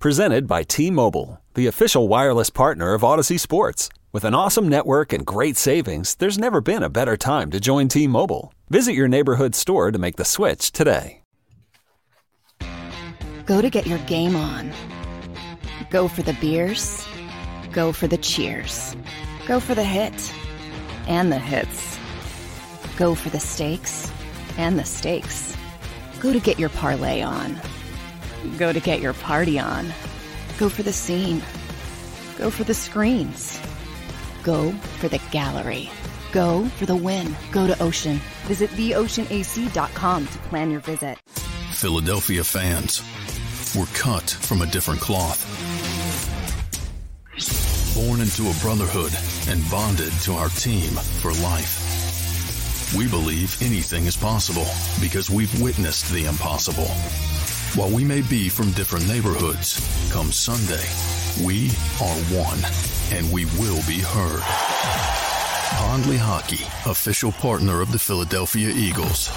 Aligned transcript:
Presented 0.00 0.46
by 0.46 0.62
T 0.62 0.90
Mobile, 0.90 1.42
the 1.52 1.66
official 1.66 2.08
wireless 2.08 2.48
partner 2.48 2.94
of 2.94 3.02
Audacy 3.02 3.38
Sports. 3.38 3.90
With 4.12 4.24
an 4.24 4.34
awesome 4.34 4.66
network 4.66 5.12
and 5.12 5.26
great 5.26 5.58
savings, 5.58 6.14
there's 6.14 6.38
never 6.38 6.62
been 6.62 6.82
a 6.82 6.88
better 6.88 7.18
time 7.18 7.50
to 7.50 7.60
join 7.60 7.88
T 7.88 8.06
Mobile. 8.06 8.54
Visit 8.70 8.94
your 8.94 9.08
neighborhood 9.08 9.54
store 9.54 9.90
to 9.90 9.98
make 9.98 10.16
the 10.16 10.24
switch 10.24 10.72
today. 10.72 11.20
Go 13.44 13.60
to 13.60 13.68
get 13.68 13.86
your 13.86 13.98
game 14.06 14.36
on. 14.36 14.72
Go 15.90 16.08
for 16.08 16.22
the 16.22 16.36
beers. 16.40 17.06
Go 17.70 17.92
for 17.92 18.06
the 18.06 18.16
cheers. 18.16 18.96
Go 19.46 19.60
for 19.60 19.74
the 19.74 19.84
hit 19.84 20.32
and 21.08 21.30
the 21.30 21.38
hits. 21.38 21.98
Go 22.96 23.14
for 23.14 23.28
the 23.28 23.38
stakes 23.38 24.10
and 24.56 24.78
the 24.78 24.84
stakes. 24.86 25.54
Go 26.20 26.32
to 26.32 26.40
get 26.40 26.58
your 26.58 26.70
parlay 26.70 27.20
on 27.20 27.60
Go 28.58 28.72
to 28.72 28.80
get 28.80 29.00
your 29.00 29.14
party 29.14 29.58
on. 29.58 29.92
Go 30.58 30.68
for 30.68 30.82
the 30.82 30.92
scene. 30.92 31.42
Go 32.38 32.50
for 32.50 32.64
the 32.64 32.74
screens. 32.74 33.60
Go 34.42 34.72
for 34.72 35.08
the 35.08 35.20
gallery. 35.30 35.90
Go 36.32 36.64
for 36.76 36.86
the 36.86 36.96
win. 36.96 37.34
Go 37.52 37.66
to 37.66 37.82
Ocean. 37.82 38.20
Visit 38.44 38.70
theoceanac.com 38.70 40.26
to 40.26 40.38
plan 40.48 40.70
your 40.70 40.80
visit. 40.80 41.18
Philadelphia 41.72 42.44
fans, 42.44 43.02
were 43.74 43.86
cut 43.94 44.28
from 44.28 44.62
a 44.62 44.66
different 44.66 45.00
cloth. 45.00 45.46
Born 47.94 48.20
into 48.20 48.48
a 48.48 48.54
brotherhood 48.60 49.12
and 49.48 49.68
bonded 49.70 50.12
to 50.22 50.32
our 50.32 50.48
team 50.48 50.90
for 51.20 51.32
life. 51.34 52.94
We 52.96 53.08
believe 53.08 53.60
anything 53.62 54.06
is 54.06 54.16
possible 54.16 54.66
because 55.00 55.30
we've 55.30 55.60
witnessed 55.62 56.10
the 56.12 56.24
impossible. 56.24 56.88
While 57.76 57.90
we 57.90 58.04
may 58.04 58.20
be 58.20 58.48
from 58.48 58.72
different 58.72 59.06
neighborhoods, 59.06 59.78
come 60.10 60.32
Sunday, 60.32 60.84
we 61.46 61.68
are 62.02 62.16
one 62.36 62.58
and 63.16 63.32
we 63.32 63.44
will 63.60 63.80
be 63.86 64.00
heard. 64.00 64.42
Pondley 65.78 66.16
Hockey, 66.16 66.64
official 66.90 67.30
partner 67.30 67.80
of 67.80 67.92
the 67.92 67.98
Philadelphia 67.98 68.70
Eagles. 68.70 69.30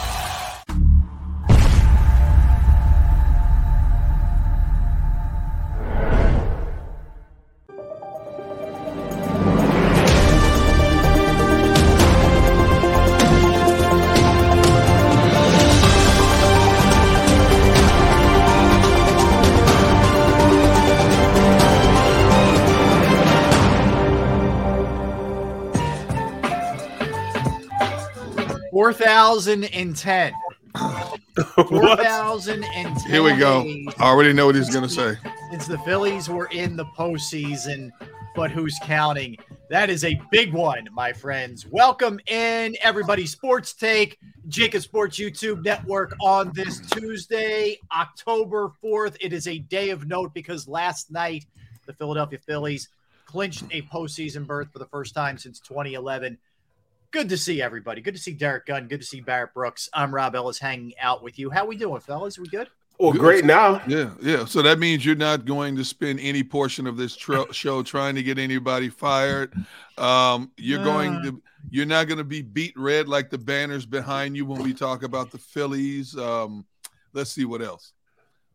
4010. 28.84 30.34
4010. 31.56 32.96
Here 33.10 33.24
we 33.24 33.38
go. 33.38 33.66
I 33.98 34.04
already 34.04 34.34
know 34.34 34.48
what 34.48 34.56
he's 34.56 34.70
going 34.70 34.84
to 34.84 34.90
say. 34.90 35.16
It's 35.54 35.68
the 35.68 35.78
Phillies 35.80 36.28
were 36.28 36.48
in 36.48 36.76
the 36.76 36.84
postseason, 36.88 37.92
but 38.36 38.52
who's 38.52 38.78
counting? 38.84 39.38
That 39.70 39.90
is 39.90 40.04
a 40.04 40.20
big 40.32 40.52
one, 40.52 40.90
my 40.92 41.14
friends. 41.14 41.66
Welcome 41.66 42.20
in, 42.28 42.76
everybody. 42.82 43.26
Sports 43.26 43.72
Take, 43.72 44.20
JAKIB 44.50 44.82
Sports 44.82 45.18
YouTube 45.18 45.64
Network 45.64 46.14
on 46.20 46.52
this 46.54 46.82
Tuesday, 46.82 47.80
October 47.98 48.70
4th. 48.84 49.16
It 49.22 49.32
is 49.32 49.48
a 49.48 49.60
day 49.60 49.92
of 49.92 50.08
note 50.08 50.34
because 50.34 50.68
last 50.68 51.10
night 51.10 51.46
the 51.86 51.94
Philadelphia 51.94 52.40
Phillies 52.46 52.90
clinched 53.26 53.64
a 53.72 53.84
postseason 53.84 54.46
berth 54.46 54.74
for 54.74 54.80
the 54.80 54.88
first 54.88 55.16
time 55.16 55.38
since 55.38 55.62
2011 55.62 56.38
Good 57.13 57.29
to 57.29 57.38
see 57.38 57.62
everybody. 57.62 58.01
Good 58.01 58.16
to 58.16 58.19
see 58.19 58.34
Derrick 58.34 58.66
Gunn. 58.66 58.88
Good 58.88 59.01
to 59.01 59.06
see 59.06 59.22
Barrett 59.22 59.53
Brooks. 59.53 59.88
I'm 59.94 60.13
Rob 60.13 60.34
Ellis 60.34 60.57
hanging 60.57 60.94
out 61.00 61.22
with 61.22 61.38
you. 61.38 61.51
How 61.51 61.63
we 61.63 61.78
doing, 61.78 62.01
fellas? 62.01 62.40
We 62.40 62.47
good? 62.47 62.69
Well, 63.00 63.12
good. 63.12 63.22
great 63.22 63.46
now. 63.46 63.84
Yeah, 63.88 64.09
yeah. 64.19 64.46
So 64.46 64.63
that 64.63 64.79
means 64.79 65.06
you're 65.06 65.16
not 65.16 65.46
going 65.46 65.75
to 65.75 65.85
spend 65.85 66.19
any 66.22 66.41
portion 66.41 66.88
of 66.88 66.97
this 66.97 67.16
tr- 67.16 67.52
show 67.52 67.84
trying 67.84 68.16
to 68.16 68.23
get 68.23 68.40
anybody 68.40 68.90
fired. 68.90 69.53
Um, 69.96 70.52
you're 70.57 70.81
uh, 70.81 70.84
going 70.84 71.22
to. 71.22 71.41
You're 71.69 71.85
not 71.85 72.07
going 72.07 72.18
to 72.18 72.23
be 72.23 72.41
beat 72.41 72.73
red 72.75 73.07
like 73.07 73.29
the 73.29 73.38
banners 73.38 73.85
behind 73.85 74.35
you 74.35 74.47
when 74.47 74.63
we 74.63 74.73
talk 74.73 75.03
about 75.03 75.29
the 75.29 75.38
Phillies. 75.38 76.18
Um, 76.18 76.66
let's 77.13 77.29
see 77.29 77.46
what 77.46 77.62
else. 77.62 77.94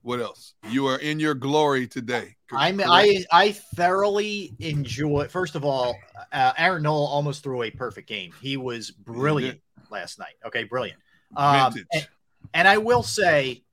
What 0.09 0.21
else? 0.21 0.55
You 0.71 0.87
are 0.87 0.99
in 1.01 1.21
your 1.21 1.35
glory 1.35 1.87
today. 1.87 2.35
I'm 2.51 2.81
I 2.81 3.27
I 3.31 3.53
thoroughly 3.53 4.55
enjoy. 4.59 5.29
First 5.29 5.55
of 5.55 5.67
all, 5.67 5.99
uh, 6.33 6.55
Aaron 6.57 6.85
Nola 6.85 7.05
almost 7.11 7.43
threw 7.43 7.65
a 7.65 7.71
perfect 7.71 8.09
game. 8.09 8.33
He 8.41 8.57
was 8.57 8.91
brilliant 8.91 9.61
last 9.91 10.19
night. 10.19 10.33
Okay, 10.47 10.65
brilliant. 10.65 10.99
Um, 11.37 11.75
and, 11.93 12.09
and, 12.55 12.67
I 12.67 12.79
will 12.79 13.03
say, 13.03 13.65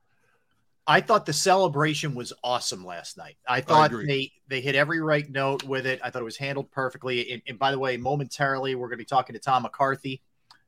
I 0.86 1.00
thought 1.00 1.26
the 1.26 1.32
celebration 1.32 2.16
was 2.16 2.34
awesome 2.44 2.86
last 2.86 3.16
night. 3.16 3.38
I 3.48 3.62
thought 3.62 3.94
I 3.94 4.04
they 4.06 4.32
they 4.50 4.60
hit 4.60 4.76
every 4.76 5.00
right 5.00 5.30
note 5.30 5.64
with 5.64 5.86
it. 5.86 6.02
I 6.04 6.10
thought 6.10 6.22
it 6.22 6.26
was 6.26 6.36
handled 6.36 6.70
perfectly. 6.70 7.32
And, 7.32 7.42
and 7.48 7.58
by 7.58 7.72
the 7.72 7.80
way, 7.80 7.96
momentarily 7.96 8.76
we're 8.76 8.88
going 8.88 8.98
to 8.98 9.04
be 9.04 9.06
talking 9.06 9.36
to 9.36 9.40
Tom 9.40 9.64
McCarthy 9.64 10.22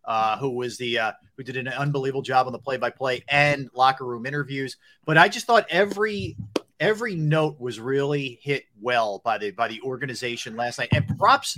uh, 0.08 0.38
who 0.38 0.50
was 0.50 0.78
the 0.78 0.98
uh, 0.98 1.12
who 1.36 1.44
did 1.44 1.58
an 1.58 1.68
unbelievable 1.68 2.22
job 2.22 2.48
on 2.48 2.54
the 2.54 2.60
play-by-play 2.60 3.24
and 3.28 3.70
locker 3.74 4.06
room 4.06 4.26
interviews. 4.26 4.78
But 5.06 5.18
I 5.18 5.28
just 5.28 5.46
thought 5.46 5.66
every 5.70 6.38
every 6.80 7.16
note 7.16 7.60
was 7.60 7.80
really 7.80 8.40
hit 8.42 8.64
well 8.82 9.22
by 9.24 9.38
the 9.38 9.52
by 9.52 9.68
the 9.68 9.82
organization 9.82 10.56
last 10.56 10.80
night. 10.80 10.90
And 10.94 11.06
props 11.20 11.58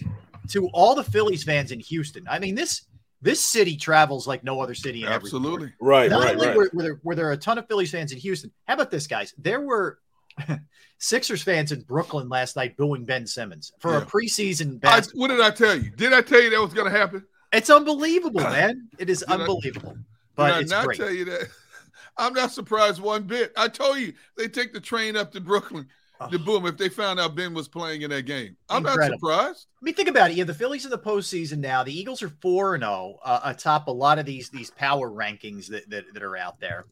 to 0.50 0.68
all 0.70 0.96
the 0.96 1.04
Phillies 1.04 1.44
fans 1.44 1.72
in 1.72 1.80
Houston. 1.80 2.26
I 2.28 2.40
mean 2.40 2.56
this 2.56 2.88
this 3.22 3.44
city 3.44 3.78
travels 3.78 4.28
like 4.28 4.44
no 4.44 4.60
other 4.62 4.74
city 4.74 5.04
in 5.04 5.10
absolutely 5.10 5.72
right. 5.80 6.10
Not 6.10 6.24
right, 6.24 6.34
only 6.34 6.48
right. 6.48 6.58
Were, 6.58 6.70
were, 6.74 6.84
there, 6.84 7.02
were 7.04 7.16
there 7.16 7.32
a 7.32 7.38
ton 7.38 7.60
of 7.60 7.68
Phillies 7.68 7.92
fans 7.92 8.12
in 8.12 8.18
Houston. 8.18 8.52
How 8.66 8.74
about 8.74 8.92
this, 8.92 9.08
guys? 9.08 9.34
There 9.38 9.62
were. 9.62 10.00
Sixers 11.02 11.42
fans 11.42 11.72
in 11.72 11.80
Brooklyn 11.82 12.28
last 12.28 12.58
night 12.58 12.76
booing 12.76 13.06
Ben 13.06 13.26
Simmons 13.26 13.72
for 13.80 13.92
yeah. 13.92 14.02
a 14.02 14.06
preseason. 14.06 14.84
I, 14.84 15.02
what 15.14 15.30
did 15.30 15.40
I 15.40 15.50
tell 15.50 15.74
you? 15.74 15.92
Did 15.92 16.12
I 16.12 16.22
tell 16.22 16.42
you 16.42 16.50
that 16.50 16.60
was 16.60 16.74
going 16.74 16.92
to 16.92 16.98
happen? 16.98 17.26
It's 17.52 17.70
unbelievable, 17.70 18.42
man. 18.44 18.90
It 18.98 19.10
is 19.10 19.20
did 19.20 19.30
unbelievable. 19.30 19.96
I, 19.98 20.04
but 20.36 20.54
I 20.54 20.60
it's 20.60 20.72
not 20.72 20.86
great. 20.86 21.00
tell 21.00 21.12
you 21.12 21.26
that. 21.26 21.48
I'm 22.18 22.34
not 22.34 22.52
surprised 22.52 23.02
one 23.02 23.24
bit. 23.24 23.54
I 23.56 23.70
told 23.70 23.98
you 23.98 24.14
they 24.36 24.48
take 24.48 24.74
the 24.74 24.82
train 24.82 25.16
up 25.16 25.32
to 25.32 25.42
Brooklyn 25.42 25.88
to 26.30 26.38
boom 26.38 26.66
if 26.66 26.78
they 26.78 26.90
found 26.90 27.20
out 27.20 27.34
Ben 27.34 27.54
was 27.54 27.70
playing 27.70 28.02
in 28.02 28.10
that 28.10 28.24
game. 28.24 28.58
I'm 28.70 28.86
Incredible. 28.86 29.10
not 29.10 29.20
surprised. 29.20 29.68
I 29.82 29.86
mean, 29.86 29.96
think 29.96 30.10
about 30.10 30.30
it. 30.30 30.34
You 30.34 30.40
have 30.40 30.48
the 30.48 30.54
Phillies 30.54 30.84
in 30.84 30.92
the 30.92 31.00
postseason 31.00 31.60
now. 31.60 31.84
The 31.84 31.98
Eagles 31.98 32.22
are 32.22 32.30
four 32.42 32.76
and 32.76 32.84
zero 32.84 32.92
oh, 32.92 33.20
uh, 33.24 33.40
atop 33.46 33.88
a 33.88 33.92
lot 33.92 34.20
of 34.20 34.26
these 34.26 34.50
these 34.50 34.70
power 34.72 35.10
rankings 35.10 35.68
that 35.68 35.90
that, 35.90 36.14
that 36.14 36.24
are 36.24 36.36
out 36.36 36.60
there. 36.60 36.86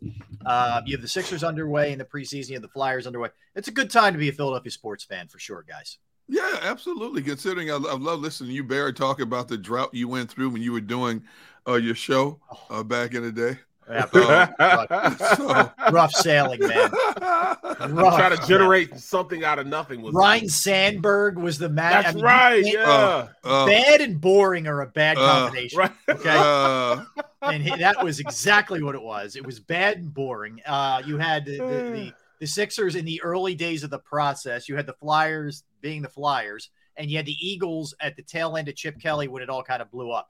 Uh, 0.45 0.81
you 0.85 0.95
have 0.95 1.01
the 1.01 1.07
Sixers 1.09 1.43
underway 1.43 1.91
in 1.91 1.97
the 1.97 2.05
preseason. 2.05 2.49
You 2.49 2.55
have 2.55 2.61
the 2.61 2.69
Flyers 2.69 3.05
underway. 3.05 3.29
It's 3.55 3.67
a 3.67 3.71
good 3.71 3.89
time 3.89 4.13
to 4.13 4.19
be 4.19 4.29
a 4.29 4.33
Philadelphia 4.33 4.71
sports 4.71 5.03
fan 5.03 5.27
for 5.27 5.39
sure, 5.39 5.65
guys. 5.67 5.97
Yeah, 6.27 6.59
absolutely. 6.61 7.21
Considering 7.21 7.71
I, 7.71 7.75
I 7.75 7.95
love 7.95 8.19
listening 8.19 8.49
to 8.49 8.55
you, 8.55 8.63
Barry, 8.63 8.93
talk 8.93 9.21
about 9.21 9.47
the 9.47 9.57
drought 9.57 9.93
you 9.93 10.07
went 10.07 10.29
through 10.29 10.49
when 10.49 10.61
you 10.61 10.73
were 10.73 10.81
doing 10.81 11.23
uh, 11.67 11.75
your 11.75 11.95
show 11.95 12.39
uh, 12.69 12.83
back 12.83 13.13
in 13.13 13.23
the 13.23 13.31
day. 13.31 13.59
rough, 13.87 14.13
rough, 15.93 16.11
sailing, 16.11 16.59
man. 16.59 16.91
Rough. 16.91 17.61
Try 18.17 18.35
to 18.35 18.47
generate 18.47 18.97
something 18.99 19.45
out 19.45 19.59
of 19.59 19.67
nothing. 19.67 20.01
Was 20.01 20.13
Ryne 20.13 20.49
Sandberg 20.49 21.37
was 21.37 21.57
the 21.57 21.69
man. 21.69 21.91
That's 21.91 22.09
I 22.09 22.13
mean, 22.13 22.23
right. 22.23 22.65
Yeah. 22.65 22.83
Uh, 22.83 23.27
uh, 23.45 23.65
bad 23.65 24.01
and 24.01 24.19
boring 24.19 24.67
are 24.67 24.81
a 24.81 24.87
bad 24.87 25.17
uh, 25.17 25.45
combination. 25.45 25.79
Right. 25.79 25.91
Okay. 26.09 26.35
Uh. 26.37 27.05
and 27.41 27.63
he, 27.63 27.73
that 27.77 28.03
was 28.03 28.19
exactly 28.19 28.83
what 28.83 28.95
it 28.95 29.01
was. 29.01 29.37
It 29.37 29.45
was 29.45 29.61
bad 29.61 29.99
and 29.99 30.13
boring. 30.13 30.61
Uh, 30.65 31.01
you 31.05 31.17
had 31.17 31.45
the, 31.45 31.57
the, 31.57 31.65
the 31.65 32.13
the 32.39 32.47
Sixers 32.47 32.95
in 32.95 33.05
the 33.05 33.21
early 33.23 33.55
days 33.55 33.83
of 33.83 33.89
the 33.89 33.99
process. 33.99 34.69
You 34.69 34.75
had 34.75 34.85
the 34.85 34.93
Flyers 34.93 35.63
being 35.81 36.01
the 36.01 36.09
Flyers, 36.09 36.69
and 36.95 37.09
you 37.09 37.17
had 37.17 37.25
the 37.25 37.37
Eagles 37.39 37.95
at 37.99 38.15
the 38.15 38.23
tail 38.23 38.57
end 38.57 38.67
of 38.67 38.75
Chip 38.75 38.99
Kelly 38.99 39.27
when 39.27 39.41
it 39.41 39.49
all 39.49 39.63
kind 39.63 39.81
of 39.81 39.91
blew 39.91 40.11
up. 40.11 40.29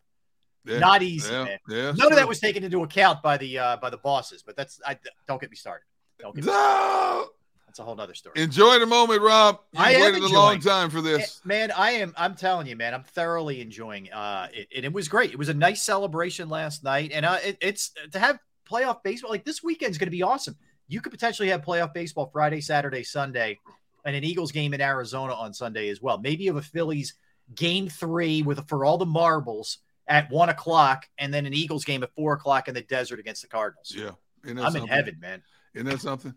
Yeah, 0.66 0.80
Not 0.80 1.02
easy, 1.02 1.32
yeah, 1.32 1.44
man. 1.44 1.60
Yeah, 1.70 1.86
None 1.86 1.96
true. 1.96 2.08
of 2.10 2.16
that 2.16 2.28
was 2.28 2.40
taken 2.40 2.64
into 2.64 2.84
account 2.84 3.22
by 3.22 3.38
the 3.38 3.58
uh, 3.58 3.78
by 3.78 3.90
the 3.90 3.98
bosses, 3.98 4.44
but 4.44 4.56
that's 4.56 4.80
I 4.86 4.98
don't 5.28 5.40
get 5.40 5.50
me 5.50 5.56
started. 5.56 5.86
Don't 6.20 6.36
get 6.36 6.44
me 6.44 6.52
started. 6.52 7.30
That's 7.68 7.80
a 7.80 7.84
whole 7.84 8.00
other 8.00 8.14
story. 8.14 8.42
Enjoy 8.42 8.80
the 8.80 8.86
moment, 8.86 9.22
Rob. 9.22 9.60
You 9.74 9.80
I 9.82 10.02
waited 10.02 10.24
a 10.24 10.28
long 10.28 10.60
time 10.60 10.90
for 10.90 11.02
this. 11.02 11.42
Man, 11.46 11.72
I 11.72 11.92
am 11.92 12.14
I'm 12.18 12.34
telling 12.34 12.66
you, 12.66 12.76
man, 12.76 12.94
I'm 12.94 13.04
thoroughly 13.04 13.62
enjoying 13.62 14.12
uh 14.12 14.48
it, 14.54 14.68
and 14.76 14.86
it 14.86 14.92
was 14.92 15.08
great. 15.08 15.32
It 15.32 15.38
was 15.38 15.50
a 15.50 15.54
nice 15.54 15.84
celebration 15.84 16.50
last 16.50 16.84
night. 16.84 17.12
And 17.14 17.26
uh 17.26 17.38
it, 17.44 17.58
it's 17.62 17.92
to 18.12 18.20
have 18.20 18.40
playoff 18.70 19.04
baseball 19.04 19.32
like 19.32 19.46
this 19.46 19.62
weekend's 19.62 19.98
gonna 19.98 20.12
be 20.12 20.24
awesome. 20.24 20.56
You 20.88 21.02
could 21.02 21.12
potentially 21.12 21.50
have 21.50 21.62
playoff 21.62 21.94
baseball 21.94 22.30
Friday, 22.32 22.62
Saturday, 22.62 23.04
Sunday, 23.04 23.60
and 24.06 24.16
an 24.16 24.24
Eagles 24.24 24.52
game 24.52 24.74
in 24.74 24.82
Arizona 24.82 25.34
on 25.34 25.54
Sunday 25.54 25.90
as 25.90 26.02
well. 26.02 26.18
Maybe 26.18 26.46
you 26.46 26.54
have 26.54 26.64
a 26.64 26.66
Phillies 26.68 27.16
game 27.56 27.90
three 27.90 28.42
with 28.42 28.68
for 28.68 28.86
all 28.86 28.98
the 28.98 29.06
marbles 29.06 29.80
at 30.08 30.30
one 30.32 30.50
o'clock, 30.50 31.08
and 31.18 31.34
then 31.34 31.46
an 31.46 31.54
Eagles 31.54 31.84
game 31.84 32.04
at 32.04 32.14
four 32.16 32.34
o'clock 32.34 32.68
in 32.68 32.74
the 32.74 32.82
desert 32.82 33.20
against 33.20 33.42
the 33.42 33.48
Cardinals. 33.48 33.94
Yeah, 33.96 34.12
I'm 34.46 34.58
something? 34.58 34.84
in 34.84 34.88
heaven, 34.88 35.18
man. 35.20 35.44
Isn't 35.74 35.88
that 35.88 36.00
something? 36.00 36.34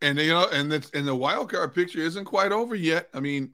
And 0.00 0.18
you 0.18 0.32
know, 0.32 0.48
and 0.52 0.70
the 0.70 0.88
and 0.94 1.06
the 1.06 1.14
wild 1.14 1.50
card 1.50 1.74
picture 1.74 2.00
isn't 2.00 2.24
quite 2.24 2.50
over 2.52 2.74
yet. 2.74 3.08
I 3.14 3.20
mean, 3.20 3.52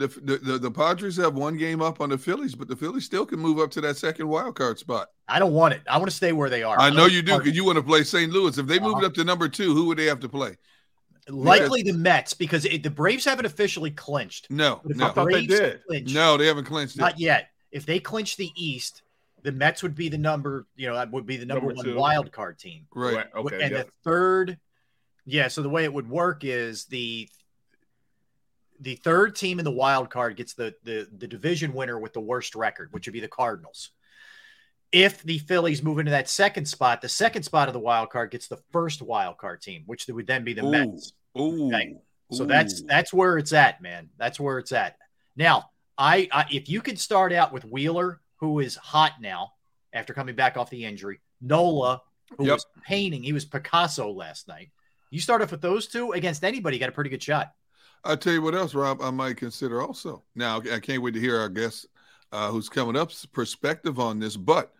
the, 0.00 0.08
the 0.08 0.36
the, 0.38 0.58
the 0.58 0.70
Padres 0.70 1.16
have 1.18 1.34
one 1.34 1.56
game 1.56 1.82
up 1.82 2.00
on 2.00 2.08
the 2.08 2.18
Phillies, 2.18 2.54
but 2.54 2.68
the 2.68 2.76
Phillies 2.76 3.04
still 3.04 3.26
can 3.26 3.38
move 3.38 3.58
up 3.58 3.70
to 3.72 3.80
that 3.82 3.96
second 3.96 4.28
wild 4.28 4.56
card 4.56 4.78
spot. 4.78 5.08
I 5.28 5.38
don't 5.38 5.52
want 5.52 5.74
it. 5.74 5.82
I 5.88 5.98
want 5.98 6.10
to 6.10 6.16
stay 6.16 6.32
where 6.32 6.48
they 6.48 6.62
are. 6.62 6.78
I 6.78 6.90
know 6.90 7.06
you 7.06 7.22
do 7.22 7.38
because 7.38 7.54
you 7.54 7.64
want 7.64 7.76
to 7.76 7.82
play 7.82 8.02
St. 8.02 8.32
Louis. 8.32 8.56
If 8.56 8.66
they 8.66 8.78
uh-huh. 8.78 8.88
moved 8.88 9.04
up 9.04 9.14
to 9.14 9.24
number 9.24 9.48
two, 9.48 9.74
who 9.74 9.86
would 9.86 9.98
they 9.98 10.06
have 10.06 10.20
to 10.20 10.28
play? 10.28 10.56
Likely 11.28 11.82
the 11.82 11.92
Mets 11.92 12.34
because 12.34 12.64
it, 12.64 12.82
the 12.82 12.90
Braves 12.90 13.24
haven't 13.24 13.44
officially 13.44 13.90
clinched. 13.90 14.50
No, 14.50 14.80
no. 14.84 15.12
The 15.12 15.24
they 15.26 15.46
did. 15.46 15.84
Clinch, 15.86 16.12
no, 16.12 16.36
they 16.36 16.46
haven't 16.46 16.64
clinched. 16.64 16.96
Not 16.96 17.12
it. 17.12 17.20
yet. 17.20 17.50
If 17.70 17.86
they 17.86 18.00
clinch 18.00 18.36
the 18.36 18.50
East, 18.56 19.02
the 19.42 19.52
Mets 19.52 19.82
would 19.82 19.94
be 19.94 20.08
the 20.08 20.18
number. 20.18 20.66
You 20.74 20.88
know, 20.88 20.94
that 20.94 21.12
would 21.12 21.26
be 21.26 21.36
the 21.36 21.46
number, 21.46 21.66
number 21.66 21.76
one 21.76 21.84
two. 21.84 21.94
wild 21.94 22.32
card 22.32 22.58
team. 22.58 22.86
Right. 22.94 23.16
right. 23.16 23.26
Okay. 23.34 23.62
And 23.62 23.76
the 23.76 23.86
third, 24.02 24.58
yeah. 25.26 25.48
So 25.48 25.62
the 25.62 25.68
way 25.68 25.84
it 25.84 25.92
would 25.92 26.08
work 26.08 26.42
is 26.42 26.86
the 26.86 27.28
the 28.80 28.96
third 28.96 29.36
team 29.36 29.58
in 29.58 29.64
the 29.64 29.70
wild 29.70 30.10
card 30.10 30.36
gets 30.36 30.54
the 30.54 30.74
the 30.84 31.08
the 31.16 31.28
division 31.28 31.72
winner 31.72 31.98
with 31.98 32.12
the 32.12 32.20
worst 32.20 32.54
record, 32.54 32.88
which 32.92 33.06
would 33.06 33.12
be 33.12 33.20
the 33.20 33.28
Cardinals. 33.28 33.90
If 34.92 35.22
the 35.22 35.38
Phillies 35.38 35.82
move 35.82 36.00
into 36.00 36.10
that 36.10 36.28
second 36.28 36.66
spot, 36.66 37.00
the 37.00 37.08
second 37.08 37.44
spot 37.44 37.68
of 37.68 37.74
the 37.74 37.80
wild 37.80 38.10
card 38.10 38.32
gets 38.32 38.48
the 38.48 38.60
first 38.72 39.02
wild 39.02 39.38
card 39.38 39.62
team, 39.62 39.84
which 39.86 40.06
would 40.08 40.26
then 40.26 40.42
be 40.42 40.52
the 40.52 40.64
Ooh. 40.64 40.70
Mets. 40.70 41.12
Ooh. 41.38 41.68
Okay. 41.68 41.94
So 42.32 42.44
Ooh. 42.44 42.46
that's 42.46 42.82
that's 42.82 43.12
where 43.12 43.38
it's 43.38 43.52
at, 43.52 43.80
man. 43.80 44.08
That's 44.18 44.40
where 44.40 44.58
it's 44.58 44.72
at. 44.72 44.96
Now, 45.36 45.70
I, 45.96 46.28
I 46.32 46.46
if 46.50 46.68
you 46.68 46.80
could 46.80 46.98
start 46.98 47.32
out 47.32 47.52
with 47.52 47.64
Wheeler, 47.64 48.20
who 48.36 48.60
is 48.60 48.76
hot 48.76 49.12
now 49.20 49.52
after 49.92 50.14
coming 50.14 50.34
back 50.34 50.56
off 50.56 50.70
the 50.70 50.84
injury, 50.84 51.20
Nola, 51.40 52.02
who 52.36 52.46
yep. 52.46 52.54
was 52.54 52.66
painting, 52.84 53.22
he 53.22 53.32
was 53.32 53.44
Picasso 53.44 54.10
last 54.10 54.48
night. 54.48 54.70
You 55.10 55.20
start 55.20 55.42
off 55.42 55.50
with 55.50 55.60
those 55.60 55.86
two 55.86 56.12
against 56.12 56.44
anybody, 56.44 56.76
you 56.76 56.80
got 56.80 56.88
a 56.88 56.92
pretty 56.92 57.10
good 57.10 57.22
shot. 57.22 57.52
I'll 58.04 58.16
tell 58.16 58.32
you 58.32 58.42
what 58.42 58.54
else, 58.54 58.74
Rob, 58.74 59.02
I 59.02 59.10
might 59.10 59.36
consider 59.36 59.82
also. 59.82 60.22
Now, 60.34 60.62
I 60.72 60.80
can't 60.80 61.02
wait 61.02 61.14
to 61.14 61.20
hear 61.20 61.38
our 61.38 61.48
guest 61.48 61.86
uh, 62.32 62.50
who's 62.50 62.68
coming 62.68 62.96
up's 62.96 63.26
perspective 63.26 63.98
on 63.98 64.18
this, 64.18 64.36
but 64.36 64.72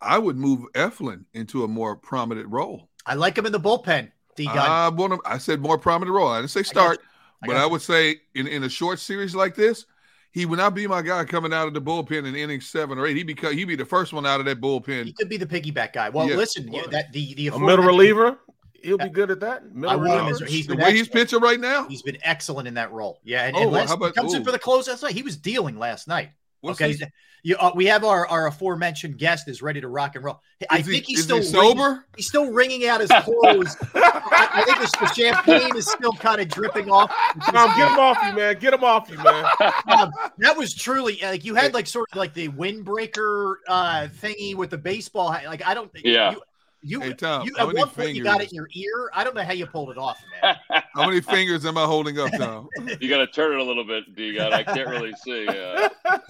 I 0.00 0.18
would 0.18 0.36
move 0.36 0.64
Eflin 0.74 1.24
into 1.34 1.64
a 1.64 1.68
more 1.68 1.96
prominent 1.96 2.48
role. 2.48 2.88
I 3.06 3.14
like 3.14 3.38
him 3.38 3.46
in 3.46 3.52
the 3.52 3.60
bullpen. 3.60 4.10
I 4.46 4.88
want 4.90 5.14
him. 5.14 5.20
I 5.24 5.38
said 5.38 5.60
more 5.60 5.78
prominent 5.78 6.14
role. 6.14 6.28
I 6.28 6.38
didn't 6.38 6.50
say 6.50 6.62
start, 6.62 7.00
I 7.42 7.46
I 7.46 7.46
but 7.48 7.56
I 7.56 7.66
would 7.66 7.82
say 7.82 8.20
in, 8.34 8.46
in 8.46 8.64
a 8.64 8.68
short 8.68 9.00
series 9.00 9.34
like 9.34 9.54
this, 9.54 9.86
he 10.30 10.46
would 10.46 10.58
not 10.58 10.74
be 10.74 10.86
my 10.86 11.02
guy 11.02 11.24
coming 11.24 11.52
out 11.52 11.66
of 11.66 11.74
the 11.74 11.80
bullpen 11.80 12.26
in 12.26 12.36
inning 12.36 12.60
seven 12.60 12.98
or 12.98 13.06
eight. 13.06 13.16
He'd 13.16 13.26
be 13.26 13.34
he'd 13.34 13.64
be 13.64 13.76
the 13.76 13.84
first 13.84 14.12
one 14.12 14.26
out 14.26 14.40
of 14.40 14.46
that 14.46 14.60
bullpen. 14.60 15.06
He 15.06 15.12
could 15.12 15.28
be 15.28 15.36
the 15.36 15.46
piggyback 15.46 15.92
guy. 15.92 16.10
Well, 16.10 16.28
yeah. 16.28 16.36
listen, 16.36 16.70
that 16.90 17.12
the 17.12 17.34
the 17.34 17.48
a 17.48 17.58
middle 17.58 17.84
reliever. 17.84 18.38
He'll 18.82 18.98
be 18.98 19.08
good 19.08 19.30
at 19.30 19.40
that. 19.40 19.74
Middle 19.74 19.98
reliever. 19.98 20.44
He's 20.44 20.66
the 20.66 20.76
way 20.76 20.94
he's 20.94 21.08
pitching 21.08 21.40
right 21.40 21.58
now. 21.58 21.88
He's 21.88 22.02
been 22.02 22.18
excellent 22.22 22.68
in 22.68 22.74
that 22.74 22.92
role. 22.92 23.20
Yeah, 23.24 23.46
and, 23.46 23.56
oh, 23.56 23.62
and 23.62 23.72
last, 23.72 23.88
how 23.88 23.94
about, 23.94 24.14
comes 24.14 24.34
ooh. 24.34 24.38
in 24.38 24.44
for 24.44 24.52
the 24.52 24.58
close 24.58 24.88
last 24.88 25.02
night. 25.02 25.12
He 25.12 25.22
was 25.22 25.36
dealing 25.36 25.78
last 25.78 26.08
night. 26.08 26.30
What's 26.60 26.80
okay, 26.80 26.96
you, 27.44 27.56
uh, 27.56 27.70
we 27.74 27.86
have 27.86 28.04
our, 28.04 28.26
our 28.26 28.48
aforementioned 28.48 29.16
guest 29.16 29.48
is 29.48 29.62
ready 29.62 29.80
to 29.80 29.88
rock 29.88 30.16
and 30.16 30.24
roll. 30.24 30.40
Is 30.60 30.66
I 30.70 30.82
think 30.82 31.04
he's 31.04 31.22
still 31.22 31.38
he 31.38 31.44
sober. 31.44 31.82
Ringing, 31.82 32.02
he's 32.16 32.26
still 32.26 32.50
wringing 32.50 32.86
out 32.88 33.00
his 33.00 33.10
clothes. 33.10 33.76
I, 33.94 34.48
I, 34.54 34.62
think 34.64 34.78
the 34.80 35.12
champagne 35.14 35.76
is 35.76 35.88
still 35.88 36.12
kind 36.12 36.40
of 36.40 36.48
dripping 36.48 36.90
off. 36.90 37.12
No, 37.52 37.66
get 37.76 37.92
him 37.92 37.98
off 37.98 38.18
you, 38.26 38.34
man. 38.34 38.58
Get 38.58 38.74
him 38.74 38.82
off 38.82 39.08
you, 39.08 39.18
man. 39.18 39.44
Um, 39.86 40.10
that 40.38 40.56
was 40.56 40.74
truly 40.74 41.18
like 41.22 41.44
you 41.44 41.54
had 41.54 41.74
like 41.74 41.86
sort 41.86 42.08
of 42.10 42.18
like 42.18 42.34
the 42.34 42.48
windbreaker 42.48 43.54
uh, 43.68 44.08
thingy 44.20 44.54
with 44.54 44.70
the 44.70 44.78
baseball. 44.78 45.28
Like 45.28 45.64
I 45.64 45.74
don't. 45.74 45.90
Yeah. 46.04 46.32
You, 46.32 46.42
you, 46.82 47.00
hey, 47.00 47.12
Tom, 47.12 47.46
you 47.46 47.54
at 47.58 47.66
one 47.66 47.76
point 47.76 47.92
fingers? 47.92 48.16
you 48.16 48.24
got 48.24 48.40
it 48.40 48.50
in 48.50 48.54
your 48.54 48.68
ear. 48.74 49.10
I 49.12 49.24
don't 49.24 49.34
know 49.34 49.42
how 49.42 49.52
you 49.52 49.66
pulled 49.66 49.90
it 49.90 49.98
off, 49.98 50.22
man. 50.42 50.56
how 50.94 51.06
many 51.06 51.20
fingers 51.20 51.66
am 51.66 51.76
I 51.76 51.84
holding 51.84 52.18
up, 52.18 52.30
Tom? 52.32 52.68
you 53.00 53.08
got 53.08 53.18
to 53.18 53.26
turn 53.26 53.52
it 53.52 53.58
a 53.58 53.64
little 53.64 53.84
bit, 53.84 54.14
D. 54.14 54.34
God, 54.34 54.52
I 54.52 54.62
can't 54.62 54.88
really 54.88 55.12
see. 55.24 55.46
Uh, 55.46 55.88
uh, 56.04 56.20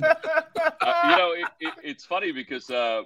you 1.11 1.17
know, 1.17 1.33
it, 1.33 1.47
it, 1.61 1.75
it's 1.85 2.05
funny 2.05 2.33
because 2.33 2.71
uh, 2.71 3.03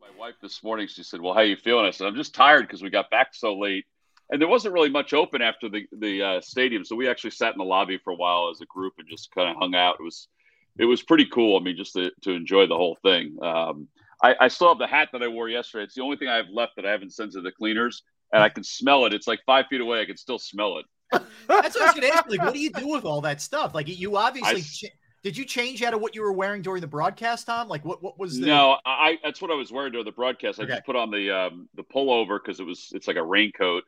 my 0.00 0.08
wife 0.16 0.34
this 0.40 0.62
morning 0.62 0.86
she 0.86 1.02
said, 1.02 1.20
"Well, 1.20 1.34
how 1.34 1.40
you 1.40 1.56
feeling?" 1.56 1.86
I 1.86 1.90
said, 1.90 2.06
"I'm 2.06 2.16
just 2.16 2.34
tired 2.34 2.66
because 2.66 2.82
we 2.82 2.90
got 2.90 3.10
back 3.10 3.28
so 3.32 3.58
late." 3.58 3.84
And 4.30 4.40
there 4.40 4.48
wasn't 4.48 4.72
really 4.74 4.90
much 4.90 5.12
open 5.12 5.42
after 5.42 5.68
the 5.68 5.86
the 5.98 6.22
uh, 6.22 6.40
stadium, 6.40 6.84
so 6.84 6.94
we 6.94 7.08
actually 7.08 7.30
sat 7.30 7.52
in 7.52 7.58
the 7.58 7.64
lobby 7.64 7.98
for 7.98 8.12
a 8.12 8.16
while 8.16 8.48
as 8.50 8.60
a 8.60 8.66
group 8.66 8.94
and 8.98 9.08
just 9.08 9.30
kind 9.32 9.50
of 9.50 9.56
hung 9.56 9.74
out. 9.74 9.96
It 9.98 10.04
was 10.04 10.28
it 10.78 10.84
was 10.84 11.02
pretty 11.02 11.26
cool. 11.26 11.58
I 11.58 11.62
mean, 11.62 11.76
just 11.76 11.94
to, 11.94 12.10
to 12.22 12.30
enjoy 12.30 12.66
the 12.66 12.76
whole 12.76 12.96
thing. 13.02 13.36
Um, 13.42 13.88
I, 14.22 14.34
I 14.40 14.48
still 14.48 14.68
have 14.68 14.78
the 14.78 14.86
hat 14.86 15.08
that 15.12 15.22
I 15.22 15.28
wore 15.28 15.48
yesterday. 15.48 15.84
It's 15.84 15.94
the 15.94 16.02
only 16.02 16.16
thing 16.16 16.28
I 16.28 16.36
have 16.36 16.48
left 16.52 16.76
that 16.76 16.86
I 16.86 16.90
haven't 16.90 17.12
sent 17.12 17.32
to 17.32 17.40
the 17.40 17.52
cleaners, 17.52 18.02
and 18.32 18.42
I 18.42 18.48
can 18.48 18.62
smell 18.62 19.04
it. 19.06 19.12
It's 19.12 19.26
like 19.26 19.40
five 19.44 19.66
feet 19.68 19.80
away. 19.80 20.00
I 20.00 20.04
can 20.04 20.16
still 20.16 20.38
smell 20.38 20.78
it. 20.78 20.86
That's 21.48 21.74
what 21.74 21.82
I 21.82 21.86
was 21.86 21.94
going 21.94 22.10
to 22.10 22.14
ask. 22.16 22.28
Like, 22.28 22.42
what 22.42 22.54
do 22.54 22.60
you 22.60 22.70
do 22.70 22.88
with 22.88 23.04
all 23.04 23.20
that 23.22 23.40
stuff? 23.40 23.74
Like, 23.74 23.88
you 23.88 24.16
obviously. 24.16 24.56
I, 24.56 24.60
ch- 24.60 24.92
did 25.22 25.36
you 25.36 25.44
change 25.44 25.82
out 25.82 25.94
of 25.94 26.00
what 26.00 26.16
you 26.16 26.22
were 26.22 26.32
wearing 26.32 26.62
during 26.62 26.80
the 26.80 26.88
broadcast, 26.88 27.46
Tom? 27.46 27.68
Like, 27.68 27.84
what 27.84 28.02
what 28.02 28.18
was 28.18 28.40
the? 28.40 28.46
No, 28.46 28.78
I 28.84 29.18
that's 29.22 29.40
what 29.40 29.52
I 29.52 29.54
was 29.54 29.70
wearing 29.70 29.92
during 29.92 30.04
the 30.04 30.12
broadcast. 30.12 30.58
I 30.58 30.64
okay. 30.64 30.72
just 30.72 30.86
put 30.86 30.96
on 30.96 31.10
the 31.10 31.30
um, 31.30 31.68
the 31.74 31.84
pullover 31.84 32.40
because 32.42 32.58
it 32.58 32.64
was 32.64 32.88
it's 32.92 33.06
like 33.06 33.16
a 33.16 33.22
raincoat, 33.22 33.84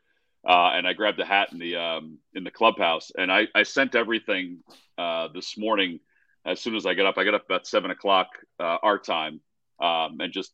uh, 0.49 0.71
and 0.75 0.87
I 0.87 0.93
grabbed 0.93 1.19
the 1.19 1.25
hat 1.25 1.49
in 1.53 1.59
the 1.59 1.75
um, 1.75 2.19
in 2.35 2.45
the 2.45 2.53
clubhouse, 2.53 3.11
and 3.19 3.33
I 3.33 3.49
I 3.53 3.65
sent 3.65 3.97
everything 3.97 4.61
uh, 4.97 5.27
this 5.35 5.59
morning 5.59 5.99
as 6.47 6.61
soon 6.61 6.77
as 6.77 6.87
I 6.87 6.95
got 6.95 7.07
up. 7.07 7.19
I 7.19 7.25
got 7.25 7.35
up 7.35 7.45
about 7.47 7.67
seven 7.67 7.91
o'clock 7.91 8.29
uh, 8.61 8.77
our 8.85 8.99
time, 9.01 9.41
um, 9.81 10.21
and 10.21 10.33
just 10.33 10.53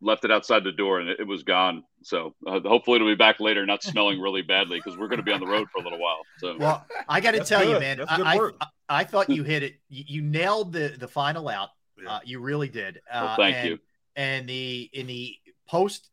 left 0.00 0.24
it 0.24 0.30
outside 0.30 0.64
the 0.64 0.72
door 0.72 1.00
and 1.00 1.08
it, 1.08 1.20
it 1.20 1.26
was 1.26 1.42
gone. 1.42 1.84
So 2.02 2.34
uh, 2.46 2.60
hopefully 2.60 2.96
it'll 2.96 3.08
be 3.08 3.14
back 3.14 3.40
later, 3.40 3.66
not 3.66 3.82
smelling 3.82 4.20
really 4.20 4.42
badly 4.42 4.78
because 4.78 4.98
we're 4.98 5.08
going 5.08 5.18
to 5.18 5.24
be 5.24 5.32
on 5.32 5.40
the 5.40 5.46
road 5.46 5.68
for 5.72 5.80
a 5.80 5.84
little 5.84 5.98
while. 5.98 6.20
So 6.38 6.56
well, 6.58 6.86
I 7.08 7.20
got 7.20 7.32
to 7.32 7.40
tell 7.40 7.60
good. 7.60 7.74
you, 7.74 7.80
man, 7.80 8.00
I, 8.08 8.38
I, 8.38 8.66
I, 8.88 9.04
thought 9.04 9.28
you 9.28 9.42
hit 9.42 9.62
it. 9.62 9.74
You, 9.88 10.04
you 10.06 10.22
nailed 10.22 10.72
the 10.72 10.94
the 10.98 11.08
final 11.08 11.48
out. 11.48 11.70
Yeah. 12.00 12.12
Uh, 12.12 12.20
you 12.24 12.40
really 12.40 12.68
did. 12.68 12.98
Uh, 13.10 13.24
well, 13.24 13.36
thank 13.36 13.56
and, 13.56 13.68
you. 13.68 13.78
And 14.14 14.48
the 14.48 14.88
in 14.92 15.06
the 15.06 15.34
post, 15.68 16.10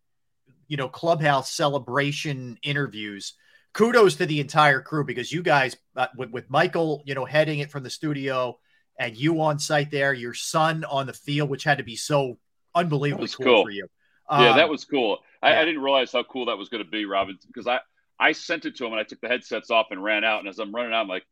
you 0.68 0.78
know, 0.78 0.90
clubhouse 0.90 1.52
celebration 1.52 2.58
interviews. 2.64 3.34
Kudos 3.74 4.16
to 4.16 4.26
the 4.26 4.40
entire 4.40 4.80
crew 4.80 5.04
because 5.04 5.34
you 5.34 5.44
guys, 5.44 5.76
uh, 5.98 6.08
with, 6.16 6.32
with 6.32 6.50
Michael, 6.50 7.04
you 7.06 7.14
know, 7.14 7.26
heading 7.26 7.60
it 7.60 7.70
from 7.70 7.84
the 7.84 7.90
studio, 7.90 8.58
and 9.00 9.18
you 9.18 9.42
on 9.42 9.60
site 9.60 9.92
there, 9.92 10.14
your 10.14 10.34
son 10.34 10.84
on 10.86 11.08
the 11.08 11.14
field, 11.14 11.50
which 11.50 11.64
had 11.64 11.80
to 11.80 11.84
be 11.84 11.96
so 11.96 12.38
unbelievably 12.74 13.28
cool, 13.30 13.46
cool, 13.46 13.64
for 13.64 13.72
you. 13.72 13.88
Um, 14.30 14.44
yeah, 14.44 14.56
that 14.56 14.70
was 14.70 14.86
cool. 14.86 15.20
I, 15.42 15.52
yeah. 15.52 15.62
I, 15.62 15.66
didn't 15.66 15.82
realize 15.82 16.12
how 16.12 16.24
cool 16.24 16.46
that 16.46 16.58
was 16.58 16.70
going 16.70 16.84
to 16.84 16.90
be, 16.90 17.06
Robin, 17.06 17.38
because 17.48 17.68
I 17.68 17.80
I 18.20 18.32
sent 18.32 18.66
it 18.66 18.78
to 18.78 18.86
him 18.86 18.94
and 18.94 19.00
I 19.00 19.04
took 19.04 19.22
the 19.22 19.28
headsets 19.28 19.70
off 19.70 19.88
and 19.92 20.04
ran 20.04 20.24
out. 20.24 20.40
And 20.40 20.48
as 20.48 20.60
I'm 20.60 20.74
running 20.74 20.94
out, 20.94 21.02
I'm 21.02 21.08
like, 21.08 21.26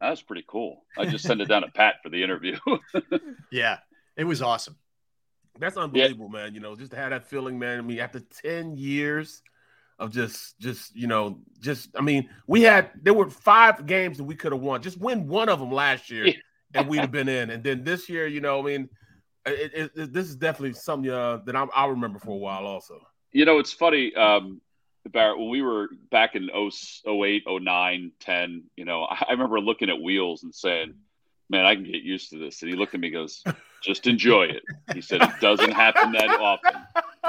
that 0.00 0.10
was 0.10 0.22
pretty 0.22 0.44
cool. 0.46 0.84
I 0.96 1.06
just 1.06 1.24
sent 1.24 1.40
it 1.40 1.46
down 1.48 1.62
to 1.62 1.68
Pat 1.68 1.96
for 2.02 2.10
the 2.10 2.22
interview. 2.22 2.56
yeah, 3.50 3.78
it 4.16 4.24
was 4.24 4.42
awesome. 4.42 4.76
That's 5.58 5.76
unbelievable, 5.76 6.30
yeah. 6.32 6.44
man. 6.44 6.54
You 6.54 6.60
know, 6.60 6.76
just 6.76 6.92
to 6.92 6.96
have 6.96 7.10
that 7.10 7.28
feeling, 7.28 7.58
man. 7.58 7.78
I 7.78 7.82
mean, 7.82 7.98
after 7.98 8.20
10 8.20 8.76
years 8.76 9.42
of 9.98 10.12
just, 10.12 10.56
just, 10.60 10.94
you 10.94 11.08
know, 11.08 11.40
just, 11.58 11.88
I 11.96 12.02
mean, 12.02 12.28
we 12.46 12.62
had, 12.62 12.90
there 13.02 13.14
were 13.14 13.28
five 13.28 13.86
games 13.86 14.18
that 14.18 14.24
we 14.24 14.36
could 14.36 14.52
have 14.52 14.60
won. 14.60 14.82
Just 14.82 15.00
win 15.00 15.26
one 15.26 15.48
of 15.48 15.58
them 15.58 15.72
last 15.72 16.10
year. 16.10 16.26
Yeah 16.26 16.34
and 16.74 16.88
we'd 16.88 17.00
have 17.00 17.12
been 17.12 17.28
in. 17.28 17.50
And 17.50 17.62
then 17.62 17.84
this 17.84 18.08
year, 18.08 18.26
you 18.26 18.40
know, 18.40 18.60
I 18.60 18.62
mean, 18.62 18.88
it, 19.46 19.72
it, 19.74 19.90
it, 19.94 20.12
this 20.12 20.28
is 20.28 20.36
definitely 20.36 20.74
something 20.74 21.10
uh, 21.10 21.38
that 21.46 21.56
i 21.56 21.84
will 21.84 21.92
remember 21.92 22.18
for 22.18 22.30
a 22.30 22.36
while. 22.36 22.66
Also, 22.66 23.00
you 23.32 23.44
know, 23.44 23.58
it's 23.58 23.72
funny, 23.72 24.14
um, 24.14 24.60
Barrett. 25.06 25.38
When 25.38 25.48
we 25.48 25.62
were 25.62 25.88
back 26.10 26.34
in 26.34 26.50
08, 26.54 27.44
09, 27.46 28.12
10, 28.20 28.64
you 28.76 28.84
know, 28.84 29.04
I, 29.04 29.24
I 29.28 29.32
remember 29.32 29.60
looking 29.60 29.90
at 29.90 30.00
wheels 30.00 30.42
and 30.42 30.54
saying, 30.54 30.94
"Man, 31.48 31.64
I 31.64 31.74
can 31.74 31.84
get 31.84 32.02
used 32.02 32.30
to 32.30 32.38
this." 32.38 32.62
And 32.62 32.70
he 32.70 32.76
looked 32.76 32.94
at 32.94 33.00
me, 33.00 33.08
and 33.08 33.14
goes, 33.14 33.42
"Just 33.82 34.06
enjoy 34.06 34.44
it." 34.44 34.62
He 34.94 35.00
said, 35.00 35.22
"It 35.22 35.40
doesn't 35.40 35.72
happen 35.72 36.12
that 36.12 36.28
often." 36.28 36.74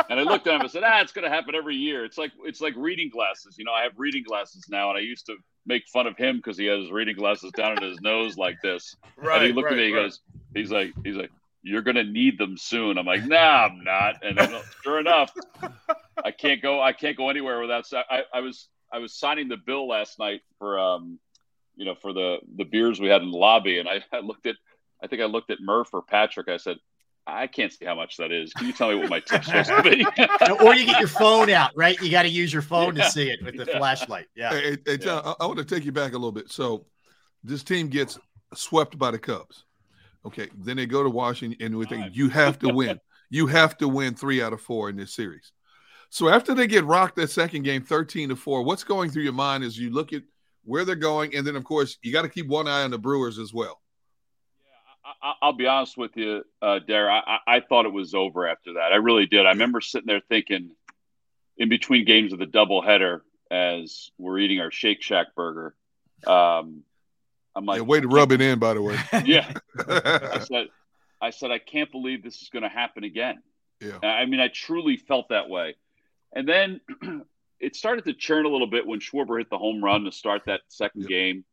And 0.09 0.19
I 0.19 0.23
looked 0.23 0.47
at 0.47 0.55
him 0.55 0.61
and 0.61 0.71
said, 0.71 0.83
"Ah, 0.85 1.01
it's 1.01 1.11
going 1.11 1.23
to 1.23 1.29
happen 1.29 1.55
every 1.55 1.75
year. 1.75 2.05
It's 2.05 2.17
like 2.17 2.31
it's 2.43 2.61
like 2.61 2.73
reading 2.77 3.09
glasses. 3.09 3.55
You 3.57 3.65
know, 3.65 3.73
I 3.73 3.83
have 3.83 3.93
reading 3.97 4.23
glasses 4.23 4.65
now, 4.69 4.89
and 4.89 4.97
I 4.97 5.01
used 5.01 5.25
to." 5.27 5.35
make 5.69 5.87
fun 5.87 6.07
of 6.07 6.17
him 6.17 6.37
because 6.37 6.57
he 6.57 6.65
has 6.65 6.81
his 6.81 6.91
reading 6.91 7.15
glasses 7.15 7.51
down 7.55 7.77
in 7.77 7.83
his 7.83 8.01
nose 8.01 8.37
like 8.37 8.57
this. 8.61 8.95
Right. 9.15 9.37
And 9.37 9.45
he 9.45 9.53
looked 9.53 9.65
right, 9.65 9.73
at 9.73 9.77
me. 9.77 9.85
And 9.85 9.93
he 9.93 9.97
right. 9.97 10.05
goes, 10.05 10.19
"He's 10.53 10.71
like, 10.71 10.93
he's 11.03 11.15
like, 11.15 11.31
you're 11.61 11.83
gonna 11.83 12.03
need 12.03 12.37
them 12.37 12.57
soon." 12.57 12.97
I'm 12.97 13.05
like, 13.05 13.25
"Nah, 13.25 13.65
I'm 13.65 13.83
not." 13.83 14.23
And 14.23 14.37
then, 14.37 14.59
sure 14.83 14.99
enough, 14.99 15.31
I 16.23 16.31
can't 16.31 16.61
go. 16.61 16.81
I 16.81 16.91
can't 16.91 17.15
go 17.15 17.29
anywhere 17.29 17.61
without. 17.61 17.85
I, 17.93 18.23
I 18.33 18.39
was 18.41 18.67
I 18.91 18.97
was 18.97 19.13
signing 19.13 19.47
the 19.47 19.57
bill 19.57 19.87
last 19.87 20.19
night 20.19 20.41
for 20.57 20.79
um, 20.79 21.19
you 21.75 21.85
know, 21.85 21.95
for 21.95 22.11
the 22.11 22.37
the 22.55 22.65
beers 22.65 22.99
we 22.99 23.07
had 23.07 23.21
in 23.21 23.31
the 23.31 23.37
lobby, 23.37 23.79
and 23.79 23.87
I, 23.87 24.03
I 24.11 24.19
looked 24.19 24.47
at. 24.47 24.55
I 25.01 25.07
think 25.07 25.21
I 25.21 25.25
looked 25.25 25.49
at 25.49 25.61
Murph 25.61 25.93
or 25.93 26.01
Patrick. 26.01 26.49
I 26.49 26.57
said, 26.57 26.77
I 27.27 27.47
can't 27.47 27.71
see 27.71 27.85
how 27.85 27.95
much 27.95 28.17
that 28.17 28.31
is. 28.31 28.51
Can 28.53 28.67
you 28.67 28.73
tell 28.73 28.89
me 28.89 28.95
what 28.95 29.09
my 29.09 29.19
tip's 29.19 29.45
supposed 29.45 29.69
to 29.69 29.83
be? 29.83 30.05
or 30.63 30.75
you 30.75 30.85
get 30.85 30.99
your 30.99 31.07
phone 31.07 31.49
out, 31.49 31.71
right? 31.75 31.99
You 32.01 32.09
got 32.09 32.23
to 32.23 32.29
use 32.29 32.51
your 32.51 32.61
phone 32.61 32.95
yeah. 32.95 33.03
to 33.03 33.11
see 33.11 33.29
it 33.29 33.39
with 33.43 33.55
the 33.55 33.65
yeah. 33.65 33.77
flashlight. 33.77 34.25
Yeah. 34.35 34.49
Hey, 34.49 34.77
hey 34.85 34.97
John, 34.97 35.23
yeah. 35.23 35.33
I, 35.39 35.43
I 35.43 35.47
want 35.47 35.59
to 35.59 35.65
take 35.65 35.85
you 35.85 35.91
back 35.91 36.11
a 36.13 36.17
little 36.17 36.31
bit. 36.31 36.51
So 36.51 36.85
this 37.43 37.63
team 37.63 37.87
gets 37.87 38.17
swept 38.55 38.97
by 38.97 39.11
the 39.11 39.19
Cubs. 39.19 39.65
Okay. 40.25 40.49
Then 40.57 40.77
they 40.77 40.85
go 40.85 41.03
to 41.03 41.09
Washington 41.09 41.63
and 41.65 41.77
we 41.77 41.85
think 41.85 42.15
you 42.15 42.29
have 42.29 42.59
to 42.59 42.69
win. 42.69 42.99
you 43.29 43.47
have 43.47 43.77
to 43.77 43.87
win 43.87 44.15
three 44.15 44.41
out 44.41 44.53
of 44.53 44.61
four 44.61 44.89
in 44.89 44.95
this 44.95 45.13
series. 45.13 45.51
So 46.09 46.27
after 46.27 46.55
they 46.55 46.67
get 46.67 46.85
rocked 46.85 47.15
that 47.17 47.29
second 47.29 47.63
game, 47.63 47.83
13 47.83 48.29
to 48.29 48.35
4, 48.35 48.63
what's 48.63 48.83
going 48.83 49.11
through 49.11 49.23
your 49.23 49.33
mind 49.33 49.63
as 49.63 49.77
you 49.77 49.91
look 49.91 50.11
at 50.11 50.23
where 50.63 50.83
they're 50.83 50.95
going? 50.95 51.35
And 51.35 51.45
then, 51.45 51.55
of 51.55 51.63
course, 51.63 51.97
you 52.01 52.11
got 52.11 52.23
to 52.23 52.29
keep 52.29 52.47
one 52.47 52.67
eye 52.67 52.83
on 52.83 52.91
the 52.91 52.97
Brewers 52.97 53.37
as 53.37 53.53
well. 53.53 53.79
I, 55.21 55.47
will 55.47 55.53
be 55.53 55.67
honest 55.67 55.97
with 55.97 56.15
you, 56.15 56.43
uh, 56.61 56.79
Dare. 56.79 57.09
I, 57.09 57.39
I 57.47 57.59
thought 57.61 57.85
it 57.85 57.93
was 57.93 58.13
over 58.13 58.47
after 58.47 58.73
that. 58.73 58.91
I 58.91 58.97
really 58.97 59.25
did. 59.25 59.45
I 59.45 59.49
remember 59.49 59.81
sitting 59.81 60.07
there 60.07 60.21
thinking, 60.27 60.71
in 61.57 61.69
between 61.69 62.05
games 62.05 62.33
of 62.33 62.39
the 62.39 62.45
doubleheader, 62.45 63.21
as 63.51 64.11
we're 64.17 64.39
eating 64.39 64.59
our 64.59 64.71
Shake 64.71 65.01
Shack 65.01 65.35
burger. 65.35 65.75
Um, 66.25 66.83
I'm 67.55 67.65
like, 67.65 67.77
yeah, 67.77 67.83
way 67.83 67.99
to 67.99 68.07
rub 68.07 68.31
it 68.31 68.41
in, 68.41 68.59
by 68.59 68.73
the 68.73 68.81
way. 68.81 68.97
yeah, 69.25 69.51
I 69.87 70.45
said, 70.47 70.67
I 71.21 71.29
said, 71.31 71.51
I 71.51 71.59
can't 71.59 71.91
believe 71.91 72.23
this 72.23 72.41
is 72.41 72.49
going 72.49 72.63
to 72.63 72.69
happen 72.69 73.03
again. 73.03 73.41
Yeah, 73.81 73.99
I 74.01 74.25
mean, 74.25 74.39
I 74.39 74.49
truly 74.49 74.97
felt 74.97 75.29
that 75.29 75.49
way. 75.49 75.75
And 76.33 76.47
then 76.47 76.81
it 77.59 77.75
started 77.75 78.05
to 78.05 78.13
churn 78.13 78.45
a 78.45 78.49
little 78.49 78.67
bit 78.67 78.85
when 78.85 78.99
Schwarber 78.99 79.39
hit 79.39 79.49
the 79.49 79.57
home 79.57 79.83
run 79.83 80.03
to 80.05 80.11
start 80.11 80.43
that 80.45 80.61
second 80.67 81.01
yep. 81.01 81.09
game. 81.09 81.45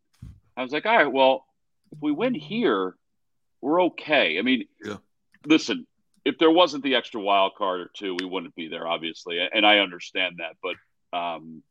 I 0.56 0.62
was 0.62 0.72
like, 0.72 0.86
all 0.86 0.96
right, 0.96 1.12
well, 1.12 1.46
if 1.92 1.98
we 2.00 2.12
win 2.12 2.34
here, 2.34 2.94
we're 3.60 3.82
okay. 3.84 4.38
I 4.38 4.42
mean, 4.42 4.64
yeah. 4.84 4.96
listen, 5.46 5.86
if 6.24 6.38
there 6.38 6.50
wasn't 6.50 6.82
the 6.82 6.96
extra 6.96 7.20
wild 7.20 7.52
card 7.56 7.80
or 7.80 7.90
two, 7.94 8.16
we 8.18 8.26
wouldn't 8.26 8.54
be 8.54 8.68
there, 8.68 8.86
obviously, 8.86 9.38
and 9.40 9.64
I 9.66 9.78
understand 9.78 10.36
that. 10.38 10.56
But 10.62 11.16
um, 11.16 11.62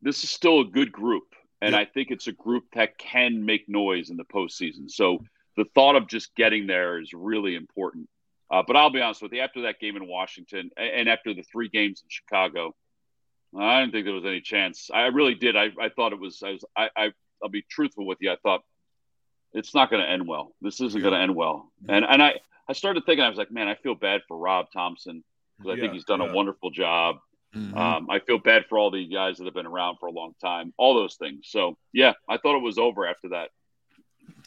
this 0.00 0.24
is 0.24 0.30
still 0.30 0.60
a 0.60 0.64
good 0.64 0.92
group, 0.92 1.24
and 1.60 1.72
yeah. 1.72 1.80
I 1.80 1.84
think 1.84 2.10
it's 2.10 2.26
a 2.26 2.32
group 2.32 2.64
that 2.74 2.98
can 2.98 3.44
make 3.44 3.68
noise 3.68 4.10
in 4.10 4.16
the 4.16 4.24
postseason. 4.24 4.90
So 4.90 5.24
the 5.56 5.64
thought 5.74 5.96
of 5.96 6.08
just 6.08 6.34
getting 6.34 6.66
there 6.66 7.00
is 7.00 7.12
really 7.12 7.54
important. 7.54 8.08
Uh, 8.50 8.62
but 8.66 8.76
I'll 8.76 8.90
be 8.90 9.00
honest 9.00 9.22
with 9.22 9.32
you, 9.32 9.40
after 9.40 9.62
that 9.62 9.80
game 9.80 9.96
in 9.96 10.06
Washington 10.06 10.70
and 10.76 11.08
after 11.08 11.34
the 11.34 11.42
three 11.42 11.68
games 11.68 12.02
in 12.04 12.08
Chicago, 12.08 12.74
I 13.58 13.80
didn't 13.80 13.92
think 13.92 14.04
there 14.04 14.14
was 14.14 14.24
any 14.24 14.40
chance. 14.40 14.90
I 14.92 15.06
really 15.06 15.34
did. 15.34 15.56
I, 15.56 15.70
I 15.80 15.88
thought 15.88 16.12
it 16.12 16.20
was. 16.20 16.42
I 16.44 16.50
was. 16.52 16.64
I, 16.76 16.88
I. 16.96 17.12
I'll 17.42 17.48
be 17.48 17.64
truthful 17.68 18.06
with 18.06 18.18
you. 18.20 18.30
I 18.32 18.36
thought 18.42 18.62
it's 19.54 19.74
not 19.74 19.90
going 19.90 20.02
to 20.02 20.08
end 20.08 20.26
well. 20.26 20.54
This 20.60 20.80
isn't 20.80 20.98
yeah. 20.98 21.02
going 21.02 21.14
to 21.14 21.20
end 21.20 21.34
well. 21.34 21.70
And 21.88 22.04
and 22.04 22.22
I 22.22 22.40
I 22.68 22.72
started 22.72 23.04
thinking 23.06 23.24
I 23.24 23.28
was 23.28 23.38
like, 23.38 23.50
man, 23.50 23.68
I 23.68 23.76
feel 23.76 23.94
bad 23.94 24.22
for 24.28 24.36
Rob 24.36 24.66
Thompson 24.72 25.24
because 25.56 25.72
I 25.72 25.74
yeah, 25.76 25.82
think 25.82 25.94
he's 25.94 26.04
done 26.04 26.20
yeah. 26.20 26.30
a 26.30 26.32
wonderful 26.32 26.70
job. 26.70 27.16
Mm-hmm. 27.54 27.78
Um, 27.78 28.10
I 28.10 28.18
feel 28.18 28.38
bad 28.38 28.66
for 28.68 28.78
all 28.78 28.90
the 28.90 29.06
guys 29.06 29.38
that 29.38 29.44
have 29.44 29.54
been 29.54 29.66
around 29.66 29.98
for 30.00 30.06
a 30.06 30.12
long 30.12 30.34
time. 30.40 30.74
All 30.76 30.94
those 30.94 31.14
things. 31.14 31.46
So 31.48 31.78
yeah, 31.92 32.14
I 32.28 32.36
thought 32.36 32.56
it 32.56 32.62
was 32.62 32.78
over 32.78 33.06
after 33.06 33.30
that. 33.30 33.50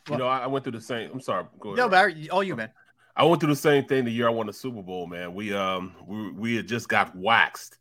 You 0.09 0.17
know, 0.17 0.27
I 0.27 0.47
went 0.47 0.63
through 0.63 0.73
the 0.73 0.81
same. 0.81 1.09
I'm 1.11 1.21
sorry. 1.21 1.45
Go 1.59 1.69
ahead. 1.69 1.77
No, 1.77 1.89
Barry, 1.89 2.29
all 2.29 2.43
you, 2.43 2.55
man. 2.55 2.71
I 3.15 3.23
went 3.23 3.41
through 3.41 3.49
the 3.49 3.55
same 3.55 3.85
thing 3.85 4.05
the 4.05 4.11
year 4.11 4.27
I 4.27 4.31
won 4.31 4.47
the 4.47 4.53
Super 4.53 4.83
Bowl. 4.83 5.07
Man, 5.07 5.33
we 5.33 5.53
um 5.53 5.95
we 6.05 6.31
we 6.31 6.55
had 6.55 6.67
just 6.67 6.87
got 6.87 7.15
waxed, 7.15 7.77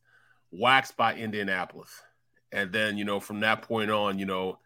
waxed 0.51 0.97
by 0.97 1.15
Indianapolis, 1.15 1.91
and 2.53 2.73
then 2.73 2.97
you 2.97 3.05
know 3.05 3.21
from 3.21 3.41
that 3.41 3.63
point 3.63 3.91
on, 3.91 4.19
you 4.19 4.27
know, 4.27 4.59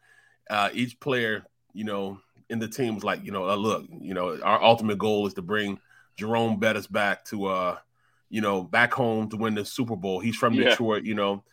uh, 0.48 0.70
each 0.72 0.98
player, 1.00 1.44
you 1.72 1.84
know, 1.84 2.20
in 2.50 2.58
the 2.58 2.68
team 2.68 2.94
was 2.94 3.04
like, 3.04 3.24
you 3.24 3.32
know, 3.32 3.48
uh, 3.48 3.56
look, 3.56 3.86
you 4.00 4.14
know, 4.14 4.38
our 4.42 4.62
ultimate 4.62 4.98
goal 4.98 5.26
is 5.26 5.34
to 5.34 5.42
bring 5.42 5.78
Jerome 6.16 6.58
Bettis 6.58 6.86
back 6.86 7.24
to, 7.26 7.46
uh, 7.46 7.78
you 8.28 8.40
know, 8.40 8.62
back 8.62 8.92
home 8.92 9.28
to 9.30 9.36
win 9.36 9.54
the 9.54 9.64
Super 9.64 9.96
Bowl. 9.96 10.20
He's 10.20 10.36
from 10.36 10.54
yeah. 10.54 10.70
Detroit, 10.70 11.04
you 11.04 11.14
know. 11.14 11.44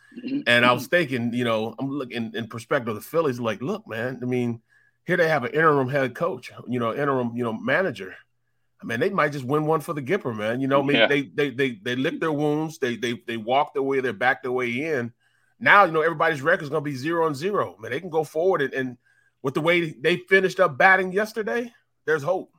And 0.46 0.64
I 0.64 0.72
was 0.72 0.86
thinking, 0.86 1.32
you 1.32 1.44
know, 1.44 1.74
I'm 1.78 1.90
looking 1.90 2.32
in 2.34 2.48
perspective, 2.48 2.94
the 2.94 3.00
Phillies, 3.00 3.38
like, 3.38 3.62
look, 3.62 3.86
man, 3.86 4.18
I 4.22 4.24
mean, 4.24 4.60
here 5.04 5.16
they 5.16 5.28
have 5.28 5.44
an 5.44 5.52
interim 5.52 5.88
head 5.88 6.14
coach, 6.14 6.50
you 6.66 6.80
know, 6.80 6.92
interim, 6.94 7.32
you 7.36 7.44
know, 7.44 7.52
manager. 7.52 8.14
I 8.82 8.86
mean, 8.86 9.00
they 9.00 9.10
might 9.10 9.32
just 9.32 9.44
win 9.44 9.66
one 9.66 9.80
for 9.80 9.92
the 9.92 10.02
Gipper, 10.02 10.36
man. 10.36 10.60
You 10.60 10.68
know, 10.68 10.80
I 10.80 10.84
mean, 10.84 10.96
yeah. 10.96 11.06
they 11.06 11.22
they 11.22 11.50
they 11.50 11.70
they 11.82 11.96
lick 11.96 12.20
their 12.20 12.32
wounds, 12.32 12.78
they 12.78 12.96
they 12.96 13.14
they 13.26 13.36
walk 13.36 13.74
their 13.74 13.82
way, 13.82 14.00
they 14.00 14.12
back 14.12 14.42
their 14.42 14.52
way 14.52 14.70
in. 14.70 15.12
Now, 15.58 15.84
you 15.84 15.92
know, 15.92 16.02
everybody's 16.02 16.42
record 16.42 16.64
is 16.64 16.68
gonna 16.68 16.80
be 16.82 16.94
zero 16.94 17.26
and 17.26 17.34
zero. 17.34 17.76
Man, 17.80 17.90
they 17.90 18.00
can 18.00 18.10
go 18.10 18.22
forward 18.22 18.62
and, 18.62 18.72
and 18.74 18.96
with 19.42 19.54
the 19.54 19.60
way 19.60 19.90
they 19.90 20.16
finished 20.16 20.60
up 20.60 20.76
batting 20.76 21.12
yesterday, 21.12 21.72
there's 22.06 22.22
hope. 22.22 22.50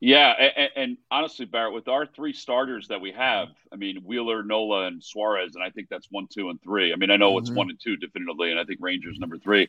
Yeah, 0.00 0.28
and, 0.30 0.70
and, 0.76 0.96
honestly, 1.10 1.44
Barrett, 1.44 1.74
with 1.74 1.88
our 1.88 2.06
three 2.06 2.32
starters 2.32 2.86
that 2.86 3.00
we 3.00 3.10
have, 3.12 3.48
I 3.72 3.76
mean 3.76 3.96
Wheeler, 4.04 4.44
Nola, 4.44 4.86
and 4.86 5.02
Suarez, 5.02 5.56
and 5.56 5.64
I 5.64 5.70
think 5.70 5.88
that's 5.88 6.06
one, 6.10 6.28
two, 6.32 6.50
and 6.50 6.62
three. 6.62 6.92
I 6.92 6.96
mean, 6.96 7.10
I 7.10 7.16
know 7.16 7.32
mm-hmm. 7.32 7.38
it's 7.38 7.50
one 7.50 7.68
and 7.68 7.80
two 7.82 7.96
definitively, 7.96 8.52
and 8.52 8.60
I 8.60 8.64
think 8.64 8.78
Rangers 8.80 9.18
number 9.18 9.38
three. 9.38 9.68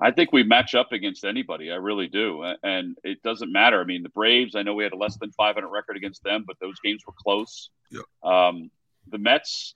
I 0.00 0.10
think 0.10 0.32
we 0.32 0.42
match 0.42 0.74
up 0.74 0.90
against 0.90 1.24
anybody. 1.24 1.70
I 1.70 1.76
really 1.76 2.08
do, 2.08 2.42
and 2.64 2.96
it 3.04 3.22
doesn't 3.22 3.52
matter. 3.52 3.80
I 3.80 3.84
mean, 3.84 4.02
the 4.02 4.08
Braves. 4.08 4.56
I 4.56 4.62
know 4.62 4.74
we 4.74 4.82
had 4.82 4.92
a 4.92 4.96
less 4.96 5.16
than 5.16 5.30
500 5.30 5.68
record 5.68 5.96
against 5.96 6.24
them, 6.24 6.44
but 6.44 6.56
those 6.60 6.80
games 6.80 7.04
were 7.06 7.14
close. 7.16 7.70
Yeah. 7.90 8.00
Um, 8.24 8.72
the 9.08 9.18
Mets. 9.18 9.74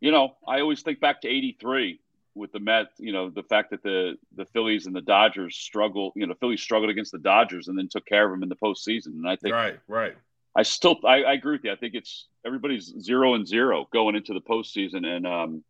You 0.00 0.10
know, 0.10 0.36
I 0.48 0.60
always 0.60 0.80
think 0.82 0.98
back 0.98 1.20
to 1.20 1.28
'83 1.28 2.00
with 2.34 2.52
the 2.52 2.60
Mets, 2.60 2.94
you 2.98 3.12
know, 3.12 3.30
the 3.30 3.42
fact 3.42 3.70
that 3.70 3.82
the 3.82 4.14
the 4.36 4.46
Phillies 4.46 4.86
and 4.86 4.96
the 4.96 5.02
Dodgers 5.02 5.56
struggle, 5.56 6.12
you 6.16 6.26
know, 6.26 6.34
Phillies 6.34 6.60
struggled 6.60 6.90
against 6.90 7.12
the 7.12 7.18
Dodgers 7.18 7.68
and 7.68 7.78
then 7.78 7.88
took 7.88 8.06
care 8.06 8.24
of 8.24 8.30
them 8.30 8.42
in 8.42 8.48
the 8.48 8.56
postseason. 8.56 9.08
And 9.08 9.28
I 9.28 9.36
think 9.36 9.54
right, 9.54 9.78
right. 9.88 10.14
I 10.54 10.62
still 10.62 10.98
I, 11.04 11.22
I 11.22 11.32
agree 11.34 11.52
with 11.52 11.64
you. 11.64 11.72
I 11.72 11.76
think 11.76 11.94
it's 11.94 12.26
everybody's 12.44 12.92
zero 13.00 13.34
and 13.34 13.46
zero 13.46 13.88
going 13.92 14.16
into 14.16 14.34
the 14.34 14.40
postseason, 14.40 15.06
and 15.06 15.26
um, 15.26 15.64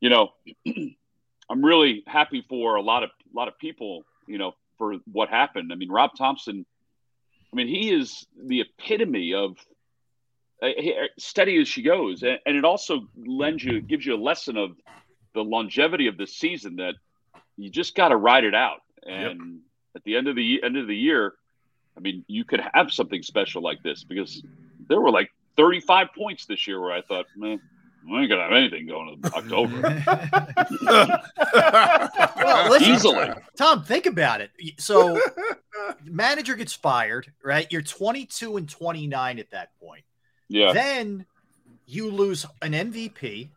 you 0.00 0.10
know, 0.10 0.32
I'm 1.50 1.64
really 1.64 2.02
happy 2.06 2.44
for 2.48 2.76
a 2.76 2.82
lot 2.82 3.02
of 3.02 3.10
a 3.10 3.36
lot 3.36 3.48
of 3.48 3.58
people, 3.58 4.04
you 4.26 4.38
know, 4.38 4.52
for 4.78 4.94
what 5.10 5.28
happened. 5.28 5.72
I 5.72 5.76
mean, 5.76 5.90
Rob 5.90 6.10
Thompson. 6.16 6.64
I 7.52 7.56
mean, 7.56 7.68
he 7.68 7.90
is 7.90 8.26
the 8.36 8.62
epitome 8.62 9.32
of 9.32 9.56
uh, 10.62 10.68
steady 11.18 11.60
as 11.60 11.68
she 11.68 11.82
goes, 11.82 12.22
and, 12.22 12.38
and 12.44 12.56
it 12.56 12.64
also 12.64 13.08
lends 13.16 13.64
you 13.64 13.80
gives 13.80 14.04
you 14.04 14.14
a 14.14 14.22
lesson 14.22 14.56
of 14.56 14.72
the 15.36 15.44
longevity 15.44 16.08
of 16.08 16.16
the 16.16 16.26
season 16.26 16.76
that 16.76 16.94
you 17.56 17.70
just 17.70 17.94
got 17.94 18.08
to 18.08 18.16
ride 18.16 18.44
it 18.44 18.54
out. 18.54 18.80
And 19.06 19.40
yep. 19.40 19.40
at 19.96 20.04
the 20.04 20.16
end 20.16 20.28
of 20.28 20.34
the 20.34 20.62
end 20.64 20.76
of 20.76 20.88
the 20.88 20.96
year, 20.96 21.34
I 21.96 22.00
mean, 22.00 22.24
you 22.26 22.44
could 22.44 22.62
have 22.72 22.90
something 22.90 23.22
special 23.22 23.62
like 23.62 23.82
this 23.82 24.02
because 24.02 24.42
there 24.88 25.00
were 25.00 25.10
like 25.10 25.30
35 25.56 26.08
points 26.16 26.46
this 26.46 26.66
year 26.66 26.80
where 26.80 26.92
I 26.92 27.02
thought, 27.02 27.26
man, 27.36 27.60
we 28.10 28.20
ain't 28.20 28.30
gonna 28.30 28.42
have 28.42 28.52
anything 28.52 28.86
going 28.86 29.20
to 29.20 29.34
October. 29.34 30.02
well, 32.36 32.70
listen, 32.70 32.94
Easily, 32.94 33.28
Tom, 33.56 33.82
think 33.84 34.06
about 34.06 34.40
it. 34.40 34.50
So, 34.78 35.20
manager 36.04 36.54
gets 36.54 36.72
fired, 36.72 37.32
right? 37.44 37.66
You're 37.70 37.82
22 37.82 38.56
and 38.56 38.68
29 38.68 39.38
at 39.38 39.50
that 39.50 39.70
point. 39.80 40.04
Yeah. 40.48 40.72
Then 40.72 41.26
you 41.86 42.10
lose 42.10 42.46
an 42.62 42.72
MVP, 42.72 43.48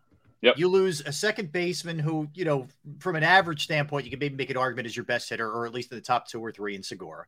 Yep. 0.41 0.57
You 0.57 0.69
lose 0.69 1.01
a 1.01 1.11
second 1.11 1.51
baseman 1.51 1.99
who, 1.99 2.29
you 2.33 2.45
know, 2.45 2.67
from 2.99 3.15
an 3.15 3.23
average 3.23 3.63
standpoint, 3.63 4.05
you 4.05 4.11
can 4.11 4.19
maybe 4.19 4.35
make 4.35 4.49
an 4.49 4.57
argument 4.57 4.85
as 4.85 4.95
your 4.95 5.05
best 5.05 5.29
hitter, 5.29 5.51
or 5.51 5.65
at 5.65 5.73
least 5.73 5.91
in 5.91 5.97
the 5.97 6.01
top 6.01 6.27
two 6.27 6.43
or 6.43 6.51
three 6.51 6.75
in 6.75 6.83
Segura. 6.83 7.25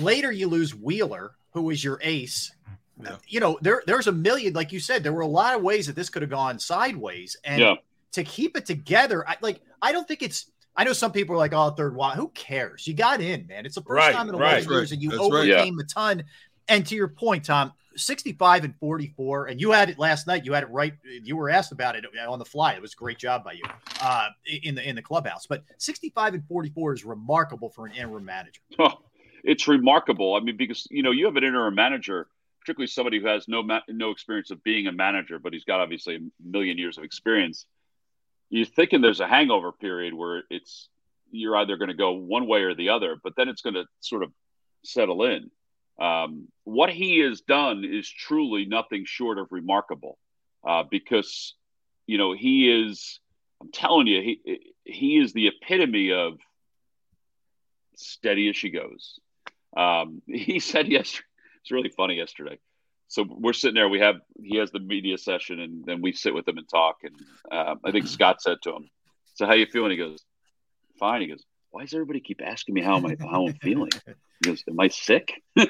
Later, 0.00 0.32
you 0.32 0.48
lose 0.48 0.74
Wheeler, 0.74 1.32
who 1.52 1.70
is 1.70 1.84
your 1.84 2.00
ace. 2.02 2.52
Yeah. 3.00 3.16
You 3.28 3.40
know, 3.40 3.58
there 3.62 3.82
there's 3.86 4.08
a 4.08 4.12
million, 4.12 4.54
like 4.54 4.72
you 4.72 4.80
said, 4.80 5.04
there 5.04 5.12
were 5.12 5.20
a 5.20 5.26
lot 5.26 5.54
of 5.54 5.62
ways 5.62 5.86
that 5.86 5.94
this 5.94 6.08
could 6.08 6.22
have 6.22 6.30
gone 6.30 6.58
sideways. 6.58 7.36
And 7.44 7.60
yeah. 7.60 7.74
to 8.12 8.24
keep 8.24 8.56
it 8.56 8.66
together, 8.66 9.28
I 9.28 9.36
like 9.40 9.60
I 9.80 9.92
don't 9.92 10.08
think 10.08 10.22
it's 10.22 10.50
I 10.76 10.84
know 10.84 10.92
some 10.92 11.12
people 11.12 11.34
are 11.34 11.38
like, 11.38 11.52
oh, 11.52 11.70
third 11.70 11.94
one. 11.94 12.16
Who 12.16 12.28
cares? 12.28 12.86
You 12.86 12.94
got 12.94 13.20
in, 13.20 13.46
man. 13.46 13.66
It's 13.66 13.76
the 13.76 13.82
first 13.82 13.98
right, 13.98 14.14
time 14.14 14.28
in 14.28 14.34
a 14.34 14.38
right, 14.38 14.54
lot 14.54 14.66
of 14.66 14.70
years, 14.70 14.92
and 14.92 15.02
you 15.02 15.10
That's 15.10 15.22
overcame 15.22 15.76
right. 15.76 15.84
a 15.84 15.94
ton. 15.94 16.24
and 16.68 16.86
to 16.86 16.94
your 16.94 17.08
point, 17.08 17.44
Tom, 17.44 17.72
65 17.96 18.64
and 18.64 18.74
44, 18.78 19.46
and 19.46 19.60
you 19.60 19.72
had 19.72 19.90
it 19.90 19.98
last 19.98 20.26
night. 20.26 20.44
You 20.44 20.52
had 20.52 20.62
it 20.62 20.70
right. 20.70 20.94
You 21.04 21.36
were 21.36 21.50
asked 21.50 21.72
about 21.72 21.96
it 21.96 22.04
on 22.28 22.38
the 22.38 22.44
fly. 22.44 22.74
It 22.74 22.82
was 22.82 22.92
a 22.92 22.96
great 22.96 23.18
job 23.18 23.44
by 23.44 23.52
you 23.52 23.64
uh, 24.00 24.28
in 24.62 24.74
the 24.74 24.88
in 24.88 24.96
the 24.96 25.02
clubhouse. 25.02 25.46
But 25.46 25.64
65 25.78 26.34
and 26.34 26.44
44 26.46 26.94
is 26.94 27.04
remarkable 27.04 27.70
for 27.70 27.86
an 27.86 27.92
interim 27.92 28.24
manager. 28.24 28.60
Oh, 28.78 28.98
it's 29.44 29.68
remarkable. 29.68 30.34
I 30.34 30.40
mean, 30.40 30.56
because 30.56 30.86
you 30.90 31.02
know 31.02 31.12
you 31.12 31.26
have 31.26 31.36
an 31.36 31.44
interim 31.44 31.74
manager, 31.74 32.28
particularly 32.60 32.88
somebody 32.88 33.20
who 33.20 33.26
has 33.26 33.48
no 33.48 33.62
ma- 33.62 33.80
no 33.88 34.10
experience 34.10 34.50
of 34.50 34.62
being 34.64 34.86
a 34.86 34.92
manager, 34.92 35.38
but 35.38 35.52
he's 35.52 35.64
got 35.64 35.80
obviously 35.80 36.16
a 36.16 36.20
million 36.44 36.78
years 36.78 36.98
of 36.98 37.04
experience. 37.04 37.66
You're 38.50 38.66
thinking 38.66 39.00
there's 39.00 39.20
a 39.20 39.26
hangover 39.26 39.72
period 39.72 40.14
where 40.14 40.42
it's 40.50 40.88
you're 41.30 41.56
either 41.56 41.76
going 41.76 41.88
to 41.88 41.94
go 41.94 42.12
one 42.12 42.46
way 42.46 42.62
or 42.62 42.74
the 42.74 42.90
other, 42.90 43.16
but 43.22 43.34
then 43.36 43.48
it's 43.48 43.62
going 43.62 43.74
to 43.74 43.84
sort 44.00 44.22
of 44.22 44.32
settle 44.84 45.24
in. 45.24 45.50
Um, 45.98 46.48
what 46.64 46.90
he 46.90 47.20
has 47.20 47.40
done 47.40 47.84
is 47.84 48.08
truly 48.08 48.66
nothing 48.66 49.04
short 49.06 49.38
of 49.38 49.48
remarkable, 49.50 50.18
uh, 50.66 50.84
because 50.90 51.54
you 52.06 52.18
know 52.18 52.34
he 52.34 52.70
is. 52.70 53.20
I'm 53.60 53.72
telling 53.72 54.06
you, 54.06 54.20
he 54.20 54.60
he 54.84 55.16
is 55.16 55.32
the 55.32 55.48
epitome 55.48 56.12
of 56.12 56.38
steady 57.96 58.48
as 58.48 58.56
she 58.56 58.70
goes. 58.70 59.18
Um, 59.76 60.22
he 60.26 60.60
said 60.60 60.88
yesterday. 60.88 61.26
It's 61.62 61.70
really 61.70 61.88
funny 61.88 62.16
yesterday. 62.16 62.58
So 63.08 63.24
we're 63.28 63.52
sitting 63.52 63.74
there. 63.74 63.88
We 63.88 64.00
have 64.00 64.16
he 64.42 64.56
has 64.58 64.70
the 64.70 64.80
media 64.80 65.16
session, 65.16 65.60
and 65.60 65.84
then 65.84 66.02
we 66.02 66.12
sit 66.12 66.34
with 66.34 66.46
him 66.46 66.58
and 66.58 66.68
talk. 66.68 66.96
And 67.04 67.14
uh, 67.50 67.76
I 67.84 67.92
think 67.92 68.06
Scott 68.06 68.42
said 68.42 68.58
to 68.62 68.70
him, 68.70 68.90
"So 69.34 69.46
how 69.46 69.54
you 69.54 69.66
feeling?" 69.66 69.92
He 69.92 69.96
goes, 69.96 70.24
"Fine." 70.98 71.22
He 71.22 71.28
goes, 71.28 71.44
"Why 71.70 71.82
does 71.82 71.94
everybody 71.94 72.20
keep 72.20 72.40
asking 72.44 72.74
me 72.74 72.82
how 72.82 72.96
am 72.96 73.06
I 73.06 73.16
how 73.20 73.46
I'm 73.46 73.54
feeling?" 73.54 73.90
He 74.42 74.50
goes, 74.50 74.62
"Am 74.68 74.78
I 74.78 74.88
sick?" 74.88 75.42
it 75.56 75.68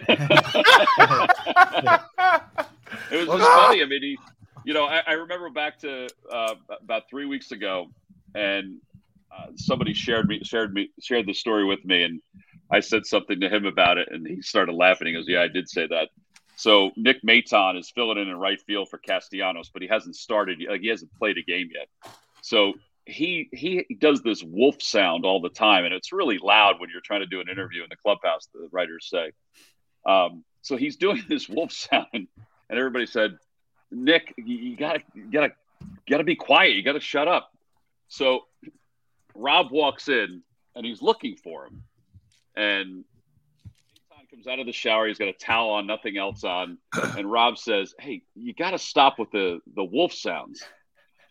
was 3.13 3.27
just 3.27 3.51
funny. 3.51 3.83
I 3.83 3.87
mean, 3.87 4.03
he, 4.03 4.19
you 4.65 4.75
know, 4.75 4.85
I, 4.85 5.03
I 5.07 5.13
remember 5.13 5.51
back 5.51 5.79
to 5.81 6.09
uh, 6.31 6.55
about 6.83 7.09
three 7.09 7.27
weeks 7.27 7.53
ago, 7.53 7.89
and 8.35 8.79
uh, 9.31 9.47
somebody 9.57 9.95
shared 9.95 10.29
me 10.29 10.41
shared 10.43 10.73
me 10.73 10.91
shared 11.01 11.27
the 11.27 11.35
story 11.35 11.65
with 11.65 11.85
me, 11.85 12.03
and 12.03 12.21
I 12.71 12.81
said 12.81 13.07
something 13.07 13.41
to 13.41 13.49
him 13.49 13.67
about 13.67 13.99
it, 13.99 14.09
and 14.11 14.27
he 14.27 14.43
started 14.43 14.75
laughing. 14.75 15.09
He 15.09 15.13
goes, 15.13 15.29
"Yeah, 15.29 15.43
I 15.43 15.49
did 15.49 15.69
say 15.69 15.87
that." 15.87 16.09
So 16.57 16.91
Nick 16.97 17.23
Maton 17.23 17.79
is 17.79 17.91
filling 17.91 18.19
in 18.19 18.29
in 18.29 18.37
right 18.37 18.61
field 18.67 18.89
for 18.89 18.99
Castellanos, 18.99 19.69
but 19.69 19.83
he 19.83 19.89
hasn't 19.89 20.17
started. 20.17 20.59
Like 20.69 20.81
he 20.81 20.89
hasn't 20.89 21.13
played 21.19 21.37
a 21.39 21.43
game 21.43 21.69
yet. 21.73 21.89
So 22.41 22.75
he 23.07 23.49
he 23.53 23.87
does 23.99 24.23
this 24.23 24.43
wolf 24.43 24.83
sound 24.83 25.25
all 25.25 25.41
the 25.41 25.49
time, 25.49 25.85
and 25.85 25.95
it's 25.95 26.13
really 26.13 26.39
loud 26.39 26.81
when 26.81 26.91
you're 26.91 27.01
trying 27.01 27.21
to 27.21 27.27
do 27.27 27.41
an 27.41 27.49
interview 27.49 27.83
in 27.83 27.89
the 27.89 27.97
clubhouse. 27.97 28.49
The 28.53 28.69
writers 28.73 29.09
say. 29.09 29.33
Um, 30.05 30.45
so 30.63 30.77
he's 30.77 30.97
doing 30.97 31.25
this 31.29 31.49
wolf 31.49 31.73
sound, 31.73 32.07
and 32.13 32.29
everybody 32.71 33.07
said, 33.07 33.39
"Nick, 33.91 34.35
you 34.37 34.77
gotta 34.77 35.01
you 35.15 35.31
gotta 35.31 35.53
gotta 36.09 36.25
be 36.25 36.37
quiet. 36.37 36.75
You 36.75 36.83
gotta 36.83 37.01
shut 37.01 37.29
up." 37.29 37.53
So 38.09 38.47
Rob 39.35 39.71
walks 39.71 40.09
in, 40.09 40.43
and 40.75 40.85
he's 40.85 41.01
looking 41.01 41.37
for 41.37 41.67
him, 41.67 41.83
and 42.57 43.05
comes 44.37 44.47
out 44.47 44.59
of 44.59 44.67
the 44.67 44.73
shower. 44.73 45.07
He's 45.09 45.19
got 45.19 45.29
a 45.29 45.33
towel 45.33 45.71
on, 45.71 45.87
nothing 45.87 46.17
else 46.17 46.45
on, 46.45 46.79
and 47.17 47.31
Rob 47.31 47.59
says, 47.59 47.95
"Hey, 47.99 48.23
you 48.35 48.53
got 48.53 48.73
to 48.73 48.79
stop 48.79 49.19
with 49.19 49.31
the 49.31 49.61
the 49.75 49.85
wolf 49.85 50.13
sounds." 50.13 50.63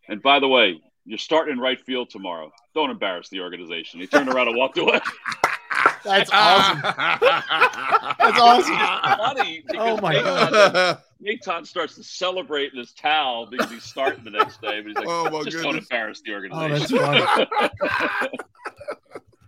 And 0.08 0.22
by 0.22 0.40
the 0.40 0.48
way, 0.48 0.82
you're 1.06 1.18
starting 1.18 1.54
in 1.54 1.60
right 1.60 1.80
field 1.80 2.10
tomorrow. 2.10 2.52
Don't 2.74 2.90
embarrass 2.90 3.30
the 3.30 3.42
organization. 3.42 4.00
He 4.00 4.08
turned 4.08 4.30
around 4.30 4.48
and 4.48 4.58
walked 4.58 4.78
away. 4.78 5.00
That's 6.04 6.30
awesome. 6.32 6.82
That's 6.82 8.40
awesome. 8.40 8.76
funny 8.76 9.64
oh 9.76 10.00
my 10.02 10.14
god. 10.14 11.00
Maton 11.24 11.66
starts 11.66 11.96
to 11.96 12.04
celebrate 12.04 12.72
in 12.74 12.80
his 12.80 12.92
towel 12.92 13.48
because 13.48 13.72
he's 13.72 13.84
starting 13.84 14.24
the 14.24 14.30
next 14.30 14.62
day, 14.62 14.82
but 14.82 14.88
he's 14.88 14.96
like, 14.96 15.08
oh, 15.08 15.44
just 15.44 15.58
goodness. 15.58 15.64
don't 15.64 15.78
embarrass 15.78 16.22
the 16.22 16.32
oh, 16.32 16.36
organization. 16.36 17.00
Oh, 17.00 17.12
that's 17.12 17.72
funny. 18.12 18.30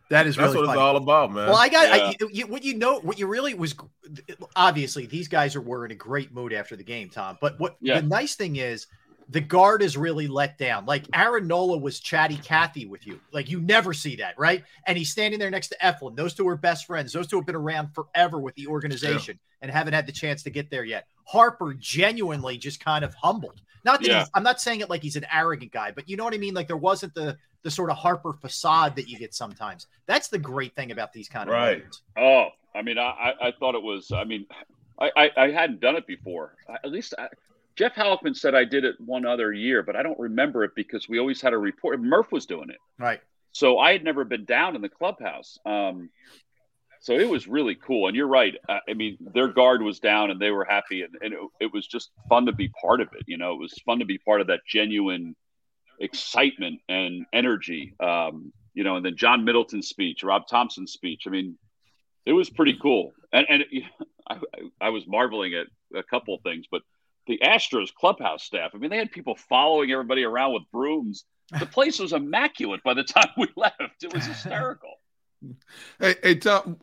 That 0.10 0.26
is 0.26 0.38
that's 0.38 0.54
really 0.54 0.68
what 0.68 0.68
funny. 0.68 0.80
it's 0.80 0.82
all 0.82 0.96
about, 0.96 1.34
man. 1.34 1.48
Well, 1.48 1.58
I 1.58 1.68
got 1.68 1.90
yeah. 1.90 2.06
I, 2.06 2.16
you, 2.32 2.48
what 2.48 2.64
you 2.64 2.78
know, 2.78 3.00
what 3.02 3.20
you 3.20 3.28
really 3.28 3.54
was 3.54 3.76
obviously 4.56 5.06
these 5.06 5.28
guys 5.28 5.54
are 5.56 5.62
were 5.62 5.84
in 5.84 5.92
a 5.92 5.96
great 5.96 6.34
mood 6.34 6.54
after 6.54 6.78
the 6.78 6.84
game, 6.84 7.10
Tom. 7.10 7.38
But 7.42 7.60
what 7.60 7.76
yeah. 7.82 8.00
the 8.00 8.08
nice 8.08 8.36
thing 8.36 8.56
is, 8.56 8.88
the 9.30 9.42
guard 9.42 9.82
is 9.82 9.98
really 9.98 10.28
let 10.28 10.58
down. 10.58 10.86
Like 10.86 11.06
Aaron 11.14 11.48
Nola 11.48 11.78
was 11.78 12.00
chatty 12.00 12.38
Cathy 12.38 12.86
with 12.86 13.06
you. 13.06 13.20
Like 13.34 13.50
you 13.50 13.60
never 13.60 13.94
see 13.94 14.16
that, 14.18 14.38
right? 14.40 14.64
And 14.86 14.98
he's 14.98 15.12
standing 15.12 15.40
there 15.40 15.52
next 15.52 15.68
to 15.70 15.78
Eflin. 15.84 16.16
Those 16.16 16.34
two 16.34 16.48
are 16.48 16.56
best 16.56 16.86
friends. 16.86 17.12
Those 17.12 17.28
two 17.28 17.36
have 17.36 17.46
been 17.46 17.56
around 17.56 17.94
forever 17.94 18.40
with 18.40 18.56
the 18.56 18.68
organization 18.68 19.38
yeah. 19.38 19.58
and 19.64 19.72
haven't 19.72 19.94
had 19.94 20.08
the 20.08 20.14
chance 20.14 20.44
to 20.44 20.50
get 20.50 20.70
there 20.70 20.86
yet. 20.86 21.08
Harper 21.26 21.74
genuinely 21.74 22.58
just 22.58 22.84
kind 22.84 23.04
of 23.04 23.14
humbled. 23.16 23.62
Not 23.84 24.02
that 24.02 24.08
yeah. 24.08 24.26
I'm 24.34 24.44
not 24.44 24.62
saying 24.62 24.80
it 24.80 24.90
like 24.90 25.02
he's 25.02 25.16
an 25.18 25.26
arrogant 25.32 25.72
guy, 25.72 25.92
but 25.92 26.10
you 26.10 26.18
know 26.18 26.24
what 26.24 26.34
I 26.34 26.38
mean? 26.38 26.54
Like 26.54 26.68
there 26.68 26.78
wasn't 26.78 27.14
the 27.14 27.38
the 27.64 27.72
sort 27.72 27.90
of 27.90 27.98
Harper 27.98 28.34
facade 28.34 28.96
that 28.96 29.10
you 29.10 29.18
get 29.18 29.34
sometimes. 29.34 29.88
That's 30.06 30.30
the 30.30 30.40
great 30.40 30.74
thing 30.76 30.92
about 30.92 31.12
these 31.12 31.28
kind 31.28 31.50
of 31.50 31.54
right. 31.54 31.78
Moments. 31.80 32.02
Oh, 32.18 32.48
I 32.76 32.82
mean, 32.82 32.98
I 32.98 33.34
I 33.42 33.54
thought 33.60 33.76
it 33.76 33.84
was. 33.84 34.12
I 34.12 34.24
mean, 34.24 34.46
I 35.00 35.12
I, 35.16 35.32
I 35.38 35.52
hadn't 35.52 35.82
done 35.82 35.96
it 35.96 36.08
before. 36.08 36.56
At 36.84 36.92
least 36.92 37.14
I, 37.18 37.28
Jeff 37.78 37.94
Hallockman 37.94 38.36
said 38.36 38.56
I 38.56 38.66
did 38.66 38.84
it 38.84 38.96
one 39.00 39.26
other 39.26 39.54
year, 39.54 39.84
but 39.84 39.96
I 39.96 40.02
don't 40.02 40.20
remember 40.20 40.64
it 40.64 40.72
because 40.76 41.08
we 41.08 41.20
always 41.20 41.42
had 41.42 41.54
a 41.54 41.58
report. 41.58 42.02
Murph 42.02 42.32
was 42.32 42.48
doing 42.48 42.70
it. 42.70 42.78
Right. 42.98 43.22
So 43.52 43.78
I 43.78 43.92
had 43.92 44.04
never 44.04 44.24
been 44.24 44.46
down 44.46 44.76
in 44.76 44.82
the 44.82 44.90
clubhouse. 44.90 45.60
Um, 45.66 46.10
so 47.02 47.14
it 47.14 47.30
was 47.30 47.48
really 47.48 47.76
cool. 47.76 48.08
And 48.08 48.16
you're 48.16 48.28
right. 48.28 48.56
I 48.68 48.94
mean, 48.96 49.18
their 49.34 49.48
guard 49.48 49.84
was 49.84 50.00
down 50.00 50.32
and 50.32 50.42
they 50.42 50.50
were 50.50 50.66
happy. 50.66 51.04
And, 51.04 51.16
and 51.22 51.34
it, 51.34 51.40
it, 51.66 51.74
was 51.74 51.86
just 51.86 52.10
fun 52.28 52.48
to 52.48 52.52
be 52.52 52.70
part 52.70 53.00
of 53.00 53.10
it. 53.14 53.24
You 53.28 53.38
know, 53.38 53.54
it 53.54 53.60
was 53.60 53.74
fun 53.86 54.00
to 54.00 54.06
be 54.06 54.18
part 54.18 54.42
of 54.42 54.48
that 54.48 54.62
genuine 54.68 55.36
excitement 56.00 56.82
and 56.90 57.26
energy. 57.32 57.94
Um, 58.00 58.52
you 58.74 58.84
know, 58.84 58.96
and 58.96 59.06
then 59.06 59.16
John 59.16 59.46
Middleton's 59.46 59.88
speech, 59.88 60.24
Rob 60.24 60.48
Thompson's 60.48 60.94
speech. 60.94 61.24
I 61.28 61.30
mean, 61.30 61.58
it 62.26 62.34
was 62.34 62.50
pretty 62.50 62.78
cool. 62.82 63.14
And, 63.32 63.46
and 63.50 63.64
it, 63.72 63.84
I, 64.30 64.40
I 64.82 64.90
was 64.90 65.08
marveling 65.08 65.54
at 65.54 65.68
a 65.98 66.04
couple 66.04 66.36
of 66.36 66.42
things, 66.42 66.66
but 66.70 66.82
the 67.28 67.40
Astros 67.44 67.94
clubhouse 67.94 68.44
staff. 68.44 68.72
I 68.74 68.78
mean, 68.78 68.90
they 68.90 68.98
had 68.98 69.12
people 69.12 69.36
following 69.50 69.92
everybody 69.92 70.24
around 70.24 70.54
with 70.54 70.64
brooms. 70.72 71.26
The 71.60 71.66
place 71.78 72.00
was 72.00 72.14
immaculate 72.14 72.84
by 72.84 72.94
the 72.94 73.04
time 73.04 73.30
we 73.38 73.48
left. 73.56 74.04
It 74.04 74.14
was 74.14 74.26
hysterical. 74.26 74.94
Hey, 76.00 76.16
hey, 76.24 76.34
Tom. 76.34 76.80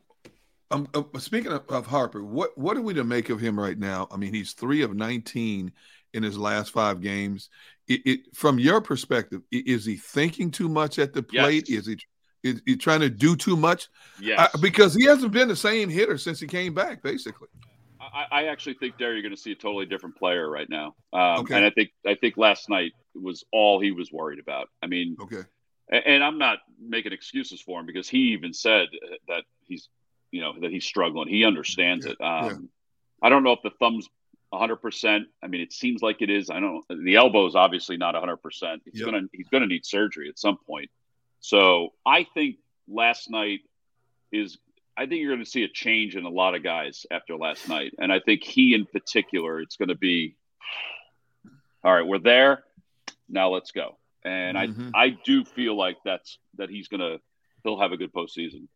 Um, 0.71 0.87
uh, 0.95 1.03
speaking 1.19 1.51
of, 1.51 1.69
of, 1.69 1.89
Harper, 1.89 2.25
what 2.25 2.57
what 2.57 2.77
are 2.77 2.83
we 2.83 2.95
to 2.95 3.03
make 3.03 3.29
of 3.29 3.41
him 3.41 3.59
right 3.59 3.77
now? 3.77 4.07
I 4.13 4.17
mean, 4.17 4.33
he's 4.33 4.53
three 4.53 4.83
of 4.83 4.95
nineteen 4.95 5.73
in 6.13 6.23
his 6.23 6.39
last 6.39 6.71
five 6.71 7.01
games. 7.01 7.51
It, 7.89 8.01
it, 8.07 8.21
from 8.33 8.61
your 8.61 8.81
perspective, 8.81 9.43
is 9.51 9.85
he 9.85 9.97
thinking 9.97 10.53
too 10.53 10.69
much 10.69 11.01
at 11.01 11.13
the 11.13 11.25
plate? 11.25 11.69
Yes. 11.69 11.81
Is 11.81 11.87
he 11.89 11.99
is 12.45 12.63
he 12.65 12.77
trying 12.77 13.01
to 13.01 13.11
do 13.11 13.35
too 13.35 13.57
much? 13.57 13.89
Yes, 14.21 14.39
uh, 14.55 14.59
because 14.59 14.95
he 14.95 15.05
hasn't 15.05 15.33
been 15.33 15.49
the 15.49 15.57
same 15.57 15.89
hitter 15.89 16.17
since 16.17 16.39
he 16.39 16.47
came 16.47 16.75
back, 16.75 17.03
basically. 17.03 17.49
I, 18.15 18.27
I 18.31 18.45
actually 18.45 18.75
think 18.75 18.99
there 18.99 19.13
you're 19.13 19.23
going 19.23 19.35
to 19.35 19.41
see 19.41 19.53
a 19.53 19.57
totally 19.57 19.87
different 19.87 20.17
player 20.17 20.49
right 20.49 20.69
now. 20.69 20.95
Um, 21.13 21.41
okay. 21.41 21.57
And 21.57 21.65
I 21.65 21.71
think 21.71 21.91
I 22.07 22.15
think 22.15 22.37
last 22.37 22.69
night 22.69 22.93
was 23.15 23.45
all 23.53 23.81
he 23.81 23.91
was 23.91 24.13
worried 24.13 24.39
about. 24.39 24.69
I 24.83 24.87
mean, 24.87 25.17
okay. 25.21 25.43
And, 25.91 26.07
and 26.07 26.25
I'm 26.25 26.39
not 26.39 26.59
making 26.81 27.13
excuses 27.13 27.61
for 27.61 27.81
him 27.81 27.87
because 27.87 28.09
he 28.09 28.33
even 28.33 28.53
said 28.53 28.89
that 29.29 29.43
he's, 29.63 29.89
you 30.31 30.41
know, 30.41 30.55
that 30.61 30.71
he's 30.71 30.85
struggling. 30.85 31.29
He 31.29 31.45
understands 31.45 32.07
yeah. 32.07 32.13
it. 32.13 32.21
Um, 32.21 32.51
yeah. 32.51 33.27
I 33.27 33.29
don't 33.29 33.43
know 33.43 33.53
if 33.53 33.63
the 33.63 33.71
thumb's 33.79 34.09
100%. 34.53 35.25
I 35.43 35.47
mean, 35.47 35.61
it 35.61 35.73
seems 35.73 36.03
like 36.03 36.23
it 36.23 36.31
is. 36.31 36.51
I 36.51 36.61
don't. 36.61 36.85
The 36.89 37.17
elbow 37.17 37.47
is 37.47 37.55
obviously 37.55 37.97
not 37.97 38.15
100%. 38.15 38.37
He's 38.85 39.01
yep. 39.01 39.07
gonna 39.07 39.23
he's 39.33 39.49
gonna 39.49 39.67
need 39.67 39.85
surgery 39.85 40.29
at 40.29 40.39
some 40.39 40.57
point. 40.67 40.91
So 41.41 41.91
I 42.07 42.27
think 42.35 42.57
last 42.89 43.31
night 43.31 43.61
is 44.33 44.59
I 44.97 45.07
think 45.07 45.21
you're 45.21 45.33
going 45.33 45.45
to 45.45 45.51
see 45.51 45.65
a 45.65 45.69
change 45.69 46.17
in 46.17 46.25
a 46.25 46.31
lot 46.31 46.55
of 46.55 46.63
guys 46.63 47.05
after 47.11 47.37
last 47.37 47.69
night, 47.69 47.95
and 47.99 48.13
I 48.13 48.21
think 48.21 48.45
he 48.45 48.75
in 48.75 48.87
particular, 48.87 49.61
it's 49.61 49.77
going 49.77 49.89
to 49.89 49.97
be 49.97 50.37
all 51.85 51.95
right. 51.95 52.07
We're 52.07 52.19
there 52.19 52.65
now. 53.29 53.51
Let's 53.51 53.71
go. 53.71 53.99
And 54.25 54.57
mm-hmm. 54.57 54.91
I 54.95 55.05
I 55.05 55.19
do 55.25 55.45
feel 55.45 55.77
like 55.77 55.99
that's 56.05 56.39
that 56.57 56.71
he's 56.71 56.89
gonna 56.89 57.19
he'll 57.63 57.79
have 57.79 57.93
a 57.93 57.97
good 57.97 58.13
postseason. 58.13 58.69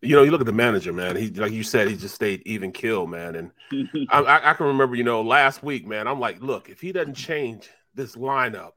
You 0.00 0.16
know, 0.16 0.22
you 0.22 0.30
look 0.30 0.40
at 0.40 0.46
the 0.46 0.52
manager, 0.52 0.92
man. 0.92 1.16
He 1.16 1.30
like 1.30 1.52
you 1.52 1.64
said, 1.64 1.88
he 1.88 1.96
just 1.96 2.14
stayed 2.14 2.42
even 2.46 2.70
kill, 2.70 3.06
man. 3.06 3.34
And 3.34 3.50
I, 4.10 4.20
I, 4.20 4.50
I 4.50 4.54
can 4.54 4.66
remember, 4.66 4.94
you 4.94 5.02
know, 5.02 5.22
last 5.22 5.62
week, 5.62 5.86
man. 5.86 6.06
I'm 6.06 6.20
like, 6.20 6.40
look, 6.40 6.68
if 6.68 6.80
he 6.80 6.92
doesn't 6.92 7.14
change 7.14 7.68
this 7.94 8.14
lineup, 8.14 8.72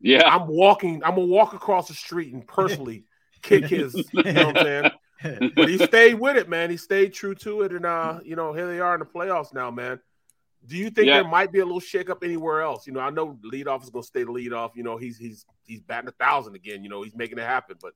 yeah, 0.00 0.28
I'm 0.28 0.48
walking. 0.48 1.02
I'm 1.02 1.14
gonna 1.14 1.26
walk 1.26 1.54
across 1.54 1.88
the 1.88 1.94
street 1.94 2.34
and 2.34 2.46
personally 2.46 3.04
kick 3.40 3.64
his. 3.66 3.94
You 4.12 4.22
know 4.24 4.46
what 4.48 4.58
I'm 4.58 4.64
saying? 4.64 4.90
but 5.56 5.68
he 5.68 5.78
stayed 5.78 6.14
with 6.14 6.36
it, 6.36 6.48
man. 6.48 6.70
He 6.70 6.76
stayed 6.76 7.12
true 7.12 7.34
to 7.36 7.62
it, 7.62 7.72
and 7.72 7.86
uh, 7.86 8.20
you 8.24 8.36
know, 8.36 8.52
here 8.52 8.66
they 8.66 8.80
are 8.80 8.94
in 8.94 9.00
the 9.00 9.06
playoffs 9.06 9.54
now, 9.54 9.70
man. 9.70 10.00
Do 10.66 10.76
you 10.76 10.90
think 10.90 11.08
yeah. 11.08 11.20
there 11.20 11.28
might 11.28 11.52
be 11.52 11.58
a 11.58 11.64
little 11.64 11.80
shakeup 11.80 12.24
anywhere 12.24 12.62
else? 12.62 12.86
You 12.86 12.94
know, 12.94 13.00
I 13.00 13.10
know 13.10 13.38
leadoff 13.44 13.82
is 13.82 13.90
going 13.90 14.02
to 14.02 14.06
stay 14.06 14.24
the 14.24 14.30
leadoff. 14.30 14.70
You 14.74 14.82
know, 14.82 14.96
he's 14.96 15.18
he's 15.18 15.44
he's 15.64 15.80
batting 15.80 16.08
a 16.08 16.24
thousand 16.24 16.54
again. 16.54 16.82
You 16.82 16.90
know, 16.90 17.02
he's 17.02 17.14
making 17.14 17.38
it 17.38 17.44
happen. 17.44 17.76
But 17.80 17.92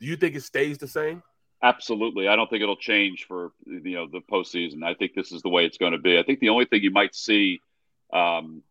do 0.00 0.06
you 0.06 0.16
think 0.16 0.34
it 0.34 0.42
stays 0.42 0.78
the 0.78 0.88
same? 0.88 1.22
Absolutely, 1.64 2.26
I 2.26 2.36
don't 2.36 2.50
think 2.50 2.62
it'll 2.62 2.76
change 2.76 3.26
for 3.26 3.52
you 3.66 3.94
know 3.94 4.06
the 4.06 4.20
postseason. 4.20 4.84
I 4.84 4.94
think 4.94 5.14
this 5.14 5.32
is 5.32 5.42
the 5.42 5.48
way 5.48 5.64
it's 5.64 5.78
going 5.78 5.92
to 5.92 5.98
be. 5.98 6.18
I 6.18 6.22
think 6.22 6.40
the 6.40 6.48
only 6.48 6.64
thing 6.64 6.82
you 6.82 6.90
might 6.90 7.14
see 7.14 7.60
um, 8.12 8.62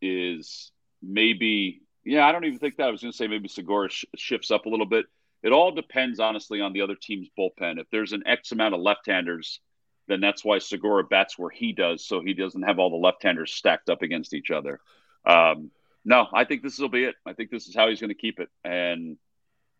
is 0.00 0.70
maybe 1.02 1.82
yeah. 2.04 2.26
I 2.26 2.32
don't 2.32 2.44
even 2.44 2.58
think 2.58 2.76
that 2.76 2.88
I 2.88 2.90
was 2.90 3.00
going 3.00 3.12
to 3.12 3.16
say 3.16 3.26
maybe 3.26 3.48
Segura 3.48 3.90
sh- 3.90 4.04
shifts 4.16 4.50
up 4.50 4.66
a 4.66 4.68
little 4.68 4.86
bit. 4.86 5.06
It 5.42 5.52
all 5.52 5.70
depends 5.70 6.20
honestly 6.20 6.60
on 6.60 6.72
the 6.72 6.82
other 6.82 6.96
team's 7.00 7.28
bullpen. 7.38 7.78
If 7.78 7.86
there's 7.90 8.12
an 8.12 8.24
X 8.26 8.52
amount 8.52 8.74
of 8.74 8.80
left-handers, 8.80 9.60
then 10.08 10.20
that's 10.20 10.44
why 10.44 10.58
Segura 10.58 11.04
bats 11.04 11.38
where 11.38 11.50
he 11.50 11.72
does, 11.72 12.06
so 12.06 12.20
he 12.20 12.34
doesn't 12.34 12.62
have 12.62 12.78
all 12.78 12.90
the 12.90 12.96
left-handers 12.96 13.52
stacked 13.52 13.88
up 13.88 14.02
against 14.02 14.34
each 14.34 14.50
other. 14.50 14.80
Um, 15.24 15.70
no, 16.04 16.26
I 16.32 16.44
think 16.44 16.62
this 16.62 16.78
will 16.78 16.88
be 16.88 17.04
it. 17.04 17.14
I 17.26 17.34
think 17.34 17.50
this 17.50 17.68
is 17.68 17.76
how 17.76 17.88
he's 17.88 18.00
going 18.00 18.08
to 18.08 18.14
keep 18.14 18.40
it, 18.40 18.48
and 18.64 19.18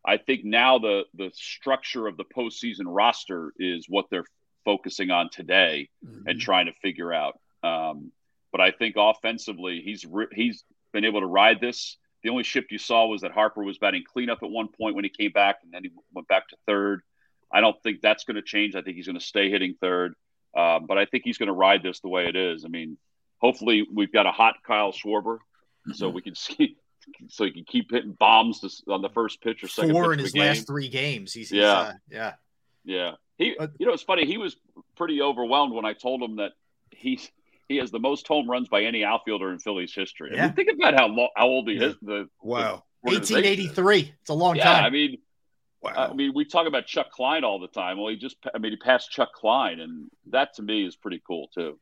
I 0.05 0.19
think 0.19 0.45
now 0.45 0.79
the 0.79 1.05
the 1.15 1.31
structure 1.35 2.07
of 2.07 2.17
the 2.17 2.25
postseason 2.25 2.85
roster 2.87 3.53
is 3.59 3.87
what 3.89 4.07
they're 4.11 4.27
focusing 4.65 5.11
on 5.11 5.31
today 5.31 5.89
mm-hmm. 6.05 6.29
and 6.29 6.41
trying 6.41 6.67
to 6.67 6.73
figure 6.83 7.13
out. 7.13 7.41
Um, 7.63 8.13
but 8.53 8.61
I 8.61 8.71
think 8.71 8.97
offensively, 8.99 9.83
he's 9.85 10.07
he's 10.33 10.65
been 10.93 11.05
able 11.05 11.21
to 11.21 11.27
ride 11.27 11.61
this. 11.61 11.97
The 12.23 12.31
only 12.31 12.43
shift 12.43 12.73
you 12.73 12.79
saw 12.79 13.07
was 13.07 13.21
that 13.23 13.31
Harper 13.31 13.63
was 13.63 13.79
batting 13.79 14.05
cleanup 14.05 14.43
at 14.43 14.51
one 14.51 14.69
point 14.69 14.95
when 14.95 15.05
he 15.05 15.11
came 15.11 15.31
back, 15.33 15.59
and 15.63 15.73
then 15.73 15.85
he 15.85 15.91
went 16.13 16.29
back 16.29 16.49
to 16.49 16.57
third. 16.67 17.03
I 17.53 17.61
don't 17.61 17.81
think 17.83 18.01
that's 18.01 18.25
going 18.25 18.37
to 18.37 18.43
change. 18.43 18.75
I 18.75 18.83
think 18.83 18.97
he's 18.97 19.07
going 19.07 19.19
to 19.19 19.25
stay 19.25 19.51
hitting 19.51 19.75
third, 19.81 20.15
um, 20.57 20.87
but 20.87 20.99
I 20.99 21.07
think 21.07 21.25
he's 21.25 21.39
going 21.39 21.47
to 21.47 21.53
ride 21.53 21.83
this 21.83 22.01
the 22.01 22.09
way 22.09 22.27
it 22.27 22.37
is. 22.37 22.65
I 22.65 22.69
mean, 22.69 22.99
hopefully 23.39 23.87
we've 23.93 24.13
got 24.13 24.27
a 24.27 24.33
hot 24.33 24.57
Kyle 24.67 24.93
Schwarber, 24.93 25.39
so 25.95 26.07
mm-hmm. 26.07 26.17
we 26.17 26.23
can 26.23 26.35
see 26.35 26.77
so 27.29 27.45
he 27.45 27.53
can 27.53 27.65
keep 27.65 27.91
hitting 27.91 28.13
bombs 28.13 28.83
on 28.89 29.03
the 29.03 29.09
first 29.09 29.41
pitch 29.41 29.65
or 29.65 29.69
second. 29.69 29.93
Four 29.93 30.13
in 30.13 30.19
his 30.19 30.33
game. 30.33 30.43
last 30.43 30.67
three 30.67 30.89
games. 30.89 31.33
He's, 31.33 31.51
yeah, 31.51 31.73
uh, 31.73 31.93
yeah, 32.11 32.33
yeah. 32.85 33.13
He, 33.37 33.57
you 33.79 33.87
know, 33.87 33.93
it's 33.93 34.03
funny. 34.03 34.27
He 34.27 34.37
was 34.37 34.57
pretty 34.97 35.23
overwhelmed 35.23 35.73
when 35.73 35.85
I 35.85 35.93
told 35.93 36.23
him 36.23 36.37
that 36.37 36.53
he's 36.91 37.31
he 37.69 37.77
has 37.77 37.91
the 37.91 37.99
most 37.99 38.27
home 38.27 38.51
runs 38.51 38.69
by 38.69 38.83
any 38.83 39.05
outfielder 39.05 39.53
in 39.53 39.59
Phillies 39.59 39.95
history. 39.95 40.31
Yeah. 40.33 40.45
I 40.45 40.47
mean, 40.47 40.55
think 40.55 40.71
about 40.73 40.95
how 40.95 41.09
lo- 41.09 41.29
how 41.37 41.47
old 41.47 41.69
he 41.69 41.77
is. 41.77 41.97
The 42.03 42.29
wow, 42.43 42.85
the 43.05 43.13
1883. 43.13 44.15
It's 44.21 44.31
a 44.31 44.35
long 44.35 44.57
yeah, 44.57 44.65
time. 44.65 44.85
I 44.85 44.91
mean, 44.91 45.19
wow. 45.83 46.09
I 46.11 46.15
mean, 46.15 46.33
we 46.35 46.45
talk 46.45 46.67
about 46.67 46.87
Chuck 46.87 47.11
Klein 47.11 47.45
all 47.45 47.59
the 47.59 47.69
time. 47.69 47.99
Well, 47.99 48.09
he 48.09 48.17
just, 48.17 48.37
I 48.55 48.59
mean, 48.59 48.73
he 48.73 48.77
passed 48.77 49.11
Chuck 49.11 49.33
Klein, 49.35 49.81
and 49.81 50.11
that 50.31 50.55
to 50.55 50.63
me 50.63 50.87
is 50.87 50.97
pretty 50.97 51.23
cool 51.27 51.49
too. 51.55 51.79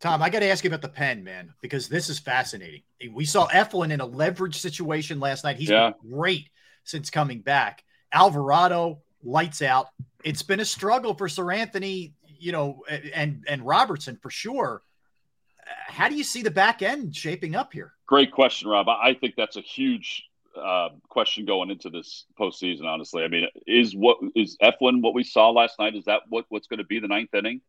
Tom, 0.00 0.22
I 0.22 0.28
got 0.28 0.40
to 0.40 0.48
ask 0.48 0.64
you 0.64 0.68
about 0.68 0.82
the 0.82 0.88
pen, 0.88 1.24
man, 1.24 1.54
because 1.62 1.88
this 1.88 2.08
is 2.08 2.18
fascinating. 2.18 2.82
We 3.12 3.24
saw 3.24 3.48
Eflin 3.48 3.90
in 3.90 4.00
a 4.00 4.06
leverage 4.06 4.58
situation 4.58 5.18
last 5.18 5.44
night. 5.44 5.56
He's 5.56 5.70
yeah. 5.70 5.92
been 6.02 6.10
great 6.12 6.50
since 6.84 7.10
coming 7.10 7.40
back. 7.40 7.84
Alvarado 8.12 9.00
lights 9.22 9.62
out. 9.62 9.86
It's 10.24 10.42
been 10.42 10.60
a 10.60 10.64
struggle 10.64 11.14
for 11.14 11.26
Seranthony, 11.26 12.12
you 12.38 12.52
know, 12.52 12.84
and 13.14 13.44
and 13.48 13.66
Robertson 13.66 14.18
for 14.20 14.30
sure. 14.30 14.82
How 15.86 16.08
do 16.08 16.14
you 16.14 16.24
see 16.24 16.42
the 16.42 16.50
back 16.50 16.82
end 16.82 17.14
shaping 17.14 17.54
up 17.54 17.72
here? 17.72 17.92
Great 18.06 18.32
question, 18.32 18.68
Rob. 18.68 18.88
I 18.88 19.14
think 19.14 19.34
that's 19.36 19.56
a 19.56 19.60
huge 19.60 20.24
uh, 20.56 20.90
question 21.08 21.44
going 21.44 21.70
into 21.70 21.90
this 21.90 22.24
postseason. 22.38 22.84
Honestly, 22.84 23.22
I 23.22 23.28
mean, 23.28 23.48
is 23.66 23.94
what 23.94 24.18
is 24.34 24.56
Eflin 24.62 25.02
what 25.02 25.14
we 25.14 25.24
saw 25.24 25.50
last 25.50 25.78
night? 25.78 25.94
Is 25.94 26.04
that 26.06 26.22
what 26.28 26.46
what's 26.48 26.66
going 26.66 26.78
to 26.78 26.84
be 26.84 27.00
the 27.00 27.08
ninth 27.08 27.34
inning? 27.34 27.60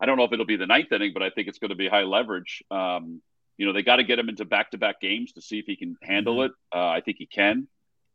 I 0.00 0.06
don't 0.06 0.16
know 0.16 0.24
if 0.24 0.32
it'll 0.32 0.44
be 0.44 0.56
the 0.56 0.66
ninth 0.66 0.92
inning, 0.92 1.12
but 1.14 1.22
I 1.22 1.30
think 1.30 1.48
it's 1.48 1.58
going 1.58 1.70
to 1.70 1.76
be 1.76 1.88
high 1.88 2.02
leverage. 2.02 2.62
Um, 2.70 3.22
you 3.56 3.64
know, 3.64 3.72
they 3.72 3.82
got 3.82 3.96
to 3.96 4.04
get 4.04 4.18
him 4.18 4.28
into 4.28 4.44
back-to-back 4.44 5.00
games 5.00 5.32
to 5.32 5.40
see 5.40 5.58
if 5.58 5.64
he 5.64 5.76
can 5.76 5.96
handle 6.02 6.36
mm-hmm. 6.36 6.52
it. 6.72 6.78
Uh, 6.78 6.88
I 6.88 7.00
think 7.00 7.16
he 7.16 7.26
can, 7.26 7.66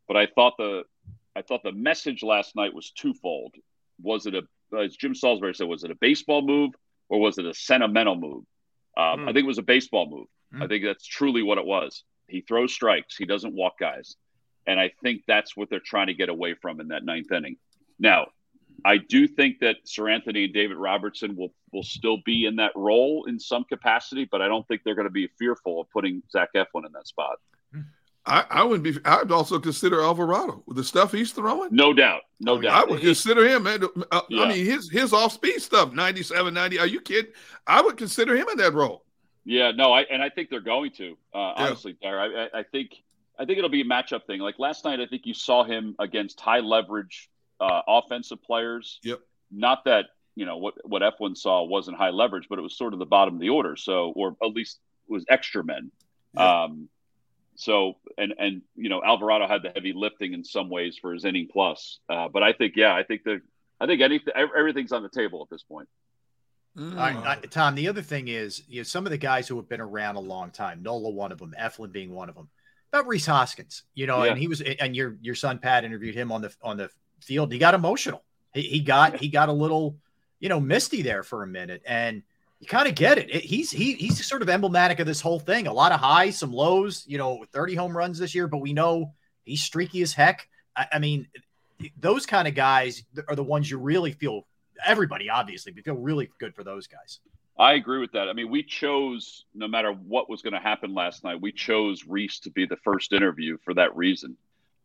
but 0.06 0.16
I 0.16 0.26
thought 0.26 0.56
the 0.56 0.84
I 1.34 1.42
thought 1.42 1.62
the 1.62 1.72
message 1.72 2.22
last 2.22 2.54
night 2.54 2.74
was 2.74 2.90
twofold. 2.90 3.54
Was 4.00 4.26
it 4.26 4.34
a 4.34 4.42
as 4.76 4.96
Jim 4.96 5.14
Salisbury 5.14 5.54
said, 5.54 5.68
was 5.68 5.84
it 5.84 5.90
a 5.90 5.96
baseball 5.96 6.42
move 6.42 6.72
or 7.08 7.20
was 7.20 7.38
it 7.38 7.46
a 7.46 7.54
sentimental 7.54 8.16
move? 8.16 8.44
Um, 8.96 9.20
mm. 9.20 9.22
I 9.22 9.32
think 9.32 9.44
it 9.44 9.46
was 9.46 9.58
a 9.58 9.62
baseball 9.62 10.08
move. 10.08 10.26
Mm. 10.54 10.64
I 10.64 10.68
think 10.68 10.84
that's 10.84 11.06
truly 11.06 11.42
what 11.42 11.58
it 11.58 11.64
was. 11.64 12.04
He 12.28 12.40
throws 12.40 12.72
strikes. 12.72 13.16
He 13.16 13.26
doesn't 13.26 13.54
walk 13.54 13.78
guys, 13.78 14.16
and 14.66 14.78
I 14.78 14.92
think 15.02 15.22
that's 15.26 15.56
what 15.56 15.70
they're 15.70 15.80
trying 15.80 16.06
to 16.08 16.14
get 16.14 16.28
away 16.28 16.54
from 16.54 16.80
in 16.80 16.88
that 16.88 17.04
ninth 17.04 17.30
inning. 17.32 17.56
Now, 17.98 18.28
I 18.84 18.96
do 18.96 19.28
think 19.28 19.60
that 19.60 19.84
Seranthony 19.86 20.44
and 20.44 20.54
David 20.54 20.76
Robertson 20.76 21.36
will 21.36 21.54
will 21.72 21.82
still 21.82 22.18
be 22.24 22.44
in 22.46 22.56
that 22.56 22.72
role 22.74 23.24
in 23.26 23.38
some 23.38 23.64
capacity, 23.64 24.26
but 24.30 24.42
I 24.42 24.48
don't 24.48 24.66
think 24.68 24.82
they're 24.84 24.94
going 24.94 25.06
to 25.06 25.10
be 25.10 25.28
fearful 25.38 25.80
of 25.80 25.90
putting 25.90 26.22
Zach 26.30 26.50
Eflin 26.54 26.86
in 26.86 26.92
that 26.92 27.06
spot. 27.06 27.38
I, 28.24 28.44
I 28.50 28.62
wouldn't 28.62 28.84
be. 28.84 29.00
I'd 29.04 29.32
also 29.32 29.58
consider 29.58 30.00
Alvarado 30.00 30.62
with 30.66 30.76
the 30.76 30.84
stuff 30.84 31.10
he's 31.10 31.32
throwing. 31.32 31.70
No 31.72 31.92
doubt, 31.92 32.22
no 32.38 32.58
I 32.58 32.62
doubt. 32.62 32.88
I 32.88 32.90
would 32.90 33.00
consider 33.00 33.46
him. 33.46 33.64
Man, 33.64 33.82
uh, 34.12 34.20
yeah. 34.28 34.42
I 34.44 34.48
mean, 34.48 34.64
his 34.64 34.88
his 34.90 35.12
off 35.12 35.32
speed 35.32 35.60
stuff, 35.60 35.92
97, 35.92 36.54
90. 36.54 36.78
Are 36.78 36.86
you 36.86 37.00
kidding? 37.00 37.32
I 37.66 37.80
would 37.80 37.96
consider 37.96 38.36
him 38.36 38.48
in 38.48 38.58
that 38.58 38.74
role. 38.74 39.04
Yeah, 39.44 39.72
no, 39.72 39.92
I 39.92 40.02
and 40.02 40.22
I 40.22 40.28
think 40.28 40.50
they're 40.50 40.60
going 40.60 40.92
to. 40.92 41.16
Uh, 41.34 41.38
yeah. 41.38 41.54
Honestly, 41.56 41.96
Dar, 42.00 42.20
I, 42.20 42.48
I 42.54 42.62
think 42.62 42.92
I 43.38 43.44
think 43.44 43.58
it'll 43.58 43.70
be 43.70 43.80
a 43.80 43.84
matchup 43.84 44.24
thing. 44.26 44.40
Like 44.40 44.58
last 44.58 44.84
night, 44.84 45.00
I 45.00 45.06
think 45.06 45.26
you 45.26 45.34
saw 45.34 45.64
him 45.64 45.96
against 45.98 46.40
high 46.40 46.60
leverage 46.60 47.28
uh, 47.60 47.82
offensive 47.88 48.42
players. 48.42 49.00
Yep. 49.02 49.20
Not 49.50 49.84
that 49.86 50.06
you 50.36 50.46
know 50.46 50.58
what 50.58 50.74
what 50.88 51.02
Eflin 51.02 51.36
saw 51.36 51.64
wasn't 51.64 51.96
high 51.96 52.10
leverage, 52.10 52.46
but 52.48 52.58
it 52.58 52.62
was 52.62 52.76
sort 52.76 52.92
of 52.92 53.00
the 53.00 53.06
bottom 53.06 53.34
of 53.34 53.40
the 53.40 53.48
order. 53.48 53.74
So, 53.74 54.12
or 54.14 54.36
at 54.42 54.50
least 54.50 54.78
was 55.08 55.24
extra 55.28 55.64
men. 55.64 55.90
Yep. 56.34 56.42
Um, 56.42 56.88
so 57.62 57.94
and 58.18 58.34
and 58.38 58.62
you 58.74 58.88
know 58.88 59.02
Alvarado 59.02 59.46
had 59.46 59.62
the 59.62 59.70
heavy 59.70 59.92
lifting 59.92 60.32
in 60.32 60.44
some 60.44 60.68
ways 60.68 60.98
for 61.00 61.12
his 61.12 61.24
inning 61.24 61.48
plus. 61.50 62.00
Uh, 62.08 62.28
but 62.28 62.42
I 62.42 62.52
think 62.52 62.74
yeah, 62.76 62.94
I 62.94 63.04
think 63.04 63.22
the 63.24 63.40
I 63.80 63.86
think 63.86 64.00
anything 64.00 64.34
everything's 64.36 64.92
on 64.92 65.02
the 65.02 65.08
table 65.08 65.42
at 65.42 65.50
this 65.50 65.62
point. 65.62 65.88
Mm. 66.76 66.98
I, 66.98 67.36
Tom, 67.50 67.74
the 67.74 67.88
other 67.88 68.00
thing 68.00 68.28
is, 68.28 68.62
you 68.66 68.80
know, 68.80 68.84
some 68.84 69.04
of 69.04 69.10
the 69.10 69.18
guys 69.18 69.46
who 69.46 69.56
have 69.56 69.68
been 69.68 69.80
around 69.80 70.16
a 70.16 70.20
long 70.20 70.50
time, 70.50 70.82
Nola, 70.82 71.10
one 71.10 71.30
of 71.30 71.38
them, 71.38 71.54
Eflin 71.60 71.92
being 71.92 72.12
one 72.12 72.30
of 72.30 72.34
them. 72.34 72.48
About 72.92 73.06
Rhys 73.06 73.26
Hoskins, 73.26 73.84
you 73.94 74.06
know, 74.06 74.24
yeah. 74.24 74.30
and 74.30 74.38
he 74.38 74.48
was, 74.48 74.60
and 74.60 74.94
your 74.96 75.16
your 75.20 75.34
son 75.34 75.58
Pat 75.58 75.84
interviewed 75.84 76.14
him 76.14 76.32
on 76.32 76.42
the 76.42 76.54
on 76.62 76.76
the 76.76 76.90
field. 77.20 77.52
He 77.52 77.58
got 77.58 77.74
emotional. 77.74 78.22
He, 78.52 78.62
he 78.62 78.80
got 78.80 79.16
he 79.16 79.28
got 79.28 79.48
a 79.48 79.52
little, 79.52 79.96
you 80.40 80.48
know, 80.48 80.60
misty 80.60 81.02
there 81.02 81.22
for 81.22 81.42
a 81.42 81.46
minute, 81.46 81.82
and 81.86 82.22
you 82.62 82.68
kind 82.68 82.86
of 82.86 82.94
get 82.94 83.18
it. 83.18 83.28
it. 83.28 83.42
He's 83.42 83.72
he 83.72 83.94
he's 83.94 84.24
sort 84.24 84.40
of 84.40 84.48
emblematic 84.48 85.00
of 85.00 85.06
this 85.06 85.20
whole 85.20 85.40
thing. 85.40 85.66
A 85.66 85.72
lot 85.72 85.90
of 85.90 85.98
highs, 85.98 86.38
some 86.38 86.52
lows. 86.52 87.04
You 87.08 87.18
know, 87.18 87.44
30 87.52 87.74
home 87.74 87.96
runs 87.96 88.20
this 88.20 88.36
year, 88.36 88.46
but 88.46 88.58
we 88.58 88.72
know 88.72 89.14
he's 89.42 89.64
streaky 89.64 90.00
as 90.00 90.12
heck. 90.12 90.48
I, 90.76 90.86
I 90.92 90.98
mean, 91.00 91.26
those 91.98 92.24
kind 92.24 92.46
of 92.46 92.54
guys 92.54 93.02
are 93.26 93.34
the 93.34 93.42
ones 93.42 93.68
you 93.68 93.78
really 93.78 94.12
feel. 94.12 94.46
Everybody, 94.86 95.28
obviously, 95.28 95.72
we 95.72 95.82
feel 95.82 95.96
really 95.96 96.30
good 96.38 96.54
for 96.54 96.62
those 96.62 96.86
guys. 96.86 97.18
I 97.58 97.72
agree 97.72 97.98
with 97.98 98.12
that. 98.12 98.28
I 98.28 98.32
mean, 98.32 98.48
we 98.48 98.62
chose 98.62 99.44
no 99.56 99.66
matter 99.66 99.90
what 99.90 100.30
was 100.30 100.40
going 100.40 100.54
to 100.54 100.60
happen 100.60 100.94
last 100.94 101.24
night, 101.24 101.40
we 101.40 101.50
chose 101.50 102.04
Rhys 102.06 102.38
to 102.40 102.50
be 102.50 102.64
the 102.64 102.76
first 102.76 103.12
interview 103.12 103.58
for 103.64 103.74
that 103.74 103.96
reason 103.96 104.36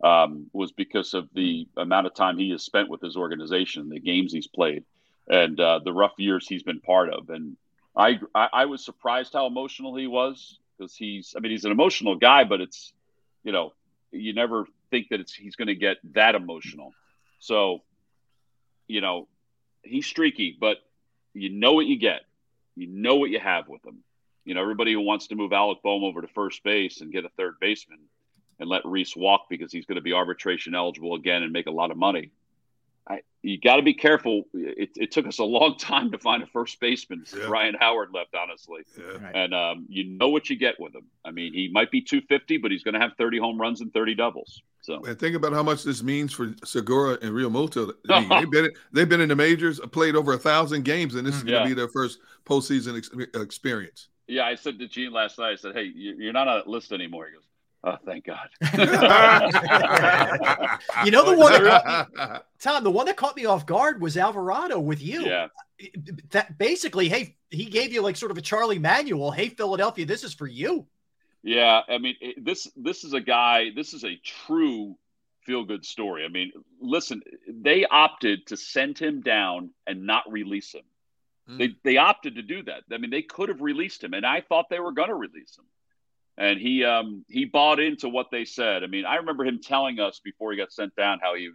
um, 0.04 0.48
was 0.52 0.72
because 0.72 1.14
of 1.14 1.30
the 1.36 1.68
amount 1.78 2.08
of 2.08 2.16
time 2.16 2.40
he 2.40 2.50
has 2.50 2.64
spent 2.64 2.90
with 2.90 3.02
his 3.02 3.16
organization, 3.16 3.90
the 3.90 4.00
games 4.00 4.34
he's 4.34 4.48
played, 4.48 4.84
and 5.28 5.60
uh, 5.60 5.80
the 5.86 5.94
rough 5.94 6.14
years 6.18 6.48
he's 6.48 6.64
been 6.64 6.82
part 6.82 7.10
of. 7.14 7.30
And 7.30 7.56
I, 7.98 8.20
I, 8.36 8.66
was 8.66 8.86
surprised 8.86 9.34
how 9.34 9.48
emotional 9.48 9.96
he 9.96 10.08
was 10.08 10.60
because 10.78 10.96
he's, 10.96 11.34
I 11.36 11.40
mean, 11.40 11.52
he's 11.52 11.66
an 11.66 11.72
emotional 11.72 12.16
guy, 12.16 12.44
but 12.44 12.62
it's, 12.62 12.94
you 13.44 13.52
know, 13.52 13.74
you 14.12 14.34
never 14.34 14.68
think 14.92 15.10
that 15.10 15.20
it's 15.20 15.34
he's 15.34 15.56
going 15.56 15.68
to 15.68 15.76
get 15.76 15.98
that 16.14 16.36
emotional. 16.36 16.94
So, 17.40 17.82
you 18.88 19.02
know, 19.02 19.28
he's 19.82 20.06
streaky, 20.06 20.56
but 20.60 20.78
you 21.34 21.50
know 21.50 21.74
what 21.74 21.88
you 21.88 21.98
get. 21.98 22.22
You 22.76 22.88
know 22.88 23.16
what 23.16 23.32
you 23.32 23.40
have 23.40 23.68
with 23.68 23.84
him. 23.84 24.04
You 24.46 24.54
know, 24.54 24.62
everybody 24.62 24.94
who 24.94 25.02
wants 25.02 25.28
to 25.28 25.36
move 25.36 25.52
Alec 25.52 25.80
Bohm 25.84 26.04
over 26.04 26.22
to 26.22 26.28
first 26.28 26.64
base 26.64 27.02
and 27.02 27.12
get 27.12 27.26
a 27.26 27.30
third 27.30 27.56
baseman– 27.60 28.00
and 28.60 28.70
let 28.70 28.86
Rhys 28.86 29.16
walk 29.16 29.48
because 29.50 29.72
he's 29.72 29.86
going 29.86 29.98
to 29.98 30.02
be 30.02 30.14
arbitration 30.14 30.76
eligible 30.76 31.16
again 31.16 31.44
and 31.44 31.52
make 31.52 31.68
a 31.68 31.72
lot 31.72 31.92
of 31.92 31.98
money. 31.98 32.32
I, 33.10 33.22
you 33.42 33.60
got 33.60 33.78
to 33.78 33.82
be 33.82 33.94
careful. 33.94 34.44
It, 34.54 34.90
it, 34.96 35.12
took 35.12 35.28
us 35.28 35.40
a 35.40 35.44
long 35.44 35.78
time 35.80 36.12
to 36.12 36.18
find 36.18 36.44
a 36.44 36.48
first 36.48 36.80
baseman. 36.80 37.26
Yeah. 37.36 37.46
Ryan 37.46 37.76
Howard 37.80 38.10
left, 38.14 38.36
honestly, 38.36 38.82
yeah. 38.98 39.32
and 39.34 39.54
um, 39.54 39.86
you 39.90 40.04
know 40.04 40.30
what 40.30 40.50
you 40.50 40.58
get 40.58 40.80
with 40.80 40.94
him. 40.94 41.06
I 41.24 41.32
mean, 41.32 41.54
he 41.54 41.70
might 41.72 41.92
be 41.92 42.02
250, 42.02 42.58
but 42.58 42.72
he's 42.72 42.84
going 42.84 42.94
to 42.94 43.00
have 43.00 43.12
30 43.18 43.40
home 43.40 43.60
runs 43.60 43.82
and 43.82 43.94
30 43.94 44.16
doubles. 44.16 44.62
So, 44.82 45.04
and 45.04 45.20
think 45.20 45.36
about 45.36 45.54
how 45.54 45.64
much 45.64 45.84
this 45.84 46.02
means 46.02 46.34
for 46.34 46.54
Segura 46.64 47.18
and 47.22 47.32
Realmuto. 47.32 47.94
I 48.10 48.20
mean, 48.22 48.30
they've 48.30 48.52
been 48.52 48.72
they've 48.94 49.10
been 49.10 49.22
in 49.22 49.30
the 49.30 49.36
majors, 49.36 49.80
played 49.92 50.16
over 50.16 50.34
a 50.34 50.38
thousand 50.38 50.84
games, 50.84 51.16
and 51.16 51.28
this 51.28 51.36
is 51.36 51.44
going 51.44 51.56
to 51.56 51.60
yeah. 51.60 51.68
be 51.68 51.74
their 51.74 51.90
first 51.90 52.20
postseason 52.46 52.98
ex- 52.98 53.10
experience. 53.36 54.08
Yeah, 54.28 54.44
I 54.44 54.56
said 54.56 54.80
to 54.80 54.88
Gene 54.88 55.12
last 55.12 55.40
night. 55.40 55.52
I 55.52 55.56
said, 55.56 55.76
"Hey, 55.76 55.92
you're 55.94 56.34
not 56.34 56.48
on 56.48 56.64
a 56.66 56.70
list 56.70 56.92
anymore." 56.92 57.28
He 57.28 57.34
goes, 57.34 57.44
Oh, 57.84 57.96
thank 58.06 58.26
God. 58.26 58.50
you 61.06 61.12
know 61.12 61.24
the 61.24 61.38
one 61.38 61.64
that 61.64 62.10
me, 62.10 62.40
Tom, 62.60 62.84
the 62.84 62.92
one 62.92 63.06
that 63.06 63.18
caught 63.18 63.36
me 63.36 63.46
off 63.46 63.66
guard 63.66 64.02
was 64.02 64.18
Alvarado 64.18 64.80
with 64.80 65.02
you. 65.02 65.22
Yeah. 65.22 65.48
That 66.32 66.58
basically, 66.58 67.08
hey, 67.08 67.36
he 67.50 67.66
gave 67.66 67.94
you 67.94 68.02
like 68.02 68.16
sort 68.16 68.32
of 68.32 68.38
a 68.38 68.42
Charlie 68.42 68.80
Manuel. 68.80 69.32
Hey, 69.32 69.50
Philadelphia, 69.50 70.06
this 70.06 70.24
is 70.24 70.34
for 70.34 70.48
you. 70.48 70.88
Yeah, 71.44 71.82
I 71.88 72.00
mean, 72.00 72.16
it, 72.20 72.44
this 72.44 72.68
this 72.76 73.04
is 73.04 73.14
a 73.14 73.22
guy. 73.22 73.70
This 73.76 73.94
is 73.94 74.04
a 74.04 74.20
true 74.24 74.98
feel 75.42 75.64
good 75.64 75.86
story. 75.86 76.26
I 76.26 76.30
mean, 76.30 76.52
listen, 76.82 77.22
they 77.48 77.86
opted 77.86 78.48
to 78.48 78.58
send 78.58 78.98
him 78.98 79.22
down 79.22 79.70
and 79.86 80.06
not 80.06 80.30
release 80.30 80.74
him. 80.74 80.84
Mm. 81.48 81.60
They 81.60 81.76
they 81.84 81.98
opted 81.98 82.36
to 82.36 82.42
do 82.42 82.64
that. 82.64 82.84
I 82.92 82.98
mean, 82.98 83.12
they 83.12 83.22
could 83.22 83.50
have 83.50 83.62
released 83.62 84.04
him, 84.04 84.14
and 84.14 84.26
I 84.26 84.42
thought 84.42 84.70
they 84.70 84.80
were 84.80 84.92
going 84.92 85.10
to 85.10 85.16
release 85.16 85.58
him. 85.58 85.66
And 86.38 86.60
he 86.60 86.84
um 86.84 87.26
he 87.28 87.46
bought 87.46 87.80
into 87.80 88.10
what 88.10 88.28
they 88.32 88.46
said. 88.46 88.84
I 88.84 88.88
mean, 88.88 89.06
I 89.06 89.16
remember 89.16 89.46
him 89.46 89.60
telling 89.62 90.00
us 90.00 90.22
before 90.24 90.52
he 90.52 90.58
got 90.58 90.72
sent 90.72 90.96
down 90.96 91.20
how 91.22 91.36
he 91.36 91.50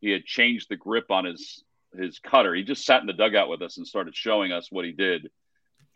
he 0.00 0.10
had 0.10 0.24
changed 0.24 0.68
the 0.68 0.76
grip 0.76 1.10
on 1.10 1.24
his 1.24 1.62
his 1.96 2.18
cutter. 2.18 2.54
He 2.54 2.64
just 2.64 2.84
sat 2.84 3.00
in 3.00 3.06
the 3.06 3.12
dugout 3.12 3.48
with 3.48 3.62
us 3.62 3.76
and 3.76 3.86
started 3.86 4.16
showing 4.16 4.52
us 4.52 4.68
what 4.70 4.84
he 4.84 4.92
did. 4.92 5.30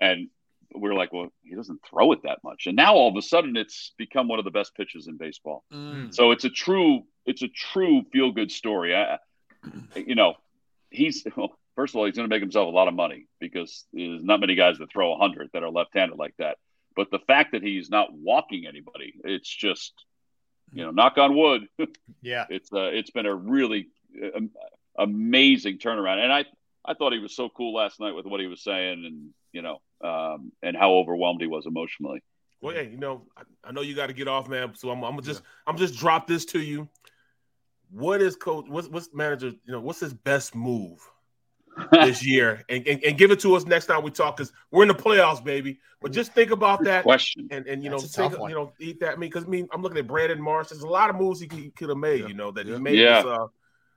And 0.00 0.28
we 0.74 0.80
were 0.80 0.94
like, 0.94 1.12
well, 1.12 1.28
he 1.42 1.54
doesn't 1.54 1.80
throw 1.88 2.12
it 2.12 2.22
that 2.24 2.38
much. 2.44 2.66
And 2.66 2.76
now 2.76 2.94
all 2.94 3.08
of 3.08 3.16
a 3.16 3.22
sudden 3.22 3.56
it's 3.56 3.92
become 3.96 4.28
one 4.28 4.38
of 4.38 4.44
the 4.44 4.50
best 4.50 4.74
pitches 4.74 5.08
in 5.08 5.16
baseball. 5.16 5.64
Mm. 5.72 6.14
So 6.14 6.30
it's 6.30 6.44
a 6.44 6.50
true, 6.50 7.02
it's 7.26 7.42
a 7.42 7.48
true 7.48 8.02
feel 8.12 8.32
good 8.32 8.50
story. 8.50 8.94
I, 8.94 9.18
you 9.94 10.14
know, 10.14 10.34
he's, 10.90 11.26
well, 11.36 11.58
first 11.74 11.94
of 11.94 11.98
all, 11.98 12.06
he's 12.06 12.16
going 12.16 12.28
to 12.28 12.34
make 12.34 12.42
himself 12.42 12.68
a 12.68 12.74
lot 12.76 12.88
of 12.88 12.94
money 12.94 13.26
because 13.40 13.84
there's 13.92 14.22
not 14.22 14.40
many 14.40 14.54
guys 14.54 14.78
that 14.78 14.90
throw 14.90 15.10
100 15.10 15.50
that 15.52 15.62
are 15.62 15.70
left 15.70 15.94
handed 15.94 16.18
like 16.18 16.34
that. 16.38 16.58
But 16.98 17.12
the 17.12 17.20
fact 17.20 17.52
that 17.52 17.62
he's 17.62 17.90
not 17.90 18.12
walking 18.12 18.66
anybody, 18.66 19.14
it's 19.22 19.48
just, 19.48 19.92
you 20.72 20.82
know, 20.82 20.90
knock 20.90 21.16
on 21.16 21.36
wood. 21.36 21.68
yeah. 22.22 22.46
It's, 22.50 22.72
uh, 22.72 22.90
it's 22.92 23.12
been 23.12 23.24
a 23.24 23.32
really 23.32 23.86
um, 24.34 24.50
amazing 24.98 25.78
turnaround. 25.78 26.18
And 26.24 26.32
I, 26.32 26.44
I 26.84 26.94
thought 26.94 27.12
he 27.12 27.20
was 27.20 27.36
so 27.36 27.50
cool 27.50 27.72
last 27.72 28.00
night 28.00 28.16
with 28.16 28.26
what 28.26 28.40
he 28.40 28.48
was 28.48 28.64
saying 28.64 29.04
and, 29.06 29.30
you 29.52 29.62
know, 29.62 29.80
um, 30.02 30.50
and 30.60 30.76
how 30.76 30.94
overwhelmed 30.94 31.40
he 31.40 31.46
was 31.46 31.66
emotionally. 31.66 32.20
Well, 32.60 32.74
yeah, 32.74 32.82
you 32.82 32.96
know, 32.96 33.28
I, 33.36 33.42
I 33.62 33.70
know 33.70 33.82
you 33.82 33.94
got 33.94 34.08
to 34.08 34.12
get 34.12 34.26
off, 34.26 34.48
man. 34.48 34.74
So 34.74 34.90
I'm, 34.90 35.04
I'm 35.04 35.12
gonna 35.12 35.22
just, 35.22 35.42
yeah. 35.42 35.68
I'm 35.68 35.76
just 35.76 35.94
drop 35.94 36.26
this 36.26 36.46
to 36.46 36.58
you. 36.60 36.88
What 37.92 38.20
is 38.20 38.34
coach? 38.34 38.64
What's, 38.66 38.88
what's 38.88 39.14
manager? 39.14 39.52
You 39.64 39.72
know, 39.72 39.80
what's 39.80 40.00
his 40.00 40.14
best 40.14 40.56
move 40.56 41.08
this 41.92 42.24
year? 42.24 42.64
And, 42.68 42.86
and, 42.86 43.02
and 43.04 43.18
give 43.18 43.30
it 43.30 43.40
to 43.40 43.54
us 43.54 43.64
next 43.66 43.86
time 43.86 44.02
we 44.02 44.10
talk, 44.10 44.36
because 44.36 44.52
we're 44.70 44.82
in 44.82 44.88
the 44.88 44.94
playoffs, 44.94 45.42
baby. 45.42 45.78
But 46.00 46.12
just 46.12 46.32
think 46.32 46.50
about 46.50 46.84
that 46.84 47.02
question, 47.02 47.48
and 47.50 47.66
and 47.66 47.82
you 47.82 47.90
know, 47.90 47.98
think, 47.98 48.32
you 48.32 48.50
know, 48.50 48.72
eat 48.78 49.00
that. 49.00 49.14
I 49.14 49.16
mean, 49.16 49.30
because 49.30 49.44
I 49.44 49.48
mean, 49.48 49.68
I'm 49.72 49.82
looking 49.82 49.98
at 49.98 50.06
Brandon 50.06 50.40
Marsh. 50.40 50.68
There's 50.68 50.82
a 50.82 50.88
lot 50.88 51.10
of 51.10 51.16
moves 51.16 51.40
he, 51.40 51.48
he 51.52 51.70
could 51.70 51.88
have 51.88 51.98
made. 51.98 52.20
Yeah. 52.20 52.28
You 52.28 52.34
know, 52.34 52.52
that 52.52 52.66
yeah. 52.66 52.74
he 52.74 52.80
made 52.80 52.98
yeah. 52.98 53.22
this, 53.22 53.30
uh, 53.30 53.46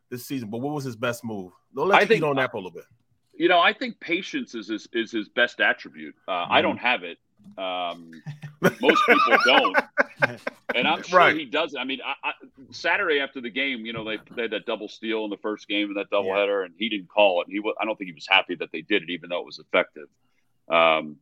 this 0.10 0.26
season. 0.26 0.50
But 0.50 0.60
what 0.60 0.74
was 0.74 0.84
his 0.84 0.96
best 0.96 1.24
move? 1.24 1.52
Don't 1.76 1.90
let 1.90 2.02
I 2.02 2.06
think, 2.06 2.24
on 2.24 2.38
that 2.38 2.52
for 2.52 2.58
a 2.58 2.60
little 2.60 2.72
bit. 2.72 2.86
You 3.34 3.50
know, 3.50 3.60
I 3.60 3.74
think 3.74 4.00
patience 4.00 4.56
is 4.56 4.68
his, 4.68 4.88
is 4.94 5.12
his 5.12 5.30
best 5.30 5.62
attribute. 5.62 6.16
Uh, 6.28 6.32
mm. 6.32 6.48
I 6.50 6.58
mm-hmm. 6.58 6.68
don't 6.68 6.78
have 6.78 7.04
it. 7.04 7.18
Um, 7.58 8.12
most 8.82 9.02
people 9.08 9.38
don't, 9.46 9.78
and 10.76 10.88
I'm 10.88 11.04
sure 11.04 11.20
right. 11.20 11.36
he 11.36 11.46
does. 11.46 11.76
I 11.78 11.84
mean, 11.84 12.00
I, 12.06 12.30
I, 12.30 12.32
Saturday 12.72 13.20
after 13.20 13.42
the 13.42 13.50
game, 13.50 13.86
you 13.86 13.94
know, 13.94 14.04
they, 14.04 14.18
they 14.36 14.44
had 14.44 14.52
that 14.52 14.66
double 14.66 14.88
steal 14.88 15.24
in 15.26 15.30
the 15.30 15.38
first 15.38 15.68
game 15.68 15.88
and 15.88 15.98
that 15.98 16.10
doubleheader, 16.10 16.62
yeah. 16.62 16.66
and 16.66 16.74
he 16.78 16.90
didn't 16.90 17.10
call 17.10 17.42
it. 17.42 17.48
He, 17.50 17.62
I 17.80 17.86
don't 17.86 17.98
think 17.98 18.10
he 18.10 18.14
was 18.14 18.28
happy 18.28 18.56
that 18.56 18.72
they 18.72 18.82
did 18.82 19.04
it, 19.04 19.10
even 19.10 19.30
though 19.30 19.40
it 19.40 19.46
was 19.46 19.60
effective. 19.60 20.08
Um, 20.70 21.18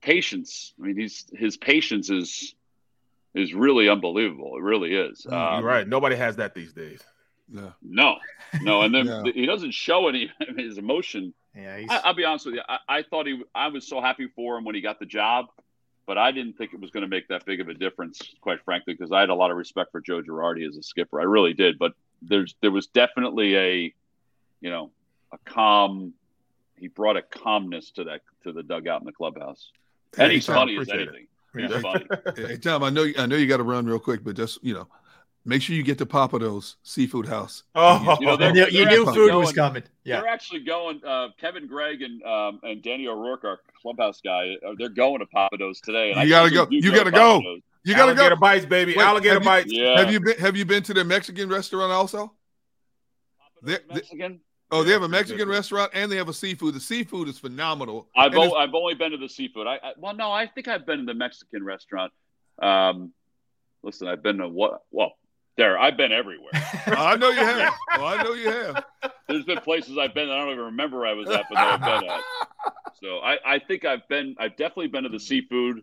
patience. 0.00 0.74
I 0.80 0.86
mean, 0.86 0.96
he's 0.96 1.26
his 1.34 1.56
patience 1.56 2.10
is 2.10 2.54
is 3.34 3.54
really 3.54 3.88
unbelievable. 3.88 4.56
It 4.56 4.62
really 4.62 4.94
is. 4.94 5.26
Um, 5.28 5.60
You're 5.60 5.62
right. 5.62 5.88
Nobody 5.88 6.16
has 6.16 6.36
that 6.36 6.54
these 6.54 6.72
days. 6.72 7.00
No, 7.48 7.72
no, 7.82 8.16
no. 8.60 8.82
And 8.82 8.94
then 8.94 9.06
yeah. 9.26 9.32
he 9.34 9.46
doesn't 9.46 9.72
show 9.72 10.08
any 10.08 10.30
his 10.56 10.78
emotion 10.78 11.34
yeah, 11.54 11.80
I, 11.88 12.08
will 12.08 12.14
be 12.14 12.24
honest 12.24 12.46
with 12.46 12.54
you. 12.56 12.62
I, 12.66 12.78
I, 12.88 13.02
thought 13.02 13.26
he. 13.26 13.42
I 13.54 13.68
was 13.68 13.86
so 13.86 14.00
happy 14.00 14.28
for 14.34 14.56
him 14.56 14.64
when 14.64 14.74
he 14.74 14.80
got 14.80 14.98
the 14.98 15.06
job, 15.06 15.46
but 16.06 16.18
I 16.18 16.32
didn't 16.32 16.54
think 16.54 16.74
it 16.74 16.80
was 16.80 16.90
going 16.90 17.02
to 17.02 17.08
make 17.08 17.28
that 17.28 17.44
big 17.44 17.60
of 17.60 17.68
a 17.68 17.74
difference, 17.74 18.20
quite 18.40 18.62
frankly, 18.64 18.94
because 18.94 19.12
I 19.12 19.20
had 19.20 19.30
a 19.30 19.34
lot 19.34 19.50
of 19.50 19.56
respect 19.56 19.92
for 19.92 20.00
Joe 20.00 20.20
Girardi 20.22 20.66
as 20.66 20.76
a 20.76 20.82
skipper. 20.82 21.20
I 21.20 21.24
really 21.24 21.54
did. 21.54 21.78
But 21.78 21.92
there's 22.20 22.54
there 22.60 22.70
was 22.70 22.86
definitely 22.88 23.56
a, 23.56 23.94
you 24.60 24.70
know, 24.70 24.90
a 25.32 25.38
calm. 25.44 26.12
He 26.76 26.88
brought 26.88 27.16
a 27.16 27.22
calmness 27.22 27.90
to 27.92 28.04
that 28.04 28.22
to 28.44 28.52
the 28.52 28.62
dugout 28.62 29.00
in 29.00 29.06
the 29.06 29.12
clubhouse, 29.12 29.70
and 30.18 30.32
he's 30.32 30.46
funny 30.46 30.76
as 30.78 30.88
anything. 30.88 31.26
He's 31.56 31.70
yeah. 31.70 31.80
funny. 31.80 32.06
Hey 32.36 32.56
Tom, 32.56 32.82
I 32.82 32.90
know 32.90 33.06
I 33.18 33.26
know 33.26 33.36
you 33.36 33.46
got 33.46 33.58
to 33.58 33.62
run 33.62 33.86
real 33.86 33.98
quick, 33.98 34.24
but 34.24 34.36
just 34.36 34.62
you 34.64 34.74
know, 34.74 34.88
Make 35.44 35.60
sure 35.60 35.74
you 35.74 35.82
get 35.82 35.98
to 35.98 36.06
Pappadeaux 36.06 36.76
Seafood 36.84 37.26
House. 37.26 37.64
Oh, 37.74 38.16
you, 38.20 38.26
know, 38.26 38.52
you, 38.52 38.66
you 38.66 38.86
knew 38.86 39.04
food 39.06 39.30
going, 39.30 39.40
was 39.40 39.52
coming. 39.52 39.82
Yeah, 40.04 40.20
they're 40.20 40.30
actually 40.30 40.60
going. 40.60 41.00
Uh, 41.04 41.28
Kevin 41.40 41.66
Gregg 41.66 42.00
and 42.02 42.22
um, 42.22 42.60
and 42.62 42.80
Danny 42.80 43.08
O'Rourke, 43.08 43.44
our 43.44 43.58
clubhouse 43.80 44.20
guy, 44.22 44.54
uh, 44.64 44.74
they're 44.78 44.88
going 44.88 45.18
to 45.18 45.26
Pappadeaux 45.26 45.80
today. 45.82 46.12
And 46.12 46.22
you 46.22 46.28
gotta 46.28 46.50
go. 46.50 46.68
You 46.70 46.92
gotta 46.92 47.10
go. 47.10 47.40
You 47.84 47.94
gotta 47.94 48.12
Alligator 48.12 48.36
go. 48.36 48.40
bites, 48.40 48.66
baby. 48.66 48.94
Wait, 48.96 49.04
Alligator 49.04 49.34
have 49.34 49.44
bites. 49.44 49.72
You, 49.72 49.82
yeah. 49.82 49.98
Have 49.98 50.12
you 50.12 50.20
been? 50.20 50.38
Have 50.38 50.56
you 50.56 50.64
been 50.64 50.84
to 50.84 50.94
the 50.94 51.04
Mexican 51.04 51.48
restaurant 51.48 51.90
also? 51.90 52.32
Mexican. 53.62 54.40
Oh, 54.70 54.82
they 54.82 54.92
have 54.92 55.02
a 55.02 55.08
Mexican 55.08 55.48
restaurant 55.48 55.90
and 55.92 56.10
they 56.10 56.16
have 56.16 56.28
a 56.28 56.32
seafood. 56.32 56.74
The 56.74 56.80
seafood 56.80 57.28
is 57.28 57.38
phenomenal. 57.38 58.08
I've 58.16 58.34
o- 58.34 58.54
I've 58.54 58.74
only 58.74 58.94
been 58.94 59.10
to 59.10 59.18
the 59.18 59.28
seafood. 59.28 59.66
I, 59.66 59.74
I, 59.74 59.92
well, 59.98 60.14
no, 60.14 60.32
I 60.32 60.46
think 60.46 60.66
I've 60.66 60.86
been 60.86 61.00
to 61.00 61.04
the 61.04 61.14
Mexican 61.14 61.62
restaurant. 61.62 62.12
Um, 62.60 63.12
listen, 63.82 64.08
I've 64.08 64.22
been 64.22 64.38
to 64.38 64.48
what? 64.48 64.82
Well, 64.90 65.12
there, 65.56 65.78
I've 65.78 65.96
been 65.96 66.12
everywhere. 66.12 66.50
I 66.86 67.16
know 67.16 67.30
you 67.30 67.40
have. 67.40 67.74
Oh, 67.94 68.04
I 68.04 68.22
know 68.22 68.32
you 68.32 68.48
have. 68.48 68.84
There's 69.28 69.44
been 69.44 69.58
places 69.60 69.98
I've 69.98 70.14
been 70.14 70.28
that 70.28 70.36
I 70.36 70.44
don't 70.44 70.52
even 70.52 70.64
remember 70.66 70.98
where 70.98 71.08
I 71.08 71.12
was 71.12 71.28
at, 71.28 71.44
but 71.48 71.56
that 71.56 71.82
I've 71.82 72.00
been 72.00 72.10
at. 72.10 72.20
So 73.00 73.18
I, 73.18 73.36
I 73.44 73.58
think 73.58 73.84
I've 73.84 74.06
been. 74.06 74.36
I've 74.38 74.56
definitely 74.56 74.86
been 74.86 75.02
to 75.02 75.08
the 75.08 75.18
seafood. 75.18 75.82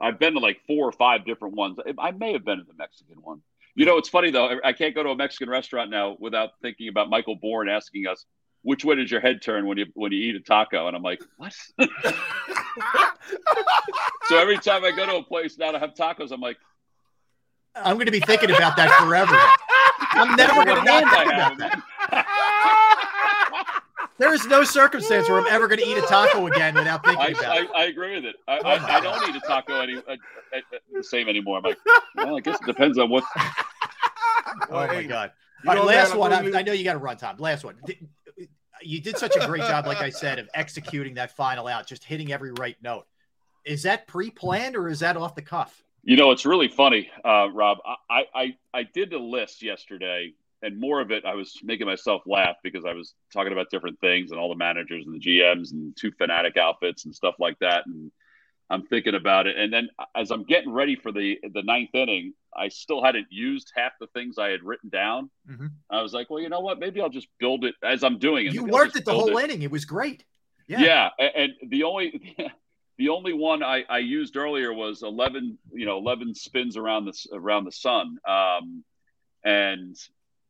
I've 0.00 0.20
been 0.20 0.34
to 0.34 0.38
like 0.38 0.60
four 0.68 0.86
or 0.86 0.92
five 0.92 1.26
different 1.26 1.56
ones. 1.56 1.78
I 1.98 2.12
may 2.12 2.32
have 2.32 2.44
been 2.44 2.58
to 2.58 2.64
the 2.64 2.74
Mexican 2.74 3.16
one. 3.22 3.42
You 3.74 3.86
know, 3.86 3.96
it's 3.98 4.08
funny 4.08 4.30
though. 4.30 4.60
I 4.62 4.72
can't 4.72 4.94
go 4.94 5.02
to 5.02 5.10
a 5.10 5.16
Mexican 5.16 5.50
restaurant 5.50 5.90
now 5.90 6.16
without 6.20 6.50
thinking 6.62 6.86
about 6.88 7.10
Michael 7.10 7.34
Bourne 7.34 7.68
asking 7.68 8.06
us, 8.06 8.24
"Which 8.62 8.84
way 8.84 8.94
does 8.94 9.10
your 9.10 9.20
head 9.20 9.42
turn 9.42 9.66
when 9.66 9.78
you 9.78 9.86
when 9.94 10.12
you 10.12 10.20
eat 10.20 10.36
a 10.36 10.40
taco?" 10.40 10.86
And 10.86 10.96
I'm 10.96 11.02
like, 11.02 11.20
"What?" 11.38 11.52
so 14.28 14.38
every 14.38 14.58
time 14.58 14.84
I 14.84 14.92
go 14.92 15.06
to 15.06 15.16
a 15.16 15.24
place 15.24 15.58
now 15.58 15.72
to 15.72 15.80
have 15.80 15.94
tacos, 15.94 16.30
I'm 16.30 16.40
like, 16.40 16.58
I'm 17.74 17.94
going 17.94 18.06
to 18.06 18.12
be 18.12 18.20
thinking 18.20 18.50
about 18.50 18.76
that 18.76 18.90
forever. 19.00 19.36
I'm 20.12 20.36
never 20.42 20.64
going 20.64 20.76
to 20.76 20.82
think 20.84 21.12
about 21.12 21.58
that. 21.58 21.82
There 24.20 24.34
is 24.34 24.46
no 24.46 24.64
circumstance 24.64 25.30
where 25.30 25.38
I'm 25.40 25.46
ever 25.46 25.66
going 25.66 25.80
to 25.80 25.86
eat 25.86 25.96
a 25.96 26.02
taco 26.02 26.46
again 26.46 26.74
without 26.74 27.02
thinking 27.02 27.22
I, 27.22 27.28
about 27.28 27.44
I, 27.44 27.62
it. 27.62 27.70
I 27.74 27.84
agree 27.86 28.16
with 28.16 28.26
it. 28.26 28.36
I, 28.46 28.58
oh 28.58 28.68
I, 28.68 28.96
I 28.98 29.00
don't 29.00 29.30
eat 29.30 29.34
a 29.34 29.40
taco 29.40 29.80
any 29.80 29.96
uh, 29.96 30.00
uh, 30.08 30.14
uh, 30.56 30.78
the 30.92 31.02
same 31.02 31.26
anymore. 31.26 31.56
I'm 31.56 31.62
like, 31.62 31.78
well, 32.14 32.36
I 32.36 32.40
guess 32.40 32.60
it 32.60 32.66
depends 32.66 32.98
on 32.98 33.08
what. 33.08 33.24
oh 34.68 34.86
my 34.86 35.04
god! 35.04 35.32
All 35.66 35.74
right, 35.74 35.84
last 35.84 36.14
one. 36.14 36.34
I, 36.34 36.58
I 36.58 36.62
know 36.62 36.72
you 36.72 36.84
got 36.84 36.92
to 36.92 36.98
run, 36.98 37.16
Tom. 37.16 37.36
Last 37.38 37.64
one. 37.64 37.76
You 38.82 39.00
did 39.00 39.16
such 39.16 39.36
a 39.36 39.46
great 39.46 39.62
job, 39.62 39.86
like 39.86 40.02
I 40.02 40.10
said, 40.10 40.38
of 40.38 40.50
executing 40.52 41.14
that 41.14 41.34
final 41.34 41.66
out, 41.66 41.86
just 41.86 42.04
hitting 42.04 42.30
every 42.30 42.52
right 42.52 42.76
note. 42.82 43.06
Is 43.64 43.84
that 43.84 44.06
pre-planned 44.06 44.76
or 44.76 44.88
is 44.88 45.00
that 45.00 45.16
off 45.16 45.34
the 45.34 45.42
cuff? 45.42 45.82
You 46.02 46.16
know, 46.16 46.30
it's 46.30 46.46
really 46.46 46.68
funny, 46.68 47.10
uh, 47.24 47.48
Rob. 47.52 47.78
I, 48.08 48.24
I 48.34 48.56
I 48.72 48.82
did 48.84 49.10
the 49.10 49.18
list 49.18 49.62
yesterday, 49.62 50.32
and 50.62 50.78
more 50.80 51.00
of 51.00 51.10
it, 51.10 51.24
I 51.24 51.34
was 51.34 51.58
making 51.62 51.86
myself 51.86 52.22
laugh 52.26 52.56
because 52.62 52.84
I 52.86 52.94
was 52.94 53.14
talking 53.32 53.52
about 53.52 53.70
different 53.70 54.00
things 54.00 54.30
and 54.30 54.40
all 54.40 54.48
the 54.48 54.54
managers 54.54 55.04
and 55.06 55.14
the 55.14 55.20
GMs 55.20 55.72
and 55.72 55.94
two 55.96 56.10
fanatic 56.12 56.56
outfits 56.56 57.04
and 57.04 57.14
stuff 57.14 57.34
like 57.38 57.58
that. 57.60 57.86
And 57.86 58.10
I'm 58.70 58.86
thinking 58.86 59.14
about 59.14 59.46
it, 59.46 59.58
and 59.58 59.72
then 59.72 59.88
as 60.16 60.30
I'm 60.30 60.44
getting 60.44 60.72
ready 60.72 60.96
for 60.96 61.12
the 61.12 61.38
the 61.52 61.62
ninth 61.62 61.94
inning, 61.94 62.32
I 62.56 62.68
still 62.68 63.02
hadn't 63.04 63.26
used 63.30 63.70
half 63.76 63.92
the 64.00 64.06
things 64.08 64.38
I 64.38 64.48
had 64.48 64.62
written 64.62 64.88
down. 64.88 65.30
Mm-hmm. 65.50 65.66
I 65.90 66.00
was 66.00 66.14
like, 66.14 66.30
well, 66.30 66.40
you 66.40 66.48
know 66.48 66.60
what? 66.60 66.78
Maybe 66.78 67.00
I'll 67.00 67.10
just 67.10 67.28
build 67.38 67.64
it 67.64 67.74
as 67.82 68.02
I'm 68.04 68.18
doing 68.18 68.46
it. 68.46 68.54
You 68.54 68.64
worked 68.64 68.96
it 68.96 69.04
the 69.04 69.12
whole 69.12 69.36
it. 69.36 69.44
inning. 69.44 69.62
It 69.62 69.70
was 69.70 69.84
great. 69.84 70.24
Yeah. 70.66 71.10
yeah, 71.18 71.28
and 71.34 71.52
the 71.68 71.82
only 71.82 72.36
The 73.00 73.08
only 73.08 73.32
one 73.32 73.62
I, 73.62 73.82
I 73.88 74.00
used 74.00 74.36
earlier 74.36 74.74
was 74.74 75.02
11, 75.02 75.56
you 75.72 75.86
know, 75.86 75.96
11 75.96 76.34
spins 76.34 76.76
around 76.76 77.06
the, 77.06 77.14
around 77.32 77.64
the 77.64 77.72
sun. 77.72 78.18
Um, 78.28 78.84
and, 79.42 79.96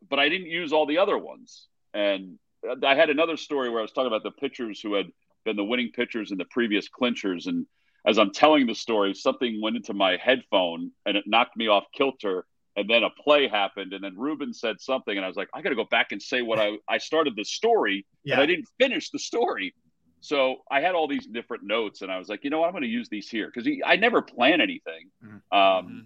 but 0.08 0.18
I 0.18 0.28
didn't 0.28 0.48
use 0.48 0.72
all 0.72 0.84
the 0.84 0.98
other 0.98 1.16
ones. 1.16 1.68
And 1.94 2.40
I 2.84 2.96
had 2.96 3.08
another 3.08 3.36
story 3.36 3.70
where 3.70 3.78
I 3.78 3.82
was 3.82 3.92
talking 3.92 4.08
about 4.08 4.24
the 4.24 4.32
pitchers 4.32 4.80
who 4.80 4.94
had 4.94 5.06
been 5.44 5.54
the 5.54 5.64
winning 5.64 5.92
pitchers 5.94 6.32
in 6.32 6.38
the 6.38 6.44
previous 6.44 6.88
clinchers. 6.88 7.46
And 7.46 7.66
as 8.04 8.18
I'm 8.18 8.32
telling 8.32 8.66
the 8.66 8.74
story, 8.74 9.14
something 9.14 9.60
went 9.62 9.76
into 9.76 9.94
my 9.94 10.16
headphone 10.16 10.90
and 11.06 11.16
it 11.16 11.28
knocked 11.28 11.56
me 11.56 11.68
off 11.68 11.84
kilter. 11.96 12.46
And 12.74 12.90
then 12.90 13.04
a 13.04 13.10
play 13.10 13.46
happened, 13.46 13.92
and 13.92 14.02
then 14.02 14.16
Ruben 14.16 14.54
said 14.54 14.80
something, 14.80 15.14
and 15.14 15.24
I 15.24 15.28
was 15.28 15.36
like, 15.36 15.48
I 15.52 15.60
got 15.60 15.70
to 15.70 15.74
go 15.74 15.86
back 15.90 16.12
and 16.12 16.22
say 16.22 16.40
what 16.40 16.60
I 16.60 16.78
I 16.88 16.98
started 16.98 17.34
the 17.36 17.44
story, 17.44 18.06
yeah. 18.22 18.34
and 18.34 18.42
I 18.42 18.46
didn't 18.46 18.68
finish 18.78 19.10
the 19.10 19.18
story. 19.18 19.74
So 20.20 20.56
I 20.70 20.80
had 20.80 20.94
all 20.94 21.08
these 21.08 21.26
different 21.26 21.64
notes, 21.64 22.02
and 22.02 22.12
I 22.12 22.18
was 22.18 22.28
like, 22.28 22.44
you 22.44 22.50
know 22.50 22.60
what, 22.60 22.66
I'm 22.66 22.72
going 22.72 22.82
to 22.82 22.88
use 22.88 23.08
these 23.08 23.28
here 23.28 23.50
because 23.52 23.68
I 23.84 23.96
never 23.96 24.20
plan 24.20 24.60
anything. 24.60 25.10
Mm-hmm. 25.24 25.56
Um, 25.56 25.86
mm-hmm. 25.86 25.98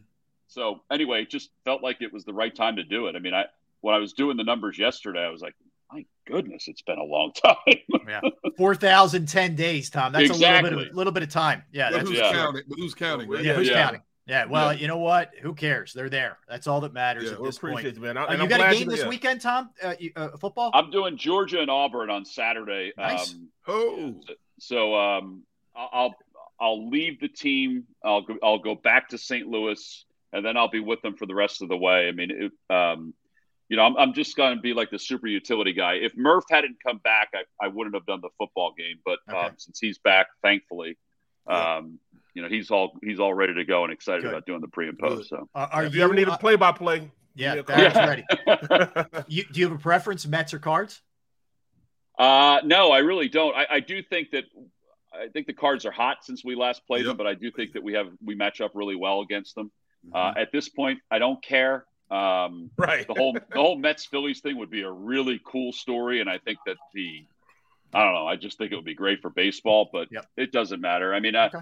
so 0.47 0.83
anyway, 0.91 1.23
it 1.23 1.31
just 1.31 1.51
felt 1.65 1.83
like 1.83 2.01
it 2.01 2.13
was 2.13 2.25
the 2.25 2.33
right 2.33 2.55
time 2.55 2.77
to 2.77 2.85
do 2.85 3.07
it. 3.07 3.17
I 3.17 3.19
mean, 3.19 3.35
I 3.35 3.47
when 3.81 3.95
I 3.95 3.99
was 3.99 4.13
doing 4.13 4.37
the 4.37 4.45
numbers 4.45 4.79
yesterday, 4.79 5.25
I 5.25 5.31
was 5.31 5.43
like, 5.43 5.55
my 5.93 6.07
goodness, 6.27 6.69
it's 6.69 6.83
been 6.83 6.99
a 6.99 7.05
long 7.05 7.33
time. 7.45 7.57
yeah, 8.09 8.21
four 8.57 8.75
thousand 8.75 9.27
ten 9.27 9.57
days, 9.57 9.91
Tom. 9.91 10.13
That's 10.13 10.31
exactly. 10.31 10.47
a 10.47 10.63
little 10.63 10.79
bit 10.79 10.89
of 10.89 10.95
a 10.95 10.97
little 10.97 11.13
bit 11.13 11.23
of 11.25 11.29
time. 11.29 11.65
Yeah, 11.73 11.91
but 11.91 12.03
who's 12.03 12.19
yeah. 12.19 12.33
counting? 12.33 12.63
But 12.69 12.79
who's 12.79 12.95
counting? 12.95 13.29
Right? 13.29 13.45
Yeah, 13.45 13.55
who's 13.55 13.69
yeah. 13.69 13.85
counting? 13.85 14.03
Yeah, 14.27 14.47
well, 14.47 14.73
yeah. 14.73 14.81
you 14.81 14.89
know 14.89 14.99
what? 14.99 15.33
Who 15.43 15.53
cares? 15.55 15.93
They're 15.93 16.09
there. 16.09 16.39
That's 16.49 16.67
all 16.67 16.81
that 16.81 16.95
matters 16.95 17.25
yeah, 17.25 17.33
at 17.33 17.43
this 17.43 17.59
point. 17.59 17.85
You, 17.85 18.01
man. 18.01 18.17
I, 18.17 18.25
uh, 18.25 18.43
you 18.43 18.49
got 18.49 18.73
a 18.73 18.75
game 18.75 18.89
this 18.89 19.05
weekend, 19.05 19.43
Tom? 19.43 19.71
Uh, 19.83 19.95
you, 19.99 20.13
uh, 20.17 20.37
football? 20.39 20.71
I'm 20.73 20.91
doing 20.91 21.19
Georgia 21.19 21.61
and 21.61 21.71
Auburn 21.71 22.09
on 22.09 22.25
Saturday. 22.25 22.93
Nice. 22.97 23.35
Um, 23.35 23.49
oh, 23.69 24.15
so 24.59 24.95
um, 24.95 25.43
I'll 25.77 26.15
I'll 26.59 26.89
leave 26.89 27.21
the 27.21 27.29
team. 27.29 27.85
I'll 28.03 28.23
go, 28.23 28.39
I'll 28.43 28.59
go 28.59 28.75
back 28.75 29.11
to 29.11 29.19
St. 29.19 29.47
Louis, 29.47 30.05
and 30.33 30.45
then 30.45 30.57
I'll 30.57 30.71
be 30.71 30.81
with 30.81 31.03
them 31.03 31.17
for 31.17 31.27
the 31.27 31.35
rest 31.35 31.61
of 31.61 31.69
the 31.69 31.77
way. 31.77 32.09
I 32.09 32.13
mean, 32.13 32.31
it, 32.31 32.75
um, 32.75 33.13
you 33.69 33.77
know, 33.77 33.83
I'm, 33.85 33.97
I'm 33.97 34.13
just 34.15 34.37
going 34.37 34.55
to 34.57 34.61
be 34.61 34.73
like 34.73 34.91
the 34.91 34.99
super 34.99 35.27
utility 35.27 35.73
guy. 35.73 35.95
If 35.95 36.17
Murph 36.17 36.45
hadn't 36.51 36.77
come 36.87 36.99
back, 36.99 37.31
I, 37.35 37.43
I 37.63 37.69
wouldn't 37.69 37.95
have 37.95 38.07
done 38.07 38.21
the 38.23 38.31
football 38.39 38.73
game. 38.77 39.01
But 39.05 39.19
okay. 39.29 39.39
um, 39.39 39.53
since 39.59 39.79
he's 39.81 39.99
back, 39.99 40.29
thankfully, 40.43 40.97
um, 41.47 41.99
you 42.35 42.43
know, 42.43 42.49
he's 42.49 42.71
all 42.71 42.99
he's 43.03 43.21
all 43.21 43.33
ready 43.33 43.55
to 43.55 43.65
go 43.65 43.85
and 43.85 43.93
excited 43.93 44.23
Good. 44.23 44.31
about 44.31 44.47
doing 44.47 44.61
the 44.61 44.69
pre 44.69 44.89
and 44.89 44.99
post. 44.99 45.31
So, 45.31 45.49
uh, 45.55 45.69
are 45.71 45.85
if 45.85 45.93
you, 45.93 45.99
you 45.99 46.05
ever 46.05 46.15
need 46.15 46.29
a 46.29 46.37
play 46.37 46.57
by 46.57 46.73
play? 46.73 47.11
Yeah, 47.35 47.63
that's 47.67 47.97
ready. 47.97 48.25
you, 49.29 49.45
do 49.53 49.61
you 49.61 49.69
have 49.69 49.77
a 49.77 49.81
preference, 49.81 50.27
Mets 50.27 50.55
or 50.55 50.59
Cards? 50.59 51.01
Uh, 52.19 52.61
no, 52.65 52.93
I 52.93 52.99
really 52.99 53.29
don't. 53.29 53.57
I, 53.57 53.67
I, 53.69 53.81
do 53.81 54.01
think 54.01 54.31
that 54.31 54.45
I 55.13 55.29
think 55.29 55.49
the 55.49 55.53
Cards 55.53 55.85
are 55.85 55.91
hot 55.91 56.19
since 56.25 56.45
we 56.45 56.55
last 56.55 56.87
played 56.87 57.01
yep. 57.01 57.09
them, 57.09 57.17
but 57.17 57.27
I 57.27 57.35
do 57.35 57.51
think 57.51 57.73
that 57.73 57.83
we 57.83 57.95
have 57.95 58.07
we 58.25 58.37
match 58.37 58.61
up 58.61 58.73
really 58.75 58.95
well 58.95 59.21
against 59.21 59.57
them. 59.57 59.73
Uh, 60.13 60.17
mm-hmm. 60.17 60.39
Uh, 60.39 60.41
at 60.41 60.53
this 60.53 60.69
point, 60.69 61.01
I 61.11 61.19
don't 61.19 61.43
care. 61.43 61.87
Um, 62.11 62.71
right. 62.77 63.07
The 63.07 63.15
whole 63.15 63.33
the 63.33 63.61
whole 63.61 63.77
Mets 63.77 64.05
Phillies 64.05 64.41
thing 64.41 64.59
would 64.59 64.71
be 64.71 64.83
a 64.83 64.91
really 64.91 65.41
cool 65.45 65.73
story, 65.73 66.21
and 66.21 66.31
I 66.31 66.39
think 66.39 66.59
that 66.67 66.77
the 66.93 67.27
I 67.95 68.05
don't 68.05 68.15
know. 68.15 68.27
I 68.27 68.37
just 68.37 68.59
think 68.59 68.73
it 68.73 68.77
would 68.77 68.85
be 68.85 68.95
great 68.95 69.21
for 69.21 69.31
baseball, 69.31 69.89
but 69.93 70.09
yep. 70.11 70.27
it 70.37 70.53
doesn't 70.53 70.81
matter. 70.81 71.15
I 71.15 71.21
mean, 71.21 71.37
okay. 71.37 71.59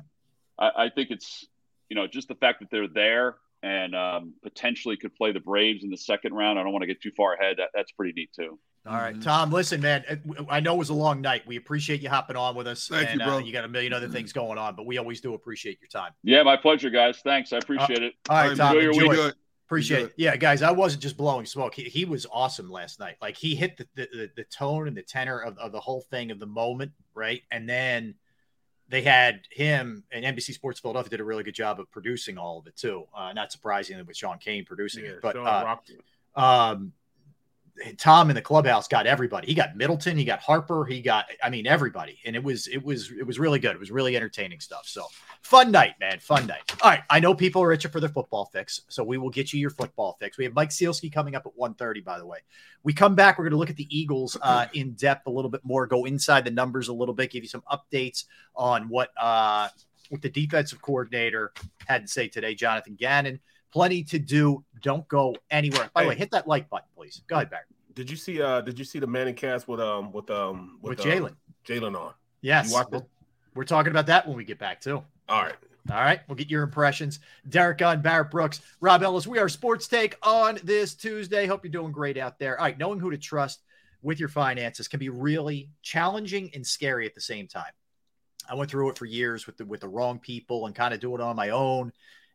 I, 0.59 0.71
I 0.77 0.89
think 0.91 1.11
it's 1.11 1.47
you 1.89 1.97
know 1.97 2.07
just 2.07 2.29
the 2.29 2.35
fact 2.35 2.61
that 2.61 2.71
they're 2.71 2.89
there 2.89 3.37
and 3.63 3.95
um, 3.95 4.35
potentially 4.43 4.97
could 4.97 5.15
play 5.15 5.33
the 5.33 5.41
Braves 5.41 5.85
in 5.85 5.91
the 5.91 5.97
second 5.97 6.35
round. 6.35 6.59
I 6.59 6.63
don't 6.63 6.73
want 6.73 6.83
to 6.83 6.87
get 6.87 7.01
too 7.01 7.13
far 7.17 7.35
ahead. 7.35 7.57
That, 7.59 7.69
that's 7.75 7.93
pretty 7.93 8.13
neat 8.13 8.31
too. 8.35 8.59
All 8.85 8.95
right, 8.95 9.13
mm-hmm. 9.15 9.23
Tom. 9.23 9.53
Listen, 9.53 9.81
man. 9.81 10.05
I 10.51 10.59
know 10.59 10.75
it 10.75 10.79
was 10.79 10.89
a 10.89 10.95
long 10.95 11.21
night. 11.21 11.47
We 11.47 11.57
appreciate 11.57 12.01
you 12.01 12.09
hopping 12.09 12.35
on 12.35 12.57
with 12.57 12.67
us. 12.67 12.89
Thank 12.89 13.11
and, 13.11 13.21
you, 13.21 13.27
bro. 13.27 13.37
Uh, 13.37 13.39
you 13.39 13.53
got 13.53 13.65
a 13.65 13.69
million 13.69 13.93
other 13.93 14.09
things 14.09 14.33
going 14.33 14.59
on, 14.59 14.75
but 14.75 14.87
we 14.87 14.99
always 14.99 15.21
do 15.21 15.35
appreciate 15.35 15.79
your 15.81 15.89
time. 15.89 16.13
Yeah, 16.25 16.43
my 16.43 16.57
pleasure, 16.57 16.91
guys. 16.91 17.21
Thanks. 17.23 17.53
I 17.53 17.59
appreciate 17.59 18.03
uh, 18.03 18.07
it. 18.07 18.15
All 18.29 18.37
right, 18.37 18.57
Tom. 18.57 18.77
Enjoy 18.77 18.83
your 18.83 18.93
enjoy 18.93 19.25
week. 19.27 19.35
Appreciate 19.73 20.05
it. 20.05 20.15
Yeah, 20.17 20.37
guys, 20.37 20.63
I 20.63 20.71
wasn't 20.71 21.03
just 21.03 21.17
blowing 21.17 21.47
smoke. 21.47 21.75
He, 21.75 21.85
he 21.85 22.05
was 22.05 22.27
awesome 22.31 22.71
last 22.71 23.01
night. 23.01 23.17
Like 23.23 23.37
he 23.37 23.55
hit 23.55 23.79
the, 23.79 23.87
the, 23.95 24.31
the 24.37 24.45
tone 24.45 24.87
and 24.87 24.95
the 24.95 25.03
tenor 25.03 25.39
of, 25.39 25.57
of 25.57 25.73
the 25.73 25.81
whole 25.81 26.03
thing 26.03 26.31
of 26.31 26.39
the 26.39 26.47
moment, 26.47 26.93
right? 27.15 27.43
And 27.51 27.67
then 27.67 28.15
they 28.91 29.01
had 29.01 29.41
him 29.51 30.05
and 30.13 30.25
NBC 30.25 30.53
Sports 30.53 30.79
Philadelphia 30.79 31.09
did 31.09 31.21
a 31.21 31.25
really 31.25 31.43
good 31.43 31.55
job 31.55 31.81
of 31.81 31.91
producing 31.91 32.37
all 32.37 32.59
of 32.59 32.67
it 32.67 32.77
too. 32.77 33.07
Uh, 33.17 33.33
not 33.33 33.51
surprisingly 33.51 34.03
with 34.03 34.15
Sean 34.15 34.37
Kane 34.37 34.67
producing 34.67 35.05
yeah, 35.05 35.13
it, 35.13 35.23
but 35.23 35.37
uh, 35.37 35.77
um, 36.37 36.93
Tom 37.97 38.29
in 38.29 38.37
the 38.37 38.43
clubhouse 38.43 38.87
got 38.87 39.07
everybody. 39.07 39.47
He 39.47 39.55
got 39.55 39.77
Middleton, 39.77 40.17
he 40.17 40.25
got 40.25 40.41
Harper, 40.41 40.85
he 40.85 41.01
got 41.01 41.27
I 41.43 41.49
mean 41.49 41.67
everybody, 41.67 42.19
and 42.25 42.37
it 42.37 42.43
was 42.43 42.67
it 42.67 42.83
was 42.83 43.11
it 43.11 43.27
was 43.27 43.39
really 43.39 43.59
good. 43.59 43.73
It 43.73 43.81
was 43.81 43.91
really 43.91 44.15
entertaining 44.15 44.61
stuff. 44.61 44.87
So 44.87 45.07
fun 45.41 45.71
night, 45.71 45.95
man, 45.99 46.19
fun 46.19 46.47
night. 46.47 46.75
All 46.83 46.91
right, 46.91 47.03
I 47.09 47.19
know 47.19 47.35
people 47.35 47.63
are 47.63 47.73
itching 47.73 47.91
for 47.91 48.01
their 48.01 48.11
football 48.11 48.47
fix, 48.53 48.83
so 48.89 49.03
we 49.03 49.17
will 49.17 49.31
get 49.31 49.53
you 49.53 49.61
your 49.61 49.71
football 49.71 50.17
fix. 50.21 50.37
We 50.37 50.45
have 50.45 50.55
Mike 50.55 50.69
Sielski 50.69 51.13
coming 51.13 51.35
up 51.35 51.47
at 51.47 51.53
1.30, 51.59 52.05
by 52.05 52.19
the 52.19 52.27
way. 52.27 52.39
We 52.83 52.93
come 52.93 53.15
back, 53.15 53.39
we're 53.39 53.45
going 53.45 53.53
to 53.53 53.59
look 53.59 53.71
at 53.71 53.77
the 53.77 53.89
Eagles 53.97 54.37
uh, 54.43 54.67
in 54.75 54.93
depth 54.93 55.27
a 55.27 55.31
little 55.31 55.51
bit 55.51 55.65
more, 55.65 55.87
go 55.87 56.05
inside 56.05 56.45
the 56.45 56.51
numbers 56.51 56.89
a 56.89 56.93
little 56.93 57.15
bit, 57.15 57.31
give 57.31 57.43
you 57.43 57.49
some 57.49 57.65
updates 57.73 58.25
on 58.55 58.89
what 58.89 59.11
uh, 59.21 59.69
what 60.11 60.21
the 60.21 60.29
defensive 60.29 60.83
coordinator 60.83 61.53
had 61.87 62.03
to 62.03 62.09
say 62.09 62.29
today, 62.29 62.55
Jonathan 62.55 62.97
Gannon 62.97 63.41
plenty 63.73 64.05
to 64.05 64.19
do. 64.19 64.65
Don't 64.83 65.07
go 65.09 65.35
anywhere. 65.51 65.91
By 65.95 66.03
the 66.03 66.11
way, 66.11 66.15
hit 66.15 66.31
that 66.33 66.47
like 66.47 66.69
button, 66.69 66.89
please. 66.97 67.23
Go 67.27 67.37
ahead, 67.37 67.51
Barry. 67.51 67.65
Did 67.95 68.11
you 68.11 68.17
see? 68.17 68.41
uh 68.41 68.61
Did 68.61 68.79
you 68.79 68.85
see 68.85 68.99
the 68.99 69.07
Manning 69.07 69.35
cast 69.35 69.69
with 69.69 69.81
um 69.81 70.13
with 70.13 70.31
um 70.31 70.79
with, 70.83 70.99
with 70.99 71.07
Jalen? 71.07 71.35
Jalen 71.67 71.99
on. 71.99 72.13
Yes. 72.41 72.73
We'll, 72.91 73.09
we're 73.55 73.65
talking 73.65 73.91
about 73.91 74.07
that 74.07 74.27
when 74.27 74.37
we 74.37 74.45
get 74.45 74.59
back 74.59 74.81
too. 74.81 75.03
All 75.29 75.43
right. 75.43 75.55
All 75.91 75.97
right, 75.97 76.21
we'll 76.29 76.37
get 76.37 76.49
your 76.49 76.63
impressions. 76.63 77.19
Derrick 77.49 77.79
Gunn, 77.79 78.03
Barrett 78.03 78.31
Brooks, 78.31 78.61
Rob 78.81 79.03
Ellis. 79.03 79.27
We 79.27 79.41
are 79.41 79.49
Sports 79.49 79.89
Take 79.89 80.17
on 80.23 80.61
this 80.63 80.95
Tuesday. 80.95 81.45
Hope 81.45 81.65
you're 81.65 81.73
doing 81.73 81.91
great 81.91 82.17
out 82.17 82.39
there. 82.39 82.57
All 82.57 82.67
right, 82.67 82.79
knowing 82.79 83.01
who 83.01 83.11
to 83.11 83.19
trust 83.19 83.65
with 84.01 84.21
your 84.21 84.29
finances 84.29 84.87
can 84.87 85.01
be 85.01 85.09
really 85.09 85.71
challenging 85.83 86.51
and 86.55 86.65
scary 86.65 87.05
at 87.05 87.17
the 87.17 87.21
same 87.21 87.49
time. 87.49 87.73
I 88.49 88.55
went 88.55 88.71
through 88.71 88.91
it 88.91 88.99
for 88.99 89.07
years 89.07 89.47
with 89.47 89.57
the 89.57 89.65
with 89.65 89.81
the 89.81 89.89
wrong 89.89 90.21
people 90.21 90.67
and 90.67 90.75
kind 90.75 90.95
of 90.95 91.01
doing 91.01 91.21
it 91.21 91.25
on 91.25 91.35
my 91.35 91.51
own 91.51 91.93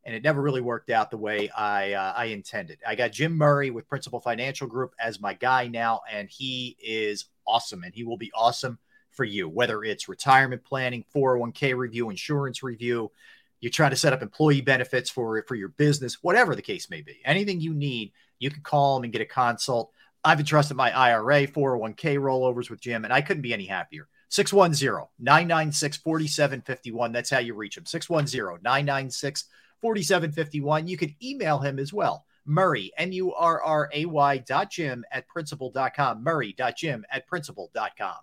and 0.08 0.16
it 0.16 0.24
never 0.24 0.42
really 0.42 0.62
worked 0.62 0.90
out 0.90 1.12
the 1.12 1.18
way 1.18 1.50
I 1.50 1.92
uh, 1.92 2.14
I 2.16 2.26
intended. 2.26 2.80
I 2.88 2.96
got 2.96 3.12
Jim 3.12 3.38
Murray 3.38 3.72
with 3.72 3.90
Principal 3.90 4.22
Financial 4.22 4.66
Group 4.66 4.96
as 4.98 5.20
my 5.20 5.34
guy 5.34 5.68
now, 5.68 6.00
and 6.10 6.30
he 6.30 6.78
is 6.82 7.26
awesome, 7.46 7.84
and 7.84 7.94
he 7.94 8.06
will 8.06 8.18
be 8.18 8.32
awesome 8.34 8.80
for 9.12 9.26
you. 9.26 9.50
Whether 9.50 9.84
it's 9.84 10.08
retirement 10.08 10.64
planning, 10.64 11.04
401k 11.14 11.76
review, 11.76 12.10
insurance 12.10 12.64
review, 12.64 13.12
you're 13.60 13.70
trying 13.70 13.90
to 13.90 13.98
set 13.98 14.14
up 14.14 14.22
employee 14.22 14.62
benefits 14.62 15.10
for 15.10 15.44
for 15.46 15.56
your 15.56 15.70
business, 15.70 16.24
whatever 16.24 16.56
the 16.56 16.62
case 16.62 16.90
may 16.90 17.02
be, 17.02 17.20
anything 17.26 17.60
you 17.60 17.74
need, 17.74 18.14
you 18.40 18.50
can 18.50 18.64
call 18.64 18.96
him 18.96 19.04
and 19.04 19.12
get 19.12 19.22
a 19.22 19.26
consult. 19.26 19.92
I've 20.24 20.40
entrusted 20.40 20.78
my 20.78 20.90
IRA, 20.92 21.48
401k 21.48 22.18
rollovers 22.18 22.70
with 22.70 22.80
Jim, 22.80 23.04
and 23.04 23.14
I 23.14 23.20
couldn't 23.20 23.44
be 23.44 23.54
any 23.54 23.66
happier. 23.66 24.08
610 24.30 25.08
996 25.20 25.98
4751. 25.98 27.12
That's 27.12 27.30
how 27.30 27.40
you 27.40 27.56
reach 27.56 27.78
him. 27.78 27.86
610 27.86 28.64
996 28.64 29.44
4751. 29.44 29.48
You 29.82 30.98
can 30.98 31.16
email 31.22 31.60
him 31.60 31.80
as 31.80 31.94
well. 31.94 32.26
Murray, 32.46 32.92
M 32.98 33.12
U 33.12 33.34
R 33.34 33.62
R 33.62 33.90
A 33.94 34.06
Y 34.06 34.38
dot 34.40 34.72
Jim 34.72 35.04
at 35.12 35.28
principal.com. 35.28 36.24
Murray 36.24 36.54
dot 36.54 36.78
Jim 36.78 37.06
at 37.12 37.28
principal.com. 37.28 38.16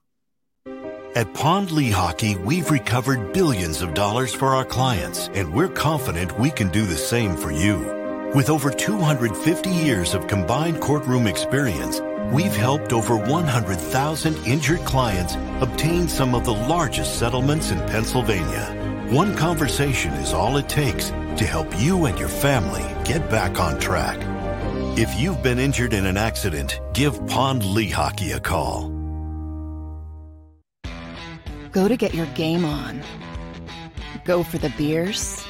At 1.15 1.33
Pond 1.33 1.69
Lehocky, 1.69 2.43
we've 2.45 2.71
recovered 2.71 3.33
billions 3.33 3.83
of 3.83 3.95
dollars 3.95 4.35
for 4.35 4.49
our 4.49 4.65
clients, 4.65 5.29
and 5.35 5.53
we're 5.53 5.69
confident 5.69 6.37
we 6.41 6.51
can 6.51 6.71
do 6.71 6.87
the 6.87 6.97
same 6.97 7.37
for 7.37 7.53
you. 7.53 7.79
With 8.35 8.51
over 8.51 8.71
250 8.71 9.71
years 9.71 10.15
of 10.15 10.27
combined 10.27 10.81
courtroom 10.81 11.29
experience, 11.29 12.01
we've 12.33 12.57
helped 12.57 12.93
over 12.93 13.17
100,000 13.17 14.37
injured 14.45 14.81
clients 14.81 15.37
obtain 15.61 16.09
some 16.09 16.35
of 16.35 16.45
the 16.45 16.55
largest 16.55 17.17
settlements 17.17 17.71
in 17.71 17.79
Pennsylvania. 17.87 18.84
One 19.11 19.37
conversation 19.37 20.15
is 20.15 20.33
all 20.33 20.57
it 20.57 20.67
takes 20.67 21.11
to 21.11 21.45
help 21.45 21.69
you 21.79 22.07
and 22.07 22.19
your 22.19 22.29
family 22.29 22.83
get 23.05 23.29
back 23.29 23.61
on 23.61 23.79
track. 23.79 24.17
If 24.97 25.21
you've 25.21 25.43
been 25.43 25.59
injured 25.59 25.93
in 25.93 26.07
an 26.07 26.17
accident, 26.17 26.81
give 26.95 27.15
Pond 27.27 27.61
Lehocky 27.61 28.35
a 28.35 28.41
call. 28.41 28.89
Go 31.71 31.87
to 31.87 31.99
get 31.99 32.15
your 32.15 32.25
game 32.29 32.65
on. 32.65 33.03
Go 34.25 34.43
for 34.43 34.57
the 34.57 34.71
beers. 34.71 35.45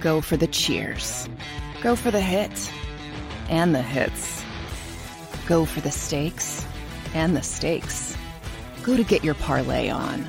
Go 0.00 0.20
for 0.20 0.36
the 0.36 0.48
cheers. 0.48 1.28
Go 1.82 1.94
for 1.94 2.10
the 2.10 2.20
hit 2.20 2.72
and 3.48 3.72
the 3.72 3.82
hits. 3.82 4.42
Go 5.46 5.64
for 5.64 5.80
the 5.80 5.92
stakes 5.92 6.66
and 7.14 7.36
the 7.36 7.42
stakes. 7.42 8.16
Go 8.82 8.96
to 8.96 9.04
get 9.04 9.22
your 9.22 9.34
parlay 9.34 9.90
on. 9.90 10.28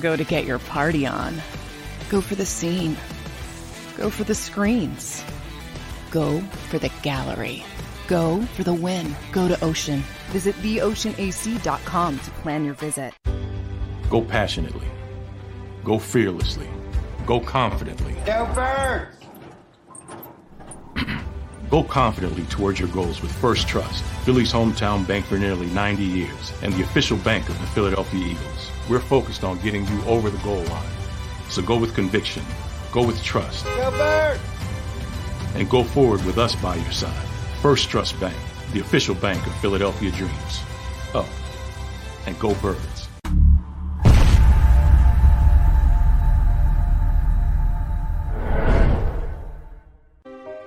Go 0.00 0.16
to 0.16 0.24
get 0.24 0.44
your 0.44 0.58
party 0.58 1.06
on. 1.06 1.34
Go 2.10 2.20
for 2.20 2.34
the 2.34 2.46
scene 2.46 2.96
Go 4.00 4.08
for 4.08 4.24
the 4.24 4.34
screens. 4.34 5.22
Go 6.10 6.40
for 6.70 6.78
the 6.78 6.90
gallery. 7.02 7.62
Go 8.08 8.40
for 8.56 8.64
the 8.64 8.72
win. 8.72 9.14
Go 9.30 9.46
to 9.46 9.62
Ocean. 9.62 10.02
Visit 10.30 10.54
theoceanac.com 10.56 12.18
to 12.18 12.30
plan 12.42 12.64
your 12.64 12.72
visit. 12.72 13.12
Go 14.08 14.22
passionately. 14.22 14.86
Go 15.84 15.98
fearlessly. 15.98 16.66
Go 17.26 17.40
confidently. 17.40 18.14
Go 18.24 18.46
first! 18.54 19.18
Go 21.68 21.84
confidently 21.84 22.44
towards 22.44 22.80
your 22.80 22.88
goals 22.88 23.20
with 23.20 23.30
First 23.32 23.68
Trust, 23.68 24.02
Philly's 24.24 24.50
hometown 24.50 25.06
bank 25.06 25.26
for 25.26 25.36
nearly 25.36 25.66
90 25.66 26.02
years, 26.02 26.52
and 26.62 26.72
the 26.72 26.82
official 26.82 27.18
bank 27.18 27.50
of 27.50 27.60
the 27.60 27.66
Philadelphia 27.68 28.28
Eagles. 28.28 28.59
We're 28.90 29.00
focused 29.00 29.44
on 29.44 29.58
getting 29.60 29.86
you 29.86 30.04
over 30.04 30.28
the 30.28 30.38
goal 30.38 30.64
line. 30.64 30.90
So 31.48 31.62
go 31.62 31.78
with 31.78 31.94
conviction 31.94 32.44
Go 32.92 33.06
with 33.06 33.22
trust. 33.22 33.64
And 35.54 35.70
go 35.70 35.84
forward 35.84 36.24
with 36.24 36.38
us 36.38 36.56
by 36.56 36.74
your 36.74 36.90
side. 36.90 37.28
First 37.62 37.88
Trust 37.88 38.18
Bank, 38.18 38.36
the 38.72 38.80
official 38.80 39.14
bank 39.14 39.46
of 39.46 39.54
Philadelphia 39.60 40.10
Dreams. 40.10 40.60
Oh, 41.14 41.28
and 42.26 42.36
go 42.40 42.52
birds. 42.56 43.08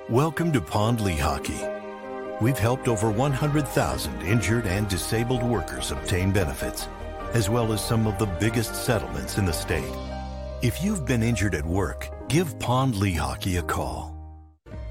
Welcome 0.08 0.54
to 0.54 0.62
Pond 0.62 1.00
Lehocky. 1.00 2.40
We've 2.40 2.58
helped 2.58 2.88
over 2.88 3.12
100,000 3.12 4.22
injured 4.22 4.66
and 4.66 4.88
disabled 4.88 5.44
workers 5.44 5.92
obtain 5.92 6.32
benefits, 6.32 6.88
as 7.34 7.50
well 7.50 7.74
as 7.74 7.84
some 7.84 8.08
of 8.08 8.18
the 8.20 8.28
biggest 8.40 8.76
settlements 8.76 9.38
in 9.38 9.46
the 9.46 9.54
state. 9.54 9.94
If 10.62 10.84
you've 10.84 11.06
been 11.06 11.24
injured 11.24 11.56
at 11.56 11.66
work, 11.66 12.10
give 12.30 12.58
Pond 12.60 12.94
Lehocky 12.96 13.60
a 13.60 13.64
call. 13.64 14.14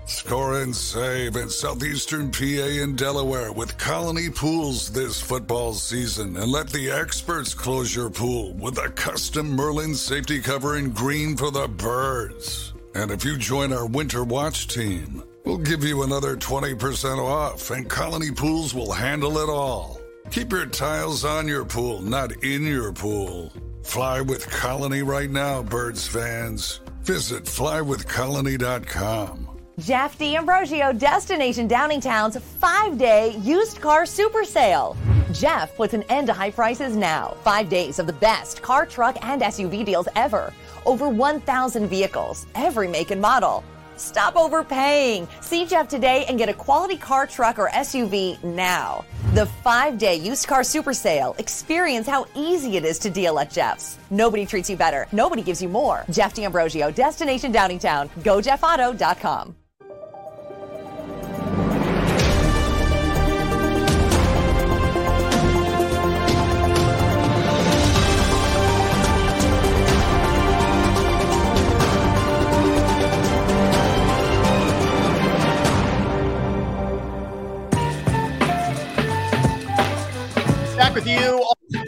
Score 0.04 0.60
and 0.60 0.74
save 0.74 1.36
in 1.36 1.48
southeastern 1.48 2.32
PA 2.32 2.82
and 2.82 2.98
Delaware 2.98 3.52
with 3.52 3.78
Colony 3.78 4.28
Pools 4.28 4.90
this 4.90 5.20
football 5.20 5.72
season 5.72 6.36
and 6.36 6.50
let 6.50 6.68
the 6.68 6.90
experts 6.90 7.54
close 7.54 7.94
your 7.94 8.10
pool 8.10 8.52
with 8.54 8.78
a 8.78 8.90
custom 8.90 9.52
Merlin 9.52 9.94
safety 9.94 10.40
cover 10.40 10.76
in 10.76 10.90
green 10.90 11.36
for 11.36 11.52
the 11.52 11.68
birds. 11.68 12.74
And 12.96 13.12
if 13.12 13.24
you 13.24 13.38
join 13.38 13.72
our 13.72 13.86
Winter 13.86 14.24
Watch 14.24 14.66
team, 14.66 15.22
we'll 15.44 15.58
give 15.58 15.84
you 15.84 16.02
another 16.02 16.36
20% 16.36 17.18
off 17.18 17.70
and 17.70 17.88
Colony 17.88 18.32
Pools 18.32 18.74
will 18.74 18.92
handle 18.92 19.38
it 19.38 19.48
all. 19.48 20.01
Keep 20.30 20.52
your 20.52 20.66
tiles 20.66 21.24
on 21.24 21.48
your 21.48 21.64
pool, 21.64 22.00
not 22.00 22.44
in 22.44 22.62
your 22.62 22.92
pool. 22.92 23.52
Fly 23.82 24.20
with 24.20 24.48
Colony 24.48 25.02
right 25.02 25.30
now, 25.30 25.62
birds 25.62 26.06
fans. 26.06 26.80
Visit 27.02 27.44
flywithcolony.com. 27.44 29.48
Jeff 29.80 30.18
D'Ambrosio, 30.18 30.92
Destination 30.92 31.66
Downingtown's 31.66 32.36
five 32.36 32.98
day 32.98 33.36
used 33.38 33.80
car 33.80 34.06
super 34.06 34.44
sale. 34.44 34.96
Jeff 35.32 35.74
puts 35.76 35.94
an 35.94 36.02
end 36.04 36.28
to 36.28 36.32
high 36.32 36.50
prices 36.50 36.94
now. 36.94 37.36
Five 37.42 37.68
days 37.68 37.98
of 37.98 38.06
the 38.06 38.12
best 38.12 38.62
car, 38.62 38.86
truck, 38.86 39.16
and 39.24 39.42
SUV 39.42 39.84
deals 39.84 40.06
ever. 40.14 40.52
Over 40.84 41.08
1,000 41.08 41.88
vehicles, 41.88 42.46
every 42.54 42.86
make 42.86 43.10
and 43.10 43.20
model. 43.20 43.64
Stop 44.02 44.36
overpaying. 44.36 45.28
See 45.40 45.64
Jeff 45.64 45.88
today 45.88 46.24
and 46.28 46.36
get 46.36 46.48
a 46.48 46.54
quality 46.54 46.96
car, 46.96 47.26
truck, 47.26 47.58
or 47.58 47.68
SUV 47.70 48.42
now. 48.42 49.04
The 49.34 49.46
five 49.62 49.96
day 49.96 50.16
used 50.16 50.48
car 50.48 50.64
super 50.64 50.92
sale. 50.92 51.34
Experience 51.38 52.06
how 52.06 52.26
easy 52.34 52.76
it 52.76 52.84
is 52.84 52.98
to 52.98 53.10
deal 53.10 53.38
at 53.38 53.50
Jeff's. 53.50 53.98
Nobody 54.10 54.44
treats 54.44 54.68
you 54.68 54.76
better. 54.76 55.06
Nobody 55.12 55.42
gives 55.42 55.62
you 55.62 55.68
more. 55.68 56.04
Jeff 56.10 56.34
D'Ambrosio, 56.34 56.90
Destination 56.90 57.52
Downingtown. 57.52 58.08
GoJeffAuto.com. 58.24 59.61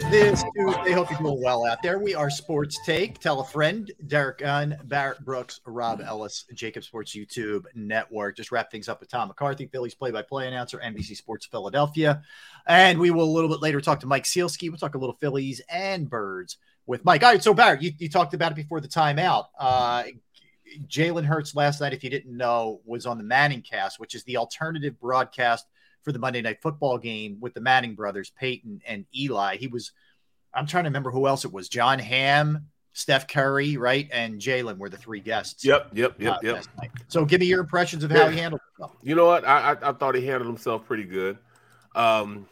this 0.03 0.43
Tuesday. 0.55 0.91
Hope 0.91 1.09
you're 1.09 1.19
doing 1.19 1.41
well 1.41 1.65
out 1.65 1.81
there. 1.81 1.99
We 1.99 2.15
are 2.15 2.29
Sports 2.29 2.79
Take. 2.85 3.19
Tell 3.19 3.39
a 3.39 3.45
friend. 3.45 3.91
Derrick 4.07 4.39
Gunn, 4.39 4.77
Barrett 4.85 5.23
Brooks, 5.23 5.61
Rob 5.65 6.01
Ellis, 6.01 6.45
JAKIB 6.53 6.83
Sports 6.83 7.15
YouTube 7.15 7.65
Network. 7.75 8.35
Just 8.35 8.51
wrap 8.51 8.71
things 8.71 8.89
up 8.89 8.99
with 8.99 9.09
Tom 9.09 9.29
McCarthy, 9.29 9.67
Phillies 9.67 9.95
play-by-play 9.95 10.47
announcer, 10.47 10.79
NBC 10.83 11.15
Sports 11.15 11.45
Philadelphia. 11.45 12.21
And 12.67 12.99
we 12.99 13.11
will 13.11 13.23
a 13.23 13.31
little 13.31 13.49
bit 13.49 13.61
later 13.61 13.79
talk 13.79 14.01
to 14.01 14.07
Mike 14.07 14.25
Sielski. 14.25 14.69
We'll 14.69 14.77
talk 14.77 14.95
a 14.95 14.97
little 14.97 15.15
Phillies 15.21 15.61
and 15.69 16.09
birds 16.09 16.57
with 16.85 17.05
Mike. 17.05 17.23
All 17.23 17.31
right, 17.31 17.43
so 17.43 17.53
Barrett, 17.53 17.81
you, 17.81 17.91
you 17.97 18.09
talked 18.09 18.33
about 18.33 18.51
it 18.51 18.55
before 18.55 18.81
the 18.81 18.87
timeout. 18.89 19.45
Uh, 19.57 20.03
Jalen 20.87 21.25
Hurts 21.25 21.55
last 21.55 21.79
night, 21.79 21.93
if 21.93 22.03
you 22.03 22.09
didn't 22.09 22.35
know, 22.35 22.81
was 22.85 23.05
on 23.05 23.17
the 23.17 23.23
Manning 23.23 23.61
cast, 23.61 23.99
which 23.99 24.13
is 24.13 24.23
the 24.25 24.37
alternative 24.37 24.99
broadcast 24.99 25.67
for 26.05 26.11
the 26.11 26.19
Monday 26.19 26.41
night 26.41 26.61
football 26.61 26.97
game 26.97 27.37
with 27.41 27.53
the 27.55 27.59
Manning 27.59 27.95
brothers, 27.95 28.31
Peyton 28.39 28.79
and 28.87 29.05
Eli. 29.13 29.57
He 29.57 29.67
was, 29.67 29.91
I'm 30.53 30.67
trying 30.67 30.83
to 30.85 30.89
remember 30.89 31.11
who 31.11 31.27
else 31.27 31.43
it 31.43 31.51
was. 31.51 31.67
Jon 31.67 31.97
Hamm, 31.99 32.67
Steph 32.93 33.27
Curry, 33.27 33.75
right? 33.75 34.07
And 34.13 34.39
Jalen 34.39 34.77
were 34.77 34.87
the 34.87 34.97
three 34.97 35.19
guests. 35.19 35.65
Yep, 35.65 35.89
yep, 35.93 36.15
yep, 36.21 36.35
uh, 36.35 36.37
yep. 36.43 36.65
So 37.07 37.25
give 37.25 37.41
me 37.41 37.47
your 37.47 37.59
impressions 37.59 38.03
of 38.03 38.11
how 38.11 38.29
he 38.29 38.37
handled 38.37 38.61
himself. 38.77 38.95
You 39.01 39.15
know 39.15 39.25
what? 39.25 39.45
I, 39.45 39.73
I, 39.73 39.89
I 39.89 39.91
thought 39.93 40.15
he 40.15 40.25
handled 40.25 40.47
himself 40.47 40.85
pretty 40.85 41.05
good. 41.05 41.39
Um, 41.95 42.47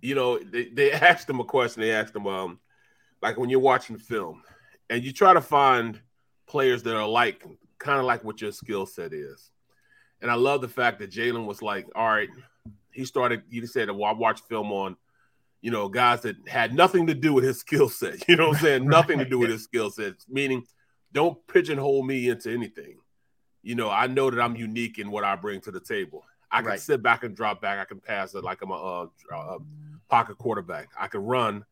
you 0.00 0.14
know, 0.14 0.38
they, 0.38 0.64
they 0.70 0.90
asked 0.92 1.28
him 1.28 1.40
a 1.40 1.44
question. 1.44 1.82
They 1.82 1.92
asked 1.92 2.16
him, 2.16 2.26
um, 2.26 2.58
like 3.20 3.36
when 3.36 3.50
you're 3.50 3.60
watching 3.60 3.98
film 3.98 4.42
and 4.88 5.04
you 5.04 5.12
try 5.12 5.34
to 5.34 5.40
find 5.40 6.00
players 6.46 6.82
that 6.84 6.96
are 6.96 7.06
like 7.06 7.44
kind 7.78 7.98
of 7.98 8.06
like 8.06 8.24
what 8.24 8.40
your 8.40 8.52
skill 8.52 8.86
set 8.86 9.12
is. 9.12 9.50
And 10.20 10.30
I 10.30 10.34
love 10.34 10.60
the 10.60 10.68
fact 10.68 10.98
that 10.98 11.10
Jalen 11.10 11.46
was 11.46 11.62
like, 11.62 11.86
all 11.94 12.08
right, 12.08 12.28
he 12.92 13.04
started, 13.04 13.42
he 13.50 13.64
said, 13.66 13.90
well, 13.90 14.04
I 14.04 14.12
watched 14.12 14.44
film 14.48 14.72
on, 14.72 14.96
you 15.60 15.70
know, 15.70 15.88
guys 15.88 16.22
that 16.22 16.36
had 16.48 16.74
nothing 16.74 17.06
to 17.08 17.14
do 17.14 17.32
with 17.32 17.44
his 17.44 17.58
skill 17.64 17.88
set. 17.88 18.28
You 18.28 18.36
know 18.36 18.48
what 18.48 18.58
I'm 18.58 18.62
saying? 18.62 18.86
Nothing 18.86 19.18
to 19.18 19.24
do 19.24 19.38
with 19.38 19.50
his 19.50 19.64
skill 19.64 19.90
set, 19.90 20.14
meaning 20.28 20.64
don't 21.12 21.38
pigeonhole 21.46 22.02
me 22.02 22.28
into 22.28 22.52
anything. 22.52 22.98
You 23.62 23.74
know, 23.74 23.90
I 23.90 24.06
know 24.06 24.30
that 24.30 24.40
I'm 24.40 24.56
unique 24.56 24.98
in 24.98 25.10
what 25.10 25.24
I 25.24 25.36
bring 25.36 25.60
to 25.62 25.70
the 25.70 25.80
table. 25.80 26.24
I 26.50 26.58
can 26.60 26.70
Right. 26.70 26.80
sit 26.80 27.02
back 27.02 27.24
and 27.24 27.36
drop 27.36 27.60
back. 27.60 27.78
I 27.78 27.84
can 27.84 28.00
pass 28.00 28.34
it 28.34 28.42
like 28.44 28.62
I'm 28.62 28.70
a, 28.70 28.74
uh 28.74 29.06
uh 29.34 29.58
pocket 30.08 30.38
quarterback. 30.38 30.88
I 30.98 31.06
can 31.08 31.20
run 31.22 31.64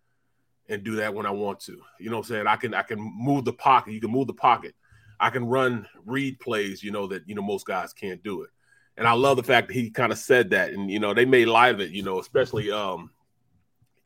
and 0.69 0.83
do 0.83 0.97
that 0.97 1.15
when 1.15 1.25
I 1.27 1.31
want 1.31 1.61
to. 1.61 1.81
You 1.99 2.11
know 2.11 2.17
what 2.19 2.27
I'm 2.27 2.35
saying? 2.35 2.47
I 2.47 2.57
can 2.57 2.75
I 2.75 2.83
can 2.83 2.99
move 3.01 3.45
the 3.45 3.53
pocket. 3.55 3.93
You 3.93 4.01
can 4.01 4.11
move 4.11 4.27
the 4.27 4.35
pocket. 4.35 4.75
I 5.19 5.31
can 5.31 5.47
run 5.47 5.87
read 6.05 6.39
plays, 6.41 6.83
you 6.83 6.91
know, 6.91 7.07
that 7.07 7.27
you 7.27 7.35
know 7.35 7.41
most 7.43 7.67
guys 7.67 7.93
can't 7.95 8.23
do 8.23 8.43
it. 8.43 8.51
And 8.97 9.07
I 9.07 9.13
love 9.13 9.37
the 9.37 9.43
fact 9.43 9.69
that 9.69 9.75
he 9.75 9.91
kind 9.91 10.11
of 10.13 10.19
said 10.19 10.51
that. 10.51 10.71
And 10.73 10.91
you 10.91 10.99
know, 10.99 11.15
they 11.15 11.25
made 11.25 11.49
of 11.49 11.81
it, 11.81 11.91
you 11.91 12.03
know, 12.03 12.19
especially 12.19 12.71
um 12.71 13.11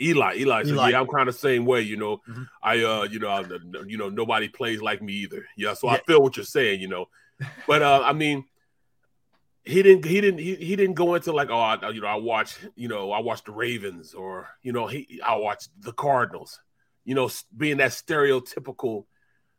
Eli. 0.00 0.36
Eli 0.38 0.62
said, 0.62 0.72
Eli. 0.72 0.90
Yeah, 0.90 1.00
I'm 1.00 1.06
kind 1.06 1.28
of 1.28 1.34
same 1.34 1.66
way, 1.66 1.82
you 1.82 1.96
know. 1.96 2.20
Mhm. 2.28 2.48
I 2.62 2.82
uh, 2.82 3.02
you 3.04 3.18
know, 3.18 3.28
I, 3.28 3.44
you 3.86 3.98
know, 3.98 4.08
nobody 4.08 4.48
plays 4.48 4.80
like 4.80 5.02
me 5.02 5.12
either. 5.14 5.44
Yeah, 5.56 5.74
so 5.74 5.88
I 5.88 5.98
feel 5.98 6.22
what 6.22 6.36
you're 6.36 6.44
saying, 6.44 6.80
you 6.80 6.88
know. 6.88 7.08
But 7.66 7.82
uh, 7.82 8.02
I 8.04 8.12
mean, 8.12 8.44
he 9.62 9.82
didn't 9.82 10.04
he 10.04 10.20
didn't 10.20 10.40
he, 10.40 10.54
he 10.56 10.76
didn't 10.76 10.94
go 10.94 11.14
into 11.14 11.32
like 11.32 11.50
oh 11.50 11.58
I, 11.58 11.90
you 11.90 12.00
know 12.00 12.06
I 12.06 12.14
watch 12.16 12.56
you 12.76 12.88
know 12.88 13.12
I 13.12 13.20
watch 13.20 13.44
the 13.44 13.52
Ravens 13.52 14.14
or 14.14 14.48
you 14.62 14.72
know 14.72 14.86
he 14.86 15.20
I 15.24 15.36
watch 15.36 15.66
the 15.78 15.92
Cardinals 15.92 16.60
you 17.04 17.14
know 17.14 17.30
being 17.56 17.76
that 17.78 17.90
stereotypical 17.90 19.04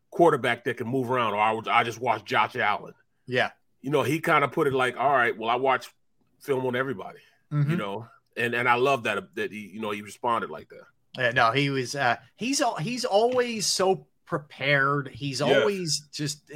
quarterback 0.10 0.66
that 0.66 0.78
can 0.78 0.88
move 0.88 1.10
around 1.10 1.34
or 1.34 1.40
I, 1.40 1.80
I 1.80 1.84
just 1.84 2.02
watch 2.02 2.26
Josh 2.26 2.56
Allen 2.56 2.94
Yeah. 3.28 3.52
You 3.82 3.90
know 3.92 4.04
he 4.04 4.20
kind 4.20 4.44
of 4.44 4.52
put 4.52 4.68
it 4.68 4.74
like 4.74 4.98
all 4.98 5.12
right 5.12 5.38
well 5.38 5.50
I 5.50 5.56
watch 5.56 5.92
film 6.40 6.66
on 6.66 6.76
everybody 6.76 7.20
Mhm. 7.52 7.70
you 7.72 7.76
know 7.78 8.08
and 8.38 8.54
and 8.54 8.68
I 8.70 8.76
love 8.76 9.04
that 9.04 9.36
that 9.36 9.52
he 9.52 9.72
you 9.74 9.82
know 9.82 9.92
he 9.92 10.02
responded 10.02 10.50
like 10.50 10.70
that 10.70 10.86
Yeah, 11.18 11.32
no, 11.32 11.52
he 11.52 11.70
was. 11.70 11.94
Uh, 11.96 12.16
he's 12.38 12.62
he's 12.80 13.04
always 13.04 13.66
so 13.68 14.08
prepared. 14.26 15.10
He's 15.10 15.42
Yes. 15.42 15.58
always 15.62 16.08
just. 16.14 16.50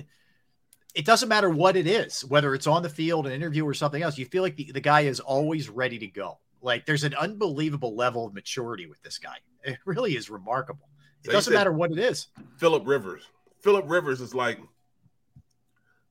It 0.93 1.05
doesn't 1.05 1.27
matter 1.27 1.49
what 1.49 1.75
it 1.75 1.87
is, 1.87 2.23
whether 2.23 2.55
it's 2.55 2.65
on 2.67 2.81
the 2.81 2.89
field, 2.89 3.27
an 3.27 3.33
interview, 3.33 3.65
or 3.67 3.73
something 3.73 4.01
else. 4.01 4.17
You 4.17 4.25
feel 4.25 4.43
like 4.43 4.55
the, 4.55 4.71
the 4.71 4.79
guy 4.79 5.01
is 5.01 5.19
always 5.19 5.67
ready 5.69 5.99
to 5.99 6.07
go. 6.07 6.39
Like 6.61 6.85
there's 6.85 7.03
an 7.03 7.13
unbelievable 7.15 7.95
level 7.97 8.25
of 8.25 8.33
maturity 8.33 8.85
with 8.87 9.01
this 9.03 9.17
guy. 9.17 9.35
It 9.65 9.77
really 9.83 10.15
is 10.15 10.29
remarkable. 10.29 10.87
It 11.23 11.27
They 11.27 11.33
doesn't 11.33 11.53
matter 11.53 11.73
what 11.73 11.91
it 11.91 11.97
is. 11.99 12.27
Philip 12.55 12.83
Rivers 12.87 13.23
Philip 13.59 13.83
Rivers 13.89 14.21
is 14.21 14.33
like 14.33 14.59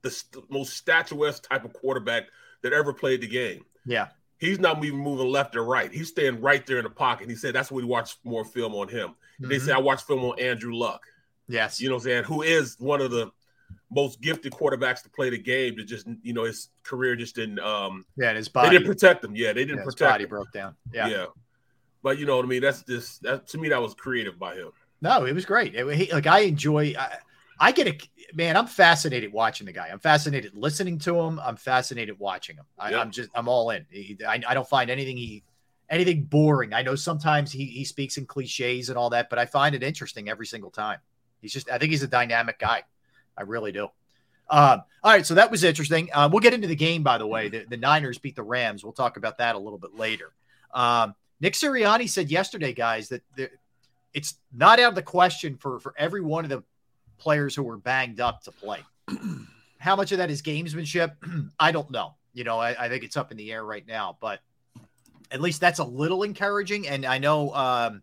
the 0.05 0.11
st- 0.11 0.49
most 0.51 0.77
statuesque 0.77 1.49
type 1.49 1.65
of 1.65 1.73
quarterback 1.73 2.25
that 2.63 2.73
ever 2.73 2.93
played 2.93 3.21
the 3.21 3.27
game 3.27 3.65
Yeah, 3.85 4.09
He's 4.39 4.59
not 4.61 4.83
even 4.85 4.99
moving 5.01 5.27
left 5.29 5.57
or 5.57 5.65
right. 5.65 5.91
He's 5.93 6.09
staying 6.09 6.41
right 6.41 6.65
there 6.67 6.79
in 6.79 6.85
the 6.85 6.91
pocket. 6.91 7.29
He 7.29 7.35
said 7.37 7.55
that's 7.55 7.71
what 7.73 7.81
he 7.83 7.87
watched 7.89 8.19
more 8.25 8.45
film 8.45 8.75
on 8.75 8.89
him. 8.89 9.15
They 9.41 9.57
Mhm. 9.57 9.61
say 9.67 9.73
I 9.73 9.79
watched 9.79 10.07
film 10.07 10.25
on 10.25 10.39
Andrew 10.39 10.75
Luck. 10.75 11.03
yes, 11.49 11.81
You 11.81 11.89
know 11.89 11.97
what 11.97 12.03
I'm 12.03 12.05
saying? 12.05 12.25
Who 12.25 12.43
is 12.43 12.77
one 12.79 13.01
of 13.01 13.11
the 13.11 13.31
most 13.91 14.21
gifted 14.21 14.53
quarterbacks 14.53 15.03
to 15.03 15.09
play 15.11 15.31
the 15.31 15.39
game. 15.39 15.77
to 15.77 15.85
just 15.85 16.07
you 16.23 16.33
know 16.33 16.45
his 16.45 16.69
career 16.85 17.17
just 17.17 17.35
didn't. 17.35 17.59
um 17.61 18.05
yeah. 18.17 18.29
And 18.29 18.37
his 18.37 18.47
They 18.49 18.53
body, 18.53 18.71
didn't 18.79 18.87
protect 18.89 19.25
him. 19.25 19.35
Yeah, 19.37 19.53
they 19.53 19.65
didn't 19.65 19.79
yeah, 19.79 19.85
his 19.85 19.95
protect 19.95 20.11
body 20.13 20.25
him. 20.25 20.31
broke 20.31 20.53
down. 20.53 20.77
Yeah. 20.93 21.09
Yeah. 21.09 21.27
But 22.03 22.19
you 22.19 22.27
know 22.27 22.37
what 22.37 22.45
I 22.45 22.49
mean? 22.49 22.63
That's 22.63 22.83
just 22.83 23.23
that 23.23 23.47
to 23.49 23.59
me 23.59 23.69
that 23.71 23.81
was 23.81 23.95
creative 23.95 24.39
by 24.39 24.55
him. 24.57 24.71
No, 25.01 25.25
it 25.27 25.35
was 25.35 25.45
great. 25.47 25.75
It- 25.75 25.97
he- 25.97 26.13
like 26.13 26.27
I 26.27 26.41
enjoy. 26.41 26.95
I, 26.99 27.19
I 27.59 27.73
get 27.73 27.87
a 27.87 27.99
man. 28.35 28.57
I'm 28.57 28.67
fascinated 28.67 29.33
watching 29.33 29.67
the 29.67 29.73
guy. 29.73 29.89
I'm 29.91 30.01
fascinated 30.01 30.57
listening 30.57 30.99
to 31.01 31.19
him. 31.19 31.41
I'm 31.43 31.57
fascinated 31.57 32.19
watching 32.19 32.57
him. 32.57 32.65
I. 32.79 32.95
I'm 32.95 33.11
just. 33.11 33.31
I'm 33.35 33.49
all 33.49 33.71
in. 33.71 33.87
He, 33.91 34.19
I, 34.27 34.41
I 34.47 34.55
don't 34.55 34.69
find 34.69 34.91
anything 34.91 35.17
he 35.17 35.45
anything 35.89 36.25
boring. 36.25 36.73
I 36.73 36.83
know 36.83 36.95
sometimes 36.95 37.53
he 37.53 37.67
he 37.67 37.85
speaks 37.85 38.17
in 38.17 38.27
cliches 38.27 38.89
and 38.89 38.99
all 38.99 39.11
that, 39.11 39.31
but 39.31 39.39
I 39.39 39.47
find 39.47 39.75
it 39.75 39.83
interesting 39.83 40.29
every 40.29 40.47
single 40.47 40.71
time. 40.71 40.99
He's 41.41 41.53
just. 41.53 41.71
I 41.71 41.79
think 41.79 41.91
he's 41.91 42.03
a 42.03 42.09
dynamic 42.09 42.59
guy. 42.59 42.83
I 43.37 43.43
really 43.43 43.73
do. 43.73 43.89
Um, 44.51 44.83
all 45.03 45.13
right, 45.13 45.25
so 45.25 45.35
that 45.35 45.51
was 45.51 45.65
interesting. 45.65 46.11
Um, 46.13 46.31
we'll 46.31 46.41
get 46.41 46.55
into 46.55 46.69
the 46.69 46.77
game, 46.77 47.03
by 47.03 47.19
the 47.19 47.27
way. 47.27 47.49
The, 47.49 47.65
the 47.69 47.77
Niners 47.77 48.19
beat 48.19 48.37
the 48.37 48.43
Rams. 48.43 48.85
We'll 48.85 48.93
talk 48.93 49.17
about 49.17 49.39
that 49.39 49.55
a 49.55 49.59
little 49.59 49.79
bit 49.79 49.95
later. 49.95 50.33
Um, 50.73 51.15
Nick 51.41 51.55
Sirianni 51.55 52.09
said 52.09 52.31
yesterday, 52.31 52.73
guys, 52.73 53.09
that 53.09 53.23
the, 53.37 53.51
it's 54.13 54.35
not 54.53 54.81
out 54.81 54.91
of 54.91 54.95
the 54.95 55.03
question 55.03 55.57
for 55.57 55.81
for 55.81 55.95
every 55.97 56.21
one 56.21 56.45
of 56.45 56.51
the 56.51 56.63
players 57.19 57.55
who 57.55 57.63
were 57.63 57.77
banged 57.77 58.21
up 58.21 58.43
to 58.45 58.53
play. 58.53 58.81
How 59.79 59.97
much 59.97 60.13
of 60.13 60.19
that 60.19 60.31
is 60.31 60.43
gamesmanship? 60.43 61.13
I 61.61 61.73
don't 61.73 61.91
know. 61.91 62.15
You 62.33 62.45
know, 62.45 62.59
I, 62.59 62.85
I 62.85 62.89
think 62.89 63.05
it's 63.05 63.17
up 63.17 63.31
in 63.31 63.37
the 63.37 63.53
air 63.53 63.65
right 63.65 63.87
now, 63.87 64.17
but 64.21 64.41
at 65.31 65.41
least 65.41 65.61
that's 65.61 65.79
a 65.79 65.85
little 65.85 66.23
encouraging. 66.23 66.89
And 66.89 67.05
I 67.05 67.19
know 67.19 67.55
um, 67.55 68.03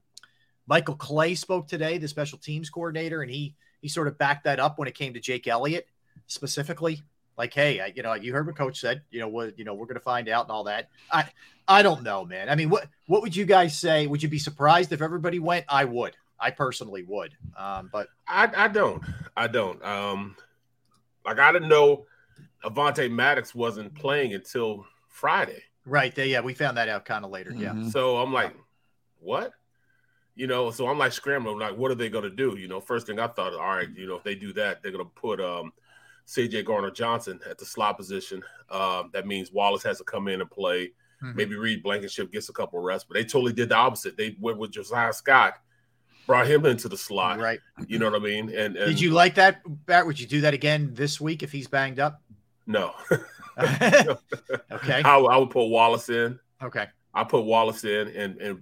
Michael 0.68 0.96
Clay 0.96 1.36
spoke 1.36 1.68
today, 1.68 1.98
the 1.98 2.08
special 2.08 2.38
teams 2.38 2.70
coordinator, 2.70 3.22
and 3.22 3.32
he 3.32 3.56
he 3.82 3.88
sort 3.88 4.08
of 4.08 4.18
backed 4.18 4.44
that 4.44 4.60
up 4.60 4.78
when 4.78 4.88
it 4.88 4.96
came 4.96 5.14
to 5.16 5.20
Jake 5.20 5.48
Elliott. 5.48 5.88
specifically? 6.28 7.02
Like, 7.38 7.54
hey, 7.54 7.80
I, 7.80 7.88
you 7.88 8.04
know, 8.04 8.14
you 8.14 8.34
heard 8.34 8.46
what 8.46 8.56
coach 8.56 8.80
said. 8.80 9.02
You 9.10 9.20
know 9.20 9.28
what? 9.28 9.58
You 9.58 9.66
know, 9.66 9.74
we're 9.74 9.86
going 9.86 9.96
to 9.96 10.02
find 10.02 10.30
out 10.30 10.46
and 10.46 10.52
all 10.52 10.66
that. 10.66 10.90
I, 11.12 11.26
I 11.68 11.82
don't 11.82 12.04
know, 12.04 12.26
man. 12.26 12.50
I 12.50 12.56
mean, 12.56 12.70
what 12.70 12.88
what 13.08 13.22
would 13.22 13.36
you 13.36 13.46
guys 13.46 13.78
say? 13.78 14.06
Would 14.06 14.22
you 14.22 14.30
be 14.30 14.40
surprised 14.40 14.92
if 14.92 15.02
everybody 15.02 15.40
went? 15.40 15.66
I 15.68 15.86
would. 15.86 16.16
I 16.42 16.52
personally 16.52 17.04
would. 17.08 17.36
Um, 17.56 17.90
but 17.94 18.08
I, 18.28 18.50
I 18.56 18.68
don't. 18.68 19.04
I 19.38 19.48
don't. 19.48 19.84
Um, 19.86 20.36
like 21.24 21.40
I 21.40 21.52
didn't 21.52 21.70
know 21.70 22.06
Avonte 22.64 23.10
Maddox 23.12 23.56
wasn't 23.56 23.94
playing 23.96 24.34
until 24.34 24.86
Friday. 25.08 25.64
Right. 25.86 26.14
They, 26.14 26.30
yeah, 26.30 26.42
we 26.42 26.54
found 26.54 26.78
that 26.78 26.90
out 26.90 27.06
kind 27.06 27.26
of 27.26 27.32
later. 27.32 27.52
Mm-hmm. 27.52 27.84
Yeah. 27.84 27.90
So 27.90 28.18
I'm 28.18 28.34
like, 28.34 28.56
what? 29.20 29.54
You 30.36 30.48
know, 30.48 30.72
so 30.72 30.88
I'm 30.88 30.98
like 30.98 31.12
scrambling, 31.12 31.60
like, 31.60 31.78
what 31.78 31.92
are 31.92 31.96
they 31.96 32.10
going 32.10 32.24
to 32.24 32.30
do? 32.30 32.56
You 32.58 32.68
know, 32.68 32.80
first 32.80 33.06
thing 33.06 33.20
I 33.20 33.28
thought, 33.28 33.54
all 33.54 33.76
right, 33.76 33.90
you 33.96 34.08
know, 34.08 34.16
if 34.16 34.24
they 34.24 34.36
do 34.36 34.54
that, 34.54 34.82
they're 34.82 34.92
going 34.92 35.04
to 35.04 35.12
put 35.12 35.42
um, 35.42 35.74
CJ 36.28 36.66
Gardner 36.66 36.92
Johnson 36.92 37.40
at 37.50 37.58
the 37.58 37.66
slot 37.66 37.98
position. 37.98 38.42
Um, 38.70 39.10
that 39.14 39.28
means 39.28 39.52
Wallace 39.52 39.84
has 39.84 39.98
to 39.98 40.04
come 40.04 40.28
in 40.28 40.42
and 40.42 40.50
play. 40.50 40.92
Mm-hmm. 41.22 41.36
Maybe 41.36 41.56
Reed 41.56 41.84
Blankenship 41.84 42.32
gets 42.32 42.50
a 42.50 42.54
couple 42.54 42.80
of 42.80 42.86
rests, 42.86 43.06
but 43.08 43.16
they 43.16 43.24
totally 43.24 43.54
did 43.54 43.70
the 43.70 43.76
opposite. 43.76 44.18
They 44.18 44.38
went 44.40 44.58
with 44.58 44.72
Josiah 44.72 45.14
Scott, 45.14 45.56
brought 46.28 46.48
him 46.48 46.66
into 46.66 46.88
the 46.88 46.98
slot. 46.98 47.40
Right. 47.40 47.60
You 47.88 48.00
know 48.00 48.10
what 48.10 48.20
I 48.20 48.24
mean? 48.24 48.50
And, 48.50 48.76
and 48.76 48.90
did 48.90 49.00
you 49.00 49.12
like 49.12 49.36
that, 49.36 49.62
Barrett? 49.86 50.08
Would 50.08 50.20
you 50.20 50.28
do 50.28 50.42
that 50.42 50.54
again 50.54 50.92
this 50.94 51.20
week 51.20 51.44
if 51.44 51.52
he's 51.52 51.68
banged 51.68 52.00
up? 52.00 52.22
No. 52.68 52.94
okay. 53.60 55.02
I, 55.04 55.18
I, 55.18 55.38
would 55.38 55.50
put 55.50 55.68
Wallace 55.68 56.10
in. 56.10 56.40
Okay. 56.62 56.88
I 57.14 57.24
put 57.24 57.46
Wallace 57.46 57.84
in 57.84 58.08
and 58.10 58.38
and 58.42 58.62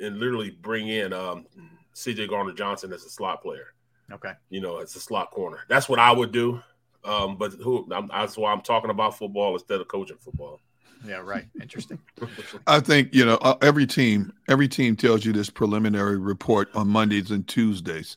and 0.00 0.18
literally 0.18 0.50
bring 0.50 0.88
in 0.88 1.12
um, 1.12 1.46
CJ 1.94 2.28
Gardner 2.28 2.52
Johnson 2.52 2.92
as 2.92 3.04
a 3.04 3.10
slot 3.10 3.42
player. 3.42 3.74
Okay. 4.12 4.32
You 4.50 4.60
know, 4.60 4.78
as 4.78 4.94
a 4.96 5.00
slot 5.00 5.30
corner. 5.30 5.60
That's 5.68 5.88
what 5.88 5.98
I 5.98 6.12
would 6.12 6.32
do. 6.32 6.62
Um, 7.04 7.36
but 7.36 7.52
who? 7.54 7.88
I'm, 7.90 8.08
that's 8.08 8.36
why 8.36 8.52
I'm 8.52 8.60
talking 8.60 8.90
about 8.90 9.18
football 9.18 9.54
instead 9.54 9.80
of 9.80 9.88
coaching 9.88 10.18
football. 10.18 10.60
Yeah, 11.06 11.16
right. 11.16 11.46
Interesting. 11.60 11.98
I 12.66 12.80
think 12.80 13.14
you 13.14 13.24
know 13.24 13.36
uh, 13.36 13.56
every 13.62 13.86
team. 13.86 14.32
Every 14.48 14.68
team 14.68 14.96
tells 14.96 15.24
you 15.24 15.32
this 15.32 15.50
preliminary 15.50 16.18
report 16.18 16.68
on 16.74 16.88
Mondays 16.88 17.30
and 17.30 17.46
Tuesdays. 17.46 18.16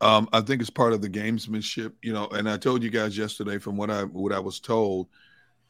Um, 0.00 0.28
I 0.32 0.40
think 0.40 0.60
it's 0.60 0.70
part 0.70 0.92
of 0.92 1.00
the 1.00 1.08
gamesmanship, 1.08 1.92
you 2.02 2.12
know. 2.12 2.26
And 2.28 2.48
I 2.48 2.56
told 2.56 2.82
you 2.82 2.90
guys 2.90 3.16
yesterday, 3.16 3.58
from 3.58 3.76
what 3.76 3.90
I 3.90 4.04
what 4.04 4.32
I 4.32 4.40
was 4.40 4.60
told, 4.60 5.08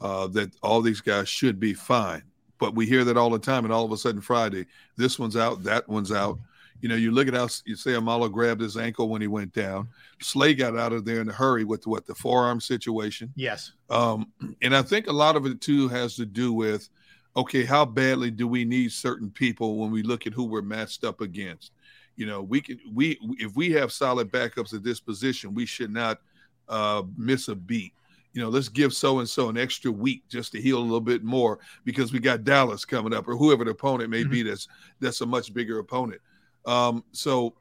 uh, 0.01 0.27
that 0.29 0.51
all 0.63 0.81
these 0.81 1.01
guys 1.01 1.29
should 1.29 1.61
be 1.61 1.75
fine. 1.75 2.23
But 2.59 2.75
we 2.75 2.87
hear 2.87 3.05
that 3.05 3.17
all 3.17 3.31
the 3.31 3.39
time, 3.39 3.65
and 3.65 3.73
all 3.73 3.85
of 3.85 3.93
a 3.93 3.97
sudden 3.97 4.21
Friday, 4.21 4.67
this 4.97 5.19
one's 5.19 5.37
out, 5.37 5.63
that 5.65 5.89
one's 5.89 6.13
out. 6.13 6.39
You 6.85 6.91
know, 6.91 6.97
you 6.97 7.13
look 7.13 7.29
at 7.29 7.33
how 7.33 7.49
you 7.65 7.77
say 7.77 7.93
Amala 7.93 8.31
grabbed 8.31 8.61
his 8.61 8.77
ankle 8.77 9.09
when 9.09 9.23
he 9.23 9.27
went 9.27 9.55
down. 9.55 9.89
Slay 10.21 10.53
got 10.53 10.77
out 10.77 10.93
of 10.93 11.07
there 11.07 11.23
in 11.23 11.29
a 11.31 11.33
hurry 11.33 11.65
with 11.65 11.87
what 11.87 12.05
the 12.05 12.15
forearm 12.15 12.61
situation. 12.61 13.33
Yes. 13.37 13.73
Um, 13.89 14.31
and 14.61 14.77
I 14.77 14.83
think 14.83 15.07
a 15.07 15.13
lot 15.13 15.35
of 15.35 15.47
it 15.47 15.63
too 15.63 15.89
has 15.89 16.15
to 16.17 16.27
do 16.27 16.53
with, 16.53 16.91
okay, 17.39 17.65
how 17.65 17.87
badly 17.87 18.31
do 18.31 18.47
we 18.47 18.67
need 18.67 18.93
certain 18.93 19.31
people 19.31 19.79
when 19.79 19.93
we 19.93 20.03
look 20.03 20.27
at 20.27 20.35
who 20.35 20.45
we're 20.45 20.61
matched 20.61 21.05
up 21.05 21.23
against? 21.23 21.73
You 22.17 22.27
know, 22.27 22.43
we 22.43 22.61
can 22.61 22.79
we 22.93 23.19
if 23.39 23.57
we 23.57 23.73
have 23.73 23.91
solid 23.91 24.31
backups 24.31 24.75
at 24.75 24.85
this 24.85 25.01
position, 25.01 25.55
we 25.55 25.65
should 25.65 25.91
not 25.91 26.21
uh, 26.69 27.03
miss 27.17 27.49
a 27.49 27.55
beat 27.55 27.95
you 28.35 28.43
know, 28.43 28.49
let's 28.49 28.69
give 28.69 28.93
so 28.93 29.21
and 29.21 29.29
so 29.29 29.49
an 29.49 29.57
extra 29.57 29.93
week 29.93 30.25
just 30.29 30.51
to 30.53 30.61
heal 30.61 30.79
a 30.79 30.81
little 30.81 31.01
bit 31.01 31.23
more 31.23 31.61
because 31.85 32.13
we 32.13 32.19
got 32.19 32.43
Dallas 32.43 32.85
coming 32.85 33.15
up 33.15 33.29
or 33.29 33.37
whoever 33.37 33.65
the 33.65 33.71
opponent 33.71 34.11
may 34.11 34.23
mm-hmm. 34.23 34.31
be. 34.33 34.43
That's 34.43 34.67
that's 34.99 35.21
a 35.21 35.27
much 35.27 35.55
bigger 35.55 35.79
opponent. 35.79 36.21
Um, 36.67 37.05
so 37.13 37.55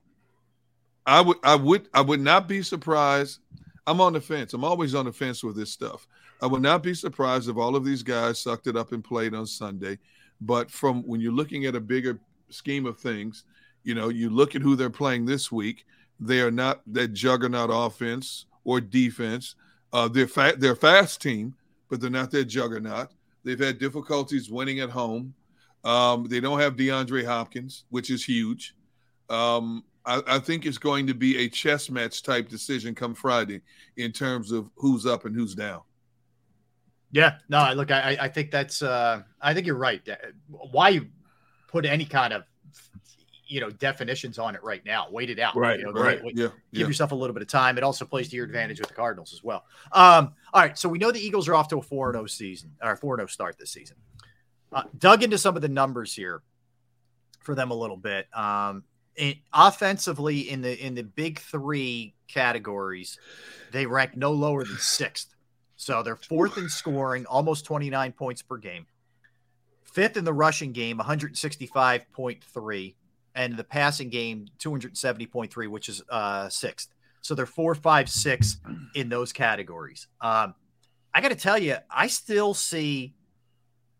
I 1.06 1.22
would 1.22 1.38
I 1.43 1.56
would 1.56 1.88
I 1.93 2.01
would 2.01 2.22
not 2.22 2.47
be 2.47 2.62
surprised. 2.62 3.39
I'm 3.86 3.99
on 3.99 4.14
the 4.14 4.22
fence. 4.22 4.54
I'm 4.54 4.64
always 4.64 4.95
on 4.95 5.06
the 5.06 5.12
fence 5.12 5.43
with 5.43 5.56
this 5.56 5.72
stuff. 5.72 6.08
I 6.41 6.47
would 6.47 6.62
not 6.62 6.84
be 6.84 6.93
surprised 6.93 7.49
if 7.49 7.58
all 7.58 7.76
of 7.76 7.84
these 7.84 8.04
guys 8.04 8.39
sucked 8.39 8.68
it 8.68 8.78
up 8.78 8.91
and 8.91 9.04
played 9.04 9.34
on 9.34 9.45
Sunday. 9.45 9.99
But 10.41 10.72
from 10.72 11.04
when 11.04 11.22
you're 11.22 11.32
looking 11.34 11.66
at 11.66 11.76
a 11.76 11.82
bigger 11.82 12.20
scheme 12.49 12.86
of 12.86 12.97
things, 12.97 13.43
you 13.84 13.93
know, 13.93 14.10
you 14.10 14.30
look 14.30 14.56
at 14.56 14.62
who 14.62 14.76
they're 14.76 14.89
playing 14.89 15.26
this 15.26 15.51
week. 15.51 15.86
They 16.20 16.39
are 16.39 16.51
not 16.51 16.82
that 16.88 17.10
juggernaut 17.10 17.70
offense 17.72 18.45
or 18.64 18.80
defense 18.80 19.56
uh, 19.93 20.08
they're 20.08 20.28
fa- 20.28 20.56
they're 20.58 20.76
fast 20.76 21.22
team, 21.22 21.54
but 21.89 22.01
they're 22.01 22.10
not 22.10 22.32
that 22.32 22.45
juggernaut. 22.45 23.10
They've 23.43 23.60
had 23.60 23.78
difficulties 23.78 24.49
winning 24.49 24.80
at 24.80 24.89
home. 24.89 25.36
Um, 25.84 26.28
they 26.28 26.39
don't 26.39 26.60
have 26.60 26.76
DeAndre 26.76 27.26
Hopkins, 27.26 27.86
which 27.89 28.10
is 28.10 28.26
huge. 28.26 28.76
Um, 29.34 29.84
I, 30.06 30.22
I, 30.28 30.40
think 30.40 30.66
it's 30.66 30.78
going 30.78 31.08
to 31.08 31.14
be 31.14 31.38
a 31.38 31.50
chess 31.50 31.90
match 31.90 32.24
type 32.24 32.50
decision 32.50 32.94
come 32.94 33.16
Friday 33.16 33.62
in 33.98 34.12
terms 34.12 34.52
of 34.52 34.70
who's 34.76 35.06
up 35.06 35.26
and 35.26 35.36
who's 35.36 35.56
down. 35.56 35.82
Yeah, 37.12 37.38
no, 37.48 37.72
look, 37.74 37.92
I, 37.92 38.18
I 38.20 38.28
think 38.28 38.52
that's, 38.52 38.82
uh, 38.82 39.22
I 39.42 39.54
think 39.54 39.66
you're 39.68 39.76
right. 39.76 40.02
Why 40.50 41.02
put 41.68 41.86
any 41.86 42.06
kind 42.06 42.34
of 42.34 42.44
you 43.48 43.60
know 43.60 43.70
definitions 43.70 44.40
on 44.40 44.56
it 44.56 44.64
right 44.64 44.84
now. 44.86 45.08
Wait 45.12 45.30
it 45.30 45.40
out. 45.40 45.56
Right. 45.56 45.80
You 45.80 45.86
know, 45.86 45.92
right. 45.92 46.24
Wait, 46.24 46.36
yeah. 46.36 46.48
Give 46.72 46.82
yeah. 46.82 46.88
yourself 46.88 47.12
a 47.12 47.16
little 47.16 47.34
bit 47.34 47.44
of 47.44 47.48
time. 47.48 47.78
It 47.78 47.84
also 47.84 48.04
plays 48.04 48.30
to 48.30 48.36
your 48.36 48.46
advantage 48.46 48.80
with 48.80 48.90
the 48.90 48.96
Cardinals 48.96 49.32
as 49.32 49.44
well. 49.44 49.66
Um, 49.92 50.34
all 50.54 50.62
right. 50.62 50.78
So 50.78 50.90
we 50.90 50.98
know 50.98 51.12
the 51.12 51.20
Eagles 51.20 51.48
are 51.48 51.56
off 51.56 51.68
to 51.70 51.78
a 51.78 51.82
4 51.82 52.14
0 52.14 52.26
season 52.26 52.72
or 52.82 52.96
4 52.96 53.18
0 53.18 53.28
start 53.28 53.58
this 53.60 53.72
season. 53.72 53.98
Uh, 54.72 54.84
dug 54.98 55.24
into 55.24 55.38
some 55.38 55.56
of 55.56 55.62
the 55.62 55.70
numbers 55.70 56.16
here 56.16 56.42
for 57.42 57.54
them 57.54 57.70
a 57.70 57.76
little 57.76 57.98
bit. 57.98 58.28
Um, 58.36 58.84
in, 59.16 59.36
offensively, 59.53 60.49
in 60.49 60.61
the 60.61 60.78
in 60.84 60.95
the 60.95 61.03
big 61.03 61.39
three 61.39 62.16
categories, 62.28 63.18
they 63.72 63.86
rank 63.86 64.16
no 64.16 64.32
lower 64.32 64.64
than 64.64 64.78
sixth. 64.80 65.36
So 65.76 66.01
they're 66.03 66.16
fourth 66.16 66.57
in 66.57 66.70
scoring, 66.70 67.26
almost 67.26 67.66
29 67.66 68.14
points 68.14 68.41
per 68.41 68.57
game. 68.57 68.86
Fifth 69.84 70.16
in 70.18 70.24
the 70.24 70.34
rushing 70.34 70.72
game, 70.72 70.97
165.3 70.97 72.95
and 73.36 73.57
the 73.57 73.64
passing 73.64 74.09
game 74.09 74.47
270.3, 74.59 75.68
which 75.68 75.89
is 75.89 76.01
uh, 76.09 76.49
sixth. 76.49 76.93
So 77.22 77.36
they're 77.36 77.45
four, 77.45 77.76
five, 77.76 78.09
six 78.09 78.57
in 78.95 79.09
those 79.09 79.34
categories. 79.34 80.07
Um, 80.22 80.55
I 81.14 81.22
got 81.22 81.30
to 81.30 81.36
tell 81.36 81.57
you, 81.57 81.78
I 81.89 82.07
still 82.07 82.53
see 82.53 83.14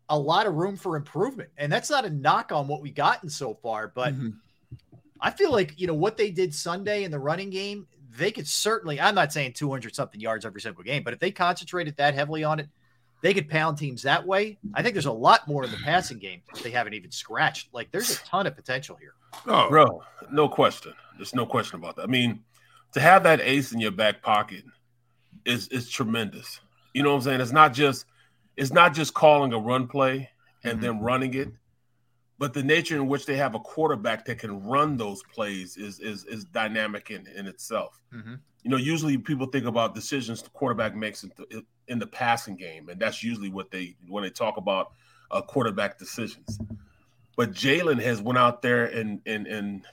a 0.08 0.18
lot 0.18 0.46
of 0.46 0.54
room 0.54 0.76
for 0.76 0.96
improvement, 0.96 1.50
and 1.56 1.72
that's 1.72 1.90
not 1.90 2.04
a 2.04 2.10
knock 2.10 2.52
on 2.52 2.68
what 2.68 2.82
we've 2.82 2.94
gotten 2.94 3.28
so 3.28 3.54
far, 3.54 3.88
but 3.94 4.14
mm-hmm. 4.14 4.30
I 5.24 5.30
feel 5.30 5.50
like 5.50 5.80
you 5.80 5.86
know 5.86 5.94
what 5.94 6.18
they 6.18 6.30
did 6.30 6.54
Sunday 6.54 7.04
in 7.04 7.10
the 7.10 7.18
running 7.18 7.48
game. 7.48 7.86
They 8.16 8.30
could 8.30 8.46
certainly. 8.46 9.00
I'm 9.00 9.14
not 9.14 9.32
saying 9.32 9.54
200 9.54 9.94
something 9.94 10.20
yards 10.20 10.44
every 10.44 10.60
single 10.60 10.84
game, 10.84 11.02
but 11.02 11.14
if 11.14 11.18
they 11.18 11.30
concentrated 11.30 11.96
that 11.96 12.14
heavily 12.14 12.44
on 12.44 12.60
it, 12.60 12.68
they 13.22 13.32
could 13.32 13.48
pound 13.48 13.78
teams 13.78 14.02
that 14.02 14.26
way. 14.26 14.58
I 14.74 14.82
think 14.82 14.94
there's 14.94 15.06
a 15.06 15.12
lot 15.12 15.48
more 15.48 15.64
in 15.64 15.70
the 15.70 15.78
passing 15.78 16.18
game 16.18 16.42
that 16.52 16.62
they 16.62 16.70
haven't 16.70 16.92
even 16.92 17.10
scratched. 17.10 17.72
Like 17.72 17.90
there's 17.90 18.10
a 18.10 18.18
ton 18.18 18.46
of 18.46 18.54
potential 18.54 18.96
here. 18.96 19.14
Oh, 19.46 19.70
bro, 19.70 20.02
no 20.30 20.46
question. 20.46 20.92
There's 21.16 21.34
no 21.34 21.46
question 21.46 21.78
about 21.78 21.96
that. 21.96 22.02
I 22.02 22.06
mean, 22.06 22.44
to 22.92 23.00
have 23.00 23.22
that 23.22 23.40
ace 23.40 23.72
in 23.72 23.80
your 23.80 23.92
back 23.92 24.20
pocket 24.20 24.62
is 25.46 25.68
is 25.68 25.88
tremendous. 25.88 26.60
You 26.92 27.02
know 27.02 27.12
what 27.12 27.16
I'm 27.16 27.22
saying? 27.22 27.40
It's 27.40 27.50
not 27.50 27.72
just 27.72 28.04
it's 28.58 28.74
not 28.74 28.92
just 28.92 29.14
calling 29.14 29.54
a 29.54 29.58
run 29.58 29.88
play 29.88 30.28
and 30.62 30.74
mm-hmm. 30.74 30.82
then 30.82 31.00
running 31.00 31.32
it, 31.32 31.48
but 32.38 32.52
the 32.52 32.62
nature 32.62 32.96
in 32.96 33.06
which 33.06 33.26
they 33.26 33.36
have 33.36 33.54
a 33.54 33.60
quarterback 33.60 34.24
that 34.24 34.38
can 34.38 34.62
run 34.64 34.96
those 34.96 35.22
plays 35.32 35.76
is 35.76 36.00
is 36.00 36.24
is 36.24 36.44
dynamic 36.44 37.10
in 37.10 37.26
in 37.28 37.46
itself. 37.46 38.00
Mm-hmm. 38.12 38.34
You 38.62 38.70
know, 38.70 38.76
usually 38.76 39.18
people 39.18 39.46
think 39.46 39.66
about 39.66 39.94
decisions 39.94 40.42
the 40.42 40.50
quarterback 40.50 40.96
makes 40.96 41.22
in 41.22 41.30
the, 41.36 41.64
in 41.88 41.98
the 41.98 42.06
passing 42.06 42.56
game, 42.56 42.88
and 42.88 42.98
that's 42.98 43.22
usually 43.22 43.50
what 43.50 43.70
they 43.70 43.96
when 44.08 44.24
they 44.24 44.30
talk 44.30 44.56
about 44.56 44.92
uh, 45.30 45.42
quarterback 45.42 45.98
decisions. 45.98 46.58
But 47.36 47.52
Jalen 47.52 48.00
has 48.02 48.20
went 48.20 48.38
out 48.38 48.62
there 48.62 48.86
and 48.86 49.20
and 49.26 49.46
and 49.46 49.86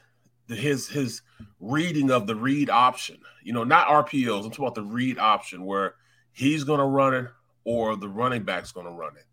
his 0.48 0.88
his 0.88 1.22
reading 1.60 2.12
of 2.12 2.28
the 2.28 2.36
read 2.36 2.70
option. 2.70 3.20
You 3.44 3.54
know, 3.54 3.64
not 3.64 3.88
RPOs. 3.88 4.46
I'm 4.46 4.52
talking 4.52 4.66
about 4.66 4.76
the 4.76 4.84
read 4.84 5.20
option 5.20 5.66
where 5.66 5.96
he's 6.32 6.64
going 6.64 6.80
to 6.80 6.86
run 6.86 7.14
it 7.14 7.28
or 7.66 7.96
the 7.96 8.10
running 8.10 8.44
back's 8.44 8.72
going 8.72 8.88
to 8.88 8.92
run 8.92 9.16
it. 9.16 9.26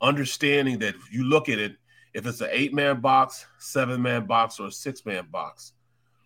Understanding 0.00 0.78
that 0.80 0.94
if 0.94 1.12
you 1.12 1.24
look 1.24 1.48
at 1.48 1.58
it, 1.58 1.76
if 2.14 2.26
it's 2.26 2.40
an 2.40 2.48
eight 2.52 2.72
man 2.72 3.00
box, 3.00 3.46
seven 3.58 4.00
man 4.00 4.26
box, 4.26 4.60
or 4.60 4.68
a 4.68 4.72
six 4.72 5.04
man 5.04 5.26
box, 5.30 5.72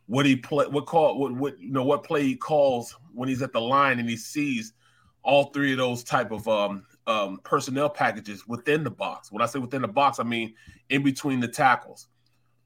what 0.07 0.26
he 0.26 0.36
play, 0.36 0.66
what 0.66 0.86
call, 0.86 1.18
what, 1.18 1.32
what 1.32 1.59
you 1.59 1.70
know, 1.72 1.84
what 1.84 2.05
play 2.05 2.22
he 2.22 2.36
calls 2.36 2.95
when 3.12 3.28
he's 3.28 3.43
at 3.43 3.53
the 3.53 3.61
line 3.61 3.99
and 3.99 4.09
he 4.09 4.16
sees 4.16 4.74
all 5.22 5.45
three 5.45 5.72
of 5.72 5.78
those 5.78 6.05
type 6.05 6.30
of 6.30 6.47
um, 6.47 6.86
um, 7.07 7.41
personnel 7.43 7.91
packages 7.91 8.47
within 8.47 8.84
the 8.84 8.91
box. 8.91 9.32
When 9.32 9.43
I 9.43 9.47
say 9.47 9.59
within 9.59 9.82
the 9.82 9.89
box, 9.89 10.20
I 10.20 10.24
mean 10.24 10.55
in 10.91 11.03
between 11.03 11.41
the 11.41 11.49
tackles, 11.49 12.07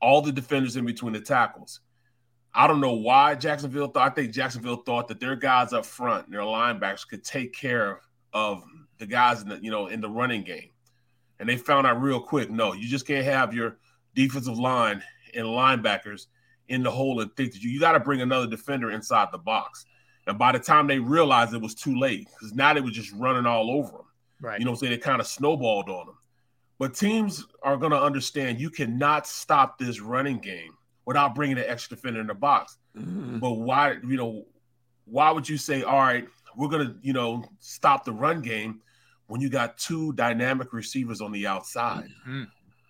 all 0.01 0.21
the 0.21 0.33
defenders 0.33 0.77
in 0.77 0.85
between 0.85 1.13
the 1.13 1.21
tackles. 1.21 1.81
I 2.55 2.67
don't 2.67 2.81
know 2.81 2.95
why 2.95 3.35
Jacksonville 3.35 3.89
thought. 3.89 4.13
I 4.13 4.15
think 4.15 4.33
Jacksonville 4.33 4.83
thought 4.85 5.09
that 5.09 5.21
their 5.21 5.37
guys 5.37 5.73
up 5.73 5.87
front, 5.87 6.31
their 6.31 6.41
linebackers, 6.41 7.09
could 7.09 7.25
take 7.25 7.55
care 7.55 8.01
of 8.35 8.63
the 8.99 9.07
guys 9.07 9.43
in 9.43 9.49
the 9.49 9.59
you 9.63 9.71
know 9.71 9.87
in 9.87 10.01
the 10.01 10.11
running 10.11 10.43
game, 10.43 10.71
and 11.43 11.49
they 11.49 11.57
found 11.57 11.89
out 11.89 12.01
real 12.01 12.21
quick. 12.21 12.51
No, 12.51 12.73
you 12.73 12.87
just 12.87 13.05
can't 13.05 13.25
have 13.25 13.53
your 13.53 13.77
defensive 14.15 14.61
line 14.61 15.03
and 15.35 15.45
linebackers 15.45 16.27
in 16.69 16.85
the 16.85 16.91
hole 16.91 17.21
and 17.21 17.35
think 17.35 17.53
that 17.53 17.61
you, 17.61 17.69
you 17.69 17.81
got 17.81 17.93
to 17.93 18.01
bring 18.01 18.21
another 18.21 18.47
defender 18.47 18.93
inside 18.93 19.27
the 19.33 19.39
box. 19.39 19.85
And 20.29 20.39
by 20.39 20.53
the 20.53 20.61
time 20.61 20.87
they 20.87 21.01
realized 21.01 21.53
it 21.53 21.61
was 21.61 21.75
too 21.75 21.99
late, 21.99 22.29
because 22.29 22.55
now 22.55 22.73
they 22.73 22.81
were 22.81 22.93
just 22.93 23.11
running 23.15 23.45
all 23.45 23.73
over 23.73 23.91
them. 23.91 24.07
Right. 24.41 24.61
You 24.61 24.65
know 24.65 24.71
what 24.71 24.77
I'm 24.77 24.81
saying? 24.83 24.93
They 24.93 24.99
kind 24.99 25.21
of 25.21 25.27
snowballed 25.27 25.89
on 25.89 26.07
them. 26.07 26.17
But 26.79 26.95
teams 26.95 27.45
are 27.65 27.77
going 27.77 27.91
to 27.91 28.01
understand 28.01 28.61
you 28.61 28.71
cannot 28.71 29.27
stop 29.27 29.79
this 29.79 30.01
running 30.01 30.39
game 30.39 30.75
without 31.07 31.35
bringing 31.35 31.59
an 31.59 31.65
extra 31.67 31.97
defender 31.97 32.21
in 32.21 32.29
the 32.29 32.35
box. 32.35 32.79
Mm-hmm. 32.97 33.41
But 33.41 33.55
why, 33.55 33.97
you 34.07 34.17
know, 34.17 34.47
why 35.07 35.33
would 35.33 35.49
you 35.49 35.59
say, 35.59 35.83
all 35.83 35.99
right, 35.99 36.29
we're 36.57 36.69
going 36.69 36.87
to, 36.87 36.95
you 37.03 37.13
know, 37.13 37.45
stop 37.59 38.05
the 38.05 38.13
run 38.13 38.43
game 38.43 38.81
when 39.33 39.41
you 39.41 39.49
got 39.49 39.79
two 39.79 40.13
dynamic 40.13 40.75
receivers 40.75 41.23
on 41.23 41.33
the 41.33 41.47
outside? 41.47 42.11
Mm-hmm. 42.29 42.43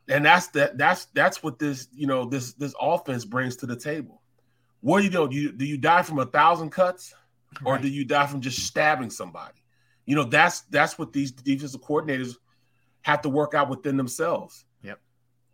And 0.09 0.24
that's 0.24 0.49
that 0.49 0.76
that's 0.76 1.05
that's 1.14 1.40
what 1.40 1.61
this, 1.61 1.86
you 1.95 2.09
know, 2.09 2.24
this 2.24 2.55
this 2.55 2.74
offense 2.80 3.24
brings 3.24 3.55
to 3.59 3.66
the 3.66 3.76
table. 3.76 4.20
What 4.80 4.99
do 4.99 5.05
you 5.05 5.11
do? 5.11 5.28
Do 5.28 5.36
you, 5.36 5.53
do 5.53 5.64
you 5.64 5.78
die 5.78 6.03
from 6.03 6.18
a 6.18 6.26
thousand 6.26 6.70
cuts 6.70 7.14
or 7.64 7.74
right. 7.74 7.82
do 7.82 7.86
you 7.86 8.05
die 8.05 8.26
from 8.26 8.40
just 8.40 8.66
stabbing 8.66 9.11
somebody? 9.11 9.62
You 10.05 10.16
know, 10.16 10.24
that's 10.24 10.62
that's 10.62 10.99
what 10.99 11.12
these 11.12 11.30
defensive 11.30 11.80
coordinators 11.80 12.34
have 13.03 13.22
to 13.22 13.28
work 13.28 13.55
out 13.55 13.68
within 13.70 13.97
themselves. 13.97 14.64
Yep. 14.82 14.99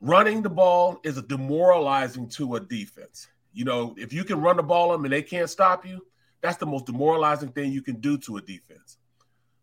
Running 0.01 0.41
the 0.41 0.49
ball 0.49 1.01
is 1.05 1.18
a 1.18 1.22
demoralizing 1.22 2.30
to 2.30 2.55
a 2.55 2.61
defense. 2.61 3.28
You 3.53 3.66
know, 3.66 3.95
if 3.99 4.14
you 4.14 4.24
can 4.24 4.41
run 4.41 4.57
the 4.57 4.62
ball 4.62 4.93
them 4.93 5.05
and 5.05 5.12
they 5.12 5.20
can't 5.20 5.51
stop 5.51 5.84
you, 5.84 6.01
that's 6.41 6.57
the 6.57 6.64
most 6.64 6.86
demoralizing 6.86 7.51
thing 7.51 7.72
you 7.72 7.82
can 7.82 8.01
do 8.01 8.16
to 8.16 8.39
a 8.39 8.41
defense. 8.41 8.97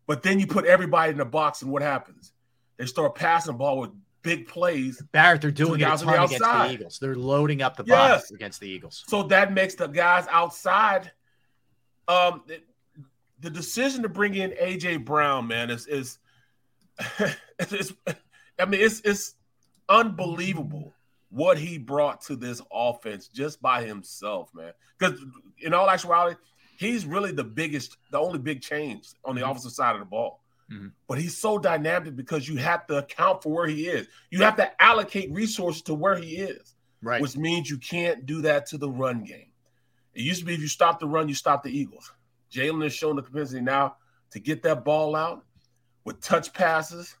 But 0.06 0.22
then 0.22 0.38
you 0.38 0.46
put 0.46 0.64
everybody 0.66 1.10
in 1.12 1.18
the 1.18 1.24
box, 1.24 1.62
and 1.62 1.70
what 1.70 1.82
happens? 1.82 2.32
They 2.76 2.86
start 2.86 3.14
passing 3.14 3.52
the 3.52 3.58
ball 3.58 3.78
with 3.78 3.90
big 4.22 4.46
plays. 4.46 5.02
Barrett, 5.12 5.40
they're 5.40 5.50
doing 5.50 5.80
it 5.80 5.84
a 5.84 5.96
ton 5.96 6.06
the 6.06 6.22
against 6.24 6.38
the 6.38 6.70
Eagles. 6.70 6.98
They're 7.00 7.14
loading 7.14 7.62
up 7.62 7.76
the 7.76 7.84
box 7.84 8.30
against 8.30 8.60
the 8.60 8.68
Eagles. 8.68 9.04
So 9.06 9.22
that 9.24 9.52
makes 9.52 9.74
the 9.74 9.86
guys 9.86 10.26
outside. 10.30 11.10
Um, 12.08 12.42
the 13.40 13.50
decision 13.50 14.02
to 14.02 14.08
bring 14.08 14.34
in 14.34 14.50
AJ 14.52 15.04
Brown, 15.04 15.46
man, 15.46 15.70
is 15.70 15.86
is 15.86 16.18
it's, 17.58 17.92
I 18.58 18.64
mean, 18.64 18.80
it's 18.80 19.00
it's 19.00 19.34
unbelievable 19.88 20.94
what 21.30 21.58
he 21.58 21.78
brought 21.78 22.20
to 22.22 22.36
this 22.36 22.62
offense 22.72 23.28
just 23.28 23.60
by 23.60 23.84
himself, 23.84 24.50
man. 24.54 24.72
Because 24.98 25.20
in 25.58 25.74
all 25.74 25.90
actuality, 25.90 26.36
he's 26.78 27.04
really 27.04 27.32
the 27.32 27.44
biggest, 27.44 27.96
the 28.10 28.18
only 28.18 28.38
big 28.38 28.62
change 28.62 29.08
on 29.24 29.34
the 29.34 29.40
mm-hmm. 29.40 29.50
offensive 29.50 29.72
side 29.72 29.94
of 29.94 30.00
the 30.00 30.06
ball. 30.06 30.40
Mm-hmm. 30.70 30.88
But 31.08 31.18
he's 31.18 31.36
so 31.36 31.58
dynamic 31.58 32.16
because 32.16 32.48
you 32.48 32.56
have 32.56 32.86
to 32.88 32.98
account 32.98 33.42
for 33.42 33.52
where 33.52 33.66
he 33.66 33.86
is. 33.86 34.08
You 34.30 34.42
have 34.42 34.56
to 34.56 34.82
allocate 34.82 35.32
resources 35.32 35.82
to 35.82 35.94
where 35.94 36.16
he 36.16 36.36
is, 36.36 36.74
right? 37.02 37.20
Which 37.22 37.36
means 37.36 37.70
you 37.70 37.78
can't 37.78 38.26
do 38.26 38.42
that 38.42 38.66
to 38.66 38.78
the 38.78 38.90
run 38.90 39.22
game. 39.22 39.52
It 40.14 40.22
used 40.22 40.40
to 40.40 40.46
be 40.46 40.54
if 40.54 40.60
you 40.60 40.68
stop 40.68 40.98
the 40.98 41.06
run, 41.06 41.28
you 41.28 41.34
stop 41.34 41.62
the 41.62 41.70
Eagles. 41.70 42.12
Jalen 42.50 42.82
has 42.82 42.94
shown 42.94 43.16
the 43.16 43.22
capacity 43.22 43.60
now 43.60 43.96
to 44.30 44.40
get 44.40 44.62
that 44.64 44.84
ball 44.84 45.14
out 45.14 45.44
with 46.04 46.20
touch 46.20 46.52
passes, 46.52 47.14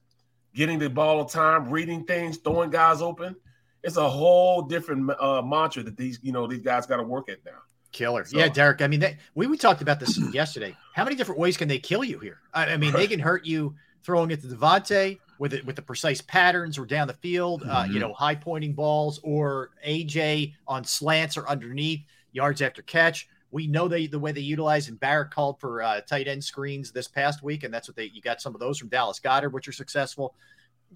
getting 0.54 0.78
the 0.78 0.88
ball 0.88 1.20
on 1.20 1.28
time, 1.28 1.70
reading 1.70 2.04
things, 2.04 2.38
throwing 2.38 2.70
guys 2.70 3.02
open. 3.02 3.36
It's 3.82 3.96
a 3.96 4.08
whole 4.08 4.62
different 4.62 5.10
uh, 5.20 5.42
mantra 5.42 5.84
that 5.84 5.96
these 5.96 6.18
you 6.22 6.32
know 6.32 6.46
these 6.48 6.62
guys 6.62 6.86
got 6.86 6.96
to 6.96 7.04
work 7.04 7.28
at 7.28 7.44
now. 7.44 7.60
Killer, 7.96 8.26
so, 8.26 8.36
yeah, 8.36 8.48
Derrick. 8.48 8.82
I 8.82 8.86
mean, 8.88 9.00
they, 9.00 9.16
we 9.34 9.46
we 9.46 9.56
talked 9.56 9.80
about 9.80 9.98
this 9.98 10.18
yesterday. 10.32 10.76
How 10.92 11.04
many 11.04 11.16
different 11.16 11.40
ways 11.40 11.56
can 11.56 11.66
they 11.66 11.78
kill 11.78 12.04
you 12.04 12.18
here? 12.18 12.38
I, 12.52 12.74
I 12.74 12.76
mean, 12.76 12.92
they 12.92 13.06
can 13.06 13.18
hurt 13.18 13.46
you 13.46 13.74
throwing 14.04 14.30
it 14.30 14.42
to 14.42 14.46
DeVonta 14.46 15.18
with 15.38 15.54
it 15.54 15.64
with 15.64 15.76
the 15.76 15.82
precise 15.82 16.20
patterns 16.20 16.78
or 16.78 16.84
down 16.84 17.08
the 17.08 17.14
field, 17.14 17.62
mm-hmm. 17.62 17.70
uh, 17.70 17.84
you 17.84 17.92
mm-hmm. 17.92 18.00
know, 18.00 18.12
high 18.12 18.34
pointing 18.34 18.74
balls, 18.74 19.18
or 19.22 19.70
AJ 19.86 20.54
on 20.68 20.84
slants 20.84 21.38
or 21.38 21.48
underneath 21.48 22.00
yards 22.32 22.60
after 22.60 22.82
catch. 22.82 23.28
We 23.50 23.66
know 23.66 23.88
they 23.88 24.06
the 24.06 24.18
way 24.18 24.32
they 24.32 24.40
utilize 24.42 24.88
and 24.88 25.00
Barrett 25.00 25.30
called 25.30 25.58
for 25.58 25.82
uh, 25.82 26.02
tight 26.02 26.28
end 26.28 26.44
screens 26.44 26.92
this 26.92 27.08
past 27.08 27.42
week, 27.42 27.64
and 27.64 27.72
that's 27.72 27.88
what 27.88 27.96
they 27.96 28.04
you 28.04 28.20
got 28.20 28.42
some 28.42 28.54
of 28.54 28.60
those 28.60 28.78
from 28.78 28.88
Dallas 28.88 29.18
Goedert, 29.20 29.52
which 29.52 29.68
are 29.68 29.72
successful. 29.72 30.34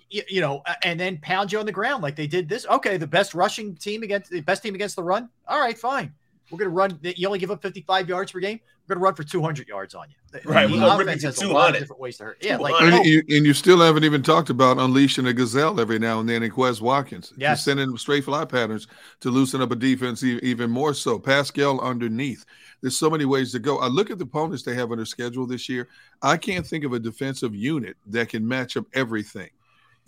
You, 0.09 0.23
you, 0.29 0.41
know, 0.41 0.63
and 0.85 1.01
then 1.01 1.19
pound 1.19 1.51
you 1.51 1.59
on 1.59 1.67
the 1.67 1.73
ground 1.73 2.03
like 2.03 2.15
they 2.15 2.29
did 2.29 2.49
this. 2.49 2.65
Okay, 2.67 2.97
the 2.97 3.09
best 3.09 3.35
rushing 3.35 3.75
team 3.75 4.05
against 4.05 4.31
the 4.31 4.41
best 4.41 4.63
team 4.63 4.75
against 4.75 4.97
the 4.97 5.03
run. 5.03 5.29
All 5.49 5.61
right, 5.61 5.77
fine. 5.77 6.15
We're 6.51 6.59
going 6.59 6.71
to 6.71 6.75
run. 6.75 6.99
You 7.03 7.27
only 7.27 7.39
give 7.39 7.51
up 7.51 7.63
55 7.63 8.09
yards 8.09 8.33
per 8.33 8.41
game. 8.41 8.61
We're 8.87 8.97
going 8.97 9.01
to 9.01 9.05
run 9.05 9.15
for 9.15 9.25
200 9.25 9.69
yards 9.69 9.95
on 9.95 10.07
you. 10.09 10.41
Right. 10.45 10.69
The 10.69 10.85
offense 10.85 11.23
has 11.23 11.41
a 11.43 11.49
lot 11.49 11.75
of 11.75 11.81
different 11.81 12.01
ways 12.01 12.17
to 12.19 12.25
hurt. 12.25 12.39
Yeah. 12.41 12.57
Like, 12.57 12.75
and, 12.83 12.95
oh. 12.95 13.03
you, 13.03 13.23
and 13.29 13.47
you 13.47 13.55
still 13.55 13.81
haven't 13.81 14.05
even 14.05 14.23
talked 14.23 14.51
about 14.51 14.79
unleashing 14.79 15.27
a 15.27 15.33
gazelle 15.33 15.81
every 15.81 15.99
now 15.99 16.21
and 16.21 16.29
then 16.29 16.43
in 16.43 16.51
Quez 16.51 16.81
Watkins. 16.81 17.33
Yeah. 17.37 17.55
Sending 17.55 17.97
straight 17.97 18.25
fly 18.25 18.45
patterns 18.45 18.89
to 19.21 19.31
loosen 19.31 19.63
up 19.63 19.71
a 19.71 19.77
defense 19.77 20.25
even 20.25 20.71
more 20.71 20.95
so. 20.95 21.19
Pascal 21.19 21.81
underneath. 21.81 22.45
There's 22.81 22.99
so 22.99 23.11
many 23.11 23.27
ways 23.27 23.53
to 23.53 23.59
go. 23.59 23.79
I 23.79 23.87
look 23.87 24.11
at 24.11 24.19
the 24.19 24.25
opponents 24.25 24.63
they 24.63 24.75
have 24.75 24.91
on 24.91 24.97
their 24.97 25.07
schedule 25.07 25.47
this 25.47 25.69
year. 25.69 25.89
I 26.23 26.37
can't 26.37 26.67
think 26.67 26.85
of 26.85 26.93
a 26.93 26.99
defensive 26.99 27.55
unit 27.55 27.97
that 28.07 28.31
can 28.31 28.47
match 28.47 28.77
up 28.77 28.87
everything 28.95 29.51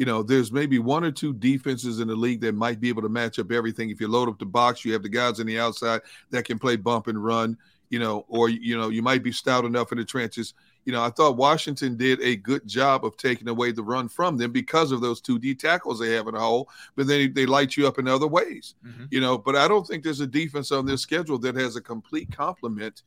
you 0.02 0.06
know, 0.06 0.20
there's 0.20 0.50
maybe 0.50 0.80
one 0.80 1.04
or 1.04 1.12
two 1.12 1.32
defenses 1.32 2.00
in 2.00 2.08
the 2.08 2.16
league 2.16 2.40
that 2.40 2.56
might 2.56 2.80
be 2.80 2.88
able 2.88 3.02
to 3.02 3.08
match 3.08 3.38
up 3.38 3.52
everything. 3.52 3.88
If 3.88 4.00
you 4.00 4.08
load 4.08 4.28
up 4.28 4.36
the 4.36 4.44
box, 4.44 4.84
you 4.84 4.92
have 4.94 5.04
the 5.04 5.08
guys 5.08 5.38
on 5.38 5.46
the 5.46 5.60
outside 5.60 6.00
that 6.30 6.44
can 6.44 6.58
play 6.58 6.74
bump 6.74 7.06
and 7.06 7.24
run, 7.24 7.56
you 7.88 8.00
know, 8.00 8.24
or, 8.26 8.48
you 8.48 8.76
know, 8.76 8.88
you 8.88 9.00
might 9.00 9.22
be 9.22 9.30
stout 9.30 9.64
enough 9.64 9.92
in 9.92 9.98
the 9.98 10.04
trenches. 10.04 10.54
You 10.86 10.92
know, 10.92 11.04
I 11.04 11.10
thought 11.10 11.36
Washington 11.36 11.96
did 11.96 12.20
a 12.20 12.34
good 12.34 12.66
job 12.66 13.04
of 13.04 13.16
taking 13.16 13.46
away 13.46 13.70
the 13.70 13.84
run 13.84 14.08
from 14.08 14.36
them 14.36 14.50
because 14.50 14.90
of 14.90 15.00
those 15.00 15.20
two 15.20 15.38
D 15.38 15.54
tackles 15.54 16.00
they 16.00 16.10
have 16.14 16.26
in 16.26 16.34
the 16.34 16.40
hole, 16.40 16.68
but 16.96 17.06
then 17.06 17.32
they 17.32 17.46
light 17.46 17.76
you 17.76 17.86
up 17.86 18.00
in 18.00 18.08
other 18.08 18.26
ways, 18.26 18.74
mm-hmm. 18.84 19.04
you 19.12 19.20
know. 19.20 19.38
But 19.38 19.54
I 19.54 19.68
don't 19.68 19.86
think 19.86 20.02
there's 20.02 20.18
a 20.18 20.26
defense 20.26 20.72
on 20.72 20.84
this 20.84 21.00
schedule 21.00 21.38
that 21.38 21.54
has 21.54 21.76
a 21.76 21.80
complete 21.80 22.36
complement 22.36 23.02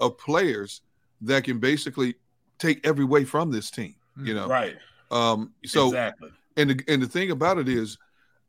of 0.00 0.16
players 0.16 0.80
that 1.20 1.44
can 1.44 1.58
basically 1.58 2.14
take 2.58 2.86
every 2.86 3.04
way 3.04 3.26
from 3.26 3.50
this 3.50 3.70
team, 3.70 3.96
you 4.16 4.32
know. 4.32 4.48
Right. 4.48 4.78
Um, 5.10 5.52
so 5.66 5.88
exactly. 5.88 6.30
And 6.58 6.70
the, 6.70 6.84
and 6.88 7.00
the 7.00 7.06
thing 7.06 7.30
about 7.30 7.56
it 7.56 7.68
is, 7.68 7.96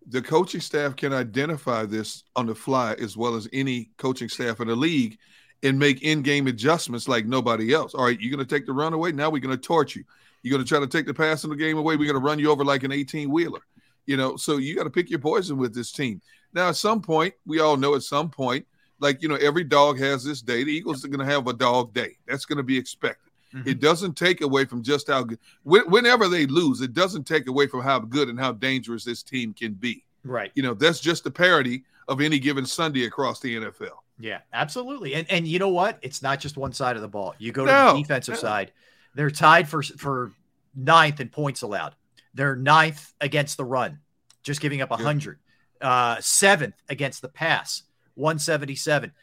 the 0.07 0.21
coaching 0.21 0.61
staff 0.61 0.95
can 0.95 1.13
identify 1.13 1.85
this 1.85 2.23
on 2.35 2.47
the 2.47 2.55
fly 2.55 2.93
as 2.93 3.15
well 3.15 3.35
as 3.35 3.47
any 3.53 3.91
coaching 3.97 4.27
staff 4.27 4.59
in 4.59 4.67
the 4.67 4.75
league 4.75 5.17
and 5.61 5.77
make 5.77 6.01
in-game 6.01 6.47
adjustments 6.47 7.07
like 7.07 7.25
nobody 7.25 7.73
else. 7.73 7.93
All 7.93 8.05
right, 8.05 8.19
you're 8.19 8.35
going 8.35 8.45
to 8.45 8.55
take 8.55 8.65
the 8.65 8.73
run 8.73 8.93
away. 8.93 9.11
Now 9.11 9.29
we're 9.29 9.41
going 9.41 9.55
to 9.55 9.61
torch 9.61 9.95
you. 9.95 10.03
You're 10.41 10.57
going 10.57 10.65
to 10.65 10.67
try 10.67 10.79
to 10.79 10.87
take 10.87 11.05
the 11.05 11.13
pass 11.13 11.43
in 11.43 11.49
the 11.49 11.55
game 11.55 11.77
away. 11.77 11.95
We're 11.95 12.11
going 12.11 12.21
to 12.21 12.27
run 12.27 12.39
you 12.39 12.49
over 12.49 12.65
like 12.65 12.83
an 12.83 12.91
18 12.91 13.29
wheeler. 13.29 13.59
You 14.05 14.17
know, 14.17 14.37
so 14.37 14.57
you 14.57 14.75
got 14.75 14.85
to 14.85 14.89
pick 14.89 15.09
your 15.09 15.19
poison 15.19 15.57
with 15.57 15.75
this 15.75 15.91
team. 15.91 16.21
Now, 16.53 16.69
at 16.69 16.77
some 16.77 17.01
point, 17.01 17.35
we 17.45 17.59
all 17.59 17.77
know 17.77 17.93
at 17.93 18.01
some 18.01 18.29
point, 18.29 18.65
like 18.99 19.21
you 19.21 19.29
know, 19.29 19.35
every 19.35 19.63
dog 19.63 19.99
has 19.99 20.23
this 20.23 20.41
day. 20.41 20.63
The 20.63 20.71
Eagles 20.71 21.05
are 21.05 21.09
going 21.09 21.25
to 21.25 21.31
have 21.31 21.47
a 21.47 21.53
dog 21.53 21.93
day. 21.93 22.17
That's 22.27 22.45
going 22.45 22.57
to 22.57 22.63
be 22.63 22.77
expected. 22.77 23.28
Mm-hmm. 23.53 23.67
It 23.67 23.79
doesn't 23.79 24.15
take 24.15 24.41
away 24.41 24.65
from 24.65 24.83
just 24.83 25.07
how 25.07 25.23
good. 25.23 25.39
Whenever 25.63 26.27
they 26.27 26.45
lose, 26.45 26.81
it 26.81 26.93
doesn't 26.93 27.23
take 27.23 27.47
away 27.47 27.67
from 27.67 27.81
how 27.81 27.99
good 27.99 28.29
and 28.29 28.39
how 28.39 28.51
dangerous 28.51 29.03
this 29.03 29.23
team 29.23 29.53
can 29.53 29.73
be. 29.73 30.03
Right. 30.23 30.51
You 30.55 30.63
know, 30.63 30.73
that's 30.73 30.99
just 30.99 31.23
the 31.23 31.31
parity 31.31 31.83
of 32.07 32.21
any 32.21 32.39
given 32.39 32.65
Sunday 32.65 33.05
across 33.05 33.39
the 33.39 33.55
NFL. 33.55 33.97
Yeah, 34.19 34.39
absolutely. 34.53 35.13
And 35.15 35.25
and 35.31 35.47
you 35.47 35.59
know 35.59 35.69
what? 35.69 35.97
It's 36.01 36.21
not 36.21 36.39
just 36.39 36.57
one 36.57 36.73
side 36.73 36.95
of 36.95 37.01
the 37.01 37.07
ball. 37.07 37.35
You 37.39 37.51
go 37.51 37.65
to 37.65 37.71
no, 37.71 37.93
the 37.93 38.01
defensive 38.01 38.35
no. 38.35 38.39
side. 38.39 38.71
They're 39.15 39.31
tied 39.31 39.67
for 39.67 39.81
for 39.81 40.31
ninth 40.75 41.19
in 41.19 41.29
points 41.29 41.61
allowed. 41.61 41.95
They're 42.33 42.55
ninth 42.55 43.13
against 43.21 43.57
the 43.57 43.65
run, 43.65 43.99
just 44.43 44.61
giving 44.61 44.81
up 44.81 44.89
100. 44.89 45.39
Uh, 45.81 46.17
seventh 46.19 46.75
against 46.89 47.21
the 47.21 47.29
pass, 47.29 47.83
177. 48.15 49.13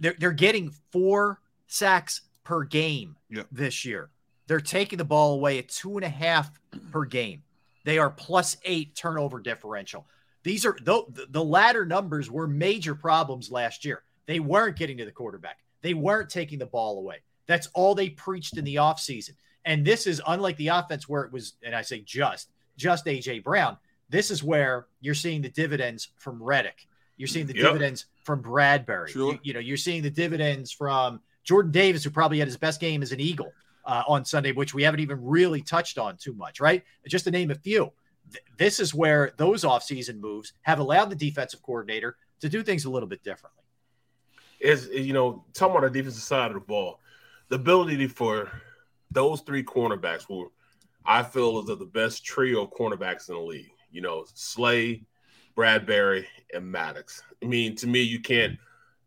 They're, 0.00 0.16
they're 0.18 0.32
getting 0.32 0.72
four 0.90 1.40
sacks 1.68 2.22
per 2.44 2.64
game 2.64 3.16
this 3.50 3.84
year. 3.84 4.10
They're 4.46 4.60
taking 4.60 4.98
the 4.98 5.04
ball 5.04 5.34
away 5.34 5.58
at 5.58 5.68
two 5.68 5.96
and 5.96 6.04
a 6.04 6.08
half 6.08 6.50
per 6.90 7.04
game. 7.04 7.42
They 7.84 7.98
are 7.98 8.10
plus 8.10 8.56
eight 8.64 8.94
turnover 8.94 9.40
differential. 9.40 10.06
These 10.42 10.66
are 10.66 10.76
the, 10.82 11.04
the 11.30 11.42
latter 11.42 11.84
numbers 11.84 12.30
were 12.30 12.46
major 12.46 12.94
problems 12.94 13.50
last 13.50 13.84
year. 13.84 14.02
They 14.26 14.40
weren't 14.40 14.76
getting 14.76 14.98
to 14.98 15.04
the 15.04 15.12
quarterback. 15.12 15.58
They 15.82 15.94
weren't 15.94 16.30
taking 16.30 16.58
the 16.58 16.66
ball 16.66 16.98
away. 16.98 17.18
That's 17.46 17.68
all 17.74 17.94
they 17.94 18.10
preached 18.10 18.56
in 18.56 18.64
the 18.64 18.76
offseason. 18.76 19.32
And 19.64 19.84
this 19.84 20.06
is 20.06 20.20
unlike 20.26 20.56
the 20.56 20.68
offense 20.68 21.08
where 21.08 21.22
it 21.22 21.32
was, 21.32 21.54
and 21.62 21.74
I 21.74 21.82
say 21.82 22.00
just, 22.00 22.50
just 22.76 23.06
AJ 23.06 23.44
Brown. 23.44 23.76
This 24.08 24.30
is 24.30 24.42
where 24.42 24.86
you're 25.00 25.14
seeing 25.14 25.42
the 25.42 25.48
dividends 25.48 26.08
from 26.16 26.42
Reddick. 26.42 26.86
You're 27.16 27.28
seeing 27.28 27.46
the 27.46 27.54
yep. 27.54 27.66
dividends 27.66 28.06
from 28.24 28.42
Bradberry. 28.42 29.08
Sure. 29.08 29.32
You, 29.32 29.38
you 29.42 29.52
know, 29.54 29.60
you're 29.60 29.76
seeing 29.76 30.02
the 30.02 30.10
dividends 30.10 30.72
from 30.72 31.20
Jordan 31.44 31.72
Davis, 31.72 32.04
who 32.04 32.10
probably 32.10 32.38
had 32.38 32.48
his 32.48 32.56
best 32.56 32.80
game 32.80 33.02
as 33.02 33.12
an 33.12 33.20
Eagle 33.20 33.52
uh, 33.84 34.02
on 34.06 34.24
Sunday, 34.24 34.52
which 34.52 34.74
we 34.74 34.82
haven't 34.82 35.00
even 35.00 35.22
really 35.22 35.60
touched 35.60 35.98
on 35.98 36.16
too 36.16 36.34
much, 36.34 36.60
right? 36.60 36.82
Just 37.06 37.24
to 37.24 37.30
name 37.30 37.50
a 37.50 37.54
few. 37.54 37.92
Th- 38.30 38.44
this 38.56 38.80
is 38.80 38.94
where 38.94 39.32
those 39.36 39.64
offseason 39.64 40.20
moves 40.20 40.52
have 40.62 40.78
allowed 40.78 41.10
the 41.10 41.16
defensive 41.16 41.62
coordinator 41.62 42.16
to 42.40 42.48
do 42.48 42.62
things 42.62 42.84
a 42.84 42.90
little 42.90 43.08
bit 43.08 43.22
differently. 43.22 43.64
Is 44.60 44.88
you 44.88 45.12
know, 45.12 45.44
talking 45.54 45.76
about 45.76 45.92
the 45.92 45.98
defensive 45.98 46.22
side 46.22 46.48
of 46.48 46.54
the 46.54 46.60
ball, 46.60 47.00
the 47.48 47.56
ability 47.56 48.06
for 48.06 48.50
those 49.10 49.40
three 49.40 49.64
cornerbacks 49.64 50.28
were, 50.28 50.48
I 51.04 51.24
feel, 51.24 51.60
is 51.60 51.68
of 51.68 51.80
the 51.80 51.86
best 51.86 52.24
trio 52.24 52.62
of 52.62 52.70
cornerbacks 52.70 53.28
in 53.28 53.34
the 53.34 53.40
league. 53.40 53.70
You 53.90 54.02
know, 54.02 54.24
Slay, 54.34 55.04
Bradberry, 55.56 56.24
and 56.54 56.70
Maddox. 56.70 57.22
I 57.42 57.46
mean, 57.46 57.74
to 57.76 57.88
me, 57.88 58.02
you 58.02 58.20
can't 58.20 58.56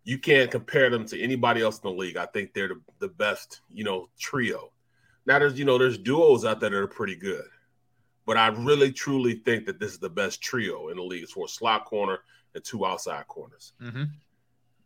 you 0.06 0.20
can't 0.20 0.52
compare 0.52 0.90
them 0.90 1.06
to 1.08 1.20
anybody 1.20 1.62
else 1.62 1.80
in 1.80 1.90
the 1.90 1.96
league. 1.96 2.16
I 2.16 2.28
think 2.28 2.54
they're 2.54 2.70
the, 2.70 2.82
the 3.00 3.08
best, 3.10 3.62
you 3.74 3.84
know, 3.84 4.08
trio. 4.20 4.72
Now 5.26 5.40
there's, 5.40 5.58
you 5.58 5.66
know, 5.66 5.80
there's 5.80 5.98
duos 5.98 6.46
out 6.46 6.60
there 6.60 6.70
that 6.70 6.78
are 6.78 6.88
pretty 6.88 7.16
good. 7.16 7.46
But 8.26 8.38
I 8.38 8.48
really 8.48 8.92
truly 8.92 9.34
think 9.34 9.66
that 9.66 9.80
this 9.80 9.92
is 9.92 10.00
the 10.00 10.10
best 10.10 10.42
trio 10.42 10.90
in 10.90 10.98
the 10.98 11.04
league 11.04 11.28
for 11.28 11.46
a 11.46 11.50
slot 11.50 11.86
corner 11.86 12.20
and 12.54 12.64
two 12.64 12.86
outside 12.86 13.28
corners. 13.28 13.74
Mm-hmm. 13.82 14.04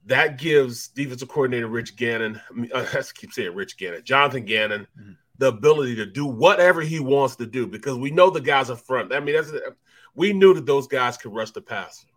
That 0.05 0.38
gives 0.38 0.88
defensive 0.88 1.28
coordinator 1.28 1.67
Rich 1.67 1.97
Gannon, 1.97 2.39
I, 2.49 2.53
mean, 2.53 2.72
I 2.76 2.86
keep 3.13 3.34
saying 3.34 3.53
Rich 3.53 3.78
Gannon, 3.78 4.03
Jonathan 4.03 4.45
Gannon, 4.45 4.88
mm-hmm. 4.99 5.11
the 5.38 5.47
ability 5.47 5.95
to 5.95 6.05
do 6.05 6.26
whatever 6.26 6.82
he 6.82 7.01
wants 7.01 7.36
to 7.38 7.45
do 7.45 7.67
because 7.67 7.97
we 7.97 8.09
know 8.09 8.30
the 8.30 8.41
guys 8.41 8.70
up 8.70 8.80
front. 8.80 9.13
I 9.13 9.20
mean, 9.20 9.36
that's 9.36 9.51
we 10.15 10.32
knew 10.32 10.53
that 10.53 10.65
those 10.65 10.88
guys 10.88 11.17
could 11.17 11.34
rush 11.34 11.51
the 11.51 11.61
passer. 11.61 12.07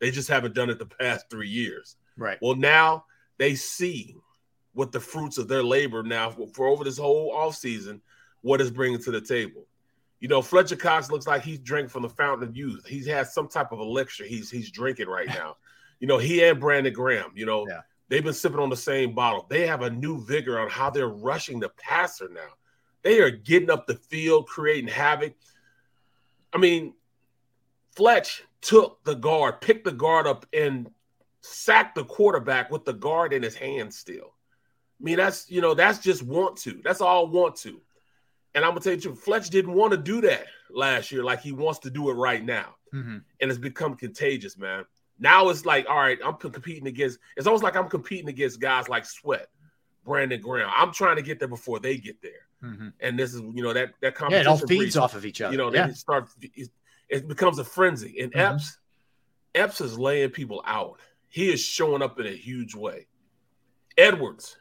They 0.00 0.10
just 0.10 0.28
haven't 0.28 0.54
done 0.54 0.68
it 0.68 0.78
the 0.78 0.86
past 0.86 1.26
three 1.30 1.48
years. 1.48 1.96
Right. 2.16 2.38
Well, 2.40 2.54
now 2.54 3.04
they 3.38 3.54
see 3.54 4.16
what 4.74 4.92
the 4.92 5.00
fruits 5.00 5.38
of 5.38 5.48
their 5.48 5.62
labor 5.62 6.02
now 6.02 6.30
for, 6.30 6.48
for 6.48 6.66
over 6.66 6.84
this 6.84 6.98
whole 6.98 7.32
offseason, 7.34 8.00
what 8.40 8.60
is 8.60 8.70
bringing 8.70 9.00
to 9.02 9.10
the 9.10 9.20
table. 9.20 9.66
You 10.20 10.28
know, 10.28 10.40
Fletcher 10.40 10.76
Cox 10.76 11.10
looks 11.10 11.26
like 11.26 11.42
he's 11.42 11.58
drinking 11.58 11.88
from 11.88 12.02
the 12.02 12.08
fountain 12.08 12.48
of 12.48 12.56
youth. 12.56 12.86
He 12.86 13.04
has 13.08 13.34
some 13.34 13.48
type 13.48 13.72
of 13.72 13.80
elixir 13.80 14.24
he's 14.24 14.50
he's 14.50 14.70
drinking 14.70 15.08
right 15.08 15.26
now. 15.40 15.56
you 15.98 16.06
know, 16.06 16.18
he 16.18 16.42
and 16.44 16.60
Brandon 16.60 16.92
Graham, 16.92 17.32
you 17.34 17.44
know, 17.44 17.66
yeah. 17.68 17.80
they've 18.08 18.24
been 18.24 18.32
sipping 18.32 18.60
on 18.60 18.70
the 18.70 18.76
same 18.76 19.14
bottle. 19.14 19.46
They 19.48 19.66
have 19.66 19.82
a 19.82 19.90
new 19.90 20.24
vigor 20.24 20.58
on 20.58 20.70
how 20.70 20.90
they're 20.90 21.08
rushing 21.08 21.60
the 21.60 21.70
passer 21.70 22.28
now. 22.32 22.40
They 23.02 23.20
are 23.20 23.30
getting 23.30 23.70
up 23.70 23.86
the 23.86 23.96
field, 23.96 24.46
creating 24.46 24.88
havoc. 24.88 25.34
I 26.52 26.58
mean, 26.58 26.94
Fletch 27.96 28.44
took 28.60 29.02
the 29.04 29.14
guard, 29.14 29.60
picked 29.60 29.84
the 29.84 29.92
guard 29.92 30.26
up, 30.26 30.46
and 30.52 30.88
sacked 31.42 31.94
the 31.94 32.04
quarterback 32.04 32.70
with 32.70 32.84
the 32.84 32.92
guard 32.92 33.32
in 33.32 33.42
his 33.42 33.54
hand 33.54 33.92
still. 33.92 34.34
I 35.00 35.04
mean, 35.04 35.16
that's 35.16 35.50
you 35.50 35.60
know, 35.60 35.74
that's 35.74 35.98
just 35.98 36.22
want 36.22 36.56
to. 36.58 36.80
That's 36.82 37.00
all 37.00 37.26
want 37.26 37.56
to. 37.56 37.80
And 38.54 38.64
I'm 38.64 38.72
gonna 38.72 38.80
tell 38.80 38.94
you, 38.94 39.14
Fletch 39.14 39.50
didn't 39.50 39.74
want 39.74 39.92
to 39.92 39.96
do 39.96 40.20
that 40.22 40.46
last 40.70 41.10
year, 41.10 41.24
like 41.24 41.40
he 41.40 41.52
wants 41.52 41.80
to 41.80 41.90
do 41.90 42.10
it 42.10 42.14
right 42.14 42.44
now. 42.44 42.76
Mm-hmm. 42.94 43.18
And 43.40 43.50
it's 43.50 43.58
become 43.58 43.94
contagious, 43.94 44.56
man. 44.56 44.84
Now 45.18 45.48
it's 45.48 45.64
like, 45.64 45.86
all 45.88 45.96
right, 45.96 46.18
I'm 46.24 46.34
competing 46.34 46.86
against. 46.86 47.18
It's 47.36 47.46
almost 47.46 47.64
like 47.64 47.76
I'm 47.76 47.88
competing 47.88 48.28
against 48.28 48.60
guys 48.60 48.88
like 48.88 49.04
Sweat, 49.04 49.48
Brandon 50.04 50.40
Graham. 50.40 50.70
I'm 50.74 50.92
trying 50.92 51.16
to 51.16 51.22
get 51.22 51.38
there 51.38 51.48
before 51.48 51.80
they 51.80 51.96
get 51.96 52.20
there. 52.22 52.46
Mm-hmm. 52.62 52.88
And 53.00 53.18
this 53.18 53.34
is, 53.34 53.40
you 53.40 53.62
know, 53.62 53.72
that 53.72 53.92
that 54.02 54.14
competition. 54.14 54.46
Yeah, 54.46 54.50
it 54.50 54.60
all 54.60 54.66
feeds 54.66 54.78
breeds, 54.78 54.96
off 54.96 55.14
of 55.14 55.24
each 55.24 55.40
other. 55.40 55.52
You 55.52 55.58
know, 55.58 55.72
yeah. 55.72 55.88
it 55.88 55.96
starts. 55.96 56.36
It 57.08 57.28
becomes 57.28 57.58
a 57.58 57.64
frenzy. 57.64 58.20
And 58.20 58.32
Mm-hmm. 58.32 58.54
Epps, 58.54 58.78
Epps 59.54 59.80
is 59.80 59.98
laying 59.98 60.30
people 60.30 60.62
out. 60.66 60.98
He 61.32 61.50
is 61.50 61.62
showing 61.62 62.02
up 62.02 62.20
in 62.20 62.26
a 62.26 62.36
huge 62.36 62.74
way. 62.74 63.06
Edwards 63.96 64.58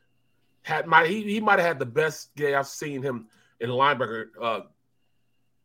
had 0.62 0.88
my 0.88 1.06
he, 1.06 1.22
he 1.24 1.42
might 1.42 1.60
have 1.60 1.68
had 1.68 1.80
the 1.80 1.86
best 1.86 2.34
game 2.36 2.56
I've 2.56 2.66
seen 2.66 3.02
him 3.02 3.28
in 3.60 3.70
linebacker. 3.70 4.28
Uh, 4.42 4.62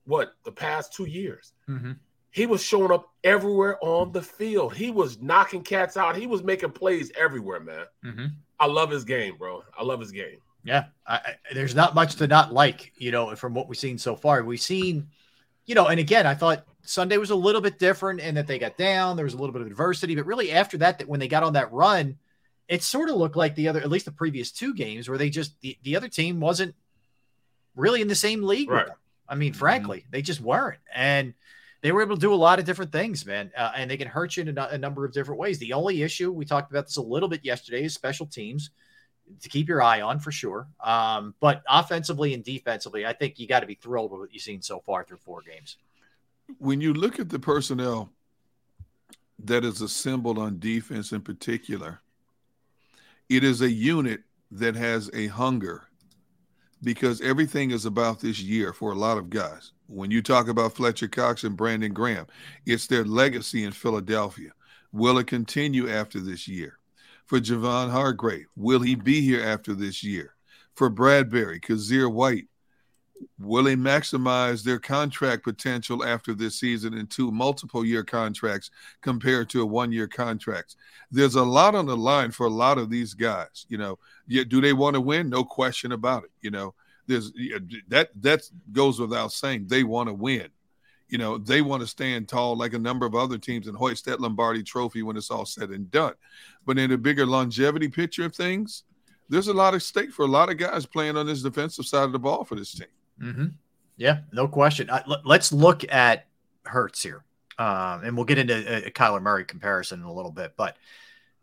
what 0.05 0.33
the 0.45 0.51
past 0.51 0.93
two 0.93 1.05
years? 1.05 1.53
Mm-hmm. 1.69 1.93
He 2.33 2.47
was 2.47 2.61
showing 2.61 2.91
up 2.91 3.13
everywhere 3.23 3.79
on 3.83 4.11
the 4.11 4.21
field. 4.21 4.75
He 4.75 4.91
was 4.91 5.23
knocking 5.23 5.63
cats 5.63 5.97
out. 5.97 6.17
He 6.17 6.27
was 6.27 6.43
making 6.43 6.73
plays 6.73 7.13
everywhere, 7.17 7.61
man. 7.61 7.85
Mm-hmm. 8.05 8.27
I 8.59 8.67
love 8.67 8.91
his 8.91 9.05
game, 9.05 9.37
bro. 9.39 9.63
I 9.79 9.85
love 9.85 10.01
his 10.01 10.11
game. 10.11 10.39
Yeah, 10.65 10.87
I, 11.07 11.15
I, 11.15 11.35
there's 11.55 11.77
not 11.77 11.95
much 11.95 12.17
to 12.17 12.27
not 12.27 12.53
like, 12.53 12.93
you 12.97 13.13
know, 13.13 13.33
from 13.37 13.55
what 13.55 13.69
we've 13.69 13.79
seen 13.79 13.97
so 13.97 14.17
far. 14.17 14.43
We've 14.43 14.61
seen, 14.61 15.07
you 15.67 15.77
know, 15.77 15.87
and 15.87 16.01
again, 16.01 16.27
I 16.27 16.35
thought 16.35 16.67
Sunday 16.89 17.17
was 17.17 17.31
a 17.31 17.37
little 17.37 17.61
bit 17.61 17.79
different 17.79 18.21
in 18.21 18.35
that 18.37 18.47
they 18.47 18.59
got 18.59 18.77
down. 18.77 19.17
There 19.17 19.25
was 19.25 19.35
a 19.35 19.39
little 19.39 19.53
bit 19.53 19.63
of 19.63 19.69
adversity, 19.69 20.15
but 20.15 20.27
really 20.27 20.53
after 20.53 20.79
that, 20.79 20.99
that 20.99 21.09
when 21.09 21.21
they 21.21 21.29
got 21.29 21.43
on 21.43 21.55
that 21.55 21.73
run, 21.73 22.19
it 22.69 22.83
sort 22.83 23.09
of 23.09 23.17
looked 23.17 23.37
like 23.37 23.55
the 23.55 23.69
other, 23.69 23.81
at 23.81 23.91
least 23.91 24.07
the 24.07 24.13
previous 24.13 24.51
two 24.51 24.75
games, 24.75 25.09
where 25.09 25.19
they 25.19 25.31
just 25.31 25.61
the, 25.61 25.77
the 25.83 25.97
other 25.97 26.09
team 26.09 26.41
wasn't 26.41 26.75
really 27.75 28.01
in 28.01 28.09
the 28.09 28.15
same 28.15 28.43
league 28.43 28.71
right. 28.71 28.85
with 28.85 28.89
them. 28.89 28.97
I 29.29 29.35
mean, 29.35 29.53
frankly, 29.53 29.99
mm-hmm. 29.99 30.11
they 30.11 30.23
just 30.23 30.41
weren't, 30.41 30.81
and 30.95 31.35
they 31.83 31.93
were 31.93 32.03
able 32.03 32.17
to 32.17 32.21
do 32.21 32.33
a 32.33 32.37
lot 32.37 32.59
of 32.59 32.65
different 32.65 32.93
things, 32.93 33.27
man. 33.27 33.53
Uh, 33.57 33.73
and 33.77 33.91
they 33.91 33.97
can 33.97 34.09
hurt 34.09 34.37
you 34.37 34.43
in 34.43 34.57
a, 34.57 34.69
a, 34.73 34.79
number 34.79 35.05
of 35.05 35.13
different 35.13 35.41
ways. 35.41 35.59
The 35.59 35.73
only 35.73 36.03
issue 36.03 36.33
we 36.33 36.45
talked 36.45 36.71
about 36.71 36.87
this 36.87 36.97
a 36.97 37.03
little 37.03 37.29
bit 37.29 37.45
yesterday 37.45 37.85
is 37.85 37.95
special 37.95 38.27
teams 38.27 38.71
to 39.43 39.49
keep 39.49 39.69
your 39.69 39.83
eye 39.83 40.01
on 40.01 40.21
for 40.21 40.33
sure. 40.33 40.69
Um, 40.83 41.35
but 41.41 41.63
offensively 41.69 42.35
and 42.35 42.45
defensively, 42.45 43.05
I 43.05 43.13
think 43.13 43.39
you 43.39 43.47
got 43.47 43.61
to 43.61 43.67
be 43.67 43.75
thrilled 43.75 44.13
with 44.13 44.21
what 44.21 44.33
you've 44.33 44.43
seen 44.43 44.63
so 44.63 44.81
far 44.81 45.05
through 45.05 45.19
four 45.19 45.43
games 45.43 45.77
when 46.59 46.81
you 46.81 46.95
look 46.95 47.19
at 47.19 47.29
the 47.29 47.39
personnel 47.39 48.11
that 49.39 49.65
is 49.65 49.81
assembled 49.81 50.39
on 50.39 50.59
defense 50.59 51.13
in 51.13 51.21
particular, 51.21 52.01
it 53.29 53.45
is 53.45 53.61
a 53.61 53.71
unit 53.71 54.23
that 54.51 54.77
has 54.77 55.11
a 55.13 55.27
hunger 55.27 55.89
because 56.83 57.21
everything 57.21 57.71
is 57.71 57.85
about 57.85 58.21
this 58.21 58.41
year 58.41 58.73
for 58.73 58.93
a 58.93 58.97
lot 58.97 59.19
of 59.19 59.31
guys. 59.31 59.73
When 59.89 60.11
you 60.11 60.23
talk 60.23 60.49
about 60.49 60.75
Fletcher 60.75 61.09
Cox 61.09 61.45
and 61.45 61.57
Brandon 61.57 61.93
Graham, 61.93 62.27
it's 62.65 62.87
their 62.87 63.05
legacy 63.05 63.65
in 63.65 63.73
Philadelphia. 63.73 64.51
Will 64.93 65.19
it 65.19 65.27
continue 65.27 65.91
after 65.91 66.21
this 66.21 66.47
year? 66.47 66.79
For 67.25 67.41
Javon 67.41 67.91
Hargrave, 67.91 68.47
will 68.55 68.81
he 68.81 68.95
be 68.95 69.21
here 69.21 69.43
after 69.43 69.75
this 69.75 70.05
year? 70.05 70.35
For 70.75 70.91
Bradberry, 70.91 71.61
Kyzir 71.61 72.13
White, 72.13 72.47
will 73.39 73.65
they 73.65 73.77
maximize 73.77 74.63
their 74.63 74.79
contract 74.79 75.45
potential 75.45 76.05
after 76.05 76.35
this 76.35 76.59
season 76.59 76.95
into 76.95 77.31
multiple 77.31 77.85
year 77.85 78.03
contracts 78.03 78.71
compared 79.01 79.49
to 79.51 79.63
a 79.63 79.67
one 79.67 79.93
year 79.93 80.09
contracts 80.09 80.77
there's 81.11 81.35
a 81.35 81.43
lot 81.43 81.75
on 81.75 81.87
the 81.87 81.97
line 81.97 82.31
for 82.31 82.47
a 82.47 82.51
lot 82.51 82.79
of 82.79 82.91
these 82.91 83.15
guys 83.15 83.67
you 83.69 83.79
know. 83.79 83.99
Do 84.29 84.61
they 84.61 84.73
want 84.73 84.95
to 84.95 85.01
win? 85.01 85.31
No 85.31 85.45
question 85.45 85.93
about 85.93 86.25
it 86.25 86.31
you 86.41 86.51
know. 86.51 86.75
There's 87.07 87.33
that 87.89 88.11
that 88.23 88.43
goes 88.73 88.99
without 88.99 89.33
saying 89.33 89.67
they 89.67 89.85
want 89.85 90.09
to 90.09 90.15
win. 90.15 90.49
You 91.09 91.19
know 91.19 91.39
they 91.39 91.63
want 91.63 91.83
to 91.83 91.87
stand 91.87 92.29
tall 92.29 92.57
like 92.57 92.75
a 92.75 92.79
number 92.79 93.07
of 93.07 93.15
other 93.15 93.39
teams 93.39 93.69
and 93.69 93.77
hoist 93.77 94.05
that 94.07 94.21
lombardi 94.21 94.63
trophy 94.63 95.03
when 95.03 95.17
it's 95.17 95.31
all 95.31 95.47
said 95.47 95.71
and 95.71 95.91
done. 95.91 96.15
But 96.65 96.79
in 96.79 96.91
a 96.93 96.99
bigger 96.99 97.27
longevity 97.27 97.89
picture 97.89 98.25
of 98.25 98.35
things 98.35 98.85
there's 99.29 99.49
a 99.49 99.55
lot 99.55 99.75
of 99.75 99.83
stake 99.83 100.13
for 100.13 100.23
a 100.25 100.29
lot 100.29 100.51
of 100.51 100.57
guys 100.57 100.87
playing 100.87 101.17
on 101.17 101.27
this 101.27 101.43
defensive 101.43 101.85
side 101.87 102.05
of 102.05 102.13
the 102.13 102.19
ball 102.19 102.45
for 102.45 102.55
this 102.55 102.73
team 102.73 102.87
Mm-hmm. 103.21 103.47
Yeah, 103.97 104.21
no 104.33 104.49
question. 104.49 104.91
Uh, 104.91 105.03
l- 105.09 105.23
let's 105.25 105.53
look 105.53 105.91
at 105.91 106.27
Hurts 106.65 107.03
here, 107.03 107.25
um, 107.59 108.05
and 108.05 108.17
we'll 108.17 108.25
get 108.25 108.39
into 108.39 108.55
a, 108.55 108.89
a 108.89 108.91
Kyler 108.91 109.23
Murray 109.23 109.45
comparison 109.45 110.01
in 110.01 110.07
a 110.07 110.13
little 110.13 110.33
bit. 110.33 110.55
But 110.57 110.77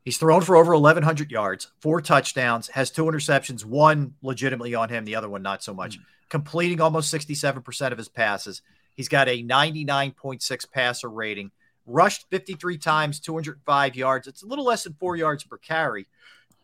he's 0.03 0.17
thrown 0.17 0.41
for 0.41 0.55
over 0.55 0.73
1,100 0.73 1.31
yards, 1.31 1.71
four 1.79 2.01
touchdowns, 2.01 2.67
has 2.69 2.91
two 2.91 3.05
interceptions, 3.05 3.65
one 3.65 4.13
legitimately 4.21 4.75
on 4.75 4.89
him, 4.89 5.05
the 5.05 5.15
other 5.15 5.29
one 5.29 5.41
not 5.41 5.63
so 5.63 5.73
much. 5.73 5.95
Mm-hmm. 5.95 6.03
Completing 6.29 6.81
almost 6.81 7.13
67% 7.13 7.91
of 7.91 7.97
his 7.97 8.09
passes. 8.09 8.61
He's 8.95 9.09
got 9.09 9.27
a 9.27 9.43
99.6 9.43 10.71
passer 10.71 11.09
rating, 11.09 11.51
rushed 11.85 12.25
53 12.29 12.77
times, 12.77 13.19
205 13.19 13.95
yards. 13.95 14.27
It's 14.27 14.43
a 14.43 14.47
little 14.47 14.65
less 14.65 14.83
than 14.83 14.93
four 14.99 15.15
yards 15.15 15.43
per 15.43 15.57
carry, 15.57 16.07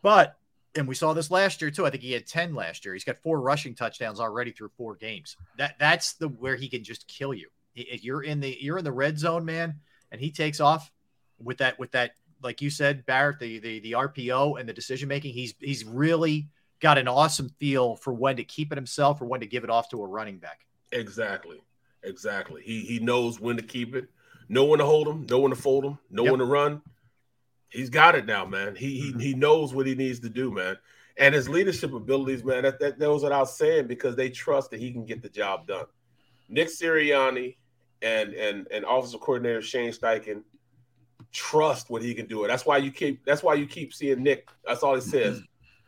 but 0.02 0.36
and 0.76 0.86
we 0.86 0.94
saw 0.94 1.12
this 1.12 1.30
last 1.30 1.60
year 1.60 1.70
too. 1.70 1.86
I 1.86 1.90
think 1.90 2.02
he 2.02 2.12
had 2.12 2.26
10 2.26 2.54
last 2.54 2.84
year. 2.84 2.94
He's 2.94 3.04
got 3.04 3.22
four 3.22 3.40
rushing 3.40 3.74
touchdowns 3.74 4.20
already 4.20 4.52
through 4.52 4.70
four 4.76 4.94
games. 4.94 5.36
That 5.58 5.76
that's 5.78 6.14
the 6.14 6.28
where 6.28 6.56
he 6.56 6.68
can 6.68 6.84
just 6.84 7.08
kill 7.08 7.34
you. 7.34 7.48
If 7.74 8.04
you're 8.04 8.22
in 8.22 8.40
the 8.40 8.56
you're 8.60 8.78
in 8.78 8.84
the 8.84 8.92
red 8.92 9.18
zone, 9.18 9.44
man, 9.44 9.80
and 10.10 10.20
he 10.20 10.30
takes 10.30 10.60
off 10.60 10.90
with 11.42 11.58
that 11.58 11.78
with 11.78 11.92
that 11.92 12.12
like 12.42 12.62
you 12.62 12.70
said, 12.70 13.04
Barrett, 13.06 13.38
the 13.38 13.58
the 13.58 13.80
the 13.80 13.92
RPO 13.92 14.58
and 14.58 14.68
the 14.68 14.72
decision 14.72 15.08
making, 15.08 15.34
he's 15.34 15.54
he's 15.58 15.84
really 15.84 16.48
got 16.80 16.98
an 16.98 17.08
awesome 17.08 17.50
feel 17.58 17.96
for 17.96 18.12
when 18.12 18.36
to 18.36 18.44
keep 18.44 18.72
it 18.72 18.78
himself 18.78 19.20
or 19.20 19.26
when 19.26 19.40
to 19.40 19.46
give 19.46 19.64
it 19.64 19.70
off 19.70 19.90
to 19.90 20.02
a 20.02 20.06
running 20.06 20.38
back. 20.38 20.66
Exactly. 20.92 21.58
Exactly. 22.02 22.62
He 22.64 22.80
he 22.80 22.98
knows 22.98 23.40
when 23.40 23.56
to 23.56 23.62
keep 23.62 23.94
it, 23.94 24.08
know 24.48 24.64
when 24.64 24.78
to 24.78 24.86
hold 24.86 25.08
him, 25.08 25.26
know 25.26 25.40
when 25.40 25.50
to 25.50 25.56
fold 25.56 25.84
him, 25.84 25.98
know 26.10 26.24
yep. 26.24 26.32
when 26.32 26.38
to 26.38 26.46
run 26.46 26.82
he's 27.70 27.90
got 27.90 28.14
it 28.14 28.26
now, 28.26 28.44
man. 28.44 28.74
He, 28.74 29.00
he 29.00 29.10
mm-hmm. 29.10 29.20
he 29.20 29.34
knows 29.34 29.74
what 29.74 29.86
he 29.86 29.94
needs 29.94 30.20
to 30.20 30.28
do, 30.28 30.50
man. 30.50 30.76
And 31.16 31.34
his 31.34 31.48
leadership 31.48 31.92
abilities, 31.92 32.44
man, 32.44 32.62
that, 32.62 32.78
that 32.80 33.02
I 33.02 33.38
was 33.38 33.56
saying 33.56 33.88
because 33.88 34.16
they 34.16 34.30
trust 34.30 34.70
that 34.70 34.80
he 34.80 34.92
can 34.92 35.04
get 35.04 35.22
the 35.22 35.28
job 35.28 35.66
done. 35.66 35.86
Nick 36.48 36.68
Sirianni 36.68 37.56
and 38.02 38.32
and 38.34 38.66
and 38.70 38.84
offensive 38.88 39.20
coordinator 39.20 39.62
Shane 39.62 39.92
Steichen 39.92 40.42
trust 41.32 41.90
what 41.90 42.02
he 42.02 42.14
can 42.14 42.26
do. 42.26 42.44
It. 42.44 42.48
That's 42.48 42.66
why 42.66 42.78
you 42.78 42.90
keep 42.90 43.24
that's 43.24 43.42
why 43.42 43.54
you 43.54 43.66
keep 43.66 43.94
seeing 43.94 44.22
Nick. 44.22 44.48
That's 44.66 44.82
all 44.82 44.94
he 44.94 45.00
says. 45.00 45.36
Mm-hmm. 45.36 45.44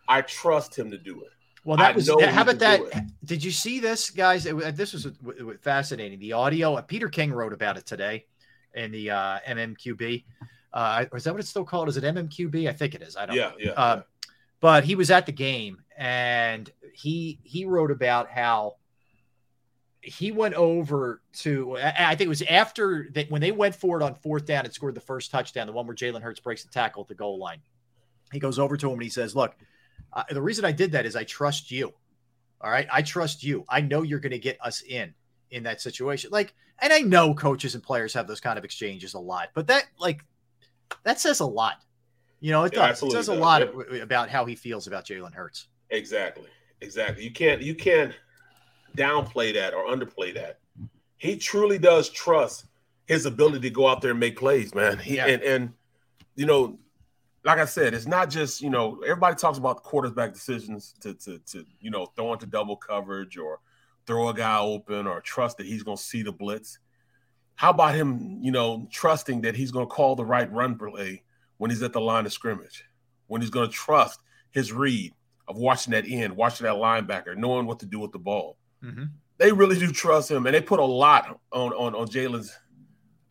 I 0.09 0.21
trust 0.23 0.79
him 0.79 0.91
to 0.91 0.99
do 0.99 1.23
it. 1.23 1.31
Well, 1.65 1.77
that 1.77 1.93
I 1.93 1.95
was 1.95 2.07
that, 2.07 2.33
how 2.33 2.43
about 2.43 2.59
that? 2.59 2.81
Did 3.25 3.45
you 3.45 3.53
see 3.53 3.79
this, 3.79 4.11
guys? 4.11 4.47
It, 4.47 4.77
this 4.77 4.93
was 4.93 5.07
fascinating. 5.61 6.19
The 6.19 6.33
audio. 6.33 6.75
Uh, 6.75 6.83
Peter 6.83 7.09
King 7.09 7.33
wrote 7.33 7.53
about 7.53 7.77
it 7.77 7.87
today 7.87 8.27
in 8.75 8.91
the 8.91 9.11
uh, 9.11 9.39
MMQB. 9.49 10.25
Uh, 10.73 11.05
is 11.15 11.25
that 11.25 11.33
what 11.33 11.41
it's 11.41 11.51
still 11.51 11.65
called? 11.65 11.89
Is 11.89 11.97
it 11.97 12.05
MMQB? 12.05 12.69
I 12.69 12.73
think 12.73 12.95
it 12.95 13.03
is. 13.03 13.17
I 13.17 13.27
don't 13.27 13.37
yeah, 13.37 13.49
know. 13.49 13.55
Yeah, 13.59 13.71
uh, 13.73 13.97
yeah. 13.97 14.03
But 14.61 14.85
he 14.85 14.95
was 14.95 15.11
at 15.11 15.27
the 15.27 15.33
game 15.33 15.83
and 15.97 16.71
he 16.95 17.41
he 17.43 17.65
wrote 17.65 17.91
about 17.91 18.29
how 18.31 18.77
he 20.01 20.33
went 20.33 20.55
over 20.55 21.21
to 21.33 21.77
I 21.77 22.17
think 22.17 22.27
it 22.27 22.29
was 22.29 22.43
after 22.43 23.09
that 23.13 23.31
when 23.31 23.41
they 23.41 23.53
went 23.53 23.75
for 23.75 24.01
it 24.01 24.05
on 24.05 24.15
fourth 24.15 24.47
down 24.47 24.65
and 24.65 24.73
scored 24.73 24.95
the 24.95 25.01
first 25.01 25.31
touchdown, 25.31 25.67
the 25.67 25.73
one 25.73 25.87
where 25.87 25.97
Jalen 25.97 26.23
Hurts 26.23 26.41
breaks 26.41 26.65
the 26.65 26.71
tackle 26.71 27.03
at 27.03 27.09
the 27.09 27.15
goal 27.15 27.39
line. 27.39 27.61
He 28.33 28.39
goes 28.39 28.59
over 28.59 28.77
to 28.77 28.87
him 28.87 28.95
and 28.95 29.03
he 29.03 29.11
says, 29.11 29.37
"Look, 29.37 29.55
uh, 30.13 30.25
the 30.31 30.43
reason 30.43 30.65
I 30.65 30.73
did 30.73 30.93
that 30.93 31.07
is 31.07 31.17
I 31.17 31.25
trust 31.25 31.71
you. 31.71 31.93
All 32.61 32.71
right, 32.71 32.87
I 32.93 33.03
trust 33.03 33.43
you. 33.43 33.65
I 33.69 33.81
know 33.81 34.03
you're 34.03 34.21
going 34.21 34.33
to 34.33 34.39
get 34.39 34.59
us 34.61 34.83
in 34.83 35.15
in 35.51 35.65
that 35.65 35.81
situation. 35.81 36.31
Like, 36.31 36.55
and 36.81 36.93
I 36.93 37.01
know 37.01 37.35
coaches 37.35 37.75
and 37.75 37.83
players 37.83 38.15
have 38.15 38.27
those 38.27 38.41
kind 38.41 38.59
of 38.59 38.65
exchanges 38.65 39.15
a 39.15 39.19
lot, 39.19 39.51
but 39.55 39.67
that 39.69 39.87
like 39.99 40.25
that 41.05 41.21
says 41.21 41.41
a 41.41 41.47
lot. 41.47 41.77
You 42.41 42.51
know, 42.53 42.65
it 42.65 42.73
Yeah, 42.75 42.89
does. 42.89 43.03
It 43.03 43.11
says 43.13 43.29
a 43.29 43.35
lot 43.35 43.61
does. 43.61 43.69
of- 43.93 44.03
about 44.03 44.29
how 44.29 44.45
he 44.45 44.55
feels 44.55 44.87
about 44.87 45.05
Jalen 45.07 45.33
Hurts. 45.35 45.69
Exactly. 45.91 46.49
Exactly. 46.81 47.23
You 47.25 47.31
can't 47.33 47.63
you 47.63 47.75
can't 47.75 48.13
downplay 48.97 49.55
that 49.55 49.75
or 49.75 49.85
underplay 49.87 50.35
that. 50.35 50.59
He 51.17 51.37
truly 51.37 51.79
does 51.79 52.11
trust 52.11 52.67
his 53.07 53.27
ability 53.27 53.61
to 53.69 53.71
go 53.71 53.87
out 53.89 54.01
there 54.01 54.11
and 54.13 54.21
make 54.21 54.37
plays, 54.37 54.75
man. 54.75 54.99
He 54.99 55.17
Yeah. 55.17 55.27
and 55.27 55.43
and 55.43 55.73
you 56.35 56.47
know, 56.47 56.79
like 57.45 57.59
I 57.59 57.65
said, 57.65 57.95
it's 57.95 58.07
not 58.07 58.31
just 58.31 58.61
you 58.61 58.71
know 58.71 59.01
everybody 59.03 59.37
talks 59.37 59.59
about 59.59 59.83
quarterback 59.83 60.33
decisions 60.33 60.95
to 61.01 61.15
to 61.15 61.39
to 61.39 61.65
you 61.81 61.91
know 61.91 62.07
throw 62.07 62.33
into 62.33 62.47
double 62.47 62.77
coverage 62.77 63.37
or 63.37 63.61
throw 64.07 64.29
a 64.29 64.35
guy 64.35 64.59
open 64.59 65.07
or 65.07 65.21
trust 65.21 65.59
that 65.59 65.67
he's 65.67 65.83
going 65.85 65.97
to 65.97 66.03
see 66.03 66.23
the 66.23 66.33
blitz. 66.33 66.79
How 67.55 67.71
about 67.71 67.95
him, 67.95 68.39
you 68.43 68.51
know, 68.51 68.89
trusting 68.91 69.43
that 69.43 69.55
he's 69.55 69.71
going 69.71 69.87
to 69.87 69.91
call 69.95 70.17
the 70.17 70.25
right 70.25 70.51
run 70.53 70.77
play 70.77 71.23
when 71.59 71.71
he's 71.71 71.83
at 71.83 71.93
the 71.93 72.01
line 72.01 72.27
of 72.27 72.33
scrimmage, 72.33 72.85
when 73.29 73.41
he's 73.41 73.51
going 73.51 73.69
to 73.69 73.73
trust 73.75 74.21
his 74.51 74.73
read 74.73 75.13
of 75.49 75.57
watching 75.57 75.93
that 75.93 76.05
end, 76.09 76.37
watching 76.37 76.65
that 76.65 76.75
linebacker, 76.75 77.37
knowing 77.37 77.67
what 77.67 77.79
to 77.81 77.87
do 77.87 77.99
with 77.99 78.13
the 78.13 78.19
ball. 78.19 78.57
Mhm. 78.83 79.11
They 79.39 79.53
really 79.53 79.79
do 79.79 79.91
trust 79.93 80.31
him, 80.31 80.47
and 80.47 80.55
they 80.55 80.61
put 80.61 80.81
a 80.81 80.85
lot 80.85 81.41
on 81.53 81.73
on 81.73 81.95
on 81.95 82.09
Jalen's 82.09 82.57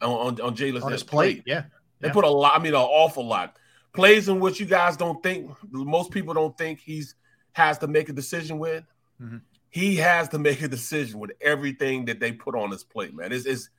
on 0.01 0.39
on, 0.41 0.55
Jalen's 0.55 0.83
On 0.83 0.91
his 0.91 1.03
plate, 1.03 1.43
yeah. 1.45 1.65
They 1.99 2.07
Yeah. 2.07 2.13
put 2.13 2.25
a 2.25 2.29
lot. 2.29 2.59
I 2.59 2.63
mean, 2.63 2.73
an 2.73 2.79
awful 2.81 3.25
lot. 3.25 3.57
Plays 3.93 4.27
in 4.29 4.39
which 4.39 4.59
you 4.59 4.65
guys 4.65 4.97
don't 4.97 5.21
think 5.21 5.51
most 5.71 6.11
people 6.11 6.33
don't 6.33 6.57
think 6.57 6.79
he's 6.79 7.15
has 7.53 7.77
to 7.79 7.87
make 7.87 8.07
a 8.09 8.13
decision 8.13 8.57
with. 8.59 8.83
Mhm. 9.21 9.41
He 9.71 9.95
has 9.95 10.27
to 10.29 10.37
make 10.37 10.61
a 10.61 10.67
decision 10.67 11.17
with 11.17 11.31
everything 11.41 12.05
that 12.05 12.19
they 12.19 12.33
put 12.33 12.55
on 12.55 12.71
his 12.71 12.83
plate, 12.83 13.15
man. 13.15 13.31
It's 13.31 13.45
it's 13.45 13.69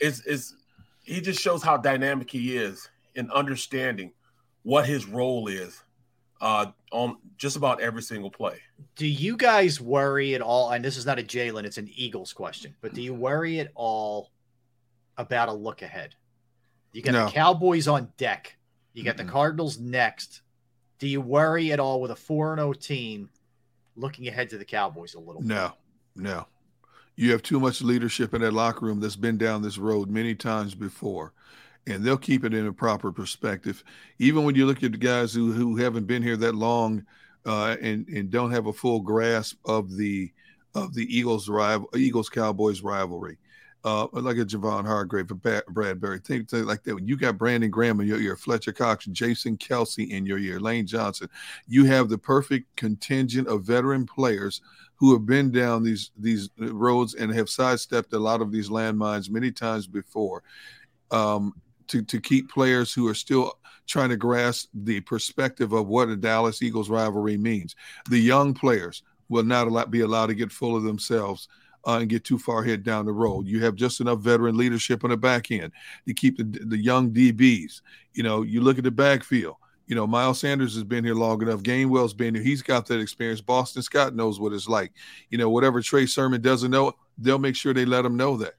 it's, 0.00 0.20
it's 0.26 0.54
he 1.02 1.20
just 1.20 1.40
shows 1.40 1.62
how 1.62 1.76
dynamic 1.78 2.30
he 2.30 2.56
is 2.56 2.88
in 3.14 3.30
understanding 3.30 4.12
what 4.62 4.86
his 4.86 5.06
role 5.06 5.48
is 5.48 5.82
uh 6.42 6.66
on 6.92 7.16
just 7.38 7.56
about 7.56 7.80
every 7.80 8.02
single 8.02 8.30
play. 8.30 8.58
Do 8.94 9.06
you 9.06 9.36
guys 9.36 9.80
worry 9.80 10.34
at 10.34 10.42
all? 10.42 10.70
And 10.70 10.84
this 10.84 10.96
is 10.98 11.06
not 11.06 11.18
a 11.18 11.22
Jalen, 11.22 11.64
it's 11.64 11.78
an 11.78 11.88
Eagles 11.94 12.32
question, 12.32 12.74
but 12.82 12.92
do 12.94 13.00
you 13.02 13.14
worry 13.14 13.58
at 13.58 13.72
all 13.74 14.30
about 15.16 15.48
a 15.48 15.52
look 15.52 15.80
ahead? 15.82 16.14
You 16.92 17.02
got 17.02 17.12
No. 17.12 17.24
the 17.26 17.32
Cowboys 17.32 17.88
on 17.88 18.12
deck, 18.18 18.56
you 18.92 19.02
got 19.02 19.16
the 19.16 19.24
Cardinals 19.24 19.78
next. 19.78 20.42
Do 20.98 21.08
you 21.08 21.20
worry 21.20 21.72
at 21.72 21.80
all 21.80 22.00
with 22.00 22.10
a 22.10 22.16
4 22.16 22.56
0 22.56 22.72
team 22.74 23.30
looking 23.98 24.28
ahead 24.28 24.48
to 24.50 24.58
the 24.58 24.64
Cowboys 24.64 25.14
a 25.14 25.18
little 25.18 25.40
bit? 25.40 25.48
No, 25.48 25.72
no. 26.16 26.46
You 27.16 27.32
have 27.32 27.42
too 27.42 27.58
much 27.58 27.82
leadership 27.82 28.32
in 28.32 28.42
that 28.42 28.52
locker 28.52 28.86
room 28.86 29.00
that's 29.00 29.16
been 29.16 29.38
down 29.38 29.60
this 29.60 29.78
road 29.78 30.08
many 30.08 30.34
times 30.34 30.74
before, 30.74 31.32
and 31.86 32.04
they'll 32.04 32.16
keep 32.16 32.44
it 32.44 32.54
in 32.54 32.66
a 32.66 32.72
proper 32.72 33.10
perspective. 33.10 33.82
Even 34.18 34.44
when 34.44 34.54
you 34.54 34.66
look 34.66 34.84
at 34.84 34.92
the 34.92 34.98
guys 34.98 35.34
who 35.34 35.52
who 35.52 35.76
haven't 35.76 36.06
been 36.06 36.22
here 36.22 36.36
that 36.36 36.54
long 36.54 37.04
uh, 37.44 37.76
and 37.80 38.06
and 38.08 38.30
don't 38.30 38.52
have 38.52 38.66
a 38.66 38.72
full 38.72 39.00
grasp 39.00 39.58
of 39.64 39.96
the 39.96 40.32
of 40.74 40.94
the 40.94 41.04
Eagles 41.14 41.48
rival 41.48 41.88
Eagles 41.96 42.28
Cowboys 42.28 42.82
rivalry. 42.82 43.38
Uh, 43.84 44.08
like 44.12 44.36
a 44.36 44.44
Javon 44.44 44.84
Hargrave, 44.84 45.30
a 45.30 45.34
Bradberry, 45.34 46.22
think 46.22 46.48
like 46.52 46.82
that. 46.82 46.96
When 46.96 47.06
you 47.06 47.16
got 47.16 47.38
Brandon 47.38 47.70
Graham 47.70 48.00
in 48.00 48.08
your 48.08 48.20
ear, 48.20 48.36
Fletcher 48.36 48.72
Cox, 48.72 49.06
Jason 49.06 49.56
Kelce 49.56 50.10
in 50.10 50.26
your 50.26 50.38
ear, 50.38 50.58
Lane 50.58 50.84
Johnson, 50.84 51.28
you 51.68 51.84
have 51.84 52.08
the 52.08 52.18
perfect 52.18 52.74
contingent 52.74 53.46
of 53.46 53.62
veteran 53.62 54.04
players 54.04 54.60
who 54.96 55.12
have 55.12 55.26
been 55.26 55.52
down 55.52 55.84
these 55.84 56.10
these 56.18 56.50
roads 56.58 57.14
and 57.14 57.32
have 57.32 57.48
sidestepped 57.48 58.12
a 58.14 58.18
lot 58.18 58.40
of 58.42 58.50
these 58.50 58.68
landmines 58.68 59.30
many 59.30 59.52
times 59.52 59.86
before. 59.86 60.42
Um, 61.12 61.54
to 61.86 62.02
to 62.02 62.20
keep 62.20 62.50
players 62.50 62.92
who 62.92 63.08
are 63.08 63.14
still 63.14 63.58
trying 63.86 64.10
to 64.10 64.16
grasp 64.16 64.68
the 64.74 65.00
perspective 65.00 65.72
of 65.72 65.86
what 65.88 66.08
a 66.08 66.16
Dallas 66.16 66.62
Eagles 66.62 66.90
rivalry 66.90 67.36
means. 67.36 67.74
The 68.10 68.18
young 68.18 68.54
players 68.54 69.02
will 69.28 69.44
not 69.44 69.90
be 69.90 70.00
allowed 70.00 70.26
to 70.26 70.34
get 70.34 70.52
full 70.52 70.76
of 70.76 70.82
themselves 70.82 71.48
uh, 71.86 71.98
and 71.98 72.08
get 72.08 72.24
too 72.24 72.38
far 72.38 72.62
ahead 72.62 72.82
down 72.82 73.06
the 73.06 73.12
road. 73.12 73.46
You 73.46 73.62
have 73.64 73.74
just 73.74 74.00
enough 74.00 74.20
veteran 74.20 74.56
leadership 74.56 75.04
on 75.04 75.10
the 75.10 75.16
back 75.16 75.50
end 75.50 75.72
to 76.06 76.14
keep 76.14 76.36
the 76.36 76.44
the 76.44 76.78
young 76.78 77.10
DBs. 77.10 77.80
You 78.14 78.22
know, 78.22 78.42
you 78.42 78.60
look 78.60 78.78
at 78.78 78.84
the 78.84 78.90
backfield. 78.90 79.56
You 79.86 79.94
know, 79.94 80.06
Miles 80.06 80.40
Sanders 80.40 80.74
has 80.74 80.84
been 80.84 81.02
here 81.02 81.14
long 81.14 81.40
enough. 81.40 81.62
Gainwell's 81.62 82.12
been 82.12 82.34
here. 82.34 82.44
He's 82.44 82.60
got 82.60 82.84
that 82.86 83.00
experience. 83.00 83.40
Boston 83.40 83.82
Scott 83.82 84.14
knows 84.14 84.38
what 84.38 84.52
it's 84.52 84.68
like. 84.68 84.92
You 85.30 85.38
know, 85.38 85.48
whatever 85.48 85.80
Trey 85.80 86.04
Sermon 86.04 86.42
doesn't 86.42 86.70
know, 86.70 86.92
they'll 87.16 87.38
make 87.38 87.56
sure 87.56 87.72
they 87.72 87.86
let 87.86 88.04
him 88.04 88.16
know 88.16 88.36
that. 88.36 88.54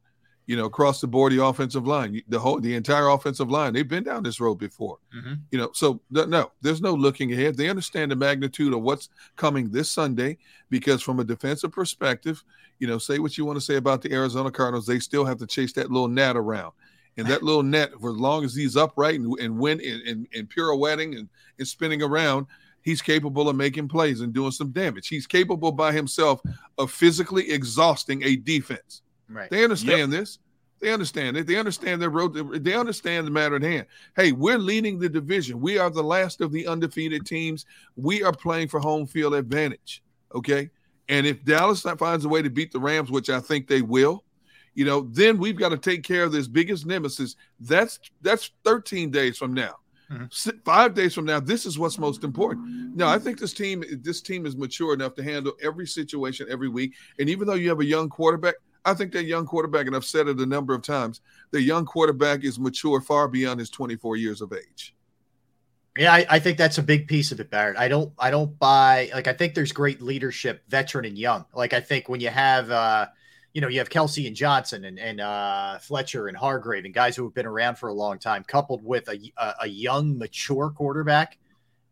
You 0.49 0.55
know, 0.55 0.65
across 0.65 0.99
the 0.99 1.05
board, 1.05 1.31
the 1.31 1.45
offensive 1.45 1.85
line, 1.85 2.23
the 2.27 2.39
whole, 2.39 2.59
the 2.59 2.73
entire 2.73 3.09
offensive 3.09 3.51
line, 3.51 3.71
they've 3.71 3.87
been 3.87 4.03
down 4.03 4.23
this 4.23 4.39
road 4.39 4.55
before. 4.55 4.97
Mhm. 5.15 5.41
You 5.51 5.59
know, 5.59 5.69
so 5.75 6.01
th- 6.11 6.27
no, 6.27 6.51
there's 6.63 6.81
no 6.81 6.95
looking 6.95 7.31
ahead. 7.31 7.55
They 7.55 7.69
understand 7.69 8.09
the 8.09 8.15
magnitude 8.15 8.73
of 8.73 8.81
what's 8.81 9.09
coming 9.35 9.69
this 9.69 9.91
Sunday 9.91 10.39
because, 10.71 11.03
from 11.03 11.19
a 11.19 11.23
defensive 11.23 11.71
perspective, 11.71 12.43
you 12.79 12.87
know, 12.87 12.97
say 12.97 13.19
what 13.19 13.37
you 13.37 13.45
want 13.45 13.57
to 13.57 13.61
say 13.63 13.75
about 13.75 14.01
the 14.01 14.11
Arizona 14.11 14.49
Cardinals, 14.49 14.87
they 14.87 14.97
still 14.97 15.23
have 15.23 15.37
to 15.37 15.45
chase 15.45 15.71
that 15.73 15.91
little 15.91 16.07
gnat 16.07 16.35
around. 16.35 16.73
And 17.15 17.27
that 17.27 17.43
little 17.43 17.61
net, 17.61 17.91
for 18.01 18.09
as 18.09 18.17
long 18.17 18.43
as 18.43 18.55
he's 18.55 18.75
upright 18.75 19.19
and, 19.19 19.31
and 19.39 19.55
win 19.55 19.79
and, 19.85 20.01
and, 20.07 20.27
and 20.33 20.49
pirouetting 20.49 21.15
and, 21.15 21.29
and 21.59 21.67
spinning 21.67 22.01
around, 22.01 22.47
he's 22.81 23.03
capable 23.03 23.49
of 23.49 23.55
making 23.55 23.87
plays 23.87 24.21
and 24.21 24.33
doing 24.33 24.51
some 24.51 24.71
damage. 24.71 25.09
He's 25.09 25.27
capable 25.27 25.71
by 25.71 25.91
himself 25.91 26.41
of 26.79 26.91
physically 26.91 27.51
exhausting 27.51 28.23
a 28.23 28.35
defense. 28.35 29.03
Right. 29.29 29.49
They 29.49 29.63
understand 29.63 30.11
this. 30.11 30.39
They 30.79 30.93
understand 30.93 31.35
it. 31.37 31.45
They 31.45 31.57
understand 31.57 32.01
their 32.01 32.09
road. 32.09 32.63
They 32.63 32.73
understand 32.73 33.27
the 33.27 33.31
matter 33.31 33.57
at 33.57 33.63
hand. 33.63 33.85
Hey, 34.15 34.31
we're 34.31 34.57
leading 34.57 34.97
the 34.97 35.09
division. 35.09 35.59
We 35.59 35.77
are 35.77 35.89
the 35.89 36.03
last 36.03 36.41
of 36.41 36.51
the 36.51 36.67
undefeated 36.67 37.25
teams. 37.25 37.65
We 37.97 38.23
are 38.23 38.31
playing 38.31 38.69
for 38.69 38.79
home 38.79 39.05
field 39.05 39.33
advantage. 39.35 40.01
Okay. 40.33 40.69
And 41.09 41.25
if 41.25 41.43
Dallas 41.43 41.81
finds 41.97 42.23
a 42.23 42.29
way 42.29 42.41
to 42.41 42.49
beat 42.49 42.71
the 42.71 42.79
Rams, 42.79 43.11
which 43.11 43.29
I 43.29 43.39
think 43.39 43.67
they 43.67 43.81
will, 43.81 44.23
you 44.73 44.85
know, 44.85 45.01
then 45.11 45.37
we've 45.37 45.57
got 45.57 45.69
to 45.69 45.77
take 45.77 46.03
care 46.03 46.23
of 46.23 46.31
this 46.31 46.47
biggest 46.47 46.85
nemesis. 46.85 47.35
That's 47.59 47.99
that's 48.21 48.51
13 48.63 49.11
days 49.11 49.37
from 49.37 49.53
now. 49.53 49.75
Mm-hmm. 50.09 50.25
Si- 50.31 50.51
Five 50.63 50.93
days 50.93 51.13
from 51.13 51.25
now, 51.25 51.39
this 51.39 51.65
is 51.65 51.77
what's 51.77 51.99
most 51.99 52.23
important. 52.23 52.95
Now, 52.95 53.09
I 53.09 53.19
think 53.19 53.39
this 53.39 53.53
team 53.53 53.83
this 54.01 54.21
team 54.21 54.45
is 54.45 54.55
mature 54.55 54.93
enough 54.93 55.15
to 55.15 55.23
handle 55.23 55.53
every 55.61 55.87
situation 55.87 56.47
every 56.49 56.69
week. 56.69 56.93
And 57.19 57.29
even 57.29 57.47
though 57.47 57.55
you 57.55 57.69
have 57.69 57.79
a 57.79 57.85
young 57.85 58.07
quarterback, 58.07 58.55
I 58.89 58.93
think 58.93 59.11
that 59.13 59.25
young 59.25 59.45
quarterback, 59.45 59.87
and 59.87 59.95
I've 59.95 60.05
said 60.05 60.27
it 60.27 60.39
a 60.39 60.45
number 60.45 60.73
of 60.73 60.81
times, 60.81 61.21
the 61.51 61.61
young 61.61 61.85
quarterback 61.85 62.43
is 62.43 62.59
mature 62.59 63.01
far 63.01 63.27
beyond 63.27 63.59
his 63.59 63.69
24 63.69 64.17
years 64.17 64.41
of 64.41 64.53
age. 64.53 64.95
Yeah, 65.97 66.13
I, 66.13 66.25
I 66.29 66.39
think 66.39 66.57
that's 66.57 66.77
a 66.77 66.83
big 66.83 67.07
piece 67.07 67.31
of 67.31 67.39
it, 67.39 67.49
Barrett. 67.49 67.77
I 67.77 67.87
don't 67.87 68.13
I 68.17 68.31
don't 68.31 68.57
buy 68.59 69.09
like 69.13 69.27
I 69.27 69.33
think 69.33 69.53
there's 69.53 69.71
great 69.71 70.01
leadership, 70.01 70.63
veteran 70.69 71.05
and 71.05 71.17
young. 71.17 71.45
Like 71.53 71.73
I 71.73 71.81
think 71.81 72.07
when 72.07 72.21
you 72.21 72.29
have 72.29 72.71
uh 72.71 73.07
you 73.53 73.61
know, 73.61 73.67
you 73.67 73.79
have 73.79 73.89
Kelce 73.89 74.27
and 74.27 74.35
Johnson 74.35 74.85
and, 74.85 74.99
and 74.99 75.19
uh, 75.19 75.79
Fletcher 75.79 76.27
and 76.27 76.37
Hargrave 76.37 76.85
and 76.85 76.93
guys 76.93 77.15
who 77.15 77.23
have 77.23 77.33
been 77.33 77.47
around 77.47 77.75
for 77.79 77.89
a 77.89 77.93
long 77.93 78.19
time, 78.19 78.43
coupled 78.43 78.83
with 78.83 79.07
a, 79.09 79.19
a, 79.37 79.53
a 79.61 79.67
young, 79.67 80.17
mature 80.17 80.69
quarterback 80.69 81.37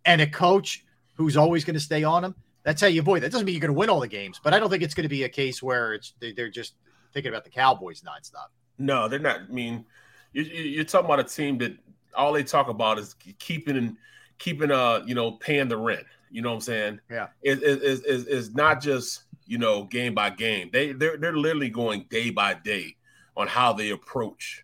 and 0.05 0.21
a 0.21 0.27
coach 0.27 0.85
who's 1.15 1.35
always 1.35 1.65
going 1.65 1.73
to 1.73 1.79
stay 1.79 2.03
on 2.03 2.23
him. 2.23 2.35
That's 2.63 2.79
how 2.79 2.87
you 2.87 3.01
avoid 3.01 3.23
that. 3.23 3.31
Doesn't 3.31 3.45
mean 3.45 3.55
you're 3.55 3.61
going 3.61 3.73
to 3.73 3.79
win 3.79 3.89
all 3.89 3.99
the 3.99 4.07
games, 4.07 4.39
but 4.43 4.53
I 4.53 4.59
don't 4.59 4.69
think 4.69 4.83
it's 4.83 4.93
going 4.93 5.03
to 5.03 5.09
be 5.09 5.23
a 5.23 5.29
case 5.29 5.63
where 5.63 5.93
it's 5.93 6.13
they- 6.19 6.31
they're 6.31 6.49
just 6.49 6.75
thinking 7.17 7.31
about 7.31 7.43
the 7.43 7.49
Cowboys 7.49 8.01
nonstop. 8.01 8.49
No, 8.77 9.07
they're 9.07 9.17
not. 9.17 9.41
I 9.49 9.51
mean, 9.51 9.85
you, 10.33 10.43
you're 10.43 10.83
talking 10.83 11.05
about 11.05 11.19
a 11.19 11.23
team 11.23 11.57
that 11.57 11.75
all 12.15 12.31
they 12.31 12.43
talk 12.43 12.69
about 12.69 12.99
is 12.99 13.15
keeping 13.39 13.75
and 13.75 13.97
keeping 14.37 14.69
uh 14.69 15.01
you 15.03 15.15
know 15.15 15.31
paying 15.31 15.67
the 15.67 15.77
rent. 15.77 16.05
You 16.29 16.43
know 16.43 16.49
what 16.49 16.55
I'm 16.55 16.61
saying? 16.61 16.99
Yeah. 17.09 17.27
It 17.41 17.63
is 17.63 17.81
is 17.81 18.01
is 18.01 18.25
is 18.27 18.53
not 18.53 18.81
just 18.81 19.23
you 19.47 19.57
know 19.57 19.85
game 19.85 20.13
by 20.13 20.29
game. 20.29 20.69
They 20.71 20.91
they're 20.91 21.17
they're 21.17 21.35
literally 21.35 21.69
going 21.69 22.05
day 22.11 22.29
by 22.29 22.53
day 22.53 22.95
on 23.35 23.47
how 23.47 23.73
they 23.73 23.89
approach 23.89 24.63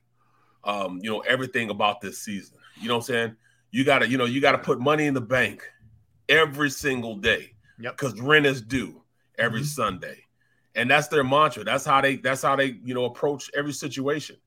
um 0.64 0.99
you 1.01 1.10
know 1.10 1.22
everything 1.22 1.72
about 1.72 2.01
this 2.01 2.20
season. 2.20 2.58
You 2.80 2.88
know 2.88 2.97
what 2.97 3.10
I'm 3.10 3.14
saying? 3.16 3.36
You 3.72 3.84
gotta 3.84 4.08
you 4.08 4.20
know 4.20 4.26
you 4.26 4.41
gotta 4.41 4.60
put 4.60 4.80
money 4.80 5.08
in 5.08 5.16
the 5.16 5.22
bank 5.22 5.68
every 6.30 6.70
single 6.70 7.16
day. 7.16 7.54
Yep. 7.80 7.97
Because 7.97 8.22
rent 8.22 8.45
is 8.45 8.62
due 8.62 9.01
every 9.39 9.64
Sunday 9.64 10.22
and 10.76 10.89
that's 10.89 11.07
their 11.07 11.24
mantra. 11.24 11.63
That's 11.63 11.86
how 11.86 12.01
they 12.01 12.17
that's 12.17 12.41
how 12.41 12.55
they 12.55 12.78
you 12.84 12.93
know 12.93 13.05
approach 13.05 13.49
every 13.55 13.74
situation. 13.74 14.38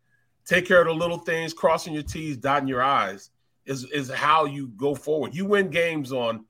Take 0.45 0.67
care 0.67 0.81
of 0.81 0.87
the 0.87 0.95
little 0.95 1.19
things, 1.19 1.53
crossing 1.53 1.93
your 1.93 2.03
T's, 2.03 2.37
dotting 2.37 2.69
your 2.69 2.83
I's 2.83 3.31
is 3.65 3.85
is 3.91 4.11
how 4.11 4.45
you 4.45 4.69
go 4.69 4.95
forward. 4.95 5.35
You 5.35 5.45
win 5.45 5.71
games 5.71 6.13
on 6.13 6.45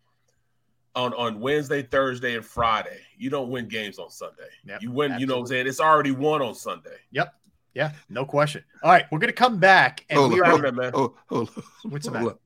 on 0.95 1.13
on 1.15 1.41
Wednesday, 1.41 1.83
Thursday, 1.83 2.37
and 2.37 2.45
Friday. 2.45 3.01
You 3.17 3.31
don't 3.31 3.51
win 3.51 3.69
games 3.69 3.99
on 3.99 4.11
Sunday. 4.11 4.49
Yep, 4.65 4.83
you 4.83 4.91
win, 4.91 5.19
you 5.19 5.27
know 5.27 5.35
what 5.35 5.41
I'm 5.41 5.47
saying? 5.47 5.67
It's 5.67 5.81
already 5.81 6.11
won 6.11 6.43
on 6.43 6.55
Sunday. 6.55 6.97
Yep. 7.13 7.35
Yeah, 7.75 7.93
no 8.09 8.25
question. 8.25 8.65
All 8.83 8.91
right, 8.91 9.05
we're 9.13 9.19
going 9.19 9.29
to 9.29 9.35
come 9.35 9.59
back 9.59 10.03
and 10.09 10.19
Hold 10.19 10.33
we 10.33 10.41
on, 10.41 10.47
are 10.47 10.51
Hold 10.51 10.65
on, 10.65 10.75
man. 10.77 10.91
Oh, 10.95 11.15
hold 11.29 11.51
on. 11.57 11.91
What's 11.91 12.07
Hold 12.07 12.15
matter? 12.15 12.31
on. 12.31 12.39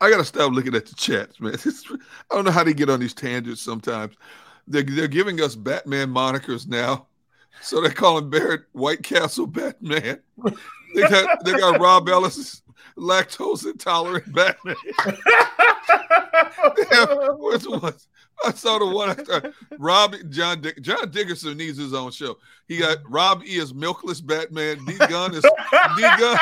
I 0.00 0.10
gotta 0.10 0.24
stop 0.24 0.52
looking 0.52 0.74
at 0.74 0.86
the 0.86 0.94
chats, 0.94 1.40
man. 1.40 1.56
I 2.30 2.34
don't 2.34 2.44
know 2.44 2.50
how 2.50 2.62
they 2.62 2.74
get 2.74 2.90
on 2.90 3.00
these 3.00 3.14
tangents 3.14 3.62
sometimes. 3.62 4.14
They're, 4.68 4.82
they're 4.82 5.08
giving 5.08 5.40
us 5.40 5.54
Batman 5.54 6.12
monikers 6.12 6.66
now. 6.66 7.06
So 7.62 7.80
they 7.80 7.90
call 7.90 8.18
him 8.18 8.30
Barrett 8.30 8.64
White 8.72 9.02
Castle 9.02 9.46
Batman. 9.46 10.20
They 10.94 11.02
got 11.02 11.44
they 11.44 11.52
got 11.52 11.80
Rob 11.80 12.08
Ellis 12.08 12.62
lactose 12.96 13.66
intolerant 13.66 14.32
Batman. 14.32 14.76
yeah, 16.90 17.06
what's 17.36 17.68
one? 17.68 17.94
I 18.44 18.52
saw 18.52 18.78
the 18.78 18.86
one. 18.86 19.10
I 19.10 19.52
Rob 19.78 20.14
John 20.28 20.60
Dick, 20.60 20.80
John 20.82 21.10
Dickerson 21.10 21.56
needs 21.56 21.78
his 21.78 21.94
own 21.94 22.10
show. 22.10 22.38
He 22.68 22.78
got 22.78 22.98
Rob 23.08 23.42
E 23.44 23.56
is 23.56 23.72
milkless 23.72 24.24
Batman. 24.24 24.84
D 24.84 24.96
Gun 24.98 25.34
is 25.34 25.42
D 25.96 26.02
Gun. 26.02 26.38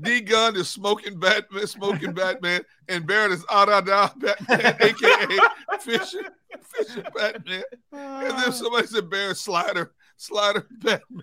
D 0.00 0.20
Gun 0.20 0.56
is 0.56 0.68
smoking 0.68 1.18
Batman, 1.18 1.66
smoking 1.66 2.12
Batman, 2.12 2.62
and 2.88 3.06
Barrett 3.06 3.32
is 3.32 3.44
Ada 3.50 3.82
Da 3.82 4.10
Batman, 4.16 4.76
aka 4.80 5.38
Fisher, 5.80 6.30
Fisher 6.62 7.04
Batman. 7.14 7.62
And 7.92 8.30
then 8.30 8.48
ah. 8.48 8.50
somebody 8.50 8.86
said 8.86 9.10
Barrett 9.10 9.36
Slider, 9.36 9.92
Slider 10.16 10.66
Batman. 10.78 11.22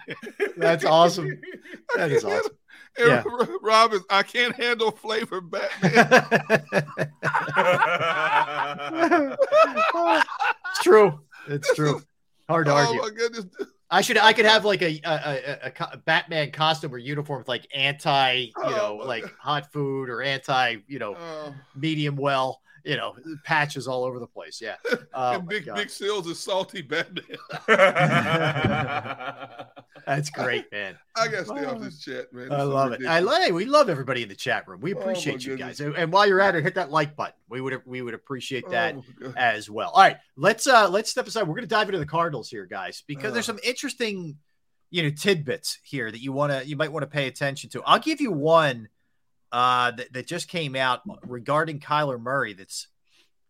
That's 0.57 0.85
awesome. 0.85 1.41
That 1.95 2.11
is 2.11 2.23
awesome. 2.23 2.51
And 2.95 3.07
yeah. 3.07 3.23
Rob 3.61 3.93
is 3.93 4.01
I 4.09 4.21
can't 4.21 4.55
handle 4.55 4.91
flavor 4.91 5.41
Batman. 5.41 5.71
it's 10.67 10.83
true. 10.83 11.19
It's 11.47 11.73
true. 11.73 12.01
Hard 12.47 12.67
to 12.67 12.71
oh, 12.71 12.75
argue. 12.75 12.99
Oh 12.99 13.03
my 13.03 13.09
goodness. 13.09 13.45
I 13.93 14.01
should 14.01 14.17
I 14.17 14.33
could 14.33 14.45
have 14.45 14.65
like 14.65 14.81
a 14.81 14.99
a, 15.03 15.67
a, 15.67 15.87
a 15.93 15.97
Batman 15.97 16.49
costume 16.49 16.95
or 16.95 16.97
uniform 16.97 17.41
with 17.41 17.47
like 17.47 17.67
anti, 17.75 18.33
you 18.33 18.51
know, 18.57 18.99
oh, 18.99 19.05
like 19.05 19.23
hot 19.37 19.71
food 19.71 20.09
or 20.09 20.23
anti, 20.23 20.77
you 20.87 20.97
know, 20.97 21.15
oh. 21.15 21.53
medium 21.75 22.15
well, 22.15 22.59
you 22.83 22.97
know, 22.97 23.15
patches 23.43 23.87
all 23.87 24.03
over 24.03 24.19
the 24.19 24.27
place. 24.27 24.61
Yeah. 24.61 24.75
Oh, 25.15 25.33
and 25.33 25.47
Big 25.47 25.67
God. 25.67 25.75
Big 25.75 25.91
Seals 25.91 26.25
is 26.25 26.39
salty 26.39 26.81
Batman. 26.81 27.23
That's 30.07 30.29
great, 30.31 30.71
man. 30.71 30.97
I 31.15 31.27
gotta 31.27 31.45
stay 31.45 31.65
off 31.65 31.79
this 31.79 31.99
chat, 31.99 32.33
man. 32.33 32.49
This 32.49 32.57
I 32.59 32.63
love 32.63 32.93
it. 32.93 33.05
I 33.05 33.19
love 33.19 33.51
we 33.51 33.65
love 33.65 33.89
everybody 33.89 34.23
in 34.23 34.29
the 34.29 34.35
chat 34.35 34.67
room. 34.67 34.81
We 34.81 34.95
oh, 34.95 34.99
appreciate 34.99 35.47
oh, 35.47 35.51
you 35.51 35.57
guys. 35.57 35.79
And, 35.81 35.95
and, 35.95 36.11
while 36.11 36.27
you're 36.27 36.41
at 36.41 36.55
it, 36.55 36.63
hit 36.63 36.73
that 36.75 36.89
like 36.89 37.15
button. 37.15 37.35
We 37.47 37.61
would 37.61 37.81
we 37.85 38.01
would 38.01 38.15
appreciate 38.15 38.67
that 38.71 38.95
oh, 39.23 39.33
as 39.37 39.69
well. 39.69 39.91
All 39.91 40.01
right, 40.01 40.17
let's 40.35 40.65
uh 40.65 40.89
let's 40.89 41.11
step 41.11 41.27
aside. 41.27 41.47
We're 41.47 41.55
gonna 41.55 41.67
dive 41.67 41.89
into 41.89 41.99
the 41.99 42.05
Cardinals 42.05 42.49
here, 42.49 42.65
guys, 42.65 43.03
because 43.05 43.31
uh. 43.31 43.33
there's 43.35 43.45
some 43.45 43.59
interesting, 43.63 44.37
you 44.89 45.03
know, 45.03 45.09
tidbits 45.11 45.79
here 45.83 46.09
that 46.09 46.21
you 46.21 46.33
wanna 46.33 46.63
you 46.65 46.75
might 46.75 46.91
want 46.91 47.03
to 47.03 47.07
pay 47.07 47.27
attention 47.27 47.69
to. 47.71 47.83
I'll 47.83 47.99
give 47.99 48.19
you 48.19 48.31
one 48.31 48.89
uh 49.53 49.91
that, 49.91 50.11
that 50.11 50.27
just 50.27 50.49
came 50.49 50.75
out 50.75 51.01
regarding 51.25 51.79
Kyler 51.79 52.19
Murray 52.19 52.53
that's 52.53 52.87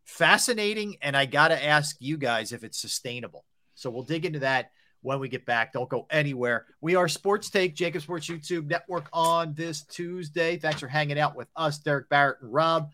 fascinating, 0.03 0.97
and 1.01 1.17
I 1.17 1.25
gotta 1.25 1.63
ask 1.63 1.95
you 1.99 2.17
guys 2.17 2.51
if 2.51 2.63
it's 2.63 2.77
sustainable. 2.77 3.45
So 3.73 3.89
we'll 3.89 4.03
dig 4.03 4.25
into 4.25 4.39
that 4.39 4.69
when 5.01 5.19
we 5.19 5.29
get 5.29 5.45
back. 5.45 5.73
Don't 5.73 5.89
go 5.89 6.05
anywhere. 6.09 6.65
We 6.81 6.95
are 6.95 7.07
Sports 7.07 7.49
Take, 7.49 7.75
JAKIB 7.75 8.01
Sports 8.01 8.27
YouTube 8.27 8.67
Network 8.67 9.07
on 9.11 9.53
this 9.53 9.83
Tuesday. 9.83 10.57
Thanks 10.57 10.79
for 10.79 10.87
hanging 10.87 11.19
out 11.19 11.35
with 11.35 11.47
us, 11.55 11.79
Derrick 11.79 12.09
Barrett 12.09 12.41
and 12.41 12.53
Rob. 12.53 12.89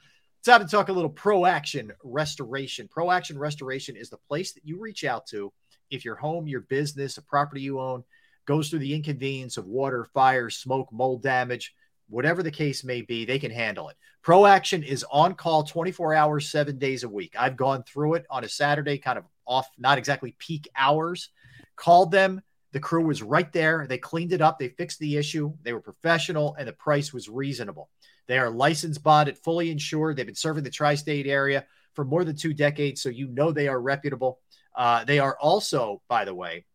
Time 0.45 0.61
to 0.61 0.67
talk 0.67 0.89
a 0.89 0.93
little 0.93 1.09
Pro 1.09 1.45
Action 1.45 1.91
Restoration. 2.03 2.87
Pro 2.89 3.11
Action 3.11 3.37
Restoration 3.37 3.95
is 3.95 4.09
the 4.09 4.17
place 4.29 4.53
that 4.53 4.65
you 4.65 4.79
reach 4.79 5.03
out 5.03 5.27
to 5.27 5.51
if 5.91 6.05
your 6.05 6.15
home, 6.15 6.47
your 6.47 6.61
business, 6.61 7.17
a 7.17 7.21
property 7.21 7.61
you 7.61 7.79
own 7.79 8.03
goes 8.45 8.69
through 8.69 8.79
the 8.79 8.95
inconvenience 8.95 9.57
of 9.57 9.67
water, 9.67 10.05
fire, 10.13 10.49
smoke, 10.49 10.91
mold 10.91 11.21
damage, 11.21 11.73
whatever 12.09 12.43
the 12.43 12.51
case 12.51 12.83
may 12.83 13.01
be, 13.01 13.25
they 13.25 13.39
can 13.39 13.51
handle 13.51 13.89
it. 13.89 13.97
Pro 14.21 14.45
Action 14.45 14.83
is 14.83 15.05
on 15.11 15.35
call 15.35 15.63
24 15.63 16.13
hours, 16.13 16.51
seven 16.51 16.77
days 16.77 17.03
a 17.03 17.09
week. 17.09 17.35
I've 17.37 17.55
gone 17.55 17.83
through 17.83 18.15
it 18.15 18.25
on 18.29 18.43
a 18.43 18.49
Saturday, 18.49 18.97
kind 18.97 19.17
of 19.17 19.25
off, 19.45 19.67
not 19.77 19.97
exactly 19.97 20.35
peak 20.39 20.67
hours 20.75 21.29
called 21.75 22.11
them. 22.11 22.41
The 22.71 22.79
crew 22.79 23.05
was 23.05 23.23
right 23.23 23.51
there. 23.51 23.87
They 23.87 23.97
cleaned 23.97 24.33
it 24.33 24.41
up. 24.41 24.59
They 24.59 24.69
fixed 24.69 24.99
the 24.99 25.17
issue. 25.17 25.53
They 25.63 25.73
were 25.73 25.81
professional 25.81 26.55
and 26.59 26.67
the 26.67 26.73
price 26.73 27.13
was 27.13 27.29
reasonable. 27.29 27.89
They 28.27 28.37
are 28.37 28.51
licensed, 28.51 29.01
bonded, 29.01 29.39
fully 29.39 29.71
insured. 29.71 30.15
They've 30.15 30.25
been 30.25 30.35
serving 30.35 30.63
the 30.63 30.69
tri 30.69 30.93
state 30.95 31.25
area 31.25 31.65
for 31.95 32.05
more 32.05 32.23
than 32.23 32.35
two 32.35 32.53
decades. 32.53 33.01
So 33.01 33.09
you 33.09 33.27
know 33.27 33.51
they 33.51 33.67
are 33.67 33.81
reputable. 33.81 34.39
Uh, 34.75 35.03
they 35.03 35.17
are 35.17 35.35
also, 35.39 36.01
by 36.07 36.25
the 36.25 36.35
way, 36.35 36.65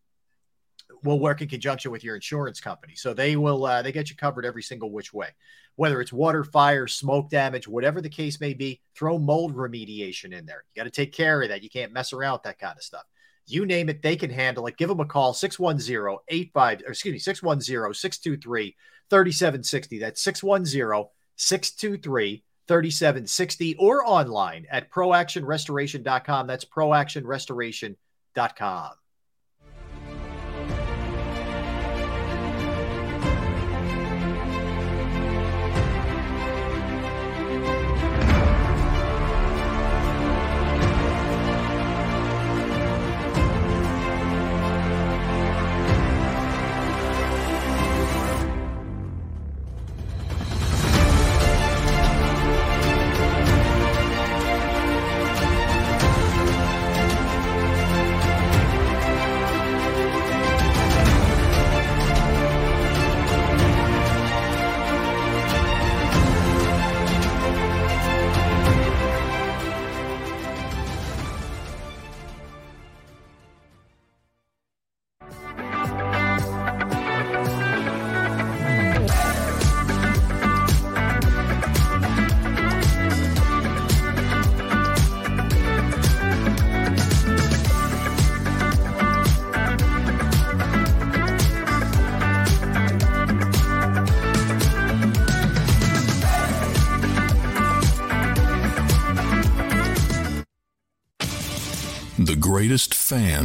will 1.03 1.21
work 1.21 1.43
in 1.43 1.49
conjunction 1.49 1.91
with 1.91 2.05
your 2.05 2.15
insurance 2.15 2.61
company. 2.61 2.95
So 2.97 3.15
they 3.15 3.37
will, 3.37 3.65
uh, 3.65 3.83
they 3.83 3.93
get 3.93 4.11
you 4.11 4.17
covered 4.17 4.47
every 4.47 4.63
single 4.63 4.91
which 4.91 5.13
way. 5.13 5.29
Whether 5.77 6.01
it's 6.01 6.13
water, 6.13 6.45
fire, 6.45 6.87
smoke 6.87 7.31
damage, 7.31 7.67
whatever 7.67 8.01
the 8.01 8.09
case 8.09 8.41
may 8.41 8.55
be, 8.55 8.81
throw 8.95 9.19
mold 9.19 9.57
remediation 9.57 10.33
in 10.33 10.47
there. 10.47 10.65
You 10.75 10.81
got 10.81 10.85
to 10.85 10.91
take 10.91 11.13
care 11.13 11.43
of 11.43 11.49
that. 11.49 11.63
You 11.63 11.71
can't 11.71 11.93
mess 11.93 12.13
around 12.13 12.35
with 12.35 12.43
that 12.45 12.59
kind 12.59 12.77
of 12.77 12.83
stuff. 12.83 13.05
You 13.47 13.67
name 13.67 13.91
it, 13.91 14.01
they 14.01 14.17
can 14.17 14.31
handle 14.31 14.67
it. 14.67 14.79
Give 14.79 14.89
them 14.89 15.01
a 15.01 15.05
call 15.05 15.35
610 15.35 16.17
85, 16.29 16.83
excuse 16.87 17.13
me, 17.13 17.19
610 17.19 17.93
623 17.93 18.75
3760. 19.11 19.99
That's 19.99 20.23
610 20.23 21.11
623 21.37 22.43
3760 22.67 23.77
or 23.77 24.03
online 24.07 24.67
at 24.71 24.91
proactionrestoration.com. 24.91 26.47
That's 26.47 26.65
proactionrestoration.com. 26.65 28.91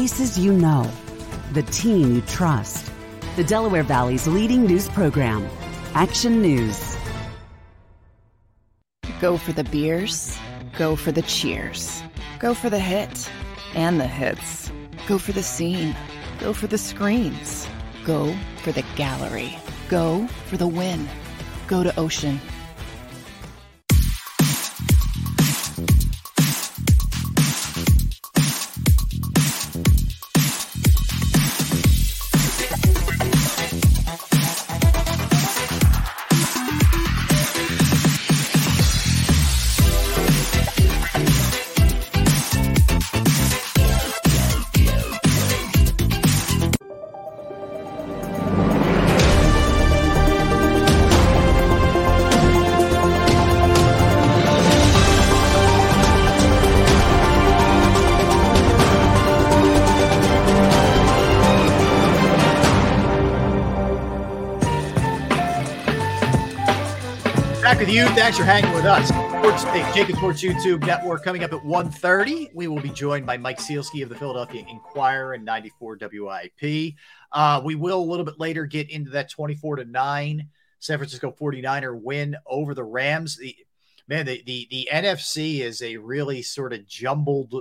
Faces 0.00 0.38
you 0.38 0.50
know, 0.50 0.90
the 1.52 1.62
team 1.64 2.14
you 2.14 2.22
trust. 2.22 2.90
the 3.36 3.44
Delaware 3.44 3.82
Valley's 3.82 4.26
leading 4.26 4.64
news 4.64 4.88
program, 4.88 5.46
Action 5.94 6.40
News. 6.40 6.96
Go 9.20 9.36
for 9.36 9.52
the 9.52 9.64
beers, 9.64 10.38
go 10.78 10.96
for 10.96 11.12
the 11.12 11.20
cheers, 11.20 12.02
go 12.38 12.54
for 12.54 12.70
the 12.70 12.78
hit 12.78 13.30
and 13.74 14.00
the 14.00 14.06
hits, 14.06 14.72
go 15.06 15.18
for 15.18 15.32
the 15.32 15.42
scene, 15.42 15.94
go 16.38 16.54
for 16.54 16.66
the 16.66 16.78
screens, 16.78 17.68
go 18.02 18.34
for 18.62 18.72
the 18.72 18.84
gallery, 18.96 19.58
go 19.90 20.26
for 20.46 20.56
the 20.56 20.66
win, 20.66 21.06
go 21.66 21.82
to 21.84 21.92
Ocean. 22.00 22.40
Thanks 68.14 68.38
for 68.38 68.44
hanging 68.44 68.72
with 68.72 68.84
us. 68.84 69.08
Sports 69.08 69.64
JAKIB 69.64 70.16
Sports 70.16 70.42
YouTube 70.42 70.84
Network 70.84 71.22
coming 71.22 71.44
up 71.44 71.52
at 71.52 71.60
1.30. 71.60 72.52
We 72.52 72.66
will 72.66 72.80
be 72.80 72.90
joined 72.90 73.24
by 73.24 73.36
Mike 73.36 73.58
Sielski 73.58 74.02
of 74.02 74.08
the 74.08 74.16
Philadelphia 74.16 74.64
Inquirer 74.68 75.34
and 75.34 75.44
94 75.44 75.98
WIP. 76.00 76.94
Uh, 77.32 77.62
we 77.64 77.76
will 77.76 78.00
a 78.00 78.04
little 78.04 78.24
bit 78.24 78.40
later 78.40 78.66
get 78.66 78.90
into 78.90 79.10
that 79.10 79.30
24 79.30 79.76
to 79.76 79.84
9 79.84 80.48
San 80.80 80.98
Francisco 80.98 81.34
49er 81.40 82.00
win 82.00 82.36
over 82.46 82.74
the 82.74 82.82
Rams. 82.82 83.36
The 83.36 83.54
man, 84.08 84.26
the, 84.26 84.42
the 84.44 84.66
the 84.70 84.88
NFC 84.92 85.60
is 85.60 85.80
a 85.80 85.96
really 85.98 86.42
sort 86.42 86.72
of 86.72 86.86
jumbled 86.86 87.54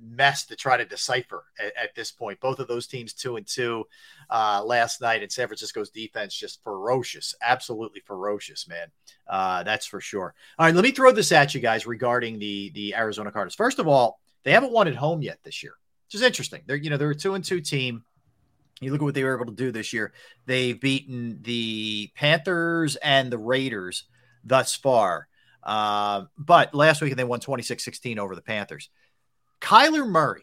mess 0.00 0.46
to 0.46 0.56
try 0.56 0.76
to 0.76 0.84
decipher 0.84 1.44
at, 1.58 1.76
at, 1.76 1.94
this 1.94 2.10
point. 2.10 2.40
Both 2.40 2.58
of 2.58 2.68
those 2.68 2.86
teams 2.86 3.12
two 3.12 3.36
and 3.36 3.46
two 3.46 3.84
uh, 4.30 4.62
last 4.64 5.00
night, 5.00 5.22
and 5.22 5.30
San 5.30 5.46
Francisco's 5.46 5.90
defense 5.90 6.34
just 6.34 6.62
ferocious, 6.62 7.34
absolutely 7.42 8.00
ferocious, 8.06 8.68
man. 8.68 8.88
Uh, 9.28 9.62
that's 9.62 9.86
for 9.86 10.00
sure. 10.00 10.34
All 10.58 10.66
right, 10.66 10.74
let 10.74 10.84
me 10.84 10.92
throw 10.92 11.12
this 11.12 11.32
at 11.32 11.54
you 11.54 11.60
guys 11.60 11.86
regarding 11.86 12.38
the 12.38 12.70
the 12.74 12.94
Arizona 12.94 13.30
Cardinals. 13.30 13.54
First 13.54 13.78
of 13.78 13.86
all, 13.86 14.20
they 14.44 14.52
haven't 14.52 14.72
won 14.72 14.88
at 14.88 14.96
home 14.96 15.22
yet 15.22 15.38
this 15.42 15.62
year, 15.62 15.74
which 16.06 16.14
is 16.14 16.22
interesting. 16.22 16.62
They're 16.66 16.76
you 16.76 16.90
know 16.90 16.96
they're 16.96 17.10
a 17.10 17.14
two 17.14 17.34
and 17.34 17.44
two 17.44 17.60
team. 17.60 18.04
You 18.80 18.92
look 18.92 19.02
at 19.02 19.04
what 19.04 19.14
they 19.14 19.24
were 19.24 19.34
able 19.34 19.46
to 19.46 19.52
do 19.52 19.72
this 19.72 19.92
year. 19.92 20.12
They've 20.46 20.80
beaten 20.80 21.40
the 21.42 22.10
Panthers 22.14 22.96
and 22.96 23.30
the 23.30 23.38
Raiders 23.38 24.04
thus 24.42 24.74
far. 24.74 25.28
Uh, 25.62 26.24
but 26.38 26.74
last 26.74 27.02
week 27.02 27.14
they 27.14 27.24
won 27.24 27.40
26 27.40 27.84
16 27.84 28.18
over 28.18 28.34
the 28.34 28.42
Panthers. 28.42 28.88
Kyler 29.60 30.08
Murray 30.08 30.42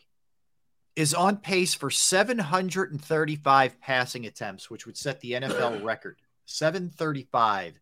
is 0.95 1.13
on 1.13 1.38
pace 1.38 1.74
for 1.74 1.91
735 1.91 3.82
passing 3.82 4.26
attempts, 4.26 4.70
which 4.70 4.86
would 4.86 4.97
set 4.97 5.20
the 5.20 5.34
NFL 5.34 5.84
record 5.86 6.18
735 6.45 7.80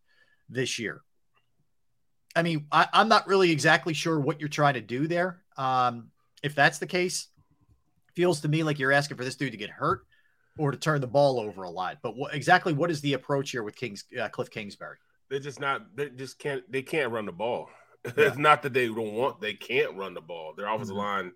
this 0.49 0.79
year. 0.79 1.01
I 2.35 2.43
mean, 2.43 2.67
I, 2.71 2.87
am 2.93 3.07
not 3.07 3.27
really 3.27 3.51
exactly 3.51 3.93
sure 3.93 4.19
what 4.19 4.39
you're 4.39 4.49
trying 4.49 4.73
to 4.73 4.81
do 4.81 5.07
there. 5.07 5.41
Um, 5.57 6.11
if 6.43 6.53
that's 6.53 6.79
the 6.79 6.87
case, 6.87 7.29
feels 8.13 8.41
to 8.41 8.47
me 8.47 8.63
like 8.63 8.79
you're 8.79 8.91
asking 8.91 9.17
for 9.17 9.23
this 9.23 9.35
dude 9.35 9.51
to 9.51 9.57
get 9.57 9.69
hurt 9.69 10.05
or 10.57 10.71
to 10.71 10.77
turn 10.77 11.01
the 11.01 11.07
ball 11.07 11.39
over 11.39 11.63
a 11.63 11.69
lot. 11.69 11.99
But 12.01 12.17
what, 12.17 12.33
exactly 12.33 12.73
what 12.73 12.91
is 12.91 13.01
the 13.01 13.13
approach 13.13 13.51
here 13.51 13.63
with 13.63 13.75
Kings 13.75 14.03
uh, 14.19 14.27
Cliff 14.29 14.49
Kingsbury? 14.49 14.97
They're 15.29 15.39
just 15.39 15.59
not. 15.59 15.95
They 15.95 16.09
just 16.09 16.37
can't. 16.37 16.69
They 16.71 16.81
can't 16.81 17.11
run 17.11 17.25
the 17.25 17.31
ball. 17.31 17.69
Yeah. 18.17 18.27
it's 18.27 18.37
not 18.37 18.61
that 18.63 18.73
they 18.73 18.87
don't 18.87 19.13
want, 19.13 19.41
they 19.41 19.53
can't 19.53 19.95
run 19.95 20.13
the 20.13 20.21
ball. 20.21 20.53
Their 20.55 20.67
offensive 20.67 20.95
mm-hmm. 20.95 21.25
line 21.25 21.31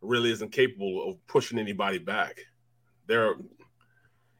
really 0.00 0.30
isn't 0.30 0.52
capable 0.52 1.10
of 1.10 1.26
pushing 1.26 1.58
anybody 1.58 1.98
back. 1.98 2.38
They're 3.06 3.34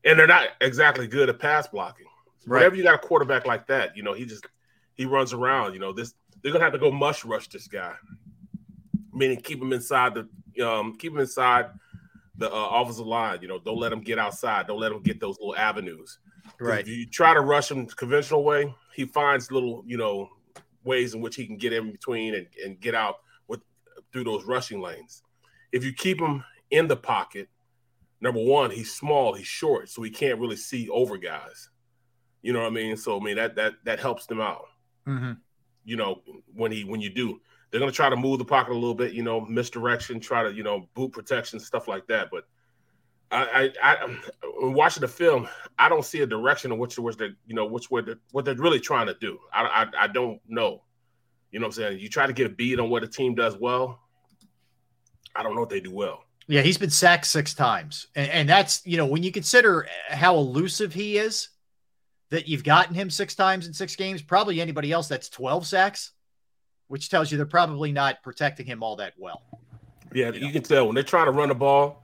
and 0.05 0.19
they're 0.19 0.27
not 0.27 0.49
exactly 0.61 1.07
good 1.07 1.29
at 1.29 1.39
pass 1.39 1.67
blocking. 1.67 2.07
Right. 2.47 2.59
Whenever 2.59 2.77
you 2.77 2.83
got 2.83 2.95
a 2.95 2.99
quarterback 2.99 3.47
like 3.47 3.67
that, 3.69 3.97
you 3.97 4.03
know, 4.03 4.13
he 4.13 4.25
just 4.25 4.47
he 4.95 5.07
runs 5.07 5.33
around, 5.33 5.75
you 5.75 5.81
know, 5.81 5.93
this 5.93 6.15
they're 6.43 6.53
gonna 6.53 6.65
have 6.65 6.75
to 6.75 6.79
go 6.79 6.91
mush 6.91 7.25
rush 7.25 7.49
this 7.49 7.67
guy. 7.67 7.95
Meaning 9.13 9.41
keep 9.41 9.61
him 9.61 9.73
inside 9.73 10.15
the 10.15 10.69
um 10.69 10.95
keep 10.97 11.13
him 11.13 11.19
inside 11.19 11.71
the 12.37 12.53
uh, 12.53 12.69
offensive 12.69 13.07
line, 13.07 13.39
you 13.43 13.49
know, 13.49 13.59
don't 13.59 13.79
let 13.79 13.93
him 13.93 14.01
get 14.01 14.19
outside, 14.19 14.67
don't 14.67 14.81
let 14.81 14.93
him 14.93 15.03
get 15.03 15.21
those 15.21 15.39
little 15.39 15.57
avenues. 15.57 16.19
Right. 16.61 16.81
If 16.81 16.89
you 16.89 17.07
try 17.07 17.35
to 17.35 17.41
rush 17.41 17.71
him 17.71 17.87
conventional 17.87 18.45
way, 18.45 18.75
he 18.95 19.05
finds 19.05 19.51
little, 19.51 19.83
you 19.87 19.97
know, 19.97 20.29
ways 20.85 21.15
in 21.15 21.21
which 21.21 21.37
he 21.37 21.47
can 21.47 21.57
get 21.57 21.73
in 21.73 21.91
between 21.91 22.35
and, 22.35 22.47
and 22.65 22.81
get 22.81 22.95
out 22.95 23.17
with 23.49 23.61
through 24.13 24.25
those 24.25 24.45
rushing 24.45 24.81
lanes. 24.81 25.23
If 25.73 25.85
you 25.85 25.93
keep 25.93 26.21
him 26.21 26.45
in 26.71 26.87
the 26.89 26.97
pocket, 26.97 27.49
number 28.21 28.43
one, 28.43 28.71
he's 28.71 28.95
small, 28.95 29.35
he's 29.35 29.47
short, 29.47 29.89
so 29.89 30.03
he 30.03 30.11
can't 30.11 30.39
really 30.39 30.57
see 30.57 30.89
over 30.89 31.17
guys. 31.17 31.71
You 32.43 32.53
know 32.53 32.61
what 32.61 32.69
I 32.69 32.71
mean? 32.71 32.97
So 32.97 33.19
I 33.19 33.25
mean 33.25 33.37
that 33.37 33.57
that 33.57 33.75
that 33.85 33.99
helps 33.99 34.27
them 34.27 34.41
out. 34.41 34.67
Mm-hmm. 35.07 35.33
You 35.85 35.97
know 35.97 36.23
when 36.55 36.71
he 36.71 36.85
when 36.85 37.01
you 37.01 37.11
do, 37.11 37.41
they're 37.71 37.81
gonna 37.81 37.93
try 37.93 38.11
to 38.11 38.17
move 38.17 38.39
the 38.39 38.45
pocket 38.45 38.73
a 38.73 38.75
little 38.75 38.95
bit. 38.95 39.13
You 39.13 39.23
know, 39.23 39.41
misdirection, 39.41 40.21
try 40.21 40.43
to 40.43 40.53
you 40.53 40.63
know 40.63 40.89
boot 40.95 41.13
protection, 41.13 41.59
stuff 41.59 41.89
like 41.89 42.07
that. 42.09 42.29
But 42.31 42.45
I, 43.31 43.73
I, 43.83 43.95
I 43.95 44.05
um, 44.05 44.21
watching 44.75 45.01
the 45.01 45.09
film, 45.09 45.49
I 45.79 45.89
don't 45.89 46.05
see 46.05 46.21
a 46.21 46.27
direction 46.27 46.73
in 46.73 46.79
which 46.79 46.99
which 46.99 47.17
they 47.17 47.31
you 47.47 47.55
know 47.55 47.67
which 47.67 47.91
way 47.91 48.03
they, 48.03 48.15
what 48.33 48.45
they're 48.45 48.55
really 48.55 48.81
trying 48.81 49.07
to 49.07 49.15
do. 49.15 49.39
I, 49.53 49.63
I 49.65 50.05
I 50.05 50.07
don't 50.07 50.41
know. 50.47 50.83
You 51.51 51.61
know 51.61 51.67
what 51.67 51.79
I'm 51.79 51.83
saying? 51.83 51.99
You 52.01 52.09
try 52.09 52.27
to 52.27 52.33
get 52.33 52.47
a 52.47 52.51
beat 52.51 52.81
on 52.81 52.91
what 52.91 53.03
a 53.05 53.09
team 53.09 53.35
does 53.35 53.57
well. 53.57 54.01
I 55.37 55.43
don't 55.43 55.55
know 55.55 55.61
what 55.61 55.71
they 55.71 55.81
do 55.81 55.93
well. 55.93 56.25
Yeah, 56.47 56.63
he's 56.63 56.79
been 56.79 56.91
sacked 56.91 57.27
six 57.27 57.55
times, 57.55 58.09
and, 58.15 58.31
and 58.31 58.49
that's 58.49 58.87
you 58.87 58.97
know 58.97 59.07
when 59.07 59.23
you 59.23 59.33
consider 59.33 59.87
how 60.09 60.37
elusive 60.37 60.93
he 60.93 61.17
is, 61.17 61.49
that 62.31 62.47
you've 62.47 62.65
gotten 62.65 62.95
him 62.95 63.11
six 63.11 63.35
times 63.35 63.67
in 63.67 63.73
six 63.73 63.97
games. 63.97 64.23
Probably 64.23 64.61
anybody 64.61 64.93
else 64.93 65.09
that's 65.09 65.29
twelve 65.29 65.67
sacks, 65.67 66.13
which 66.89 67.09
tells 67.09 67.33
you 67.33 67.39
they're 67.39 67.47
probably 67.47 67.93
not 67.93 68.23
protecting 68.23 68.67
him 68.67 68.83
all 68.83 68.97
that 68.97 69.15
well. 69.19 69.43
Yeah, 70.13 70.29
you, 70.29 70.35
you 70.35 70.47
know? 70.47 70.53
can 70.53 70.63
tell 70.63 70.87
when 70.87 70.95
they're 70.95 71.03
trying 71.03 71.27
to 71.27 71.33
run 71.33 71.49
the 71.49 71.55
ball 71.55 72.04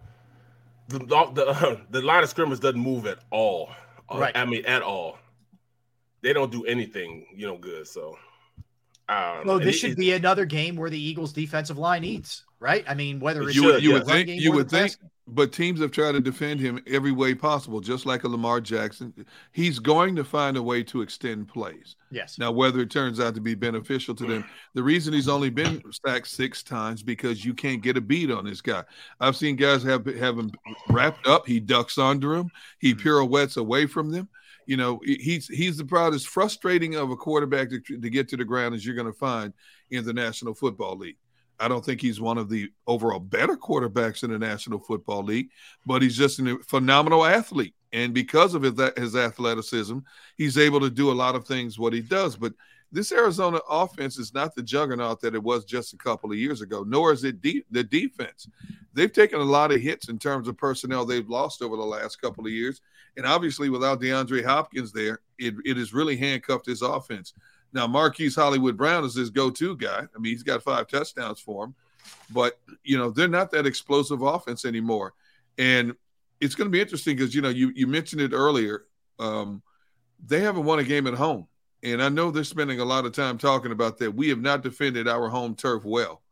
the 0.98 1.30
the, 1.32 1.80
the 1.90 2.02
line 2.02 2.22
of 2.22 2.28
scrimmage 2.28 2.60
doesn't 2.60 2.80
move 2.80 3.06
at 3.06 3.18
all. 3.30 3.70
Uh. 4.08 4.30
I 4.34 4.44
mean, 4.44 4.64
at 4.66 4.82
all. 4.82 5.18
They 6.22 6.34
don't 6.34 6.52
do 6.52 6.64
anything, 6.66 7.26
you 7.34 7.46
know, 7.46 7.56
good. 7.56 7.86
So, 7.86 8.18
um, 9.08 9.46
well, 9.46 9.58
this 9.58 9.76
it, 9.76 9.78
should 9.78 9.96
be 9.96 10.12
another 10.12 10.44
game 10.44 10.76
where 10.76 10.90
the 10.90 11.00
Eagles' 11.00 11.32
defensive 11.32 11.78
line 11.78 12.04
eats, 12.04 12.44
right? 12.60 12.84
I 12.86 12.94
mean, 12.94 13.18
whether 13.18 13.42
it's 13.42 13.56
you, 13.56 13.64
would, 13.64 13.82
you 13.82 13.94
would 13.94 14.06
think 14.06 14.28
you 14.28 14.52
would 14.52 14.70
think, 14.70 14.96
but 15.26 15.52
teams 15.52 15.80
have 15.80 15.90
tried 15.90 16.12
to 16.12 16.20
defend 16.20 16.60
him 16.60 16.82
every 16.86 17.10
way 17.10 17.34
possible, 17.34 17.80
just 17.80 18.04
like 18.04 18.24
a 18.24 18.28
Lamar 18.28 18.60
Jackson. 18.60 19.14
He's 19.52 19.78
going 19.78 20.14
to 20.16 20.24
find 20.24 20.56
a 20.56 20.62
way 20.62 20.82
to 20.84 21.02
extend 21.02 21.48
plays. 21.48 21.96
Yes. 22.10 22.38
Now, 22.38 22.52
whether 22.52 22.80
it 22.80 22.90
turns 22.90 23.18
out 23.18 23.34
to 23.34 23.40
be 23.40 23.54
beneficial 23.54 24.14
to 24.16 24.26
them, 24.26 24.44
the 24.74 24.82
reason 24.82 25.14
he's 25.14 25.28
only 25.28 25.50
been 25.50 25.82
sacked 26.06 26.28
six 26.28 26.62
times 26.62 27.02
because 27.02 27.44
you 27.44 27.54
can't 27.54 27.82
get 27.82 27.96
a 27.96 28.00
beat 28.00 28.30
on 28.30 28.44
this 28.44 28.60
guy. 28.60 28.84
I've 29.18 29.36
seen 29.36 29.56
guys 29.56 29.82
have 29.84 30.04
have 30.06 30.38
him 30.38 30.52
wrapped 30.88 31.26
up. 31.26 31.46
He 31.46 31.60
ducks 31.60 31.96
under 31.98 32.34
him. 32.34 32.50
He 32.78 32.92
mm-hmm. 32.92 33.02
pirouettes 33.02 33.56
away 33.56 33.86
from 33.86 34.10
them. 34.10 34.28
You 34.66 34.76
know, 34.76 35.00
he's 35.04 35.48
he's 35.48 35.78
the 35.78 35.84
proud 35.84 36.14
as 36.14 36.24
frustrating 36.24 36.94
of 36.94 37.10
a 37.10 37.16
quarterback 37.16 37.70
to, 37.70 37.80
to 37.80 38.10
get 38.10 38.28
to 38.28 38.36
the 38.36 38.44
ground 38.44 38.74
as 38.74 38.84
you're 38.84 38.94
going 38.94 39.06
to 39.06 39.18
find 39.18 39.52
in 39.90 40.04
the 40.04 40.12
National 40.12 40.54
Football 40.54 40.96
League. 40.98 41.16
I 41.60 41.68
don't 41.68 41.84
think 41.84 42.00
he's 42.00 42.20
one 42.20 42.38
of 42.38 42.48
the 42.48 42.70
overall 42.86 43.20
better 43.20 43.56
quarterbacks 43.56 44.24
in 44.24 44.30
the 44.30 44.38
National 44.38 44.78
Football 44.78 45.24
League, 45.24 45.50
but 45.86 46.02
he's 46.02 46.16
just 46.16 46.38
a 46.40 46.58
phenomenal 46.66 47.24
athlete. 47.24 47.74
And 47.92 48.14
because 48.14 48.54
of 48.54 48.62
his, 48.62 48.80
his 48.96 49.16
athleticism, 49.16 49.98
he's 50.36 50.56
able 50.56 50.80
to 50.80 50.90
do 50.90 51.10
a 51.10 51.12
lot 51.12 51.34
of 51.34 51.46
things 51.46 51.78
what 51.78 51.92
he 51.92 52.00
does. 52.00 52.36
But 52.36 52.54
this 52.92 53.12
Arizona 53.12 53.60
offense 53.68 54.18
is 54.18 54.34
not 54.34 54.54
the 54.54 54.62
juggernaut 54.62 55.20
that 55.20 55.34
it 55.34 55.42
was 55.42 55.64
just 55.64 55.92
a 55.92 55.98
couple 55.98 56.30
of 56.30 56.38
years 56.38 56.60
ago, 56.60 56.84
nor 56.86 57.12
is 57.12 57.24
it 57.24 57.40
de- 57.40 57.64
the 57.70 57.84
defense. 57.84 58.48
They've 58.94 59.12
taken 59.12 59.40
a 59.40 59.44
lot 59.44 59.70
of 59.70 59.80
hits 59.80 60.08
in 60.08 60.18
terms 60.18 60.48
of 60.48 60.56
personnel 60.56 61.04
they've 61.04 61.28
lost 61.28 61.62
over 61.62 61.76
the 61.76 61.82
last 61.82 62.20
couple 62.20 62.46
of 62.46 62.52
years. 62.52 62.80
And 63.16 63.26
obviously, 63.26 63.70
without 63.70 64.00
DeAndre 64.00 64.44
Hopkins 64.44 64.92
there, 64.92 65.20
it, 65.38 65.54
it 65.64 65.76
has 65.76 65.92
really 65.92 66.16
handcuffed 66.16 66.66
his 66.66 66.82
offense. 66.82 67.34
Now, 67.72 67.86
Marquise 67.86 68.34
Hollywood 68.34 68.76
Brown 68.76 69.04
is 69.04 69.14
his 69.14 69.30
go-to 69.30 69.76
guy. 69.76 70.00
I 70.00 70.18
mean, 70.18 70.32
he's 70.32 70.42
got 70.42 70.62
five 70.62 70.88
touchdowns 70.88 71.40
for 71.40 71.64
him, 71.64 71.74
but 72.30 72.58
you 72.82 72.98
know 72.98 73.10
they're 73.10 73.28
not 73.28 73.50
that 73.52 73.66
explosive 73.66 74.22
offense 74.22 74.64
anymore. 74.64 75.14
And 75.58 75.94
it's 76.40 76.54
going 76.54 76.66
to 76.66 76.72
be 76.72 76.80
interesting 76.80 77.16
because 77.16 77.34
you 77.34 77.42
know 77.42 77.48
you 77.48 77.72
you 77.74 77.86
mentioned 77.86 78.22
it 78.22 78.32
earlier. 78.32 78.86
Um, 79.18 79.62
they 80.26 80.40
haven't 80.40 80.64
won 80.64 80.78
a 80.78 80.84
game 80.84 81.06
at 81.06 81.14
home, 81.14 81.46
and 81.82 82.02
I 82.02 82.08
know 82.08 82.30
they're 82.30 82.44
spending 82.44 82.80
a 82.80 82.84
lot 82.84 83.06
of 83.06 83.12
time 83.12 83.38
talking 83.38 83.72
about 83.72 83.98
that. 83.98 84.14
We 84.14 84.28
have 84.30 84.40
not 84.40 84.62
defended 84.62 85.06
our 85.08 85.28
home 85.28 85.54
turf 85.54 85.84
well 85.84 86.22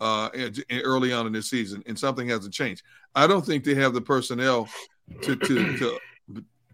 uh, 0.00 0.28
early 0.70 1.12
on 1.12 1.26
in 1.26 1.32
this 1.32 1.48
season, 1.48 1.82
and 1.86 1.98
something 1.98 2.28
hasn't 2.28 2.54
changed. 2.54 2.82
I 3.14 3.26
don't 3.26 3.44
think 3.44 3.64
they 3.64 3.74
have 3.74 3.94
the 3.94 4.00
personnel 4.00 4.68
to 5.22 5.36
to 5.36 5.78
to 5.78 5.98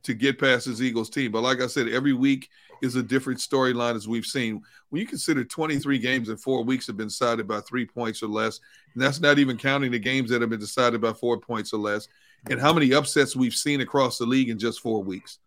to 0.03 0.15
get 0.15 0.39
past 0.39 0.67
this 0.67 0.81
Eagles 0.81 1.11
team. 1.11 1.33
But 1.33 1.43
like 1.43 1.61
I 1.61 1.67
said, 1.67 1.89
every 1.89 2.13
week 2.13 2.49
is 2.83 2.97
a 2.97 3.03
different 3.03 3.39
storyline 3.39 3.95
as 3.95 4.09
we've 4.09 4.27
seen. 4.27 4.63
When 4.89 5.01
you 5.01 5.07
consider 5.07 5.45
23 5.45 5.99
games 5.99 6.29
in 6.29 6.37
four 6.37 6.65
weeks 6.65 6.87
have 6.87 6.97
been 6.97 7.09
decided 7.09 7.47
by 7.47 7.61
three 7.61 7.87
points 7.87 8.23
or 8.23 8.29
less, 8.29 8.61
and 8.95 9.03
that's 9.03 9.21
not 9.21 9.39
even 9.39 9.57
counting 9.57 9.91
the 9.91 9.99
games 9.99 10.31
that 10.31 10.41
have 10.41 10.51
been 10.51 10.61
decided 10.61 11.01
by 11.01 11.13
four 11.13 11.39
points 11.39 11.73
or 11.73 11.79
less, 11.79 12.09
and 12.49 12.61
how 12.61 12.73
many 12.73 12.93
upsets 12.93 13.37
we've 13.37 13.55
seen 13.55 13.81
across 13.81 14.19
the 14.19 14.27
league 14.27 14.49
in 14.49 14.59
just 14.59 14.81
four 14.81 15.03
weeks. 15.03 15.39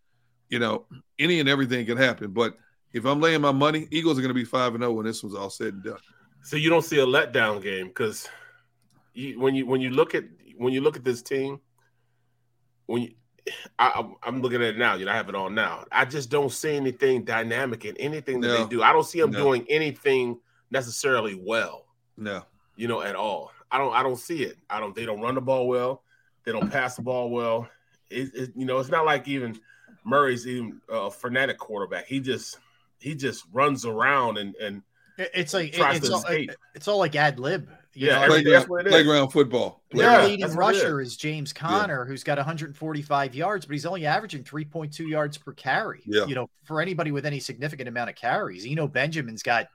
You 0.50 0.60
know, 0.60 0.86
any 1.18 1.40
and 1.40 1.50
everything 1.50 1.86
can 1.86 1.98
happen. 1.98 2.32
But 2.32 2.58
if 2.94 3.06
I'm 3.06 3.20
laying 3.20 3.42
my 3.42 3.52
money, 3.52 3.88
Eagles 3.90 4.18
are 4.20 4.22
going 4.22 4.30
to 4.30 4.36
be 4.36 4.46
five 4.46 4.76
and 4.76 4.84
zero 4.84 4.92
oh 4.92 4.96
when 4.96 5.06
this 5.06 5.24
was 5.24 5.34
all 5.34 5.50
said 5.50 5.74
and 5.74 5.84
done. 5.84 5.98
So 6.44 6.58
you 6.58 6.70
don't 6.70 6.84
see 6.84 7.00
a 7.00 7.06
letdown 7.06 7.62
game 7.62 7.88
because 7.88 8.28
when 9.16 9.56
you 9.56 9.66
when 9.66 9.82
you 9.82 9.90
look 9.90 10.14
at 10.14 10.26
when 10.58 10.74
you 10.74 10.82
look 10.82 10.96
at 10.96 11.04
this 11.04 11.22
team, 11.22 11.60
when 12.86 13.04
you, 13.04 13.12
I, 13.78 14.06
am 14.26 14.42
looking 14.42 14.62
at 14.62 14.70
it 14.70 14.78
now. 14.78 14.96
You 14.96 15.06
know, 15.06 15.12
I 15.12 15.16
have 15.16 15.30
it 15.30 15.36
on 15.36 15.54
now. 15.54 15.86
I 15.92 16.06
just 16.06 16.30
don't 16.30 16.52
see 16.52 16.76
anything 16.76 17.24
dynamic 17.24 17.86
in 17.86 17.98
anything 17.98 18.42
that 18.42 18.48
no. 18.48 18.64
they 18.64 18.70
do. 18.70 18.84
I 18.84 18.94
don't 18.94 19.06
see 19.06 19.20
them 19.20 19.32
no. 19.32 19.40
doing 19.40 19.66
anything 19.70 20.40
necessarily 20.72 21.36
well. 21.36 21.86
No, 22.18 22.44
you 22.76 22.88
know, 22.88 23.02
at 23.02 23.16
all. 23.16 23.52
I 23.72 23.78
don't. 23.78 23.94
I 23.94 24.04
don't 24.04 24.18
see 24.18 24.44
it. 24.44 24.58
I 24.70 24.80
don't. 24.80 24.96
They 24.96 25.06
don't 25.06 25.22
run 25.22 25.36
the 25.36 25.42
ball 25.42 25.68
well. 25.68 26.04
They 26.46 26.52
don't 26.52 26.72
pass 26.72 26.96
the 26.96 27.02
ball 27.02 27.30
well. 27.30 27.68
It, 28.10 28.34
it, 28.36 28.52
you 28.56 28.66
know, 28.66 28.80
it's 28.80 28.90
not 28.90 29.06
like 29.06 29.28
even 29.28 29.60
Murray's 30.06 30.48
even 30.48 30.82
a 30.90 31.10
frenetic 31.10 31.58
quarterback. 31.58 32.06
He 32.06 32.20
just 32.20 32.60
he 33.00 33.16
just 33.16 33.46
runs 33.52 33.86
around 33.86 34.38
and 34.38 34.56
and 34.56 34.84
it's 35.18 35.54
like 35.54 35.78
it's 35.78 36.10
all, 36.10 36.24
it's 36.76 36.88
all 36.88 36.98
like 36.98 37.16
ad 37.16 37.40
lib. 37.40 37.70
Yeah, 37.96 38.22
know? 38.22 38.28
playground, 38.28 38.66
playground 38.66 39.30
football. 39.30 39.82
Their 39.92 40.12
yeah, 40.12 40.26
leading 40.26 40.54
rusher 40.54 41.02
is. 41.02 41.10
is. 41.10 41.18
James 41.18 41.54
Conner, 41.54 42.04
yeah. 42.04 42.08
who's 42.08 42.24
got 42.24 42.38
145 42.38 43.36
yards, 43.36 43.66
but 43.66 43.74
he's 43.74 43.86
only 43.86 44.06
averaging 44.06 44.44
3.2 44.44 45.08
yards 45.08 45.38
per 45.38 45.54
carry. 45.54 46.02
Yeah. 46.06 46.26
You 46.26 46.36
know, 46.36 46.50
for 46.64 46.82
anybody 46.82 47.12
with 47.12 47.26
any 47.26 47.40
significant 47.40 47.88
amount 47.88 48.10
of 48.10 48.16
carries, 48.16 48.66
Eno 48.66 48.88
Benjamin's 48.88 49.44
got 49.44 49.68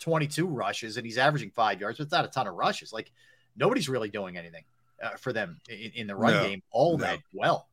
22 0.00 0.46
rushes 0.46 0.96
and 0.96 1.06
he's 1.06 1.18
averaging 1.18 1.50
five 1.50 1.80
yards, 1.80 1.98
but 1.98 2.04
it's 2.04 2.12
not 2.12 2.24
a 2.24 2.28
ton 2.28 2.46
of 2.46 2.54
rushes. 2.54 2.92
Like 2.92 3.10
nobody's 3.56 3.88
really 3.88 4.10
doing 4.10 4.36
anything 4.36 4.64
uh, 5.02 5.10
for 5.10 5.32
them 5.32 5.58
in, 5.68 5.92
in, 5.94 6.06
the 6.06 6.14
run 6.14 6.34
no, 6.34 6.42
game 6.44 6.62
all 6.70 6.98
no. 6.98 7.04
that 7.04 7.20
well. 7.32 7.68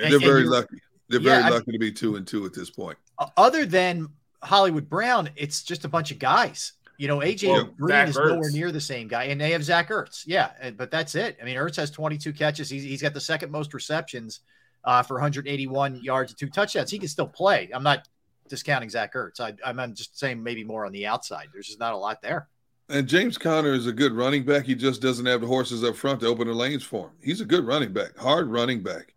And, 0.00 0.12
they're 0.12 0.20
very 0.20 0.44
lucky. 0.44 0.76
They're 1.08 1.20
yeah, 1.20 1.40
very 1.40 1.54
lucky 1.54 1.70
I, 1.70 1.72
to 1.72 1.78
be 1.78 1.92
two 1.92 2.16
and 2.16 2.26
two 2.26 2.46
at 2.46 2.54
this 2.54 2.70
point. 2.70 2.96
Other 3.36 3.66
than 3.66 4.08
Hollywood 4.42 4.88
Brown, 4.88 5.30
it's 5.36 5.62
just 5.62 5.84
a 5.84 5.88
bunch 5.88 6.10
of 6.10 6.18
guys. 6.18 6.72
You 7.00 7.08
know, 7.08 7.20
AJ 7.20 7.48
well, 7.48 7.64
Green 7.78 8.08
is 8.08 8.16
Ertz. 8.18 8.28
nowhere 8.28 8.50
near 8.50 8.70
the 8.70 8.80
same 8.80 9.08
guy, 9.08 9.24
and 9.24 9.40
they 9.40 9.52
have 9.52 9.64
Zach 9.64 9.88
Ertz. 9.88 10.24
Yeah, 10.26 10.50
but 10.76 10.90
that's 10.90 11.14
it. 11.14 11.38
I 11.40 11.46
mean, 11.46 11.56
Ertz 11.56 11.76
has 11.76 11.90
22 11.90 12.34
catches. 12.34 12.68
He's, 12.68 12.82
he's 12.82 13.00
got 13.00 13.14
the 13.14 13.20
second 13.22 13.50
most 13.50 13.72
receptions 13.72 14.40
uh, 14.84 15.02
for 15.02 15.14
181 15.14 16.02
yards 16.02 16.32
and 16.32 16.38
two 16.38 16.50
touchdowns. 16.50 16.90
He 16.90 16.98
can 16.98 17.08
still 17.08 17.26
play. 17.26 17.70
I'm 17.72 17.82
not 17.82 18.06
discounting 18.50 18.90
Zach 18.90 19.14
Ertz. 19.14 19.40
I, 19.40 19.54
I'm 19.64 19.94
just 19.94 20.18
saying 20.18 20.42
maybe 20.42 20.62
more 20.62 20.84
on 20.84 20.92
the 20.92 21.06
outside. 21.06 21.48
There's 21.54 21.68
just 21.68 21.80
not 21.80 21.94
a 21.94 21.96
lot 21.96 22.20
there. 22.20 22.48
And 22.90 23.06
James 23.06 23.38
Conner 23.38 23.72
is 23.72 23.86
a 23.86 23.92
good 23.92 24.12
running 24.12 24.44
back. 24.44 24.66
He 24.66 24.74
just 24.74 25.00
doesn't 25.00 25.24
have 25.24 25.40
the 25.40 25.46
horses 25.46 25.82
up 25.82 25.96
front 25.96 26.20
to 26.20 26.26
open 26.26 26.48
the 26.48 26.54
lanes 26.54 26.82
for 26.84 27.06
him. 27.06 27.12
He's 27.22 27.40
a 27.40 27.46
good 27.46 27.64
running 27.64 27.94
back, 27.94 28.14
hard 28.18 28.48
running 28.48 28.82
back 28.82 29.14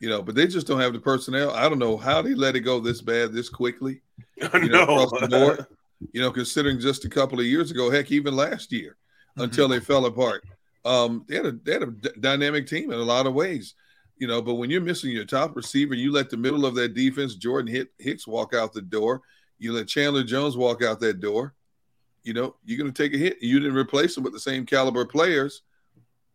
you 0.00 0.08
know, 0.08 0.20
but 0.20 0.34
they 0.34 0.48
just 0.48 0.66
don't 0.66 0.80
have 0.80 0.92
the 0.92 0.98
personnel. 0.98 1.52
I 1.52 1.68
don't 1.68 1.78
know 1.78 1.96
how 1.96 2.20
they 2.20 2.34
let 2.34 2.56
it 2.56 2.60
go 2.60 2.80
this 2.80 3.00
bad 3.00 3.32
this 3.32 3.48
quickly. 3.48 4.02
You 4.54 4.70
know, 4.70 4.82
across 4.82 5.20
the 5.20 5.28
board. 5.28 5.66
You 6.12 6.20
know, 6.20 6.30
considering 6.30 6.80
just 6.80 7.04
a 7.04 7.08
couple 7.08 7.38
of 7.38 7.46
years 7.46 7.70
ago, 7.70 7.90
heck, 7.90 8.10
even 8.10 8.34
last 8.34 8.72
year, 8.72 8.96
mm-hmm. 9.30 9.42
until 9.42 9.68
they 9.68 9.80
fell 9.80 10.06
apart. 10.06 10.44
Um, 10.84 11.24
they 11.28 11.36
had 11.36 11.46
a 11.46 11.52
they 11.52 11.72
had 11.72 11.82
a 11.82 11.90
d- 11.90 12.10
dynamic 12.18 12.66
team 12.66 12.90
in 12.90 12.98
a 12.98 13.04
lot 13.04 13.26
of 13.26 13.34
ways, 13.34 13.74
you 14.16 14.26
know. 14.26 14.42
But 14.42 14.54
when 14.54 14.70
you're 14.70 14.80
missing 14.80 15.10
your 15.10 15.24
top 15.24 15.54
receiver, 15.54 15.94
you 15.94 16.12
let 16.12 16.30
the 16.30 16.36
middle 16.36 16.66
of 16.66 16.74
that 16.74 16.94
defense, 16.94 17.36
Jordan 17.36 17.86
Hicks, 17.98 18.26
walk 18.26 18.54
out 18.54 18.72
the 18.72 18.82
door. 18.82 19.22
You 19.58 19.72
let 19.72 19.86
Chandler 19.86 20.24
Jones 20.24 20.56
walk 20.56 20.82
out 20.82 20.98
that 21.00 21.20
door. 21.20 21.54
You 22.24 22.34
know, 22.34 22.56
you're 22.64 22.78
going 22.78 22.92
to 22.92 23.02
take 23.02 23.14
a 23.14 23.18
hit. 23.18 23.38
You 23.40 23.60
didn't 23.60 23.76
replace 23.76 24.14
them 24.14 24.24
with 24.24 24.32
the 24.32 24.40
same 24.40 24.66
caliber 24.66 25.04
players. 25.04 25.62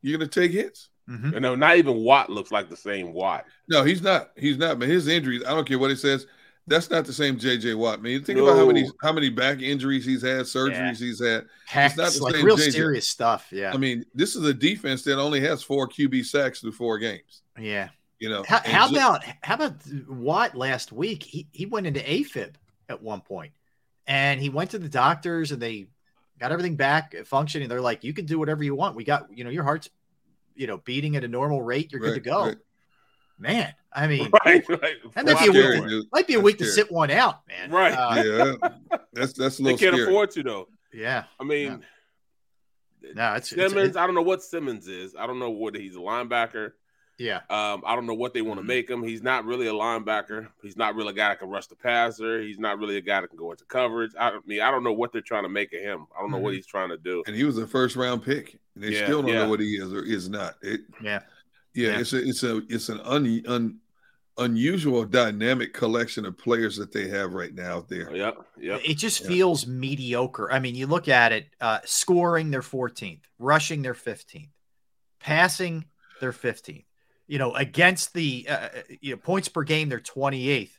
You're 0.02 0.18
going 0.18 0.30
to 0.30 0.40
take 0.42 0.52
hits. 0.52 0.90
Mm-hmm. 1.10 1.34
You 1.34 1.40
know, 1.40 1.56
not 1.56 1.78
even 1.78 1.96
Watt 1.98 2.30
looks 2.30 2.52
like 2.52 2.70
the 2.70 2.76
same 2.76 3.14
Watt. 3.14 3.46
No, 3.70 3.84
he's 3.84 4.02
not. 4.02 4.32
He's 4.36 4.58
not. 4.58 4.80
But 4.80 4.90
his 4.90 5.08
injuries, 5.08 5.44
I 5.46 5.52
don't 5.52 5.68
care 5.68 5.80
what 5.80 5.92
it 5.92 6.00
says. 6.00 6.28
That's 6.68 6.90
not 6.90 7.06
the 7.06 7.14
same 7.14 7.38
JJ 7.40 7.76
Watt. 7.76 8.02
man. 8.02 8.24
think 8.24 8.38
no. 8.38 8.46
about 8.46 8.58
how 8.58 8.66
many 8.66 8.90
how 9.02 9.14
many 9.14 9.30
back 9.30 9.62
injuries 9.62 10.06
he's 10.06 10.22
had, 10.22 10.42
surgeries 10.42 10.72
yeah. 10.72 10.94
he's 10.94 11.26
had. 11.26 11.46
Hacks, 11.66 11.98
it's 11.98 11.98
not 11.98 12.12
the 12.12 12.24
like 12.24 12.36
same 12.36 12.46
real 12.46 12.58
JJ. 12.58 12.72
serious 12.74 13.08
stuff. 13.08 13.48
Yeah. 13.52 13.72
I 13.74 13.78
mean, 13.78 14.04
this 14.14 14.36
is 14.36 14.44
a 14.44 14.54
defense 14.54 15.04
that 15.04 15.18
only 15.18 15.40
has 15.42 15.64
four 15.64 15.88
QB 15.88 16.26
sacks 16.26 16.60
through 16.60 16.74
four 16.74 17.00
games. 17.00 17.42
Yeah. 17.58 17.90
You 18.20 18.30
know. 18.30 18.44
How, 18.46 18.60
how 18.60 18.90
just, 18.90 18.94
about 18.94 19.24
how 19.42 19.56
about 19.56 19.76
Watt 20.10 20.56
last 20.56 20.92
week? 20.92 21.24
He 21.24 21.48
he 21.52 21.66
went 21.66 21.88
into 21.88 22.02
AFib 22.02 22.56
at 22.90 23.02
one 23.02 23.22
point, 23.22 23.54
and 24.06 24.42
he 24.42 24.50
went 24.50 24.72
to 24.72 24.80
the 24.80 24.90
doctors, 24.90 25.54
and 25.54 25.62
they 25.62 25.88
got 26.38 26.52
everything 26.52 26.76
back 26.76 27.16
functioning. 27.26 27.70
They're 27.70 27.82
like, 27.82 28.04
you 28.04 28.14
can 28.14 28.26
do 28.26 28.40
whatever 28.40 28.64
you 28.64 28.76
want. 28.76 28.96
We 28.96 29.06
got 29.06 29.28
you 29.36 29.46
know 29.46 29.50
your 29.50 29.64
heart's 29.64 29.90
you 30.56 30.68
know 30.68 30.78
beating 30.80 31.16
at 31.16 31.24
a 31.24 31.28
normal 31.30 31.62
rate, 31.62 31.94
you're 31.94 32.02
right, 32.02 32.10
good 32.10 32.24
to 32.24 32.30
go. 32.30 32.46
Right. 32.48 32.58
Man, 33.40 33.74
I 33.94 34.08
mean, 34.08 34.30
right, 34.46 34.68
right. 34.68 34.96
that 35.16 35.26
might 35.26 35.52
be, 35.52 35.60
a 35.60 35.82
week, 35.82 36.08
might 36.12 36.28
be 36.28 36.34
a 36.36 36.40
week 36.40 36.58
to 36.60 36.66
sit 36.66 36.92
one 36.92 37.12
out, 37.12 37.42
man. 37.48 37.72
Right? 37.72 37.94
Uh, 37.94 38.24
yeah, 38.24 38.98
that's 39.14 39.34
that's 39.34 39.60
a 39.60 39.64
little. 39.64 39.78
They 39.78 39.84
can't 39.84 39.96
scary. 39.96 40.10
afford 40.10 40.32
to 40.32 40.44
though. 40.44 40.68
Yeah, 40.94 41.26
I 41.40 41.44
mean, 41.44 41.84
yeah. 43.02 43.12
no, 43.14 43.34
it's 43.34 43.50
Simmons. 43.50 43.74
It's, 43.74 43.88
it's, 43.90 43.98
I 43.98 44.06
don't 44.06 44.16
know 44.16 44.22
what 44.22 44.44
Simmons 44.44 44.88
is. 44.88 45.16
I 45.16 45.28
don't 45.28 45.40
know 45.40 45.52
what 45.52 45.76
he's 45.76 45.96
a 45.96 46.00
linebacker. 46.00 46.72
Yeah. 47.18 47.38
Um, 47.50 47.84
I 47.86 47.96
don't 47.96 48.06
know 48.06 48.14
what 48.14 48.34
they 48.34 48.42
want 48.42 48.58
to 48.58 48.62
mm-hmm. 48.62 48.68
make 48.68 48.90
him. 48.90 49.04
He's 49.04 49.24
not 49.24 49.46
really 49.46 49.68
a 49.68 49.74
linebacker. 49.74 50.50
He's 50.62 50.78
not 50.78 50.96
really 50.96 51.10
a 51.10 51.14
guy 51.14 51.30
that 51.30 51.40
can 51.40 51.50
rush 51.50 51.68
the 51.68 51.76
passer. 51.76 52.42
He's 52.42 52.60
not 52.60 52.78
really 52.78 52.98
a 52.98 53.02
guy 53.02 53.22
that 53.22 53.30
can 53.30 53.38
go 53.38 53.52
into 53.52 53.66
coverage. 53.66 54.12
I 54.20 54.38
mean, 54.46 54.62
I 54.62 54.70
don't 54.70 54.84
know 54.84 54.94
what 54.94 55.12
they're 55.12 55.22
trying 55.22 55.44
to 55.44 55.50
make 55.50 55.74
of 55.74 55.82
him. 55.82 56.06
I 56.16 56.22
don't 56.22 56.30
know 56.30 56.38
mm-hmm. 56.38 56.44
what 56.44 56.54
he's 56.54 56.68
trying 56.68 56.90
to 56.90 56.98
do. 56.98 57.24
And 57.26 57.36
he 57.36 57.44
was 57.44 57.58
a 57.58 57.66
first 57.66 57.96
round 57.96 58.24
pick. 58.24 58.60
And 58.76 58.84
they 58.84 58.90
yeah, 58.90 59.06
still 59.06 59.24
don't 59.24 59.32
yeah. 59.32 59.44
know 59.44 59.50
what 59.50 59.60
he 59.60 59.78
is 59.78 59.92
or 59.92 60.04
is 60.04 60.30
not. 60.30 60.56
It, 60.62 60.82
yeah. 61.02 61.22
Yeah. 61.78 61.90
Yeah, 61.92 62.00
it's 62.00 62.14
a 62.14 62.28
it's 62.28 62.44
a 62.44 62.62
it's 62.70 62.90
an 62.90 63.00
un, 63.02 63.44
un 63.48 63.80
unusual 64.38 65.06
dynamic 65.06 65.74
collection 65.74 66.26
of 66.26 66.38
players 66.38 66.76
that 66.78 66.92
they 66.92 67.08
have 67.08 67.34
right 67.34 67.54
now 67.54 67.78
out 67.78 67.90
there. 67.90 68.16
Yeah, 68.16 68.32
yeah. 68.60 68.78
It 68.84 68.96
just 68.96 69.22
yeah. 69.22 69.28
feels 69.28 69.66
mediocre. 69.66 70.52
I 70.52 70.60
mean, 70.60 70.76
you 70.76 70.88
look 70.88 71.08
at 71.08 71.32
it, 71.32 71.48
uh, 71.62 71.80
scoring 71.86 72.52
they're 72.52 72.62
14th, 72.62 73.22
rushing 73.40 73.82
they're 73.82 73.94
15th, 73.94 74.50
passing 75.20 75.86
they're 76.20 76.32
15th 76.32 76.84
you 77.28 77.38
know, 77.38 77.54
against 77.54 78.14
the 78.14 78.48
uh, 78.50 78.54
uh, 78.54 78.70
you 79.02 79.12
know, 79.12 79.18
points 79.18 79.50
per 79.50 79.64
game, 79.64 79.90
they're 79.90 80.00
28th. 80.00 80.77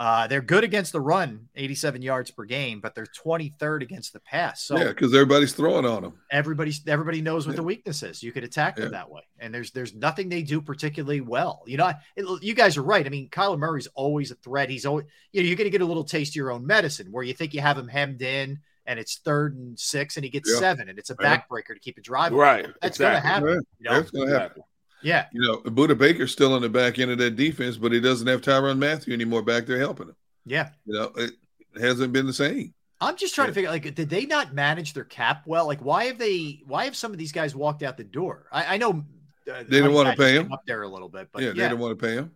Uh, 0.00 0.26
they're 0.26 0.40
good 0.40 0.64
against 0.64 0.92
the 0.92 1.00
run, 1.00 1.46
87 1.54 2.00
yards 2.00 2.30
per 2.30 2.46
game, 2.46 2.80
but 2.80 2.94
they're 2.94 3.04
23rd 3.04 3.82
against 3.82 4.14
the 4.14 4.20
pass. 4.20 4.62
So 4.62 4.78
yeah, 4.78 4.88
because 4.88 5.12
everybody's 5.12 5.52
throwing 5.52 5.84
on 5.84 6.02
them. 6.02 6.14
Everybody's 6.30 6.80
everybody 6.88 7.20
knows 7.20 7.46
what 7.46 7.52
yeah. 7.52 7.56
the 7.56 7.64
weakness 7.64 8.02
is. 8.02 8.22
You 8.22 8.32
could 8.32 8.42
attack 8.42 8.76
them 8.76 8.86
yeah. 8.86 8.90
that 8.92 9.10
way, 9.10 9.20
and 9.38 9.52
there's 9.52 9.72
there's 9.72 9.94
nothing 9.94 10.30
they 10.30 10.40
do 10.40 10.62
particularly 10.62 11.20
well. 11.20 11.62
You 11.66 11.76
know, 11.76 11.92
it, 12.16 12.42
you 12.42 12.54
guys 12.54 12.78
are 12.78 12.82
right. 12.82 13.04
I 13.04 13.10
mean, 13.10 13.28
Kyler 13.28 13.58
Murray's 13.58 13.88
always 13.88 14.30
a 14.30 14.36
threat. 14.36 14.70
He's 14.70 14.86
always 14.86 15.04
you 15.32 15.42
know 15.42 15.46
you're 15.46 15.56
going 15.58 15.66
to 15.66 15.70
get 15.70 15.82
a 15.82 15.86
little 15.86 16.04
taste 16.04 16.32
of 16.32 16.36
your 16.36 16.50
own 16.50 16.66
medicine 16.66 17.08
where 17.12 17.22
you 17.22 17.34
think 17.34 17.52
you 17.52 17.60
have 17.60 17.76
him 17.76 17.88
hemmed 17.88 18.22
in, 18.22 18.58
and 18.86 18.98
it's 18.98 19.18
third 19.18 19.54
and 19.54 19.78
six, 19.78 20.16
and 20.16 20.24
he 20.24 20.30
gets 20.30 20.50
yeah. 20.50 20.60
seven, 20.60 20.88
and 20.88 20.98
it's 20.98 21.10
a 21.10 21.14
backbreaker 21.14 21.74
to 21.74 21.78
keep 21.78 21.98
a 21.98 22.00
drive. 22.00 22.32
Right, 22.32 22.66
that's 22.80 22.96
exactly. 22.96 23.04
going 23.04 23.22
to 23.22 23.28
happen. 23.28 23.66
You 23.78 23.90
know? 23.90 23.94
That's 23.96 24.10
going 24.10 24.28
to 24.30 24.38
happen. 24.38 24.62
Yeah. 25.02 25.26
You 25.32 25.40
know, 25.40 25.58
Budda 25.58 25.96
Baker's 25.96 26.32
still 26.32 26.52
on 26.52 26.62
the 26.62 26.68
back 26.68 26.98
end 26.98 27.10
of 27.10 27.18
that 27.18 27.36
defense, 27.36 27.76
but 27.76 27.92
he 27.92 28.00
doesn't 28.00 28.26
have 28.26 28.42
Tyrann 28.42 28.78
Mathieu 28.78 29.14
anymore 29.14 29.42
back 29.42 29.66
there 29.66 29.78
helping 29.78 30.08
him. 30.08 30.16
Yeah. 30.44 30.70
You 30.84 30.94
know, 30.94 31.12
it 31.16 31.32
hasn't 31.80 32.12
been 32.12 32.26
the 32.26 32.32
same. 32.32 32.74
I'm 33.00 33.16
just 33.16 33.34
trying 33.34 33.46
yeah. 33.46 33.50
to 33.50 33.54
figure 33.54 33.70
like 33.70 33.94
did 33.94 34.10
they 34.10 34.26
not 34.26 34.52
manage 34.52 34.92
their 34.92 35.04
cap 35.04 35.44
well? 35.46 35.66
Like 35.66 35.80
why 35.80 36.04
have 36.04 36.18
they 36.18 36.60
why 36.66 36.84
have 36.84 36.94
some 36.94 37.12
of 37.12 37.18
these 37.18 37.32
guys 37.32 37.54
walked 37.54 37.82
out 37.82 37.96
the 37.96 38.04
door? 38.04 38.46
I, 38.52 38.74
I 38.74 38.76
know 38.76 39.04
uh, 39.50 39.62
they 39.62 39.80
didn't 39.80 39.94
want 39.94 40.10
to 40.10 40.16
pay 40.16 40.34
him 40.34 40.52
up 40.52 40.62
there 40.66 40.82
a 40.82 40.88
little 40.88 41.08
bit, 41.08 41.28
but 41.32 41.42
yeah, 41.42 41.48
yeah. 41.48 41.54
they 41.54 41.68
didn't 41.70 41.78
want 41.78 41.98
to 41.98 42.06
pay 42.06 42.12
him. 42.14 42.32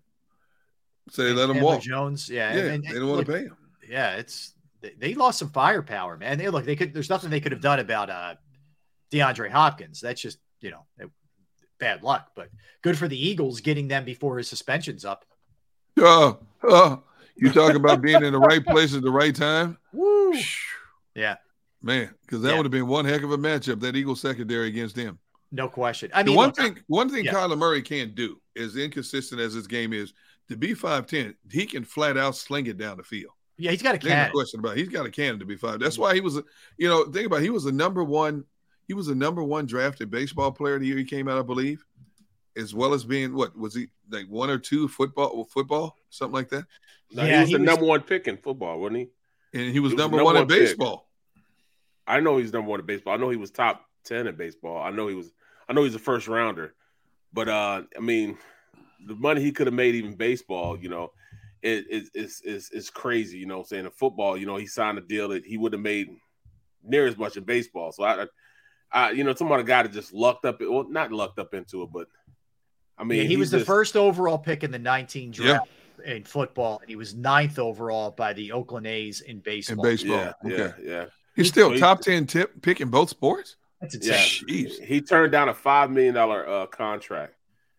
So 1.10 1.22
they 1.22 1.30
and, 1.30 1.38
let 1.38 1.50
him 1.50 1.60
walk. 1.60 1.82
Jones, 1.82 2.30
yeah, 2.30 2.54
yeah, 2.54 2.60
and, 2.60 2.70
and, 2.70 2.84
they 2.84 2.88
didn't 2.88 3.08
want 3.08 3.26
to 3.26 3.32
pay 3.32 3.40
him. 3.40 3.56
Yeah, 3.86 4.16
it's 4.16 4.54
they, 4.80 4.94
they, 4.98 5.14
lost 5.14 5.38
some 5.38 5.50
firepower, 5.50 6.16
man. 6.16 6.38
They 6.38 6.48
look, 6.48 6.64
they 6.64 6.76
could. 6.76 6.94
There's 6.94 7.10
nothing 7.10 7.28
they 7.28 7.40
could 7.40 7.52
have 7.52 7.60
done 7.60 7.78
about 7.78 8.08
uh 8.08 8.36
DeAndre 9.12 9.50
Hopkins. 9.50 10.00
That's 10.00 10.20
just 10.20 10.38
you 10.62 10.70
know 10.70 10.86
bad 11.78 12.02
luck, 12.02 12.30
but 12.34 12.48
good 12.82 12.98
for 12.98 13.08
the 13.08 13.28
Eagles 13.28 13.60
getting 13.60 13.88
them 13.88 14.04
before 14.04 14.38
his 14.38 14.48
suspension's 14.48 15.04
up. 15.04 15.24
Uh, 16.00 16.34
you 17.36 17.52
talk 17.52 17.74
about 17.74 18.02
being 18.02 18.22
in 18.22 18.32
the 18.32 18.38
right 18.38 18.64
place 18.64 18.94
at 18.94 19.02
the 19.02 19.10
right 19.10 19.34
time. 19.34 19.78
Woo. 19.92 20.34
Yeah. 21.14 21.36
Man, 21.82 22.14
because 22.22 22.42
that 22.42 22.50
yeah. 22.50 22.56
would 22.56 22.64
have 22.64 22.72
been 22.72 22.86
one 22.86 23.04
heck 23.04 23.22
of 23.22 23.30
a 23.30 23.36
matchup, 23.36 23.80
that 23.80 23.94
Eagle 23.94 24.16
secondary 24.16 24.68
against 24.68 24.96
them. 24.96 25.18
No 25.52 25.68
question. 25.68 26.10
I 26.14 26.22
mean, 26.22 26.32
the 26.32 26.36
one 26.36 26.48
look, 26.48 26.56
thing 26.56 26.78
one 26.88 27.08
thing 27.10 27.26
yeah. 27.26 27.32
Kyler 27.32 27.58
Murray 27.58 27.82
can't 27.82 28.14
do, 28.14 28.40
as 28.56 28.76
inconsistent 28.76 29.40
as 29.40 29.52
his 29.54 29.66
game 29.66 29.92
is, 29.92 30.14
to 30.48 30.56
be 30.56 30.74
five 30.74 31.06
ten, 31.06 31.34
he 31.50 31.66
can 31.66 31.84
flat 31.84 32.16
out 32.16 32.34
sling 32.34 32.66
it 32.66 32.78
down 32.78 32.96
the 32.96 33.02
field. 33.04 33.32
Yeah, 33.56 33.70
he's 33.70 33.82
got 33.82 33.94
a 33.94 33.98
cannon. 33.98 34.26
no 34.26 34.32
question 34.32 34.60
about 34.60 34.76
it. 34.76 34.78
He's 34.78 34.88
got 34.88 35.06
a 35.06 35.10
cannon 35.10 35.38
to 35.38 35.44
be 35.44 35.56
five. 35.56 35.78
That's 35.78 35.96
why 35.96 36.14
he 36.14 36.20
was, 36.20 36.40
you 36.76 36.88
know, 36.88 37.04
think 37.04 37.26
about 37.26 37.40
it. 37.40 37.44
he 37.44 37.50
was 37.50 37.64
the 37.64 37.72
number 37.72 38.02
one. 38.02 38.44
He 38.86 38.94
was 38.94 39.06
the 39.06 39.14
number 39.14 39.42
one 39.42 39.66
drafted 39.66 40.10
baseball 40.10 40.52
player 40.52 40.78
the 40.78 40.86
year 40.86 40.98
he 40.98 41.04
came 41.04 41.28
out, 41.28 41.38
I 41.38 41.42
believe, 41.42 41.84
as 42.56 42.74
well 42.74 42.94
as 42.94 43.04
being 43.04 43.34
what 43.34 43.56
was 43.56 43.74
he 43.74 43.88
like 44.10 44.26
one 44.26 44.50
or 44.50 44.58
two 44.58 44.88
football, 44.88 45.44
football, 45.44 45.96
something 46.10 46.34
like 46.34 46.50
that. 46.50 46.64
No, 47.12 47.24
he 47.24 47.40
was 47.40 47.50
the 47.50 47.58
number 47.58 47.84
one 47.84 48.02
pick 48.02 48.28
in 48.28 48.36
football, 48.36 48.78
wasn't 48.80 48.98
he? 48.98 49.08
And 49.58 49.72
he 49.72 49.80
was, 49.80 49.92
He 49.92 49.94
was 49.96 50.02
number, 50.02 50.18
the 50.18 50.24
one 50.24 50.34
number 50.34 50.54
in 50.54 50.58
one 50.58 50.58
pick. 50.58 50.68
baseball. 50.78 51.08
I 52.06 52.20
know 52.20 52.36
he's 52.38 52.52
number 52.52 52.70
one 52.70 52.80
in 52.80 52.86
baseball. 52.86 53.14
I 53.14 53.16
know 53.16 53.30
he 53.30 53.36
was 53.36 53.50
top 53.50 53.84
ten 54.04 54.26
in 54.26 54.36
baseball. 54.36 54.82
I 54.82 54.90
know 54.90 55.08
he 55.08 55.14
was. 55.14 55.32
I 55.68 55.72
know 55.72 55.84
he's 55.84 55.94
a 55.94 55.98
first 56.00 56.28
rounder. 56.28 56.74
But 57.32 57.48
uh, 57.48 57.82
I 57.96 58.00
mean, 58.00 58.36
the 59.06 59.14
money 59.14 59.40
he 59.40 59.52
could 59.52 59.66
have 59.66 59.74
made 59.74 59.94
even 59.94 60.14
baseball, 60.14 60.78
you 60.78 60.88
know, 60.88 61.12
it 61.62 61.86
is 61.90 62.10
is 62.14 62.42
is 62.42 62.70
is 62.70 62.90
crazy. 62.90 63.38
You 63.38 63.46
know, 63.46 63.60
I'm 63.60 63.64
saying 63.64 63.86
in 63.86 63.90
football, 63.90 64.36
you 64.36 64.46
know, 64.46 64.56
he 64.56 64.66
signed 64.66 64.98
a 64.98 65.00
deal 65.00 65.28
that 65.28 65.44
he 65.44 65.56
would 65.56 65.72
have 65.72 65.82
made 65.82 66.08
near 66.82 67.06
as 67.06 67.16
much 67.16 67.36
in 67.36 67.44
baseball. 67.44 67.92
So 67.92 68.04
I, 68.04 68.26
I, 68.94 69.10
you 69.10 69.24
know, 69.24 69.32
talking 69.32 69.48
about 69.48 69.60
a 69.60 69.64
guy 69.64 69.82
that 69.82 69.92
just 69.92 70.12
lucked 70.14 70.44
up. 70.44 70.60
Well, 70.60 70.86
not 70.88 71.10
lucked 71.12 71.38
up 71.38 71.52
into 71.52 71.82
it, 71.82 71.90
but 71.92 72.06
I 72.96 73.04
mean, 73.04 73.18
Yeah, 73.18 73.22
he 73.24 73.28
he's 73.30 73.38
was 73.38 73.50
the 73.50 73.60
first 73.64 73.96
overall 73.96 74.38
pick 74.38 74.62
in 74.64 74.70
the 74.70 74.78
19 74.78 75.32
draft 75.32 75.68
in 76.04 76.24
football, 76.24 76.78
and 76.80 76.88
he 76.88 76.96
was 76.96 77.14
ninth 77.14 77.58
overall 77.58 78.10
by 78.12 78.32
the 78.32 78.52
Oakland 78.52 78.86
A's 78.86 79.20
in 79.20 79.40
baseball. 79.40 79.84
In 79.84 79.90
baseball. 79.90 80.16
baseball, 80.16 80.50
Yeah, 80.50 80.64
okay. 80.66 80.74
yeah, 80.84 80.90
yeah. 80.92 81.04
He's 81.36 81.48
still 81.48 81.70
he- 81.72 81.80
top 81.80 82.00
ten 82.00 82.26
tip 82.26 82.62
pick 82.62 82.80
in 82.80 82.88
both 82.90 83.10
sports. 83.10 83.56
That's 83.80 83.96
Yeah, 84.00 84.14
Jeez. 84.14 84.82
he 84.82 85.00
turned 85.00 85.32
down 85.32 85.48
a 85.48 85.54
five 85.54 85.90
million 85.90 86.14
dollar 86.14 86.48
uh, 86.48 86.66
contract 86.66 87.34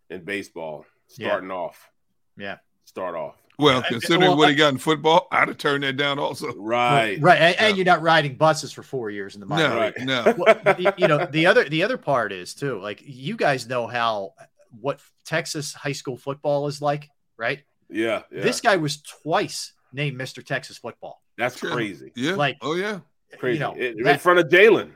in 0.10 0.24
baseball, 0.26 0.86
Yeah. 1.18 1.28
starting 1.30 1.52
off. 1.52 1.90
Yeah, 2.38 2.58
start 2.84 3.16
off. 3.16 3.36
Well, 3.58 3.80
I- 3.84 3.88
considering 3.88 4.30
well, 4.30 4.38
what 4.38 4.50
he 4.50 4.56
got 4.56 4.74
in 4.74 4.78
football, 4.78 5.28
I'd 5.32 5.48
have 5.48 5.58
turned 5.58 5.84
that 5.84 5.98
down 5.98 6.20
also. 6.20 6.54
Right, 6.56 7.20
right, 7.22 7.40
and, 7.40 7.56
and 7.60 7.78
you're 7.78 7.86
not 7.86 8.02
riding 8.02 8.36
buses 8.36 8.72
for 8.72 8.84
four 8.84 9.10
years 9.10 9.36
in 9.36 9.40
the 9.42 9.46
minor 9.48 9.70
No, 9.70 9.80
league. 9.86 10.06
no. 10.06 10.36
Well, 10.38 10.94
you 10.98 11.08
know 11.08 11.26
the 11.26 11.46
other 11.48 11.64
the 11.70 11.84
other 11.84 11.98
part 11.98 12.32
is 12.32 12.54
too 12.54 12.80
like 12.80 13.02
you 13.06 13.36
guys 13.38 13.68
know 13.68 13.88
how 13.88 14.34
what 14.82 15.00
Texas 15.26 15.74
high 15.74 15.92
school 15.94 16.18
football 16.18 16.68
is 16.68 16.82
like, 16.82 17.10
right? 17.38 17.64
Yeah, 17.90 18.24
yeah. 18.32 18.42
This 18.42 18.62
guy 18.62 18.76
was 18.78 19.02
twice 19.02 19.74
named 19.94 20.20
Mr. 20.20 20.44
Texas 20.44 20.78
Football. 20.78 21.22
That's 21.38 21.60
crazy. 21.60 22.12
Yeah. 22.16 22.34
Like, 22.34 22.58
oh 22.62 22.76
yeah. 22.76 23.00
Crazy. 23.38 23.56
You 23.56 23.60
know, 23.60 23.74
in, 23.74 23.98
in 24.00 24.04
that- 24.04 24.22
front 24.22 24.40
of 24.40 24.48
Jalen. 24.50 24.92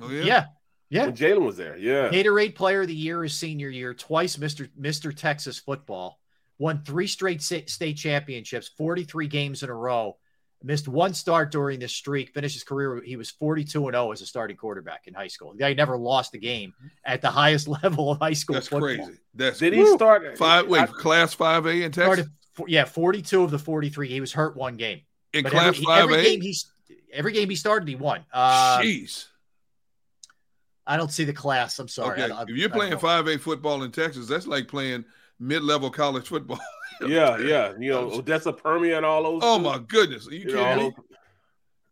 Oh 0.00 0.10
yeah, 0.10 0.46
yeah. 0.90 1.06
When 1.06 1.16
Jalen 1.16 1.44
was 1.46 1.56
there. 1.56 1.76
Yeah. 1.78 2.10
Gatorade 2.10 2.54
Player 2.54 2.82
of 2.82 2.88
the 2.88 2.94
Year 2.94 3.22
his 3.22 3.34
senior 3.34 3.68
year, 3.70 3.94
twice 3.94 4.36
Mr. 4.36 4.68
Mr. 4.78 5.14
Texas 5.16 5.58
Football, 5.58 6.18
won 6.58 6.82
three 6.84 7.06
straight 7.06 7.42
state 7.42 7.96
championships, 7.96 8.68
43 8.76 9.26
games 9.28 9.62
in 9.62 9.68
a 9.70 9.74
row, 9.74 10.16
missed 10.62 10.88
one 10.88 11.12
start 11.14 11.52
during 11.52 11.78
this 11.78 11.92
streak, 11.92 12.30
finished 12.32 12.54
his 12.54 12.64
career. 12.64 13.00
He 13.04 13.16
was 13.16 13.30
42 13.30 13.86
and 13.88 13.94
0 13.94 14.12
as 14.12 14.22
a 14.22 14.26
starting 14.26 14.56
quarterback 14.56 15.06
in 15.06 15.14
high 15.14 15.26
school. 15.28 15.52
The 15.52 15.58
guy 15.58 15.74
never 15.74 15.96
lost 15.96 16.34
a 16.34 16.38
game 16.38 16.72
at 17.04 17.20
the 17.20 17.30
highest 17.30 17.68
level 17.82 18.10
of 18.10 18.18
high 18.18 18.32
school 18.32 18.54
That's 18.54 18.68
football. 18.68 18.96
crazy. 18.96 19.18
That's 19.34 19.58
Did 19.58 19.74
he 19.74 19.80
Woo. 19.80 19.94
start 19.94 20.36
five? 20.38 20.66
Wait, 20.66 20.80
I- 20.82 20.86
class 20.86 21.34
five 21.34 21.66
A 21.66 21.82
in 21.82 21.92
Texas. 21.92 22.26
Started, 22.54 22.70
yeah, 22.72 22.84
42 22.86 23.42
of 23.44 23.50
the 23.50 23.58
43. 23.58 24.08
He 24.08 24.20
was 24.20 24.32
hurt 24.32 24.56
one 24.56 24.76
game. 24.76 25.02
In 25.34 25.42
But 25.42 25.52
class 25.52 25.66
every, 25.76 25.84
5A? 25.84 25.98
every 26.02 26.22
game 26.22 26.40
he's 26.40 26.72
every 27.12 27.32
game 27.32 27.50
he 27.50 27.56
started, 27.56 27.86
he 27.86 27.94
won. 27.96 28.24
Uh, 28.32 28.78
Jeez. 28.80 29.26
I 30.86 30.96
don't 30.96 31.10
see 31.10 31.24
the 31.24 31.32
class. 31.32 31.78
I'm 31.78 31.88
sorry. 31.88 32.22
Okay. 32.22 32.32
I- 32.32 32.38
I- 32.38 32.42
if 32.44 32.48
you're 32.50 32.68
playing 32.70 32.98
five 32.98 33.26
A 33.28 33.36
football 33.38 33.82
in 33.82 33.90
Texas, 33.90 34.26
that's 34.26 34.46
like 34.46 34.68
playing 34.68 35.04
mid-level 35.38 35.90
college 35.90 36.28
football. 36.28 36.60
Yeah, 37.06 37.36
yeah. 37.36 37.74
You 37.78 37.90
know, 37.90 38.10
Odessa 38.10 38.54
Permian 38.54 38.96
and 38.96 39.04
all 39.04 39.22
those. 39.22 39.40
Oh 39.44 39.58
dudes. 39.58 39.64
my 39.70 39.78
goodness! 39.86 40.28
Are 40.28 40.32
you 40.32 40.38
You 40.38 40.46
kidding 40.46 40.62
know, 40.78 40.88
me? 40.88 40.94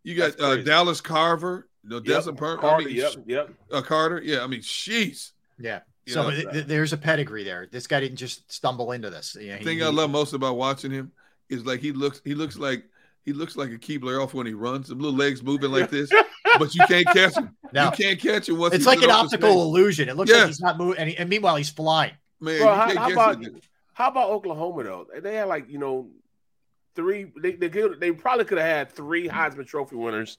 You 0.02 0.14
got 0.16 0.40
uh. 0.40 0.56
Dallas 0.62 1.02
Carter, 1.02 1.68
the 1.84 1.96
Yep, 1.96 2.04
Desert 2.04 2.36
Per- 2.38 2.56
I 2.56 2.60
Carter, 2.60 2.86
mean, 2.86 2.96
yep, 2.96 3.12
yep. 3.26 3.50
uh, 3.70 3.82
Carter. 3.82 4.22
Yeah, 4.24 4.42
I 4.42 4.46
mean, 4.46 4.60
jeez. 4.60 5.32
Yeah. 5.58 5.80
You 6.06 6.12
So 6.14 6.30
th- 6.30 6.50
th- 6.50 6.66
there's 6.66 6.94
a 6.94 6.96
pedigree 6.96 7.44
there. 7.44 7.68
This 7.70 7.86
guy 7.86 8.00
didn't 8.00 8.16
just 8.16 8.50
stumble 8.50 8.92
into 8.92 9.10
this. 9.10 9.36
You 9.38 9.48
know, 9.48 9.52
The 9.54 9.58
he- 9.58 9.64
thing 9.64 9.82
I 9.82 9.88
love 9.88 10.08
most 10.10 10.32
about 10.32 10.56
watching 10.56 10.90
him 10.90 11.12
is 11.50 11.66
like 11.66 11.80
he 11.80 11.92
looks. 11.92 12.22
He 12.24 12.34
looks 12.34 12.56
like 12.56 12.84
he 13.26 13.34
looks 13.34 13.56
like 13.56 13.72
a 13.72 13.78
Keebler 13.78 14.18
elf 14.18 14.32
when 14.32 14.46
he 14.46 14.54
runs. 14.54 14.88
The 14.88 14.94
little 14.94 15.12
legs 15.12 15.42
moving 15.42 15.70
like 15.70 15.90
this, 15.90 16.10
but 16.58 16.74
you 16.74 16.82
can't 16.88 17.06
catch 17.08 17.36
him. 17.36 17.54
No. 17.74 17.84
You 17.86 17.90
can't 17.90 18.18
catch 18.18 18.48
him 18.48 18.56
once. 18.56 18.72
It's 18.72 18.84
he's 18.84 18.86
like 18.86 19.02
an 19.02 19.10
optical 19.10 19.60
illusion. 19.64 20.08
It 20.08 20.16
looks 20.16 20.30
Yeah. 20.30 20.38
like 20.38 20.46
he's 20.46 20.60
not 20.60 20.78
moving, 20.78 20.98
and, 20.98 21.10
he- 21.10 21.16
and 21.18 21.28
meanwhile 21.28 21.56
he's 21.56 21.68
flying. 21.68 22.12
Man, 22.44 22.58
Bro, 22.60 22.74
how, 22.74 22.96
how 22.96 23.12
about 23.12 23.44
how 23.94 24.08
about 24.08 24.30
Oklahoma 24.30 24.84
though? 24.84 25.06
They 25.20 25.36
had 25.36 25.48
like 25.48 25.68
you 25.68 25.78
know 25.78 26.08
three. 26.94 27.32
They 27.40 27.52
they, 27.52 27.70
could, 27.70 28.00
they 28.00 28.12
probably 28.12 28.44
could 28.44 28.58
have 28.58 28.66
had 28.66 28.92
three 28.92 29.28
Heisman 29.28 29.66
Trophy 29.66 29.96
winners 29.96 30.38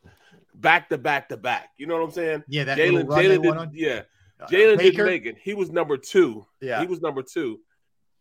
back 0.53 0.89
to 0.89 0.97
back 0.97 1.29
to 1.29 1.37
back. 1.37 1.69
You 1.77 1.87
know 1.87 1.95
what 1.95 2.03
I'm 2.03 2.11
saying? 2.11 2.43
Yeah, 2.47 2.65
that 2.65 2.77
Jalen 2.77 2.93
little 2.93 3.07
run 3.07 3.23
they 3.23 3.37
Jalen 3.37 3.41
did, 3.41 3.57
on? 3.57 3.71
yeah. 3.73 4.01
Uh, 4.39 4.45
Jalen 4.47 4.77
Baker? 4.77 4.91
didn't 4.91 5.05
make 5.05 5.25
it. 5.25 5.37
He 5.41 5.53
was 5.53 5.71
number 5.71 5.97
two. 5.97 6.45
Yeah. 6.61 6.81
he 6.81 6.87
was 6.87 7.01
number 7.01 7.23
two 7.23 7.59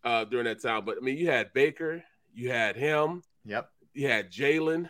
uh, 0.05 0.25
during 0.25 0.45
that 0.45 0.63
time. 0.63 0.85
But 0.85 0.97
I 0.99 1.05
mean, 1.05 1.19
you 1.19 1.29
had 1.29 1.53
Baker, 1.53 2.03
you 2.33 2.51
had 2.51 2.77
him, 2.77 3.23
Yep, 3.45 3.69
you 3.93 4.09
had 4.09 4.31
Jalen. 4.31 4.89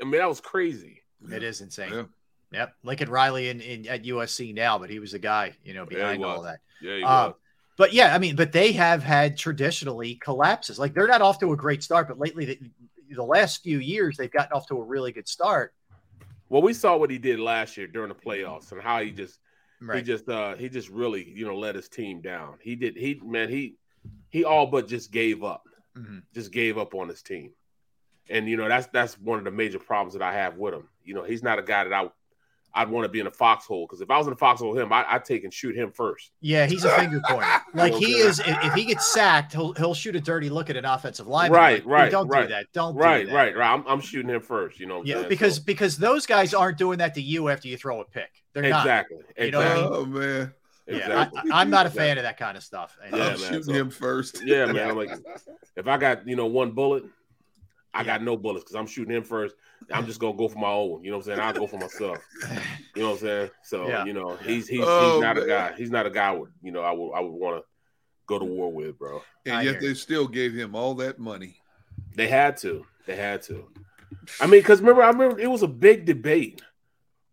I 0.00 0.04
mean, 0.04 0.20
that 0.20 0.28
was 0.28 0.40
crazy. 0.40 1.02
it 1.30 1.42
is 1.42 1.60
insane. 1.60 1.92
Yeah. 1.92 2.02
Yep, 2.52 2.74
Lincoln 2.82 3.10
Riley 3.10 3.48
in, 3.48 3.60
in 3.60 3.86
at 3.86 4.04
USC 4.04 4.54
now, 4.54 4.78
but 4.78 4.90
he 4.90 4.98
was 4.98 5.12
the 5.12 5.18
guy, 5.18 5.52
you 5.62 5.74
know, 5.74 5.86
Yeah, 5.90 5.98
behind 5.98 6.24
all 6.24 6.42
that. 6.42 6.60
Yeah, 6.80 6.96
he 6.96 7.02
was. 7.02 7.34
But 7.80 7.94
yeah, 7.94 8.14
I 8.14 8.18
mean, 8.18 8.36
but 8.36 8.52
they 8.52 8.72
have 8.72 9.02
had 9.02 9.38
traditionally 9.38 10.16
collapses. 10.16 10.78
Like 10.78 10.92
they're 10.92 11.08
not 11.08 11.22
off 11.22 11.38
to 11.38 11.54
a 11.54 11.56
great 11.56 11.82
start, 11.82 12.08
but 12.08 12.18
lately, 12.18 12.44
the, 12.44 12.58
the 13.10 13.22
last 13.24 13.62
few 13.62 13.78
years, 13.78 14.18
they've 14.18 14.30
gotten 14.30 14.52
off 14.52 14.66
to 14.66 14.76
a 14.76 14.84
really 14.84 15.12
good 15.12 15.26
start. 15.26 15.72
Well, 16.50 16.60
we 16.60 16.74
saw 16.74 16.98
what 16.98 17.08
he 17.08 17.16
did 17.16 17.40
last 17.40 17.78
year 17.78 17.86
during 17.86 18.10
the 18.10 18.14
playoffs 18.14 18.70
and 18.72 18.82
how 18.82 19.00
he 19.00 19.12
just 19.12 19.38
he 19.94 20.02
just 20.02 20.28
uh 20.28 20.56
he 20.56 20.68
just 20.68 20.90
really 20.90 21.26
you 21.26 21.46
know 21.46 21.56
let 21.56 21.74
his 21.74 21.88
team 21.88 22.20
down. 22.20 22.58
He 22.60 22.76
did 22.76 22.98
he 22.98 23.18
man 23.24 23.48
he 23.48 23.76
he 24.28 24.44
all 24.44 24.66
but 24.66 24.86
just 24.86 25.10
gave 25.10 25.42
up, 25.42 25.62
Mhm. 25.96 26.22
just 26.34 26.52
gave 26.52 26.76
up 26.76 26.94
on 26.94 27.08
his 27.08 27.22
team, 27.22 27.54
and 28.28 28.46
you 28.46 28.58
know 28.58 28.68
that's 28.68 28.88
that's 28.88 29.18
one 29.18 29.38
of 29.38 29.46
the 29.46 29.50
major 29.50 29.78
problems 29.78 30.12
that 30.12 30.22
I 30.22 30.34
have 30.34 30.58
with 30.58 30.74
him. 30.74 30.86
You 31.02 31.14
know 31.14 31.22
he's 31.22 31.42
not 31.42 31.58
a 31.58 31.62
guy 31.62 31.84
that 31.84 31.94
I 31.94 32.10
I'd 32.72 32.88
want 32.88 33.04
to 33.04 33.08
be 33.08 33.18
in 33.20 33.26
a 33.26 33.30
foxhole 33.32 33.86
because 33.86 34.00
if 34.00 34.10
I 34.10 34.18
was 34.18 34.26
in 34.28 34.32
a 34.32 34.36
foxhole 34.36 34.70
with 34.70 34.78
him, 34.80 34.92
I, 34.92 35.04
I'd 35.08 35.24
take 35.24 35.42
and 35.44 35.52
shoot 35.52 35.74
him 35.76 35.90
first. 35.90 36.30
Yeah, 36.40 36.66
he's 36.66 36.84
a 36.84 36.90
finger 36.90 37.20
pointer. 37.28 37.46
Like 37.74 37.94
he 37.94 38.14
is. 38.14 38.38
If, 38.40 38.46
if 38.64 38.74
he 38.74 38.84
gets 38.84 39.12
sacked, 39.12 39.52
he'll 39.52 39.72
he'll 39.74 39.94
shoot 39.94 40.14
a 40.16 40.20
dirty 40.20 40.48
look 40.50 40.70
at 40.70 40.76
an 40.76 40.84
offensive 40.84 41.26
lineman. 41.26 41.58
right, 41.58 41.84
Like, 41.84 41.92
right, 41.92 42.10
Don't 42.12 42.28
right. 42.28 42.42
do 42.42 42.48
that. 42.54 42.66
Don't 42.72 42.94
right, 42.96 43.22
do 43.22 43.26
that. 43.30 43.34
right, 43.34 43.56
right. 43.56 43.72
I'm, 43.74 43.84
I'm 43.86 44.00
shooting 44.00 44.30
him 44.30 44.40
first. 44.40 44.78
You 44.80 44.86
know, 44.86 44.94
what 44.98 45.00
I'm 45.02 45.06
Yeah, 45.06 45.14
saying? 45.16 45.28
because 45.28 45.56
So- 45.56 45.62
because 45.64 45.96
those 45.98 46.26
guys 46.26 46.54
aren't 46.54 46.78
doing 46.78 46.98
that 46.98 47.14
to 47.14 47.22
you 47.22 47.48
after 47.48 47.68
you 47.68 47.76
throw 47.76 48.00
a 48.00 48.04
pick. 48.04 48.30
They're 48.52 48.64
exactly, 48.64 49.18
not. 49.18 49.44
You 49.44 49.50
know 49.52 49.58
what 49.58 49.66
I 49.68 49.74
mean? 49.76 49.88
Oh 49.92 50.04
man, 50.06 50.54
Yeah, 50.86 50.96
Exactly. 50.96 51.50
I, 51.52 51.62
am 51.62 51.70
not 51.70 51.86
a 51.86 51.90
fan 51.90 52.18
of 52.18 52.24
that 52.24 52.36
kind 52.38 52.56
of 52.56 52.62
stuff. 52.62 52.96
And, 53.04 53.16
Yeah, 53.16 53.22
I'm 53.24 53.28
man, 53.40 53.48
shooting 53.48 53.62
so- 53.62 53.72
him 53.72 53.90
first. 53.90 54.42
Yeah, 54.44 54.66
man. 54.66 54.90
I'm 54.90 54.96
like, 54.96 55.10
if 55.76 55.86
I 55.88 55.96
got 55.96 56.26
you 56.26 56.36
know 56.36 56.46
one 56.46 56.70
bullet, 56.72 57.04
I 57.92 58.04
got 58.04 58.22
no 58.22 58.36
bullets 58.36 58.64
because 58.64 58.76
I'm 58.76 58.86
shooting 58.86 59.14
him 59.14 59.24
first. 59.24 59.54
I'm 59.92 60.06
just 60.06 60.20
gonna 60.20 60.36
go 60.36 60.48
for 60.48 60.58
my 60.58 60.68
own. 60.68 61.02
You 61.02 61.10
know 61.10 61.18
what 61.18 61.26
I'm 61.26 61.36
saying? 61.36 61.40
I'll 61.40 61.52
go 61.52 61.66
for 61.66 61.78
myself. 61.78 62.18
You 62.94 63.02
know 63.02 63.08
what 63.10 63.14
I'm 63.14 63.18
saying? 63.20 63.50
So 63.62 63.88
Yeah. 63.88 64.04
you 64.04 64.12
know, 64.12 64.36
he's 64.36 64.68
he's 64.68 64.84
Oh, 64.84 65.14
he's 65.14 65.22
not 65.22 65.38
a 65.38 65.46
guy. 65.46 65.74
He's 65.76 65.90
not 65.90 66.06
a 66.06 66.10
guy. 66.10 66.28
I 66.28 66.32
would 66.32 66.50
you 66.62 66.72
know 66.72 66.82
I 66.82 66.92
would 66.92 67.12
I 67.12 67.20
would 67.20 67.32
want 67.32 67.62
to 67.62 67.64
go 68.26 68.38
to 68.38 68.44
war 68.44 68.72
with, 68.72 68.98
bro. 68.98 69.22
and 69.46 69.56
I 69.56 69.62
yet 69.62 69.80
hear 69.80 69.80
they 69.80 69.94
still 69.94 70.28
gave 70.28 70.54
him 70.54 70.74
all 70.74 70.94
that 70.94 71.18
money. 71.18 71.56
They 72.14 72.28
had 72.28 72.56
to. 72.58 72.84
They 73.06 73.16
had 73.16 73.42
to. 73.42 73.68
I 74.40 74.46
mean, 74.46 74.60
because 74.60 74.80
remember, 74.80 75.02
I 75.02 75.08
remember 75.08 75.38
it 75.38 75.50
was 75.50 75.62
a 75.62 75.68
big 75.68 76.04
debate. 76.04 76.62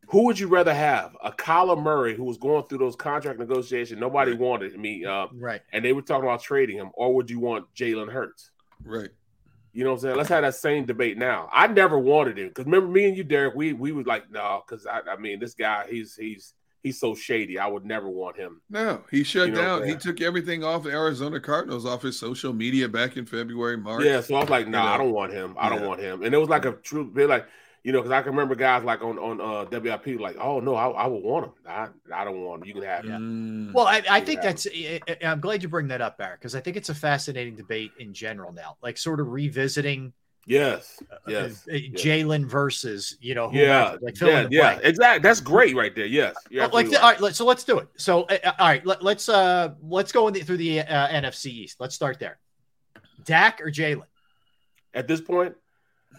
Who 0.10 0.24
would 0.26 0.40
you 0.40 0.48
rather 0.48 0.74
have? 0.74 1.18
A 1.22 1.32
Kyler 1.32 1.82
Murray 1.82 2.15
who 2.15 2.24
was 2.24 2.38
going 2.38 2.64
through 2.68 2.78
those 2.78 2.95
contract 2.95 3.40
negotiations, 3.40 3.99
nobody 3.99 4.34
wanted. 4.34 4.74
I 4.74 4.78
mean, 4.78 5.06
uh, 5.06 5.28
right. 5.34 5.61
and 5.74 5.84
they 5.84 5.91
were 5.91 6.02
talking 6.02 6.24
about 6.24 6.41
trading 6.41 6.78
him, 6.78 6.91
or 6.94 7.14
would 7.15 7.30
you 7.30 7.40
want 7.40 7.65
Jalen 7.76 8.10
Hurts? 8.10 8.52
Right. 8.84 9.10
You 9.78 9.84
know 9.84 9.91
what 9.91 9.98
I'm 9.98 10.02
saying? 10.02 10.16
Let's 10.18 10.30
have 10.30 10.41
that 10.41 10.56
same 10.56 10.88
debate 10.88 11.20
now. 11.20 11.49
I 11.54 11.68
never 11.68 11.99
wanted 11.99 12.40
him 12.40 12.48
because 12.48 12.66
remember 12.66 12.88
me 12.88 13.10
and 13.10 13.16
you, 13.16 13.24
Derrick. 13.24 13.54
We 13.54 13.74
we 13.74 13.91
was 13.91 14.08
like, 14.08 14.28
no, 14.32 14.64
because 14.68 14.88
I, 14.88 15.02
I 15.08 15.18
mean, 15.18 15.40
this 15.40 15.54
guy, 15.54 15.86
he's 15.88 16.16
he's 16.16 16.56
he's 16.82 16.99
so 16.99 17.14
shady. 17.14 17.60
I 17.60 17.68
would 17.68 17.86
never 17.86 18.10
want 18.10 18.38
him. 18.38 18.60
No, 18.72 19.04
he 19.12 19.24
shut 19.24 19.49
You 19.49 19.54
know 19.54 19.80
down. 19.80 19.88
He 19.88 19.95
took 19.95 20.20
everything 20.20 20.64
off 20.64 20.82
the 20.82 20.90
Arizona 20.90 21.40
Cardinals 21.40 21.86
off 21.86 22.02
his 22.02 22.18
social 22.18 22.54
media 22.54 22.90
back 22.90 23.18
in 23.18 23.28
February, 23.28 23.78
March. 23.78 24.04
Yeah, 24.04 24.20
so 24.22 24.34
I 24.34 24.40
was 24.40 24.49
like, 24.49 24.68
no, 24.68 24.82
You 24.82 24.88
I 24.88 24.98
don't 24.98 25.14
want 25.14 25.32
him. 25.32 25.56
I 25.60 25.70
don't 25.70 25.86
want 25.86 25.99
him. 25.99 26.24
And 26.24 26.34
it 26.34 26.40
was 26.40 26.49
like 26.49 26.66
a 26.66 26.72
true, 26.72 27.12
they're 27.14 27.28
like, 27.28 27.45
you 27.84 27.91
know, 27.91 27.99
because 27.99 28.12
I 28.12 28.22
can 28.22 28.32
remember 28.32 28.56
guys 28.56 28.84
like 28.84 29.02
on 29.02 29.18
on 29.18 29.40
uh, 29.40 29.66
WIP 29.72 30.20
like, 30.20 30.38
oh 30.40 30.60
no, 30.60 30.76
I, 30.76 30.90
I 30.90 31.08
would 31.08 31.24
want 31.24 31.45
him. 31.45 31.52
I 31.68 31.88
I 32.14 32.24
don't 32.26 32.41
want 32.44 32.62
him. 32.62 32.68
You 32.68 32.74
can 32.74 32.84
have 32.84 33.06
him. 33.06 33.70
Mm. 33.70 33.74
Well, 33.74 33.88
I, 33.88 34.04
I 34.10 34.22
think 34.22 34.41
that's. 34.41 34.68
I- 34.68 34.99
I- 35.08 35.18
I'm 35.26 35.40
glad 35.40 35.64
you 35.64 35.70
bring 35.70 35.88
that 35.90 36.02
up, 36.02 36.18
Barrett, 36.18 36.40
because 36.40 36.56
I 36.56 36.60
think 36.62 36.78
it's 36.78 36.90
a 36.90 36.95
fascinating 36.95 37.56
debate 37.56 37.91
in 37.99 38.14
general 38.14 38.52
now. 38.52 38.78
Like 38.82 38.98
sort 38.98 39.20
of 39.20 39.30
revisiting 39.30 40.14
Yes, 40.48 41.04
yes. 41.28 41.68
Uh, 41.68 41.74
Jalen 41.74 42.45
versus 42.45 43.18
you 43.20 43.36
know, 43.36 43.52
yeah, 43.52 43.98
like 44.02 44.20
yeah, 44.22 44.48
yeah, 44.49 44.80
exactly. 44.82 45.20
That's 45.22 45.41
great 45.41 45.76
right 45.76 45.94
there. 45.94 46.06
Yes, 46.06 46.36
Yeah. 46.49 46.68
like 46.68 46.88
right. 46.88 46.95
all 47.04 47.16
right. 47.20 47.36
So 47.36 47.44
let's 47.44 47.66
do 47.66 47.80
it. 47.80 47.90
So 47.98 48.24
uh, 48.24 48.54
all 48.58 48.68
right, 48.68 48.86
let, 48.86 49.04
us 49.06 49.28
uh 49.28 49.74
let's 49.82 50.14
go 50.14 50.30
the, 50.30 50.40
through 50.40 50.56
the 50.56 50.80
uh, 50.80 51.08
NFC 51.10 51.48
East. 51.48 51.82
Let's 51.82 51.95
start 51.95 52.18
there. 52.20 52.40
Dak 53.26 53.60
or 53.60 53.70
Jalen? 53.70 54.04
At 54.94 55.06
this 55.06 55.20
point, 55.20 55.54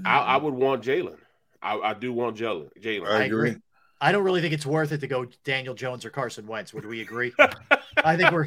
I, 0.04 0.18
I 0.18 0.36
would 0.36 0.52
want 0.52 0.84
Jalen. 0.84 1.16
I, 1.62 1.78
I, 1.78 1.94
do 1.94 2.12
want 2.12 2.36
Jalen. 2.36 2.70
Jalen. 2.80 3.08
I 3.08 3.24
agree. 3.24 3.56
I 4.00 4.12
don't 4.12 4.22
really 4.22 4.40
think 4.40 4.54
it's 4.54 4.66
worth 4.66 4.92
it 4.92 5.00
to 5.00 5.06
go 5.06 5.26
Daniel 5.44 5.74
Jones 5.74 6.04
or 6.04 6.10
Carson 6.10 6.46
Wentz. 6.46 6.72
Would 6.72 6.86
we 6.86 7.00
agree? 7.00 7.32
I 8.04 8.16
think 8.16 8.30
we're. 8.30 8.46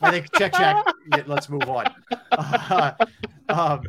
I 0.00 0.10
think 0.10 0.26
check 0.36 0.52
check. 0.52 0.84
Let's 1.26 1.48
move 1.48 1.68
on. 1.68 1.86
Uh, 2.32 2.92
um, 3.48 3.82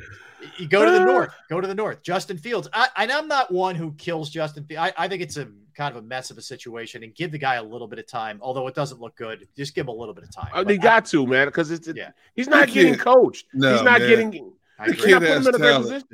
you 0.57 0.67
go 0.67 0.85
to 0.85 0.91
the 0.91 1.03
north. 1.03 1.33
Go 1.49 1.61
to 1.61 1.67
the 1.67 1.75
north. 1.75 2.03
Justin 2.03 2.37
Fields. 2.37 2.67
I, 2.73 2.89
and 2.95 3.11
I'm 3.11 3.27
not 3.27 3.51
one 3.51 3.75
who 3.75 3.93
kills 3.93 4.29
Justin. 4.29 4.67
I, 4.77 4.93
I 4.97 5.07
think 5.07 5.21
it's 5.21 5.37
a 5.37 5.47
kind 5.75 5.95
of 5.95 6.03
a 6.03 6.05
mess 6.05 6.29
of 6.29 6.37
a 6.37 6.41
situation, 6.41 7.03
and 7.03 7.15
give 7.15 7.31
the 7.31 7.37
guy 7.37 7.55
a 7.55 7.63
little 7.63 7.87
bit 7.87 7.97
of 7.97 8.07
time. 8.07 8.39
Although 8.41 8.67
it 8.67 8.75
doesn't 8.75 9.01
look 9.01 9.15
good, 9.15 9.47
just 9.57 9.73
give 9.73 9.85
him 9.85 9.89
a 9.89 9.93
little 9.93 10.13
bit 10.13 10.25
of 10.25 10.31
time. 10.31 10.49
Oh, 10.53 10.63
they 10.63 10.77
got 10.77 11.05
to 11.07 11.25
man, 11.25 11.47
because 11.47 11.71
it's 11.71 11.87
yeah. 11.87 12.11
He's 12.35 12.47
not 12.47 12.67
getting 12.69 12.95
coached. 12.95 13.47
No, 13.53 13.73
he's 13.73 13.83
not 13.83 13.99
man. 13.99 14.09
getting. 14.09 14.53
The 14.85 14.93
kid 14.93 15.21
has 15.23 15.45
talent. 15.45 16.05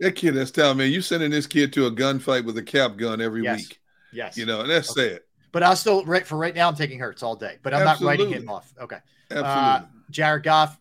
That 0.00 0.12
kid 0.12 0.34
has 0.36 0.50
talent, 0.50 0.78
man. 0.78 0.90
You 0.90 1.00
sending 1.00 1.30
this 1.30 1.46
kid 1.46 1.72
to 1.74 1.86
a 1.86 1.90
gunfight 1.90 2.44
with 2.44 2.58
a 2.58 2.62
cap 2.62 2.96
gun 2.96 3.20
every 3.20 3.42
yes. 3.42 3.60
week. 3.60 3.80
Yes. 4.12 4.36
You 4.36 4.46
know, 4.46 4.60
and 4.60 4.70
that's 4.70 4.90
okay. 4.90 5.14
sad. 5.14 5.20
But 5.52 5.62
I'll 5.62 5.76
still 5.76 6.04
right 6.04 6.26
for 6.26 6.36
right 6.36 6.54
now. 6.54 6.68
I'm 6.68 6.74
taking 6.74 6.98
Hurts 6.98 7.22
all 7.22 7.34
day, 7.34 7.58
but 7.62 7.72
I'm 7.72 7.86
Absolutely. 7.86 8.18
not 8.18 8.24
writing 8.24 8.42
him 8.42 8.48
off. 8.50 8.74
Okay. 8.78 8.98
Absolutely. 9.30 9.52
Uh, 9.52 9.80
Jared 10.10 10.42
Goff, 10.42 10.78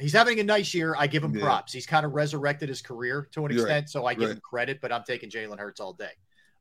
he's 0.00 0.12
having 0.12 0.40
a 0.40 0.44
nice 0.44 0.74
year. 0.74 0.94
I 0.98 1.06
give 1.06 1.22
him 1.22 1.34
yeah. 1.34 1.44
props. 1.44 1.72
He's 1.72 1.86
kind 1.86 2.04
of 2.04 2.12
resurrected 2.12 2.68
his 2.68 2.82
career 2.82 3.28
to 3.32 3.46
an 3.46 3.52
extent, 3.52 3.70
right. 3.70 3.88
so 3.88 4.06
I 4.06 4.14
give 4.14 4.28
right. 4.28 4.34
him 4.34 4.40
credit. 4.40 4.80
But 4.80 4.92
I'm 4.92 5.04
taking 5.04 5.30
Jalen 5.30 5.58
Hurts 5.58 5.78
all 5.80 5.92
day 5.92 6.10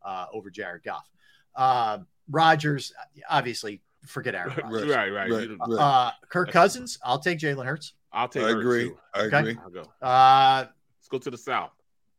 uh, 0.04 0.28
over 0.32 0.52
Jared 0.52 0.84
Goff. 0.84 1.10
Uh, 1.56 2.00
Rodgers, 2.30 2.94
obviously, 3.30 3.82
forget 4.06 4.36
Aaron 4.36 4.54
Rodgers. 4.64 4.88
right, 4.88 5.10
right, 5.10 5.32
right. 5.32 5.50
Uh, 5.60 6.12
Kirk 6.30 6.52
Cousins, 6.52 7.00
I'll 7.04 7.20
take 7.20 7.40
Jalen 7.40 7.66
Hurts. 7.66 7.94
I'll 8.12 8.28
take. 8.28 8.44
I 8.44 8.52
agree. 8.52 8.92
I 9.14 9.22
okay. 9.22 9.40
agree. 9.40 9.58
I'll 9.64 9.70
go. 9.70 9.84
Uh, 10.02 10.66
Let's 11.00 11.08
go 11.10 11.18
to 11.18 11.32
the 11.32 11.38
south. 11.38 11.72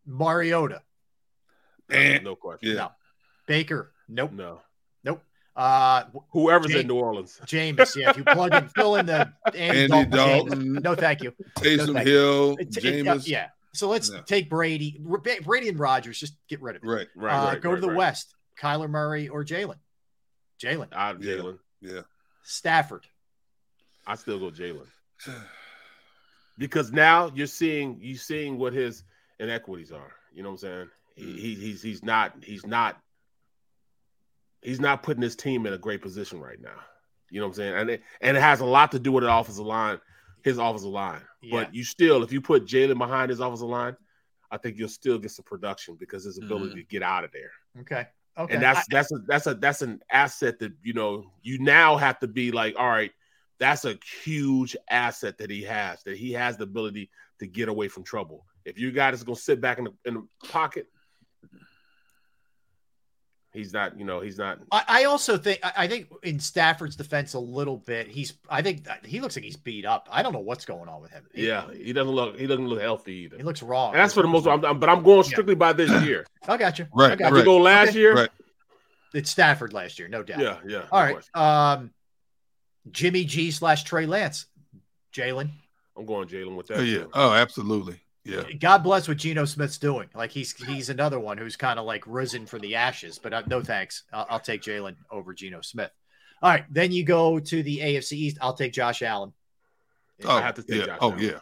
Mariota. 0.07 0.83
And, 1.89 2.25
no 2.25 2.37
question. 2.37 2.71
Yeah. 2.71 2.75
No. 2.75 2.93
Baker. 3.47 3.93
Nope. 4.09 4.33
No. 4.33 4.61
Nope. 5.05 5.23
Uh, 5.57 6.05
Whoever's 6.31 6.69
James, 6.69 6.81
in 6.83 6.87
New 6.87 6.97
Orleans. 6.97 7.41
James, 7.47 7.97
yeah. 7.97 8.11
If 8.11 8.17
you 8.17 8.25
plug 8.25 8.55
in, 8.55 8.69
fill 8.69 8.97
in 8.97 9.07
the 9.07 9.33
Andy, 9.55 9.93
Andy 9.93 10.11
Dalton. 10.11 10.11
Dalton 10.11 10.73
no, 10.75 10.95
thank 10.95 11.23
you. 11.23 11.33
Taysom 11.59 11.95
no, 11.95 12.01
Hill. 12.01 12.57
You. 12.59 12.67
James. 12.67 13.29
yeah. 13.29 13.49
So 13.73 13.89
let's 13.89 14.11
no. 14.11 14.21
take 14.23 14.49
Brady. 14.51 15.01
Brady 15.43 15.69
and 15.69 15.79
Rodgers. 15.79 16.19
Just 16.19 16.35
get 16.49 16.61
rid 16.61 16.77
of 16.77 16.83
it. 16.83 16.87
Right. 16.87 17.09
Right. 17.15 17.33
Uh, 17.33 17.47
right 17.47 17.61
go 17.61 17.71
right, 17.71 17.75
to 17.77 17.81
the 17.81 17.89
right. 17.89 17.97
West. 17.97 18.35
Kyler 18.61 18.91
Murray 18.91 19.29
or 19.29 19.45
Jalen. 19.45 19.77
Jalen. 20.63 20.89
I'm 20.93 21.21
Jalen. 21.21 21.59
Yeah. 21.81 21.93
yeah. 21.93 22.01
Stafford. 22.43 23.07
I 24.07 24.17
still 24.17 24.39
go 24.39 24.51
Jalen. 24.51 24.87
because 26.59 26.93
now 26.93 27.31
you're 27.35 27.47
seeing 27.47 27.99
you 28.01 28.17
seeing 28.17 28.59
what 28.59 28.73
his 28.73 29.03
inequities 29.41 29.91
are. 29.91 30.13
You 30.33 30.43
know 30.43 30.51
what 30.51 30.63
I'm 30.63 30.69
saying? 30.69 30.89
He, 31.17 31.55
he's 31.55 31.83
he's 31.83 32.05
not 32.05 32.35
he's 32.43 32.65
not 32.65 33.01
he's 34.63 34.81
not 34.81 35.03
putting 35.03 35.23
his 35.23 35.37
team 35.37 35.67
in 35.67 35.73
a 35.73 35.79
great 35.79 36.03
position 36.03 36.41
right 36.41 36.61
now. 36.61 36.79
You 37.31 37.41
know 37.41 37.47
what 37.47 37.53
I'm 37.53 37.57
saying? 37.57 37.75
And 37.75 37.91
it, 37.91 38.03
and 38.21 38.37
it 38.37 38.41
has 38.41 38.61
a 38.61 38.65
lot 38.65 38.93
to 38.93 38.99
do 38.99 39.13
with 39.13 39.25
the 39.25 39.35
offensive 39.35 39.65
line, 39.65 40.01
his 40.43 40.59
offensive 40.59 40.91
line. 40.91 41.21
Yeah. 41.43 41.51
But 41.65 41.75
you 41.75 41.85
still, 41.85 42.23
if 42.23 42.33
you 42.33 42.41
put 42.41 42.67
Jalen 42.67 42.99
behind 42.99 43.31
his 43.31 43.41
offensive 43.41 43.69
line, 43.69 43.97
I 44.51 44.59
think 44.59 44.79
you'll 44.79 44.89
still 44.89 45.19
get 45.19 45.31
some 45.31 45.45
production 45.45 45.97
because 45.99 46.25
his 46.25 46.39
ability 46.39 46.71
mm-hmm. 46.71 46.79
to 46.79 46.85
get 46.85 47.03
out 47.03 47.25
of 47.25 47.33
there. 47.33 47.53
Okay. 47.81 48.07
Okay. 48.39 48.55
And 48.55 48.63
that's 48.63 48.81
I, 48.81 48.85
that's 48.91 49.13
a 49.13 49.19
that's 49.27 49.47
a 49.47 49.55
that's 49.55 49.83
an 49.83 50.01
asset 50.11 50.59
that 50.61 50.73
you 50.83 50.93
know 50.93 51.31
you 51.43 51.59
now 51.59 51.97
have 51.97 52.19
to 52.21 52.29
be 52.29 52.53
like, 52.53 52.75
all 52.79 52.89
right, 52.89 53.11
that's 53.59 53.85
a 53.85 53.99
huge 54.25 54.77
asset 54.89 55.39
that 55.39 55.51
he 55.51 55.63
has. 55.63 56.03
That 56.05 56.17
he 56.17 56.33
has 56.33 56.57
the 56.57 56.65
ability 56.65 57.11
to 57.39 57.47
get 57.47 57.69
away 57.69 57.89
from 57.89 58.03
trouble. 58.03 58.47
If 58.65 58.79
you 58.79 58.93
guy 58.93 59.11
is 59.11 59.23
gonna 59.23 59.37
sit 59.37 59.61
back 59.61 59.79
in 59.79 59.85
the, 59.85 59.93
in 60.05 60.15
the 60.15 60.49
pocket, 60.49 60.87
he's 63.53 63.73
not. 63.73 63.99
You 63.99 64.05
know, 64.05 64.21
he's 64.21 64.39
not. 64.39 64.59
I, 64.71 64.85
I 64.87 65.05
also 65.05 65.37
think 65.39 65.61
I 65.63 65.87
think 65.87 66.09
in 66.23 66.39
Stafford's 66.41 66.97
defense 66.97 67.35
a 67.35 67.39
little 67.39 67.79
bit. 67.79 68.09
He's. 68.09 68.35
I 68.49 68.63
think 68.63 68.87
he 69.05 69.21
looks 69.21 69.37
like 69.37 69.45
he's 69.45 69.57
beat 69.57 69.85
up. 69.85 70.09
I 70.11 70.23
don't 70.23 70.33
know 70.33 70.41
what's 70.41 70.65
going 70.65 70.89
on 70.89 71.01
with 71.01 71.11
him. 71.11 71.27
He, 71.35 71.47
yeah, 71.47 71.73
he 71.73 71.93
doesn't 71.93 72.13
look. 72.13 72.39
He 72.39 72.47
doesn't 72.47 72.69
look 72.69 72.81
healthy 72.81 73.15
either. 73.15 73.37
He 73.37 73.43
looks 73.43 73.63
wrong. 73.63 73.93
And 73.93 74.01
that's 74.01 74.15
for 74.15 74.23
the 74.23 74.29
most. 74.29 74.47
I'm, 74.47 74.61
but 74.61 74.89
I'm 74.89 75.03
going 75.03 75.25
strictly 75.25 75.55
yeah. 75.55 75.59
by 75.59 75.73
this 75.73 75.91
year. 76.05 76.27
I 76.47 76.57
got 76.57 76.79
you. 76.79 76.87
Right. 76.95 77.13
I 77.13 77.17
got 77.17 77.33
right. 77.33 77.39
You 77.39 77.45
go 77.45 77.59
last 77.59 77.91
okay. 77.91 77.99
year. 77.99 78.15
Right. 78.15 78.31
It's 79.13 79.31
Stafford 79.31 79.73
last 79.73 79.99
year, 79.99 80.09
no 80.09 80.23
doubt. 80.23 80.39
Yeah, 80.41 80.59
yeah. 80.67 80.83
All 80.93 81.03
right. 81.03 81.17
Um, 81.35 81.91
Jimmy 82.91 83.25
G 83.25 83.51
slash 83.51 83.85
Trey 83.85 84.07
Lance, 84.07 84.47
Jalen. 85.13 85.51
I'm 85.97 86.07
going 86.07 86.29
Jalen 86.29 86.57
with 86.57 86.69
that. 86.69 86.79
Oh, 86.79 86.83
yeah. 86.83 87.05
Oh, 87.13 87.33
absolutely. 87.33 88.01
Yeah. 88.25 88.43
God 88.59 88.79
bless 88.83 89.09
what 89.09 89.17
Geno 89.17 89.45
Smith's 89.45 89.79
doing. 89.79 90.09
Like 90.15 90.31
he's 90.31 90.53
he's 90.53 90.91
another 90.91 91.19
one 91.19 91.39
who's 91.39 91.57
kind 91.57 91.79
of 91.79 91.87
like 91.87 92.05
risen 92.07 92.47
from 92.47 92.61
the 92.61 92.77
ashes. 92.77 93.19
But 93.19 93.33
uh, 93.33 93.43
no 93.47 93.63
thanks. 93.63 94.05
I'll, 94.13 94.27
I'll 94.31 94.41
take 94.41 94.63
Jalen 94.63 94.97
over 95.11 95.33
Geno 95.33 95.63
Smith. 95.63 95.91
All 96.43 96.51
right. 96.51 96.65
Then 96.71 96.93
you 96.93 97.05
go 97.05 97.39
to 97.39 97.63
the 97.63 97.79
AFC 97.79 98.13
East. 98.13 98.39
I'll 98.41 98.55
take 98.55 98.73
Josh 98.73 99.03
Allen. 99.03 99.33
Oh, 100.25 100.37
I 100.37 100.43
have 100.43 100.57
to 100.57 100.63
take 100.63 100.81
yeah. 100.81 100.87
Josh 100.87 100.99
oh 101.01 101.13
Allen. 101.13 101.25
yeah. 101.25 101.39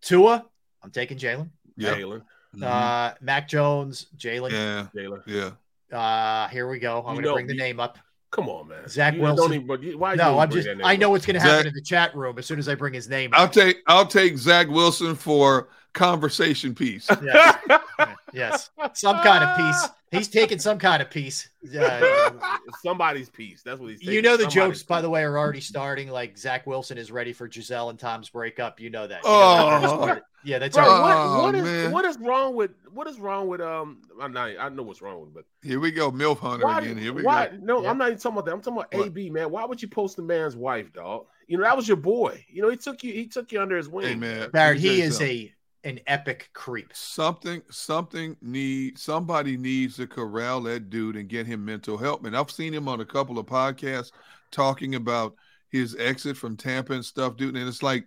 Tua. 0.00 0.44
I'm 0.82 0.90
taking 0.90 1.18
Jalen. 1.18 1.50
Yeah. 1.76 1.94
Jalen. 1.94 2.22
Uh, 2.60 3.10
mm-hmm. 3.10 3.24
Mac 3.24 3.48
Jones. 3.48 4.06
Jalen. 4.16 4.50
Yeah. 4.50 4.86
Jalen. 4.94 5.22
Yeah. 5.26 5.50
Uh, 5.96 6.48
here 6.48 6.68
we 6.68 6.78
go. 6.78 6.98
I'm 6.98 7.14
going 7.14 7.24
to 7.24 7.32
bring 7.32 7.46
the 7.46 7.54
name 7.54 7.78
up. 7.78 7.98
Come 8.32 8.48
on, 8.48 8.68
man. 8.68 8.88
Zach 8.88 9.14
you 9.14 9.20
Wilson. 9.20 9.52
Even, 9.52 9.98
why 9.98 10.14
no, 10.14 10.38
I'm 10.38 10.50
just. 10.50 10.66
I 10.82 10.96
know 10.96 11.10
what's 11.10 11.26
going 11.26 11.34
to 11.34 11.40
happen 11.40 11.58
Zach, 11.58 11.66
in 11.66 11.74
the 11.74 11.82
chat 11.82 12.16
room 12.16 12.38
as 12.38 12.46
soon 12.46 12.58
as 12.58 12.66
I 12.66 12.74
bring 12.74 12.94
his 12.94 13.06
name. 13.06 13.30
I'll 13.34 13.44
up. 13.44 13.52
take. 13.52 13.82
I'll 13.86 14.06
take 14.06 14.38
Zach 14.38 14.68
Wilson 14.68 15.14
for 15.14 15.68
conversation 15.92 16.74
piece. 16.74 17.08
Yes. 17.22 17.58
yes. 18.32 18.70
Some 18.94 19.22
kind 19.22 19.44
of 19.44 19.56
piece. 19.56 19.88
He's 20.10 20.28
taking 20.28 20.58
some 20.58 20.78
kind 20.78 21.00
of 21.02 21.10
piece. 21.10 21.50
Uh, 21.78 22.30
Somebody's 22.82 23.28
piece. 23.30 23.62
That's 23.62 23.78
what 23.78 23.90
he's. 23.90 24.00
Taking. 24.00 24.14
You 24.14 24.22
know 24.22 24.36
the 24.36 24.44
Somebody's 24.44 24.54
jokes, 24.54 24.78
piece. 24.78 24.86
by 24.86 25.00
the 25.02 25.10
way, 25.10 25.22
are 25.22 25.38
already 25.38 25.60
starting. 25.60 26.08
Like 26.08 26.36
Zach 26.36 26.66
Wilson 26.66 26.98
is 26.98 27.12
ready 27.12 27.32
for 27.32 27.46
Gisele 27.46 27.90
and 27.90 27.98
Tom's 27.98 28.28
breakup. 28.30 28.80
You 28.80 28.90
know 28.90 29.06
that. 29.06 29.22
You 29.22 29.30
oh. 29.30 29.80
know 29.82 30.06
that 30.06 30.22
yeah, 30.44 30.58
that's 30.58 30.76
Bro, 30.76 30.84
already. 30.84 31.30
what, 31.30 31.42
what 31.42 31.54
is 31.54 31.64
man. 31.64 31.92
what 31.92 32.04
is 32.04 32.18
wrong 32.18 32.54
with 32.54 32.72
what 32.92 33.06
is 33.06 33.18
wrong 33.18 33.46
with 33.46 33.60
um? 33.60 33.98
I'm 34.20 34.32
not, 34.32 34.50
I 34.58 34.68
know 34.68 34.82
what's 34.82 35.00
wrong 35.00 35.20
with, 35.20 35.32
but 35.32 35.44
Here 35.62 35.78
we 35.78 35.90
go, 35.90 36.10
milf 36.10 36.38
hunter 36.38 36.66
why? 36.66 36.80
again. 36.80 36.98
Here 36.98 37.12
we 37.12 37.22
why? 37.22 37.48
go. 37.48 37.58
No, 37.60 37.82
Yeah. 37.82 37.90
I'm 37.90 37.98
not 37.98 38.08
even 38.08 38.18
talking 38.18 38.38
about 38.38 38.46
that. 38.46 38.52
I'm 38.52 38.60
talking 38.60 38.78
about 38.78 38.94
What? 38.94 39.06
AB, 39.06 39.30
man. 39.30 39.50
Why 39.50 39.64
would 39.64 39.80
you 39.80 39.88
post 39.88 40.16
the 40.16 40.22
man's 40.22 40.56
wife, 40.56 40.92
dog? 40.92 41.26
You 41.46 41.58
know 41.58 41.64
that 41.64 41.76
was 41.76 41.86
your 41.86 41.96
boy. 41.96 42.44
You 42.48 42.62
know 42.62 42.70
he 42.70 42.76
took 42.76 43.04
you. 43.04 43.12
He 43.12 43.26
took 43.26 43.52
you 43.52 43.60
under 43.60 43.76
his 43.76 43.88
wing. 43.88 44.06
Hey 44.06 44.14
man, 44.14 44.50
Barrett, 44.50 44.78
let 44.78 44.82
me 44.82 44.88
tell 44.88 44.96
he 44.96 45.02
is 45.02 45.16
something. 45.16 45.36
a 45.36 45.54
an 45.84 45.98
epic 46.06 46.48
creep. 46.52 46.90
something 46.94 47.60
something 47.70 48.36
need 48.40 48.96
somebody 48.98 49.56
needs 49.56 49.96
to 49.96 50.06
corral 50.06 50.60
that 50.62 50.90
dude 50.90 51.16
and 51.16 51.28
get 51.28 51.46
him 51.46 51.64
mental 51.64 51.96
help 51.98 52.24
and 52.24 52.36
i've 52.36 52.50
seen 52.50 52.72
him 52.72 52.88
on 52.88 53.00
a 53.00 53.04
couple 53.04 53.38
of 53.38 53.46
podcasts 53.46 54.12
talking 54.50 54.94
about 54.94 55.34
his 55.70 55.96
exit 55.98 56.36
from 56.36 56.56
tampa 56.56 56.92
and 56.92 57.04
stuff 57.04 57.36
dude 57.36 57.56
and 57.56 57.68
it's 57.68 57.82
like 57.82 58.04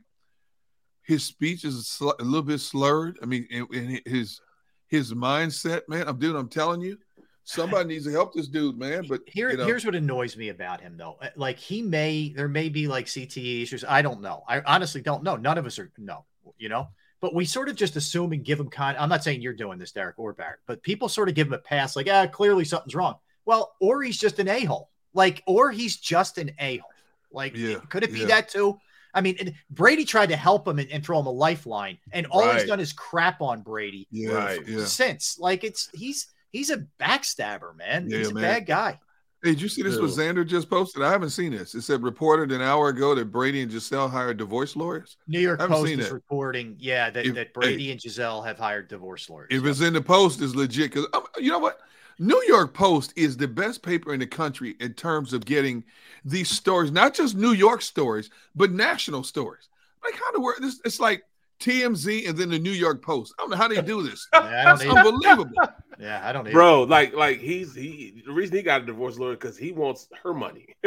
his 1.04 1.24
speech 1.24 1.66
is 1.66 1.88
sl- 1.88 2.12
a 2.20 2.24
little 2.24 2.42
bit 2.42 2.60
slurred 2.60 3.18
i 3.22 3.26
mean 3.26 3.46
and, 3.52 3.68
and 3.74 4.02
his 4.06 4.40
his 4.88 5.14
mindset 5.14 5.82
man 5.90 6.08
i'm 6.08 6.18
dude 6.18 6.36
i'm 6.36 6.48
telling 6.48 6.80
you 6.80 6.98
somebody 7.44 7.88
needs 7.90 8.06
to 8.06 8.12
help 8.12 8.34
this 8.34 8.48
dude 8.48 8.78
man 8.78 9.04
but 9.08 9.22
Here, 9.28 9.52
you 9.52 9.58
know, 9.58 9.66
here's 9.66 9.86
what 9.86 9.94
annoys 9.96 10.36
me 10.36 10.50
about 10.50 10.82
him, 10.82 10.98
though. 10.98 11.18
Uh, 11.22 11.28
Like 11.36 11.60
he 11.60 11.84
may, 11.84 12.34
there 12.36 12.48
may 12.48 12.70
be 12.70 12.88
like 12.88 13.06
CTE 13.06 13.62
issues. 13.62 13.84
I 13.88 14.02
don't 14.02 14.22
know. 14.22 14.44
I 14.48 14.62
honestly 14.62 15.02
don't 15.02 15.22
know. 15.22 15.36
None 15.36 15.60
of 15.60 15.68
us 15.68 15.78
are 15.78 15.92
no, 16.00 16.26
you 16.58 16.70
know. 16.70 16.88
But 17.22 17.34
we 17.34 17.46
sort 17.46 17.70
of 17.70 17.76
just 17.76 17.96
assume 17.96 18.34
and 18.34 18.44
give 18.44 18.60
him 18.60 18.70
kind. 18.70 18.98
I'm 18.98 19.10
not 19.10 19.24
saying 19.24 19.42
you're 19.42 19.54
doing 19.54 19.80
this, 19.80 19.92
Derrick 19.92 20.16
or 20.20 20.34
Barrett, 20.34 20.60
but 20.68 20.84
people 20.84 21.10
sort 21.10 21.30
of 21.30 21.36
give 21.36 21.48
him 21.48 21.54
a 21.54 21.58
pass, 21.58 21.96
like, 21.96 22.08
ah, 22.12 22.28
clearly 22.28 22.66
something's 22.66 22.96
wrong. 22.96 23.16
Well, 23.46 23.76
or 23.80 24.04
he's 24.04 24.18
just 24.18 24.40
an 24.40 24.48
a 24.48 24.64
hole, 24.66 24.90
like, 25.14 25.42
or 25.48 25.72
he's 25.72 25.98
just 25.98 26.38
an 26.38 26.52
a 26.60 26.78
hole. 26.78 26.90
Like, 27.32 27.56
Yeah, 27.56 27.76
could 27.90 28.04
it 28.04 28.14
be 28.14 28.20
yeah. 28.22 28.28
that 28.28 28.50
too? 28.50 28.78
I 29.14 29.22
mean, 29.22 29.56
Brady 29.70 30.04
tried 30.04 30.30
to 30.30 30.36
help 30.36 30.68
him 30.68 30.78
and, 30.78 30.92
and 30.92 31.04
throw 31.04 31.20
him 31.20 31.26
a 31.26 31.32
lifeline, 31.32 31.98
and 32.12 32.26
all 32.28 32.52
he's 32.52 32.66
done 32.66 32.80
is 32.82 32.92
crap 32.92 33.42
on 33.42 33.62
Brady 33.62 34.08
yeah, 34.12 34.34
Right. 34.34 34.80
since. 34.82 35.40
Like, 35.40 35.64
it's 35.64 35.90
he's 35.94 36.28
he's 36.52 36.70
a 36.70 36.86
backstabber, 37.00 37.76
man. 37.78 38.10
He's 38.10 38.30
a 38.30 38.34
man. 38.34 38.44
bad 38.44 38.66
guy. 38.66 39.00
Hey, 39.46 39.52
did 39.52 39.62
you 39.62 39.70
see 39.70 39.84
this? 39.84 40.00
What 40.00 40.10
Xander 40.10 40.46
just 40.46 40.70
posted? 40.70 41.04
I 41.04 41.12
haven't 41.12 41.30
seen 41.30 41.52
this. 41.52 41.76
It 41.76 41.84
said 41.84 42.02
reported 42.02 42.52
an 42.52 42.62
hour 42.62 42.90
ago 42.90 43.14
that 43.14 43.26
Brady 43.26 43.62
and 43.62 43.70
Gisele 43.70 44.08
hired 44.08 44.38
divorce 44.38 44.76
lawyers. 44.76 45.18
New 45.28 45.40
York 45.40 45.60
Post 45.60 45.92
is 45.92 46.08
that. 46.08 46.14
reporting, 46.14 46.76
yeah, 46.80 47.12
that, 47.12 47.28
If- 47.28 47.36
that 47.36 47.54
Brady 47.54 47.92
and 47.92 48.02
Gisele 48.02 48.42
have 48.42 48.58
hired 48.58 48.88
divorce 48.88 49.30
lawyers. 49.30 49.50
If 49.52 49.64
it's 49.66 49.82
in 49.82 49.94
the 49.94 50.02
Post, 50.02 50.42
it's 50.42 50.56
legit. 50.56 50.92
Because 50.92 51.08
um, 51.14 51.26
you 51.38 51.52
know 51.52 51.60
what, 51.60 51.80
New 52.18 52.42
York 52.48 52.74
Post 52.74 53.14
is 53.16 53.38
the 53.38 53.48
best 53.48 53.84
paper 53.84 54.14
in 54.14 54.20
the 54.20 54.26
country 54.26 54.76
in 54.80 54.94
terms 54.94 55.32
of 55.32 55.46
getting 55.46 55.84
these 56.24 56.50
stories, 56.50 56.92
not 56.92 57.14
just 57.14 57.36
New 57.36 57.52
York 57.52 57.84
stories, 57.84 58.32
but 58.56 58.72
national 58.72 59.24
stories. 59.24 59.70
Like 60.04 60.16
how 60.16 60.32
the 60.32 60.42
word 60.42 60.56
this? 60.62 60.82
It's 60.86 61.00
like 61.00 61.24
TMZ, 61.60 62.30
and 62.30 62.38
then 62.38 62.50
the 62.50 62.60
New 62.60 62.72
York 62.72 63.02
Post. 63.04 63.34
I 63.38 63.44
don't 63.44 63.52
know 63.52 63.58
how 63.58 63.68
they 63.68 63.82
do 63.82 64.04
this. 64.04 64.28
That's 64.32 64.82
unbelievable. 64.86 65.52
Yeah, 65.98 66.20
I 66.28 66.34
don't. 66.34 66.52
Bro, 66.52 66.84
like, 66.84 67.14
like 67.14 67.40
he's 67.40 67.74
he. 67.74 68.22
The 68.26 68.34
reason 68.34 68.58
he 68.58 68.64
got 68.64 68.82
a 68.82 68.86
divorce 68.86 69.18
lawyer 69.18 69.36
because 69.36 69.58
he 69.58 69.72
wants 69.72 70.10
her 70.24 70.34
money. 70.34 70.76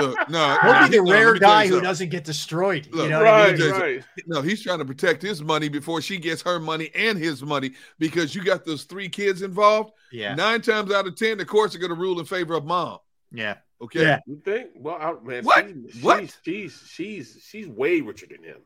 Look, 0.00 0.28
no, 0.28 0.58
He'll 0.60 0.88
be 0.88 0.96
the 0.96 1.02
no, 1.04 1.12
rare 1.12 1.34
me 1.34 1.38
guy 1.38 1.64
who 1.66 1.74
something. 1.74 1.84
doesn't 1.84 2.08
get 2.08 2.24
destroyed. 2.24 2.88
Look, 2.90 3.04
you 3.04 3.10
know 3.10 3.20
what 3.20 3.28
I 3.28 3.52
mean? 3.52 3.70
right. 3.70 4.04
No, 4.26 4.42
he's 4.42 4.60
trying 4.60 4.78
to 4.80 4.84
protect 4.84 5.22
his 5.22 5.40
money 5.42 5.68
before 5.68 6.00
she 6.02 6.18
gets 6.18 6.42
her 6.42 6.58
money 6.58 6.90
and 6.96 7.16
his 7.16 7.44
money 7.44 7.72
because 8.00 8.34
you 8.34 8.42
got 8.42 8.64
those 8.64 8.84
three 8.84 9.08
kids 9.08 9.42
involved. 9.42 9.92
Yeah. 10.10 10.34
Nine 10.34 10.62
times 10.62 10.92
out 10.92 11.06
of 11.06 11.14
ten, 11.14 11.38
the 11.38 11.44
courts 11.44 11.76
are 11.76 11.78
going 11.78 11.90
to 11.94 11.96
rule 11.96 12.18
in 12.18 12.26
favor 12.26 12.54
of 12.54 12.64
mom. 12.64 12.98
Yeah. 13.32 13.58
Okay. 13.80 14.02
Yeah. 14.02 14.18
You 14.26 14.40
think? 14.44 14.70
Well, 14.74 14.96
I, 15.00 15.14
man, 15.24 15.44
What? 15.44 15.66
She's, 15.92 16.02
What? 16.02 16.20
She's, 16.20 16.38
she's 16.42 16.88
she's 16.88 17.44
she's 17.48 17.68
way 17.68 18.00
richer 18.00 18.26
than 18.26 18.42
him. 18.42 18.58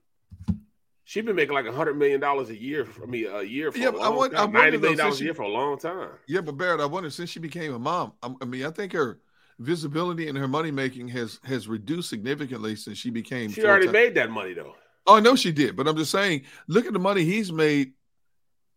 She's 1.13 1.23
been 1.23 1.37
making 1.37 1.53
like 1.53 1.67
a 1.67 1.73
hundred 1.73 1.99
million 1.99 2.21
dollars 2.21 2.49
a 2.49 2.59
year. 2.59 2.87
For, 2.87 3.07
me 3.07 3.27
a 3.27 3.43
year 3.43 3.71
for 3.71 3.77
Yeah, 3.77 3.91
a 3.91 3.93
long 3.93 4.03
I 4.03 4.09
want- 4.09 4.33
I 4.33 4.37
time. 4.39 4.45
wonder 4.47 4.59
Ninety 4.61 4.79
million 4.79 4.99
dollars 4.99 5.21
a 5.21 5.25
year 5.25 5.35
for 5.35 5.43
a 5.43 5.49
long 5.49 5.79
time. 5.79 6.09
Yeah, 6.27 6.41
but 6.41 6.57
Barrett, 6.57 6.81
I 6.81 6.87
wonder 6.87 7.11
since 7.11 7.29
she 7.29 7.39
became 7.39 7.75
a 7.75 7.79
mom. 7.79 8.15
I, 8.23 8.35
I 8.41 8.47
mean, 8.47 8.65
I 8.65 8.71
think 8.71 8.95
her 8.95 9.21
visibility 9.59 10.29
and 10.29 10.39
her 10.39 10.49
money 10.49 10.71
making 10.71 11.09
has 11.09 11.39
has 11.45 11.69
reduced 11.69 12.09
significantly 12.09 12.77
since 12.77 12.97
she 12.97 13.11
became. 13.11 13.51
She 13.53 13.63
already 13.63 13.89
full-time. 13.89 14.03
made 14.05 14.15
that 14.15 14.31
money 14.31 14.55
though. 14.55 14.75
Oh, 15.07 15.17
I 15.17 15.21
know 15.21 15.37
she 15.37 15.53
did, 15.53 15.77
but 15.77 15.87
I'm 15.87 15.99
just 15.99 16.13
saying, 16.13 16.45
look 16.67 16.87
at 16.87 16.95
the 16.95 16.99
money 16.99 17.25
he's 17.25 17.53
made. 17.53 17.93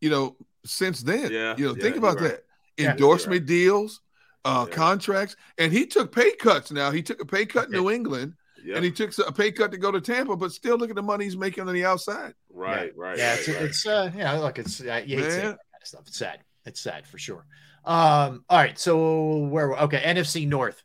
You 0.02 0.10
know, 0.10 0.36
since 0.66 1.03
then. 1.03 1.32
Yeah, 1.32 1.56
You 1.57 1.68
know, 1.68 1.76
yeah, 1.78 1.82
think 1.84 1.95
about 1.95 2.20
you're 2.20 2.28
that. 2.32 2.44
Yeah, 2.78 2.91
Endorsement 2.91 3.45
deals, 3.45 4.02
uh, 4.44 4.66
contracts, 4.66 5.38
and 5.57 5.72
he 5.72 5.86
took 5.86 6.12
pay 6.14 6.36
cuts. 6.36 6.70
Now 6.70 6.91
he 6.91 7.02
took 7.02 7.22
a 7.22 7.26
pay 7.26 7.45
cut 7.45 7.68
in 7.68 7.72
New 7.72 7.90
England, 7.90 8.34
Yeah. 8.65 8.75
and 8.77 8.83
he 8.85 8.91
took 8.91 9.15
a 9.19 9.31
pay 9.31 9.51
cut 9.51 9.71
to 9.71 9.77
go 9.77 9.91
to 9.91 10.01
Tampa. 10.01 10.35
But 10.35 10.51
still, 10.51 10.77
look 10.77 10.89
at 10.89 10.95
the 10.95 11.03
money 11.03 11.25
he's 11.25 11.37
making 11.37 11.67
on 11.67 11.73
the 11.73 11.85
outside. 11.85 12.33
Right, 12.51 12.91
right. 12.97 13.17
Yeah, 13.17 13.31
right, 13.31 13.39
it's 13.39 13.47
right. 13.47 13.61
it's 13.61 13.85
uh, 13.85 14.11
yeah. 14.15 14.33
Look, 14.39 14.57
it's 14.59 14.81
uh, 14.81 15.03
you 15.05 15.17
hate 15.17 15.27
Man. 15.27 15.29
that 15.29 15.43
kind 15.43 15.57
of 15.81 15.87
stuff. 15.87 16.01
It's 16.07 16.17
sad. 16.17 16.39
It's 16.65 16.81
sad 16.81 17.05
for 17.05 17.17
sure. 17.17 17.45
Um. 17.85 18.43
All 18.49 18.57
right. 18.57 18.77
So 18.79 19.37
where? 19.45 19.73
Okay. 19.73 20.01
NFC 20.01 20.47
North. 20.47 20.81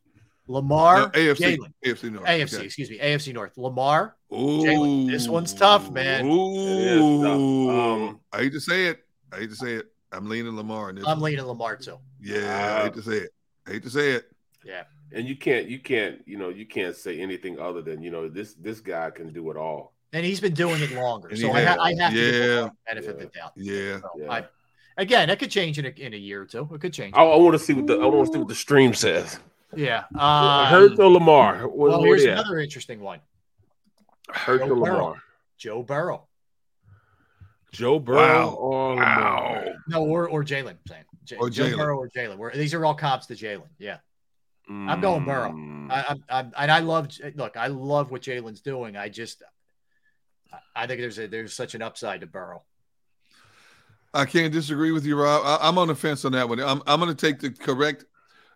Lamar. 0.46 0.98
No, 0.98 1.08
AFC, 1.10 1.56
Jalen. 1.58 1.72
AFC 1.86 2.12
North. 2.12 2.26
AFC. 2.26 2.54
okay. 2.56 2.64
Excuse 2.66 2.90
me. 2.90 2.98
AFC 2.98 3.32
North. 3.32 3.56
Lamar. 3.56 4.16
Ooh, 4.32 4.36
Jalen. 4.64 5.08
This 5.10 5.28
one's 5.28 5.54
tough, 5.54 5.90
man. 5.92 6.26
Ooh, 6.26 7.24
Um, 7.26 8.20
I 8.32 8.38
hate 8.38 8.52
to 8.52 8.60
say 8.60 8.86
it. 8.86 8.98
I 9.32 9.36
hate 9.38 9.50
to 9.50 9.56
say 9.56 9.74
it. 9.74 9.86
I'm 10.12 10.28
leaning 10.28 10.56
Lamar 10.56 10.90
in 10.90 10.96
this. 10.96 11.06
I'm 11.06 11.20
one. 11.20 11.30
leaning 11.30 11.44
Lamar 11.44 11.76
too. 11.76 11.98
Yeah, 12.20 12.78
I 12.80 12.82
hate 12.84 12.94
to 12.94 13.02
say 13.02 13.16
it. 13.18 13.30
I 13.66 13.70
hate 13.70 13.82
to 13.84 13.90
say 13.90 14.10
it. 14.10 14.24
Yeah. 14.64 14.82
And 15.12 15.26
you 15.26 15.36
can't 15.36 15.68
you 15.68 15.78
can't 15.78 16.22
you 16.26 16.38
know 16.38 16.48
you 16.48 16.66
can't 16.66 16.94
say 16.96 17.20
anything 17.20 17.58
other 17.58 17.82
than 17.82 18.02
you 18.02 18.10
know 18.10 18.28
this 18.28 18.54
this 18.54 18.80
guy 18.80 19.10
can 19.10 19.32
do 19.32 19.50
it 19.50 19.56
all. 19.56 19.92
And 20.12 20.24
he's 20.26 20.40
been 20.40 20.54
doing 20.54 20.80
it 20.82 20.90
longer, 20.92 21.34
so 21.36 21.52
he 21.52 21.60
I, 21.60 21.64
ha- 21.64 21.76
I 21.80 21.94
have 21.94 22.12
to 22.12 22.16
give 22.16 22.34
Yeah. 22.34 22.54
Lamar 22.56 22.64
the 22.64 22.94
benefit 22.94 23.10
of 23.10 23.18
the 23.20 23.26
doubt. 23.26 23.52
Yeah. 23.56 24.00
So 24.00 24.08
Yeah. 24.18 24.32
I, 24.32 24.44
again, 24.96 25.28
that 25.28 25.38
could 25.38 25.50
change 25.52 25.78
in 25.78 25.86
a, 25.86 25.90
in 25.90 26.14
a 26.14 26.16
year 26.16 26.42
or 26.42 26.46
two. 26.46 26.68
It 26.74 26.80
could 26.80 26.92
change. 26.92 27.14
I, 27.16 27.22
I 27.22 27.36
want 27.36 27.52
to 27.52 27.58
see 27.60 27.74
what 27.74 27.86
the 27.86 27.94
I 28.00 28.06
want 28.06 28.26
to 28.26 28.32
see 28.32 28.38
what 28.40 28.48
the 28.48 28.54
stream 28.56 28.92
says. 28.92 29.38
Yeah. 29.76 30.04
Uh, 30.18 30.20
Um, 30.20 30.66
Hurts 30.66 30.98
or 30.98 31.10
Lamar? 31.10 31.68
What, 31.68 31.90
well, 31.90 32.02
here's 32.02 32.24
they 32.24 32.30
at? 32.30 32.38
another 32.40 32.58
interesting 32.58 32.98
one. 33.00 33.20
Hurts 34.30 34.64
Joe 34.64 34.70
or 34.72 34.74
Burrow. 34.84 34.94
Lamar? 34.96 35.22
Joe 35.58 35.82
Burrow. 35.84 36.26
Joe 37.72 37.98
Burrow 38.00 38.50
or 38.50 38.94
Lamar? 38.96 39.66
No, 39.86 40.04
or 40.04 40.28
or 40.28 40.42
Jalen. 40.42 40.70
I'm 40.70 40.78
saying 40.88 41.04
J- 41.24 41.36
Or 41.36 41.48
Joe 41.50 41.64
Jalen. 41.66 41.76
Burrow 41.76 41.96
or 41.98 42.08
Jalen. 42.08 42.36
We're- 42.36 42.56
These 42.58 42.74
are 42.74 42.84
all 42.84 42.94
comps 42.94 43.26
to 43.26 43.34
Jalen. 43.34 43.68
Yeah, 43.78 43.98
I'm 44.68 45.00
going 45.00 45.24
Burrow. 45.24 45.50
Mm. 45.52 45.90
I, 45.90 46.04
I'm, 46.08 46.24
I'm, 46.28 46.52
and 46.56 46.70
I 46.70 46.78
love. 46.80 47.08
Look, 47.34 47.56
I 47.56 47.66
love 47.68 48.10
what 48.10 48.22
Jalen's 48.22 48.60
doing. 48.60 48.96
I 48.96 49.08
just, 49.08 49.42
I- 50.52 50.58
I 50.76 50.86
think 50.86 51.00
there's 51.00 51.18
a 51.18 51.26
there's 51.26 51.52
such 51.54 51.74
an 51.74 51.82
upside 51.82 52.20
to 52.20 52.26
Burrow. 52.26 52.62
I 54.12 54.24
can't 54.24 54.52
disagree 54.52 54.90
with 54.92 55.04
you, 55.06 55.20
Rob. 55.20 55.42
I, 55.44 55.58
I'm 55.68 55.78
on 55.78 55.88
the 55.88 55.94
fence 55.94 56.24
on 56.24 56.32
that 56.32 56.48
one. 56.48 56.60
I'm 56.60 56.82
I'm 56.86 57.00
going 57.00 57.14
to 57.14 57.26
take 57.26 57.38
the 57.40 57.50
correct. 57.50 58.04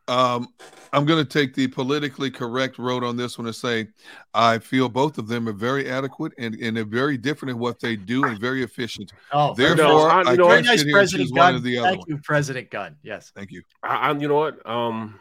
Um, 0.06 0.48
I'm 0.92 1.06
going 1.06 1.24
to 1.24 1.28
take 1.28 1.54
the 1.54 1.66
politically 1.66 2.30
correct 2.30 2.78
road 2.78 3.02
on 3.02 3.16
this 3.16 3.38
one 3.38 3.46
and 3.46 3.56
say 3.56 3.88
I 4.34 4.58
feel 4.58 4.88
both 4.90 5.16
of 5.16 5.28
them 5.28 5.48
are 5.48 5.52
very 5.54 5.88
adequate 5.90 6.32
and, 6.36 6.54
and 6.56 6.76
they're 6.76 6.84
very 6.84 7.16
different 7.16 7.52
in 7.52 7.58
what 7.58 7.80
they 7.80 7.96
do 7.96 8.22
and 8.24 8.38
very 8.38 8.62
efficient. 8.62 9.12
Oh, 9.32 9.54
Therefore, 9.54 10.10
I- 10.10 10.22
I, 10.22 10.32
you 10.32 10.36
know, 10.36 10.48
very 10.48 10.56
can't 10.58 10.66
nice, 10.66 10.80
sit 10.80 10.88
here 10.88 10.98
and 10.98 11.08
choose 11.08 11.30
President 11.32 11.38
one 11.38 11.52
Gunn. 11.52 11.54
or 11.54 11.58
the 11.60 11.78
other 11.78 11.88
Thank 11.88 11.98
one. 12.00 12.08
you, 12.10 12.20
President 12.22 12.70
Gunn. 12.70 12.96
Yes, 13.02 13.32
Thank 13.34 13.50
you. 13.50 13.62
I, 13.82 14.10
I'm. 14.10 14.20
You 14.20 14.28
know 14.28 14.34
what? 14.34 14.68
Um, 14.68 15.18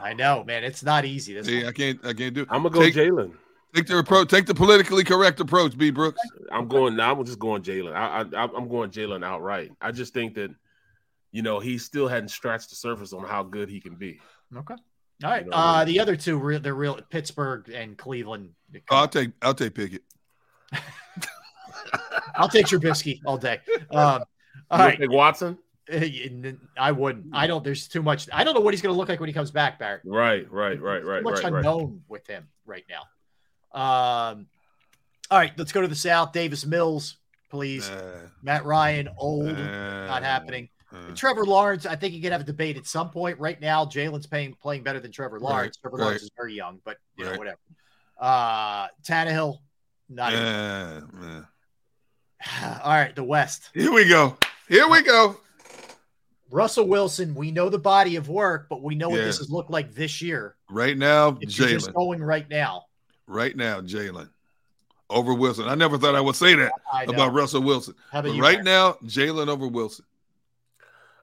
I 0.00 0.12
know, 0.12 0.44
man. 0.44 0.62
It's 0.64 0.82
not 0.82 1.04
easy. 1.04 1.34
This 1.34 1.46
See. 1.46 1.66
I 1.66 1.72
can't 1.72 1.98
I 2.04 2.12
can't 2.12 2.34
do. 2.34 2.42
it. 2.42 2.48
I'm 2.50 2.62
gonna 2.62 2.74
go 2.74 2.80
take, 2.82 2.94
Jalen. 2.94 3.32
Take 3.74 3.86
the 3.86 3.98
approach. 3.98 4.28
Take 4.28 4.46
the 4.46 4.54
politically 4.54 5.04
correct 5.04 5.40
approach, 5.40 5.76
B. 5.76 5.90
Brooks. 5.90 6.20
I'm 6.52 6.68
going. 6.68 6.96
Now, 6.96 7.12
I'm 7.12 7.24
just 7.24 7.38
going 7.38 7.62
Jalen. 7.62 7.94
I, 7.94 8.20
I 8.20 8.42
I'm 8.56 8.68
going 8.68 8.90
Jalen 8.90 9.24
outright. 9.24 9.72
I 9.80 9.90
just 9.92 10.14
think 10.14 10.34
that, 10.34 10.50
you 11.32 11.42
know, 11.42 11.60
he 11.60 11.76
still 11.78 12.08
hadn't 12.08 12.28
scratched 12.30 12.70
the 12.70 12.76
surface 12.76 13.12
on 13.12 13.24
how 13.24 13.42
good 13.42 13.68
he 13.68 13.80
can 13.80 13.94
be. 13.96 14.20
Okay. 14.56 14.74
All 15.24 15.30
right. 15.30 15.44
You 15.44 15.50
know, 15.50 15.56
Uh, 15.56 15.84
the 15.84 15.98
other 16.00 16.16
two, 16.16 16.38
real, 16.38 16.60
they're 16.60 16.74
real. 16.74 16.98
Pittsburgh 17.10 17.68
and 17.70 17.96
Cleveland. 17.98 18.50
Oh, 18.90 18.96
I'll 18.96 19.08
take 19.08 19.30
I'll 19.42 19.54
take 19.54 19.74
Pickett. 19.74 20.02
I'll 22.34 22.48
take 22.48 22.66
Trubisky 22.66 23.20
all 23.24 23.38
day. 23.38 23.60
Um, 23.90 24.24
all 24.70 24.78
You 24.80 24.84
right. 24.86 24.98
take 24.98 25.10
Watson. 25.10 25.58
I 26.78 26.92
wouldn't. 26.92 27.26
I 27.32 27.46
don't. 27.46 27.62
There's 27.62 27.86
too 27.88 28.02
much. 28.02 28.28
I 28.32 28.44
don't 28.44 28.54
know 28.54 28.60
what 28.60 28.74
he's 28.74 28.82
going 28.82 28.92
to 28.92 28.98
look 28.98 29.08
like 29.08 29.20
when 29.20 29.28
he 29.28 29.32
comes 29.32 29.50
back, 29.50 29.78
Barrett. 29.78 30.02
Right, 30.04 30.50
right, 30.50 30.80
right, 30.80 31.04
right, 31.04 31.18
Too 31.18 31.24
much 31.24 31.42
right, 31.42 31.52
right. 31.52 31.58
unknown 31.64 32.02
with 32.08 32.26
him 32.26 32.48
right 32.64 32.84
now. 32.88 33.80
Um. 33.80 34.46
All 35.30 35.38
right, 35.38 35.52
let's 35.56 35.72
go 35.72 35.80
to 35.80 35.88
the 35.88 35.94
South. 35.96 36.32
Davis 36.32 36.64
Mills, 36.64 37.16
please. 37.50 37.88
Uh, 37.88 38.28
Matt 38.42 38.64
Ryan, 38.64 39.08
old, 39.18 39.48
uh, 39.48 40.06
not 40.06 40.22
happening. 40.22 40.68
uh, 40.92 41.14
Trevor 41.16 41.44
Lawrence, 41.44 41.84
I 41.84 41.96
think 41.96 42.14
you 42.14 42.22
could 42.22 42.30
have 42.30 42.42
a 42.42 42.44
debate 42.44 42.76
at 42.76 42.86
some 42.86 43.10
point. 43.10 43.38
Right 43.40 43.60
now, 43.60 43.84
Jalen's 43.84 44.26
playing 44.26 44.54
playing 44.54 44.84
better 44.84 45.00
than 45.00 45.10
Trevor 45.10 45.40
Lawrence. 45.40 45.76
Trevor 45.78 45.98
Lawrence 45.98 46.22
is 46.22 46.30
very 46.36 46.54
young, 46.54 46.80
but 46.84 46.98
you 47.16 47.24
know 47.24 47.36
whatever. 47.36 47.58
Uh, 48.20 48.86
Tannehill, 49.02 49.58
not. 50.08 50.32
even- 50.32 50.44
uh, 50.44 51.00
uh. 51.22 51.42
All 52.84 52.92
right, 52.92 53.14
the 53.16 53.24
West. 53.24 53.70
Here 53.74 53.92
we 53.92 54.08
go. 54.08 54.36
Here 54.68 54.88
we 54.88 55.02
go. 55.02 55.36
Russell 56.50 56.86
Wilson, 56.86 57.34
we 57.34 57.50
know 57.50 57.68
the 57.68 57.78
body 57.78 58.16
of 58.16 58.28
work, 58.28 58.68
but 58.68 58.82
we 58.82 58.94
know 58.94 59.08
what 59.08 59.16
this 59.16 59.38
has 59.38 59.50
looked 59.50 59.70
like 59.70 59.92
this 59.94 60.22
year. 60.22 60.54
Right 60.70 60.96
now, 60.96 61.38
If 61.40 61.58
you're 61.58 61.68
just 61.68 61.88
Jalen. 61.90 61.94
going 61.94 62.22
right 62.22 62.48
now. 62.48 62.84
Right 63.26 63.56
now, 63.56 63.80
Jalen. 63.80 64.30
Over 65.10 65.34
Wilson. 65.34 65.68
I 65.68 65.74
never 65.74 65.98
thought 65.98 66.14
I 66.14 66.20
would 66.20 66.34
say 66.36 66.54
that 66.54 66.72
about 67.08 67.32
Russell 67.32 67.62
Wilson. 67.62 67.94
How 68.10 68.20
about 68.20 68.28
But 68.30 68.36
you, 68.36 68.42
right 68.42 68.62
Barry? 68.62 68.64
now, 68.64 68.92
Jalen 69.04 69.48
over 69.48 69.66
Wilson. 69.68 70.04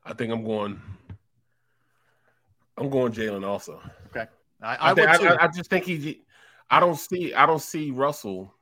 I 0.05 0.13
think 0.13 0.31
I'm 0.31 0.43
going. 0.43 0.81
I'm 2.77 2.89
going 2.89 3.11
Jalen 3.13 3.45
also. 3.45 3.81
Okay. 4.07 4.25
I, 4.61 4.75
I, 4.75 4.91
I, 4.91 4.93
think- 4.93 5.21
would. 5.21 5.31
I, 5.31 5.43
I 5.43 5.47
just 5.47 5.69
think 5.69 5.85
he. 5.85 6.21
I 6.69 6.79
don't 6.79 6.97
see. 6.97 7.33
I 7.33 7.45
don't 7.45 7.61
see 7.61 7.91
Russell 7.91 8.53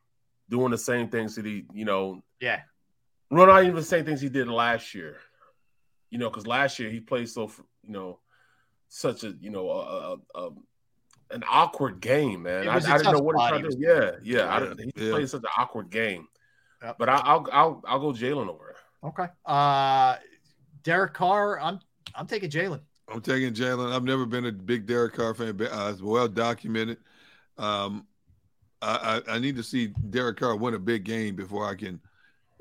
doing 0.49 0.71
the 0.71 0.77
same 0.77 1.07
things 1.07 1.35
that 1.35 1.45
he. 1.45 1.65
You 1.73 1.85
know, 1.85 2.23
yeah. 2.39 2.61
well, 3.29 3.45
not 3.47 3.63
even 3.63 3.75
the 3.75 3.83
same 3.83 4.05
things 4.05 4.21
he 4.21 4.29
did 4.29 4.47
last 4.47 4.93
year. 4.95 5.17
You 6.11 6.19
know, 6.19 6.29
because 6.29 6.45
last 6.45 6.77
year 6.77 6.91
he 6.91 6.99
played 6.99 7.27
so. 7.29 7.51
You 7.83 7.93
know, 7.93 8.19
such 8.89 9.23
a 9.23 9.33
you 9.39 9.49
know 9.49 9.69
a, 9.71 9.79
a, 9.79 10.17
a 10.35 10.49
an 11.31 11.43
awkward 11.49 12.01
game, 12.01 12.43
man. 12.43 12.67
I, 12.67 12.75
I 12.75 12.97
didn't 12.97 13.13
know 13.13 13.19
what 13.19 13.39
he 13.41 13.47
tried 13.47 13.63
to 13.63 13.69
do. 13.69 13.77
Yeah, 13.79 14.11
yeah. 14.21 14.45
I 14.53 14.59
Yeah, 14.59 14.73
didn't, 14.75 14.91
he 14.97 15.05
yeah. 15.05 15.11
played 15.11 15.29
such 15.29 15.41
an 15.41 15.49
awkward 15.57 15.89
game. 15.89 16.27
Yep. 16.83 16.97
But 16.99 17.09
I, 17.09 17.15
I'll 17.15 17.47
I'll 17.51 17.83
I'll 17.87 17.99
go 17.99 18.11
Jalen 18.11 18.49
over 18.49 18.71
it. 18.71 18.77
Okay. 19.03 19.27
Uh, 19.45 20.17
Derek 20.83 21.13
Carr, 21.13 21.59
I'm 21.59 21.79
I'm 22.13 22.27
taking 22.27 22.49
Jalen. 22.49 22.81
I'm 23.07 23.21
taking 23.21 23.53
Jalen. 23.53 23.93
I've 23.93 24.03
never 24.03 24.25
been 24.25 24.45
a 24.45 24.51
big 24.51 24.85
Derek 24.85 25.13
Carr 25.13 25.33
fan, 25.33 25.57
but 25.57 25.71
uh, 25.71 25.89
it's 25.91 26.01
well 26.01 26.27
documented. 26.27 26.97
Um, 27.57 28.07
I, 28.81 29.21
I, 29.27 29.35
I 29.35 29.39
need 29.39 29.55
to 29.57 29.63
see 29.63 29.93
Derek 30.09 30.37
Carr 30.37 30.55
win 30.55 30.73
a 30.73 30.79
big 30.79 31.03
game 31.03 31.35
before 31.35 31.65
I 31.67 31.75
can. 31.75 31.99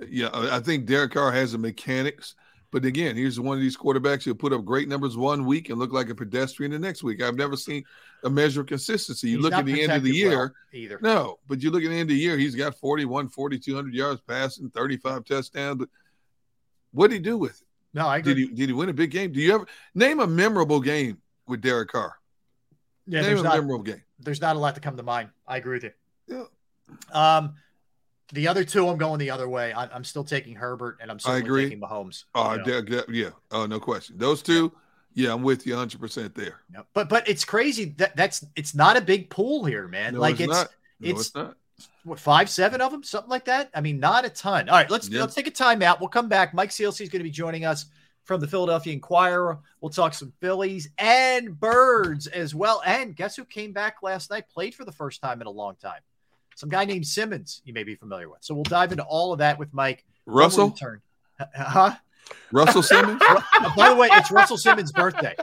Yeah, 0.09 0.29
I 0.29 0.57
I 0.57 0.61
think 0.61 0.87
Derek 0.87 1.13
Carr 1.13 1.33
has 1.33 1.53
the 1.53 1.59
mechanics, 1.59 2.35
but 2.73 2.85
again, 2.85 3.17
here's 3.17 3.41
one 3.41 3.57
of 3.57 3.63
these 3.63 3.77
quarterbacks 3.77 4.23
who'll 4.25 4.35
put 4.35 4.53
up 4.53 4.65
great 4.65 4.89
numbers 4.89 5.17
one 5.17 5.45
week 5.45 5.71
and 5.71 5.79
look 5.79 5.93
like 5.93 6.09
a 6.09 6.15
pedestrian 6.15 6.73
the 6.73 6.79
next 6.79 7.03
week. 7.03 7.23
I've 7.23 7.37
never 7.37 7.57
seen 7.57 7.83
a 8.23 8.31
measure 8.31 8.61
of 8.61 8.67
consistency. 8.69 9.29
You 9.29 9.39
He's 9.39 9.45
look 9.45 9.53
at 9.55 9.67
the 9.67 9.83
end 9.83 9.93
of 9.93 10.03
the 10.03 10.11
protected 10.11 10.31
well 10.31 10.39
year, 10.39 10.55
either. 10.73 10.99
no, 11.03 11.39
but 11.49 11.63
you 11.63 11.71
look 11.71 11.83
at 11.83 11.89
the 11.89 11.95
end 11.95 12.03
of 12.03 12.09
the 12.09 12.15
year, 12.15 12.37
he's 12.39 12.55
got 12.55 12.77
41, 12.77 13.29
4,200 13.29 13.95
yards 13.95 14.21
passing, 14.27 14.71
35 14.71 15.25
touchdowns. 15.25 15.79
But 15.79 15.89
what 16.93 17.09
did 17.11 17.17
he 17.17 17.21
do 17.23 17.39
with 17.39 17.61
it? 17.61 17.67
No, 17.93 18.07
I 18.07 18.19
agree. 18.19 18.35
Did 18.35 18.41
he 18.41 18.55
did 18.55 18.69
he 18.69 18.73
win 18.73 18.89
a 18.89 18.93
big 18.93 19.11
game? 19.11 19.33
Do 19.33 19.41
you 19.41 19.55
ever 19.55 19.67
name 19.95 20.21
a 20.21 20.27
memorable 20.27 20.81
game 20.81 21.19
with 21.49 21.61
Derek 21.61 21.91
Carr? 21.91 22.15
yeah, 23.07 23.21
name 23.23 23.31
there's 23.31 23.41
a 23.41 23.45
not, 23.45 23.55
memorable 23.57 23.83
game. 23.83 24.03
there's 24.21 24.41
not 24.41 24.55
a 24.55 24.59
lot 24.59 24.77
to 24.77 24.81
come 24.81 24.97
to 24.97 25.03
mind. 25.03 25.31
I 25.49 25.57
agree 25.57 25.81
with 25.81 25.85
you. 25.85 25.91
Yeah. 26.29 26.45
Um, 27.13 27.55
the 28.33 28.49
other 28.49 28.65
two, 28.65 28.89
I'm 28.89 28.97
going 28.97 29.19
the 29.19 29.31
other 29.31 29.49
way. 29.49 29.73
I, 29.73 29.87
I'm 29.87 30.05
still 30.05 30.25
taking 30.25 30.55
Herbert, 30.55 30.99
and 31.01 31.11
I'm 31.11 31.19
agree. 31.27 31.65
taking 31.65 31.81
Mahomes. 31.81 32.25
Oh, 32.35 32.53
you 32.53 32.59
know. 32.59 32.83
Derek- 32.83 33.09
yeah. 33.09 33.31
Oh, 33.51 33.67
no 33.67 33.81
question. 33.81 34.19
Those 34.19 34.43
two, 34.43 34.73
yeah, 35.15 35.33
I'm 35.33 35.43
with 35.43 35.67
you 35.67 35.73
100 35.73 36.01
percent 36.01 36.35
there. 36.35 36.61
Yep. 36.73 36.87
But 36.95 37.09
but 37.09 37.29
it's 37.29 37.45
crazy 37.45 37.87
that 37.99 38.17
that's 38.17 38.45
it's 38.57 38.75
not 38.75 38.97
a 38.97 39.01
big 39.01 39.31
pool 39.31 39.65
here, 39.65 39.89
man. 39.89 40.15
No, 40.15 40.21
like 40.21 40.41
it's 40.41 40.53
it's. 40.53 40.71
No, 41.01 41.11
it's, 41.11 41.21
it's 41.21 41.35
not. 41.35 41.57
what 42.05 42.21
five, 42.21 42.49
seven 42.49 42.81
of 42.81 42.93
them, 42.93 43.03
something 43.03 43.31
like 43.31 43.47
that. 43.47 43.71
I 43.75 43.81
mean, 43.81 43.99
not 43.99 44.25
a 44.25 44.31
ton. 44.31 44.69
All 44.69 44.77
right, 44.77 44.91
let's 44.91 45.09
yep. 45.09 45.21
let's 45.21 45.35
take 45.35 45.47
a 45.47 45.51
timeout. 45.51 46.01
We'll 46.01 46.09
come 46.09 46.29
back. 46.29 46.55
Mike 46.55 46.71
Sielski 46.71 47.03
is 47.03 47.09
going 47.09 47.21
to 47.21 47.25
be 47.25 47.31
joining 47.31 47.65
us 47.65 47.87
from 48.25 48.41
the 48.41 48.47
Philadelphia 48.47 48.93
Inquirer. 48.93 49.59
We'll 49.81 49.91
talk 49.91 50.15
some 50.15 50.33
Phillies 50.41 50.89
and 50.99 51.59
birds 51.59 52.29
as 52.29 52.55
well. 52.55 52.81
And 52.87 53.17
guess 53.17 53.35
who 53.35 53.45
came 53.45 53.73
back 53.73 54.03
last 54.03 54.31
night? 54.31 54.49
Played 54.49 54.75
for 54.75 54.85
the 54.85 54.93
first 54.93 55.21
time 55.21 55.41
in 55.41 55.49
a 55.49 55.51
long 55.51 55.75
time. 55.77 56.01
Some 56.61 56.69
guy 56.69 56.85
named 56.85 57.07
Simmons, 57.07 57.63
you 57.65 57.73
may 57.73 57.85
be 57.85 57.95
familiar 57.95 58.29
with. 58.29 58.41
So 58.43 58.53
we'll 58.53 58.65
dive 58.65 58.93
into 58.93 59.03
all 59.05 59.33
of 59.33 59.39
that 59.39 59.59
with 59.59 59.73
Mike. 59.73 60.05
Russell? 60.27 60.71
Turn. 60.73 61.01
Huh? 61.57 61.95
Russell 62.53 62.83
Simmons? 62.83 63.19
By 63.79 63.89
the 63.89 63.97
way, 63.97 64.11
it's 64.13 64.31
Russell 64.31 64.59
Simmons' 64.59 64.93
birthday. 64.93 65.35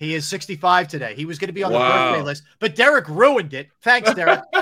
He 0.00 0.14
is 0.14 0.26
65 0.26 0.88
today. 0.88 1.14
He 1.14 1.26
was 1.26 1.38
going 1.38 1.48
to 1.48 1.52
be 1.52 1.62
on 1.62 1.72
wow. 1.72 1.78
the 1.80 2.12
birthday 2.12 2.24
list, 2.24 2.44
but 2.58 2.74
Derrick 2.74 3.06
ruined 3.06 3.52
it. 3.52 3.68
Thanks, 3.82 4.12
Derrick. 4.14 4.40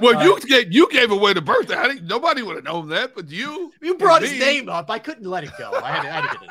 well, 0.00 0.16
uh, 0.16 0.22
you 0.22 0.40
gave 0.40 0.72
you 0.72 0.88
gave 0.90 1.10
away 1.10 1.32
the 1.32 1.42
birthday. 1.42 1.74
I 1.76 1.88
think 1.88 2.04
nobody 2.04 2.42
would 2.42 2.54
have 2.54 2.64
known 2.64 2.88
that, 2.90 3.16
but 3.16 3.28
you 3.28 3.72
you 3.82 3.96
brought 3.96 4.22
his 4.22 4.30
me. 4.30 4.38
name 4.38 4.68
up. 4.68 4.88
I 4.88 5.00
couldn't 5.00 5.28
let 5.28 5.42
it 5.42 5.50
go. 5.58 5.72
I 5.72 5.90
had 5.90 6.02
to, 6.02 6.08
I 6.08 6.12
had 6.12 6.20
to 6.22 6.38
get 6.38 6.42
it. 6.44 6.50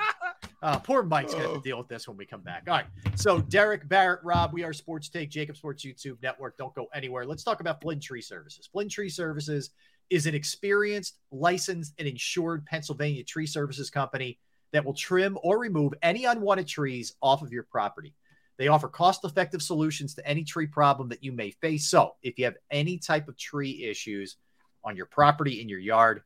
Uh, 0.62 0.80
poor 0.80 1.02
Mike's 1.02 1.34
going 1.34 1.46
to 1.46 1.52
oh. 1.52 1.62
deal 1.62 1.78
with 1.78 1.88
this 1.88 2.10
when 2.10 2.18
we 2.18 2.26
come 2.26 2.42
back. 2.42 2.64
All 2.68 2.74
right. 2.74 2.86
So 3.16 3.40
Derrick 3.40 3.88
Barrett, 3.88 4.20
Rob, 4.22 4.52
we 4.52 4.64
are 4.64 4.74
Sports 4.74 5.08
Take, 5.08 5.30
JAKIB 5.32 5.56
Sports 5.56 5.86
YouTube 5.86 6.22
Network. 6.22 6.58
Don't 6.58 6.74
go 6.76 6.88
anywhere. 6.94 7.26
Let's 7.26 7.44
talk 7.44 7.62
about 7.62 7.82
Flynn 7.82 8.02
Tree 8.02 8.22
Services. 8.22 8.68
Flynn 8.70 8.90
Tree 8.90 9.10
Services 9.10 9.70
is 10.10 10.26
an 10.26 10.36
experienced, 10.36 11.20
licensed, 11.32 11.94
and 12.00 12.08
insured 12.08 12.66
Pennsylvania 12.66 13.24
tree 13.24 13.48
services 13.48 13.90
company 13.90 14.40
that 14.74 14.84
will 14.84 14.94
trim 14.94 15.38
or 15.42 15.58
remove 15.58 15.94
any 16.02 16.26
unwanted 16.26 16.68
trees 16.68 17.14
off 17.22 17.42
of 17.42 17.54
your 17.54 17.64
property. 17.64 18.14
They 18.58 18.68
offer 18.70 18.88
cost 18.88 19.26
effective 19.26 19.62
solutions 19.62 20.14
to 20.16 20.28
any 20.28 20.44
tree 20.44 20.68
problem 20.68 21.10
that 21.10 21.24
you 21.24 21.32
may 21.32 21.52
face. 21.52 21.88
So, 21.88 22.16
if 22.24 22.40
you 22.40 22.46
have 22.46 22.56
any 22.72 22.98
type 22.98 23.28
of 23.28 23.38
tree 23.38 23.84
issues 23.84 24.38
on 24.84 24.96
your 24.96 25.08
property, 25.08 25.62
in 25.62 25.68
your 25.68 25.80
yard, 25.80 26.22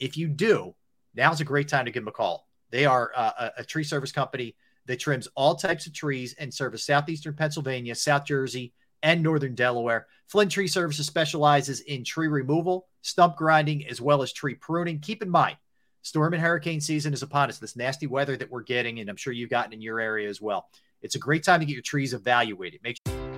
if 0.00 0.16
you 0.16 0.28
do, 0.28 0.74
now's 1.14 1.40
a 1.40 1.44
great 1.44 1.68
time 1.68 1.84
to 1.84 1.90
give 1.90 2.02
them 2.02 2.08
a 2.08 2.12
call. 2.12 2.48
They 2.70 2.84
are 2.84 3.12
uh, 3.14 3.50
a, 3.58 3.64
tree 3.64 3.84
service 3.84 4.12
company 4.12 4.54
that 4.86 5.00
trims 5.00 5.28
all 5.34 5.54
types 5.54 5.86
of 5.86 5.94
trees 5.94 6.34
and 6.38 6.52
service 6.52 6.84
southeastern 6.84 7.34
Pennsylvania, 7.34 7.94
South 7.94 8.24
Jersey, 8.24 8.72
and 9.02 9.22
northern 9.22 9.54
Delaware. 9.54 10.06
Flynn 10.26 10.48
Tree 10.48 10.68
Services 10.68 11.06
specializes 11.06 11.80
in 11.80 12.04
tree 12.04 12.28
removal, 12.28 12.88
stump 13.02 13.36
grinding, 13.36 13.86
as 13.86 14.00
well 14.00 14.22
as 14.22 14.32
tree 14.32 14.54
pruning. 14.54 14.98
Keep 15.00 15.22
in 15.22 15.30
mind, 15.30 15.56
storm 16.02 16.34
and 16.34 16.42
hurricane 16.42 16.80
season 16.80 17.14
is 17.14 17.22
upon 17.22 17.48
us. 17.48 17.58
This 17.58 17.76
nasty 17.76 18.06
weather 18.06 18.36
that 18.36 18.50
we're 18.50 18.62
getting, 18.62 19.00
and 19.00 19.08
I'm 19.08 19.16
sure 19.16 19.32
you've 19.32 19.50
gotten 19.50 19.72
in 19.72 19.80
your 19.80 20.00
area 20.00 20.28
as 20.28 20.40
well. 20.40 20.68
It's 21.00 21.14
a 21.14 21.18
great 21.18 21.44
time 21.44 21.60
to 21.60 21.66
get 21.66 21.74
your 21.74 21.82
trees 21.82 22.12
evaluated. 22.12 22.80
Make 22.82 22.98
sure 23.06 23.37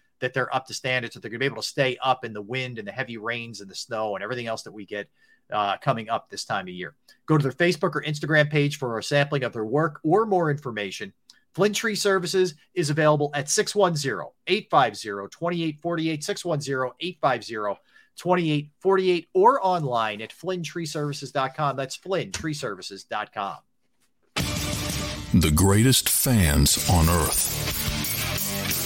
that 0.21 0.33
they're 0.33 0.53
up 0.55 0.65
to 0.67 0.73
standards, 0.73 1.13
that 1.13 1.19
they're 1.21 1.29
going 1.29 1.39
to 1.39 1.43
be 1.43 1.45
able 1.45 1.61
to 1.61 1.67
stay 1.67 1.97
up 2.01 2.23
in 2.23 2.33
the 2.33 2.41
wind 2.41 2.79
and 2.79 2.87
the 2.87 2.91
heavy 2.91 3.17
rains 3.17 3.59
and 3.61 3.69
the 3.69 3.75
snow 3.75 4.15
and 4.15 4.23
everything 4.23 4.47
else 4.47 4.63
that 4.63 4.71
we 4.71 4.85
get 4.85 5.09
uh, 5.51 5.77
coming 5.77 6.09
up 6.09 6.29
this 6.29 6.45
time 6.45 6.67
of 6.67 6.73
year. 6.73 6.95
Go 7.25 7.37
to 7.37 7.43
their 7.43 7.51
Facebook 7.51 7.95
or 7.95 8.01
Instagram 8.03 8.49
page 8.49 8.77
for 8.77 8.97
a 8.97 9.03
sampling 9.03 9.43
of 9.43 9.53
their 9.53 9.65
work 9.65 9.99
or 10.03 10.25
more 10.25 10.49
information. 10.49 11.11
Flynn 11.53 11.73
Tree 11.73 11.95
Services 11.95 12.55
is 12.75 12.89
available 12.89 13.29
at 13.33 13.49
610 13.49 14.25
850 14.47 15.29
2848, 15.29 16.23
610 16.23 16.91
850 17.01 17.81
2848, 18.15 19.27
or 19.33 19.65
online 19.65 20.21
at 20.21 20.31
flynntreeservices.com. 20.31 21.75
That's 21.75 21.97
flynntreeservices.com. 21.97 23.57
The 25.33 25.51
greatest 25.51 26.09
fans 26.09 26.89
on 26.89 27.09
earth 27.09 27.90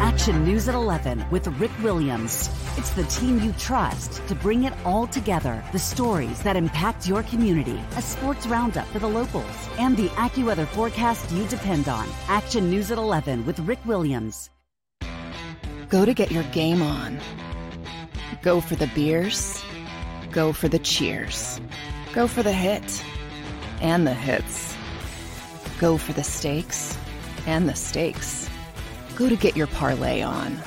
Action 0.00 0.46
News 0.46 0.66
at 0.66 0.74
11 0.74 1.26
with 1.30 1.46
Rick 1.60 1.70
Williams. 1.82 2.48
It's 2.78 2.88
the 2.88 3.04
team 3.04 3.38
you 3.40 3.52
trust 3.58 4.26
to 4.28 4.34
bring 4.34 4.64
it 4.64 4.72
all 4.82 5.06
together. 5.06 5.62
The 5.72 5.78
stories 5.78 6.42
that 6.42 6.56
impact 6.56 7.06
your 7.06 7.22
community, 7.24 7.78
a 7.96 8.00
sports 8.00 8.46
roundup 8.46 8.86
for 8.86 8.98
the 8.98 9.06
locals, 9.06 9.68
and 9.78 9.94
the 9.98 10.08
AccuWeather 10.16 10.66
forecast 10.68 11.30
you 11.32 11.46
depend 11.48 11.86
on. 11.90 12.08
Action 12.28 12.70
News 12.70 12.90
at 12.90 12.96
11 12.96 13.44
with 13.44 13.58
Rick 13.60 13.80
Williams. 13.84 14.48
Go 15.90 16.06
to 16.06 16.14
get 16.14 16.32
your 16.32 16.44
game 16.44 16.80
on. 16.80 17.20
Go 18.40 18.62
for 18.62 18.76
the 18.76 18.90
beers. 18.94 19.62
Go 20.32 20.54
for 20.54 20.68
the 20.68 20.78
cheers. 20.78 21.60
Go 22.14 22.26
for 22.26 22.42
the 22.42 22.54
hit 22.54 23.04
and 23.82 24.06
the 24.06 24.14
hits. 24.14 24.74
Go 25.78 25.98
for 25.98 26.14
the 26.14 26.24
stakes 26.24 26.96
and 27.46 27.68
the 27.68 27.74
stakes 27.74 28.39
Go 29.20 29.28
to 29.28 29.36
get 29.36 29.54
your 29.54 29.66
parlay 29.66 30.22
on. 30.22 30.58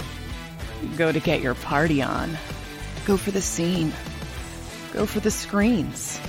Go 0.96 1.12
to 1.12 1.20
get 1.20 1.42
your 1.42 1.56
party 1.56 2.04
on. 2.04 2.38
Go 3.04 3.18
for 3.18 3.32
the 3.32 3.42
scene. 3.42 3.92
Go 4.92 5.08
for 5.08 5.20
the 5.20 5.32
screens. 5.32 6.20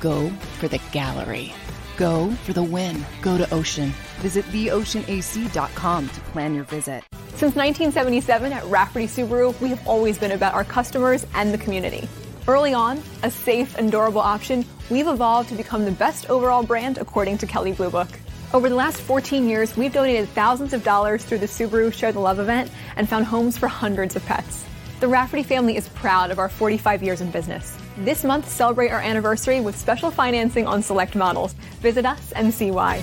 Go 0.00 0.28
for 0.58 0.66
the 0.66 0.80
gallery. 0.90 1.54
Go 1.96 2.32
for 2.32 2.52
the 2.52 2.64
win. 2.64 3.06
Go 3.22 3.38
to 3.38 3.48
Ocean. 3.54 3.90
Visit 4.18 4.44
theoceanac.com 4.46 6.08
to 6.08 6.20
plan 6.32 6.52
your 6.52 6.64
visit. 6.64 7.04
Since 7.36 7.54
1977 7.54 8.52
at 8.52 8.64
Rafferty 8.64 9.06
Subaru, 9.06 9.58
we 9.60 9.68
have 9.68 9.86
always 9.86 10.18
been 10.18 10.32
about 10.32 10.54
our 10.54 10.64
customers 10.64 11.24
and 11.34 11.54
the 11.54 11.58
community. 11.58 12.08
Early 12.48 12.74
on, 12.74 13.00
a 13.22 13.30
safe 13.30 13.78
and 13.78 13.92
durable 13.92 14.20
option, 14.20 14.64
we've 14.90 15.06
evolved 15.06 15.50
to 15.50 15.54
become 15.54 15.84
the 15.84 15.92
best 15.92 16.28
overall 16.28 16.64
brand 16.64 16.98
according 16.98 17.38
to 17.38 17.46
Kelley 17.46 17.70
Blue 17.70 17.90
Book. 17.90 18.08
Over 18.54 18.68
the 18.68 18.76
last 18.76 19.00
14 19.00 19.48
years, 19.48 19.76
we've 19.76 19.92
donated 19.92 20.28
thousands 20.28 20.72
of 20.72 20.84
dollars 20.84 21.24
through 21.24 21.38
the 21.38 21.46
Subaru 21.46 21.92
Share 21.92 22.12
the 22.12 22.20
Love 22.20 22.38
event 22.38 22.70
and 22.94 23.08
found 23.08 23.26
homes 23.26 23.58
for 23.58 23.66
hundreds 23.66 24.14
of 24.14 24.24
pets. 24.24 24.64
The 25.00 25.08
Rafferty 25.08 25.42
family 25.42 25.76
is 25.76 25.88
proud 25.90 26.30
of 26.30 26.38
our 26.38 26.48
45 26.48 27.02
years 27.02 27.20
in 27.20 27.30
business. 27.30 27.76
This 27.98 28.22
month, 28.22 28.48
celebrate 28.48 28.90
our 28.90 29.00
anniversary 29.00 29.60
with 29.60 29.76
special 29.76 30.12
financing 30.12 30.66
on 30.66 30.80
select 30.80 31.16
models. 31.16 31.54
Visit 31.80 32.06
us 32.06 32.32
and 32.32 32.54
see 32.54 32.70
why. 32.70 33.02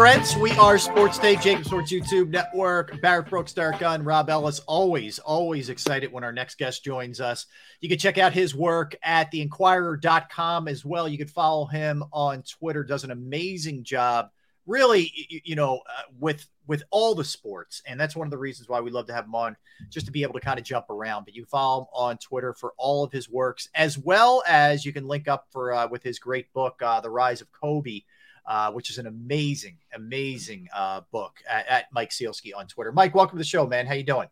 Friends. 0.00 0.34
We 0.34 0.50
are 0.52 0.78
Sports 0.78 1.18
Day, 1.18 1.36
JAKIB 1.36 1.66
Sports 1.66 1.92
YouTube 1.92 2.30
Network. 2.30 3.02
Barrett 3.02 3.28
Brooks, 3.28 3.52
Derrick 3.52 3.80
Gunn, 3.80 4.02
Rob 4.02 4.30
Ellis. 4.30 4.60
Always, 4.60 5.18
always 5.18 5.68
excited 5.68 6.10
when 6.10 6.24
our 6.24 6.32
next 6.32 6.56
guest 6.56 6.82
joins 6.82 7.20
us. 7.20 7.44
You 7.82 7.90
can 7.90 7.98
check 7.98 8.16
out 8.16 8.32
his 8.32 8.54
work 8.54 8.96
at 9.02 9.30
theinquirer.com 9.30 10.68
as 10.68 10.86
well. 10.86 11.06
You 11.06 11.18
can 11.18 11.28
follow 11.28 11.66
him 11.66 12.02
on 12.14 12.42
Twitter. 12.44 12.82
Does 12.82 13.04
an 13.04 13.10
amazing 13.10 13.84
job, 13.84 14.30
really, 14.66 15.12
you 15.44 15.54
know, 15.54 15.80
uh, 15.86 16.02
with 16.18 16.48
with 16.66 16.82
all 16.90 17.14
the 17.14 17.22
sports, 17.22 17.82
and 17.86 18.00
that's 18.00 18.16
one 18.16 18.26
of 18.26 18.30
the 18.30 18.38
reasons 18.38 18.70
why 18.70 18.80
we 18.80 18.90
love 18.90 19.06
to 19.08 19.12
have 19.12 19.26
him 19.26 19.34
on, 19.34 19.54
just 19.90 20.06
to 20.06 20.12
be 20.12 20.22
able 20.22 20.32
to 20.32 20.40
kind 20.40 20.58
of 20.58 20.64
jump 20.64 20.88
around. 20.88 21.24
But 21.24 21.34
you 21.34 21.44
follow 21.44 21.82
him 21.82 21.86
on 21.92 22.16
Twitter 22.16 22.54
for 22.54 22.72
all 22.78 23.04
of 23.04 23.12
his 23.12 23.28
works, 23.28 23.68
as 23.74 23.98
well 23.98 24.42
as 24.48 24.86
you 24.86 24.94
can 24.94 25.06
link 25.06 25.28
up 25.28 25.48
for 25.50 25.74
uh, 25.74 25.88
with 25.88 26.02
his 26.02 26.18
great 26.18 26.50
book, 26.54 26.80
uh, 26.80 27.02
The 27.02 27.10
Rise 27.10 27.42
of 27.42 27.52
Kobe 27.52 28.00
uh, 28.46 28.70
which 28.72 28.90
is 28.90 28.98
an 28.98 29.06
amazing, 29.06 29.76
amazing 29.94 30.68
uh, 30.74 31.02
book 31.10 31.38
at, 31.48 31.66
at, 31.66 31.84
Mike 31.92 32.10
Sielski 32.10 32.52
on 32.56 32.66
Twitter. 32.66 32.92
Mike, 32.92 33.14
welcome 33.14 33.36
to 33.36 33.40
the 33.40 33.48
show, 33.48 33.66
man. 33.66 33.86
How 33.86 33.94
you 33.94 34.02
doing? 34.02 34.28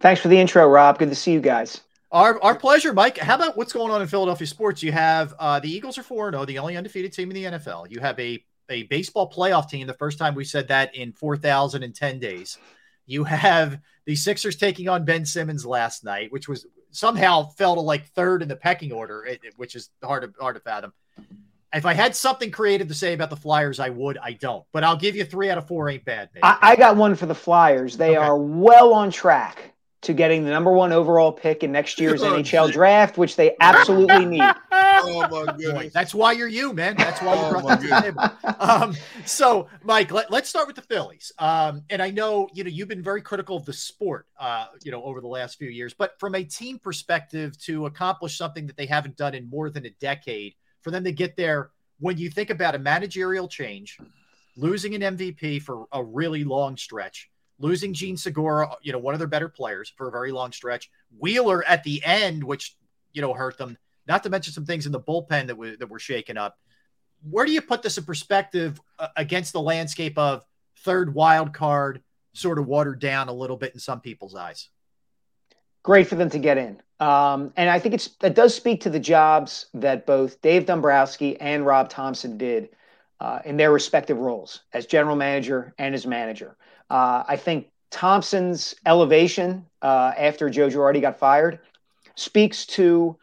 Thanks 0.00 0.20
for 0.20 0.28
the 0.28 0.38
intro, 0.38 0.66
Rob. 0.66 0.98
Good 0.98 1.10
to 1.10 1.14
see 1.14 1.32
you 1.32 1.40
guys. 1.40 1.80
Our, 2.10 2.42
our 2.42 2.54
pleasure, 2.54 2.92
Mike. 2.92 3.18
How 3.18 3.36
about 3.36 3.56
what's 3.56 3.72
going 3.72 3.90
on 3.90 4.02
in 4.02 4.08
Philadelphia 4.08 4.46
sports? 4.46 4.82
You 4.82 4.92
have 4.92 5.34
uh, 5.38 5.60
the 5.60 5.72
Eagles 5.72 5.96
are 5.96 6.02
4 6.02 6.32
0, 6.32 6.44
the 6.44 6.58
only 6.58 6.76
undefeated 6.76 7.12
team 7.12 7.30
in 7.30 7.34
the 7.34 7.58
NFL. 7.58 7.90
You 7.90 8.00
have 8.00 8.18
a, 8.20 8.44
a 8.68 8.82
baseball 8.84 9.30
playoff 9.30 9.68
team, 9.68 9.86
the 9.86 9.94
first 9.94 10.18
time 10.18 10.34
we 10.34 10.44
said 10.44 10.68
that 10.68 10.94
in 10.94 11.12
4,010 11.12 12.18
days. 12.18 12.58
You 13.06 13.24
have 13.24 13.78
the 14.04 14.14
Sixers 14.14 14.56
taking 14.56 14.88
on 14.88 15.04
Ben 15.04 15.24
Simmons 15.24 15.64
last 15.64 16.04
night, 16.04 16.30
which 16.32 16.48
was 16.48 16.66
somehow 16.90 17.48
fell 17.50 17.74
to 17.74 17.80
like 17.80 18.06
third 18.08 18.42
in 18.42 18.48
the 18.48 18.56
pecking 18.56 18.92
order, 18.92 19.26
which 19.56 19.74
is 19.74 19.90
hard 20.02 20.22
to, 20.22 20.40
hard 20.40 20.56
to 20.56 20.60
fathom. 20.60 20.92
If 21.74 21.86
I 21.86 21.94
had 21.94 22.14
something 22.14 22.50
creative 22.50 22.88
to 22.88 22.94
say 22.94 23.14
about 23.14 23.30
the 23.30 23.36
Flyers, 23.36 23.80
I 23.80 23.88
would. 23.88 24.18
I 24.18 24.32
don't, 24.32 24.64
but 24.72 24.84
I'll 24.84 24.96
give 24.96 25.16
you 25.16 25.24
three 25.24 25.48
out 25.50 25.56
of 25.56 25.66
four. 25.66 25.88
Ain't 25.88 26.04
bad. 26.04 26.28
I, 26.42 26.58
I, 26.60 26.76
got 26.76 26.96
one 26.96 27.14
for 27.14 27.26
the 27.26 27.34
Flyers. 27.34 27.96
They 27.96 28.16
okay. 28.16 28.26
are 28.26 28.36
well 28.36 28.92
on 28.92 29.10
track 29.10 29.72
to 30.02 30.12
getting 30.12 30.44
the 30.44 30.50
number 30.50 30.72
one 30.72 30.92
overall 30.92 31.32
pick 31.32 31.62
in 31.62 31.72
next 31.72 31.98
year's 32.00 32.22
oh, 32.22 32.32
NHL 32.32 32.66
geez. 32.66 32.74
draft, 32.74 33.16
which 33.16 33.36
they 33.36 33.56
absolutely 33.60 34.26
need. 34.26 34.42
oh 34.72 35.28
my 35.30 35.56
goodness! 35.56 35.94
That's 35.94 36.14
why 36.14 36.32
you're 36.32 36.48
you, 36.48 36.74
man. 36.74 36.96
That's 36.96 37.22
why 37.22 37.36
you 37.36 37.40
oh, 37.40 37.50
brought 37.50 37.80
that 37.80 37.80
the 37.80 38.02
table. 38.02 38.56
Um, 38.60 38.96
so, 39.24 39.68
Mike, 39.82 40.10
let, 40.10 40.30
us 40.30 40.48
start 40.48 40.66
with 40.66 40.76
the 40.76 40.82
Phillies. 40.82 41.32
Um, 41.38 41.84
and 41.88 42.02
I 42.02 42.10
know 42.10 42.48
you 42.52 42.64
know 42.64 42.70
you've 42.70 42.88
been 42.88 43.02
very 43.02 43.22
critical 43.22 43.56
of 43.56 43.64
the 43.64 43.72
sport, 43.72 44.26
uh, 44.38 44.66
you 44.82 44.90
know, 44.90 45.02
over 45.04 45.20
the 45.20 45.28
last 45.28 45.56
few 45.56 45.70
years, 45.70 45.94
but 45.94 46.18
from 46.18 46.34
a 46.34 46.44
team 46.44 46.78
perspective, 46.78 47.58
to 47.62 47.86
accomplish 47.86 48.36
something 48.36 48.66
that 48.66 48.76
they 48.76 48.86
haven't 48.86 49.16
done 49.16 49.34
in 49.34 49.48
more 49.48 49.70
than 49.70 49.86
a 49.86 49.90
decade 49.90 50.54
for 50.82 50.90
them 50.90 51.04
to 51.04 51.12
get 51.12 51.36
there 51.36 51.70
when 51.98 52.18
you 52.18 52.28
think 52.28 52.50
about 52.50 52.74
a 52.74 52.78
managerial 52.78 53.48
change, 53.48 53.98
losing 54.56 54.94
an 54.94 55.16
MVP 55.16 55.62
for 55.62 55.86
a 55.92 56.02
really 56.02 56.44
long 56.44 56.76
stretch, 56.76 57.30
losing 57.58 57.94
Jean 57.94 58.16
Segura, 58.16 58.70
you 58.82 58.92
know, 58.92 58.98
one 58.98 59.14
of 59.14 59.20
their 59.20 59.28
better 59.28 59.48
players 59.48 59.92
for 59.96 60.08
a 60.08 60.10
very 60.10 60.32
long 60.32 60.52
stretch, 60.52 60.90
Wheeler 61.18 61.64
at 61.64 61.84
the 61.84 62.04
end, 62.04 62.42
which, 62.42 62.76
you 63.12 63.22
know, 63.22 63.32
hurt 63.32 63.56
them, 63.56 63.78
not 64.06 64.24
to 64.24 64.30
mention 64.30 64.52
some 64.52 64.66
things 64.66 64.84
in 64.84 64.92
the 64.92 65.00
bullpen 65.00 65.46
that, 65.46 65.56
were 65.56 65.76
that 65.76 65.88
were 65.88 66.00
shaken 66.00 66.36
up. 66.36 66.58
Where 67.30 67.46
do 67.46 67.52
you 67.52 67.62
put 67.62 67.82
this 67.82 67.98
in 67.98 68.04
perspective 68.04 68.80
uh, 68.98 69.08
against 69.16 69.52
the 69.52 69.60
landscape 69.60 70.18
of 70.18 70.44
third 70.80 71.14
wild 71.14 71.54
card, 71.54 72.02
sort 72.32 72.58
of 72.58 72.66
watered 72.66 72.98
down 72.98 73.28
a 73.28 73.32
little 73.32 73.56
bit 73.56 73.74
in 73.74 73.78
some 73.78 74.00
people's 74.00 74.34
eyes? 74.34 74.68
Great 75.84 76.08
for 76.08 76.16
them 76.16 76.30
to 76.30 76.38
get 76.38 76.58
in. 76.58 76.82
Um, 77.02 77.52
and 77.56 77.68
I 77.68 77.80
think 77.80 77.96
it's 77.96 78.10
it 78.22 78.36
does 78.36 78.54
speak 78.54 78.80
to 78.82 78.90
the 78.90 79.00
jobs 79.00 79.66
that 79.74 80.06
both 80.06 80.40
Dave 80.40 80.66
Dombrowski 80.66 81.40
and 81.40 81.66
Rob 81.66 81.88
Thompson 81.88 82.38
did 82.38 82.68
uh, 83.18 83.40
in 83.44 83.56
their 83.56 83.72
respective 83.72 84.18
roles 84.18 84.60
as 84.72 84.86
general 84.86 85.16
manager 85.16 85.74
and 85.78 85.96
as 85.96 86.06
manager. 86.06 86.56
Uh, 86.90 87.24
I 87.26 87.34
think 87.34 87.66
Thompson's 87.90 88.76
elevation 88.86 89.66
uh, 89.82 90.12
after 90.16 90.48
Joe 90.48 90.68
Girardi 90.68 91.00
got 91.00 91.18
fired 91.18 91.58
speaks 92.14 92.66
to 92.66 93.16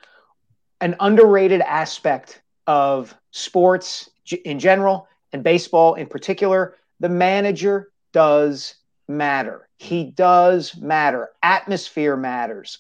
an 0.82 0.98
underrated 1.00 1.62
aspect 1.62 2.42
of 2.68 3.16
sports 3.32 4.10
in 4.44 4.60
general 4.60 5.08
and 5.32 5.42
baseball 5.42 5.94
in 5.94 6.08
particular. 6.08 6.76
The 7.00 7.08
manager 7.08 7.92
does 8.12 8.76
matter. 9.08 9.70
He 9.78 10.04
does 10.04 10.76
matter. 10.76 11.30
Atmosphere 11.42 12.18
matters 12.18 12.80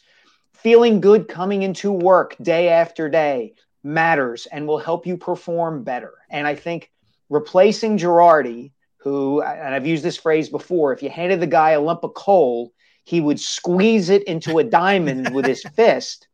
feeling 0.62 1.02
good 1.02 1.28
coming 1.28 1.64
into 1.64 1.92
work 1.92 2.36
day 2.42 2.70
after 2.70 3.10
day 3.10 3.54
matters 3.84 4.46
and 4.52 4.68
will 4.68 4.78
help 4.80 5.08
you 5.08 5.18
perform 5.18 5.84
better. 5.84 6.14
And 6.30 6.46
I 6.46 6.56
think 6.56 6.92
replacing 7.30 7.98
Girardi, 7.98 8.72
who, 8.98 9.42
and 9.42 9.74
I've 9.74 9.88
used 9.88 10.04
this 10.04 10.18
phrase 10.18 10.50
before, 10.50 10.92
if 10.94 11.02
you 11.02 11.10
handed 11.10 11.40
the 11.40 11.48
guy 11.48 11.72
a 11.72 11.80
lump 11.80 12.04
of 12.04 12.14
coal, 12.14 12.74
he 13.06 13.22
would 13.22 13.40
squeeze 13.40 14.10
it 14.10 14.24
into 14.24 14.60
a 14.60 14.64
diamond 14.64 15.34
with 15.34 15.46
his 15.46 15.64
fist. 15.76 16.28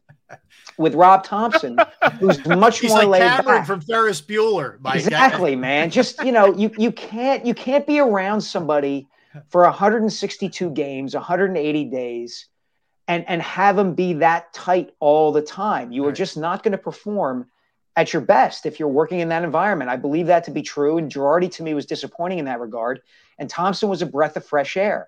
With 0.78 0.94
Rob 0.94 1.24
Thompson, 1.24 1.78
who's 2.20 2.46
much 2.46 2.80
He's 2.80 2.90
more 2.90 3.06
like 3.06 3.08
laid 3.08 3.22
Cameron 3.22 3.60
back. 3.60 3.68
from 3.68 3.80
Ferris 3.80 4.22
Bueller. 4.22 4.78
Exactly, 4.94 5.56
man. 5.56 5.90
Just 5.90 6.22
you 6.26 6.34
know, 6.34 6.54
you 6.54 6.70
you 6.78 6.92
can't 6.92 7.46
you 7.46 7.54
can't 7.54 7.88
be 7.88 8.00
around 8.00 8.42
somebody 8.42 9.08
for 9.48 9.62
162 9.62 10.72
games, 10.72 11.14
180 11.14 11.86
days, 11.86 12.48
and 13.08 13.28
and 13.28 13.42
have 13.42 13.76
them 13.76 13.94
be 13.94 14.14
that 14.14 14.54
tight 14.54 14.94
all 15.00 15.32
the 15.32 15.42
time. 15.42 15.92
You 15.92 16.04
right. 16.04 16.10
are 16.10 16.14
just 16.14 16.38
not 16.38 16.64
going 16.64 16.72
to 16.72 16.78
perform 16.78 17.48
at 17.96 18.12
your 18.12 18.22
best 18.22 18.66
if 18.66 18.80
you're 18.80 18.90
working 18.90 19.20
in 19.20 19.30
that 19.30 19.44
environment. 19.44 19.90
I 19.90 19.96
believe 19.96 20.28
that 20.28 20.44
to 20.46 20.52
be 20.52 20.62
true. 20.62 20.98
And 20.98 21.12
Girardi 21.12 21.50
to 21.52 21.64
me 21.64 21.74
was 21.74 21.86
disappointing 21.86 22.40
in 22.40 22.46
that 22.46 22.60
regard. 22.60 23.02
And 23.40 23.50
Thompson 23.50 23.90
was 23.90 24.02
a 24.02 24.06
breath 24.06 24.36
of 24.36 24.46
fresh 24.46 24.76
air. 24.76 25.08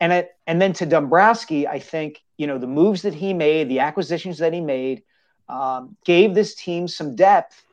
And 0.00 0.12
it, 0.12 0.36
and 0.46 0.62
then 0.62 0.72
to 0.74 0.86
Dombrowski, 0.86 1.66
I 1.66 1.80
think 1.80 2.22
you 2.36 2.46
know 2.46 2.58
the 2.58 2.66
moves 2.66 3.02
that 3.02 3.14
he 3.14 3.34
made, 3.34 3.68
the 3.68 3.80
acquisitions 3.80 4.38
that 4.38 4.52
he 4.52 4.60
made, 4.60 5.02
um, 5.48 5.96
gave 6.04 6.34
this 6.34 6.54
team 6.54 6.86
some 6.86 7.16
depth 7.16 7.64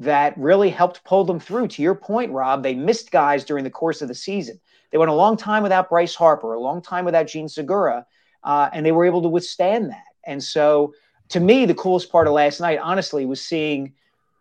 that 0.00 0.36
really 0.36 0.70
helped 0.70 1.02
pull 1.04 1.24
them 1.24 1.40
through. 1.40 1.68
To 1.68 1.82
your 1.82 1.94
point, 1.94 2.30
Rob, 2.32 2.62
they 2.62 2.74
missed 2.74 3.10
guys 3.10 3.44
during 3.44 3.64
the 3.64 3.70
course 3.70 4.02
of 4.02 4.08
the 4.08 4.14
season. 4.14 4.60
They 4.90 4.98
went 4.98 5.10
a 5.10 5.14
long 5.14 5.36
time 5.36 5.62
without 5.62 5.88
Bryce 5.88 6.14
Harper, 6.14 6.52
a 6.52 6.60
long 6.60 6.80
time 6.80 7.04
without 7.04 7.26
Jean 7.26 7.48
Segura, 7.48 8.06
uh, 8.44 8.70
and 8.72 8.84
they 8.84 8.92
were 8.92 9.04
able 9.04 9.22
to 9.22 9.28
withstand 9.28 9.90
that. 9.90 10.04
And 10.24 10.42
so, 10.42 10.94
to 11.30 11.40
me, 11.40 11.66
the 11.66 11.74
coolest 11.74 12.12
part 12.12 12.26
of 12.26 12.34
last 12.34 12.60
night, 12.60 12.78
honestly, 12.78 13.26
was 13.26 13.40
seeing 13.40 13.94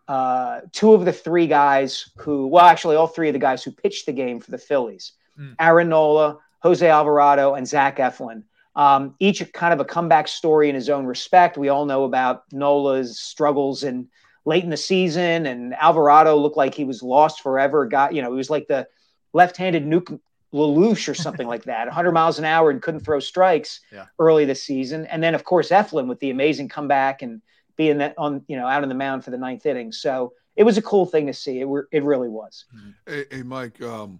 uh, 0.07 0.61
two 0.71 0.93
of 0.93 1.05
the 1.05 1.13
three 1.13 1.47
guys 1.47 2.09
who, 2.17 2.47
well, 2.47 2.65
actually, 2.65 2.95
all 2.95 3.07
three 3.07 3.29
of 3.29 3.33
the 3.33 3.39
guys 3.39 3.63
who 3.63 3.71
pitched 3.71 4.05
the 4.05 4.11
game 4.11 4.39
for 4.39 4.51
the 4.51 4.57
Phillies 4.57 5.13
mm. 5.39 5.55
Aaron 5.59 5.89
Nola, 5.89 6.39
Jose 6.61 6.87
Alvarado, 6.87 7.53
and 7.55 7.67
Zach 7.67 7.97
Eflin. 7.97 8.43
Um, 8.75 9.15
each 9.19 9.53
kind 9.53 9.73
of 9.73 9.79
a 9.79 9.85
comeback 9.85 10.27
story 10.27 10.67
in 10.67 10.75
his 10.75 10.89
own 10.89 11.05
respect. 11.05 11.57
We 11.57 11.69
all 11.69 11.85
know 11.85 12.05
about 12.05 12.43
Nola's 12.51 13.19
struggles 13.19 13.83
in 13.83 14.09
late 14.45 14.63
in 14.63 14.69
the 14.69 14.77
season, 14.77 15.45
and 15.45 15.73
Alvarado 15.75 16.35
looked 16.37 16.57
like 16.57 16.73
he 16.73 16.83
was 16.83 17.03
lost 17.03 17.41
forever. 17.41 17.85
Got 17.85 18.13
you 18.13 18.21
know, 18.21 18.31
he 18.31 18.37
was 18.37 18.49
like 18.49 18.67
the 18.67 18.87
left-handed 19.31 19.85
nuke 19.85 20.19
LaLoosh 20.53 21.09
or 21.09 21.15
something 21.15 21.47
like 21.47 21.63
that, 21.63 21.87
100 21.87 22.11
miles 22.11 22.39
an 22.39 22.45
hour 22.45 22.69
and 22.69 22.81
couldn't 22.81 23.01
throw 23.01 23.19
strikes 23.19 23.81
yeah. 23.91 24.05
early 24.19 24.45
this 24.45 24.63
season. 24.63 25.05
And 25.07 25.21
then, 25.21 25.35
of 25.35 25.43
course, 25.43 25.69
Eflin 25.69 26.07
with 26.07 26.19
the 26.19 26.29
amazing 26.29 26.69
comeback 26.69 27.21
and 27.21 27.41
being 27.75 27.97
that 27.97 28.13
on 28.17 28.43
you 28.47 28.55
know 28.55 28.67
out 28.67 28.83
on 28.83 28.89
the 28.89 28.95
mound 28.95 29.23
for 29.23 29.31
the 29.31 29.37
ninth 29.37 29.65
inning. 29.65 29.91
So 29.91 30.33
it 30.55 30.63
was 30.63 30.77
a 30.77 30.81
cool 30.81 31.05
thing 31.05 31.27
to 31.27 31.33
see. 31.33 31.61
It, 31.61 31.67
it 31.91 32.03
really 32.03 32.29
was. 32.29 32.65
Hey, 33.05 33.25
hey 33.31 33.43
Mike. 33.43 33.81
Um, 33.81 34.19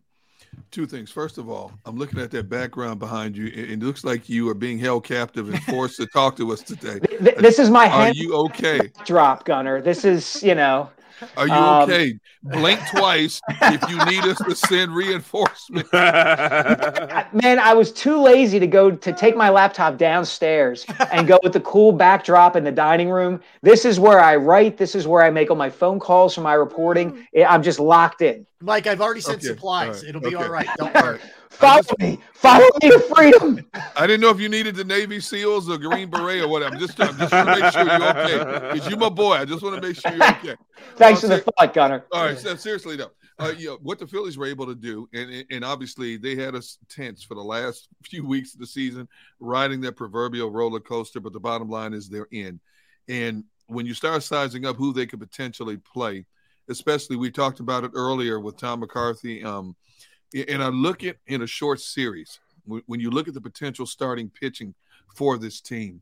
two 0.71 0.85
things. 0.85 1.11
First 1.11 1.37
of 1.37 1.49
all, 1.49 1.71
I'm 1.85 1.97
looking 1.97 2.19
at 2.19 2.31
that 2.31 2.49
background 2.49 2.99
behind 2.99 3.37
you. 3.37 3.47
It, 3.47 3.79
looks 3.79 4.03
like 4.03 4.29
you 4.29 4.49
are 4.49 4.55
being 4.55 4.79
held 4.79 5.03
captive 5.03 5.49
and 5.49 5.61
forced 5.63 5.97
to 5.97 6.07
talk 6.07 6.35
to 6.37 6.51
us 6.51 6.61
today. 6.61 6.99
This 7.43 7.59
is 7.59 7.69
my. 7.69 7.89
Are 7.89 8.11
you 8.13 8.35
okay? 8.45 8.91
Drop, 9.05 9.45
Gunner. 9.45 9.81
This 9.81 10.05
is 10.05 10.41
you 10.43 10.55
know. 10.55 10.89
Are 11.37 11.47
you 11.47 11.53
um, 11.53 11.83
okay? 11.83 12.19
Blink 12.43 12.79
twice 12.89 13.41
if 13.61 13.89
you 13.89 14.03
need 14.05 14.23
us 14.25 14.37
to 14.39 14.55
send 14.55 14.93
reinforcements. 14.93 15.89
Man, 15.93 17.59
I 17.59 17.73
was 17.73 17.91
too 17.91 18.21
lazy 18.21 18.59
to 18.59 18.67
go 18.67 18.91
to 18.91 19.13
take 19.13 19.37
my 19.37 19.49
laptop 19.49 19.97
downstairs 19.97 20.85
and 21.11 21.27
go 21.27 21.39
with 21.41 21.53
the 21.53 21.61
cool 21.61 21.91
backdrop 21.91 22.55
in 22.55 22.63
the 22.63 22.71
dining 22.71 23.09
room. 23.09 23.41
This 23.61 23.85
is 23.85 23.99
where 23.99 24.19
I 24.19 24.35
write. 24.35 24.77
This 24.77 24.95
is 24.95 25.07
where 25.07 25.23
I 25.23 25.29
make 25.29 25.49
all 25.49 25.55
my 25.55 25.69
phone 25.69 25.99
calls 25.99 26.35
for 26.35 26.41
my 26.41 26.53
reporting. 26.53 27.25
I'm 27.47 27.63
just 27.63 27.79
locked 27.79 28.21
in. 28.21 28.45
Mike, 28.61 28.87
I've 28.87 29.01
already 29.01 29.21
sent 29.21 29.37
okay. 29.37 29.47
supplies. 29.47 30.01
Right. 30.01 30.09
It'll 30.09 30.21
be 30.21 30.35
okay. 30.35 30.45
all 30.45 30.49
right. 30.49 30.67
Don't 30.77 30.93
worry. 30.93 31.19
Follow 31.53 31.81
just, 31.81 31.99
me. 31.99 32.19
Follow 32.33 32.65
me 32.81 32.89
to 32.89 32.99
freedom. 32.99 33.65
I 33.95 34.07
didn't 34.07 34.21
know 34.21 34.29
if 34.29 34.39
you 34.39 34.49
needed 34.49 34.75
the 34.75 34.83
Navy 34.83 35.19
SEALs 35.19 35.69
or 35.69 35.77
Green 35.77 36.09
Beret 36.09 36.41
or 36.41 36.47
whatever. 36.47 36.75
I'm 36.75 36.79
just, 36.79 36.99
I'm 36.99 37.17
just 37.17 37.31
to 37.31 37.45
make 37.45 37.73
sure 37.73 37.83
you're 37.83 38.09
okay. 38.09 38.73
Because 38.73 38.89
you're 38.89 38.99
my 38.99 39.09
boy. 39.09 39.33
I 39.33 39.45
just 39.45 39.61
want 39.61 39.75
to 39.75 39.81
make 39.81 39.97
sure 39.97 40.11
you're 40.11 40.23
okay. 40.23 40.55
Thanks 40.95 41.23
uh, 41.23 41.27
for 41.27 41.35
the 41.35 41.39
thought, 41.39 41.73
Gunner. 41.73 42.05
All 42.11 42.25
right. 42.25 42.37
So 42.37 42.55
seriously, 42.55 42.97
though. 42.97 43.11
Uh, 43.39 43.51
you 43.57 43.67
know, 43.67 43.79
what 43.81 43.97
the 43.97 44.05
Phillies 44.05 44.37
were 44.37 44.45
able 44.45 44.67
to 44.67 44.75
do, 44.75 45.09
and 45.11 45.43
and 45.49 45.65
obviously 45.65 46.17
they 46.17 46.35
had 46.35 46.53
us 46.53 46.77
tense 46.87 47.23
for 47.23 47.33
the 47.33 47.41
last 47.41 47.87
few 48.03 48.25
weeks 48.25 48.53
of 48.53 48.59
the 48.59 48.67
season, 48.67 49.07
riding 49.39 49.81
that 49.81 49.95
proverbial 49.95 50.51
roller 50.51 50.79
coaster. 50.79 51.19
But 51.19 51.33
the 51.33 51.39
bottom 51.39 51.67
line 51.67 51.93
is 51.93 52.07
they're 52.07 52.27
in, 52.31 52.59
and 53.07 53.43
when 53.67 53.87
you 53.87 53.95
start 53.95 54.21
sizing 54.21 54.65
up 54.65 54.75
who 54.75 54.93
they 54.93 55.07
could 55.07 55.19
potentially 55.19 55.77
play, 55.77 56.25
especially 56.69 57.15
we 57.15 57.31
talked 57.31 57.59
about 57.59 57.83
it 57.83 57.91
earlier 57.95 58.39
with 58.39 58.57
Tom 58.57 58.81
McCarthy. 58.81 59.43
Um, 59.43 59.75
and 60.33 60.63
I 60.63 60.69
look 60.69 61.03
at 61.03 61.17
in 61.27 61.41
a 61.41 61.47
short 61.47 61.79
series 61.79 62.39
when 62.65 62.99
you 62.99 63.11
look 63.11 63.27
at 63.27 63.33
the 63.33 63.41
potential 63.41 63.85
starting 63.85 64.29
pitching 64.29 64.73
for 65.15 65.37
this 65.37 65.61
team. 65.61 66.01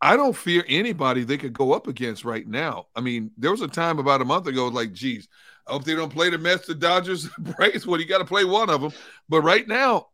I 0.00 0.16
don't 0.16 0.36
fear 0.36 0.64
anybody 0.68 1.24
they 1.24 1.38
could 1.38 1.54
go 1.54 1.72
up 1.72 1.86
against 1.86 2.24
right 2.24 2.46
now. 2.46 2.86
I 2.94 3.00
mean, 3.00 3.30
there 3.38 3.50
was 3.50 3.62
a 3.62 3.68
time 3.68 3.98
about 3.98 4.20
a 4.20 4.26
month 4.26 4.46
ago, 4.46 4.68
like, 4.68 4.92
geez, 4.92 5.26
I 5.66 5.72
hope 5.72 5.84
they 5.84 5.94
don't 5.94 6.12
play 6.12 6.28
the 6.30 6.38
Mets, 6.38 6.66
the 6.66 6.74
Dodgers, 6.74 7.28
Braves. 7.38 7.86
Well, 7.86 8.00
you 8.00 8.06
got 8.06 8.18
to 8.18 8.24
play 8.24 8.44
one 8.44 8.68
of 8.68 8.80
them. 8.80 8.92
But 9.28 9.40
right 9.40 9.66
now, 9.66 10.08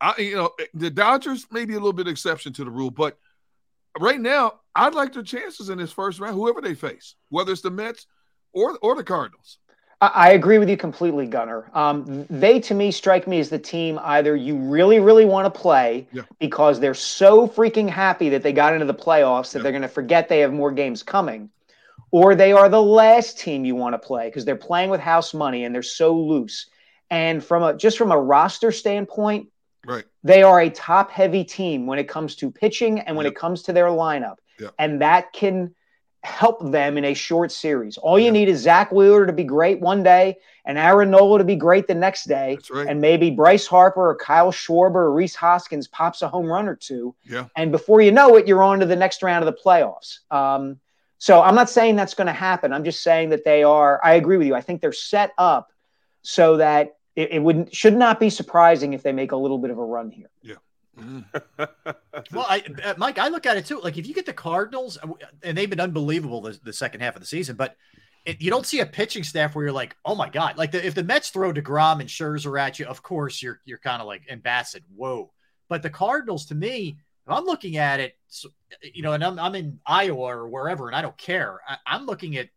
I 0.00 0.14
you 0.18 0.36
know 0.36 0.52
eh, 0.60 0.66
the 0.74 0.90
Dodgers 0.90 1.46
may 1.50 1.64
be 1.64 1.74
a 1.74 1.78
little 1.78 1.92
bit 1.92 2.08
exception 2.08 2.52
to 2.54 2.64
the 2.64 2.70
rule, 2.70 2.90
but 2.90 3.18
right 3.98 4.20
now, 4.20 4.60
I'd 4.74 4.94
like 4.94 5.12
their 5.12 5.22
chances 5.22 5.68
in 5.68 5.78
this 5.78 5.92
first 5.92 6.20
round, 6.20 6.34
whoever 6.34 6.60
they 6.60 6.74
face, 6.74 7.14
whether 7.28 7.52
it's 7.52 7.62
the 7.62 7.70
Mets 7.70 8.06
or 8.52 8.78
or 8.82 8.94
the 8.94 9.04
Cardinals. 9.04 9.58
I 10.14 10.30
agree 10.30 10.58
with 10.58 10.68
you 10.68 10.76
completely, 10.76 11.26
Gunner. 11.26 11.70
Um, 11.74 12.26
they, 12.28 12.58
to 12.60 12.74
me, 12.74 12.90
strike 12.90 13.28
me 13.28 13.38
as 13.38 13.48
the 13.48 13.58
team 13.58 13.98
either 14.02 14.34
you 14.34 14.56
really, 14.56 14.98
really 14.98 15.24
want 15.24 15.52
to 15.52 15.60
play 15.60 16.08
yeah. 16.12 16.22
because 16.38 16.80
they're 16.80 16.94
so 16.94 17.46
freaking 17.46 17.88
happy 17.88 18.28
that 18.30 18.42
they 18.42 18.52
got 18.52 18.72
into 18.72 18.86
the 18.86 18.94
playoffs 18.94 19.52
that 19.52 19.58
yeah. 19.58 19.62
they're 19.62 19.72
going 19.72 19.82
to 19.82 19.88
forget 19.88 20.28
they 20.28 20.40
have 20.40 20.52
more 20.52 20.72
games 20.72 21.02
coming, 21.02 21.50
or 22.10 22.34
they 22.34 22.52
are 22.52 22.68
the 22.68 22.82
last 22.82 23.38
team 23.38 23.64
you 23.64 23.74
want 23.74 23.94
to 23.94 23.98
play 23.98 24.28
because 24.28 24.44
they're 24.44 24.56
playing 24.56 24.90
with 24.90 25.00
house 25.00 25.32
money 25.32 25.64
and 25.64 25.74
they're 25.74 25.82
so 25.82 26.16
loose. 26.16 26.68
And 27.10 27.44
from 27.44 27.62
a 27.62 27.76
just 27.76 27.98
from 27.98 28.10
a 28.10 28.18
roster 28.18 28.72
standpoint, 28.72 29.48
right, 29.86 30.04
they 30.22 30.42
are 30.42 30.60
a 30.60 30.70
top-heavy 30.70 31.44
team 31.44 31.86
when 31.86 31.98
it 31.98 32.08
comes 32.08 32.34
to 32.36 32.50
pitching 32.50 33.00
and 33.00 33.16
when 33.16 33.26
yep. 33.26 33.32
it 33.32 33.36
comes 33.36 33.62
to 33.64 33.72
their 33.72 33.86
lineup, 33.86 34.36
yep. 34.58 34.74
and 34.78 35.02
that 35.02 35.32
can 35.32 35.74
help 36.24 36.70
them 36.70 36.96
in 36.96 37.04
a 37.04 37.14
short 37.14 37.52
series. 37.52 37.98
All 37.98 38.18
you 38.18 38.30
need 38.30 38.48
is 38.48 38.60
Zack 38.60 38.90
Wheeler 38.90 39.26
to 39.26 39.32
be 39.32 39.44
great 39.44 39.80
one 39.80 40.02
day 40.02 40.38
and 40.64 40.78
Aaron 40.78 41.10
Nola 41.10 41.38
to 41.38 41.44
be 41.44 41.56
great 41.56 41.86
the 41.86 41.94
next 41.94 42.24
day. 42.24 42.58
Right. 42.70 42.86
And 42.86 43.00
maybe 43.00 43.30
Bryce 43.30 43.66
Harper 43.66 44.08
or 44.08 44.16
Kyle 44.16 44.50
Schwarber 44.50 44.96
or 44.96 45.12
Rhys 45.12 45.34
Hoskins 45.34 45.86
pops 45.86 46.22
a 46.22 46.28
home 46.28 46.46
run 46.46 46.66
or 46.66 46.76
two. 46.76 47.14
Yeah. 47.24 47.46
And 47.56 47.70
before 47.70 48.00
you 48.00 48.10
know 48.10 48.36
it, 48.36 48.48
you're 48.48 48.62
on 48.62 48.80
to 48.80 48.86
the 48.86 48.96
next 48.96 49.22
round 49.22 49.46
of 49.46 49.54
the 49.54 49.60
playoffs. 49.60 50.20
Um, 50.30 50.80
so 51.18 51.42
I'm 51.42 51.54
not 51.54 51.70
saying 51.70 51.96
that's 51.96 52.14
going 52.14 52.26
to 52.26 52.32
happen. 52.32 52.72
I'm 52.72 52.84
just 52.84 53.02
saying 53.02 53.30
that 53.30 53.44
they 53.44 53.62
are, 53.62 54.00
I 54.02 54.14
agree 54.14 54.36
with 54.36 54.46
you. 54.46 54.54
I 54.54 54.60
think 54.60 54.80
they're 54.80 54.92
set 54.92 55.32
up 55.38 55.72
so 56.22 56.56
that 56.56 56.96
it, 57.16 57.32
it 57.32 57.42
would 57.42 57.74
should 57.74 57.96
not 57.96 58.18
be 58.18 58.30
surprising 58.30 58.92
if 58.92 59.02
they 59.02 59.12
make 59.12 59.32
a 59.32 59.36
little 59.36 59.58
bit 59.58 59.70
of 59.70 59.78
a 59.78 59.84
run 59.84 60.10
here. 60.10 60.30
Yeah. 60.42 60.56
Mm. 60.98 61.24
well, 62.32 62.46
I, 62.48 62.62
uh, 62.84 62.94
Mike, 62.96 63.18
I 63.18 63.28
look 63.28 63.46
at 63.46 63.56
it 63.56 63.66
too. 63.66 63.80
Like 63.80 63.98
if 63.98 64.06
you 64.06 64.14
get 64.14 64.26
the 64.26 64.32
Cardinals, 64.32 64.98
uh, 65.02 65.08
and 65.42 65.56
they've 65.56 65.70
been 65.70 65.80
unbelievable 65.80 66.40
the, 66.40 66.58
the 66.62 66.72
second 66.72 67.00
half 67.00 67.16
of 67.16 67.20
the 67.20 67.26
season, 67.26 67.56
but 67.56 67.76
it, 68.24 68.40
you 68.40 68.50
don't 68.50 68.66
see 68.66 68.80
a 68.80 68.86
pitching 68.86 69.22
staff 69.22 69.54
where 69.54 69.64
you're 69.64 69.72
like, 69.72 69.96
oh 70.04 70.14
my 70.14 70.28
god, 70.28 70.56
like 70.56 70.72
the, 70.72 70.84
if 70.84 70.94
the 70.94 71.04
Mets 71.04 71.30
throw 71.30 71.52
deGrom 71.52 72.00
and 72.00 72.08
Scherzer 72.08 72.58
at 72.60 72.78
you, 72.78 72.86
of 72.86 73.02
course 73.02 73.42
you're 73.42 73.60
you're 73.64 73.78
kind 73.78 74.00
of 74.00 74.06
like 74.06 74.22
ambassador, 74.30 74.84
whoa. 74.94 75.30
But 75.68 75.82
the 75.82 75.90
Cardinals, 75.90 76.46
to 76.46 76.54
me, 76.54 76.98
I'm 77.26 77.44
looking 77.44 77.76
at 77.76 78.00
it, 78.00 78.14
you 78.82 79.02
know, 79.02 79.12
and 79.12 79.24
I'm 79.24 79.38
I'm 79.38 79.54
in 79.54 79.80
Iowa 79.86 80.36
or 80.36 80.48
wherever, 80.48 80.88
and 80.88 80.96
I 80.96 81.02
don't 81.02 81.16
care. 81.16 81.60
I, 81.66 81.76
I'm 81.86 82.06
looking 82.06 82.36
at 82.36 82.48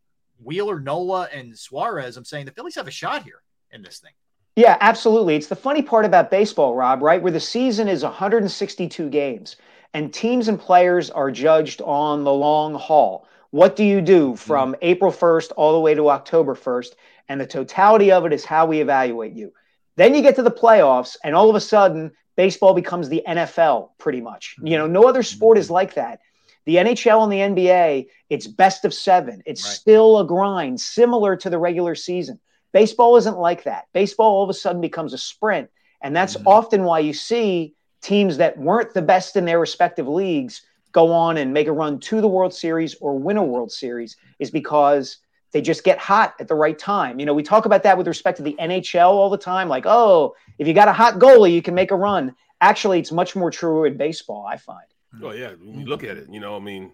Wheeler, 0.44 0.80
Nola, 0.80 1.28
and 1.34 1.58
Suarez. 1.58 2.18
I'm 2.18 2.26
saying 2.26 2.46
the 2.46 2.52
Phillies 2.52 2.76
have 2.76 2.88
a 2.88 2.92
shot 2.92 3.24
here 3.24 3.42
in 3.72 3.82
this 3.82 4.00
thing. 4.00 4.12
Yeah, 4.58 4.76
absolutely. 4.82 5.36
It's 5.36 5.46
the 5.46 5.56
funny 5.56 5.84
part 5.84 6.04
about 6.04 6.32
baseball, 6.32 6.74
Rob, 6.74 7.04
right? 7.04 7.22
Where 7.22 7.32
the 7.32 7.40
season 7.40 7.88
is 7.88 8.04
162 8.04 9.08
games 9.12 9.56
and 9.94 10.12
teams 10.12 10.48
and 10.48 10.60
players 10.60 11.12
are 11.12 11.30
judged 11.30 11.80
on 11.84 12.24
the 12.24 12.34
long 12.34 12.74
haul. 12.74 13.28
What 13.52 13.76
do 13.76 13.84
you 13.84 14.02
do 14.02 14.36
from 14.36 14.72
mm-hmm. 14.72 14.80
April 14.82 15.12
1st 15.12 15.52
all 15.58 15.74
the 15.74 15.80
way 15.80 15.94
to 15.94 16.10
October 16.10 16.56
1st? 16.56 16.94
And 17.30 17.40
the 17.40 17.46
totality 17.46 18.12
of 18.12 18.26
it 18.26 18.34
is 18.34 18.46
how 18.46 18.66
we 18.66 18.82
evaluate 18.82 19.34
you. 19.34 19.54
Then 19.96 20.16
you 20.16 20.24
get 20.24 20.36
to 20.38 20.44
the 20.44 20.50
playoffs, 20.50 21.18
and 21.24 21.36
all 21.36 21.52
of 21.52 21.56
a 21.56 21.62
sudden, 21.62 22.12
baseball 22.36 22.74
becomes 22.74 23.10
the 23.10 23.22
NFL 23.28 23.90
pretty 24.00 24.22
much. 24.22 24.56
Mm-hmm. 24.58 24.68
You 24.68 24.78
know, 24.80 24.88
no 24.88 25.08
other 25.08 25.22
sport 25.22 25.60
is 25.60 25.70
like 25.70 25.94
that. 25.94 26.20
The 26.66 26.78
NHL 26.78 27.24
and 27.24 27.32
the 27.32 27.62
NBA, 27.62 28.08
it's 28.32 28.48
best 28.48 28.86
of 28.86 28.94
seven. 28.94 29.44
It's 29.46 29.64
right. 29.64 29.72
still 29.72 30.20
a 30.20 30.26
grind, 30.26 30.82
similar 30.82 31.36
to 31.36 31.50
the 31.52 31.60
regular 31.60 31.94
season. 31.94 32.40
Baseball 32.74 33.16
isn't 33.18 33.38
like 33.38 33.64
that. 33.64 33.88
Baseball 33.94 34.36
all 34.36 34.44
of 34.44 34.50
a 34.50 34.54
sudden 34.54 34.82
becomes 34.82 35.14
a 35.14 35.18
sprint. 35.18 35.70
And 36.02 36.16
that's 36.16 36.36
mm-hmm. 36.38 36.48
often 36.48 36.84
why 36.84 37.00
you 37.00 37.14
see 37.14 37.76
teams 38.02 38.38
that 38.38 38.58
weren't 38.58 38.94
the 38.94 39.02
best 39.02 39.36
in 39.36 39.46
their 39.46 39.60
respective 39.60 40.08
leagues 40.08 40.62
go 40.92 41.12
on 41.12 41.38
and 41.38 41.54
make 41.54 41.68
a 41.68 41.72
run 41.72 42.00
to 42.00 42.22
the 42.22 42.28
World 42.28 42.54
Series 42.54 42.96
or 43.02 43.18
win 43.18 43.38
a 43.38 43.44
World 43.44 43.72
Series 43.72 44.16
is 44.40 44.52
because 44.52 45.18
they 45.52 45.62
just 45.62 45.84
get 45.84 45.98
hot 45.98 46.36
at 46.40 46.48
the 46.48 46.56
right 46.56 46.78
time. 46.78 47.20
You 47.20 47.26
know, 47.26 47.34
we 47.34 47.44
talk 47.44 47.66
about 47.66 47.84
that 47.84 47.98
with 47.98 48.08
respect 48.08 48.38
to 48.38 48.44
the 48.44 48.56
NHL 48.60 49.10
all 49.10 49.30
the 49.30 49.38
time 49.38 49.70
like, 49.70 49.86
oh, 49.86 50.36
if 50.58 50.68
you 50.68 50.74
got 50.74 50.88
a 50.88 50.94
hot 50.94 51.16
goalie, 51.16 51.54
you 51.54 51.62
can 51.62 51.76
make 51.76 51.92
a 51.92 51.96
run. 51.96 52.36
Actually, 52.62 53.00
it's 53.00 53.12
much 53.12 53.36
more 53.36 53.52
true 53.52 53.86
in 53.86 53.98
baseball, 53.98 54.46
I 54.48 54.58
find. 54.58 54.86
Oh, 55.22 55.32
yeah. 55.32 55.52
When 55.52 55.80
you 55.80 55.86
look 55.86 56.04
at 56.04 56.18
it, 56.18 56.28
you 56.30 56.40
know, 56.40 56.56
I 56.56 56.60
mean, 56.60 56.94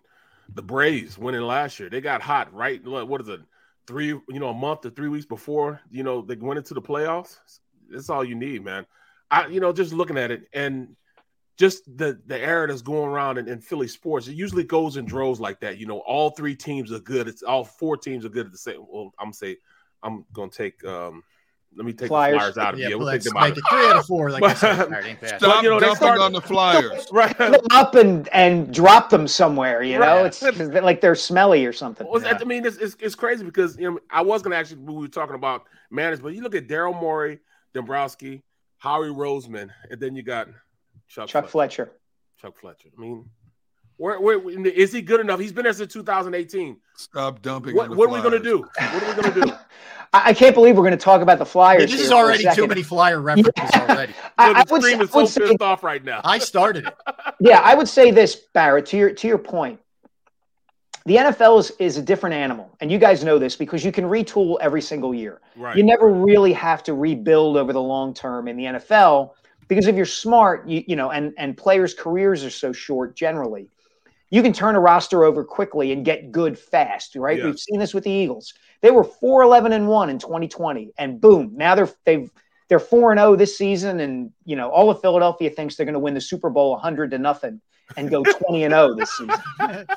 the 0.54 0.62
Braves 0.62 1.18
winning 1.18 1.42
last 1.42 1.80
year, 1.80 1.90
they 1.90 2.02
got 2.02 2.22
hot 2.22 2.54
right. 2.54 2.84
What 2.86 3.22
is 3.22 3.28
it? 3.28 3.40
Three, 3.88 4.08
you 4.08 4.40
know, 4.40 4.50
a 4.50 4.54
month 4.54 4.86
or 4.86 4.90
three 4.90 5.10
weeks 5.10 5.26
before, 5.26 5.82
you 5.90 6.04
know, 6.04 6.22
they 6.22 6.36
went 6.36 6.58
into 6.58 6.74
the 6.74 6.82
playoffs. 6.82 7.38
That's 7.90 8.10
all 8.10 8.24
you 8.24 8.36
need, 8.36 8.64
man. 8.64 8.86
I, 9.30 9.48
you 9.48 9.60
know, 9.60 9.74
just 9.74 9.94
looking 9.94 10.18
at 10.18 10.32
it 10.32 10.48
and 10.54 10.96
just 11.58 11.86
the 11.98 12.20
the 12.26 12.40
era 12.40 12.68
that's 12.68 12.82
going 12.82 13.10
around 13.10 13.38
in, 13.38 13.48
in 13.48 13.62
Philly 13.62 13.88
sports, 13.88 14.28
it 14.28 14.36
usually 14.36 14.64
goes 14.64 14.98
in 14.98 15.06
droves 15.06 15.40
like 15.40 15.60
that. 15.62 15.78
You 15.78 15.86
know, 15.86 16.00
all 16.00 16.32
three 16.32 16.56
teams 16.56 16.92
are 16.92 17.00
good. 17.00 17.28
It's 17.28 17.44
all 17.44 17.64
four 17.64 17.98
teams 17.98 18.26
are 18.26 18.30
good 18.30 18.46
at 18.46 18.52
the 18.52 18.58
same. 18.58 18.86
Well, 18.88 19.14
I'm 19.20 19.34
say 19.34 19.58
I'm 20.02 20.26
gonna 20.34 20.52
take 20.52 20.84
um 20.86 21.24
let 21.76 21.86
me 21.86 21.94
take 21.94 22.08
flyers. 22.08 22.34
the 22.34 22.40
Flyers 22.40 22.58
out 22.58 22.74
of 22.74 22.80
yeah, 22.80 22.88
here. 22.90 22.98
We'll 22.98 23.12
take 23.12 23.24
them 23.24 23.38
out. 23.38 23.54
three 23.54 23.86
out 23.88 23.98
of 23.98 24.06
four. 24.06 24.30
Like 24.32 24.44
I 24.44 24.54
said, 24.54 25.38
Stop 25.38 25.64
you 25.64 25.70
know, 25.70 25.80
dumping 25.80 25.96
start, 25.96 26.20
on 26.20 26.34
the 26.34 26.42
Flyers. 26.42 27.08
right. 27.12 27.36
up 27.72 27.96
and 27.96 28.28
and 28.30 28.74
drop 28.74 29.10
them 29.10 29.28
somewhere. 29.28 29.84
You 29.84 30.00
know, 30.00 30.24
right. 30.24 30.26
it's 30.26 30.42
like 30.84 31.02
they're 31.02 31.16
smelly 31.16 31.66
or 31.66 31.74
something. 31.74 32.08
Well, 32.10 32.22
yeah. 32.22 32.38
I 32.40 32.44
mean, 32.44 32.66
it's, 32.66 32.78
it's, 32.78 32.96
it's 33.00 33.16
crazy 33.16 33.44
because 33.44 33.78
you 33.78 33.90
know 33.90 34.00
I 34.10 34.22
was 34.22 34.42
going 34.42 34.52
to 34.52 34.58
actually 34.58 34.82
we 34.82 34.94
were 34.94 35.08
talking 35.08 35.36
about 35.36 35.64
management. 35.92 36.36
You 36.36 36.42
look 36.42 36.56
at 36.56 36.68
Daryl 36.68 37.00
Morey, 37.00 37.40
Dombrowski, 37.74 38.44
Howie 38.78 39.08
Roseman, 39.08 39.70
and 39.90 40.00
then 40.00 40.16
you 40.16 40.24
got 40.24 40.48
Chuck, 41.08 41.28
Chuck 41.28 41.48
Fletcher. 41.48 41.86
Fletcher. 41.86 42.00
Chuck 42.42 42.60
Fletcher. 42.60 42.90
I 42.98 43.02
mean, 43.02 43.26
Where, 43.98 44.20
where 44.20 44.50
is 44.50 44.92
he 44.92 45.02
good 45.02 45.22
enough? 45.22 45.40
He's 45.40 45.54
been 45.54 45.64
there 45.64 45.74
since 45.74 45.94
2018. 45.94 46.78
Stop 46.98 47.42
dumping. 47.42 47.76
What, 47.76 47.96
what 47.96 48.10
are 48.10 48.14
we 48.14 48.20
going 48.20 48.34
to 48.34 48.40
do? 48.40 48.60
What 48.60 49.04
are 49.04 49.16
we 49.16 49.22
going 49.22 49.34
to 49.34 49.42
do? 49.42 49.54
I 50.14 50.34
can't 50.34 50.54
believe 50.54 50.76
we're 50.76 50.84
going 50.84 50.92
to 50.92 50.98
talk 50.98 51.22
about 51.22 51.40
the 51.40 51.46
Flyers. 51.46 51.90
this 51.90 52.00
is 52.00 52.12
already 52.12 52.46
too 52.54 52.68
many 52.68 52.84
Flyer 52.84 53.20
references 53.20 53.54
yeah. 53.58 53.82
already. 53.90 54.14
I, 54.38 54.52
I, 54.52 54.64
would, 54.70 54.86
I 54.86 54.96
would 54.96 55.10
so 55.10 55.42
pissed 55.42 55.62
off 55.62 55.84
right 55.84 56.04
now. 56.04 56.22
I 56.24 56.38
started 56.38 56.88
it. 56.88 56.96
Yeah, 57.40 57.60
I 57.60 57.76
would 57.76 57.90
say 57.90 58.12
this, 58.12 58.36
Barrett. 58.36 58.86
To 58.88 58.98
your 58.98 59.12
to 59.12 59.28
your 59.28 59.38
point, 59.38 59.80
the 61.06 61.16
NFL 61.18 61.60
is, 61.60 61.72
is 61.80 61.98
a 61.98 62.02
different 62.02 62.36
animal, 62.36 62.74
and 62.80 62.92
you 62.92 63.00
guys 63.00 63.24
know 63.24 63.38
this 63.38 63.56
because 63.56 63.84
you 63.84 63.92
can 63.92 64.06
retool 64.06 64.58
every 64.62 64.82
single 64.82 65.14
year. 65.14 65.42
Right. 65.58 65.76
You 65.76 65.84
never 65.84 66.10
really 66.10 66.54
have 66.54 66.84
to 66.84 66.94
rebuild 66.94 67.58
over 67.58 67.74
the 67.74 67.82
long 67.82 68.14
term 68.14 68.48
in 68.48 68.56
the 68.56 68.64
NFL 68.66 69.32
because 69.68 69.88
if 69.88 69.96
you're 69.96 70.06
smart, 70.06 70.68
you 70.68 70.84
you 70.88 70.96
know, 70.96 71.10
and 71.10 71.34
and 71.38 71.58
players' 71.58 71.94
careers 71.94 72.46
are 72.46 72.52
so 72.52 72.72
short 72.72 73.16
generally 73.16 73.68
you 74.34 74.42
can 74.42 74.52
turn 74.52 74.76
a 74.76 74.80
roster 74.80 75.26
over 75.26 75.44
quickly 75.44 75.92
and 75.92 76.04
get 76.04 76.32
good 76.32 76.58
fast, 76.58 77.16
right? 77.16 77.38
Yeah. 77.38 77.46
We've 77.46 77.60
seen 77.60 77.80
this 77.80 77.94
with 77.94 78.04
the 78.04 78.10
Eagles. 78.10 78.56
They 78.84 78.92
were 78.92 79.04
4 79.04 79.42
11 79.42 79.74
and 79.74 79.88
1 79.88 80.10
in 80.12 80.20
2020, 80.20 80.94
and 81.00 81.20
boom, 81.20 81.54
now 81.56 81.74
they're 81.74 81.90
they've 82.06 82.30
they're 82.70 82.80
4 82.80 83.14
and 83.14 83.20
0 83.20 83.36
this 83.36 83.58
season, 83.58 84.00
and 84.00 84.32
you 84.46 84.56
know, 84.56 84.70
all 84.70 84.92
of 84.92 85.02
Philadelphia 85.02 85.50
thinks 85.50 85.76
they're 85.76 85.88
going 85.88 85.94
to 85.94 86.00
win 86.00 86.14
the 86.14 86.22
Super 86.22 86.52
Bowl 86.52 86.72
100 86.74 87.10
to 87.12 87.18
nothing 87.18 87.62
and 87.98 88.12
go 88.12 88.24
20 88.24 88.66
and 88.66 88.74
0 88.74 88.94
this 88.94 89.12
season. 89.18 89.36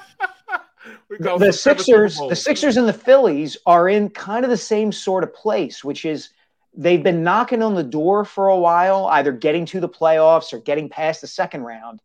the 1.11 1.53
Sixers, 1.53 2.17
the 2.17 2.37
Sixers 2.37 2.79
and 2.79 2.89
the 2.89 2.95
Phillies 2.95 3.59
are 3.67 3.91
in 3.91 4.09
kind 4.09 4.45
of 4.45 4.51
the 4.51 4.57
same 4.57 4.91
sort 4.91 5.23
of 5.23 5.35
place, 5.35 5.85
which 5.85 6.07
is 6.07 6.31
they've 6.75 7.03
been 7.03 7.23
knocking 7.23 7.63
on 7.63 7.75
the 7.75 7.83
door 7.83 8.25
for 8.25 8.49
a 8.49 8.59
while, 8.59 9.07
either 9.07 9.33
getting 9.33 9.67
to 9.67 9.81
the 9.81 9.89
playoffs 9.89 10.55
or 10.55 10.61
getting 10.61 10.89
past 10.89 11.21
the 11.21 11.27
second 11.27 11.63
round 11.63 12.01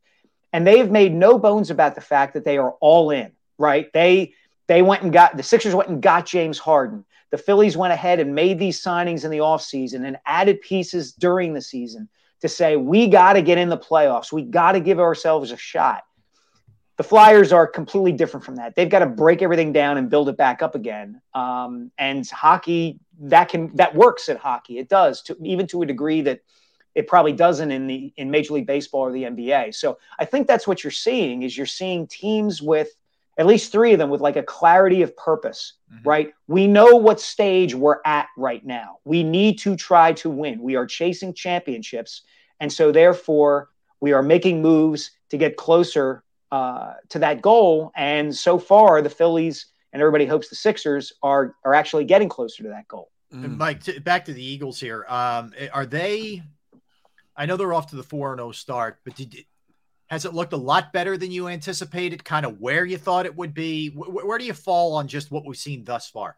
and 0.53 0.65
they've 0.67 0.89
made 0.89 1.13
no 1.13 1.37
bones 1.37 1.69
about 1.69 1.95
the 1.95 2.01
fact 2.01 2.33
that 2.33 2.43
they 2.43 2.57
are 2.57 2.71
all 2.79 3.11
in, 3.11 3.31
right? 3.57 3.91
They 3.93 4.33
they 4.71 4.81
went 4.81 5.03
and 5.03 5.11
got 5.11 5.35
the 5.35 5.43
Sixers 5.43 5.75
went 5.75 5.89
and 5.89 6.01
got 6.01 6.25
James 6.25 6.57
Harden. 6.57 7.03
The 7.31 7.37
Phillies 7.37 7.75
went 7.75 7.91
ahead 7.91 8.21
and 8.21 8.33
made 8.33 8.57
these 8.57 8.81
signings 8.81 9.25
in 9.25 9.31
the 9.31 9.39
offseason 9.39 10.07
and 10.07 10.15
added 10.25 10.61
pieces 10.61 11.11
during 11.11 11.53
the 11.53 11.61
season 11.61 12.07
to 12.39 12.47
say 12.47 12.77
we 12.77 13.09
got 13.09 13.33
to 13.33 13.41
get 13.41 13.57
in 13.57 13.67
the 13.67 13.77
playoffs. 13.77 14.31
We 14.31 14.43
got 14.43 14.71
to 14.71 14.79
give 14.79 14.97
ourselves 14.97 15.51
a 15.51 15.57
shot. 15.57 16.03
The 16.95 17.03
Flyers 17.03 17.51
are 17.51 17.67
completely 17.67 18.13
different 18.13 18.45
from 18.45 18.55
that. 18.55 18.77
They've 18.77 18.87
got 18.89 18.99
to 18.99 19.07
break 19.07 19.41
everything 19.41 19.73
down 19.73 19.97
and 19.97 20.09
build 20.09 20.29
it 20.29 20.37
back 20.37 20.61
up 20.61 20.73
again. 20.73 21.21
Um, 21.33 21.91
and 21.97 22.25
hockey 22.29 22.97
that 23.23 23.49
can 23.49 23.75
that 23.75 23.93
works 23.93 24.29
at 24.29 24.37
hockey. 24.37 24.77
It 24.77 24.87
does 24.87 25.21
to 25.23 25.37
even 25.43 25.67
to 25.67 25.81
a 25.81 25.85
degree 25.85 26.21
that 26.21 26.39
it 26.95 27.07
probably 27.07 27.33
doesn't 27.33 27.71
in 27.71 27.87
the 27.87 28.13
in 28.15 28.31
Major 28.31 28.53
League 28.53 28.67
Baseball 28.67 29.01
or 29.01 29.11
the 29.11 29.23
NBA. 29.23 29.75
So 29.75 29.97
I 30.17 30.23
think 30.23 30.47
that's 30.47 30.65
what 30.65 30.81
you're 30.81 30.91
seeing 30.91 31.43
is 31.43 31.57
you're 31.57 31.65
seeing 31.65 32.07
teams 32.07 32.61
with 32.61 32.95
at 33.41 33.47
least 33.47 33.71
three 33.71 33.91
of 33.91 33.97
them 33.97 34.11
with 34.11 34.21
like 34.21 34.35
a 34.35 34.43
clarity 34.43 35.01
of 35.01 35.17
purpose, 35.17 35.73
mm-hmm. 35.91 36.07
right? 36.07 36.33
We 36.47 36.67
know 36.67 36.95
what 36.95 37.19
stage 37.19 37.73
we're 37.73 37.99
at 38.05 38.27
right 38.37 38.63
now. 38.63 38.99
We 39.03 39.23
need 39.23 39.57
to 39.59 39.75
try 39.75 40.13
to 40.13 40.29
win. 40.29 40.61
We 40.61 40.75
are 40.75 40.85
chasing 40.85 41.33
championships, 41.33 42.21
and 42.59 42.71
so 42.71 42.91
therefore 42.91 43.69
we 43.99 44.13
are 44.13 44.21
making 44.21 44.61
moves 44.61 45.09
to 45.29 45.37
get 45.37 45.57
closer 45.57 46.23
uh, 46.51 46.93
to 47.09 47.17
that 47.19 47.41
goal. 47.41 47.91
And 47.95 48.35
so 48.35 48.59
far, 48.59 49.01
the 49.01 49.09
Phillies 49.09 49.65
and 49.91 50.01
everybody 50.01 50.27
hopes 50.27 50.49
the 50.49 50.55
Sixers 50.55 51.11
are 51.23 51.55
are 51.65 51.73
actually 51.73 52.05
getting 52.05 52.29
closer 52.29 52.61
to 52.61 52.69
that 52.69 52.87
goal. 52.87 53.09
Mm. 53.33 53.57
Mike, 53.57 53.83
t- 53.83 53.97
back 53.97 54.25
to 54.25 54.33
the 54.33 54.43
Eagles 54.43 54.79
here. 54.79 55.03
Um, 55.09 55.51
are 55.73 55.87
they 55.87 56.43
I 57.35 57.47
know 57.47 57.57
they're 57.57 57.73
off 57.73 57.89
to 57.89 57.95
the 57.95 58.03
4 58.03 58.35
0 58.35 58.51
start, 58.51 58.99
but 59.03 59.15
did, 59.15 59.35
has 60.11 60.25
it 60.25 60.33
looked 60.33 60.51
a 60.51 60.57
lot 60.57 60.91
better 60.91 61.17
than 61.17 61.31
you 61.31 61.47
anticipated? 61.47 62.25
Kind 62.25 62.45
of 62.45 62.59
where 62.59 62.83
you 62.83 62.97
thought 62.97 63.25
it 63.25 63.33
would 63.37 63.53
be? 63.53 63.87
Where, 63.87 64.25
where 64.25 64.37
do 64.37 64.43
you 64.43 64.51
fall 64.51 64.93
on 64.95 65.07
just 65.07 65.31
what 65.31 65.45
we've 65.45 65.55
seen 65.55 65.85
thus 65.85 66.09
far? 66.09 66.35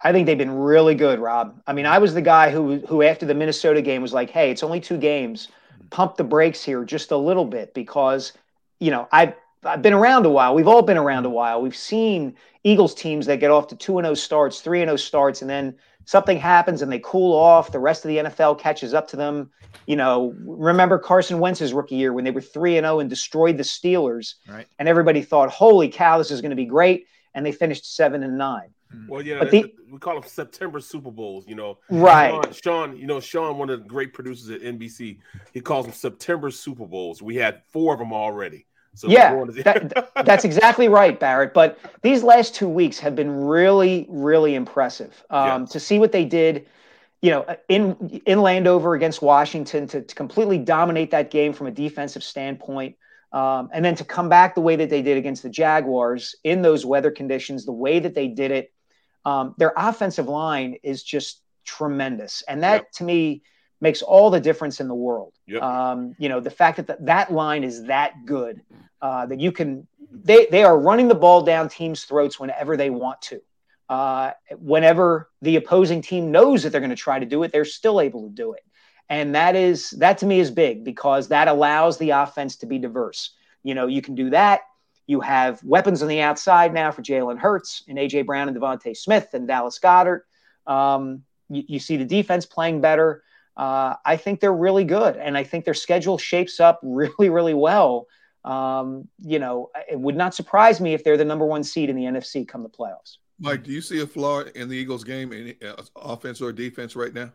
I 0.00 0.12
think 0.12 0.26
they've 0.26 0.38
been 0.38 0.54
really 0.54 0.94
good, 0.94 1.18
Rob. 1.18 1.60
I 1.66 1.72
mean, 1.72 1.86
I 1.86 1.98
was 1.98 2.14
the 2.14 2.22
guy 2.22 2.50
who 2.50 2.78
who 2.86 3.02
after 3.02 3.26
the 3.26 3.34
Minnesota 3.34 3.82
game 3.82 4.00
was 4.00 4.12
like, 4.12 4.30
"Hey, 4.30 4.52
it's 4.52 4.62
only 4.62 4.78
two 4.78 4.96
games. 4.96 5.48
Hmm. 5.76 5.88
Pump 5.88 6.16
the 6.16 6.24
brakes 6.24 6.62
here 6.62 6.84
just 6.84 7.10
a 7.10 7.16
little 7.16 7.44
bit 7.44 7.74
because, 7.74 8.32
you 8.78 8.92
know, 8.92 9.08
I've 9.10 9.34
I've 9.64 9.82
been 9.82 9.92
around 9.92 10.24
a 10.24 10.30
while. 10.30 10.54
We've 10.54 10.68
all 10.68 10.82
been 10.82 10.96
around 10.96 11.24
hmm. 11.24 11.32
a 11.32 11.34
while. 11.34 11.60
We've 11.60 11.76
seen 11.76 12.36
Eagles 12.62 12.94
teams 12.94 13.26
that 13.26 13.40
get 13.40 13.50
off 13.50 13.66
to 13.68 13.76
2 13.76 13.98
and 13.98 14.06
0 14.06 14.14
starts, 14.14 14.60
3 14.60 14.82
and 14.82 14.88
0 14.88 14.96
starts, 14.96 15.42
and 15.42 15.50
then 15.50 15.74
something 16.04 16.38
happens 16.38 16.82
and 16.82 16.90
they 16.90 17.00
cool 17.00 17.36
off. 17.36 17.72
The 17.72 17.78
rest 17.78 18.04
of 18.04 18.08
the 18.08 18.18
NFL 18.18 18.58
catches 18.58 18.94
up 18.94 19.08
to 19.08 19.16
them. 19.16 19.50
You 19.86 19.96
know, 19.96 20.34
remember 20.44 20.98
Carson 20.98 21.38
Wentz's 21.38 21.72
rookie 21.72 21.96
year 21.96 22.12
when 22.12 22.24
they 22.24 22.30
were 22.30 22.40
3 22.40 22.76
and 22.78 22.84
0 22.84 23.00
and 23.00 23.10
destroyed 23.10 23.56
the 23.56 23.62
Steelers. 23.62 24.34
Right. 24.48 24.66
And 24.78 24.88
everybody 24.88 25.22
thought, 25.22 25.50
"Holy 25.50 25.88
cow, 25.88 26.18
this 26.18 26.30
is 26.30 26.40
going 26.40 26.50
to 26.50 26.56
be 26.56 26.66
great." 26.66 27.06
And 27.34 27.46
they 27.46 27.52
finished 27.52 27.94
7 27.94 28.22
and 28.22 28.36
9. 28.36 28.62
Hmm. 28.90 29.06
Well, 29.06 29.22
yeah, 29.22 29.44
the, 29.44 29.72
we 29.88 29.98
call 29.98 30.20
them 30.20 30.28
September 30.28 30.80
Super 30.80 31.10
Bowls. 31.10 31.46
You 31.46 31.54
know, 31.54 31.78
right? 31.90 32.32
Sean, 32.32 32.52
Sean, 32.52 32.96
you 32.96 33.06
know, 33.06 33.20
Sean, 33.20 33.58
one 33.58 33.70
of 33.70 33.80
the 33.82 33.88
great 33.88 34.12
producers 34.12 34.50
at 34.50 34.62
NBC, 34.62 35.18
he 35.52 35.60
calls 35.60 35.86
them 35.86 35.94
September 35.94 36.50
Super 36.50 36.86
Bowls. 36.86 37.22
We 37.22 37.36
had 37.36 37.62
four 37.70 37.92
of 37.92 38.00
them 38.00 38.12
already. 38.12 38.66
So 38.94 39.08
yeah, 39.08 39.44
that, 39.64 40.10
that's 40.24 40.44
exactly 40.44 40.88
right, 40.88 41.18
Barrett. 41.18 41.54
But 41.54 41.78
these 42.02 42.22
last 42.22 42.54
two 42.54 42.68
weeks 42.68 42.98
have 42.98 43.14
been 43.14 43.44
really, 43.44 44.06
really 44.08 44.54
impressive. 44.54 45.24
Um, 45.30 45.66
To 45.68 45.78
see 45.78 45.98
what 45.98 46.12
they 46.12 46.24
did, 46.24 46.66
you 47.22 47.30
know, 47.30 47.46
in 47.68 48.20
in 48.26 48.42
Landover 48.42 48.94
against 48.94 49.22
Washington, 49.22 49.86
to, 49.88 50.02
to 50.02 50.14
completely 50.14 50.58
dominate 50.58 51.12
that 51.12 51.30
game 51.30 51.52
from 51.52 51.68
a 51.68 51.70
defensive 51.70 52.24
standpoint, 52.24 52.96
um, 53.32 53.70
and 53.72 53.84
then 53.84 53.94
to 53.94 54.04
come 54.04 54.28
back 54.28 54.54
the 54.54 54.60
way 54.60 54.74
that 54.76 54.90
they 54.90 55.02
did 55.02 55.16
against 55.16 55.44
the 55.44 55.50
Jaguars 55.50 56.34
in 56.42 56.60
those 56.60 56.84
weather 56.84 57.12
conditions, 57.12 57.64
the 57.64 57.72
way 57.72 58.00
that 58.00 58.14
they 58.14 58.26
did 58.26 58.50
it, 58.50 58.72
um, 59.24 59.54
their 59.56 59.72
offensive 59.76 60.26
line 60.26 60.76
is 60.82 61.04
just 61.04 61.42
tremendous, 61.64 62.42
and 62.48 62.64
that 62.64 62.82
yep. 62.82 62.92
to 62.92 63.04
me 63.04 63.42
makes 63.80 64.02
all 64.02 64.30
the 64.30 64.40
difference 64.40 64.80
in 64.80 64.88
the 64.88 64.94
world. 64.94 65.32
Yep. 65.46 65.62
Um, 65.62 66.14
you 66.18 66.28
know, 66.28 66.40
the 66.40 66.50
fact 66.50 66.76
that 66.76 66.86
the, 66.86 66.96
that 67.00 67.32
line 67.32 67.64
is 67.64 67.84
that 67.84 68.26
good 68.26 68.62
uh, 69.00 69.26
that 69.26 69.40
you 69.40 69.52
can, 69.52 69.86
they, 70.12 70.46
they 70.46 70.64
are 70.64 70.78
running 70.78 71.08
the 71.08 71.14
ball 71.14 71.42
down 71.42 71.68
teams' 71.68 72.04
throats 72.04 72.38
whenever 72.38 72.76
they 72.76 72.90
want 72.90 73.20
to. 73.22 73.40
Uh, 73.88 74.32
whenever 74.58 75.30
the 75.42 75.56
opposing 75.56 76.00
team 76.00 76.30
knows 76.30 76.62
that 76.62 76.70
they're 76.70 76.80
going 76.80 76.90
to 76.90 76.96
try 76.96 77.18
to 77.18 77.26
do 77.26 77.42
it, 77.42 77.50
they're 77.50 77.64
still 77.64 78.00
able 78.00 78.28
to 78.28 78.34
do 78.34 78.52
it. 78.52 78.62
And 79.08 79.34
that 79.34 79.56
is, 79.56 79.90
that 79.98 80.18
to 80.18 80.26
me 80.26 80.38
is 80.38 80.50
big 80.50 80.84
because 80.84 81.28
that 81.28 81.48
allows 81.48 81.98
the 81.98 82.10
offense 82.10 82.56
to 82.56 82.66
be 82.66 82.78
diverse. 82.78 83.30
You 83.64 83.74
know, 83.74 83.88
you 83.88 84.00
can 84.00 84.14
do 84.14 84.30
that. 84.30 84.60
You 85.08 85.20
have 85.20 85.60
weapons 85.64 86.02
on 86.02 86.08
the 86.08 86.20
outside 86.20 86.72
now 86.72 86.92
for 86.92 87.02
Jalen 87.02 87.38
Hurts 87.38 87.82
and 87.88 87.98
AJ 87.98 88.26
Brown 88.26 88.46
and 88.46 88.56
DeVonta 88.56 88.96
Smith 88.96 89.30
and 89.32 89.48
Dallas 89.48 89.80
Goedert. 89.80 90.20
Um, 90.68 91.24
you, 91.48 91.64
you 91.66 91.78
see 91.80 91.96
the 91.96 92.04
defense 92.04 92.46
playing 92.46 92.80
better 92.80 93.24
uh, 93.60 93.96
I 94.06 94.16
think 94.16 94.40
they're 94.40 94.54
really 94.54 94.84
good, 94.84 95.18
and 95.18 95.36
I 95.36 95.44
think 95.44 95.66
their 95.66 95.74
schedule 95.74 96.16
shapes 96.16 96.60
up 96.60 96.80
really, 96.82 97.28
really 97.28 97.52
well. 97.52 98.06
Um, 98.42 99.06
you 99.18 99.38
know, 99.38 99.70
it 99.86 100.00
would 100.00 100.16
not 100.16 100.34
surprise 100.34 100.80
me 100.80 100.94
if 100.94 101.04
they're 101.04 101.18
the 101.18 101.26
number 101.26 101.44
one 101.44 101.62
seed 101.62 101.90
in 101.90 101.96
the 101.96 102.04
NFC 102.04 102.48
come 102.48 102.62
the 102.62 102.70
playoffs. 102.70 103.18
Mike, 103.38 103.62
do 103.62 103.70
you 103.70 103.82
see 103.82 104.00
a 104.00 104.06
flaw 104.06 104.40
in 104.40 104.70
the 104.70 104.76
Eagles' 104.76 105.04
game, 105.04 105.34
in 105.34 105.54
uh, 105.62 105.74
offense 105.94 106.40
or 106.40 106.52
defense, 106.52 106.96
right 106.96 107.12
now? 107.12 107.32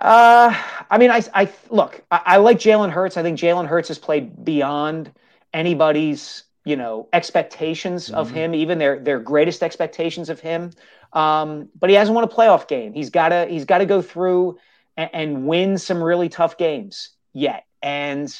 Uh, 0.00 0.52
I 0.90 0.98
mean, 0.98 1.12
I, 1.12 1.22
I 1.32 1.48
look, 1.70 2.02
I, 2.10 2.22
I 2.24 2.36
like 2.38 2.58
Jalen 2.58 2.90
Hurts. 2.90 3.16
I 3.16 3.22
think 3.22 3.38
Jalen 3.38 3.68
Hurts 3.68 3.86
has 3.86 4.00
played 4.00 4.44
beyond 4.44 5.12
anybody's, 5.54 6.42
you 6.64 6.74
know, 6.74 7.08
expectations 7.12 8.06
mm-hmm. 8.06 8.16
of 8.16 8.32
him, 8.32 8.52
even 8.52 8.78
their 8.78 8.98
their 8.98 9.20
greatest 9.20 9.62
expectations 9.62 10.28
of 10.28 10.40
him. 10.40 10.72
Um, 11.12 11.68
but 11.78 11.88
he 11.88 11.94
hasn't 11.94 12.16
won 12.16 12.24
a 12.24 12.28
playoff 12.28 12.66
game. 12.66 12.94
He's 12.94 13.10
got 13.10 13.28
to 13.28 13.46
he's 13.46 13.64
got 13.64 13.78
to 13.78 13.86
go 13.86 14.02
through 14.02 14.58
and, 14.96 15.46
win 15.46 15.78
some 15.78 16.02
really 16.02 16.28
tough 16.28 16.58
games 16.58 17.10
yet. 17.32 17.64
And 17.82 18.34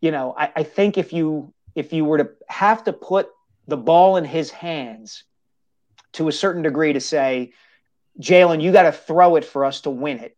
you 0.00 0.10
know, 0.10 0.34
I, 0.36 0.52
I 0.56 0.62
think 0.62 0.98
if 0.98 1.12
you 1.12 1.52
if 1.74 1.92
you 1.92 2.04
were 2.04 2.18
to 2.18 2.30
have 2.48 2.84
to 2.84 2.92
put 2.92 3.28
the 3.66 3.76
ball 3.76 4.16
in 4.16 4.24
his 4.24 4.50
hands 4.50 5.24
to 6.12 6.28
a 6.28 6.32
certain 6.32 6.62
degree 6.62 6.92
to 6.92 7.00
say, 7.00 7.52
Jalen, 8.20 8.62
you 8.62 8.72
got 8.72 8.82
to 8.82 8.92
throw 8.92 9.36
it 9.36 9.44
for 9.44 9.64
us 9.64 9.82
to 9.82 9.90
win 9.90 10.18
it. 10.18 10.36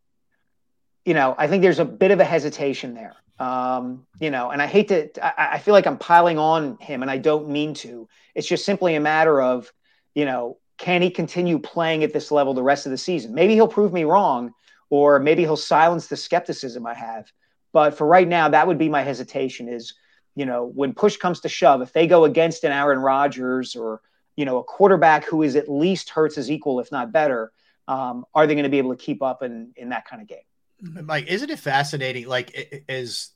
You 1.05 1.15
know, 1.15 1.35
I 1.39 1.47
think 1.47 1.63
there's 1.63 1.79
a 1.79 1.85
bit 1.85 2.11
of 2.11 2.21
a 2.21 2.25
hesitation 2.25 2.95
there. 2.95 3.15
Um, 3.39 4.07
you 4.21 4.31
know, 4.31 4.51
and 4.51 4.61
I 4.61 4.67
hate 4.67 4.89
to, 4.89 5.25
I, 5.25 5.55
I, 5.55 5.59
feel 5.59 5.73
like 5.73 5.87
I'm 5.87 5.97
piling 5.97 6.39
on 6.39 6.77
him 6.79 7.03
and 7.03 7.11
I 7.11 7.19
don't 7.19 7.49
mean 7.49 7.73
to. 7.75 8.09
It's 8.35 8.49
just 8.49 8.65
simply 8.65 8.97
a 8.97 9.01
matter 9.01 9.41
of, 9.41 9.73
you 10.13 10.25
know, 10.25 10.59
can 10.77 11.03
he 11.03 11.11
continue 11.11 11.61
playing 11.61 12.03
at 12.03 12.13
this 12.13 12.33
level 12.33 12.53
the 12.53 12.65
rest 12.65 12.85
of 12.85 12.91
the 12.91 12.99
season? 12.99 13.35
Maybe 13.35 13.55
he'll 13.55 13.69
prove 13.69 13.93
me 13.93 14.03
wrong, 14.03 14.55
or 14.91 15.19
maybe 15.19 15.43
he'll 15.43 15.57
silence 15.57 16.07
the 16.07 16.17
skepticism 16.17 16.87
I 16.87 16.95
have. 16.95 17.31
But 17.73 17.97
for 17.97 18.07
right 18.07 18.27
now, 18.27 18.49
that 18.49 18.67
would 18.67 18.79
be 18.79 18.89
my 18.89 19.03
hesitation 19.03 19.69
is, 19.69 19.95
you 20.35 20.47
know, 20.47 20.65
when 20.65 20.95
push 20.95 21.17
comes 21.17 21.41
to 21.41 21.49
shove, 21.49 21.83
if 21.83 21.93
they 21.93 22.07
go 22.07 22.25
against 22.25 22.65
an 22.65 22.73
Aaron 22.73 22.99
Rodgers 22.99 23.77
or, 23.77 24.01
you 24.37 24.45
know, 24.45 24.59
a 24.59 24.65
quarterback 24.65 25.25
who 25.25 25.43
is 25.43 25.57
at 25.57 25.69
least 25.69 26.11
Hurts 26.11 26.39
as 26.39 26.51
equal, 26.51 26.81
if 26.81 26.91
not 26.91 27.13
better, 27.13 27.53
um, 27.87 28.25
are 28.35 28.47
they 28.47 28.55
going 28.55 28.65
to 28.65 28.71
be 28.71 28.79
able 28.79 28.95
to 28.95 29.03
keep 29.03 29.23
up 29.23 29.43
in, 29.43 29.73
in 29.77 29.91
that 29.91 30.07
kind 30.07 30.23
of 30.23 30.29
game? 30.29 30.39
Mike, 30.81 31.27
isn't 31.27 31.51
it 31.51 31.59
fascinating? 31.59 32.27
Like, 32.27 32.85
as 32.89 33.31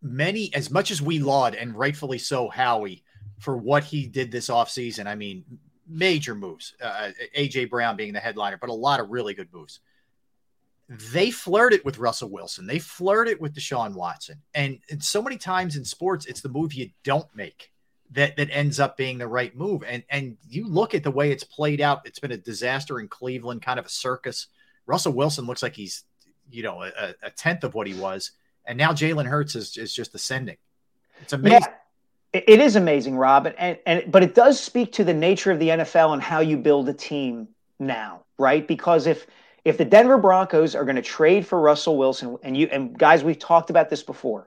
many, 0.00 0.54
as 0.54 0.70
much 0.70 0.90
as 0.90 1.02
we 1.02 1.18
laud 1.18 1.54
and 1.54 1.74
rightfully 1.74 2.18
so, 2.18 2.48
Howie 2.48 3.02
for 3.38 3.56
what 3.56 3.84
he 3.84 4.06
did 4.06 4.30
this 4.30 4.48
offseason. 4.48 5.06
I 5.06 5.14
mean, 5.14 5.44
major 5.88 6.34
moves. 6.34 6.74
Uh, 6.80 7.10
AJ 7.36 7.70
Brown 7.70 7.96
being 7.96 8.12
the 8.12 8.20
headliner, 8.20 8.58
but 8.58 8.70
a 8.70 8.74
lot 8.74 9.00
of 9.00 9.10
really 9.10 9.34
good 9.34 9.48
moves. 9.52 9.80
They 11.12 11.30
flirted 11.30 11.84
with 11.84 11.98
Russell 11.98 12.30
Wilson. 12.30 12.66
They 12.66 12.80
flirted 12.80 13.40
with 13.40 13.54
Deshaun 13.54 13.94
Watson. 13.94 14.42
And, 14.54 14.80
and 14.90 15.02
so 15.02 15.22
many 15.22 15.36
times 15.36 15.76
in 15.76 15.84
sports, 15.84 16.26
it's 16.26 16.40
the 16.40 16.48
move 16.48 16.74
you 16.74 16.90
don't 17.04 17.28
make 17.34 17.70
that 18.12 18.36
that 18.36 18.50
ends 18.50 18.80
up 18.80 18.96
being 18.96 19.18
the 19.18 19.26
right 19.26 19.54
move. 19.56 19.84
And 19.86 20.02
and 20.10 20.36
you 20.48 20.66
look 20.66 20.94
at 20.94 21.02
the 21.02 21.10
way 21.10 21.30
it's 21.30 21.44
played 21.44 21.80
out. 21.80 22.06
It's 22.06 22.18
been 22.18 22.32
a 22.32 22.36
disaster 22.36 23.00
in 23.00 23.08
Cleveland, 23.08 23.62
kind 23.62 23.78
of 23.78 23.86
a 23.86 23.90
circus. 23.90 24.48
Russell 24.86 25.12
Wilson 25.12 25.46
looks 25.46 25.62
like 25.62 25.76
he's 25.76 26.04
you 26.50 26.62
know 26.62 26.82
a, 26.82 27.14
a 27.22 27.30
tenth 27.30 27.64
of 27.64 27.74
what 27.74 27.86
he 27.86 27.94
was, 27.94 28.32
and 28.66 28.76
now 28.76 28.92
Jalen 28.92 29.26
Hurts 29.26 29.54
is 29.54 29.76
is 29.76 29.94
just 29.94 30.14
ascending. 30.14 30.56
It's 31.22 31.32
amazing. 31.32 31.60
Yeah. 31.60 31.74
It 32.32 32.60
is 32.60 32.76
amazing, 32.76 33.16
Rob, 33.16 33.52
and, 33.58 33.76
and 33.84 34.04
but 34.12 34.22
it 34.22 34.36
does 34.36 34.60
speak 34.60 34.92
to 34.92 35.04
the 35.04 35.12
nature 35.12 35.50
of 35.50 35.58
the 35.58 35.70
NFL 35.70 36.12
and 36.12 36.22
how 36.22 36.38
you 36.38 36.56
build 36.56 36.88
a 36.88 36.92
team 36.92 37.48
now, 37.80 38.22
right? 38.38 38.68
Because 38.68 39.08
if 39.08 39.26
if 39.64 39.78
the 39.78 39.84
Denver 39.84 40.18
Broncos 40.18 40.74
are 40.74 40.84
going 40.84 40.96
to 40.96 41.02
trade 41.02 41.46
for 41.46 41.60
Russell 41.60 41.96
Wilson, 41.96 42.36
and 42.42 42.56
you 42.56 42.68
and 42.70 42.98
guys, 42.98 43.22
we've 43.22 43.38
talked 43.38 43.70
about 43.70 43.90
this 43.90 44.02
before, 44.02 44.46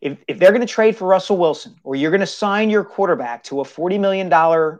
if, 0.00 0.18
if 0.26 0.38
they're 0.38 0.50
going 0.50 0.60
to 0.60 0.66
trade 0.66 0.96
for 0.96 1.06
Russell 1.06 1.38
Wilson 1.38 1.76
or 1.84 1.94
you're 1.94 2.10
going 2.10 2.20
to 2.20 2.26
sign 2.26 2.68
your 2.68 2.84
quarterback 2.84 3.44
to 3.44 3.60
a 3.60 3.64
$40 3.64 4.00
million 4.00 4.30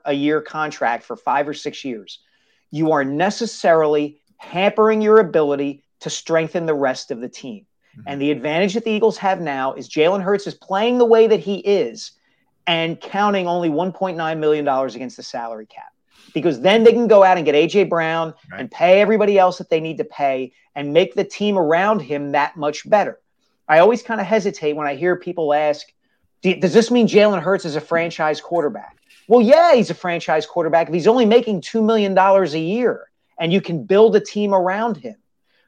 a 0.04 0.12
year 0.12 0.40
contract 0.40 1.04
for 1.04 1.16
five 1.16 1.48
or 1.48 1.54
six 1.54 1.84
years, 1.84 2.18
you 2.70 2.90
are 2.92 3.04
necessarily 3.04 4.20
hampering 4.36 5.00
your 5.00 5.20
ability 5.20 5.84
to 6.00 6.10
strengthen 6.10 6.66
the 6.66 6.74
rest 6.74 7.12
of 7.12 7.20
the 7.20 7.28
team. 7.28 7.64
Mm-hmm. 7.96 8.08
And 8.08 8.20
the 8.20 8.32
advantage 8.32 8.74
that 8.74 8.84
the 8.84 8.90
Eagles 8.90 9.16
have 9.18 9.40
now 9.40 9.74
is 9.74 9.88
Jalen 9.88 10.22
Hurts 10.22 10.46
is 10.48 10.54
playing 10.54 10.98
the 10.98 11.04
way 11.04 11.28
that 11.28 11.40
he 11.40 11.58
is 11.58 12.12
and 12.66 13.00
counting 13.00 13.46
only 13.46 13.68
$1.9 13.68 14.38
million 14.38 14.68
against 14.68 15.16
the 15.16 15.22
salary 15.22 15.66
cap. 15.66 15.91
Because 16.34 16.60
then 16.60 16.84
they 16.84 16.92
can 16.92 17.08
go 17.08 17.22
out 17.22 17.36
and 17.36 17.44
get 17.44 17.54
AJ 17.54 17.88
Brown 17.88 18.34
right. 18.50 18.60
and 18.60 18.70
pay 18.70 19.00
everybody 19.00 19.38
else 19.38 19.58
that 19.58 19.70
they 19.70 19.80
need 19.80 19.98
to 19.98 20.04
pay 20.04 20.52
and 20.74 20.92
make 20.92 21.14
the 21.14 21.24
team 21.24 21.58
around 21.58 22.00
him 22.00 22.32
that 22.32 22.56
much 22.56 22.88
better. 22.88 23.20
I 23.68 23.78
always 23.78 24.02
kind 24.02 24.20
of 24.20 24.26
hesitate 24.26 24.74
when 24.74 24.86
I 24.86 24.94
hear 24.94 25.16
people 25.16 25.52
ask, 25.54 25.86
does 26.42 26.72
this 26.72 26.90
mean 26.90 27.06
Jalen 27.06 27.40
Hurts 27.40 27.64
is 27.64 27.76
a 27.76 27.80
franchise 27.80 28.40
quarterback? 28.40 28.98
Well, 29.28 29.40
yeah, 29.40 29.74
he's 29.74 29.90
a 29.90 29.94
franchise 29.94 30.46
quarterback 30.46 30.88
if 30.88 30.94
he's 30.94 31.06
only 31.06 31.26
making 31.26 31.60
$2 31.60 31.84
million 31.84 32.16
a 32.18 32.58
year 32.58 33.08
and 33.38 33.52
you 33.52 33.60
can 33.60 33.84
build 33.84 34.16
a 34.16 34.20
team 34.20 34.54
around 34.54 34.96
him. 34.96 35.16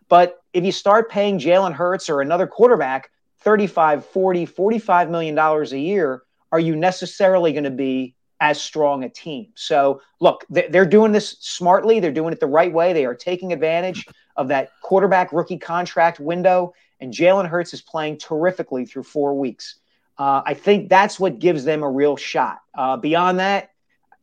But 0.08 0.42
if 0.52 0.64
you 0.64 0.72
start 0.72 1.10
paying 1.10 1.38
Jalen 1.38 1.72
Hurts 1.72 2.10
or 2.10 2.20
another 2.20 2.46
quarterback 2.46 3.10
35, 3.40 4.04
40, 4.06 4.46
45 4.46 5.10
million 5.10 5.34
dollars 5.34 5.72
a 5.72 5.78
year, 5.78 6.22
are 6.52 6.60
you 6.60 6.76
necessarily 6.76 7.52
going 7.52 7.64
to 7.64 7.70
be 7.70 8.14
as 8.50 8.60
strong 8.60 9.04
a 9.04 9.08
team? 9.08 9.48
So, 9.54 10.00
look, 10.20 10.44
they're 10.50 10.86
doing 10.86 11.12
this 11.12 11.36
smartly. 11.40 12.00
They're 12.00 12.12
doing 12.12 12.32
it 12.32 12.40
the 12.40 12.46
right 12.46 12.72
way. 12.72 12.92
They 12.92 13.04
are 13.04 13.14
taking 13.14 13.52
advantage 13.52 14.06
of 14.36 14.48
that 14.48 14.70
quarterback 14.82 15.32
rookie 15.32 15.58
contract 15.58 16.20
window 16.20 16.74
and 17.00 17.12
Jalen 17.12 17.48
Hurts 17.48 17.74
is 17.74 17.82
playing 17.82 18.18
terrifically 18.18 18.86
through 18.86 19.02
four 19.02 19.38
weeks. 19.38 19.76
Uh, 20.16 20.42
I 20.46 20.54
think 20.54 20.88
that's 20.88 21.18
what 21.18 21.38
gives 21.38 21.64
them 21.64 21.82
a 21.82 21.90
real 21.90 22.16
shot. 22.16 22.60
Uh, 22.74 22.96
beyond 22.96 23.40
that, 23.40 23.72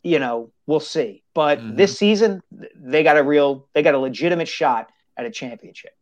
you 0.03 0.19
know, 0.19 0.51
we'll 0.65 0.79
see. 0.79 1.21
But 1.33 1.59
mm-hmm. 1.59 1.75
this 1.75 1.97
season, 1.97 2.41
they 2.75 3.03
got 3.03 3.17
a 3.17 3.23
real, 3.23 3.67
they 3.73 3.83
got 3.83 3.93
a 3.93 3.99
legitimate 3.99 4.47
shot 4.47 4.89
at 5.17 5.25
a 5.25 5.29
championship. 5.29 5.95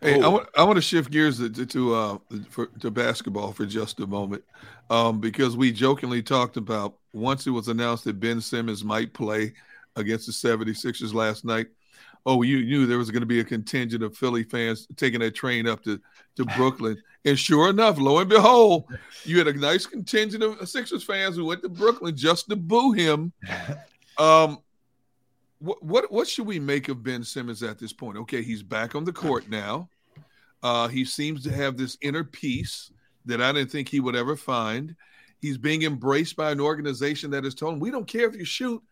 Hey, 0.00 0.20
I 0.20 0.28
want, 0.28 0.48
I 0.56 0.62
want 0.64 0.76
to 0.76 0.82
shift 0.82 1.10
gears 1.10 1.38
to 1.38 1.66
to, 1.66 1.94
uh, 1.94 2.18
for, 2.50 2.66
to 2.66 2.90
basketball 2.90 3.52
for 3.52 3.66
just 3.66 4.00
a 4.00 4.06
moment, 4.06 4.44
um, 4.90 5.20
because 5.20 5.56
we 5.56 5.72
jokingly 5.72 6.22
talked 6.22 6.56
about 6.56 6.96
once 7.12 7.46
it 7.46 7.50
was 7.50 7.68
announced 7.68 8.04
that 8.04 8.20
Ben 8.20 8.40
Simmons 8.40 8.84
might 8.84 9.14
play 9.14 9.52
against 9.96 10.26
the 10.26 10.32
76ers 10.32 11.14
last 11.14 11.44
night 11.44 11.68
oh, 12.26 12.42
you 12.42 12.64
knew 12.64 12.86
there 12.86 12.98
was 12.98 13.10
going 13.10 13.22
to 13.22 13.26
be 13.26 13.38
a 13.38 13.44
contingent 13.44 14.02
of 14.02 14.16
Philly 14.16 14.42
fans 14.42 14.86
taking 14.96 15.20
that 15.20 15.34
train 15.34 15.68
up 15.68 15.82
to, 15.84 16.00
to 16.34 16.44
Brooklyn. 16.56 17.00
And 17.24 17.38
sure 17.38 17.70
enough, 17.70 17.98
lo 17.98 18.18
and 18.18 18.28
behold, 18.28 18.84
you 19.24 19.38
had 19.38 19.46
a 19.46 19.52
nice 19.52 19.86
contingent 19.86 20.42
of 20.42 20.68
Sixers 20.68 21.04
fans 21.04 21.36
who 21.36 21.44
went 21.46 21.62
to 21.62 21.68
Brooklyn 21.68 22.16
just 22.16 22.48
to 22.50 22.56
boo 22.56 22.92
him. 22.92 23.32
Um, 24.18 24.60
what, 25.58 25.82
what 25.82 26.12
what 26.12 26.28
should 26.28 26.46
we 26.46 26.58
make 26.58 26.88
of 26.88 27.02
Ben 27.02 27.24
Simmons 27.24 27.62
at 27.62 27.78
this 27.78 27.92
point? 27.92 28.18
Okay, 28.18 28.42
he's 28.42 28.62
back 28.62 28.94
on 28.94 29.04
the 29.04 29.12
court 29.12 29.48
now. 29.48 29.88
Uh, 30.62 30.88
he 30.88 31.04
seems 31.04 31.42
to 31.44 31.52
have 31.52 31.76
this 31.76 31.96
inner 32.00 32.24
peace 32.24 32.90
that 33.24 33.40
I 33.40 33.52
didn't 33.52 33.70
think 33.70 33.88
he 33.88 34.00
would 34.00 34.16
ever 34.16 34.36
find. 34.36 34.94
He's 35.40 35.58
being 35.58 35.82
embraced 35.82 36.36
by 36.36 36.50
an 36.50 36.60
organization 36.60 37.30
that 37.30 37.44
has 37.44 37.54
told 37.54 37.74
him, 37.74 37.80
"We 37.80 37.90
don't 37.90 38.06
care 38.06 38.28
if 38.28 38.36
you 38.36 38.44
shoot 38.44 38.82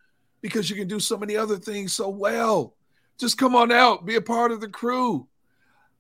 because 0.41 0.71
you 0.71 0.77
can 0.77 0.89
do 0.89 1.01
so 1.01 1.17
many 1.17 1.37
other 1.37 1.57
things 1.57 1.93
so 1.93 2.09
well." 2.09 2.75
Just 3.19 3.39
come 3.39 3.55
on 3.55 3.71
out, 3.71 4.05
be 4.05 4.17
a 4.17 4.21
part 4.21 4.51
of 4.51 4.61
the 4.61 4.69
crew. 4.69 5.29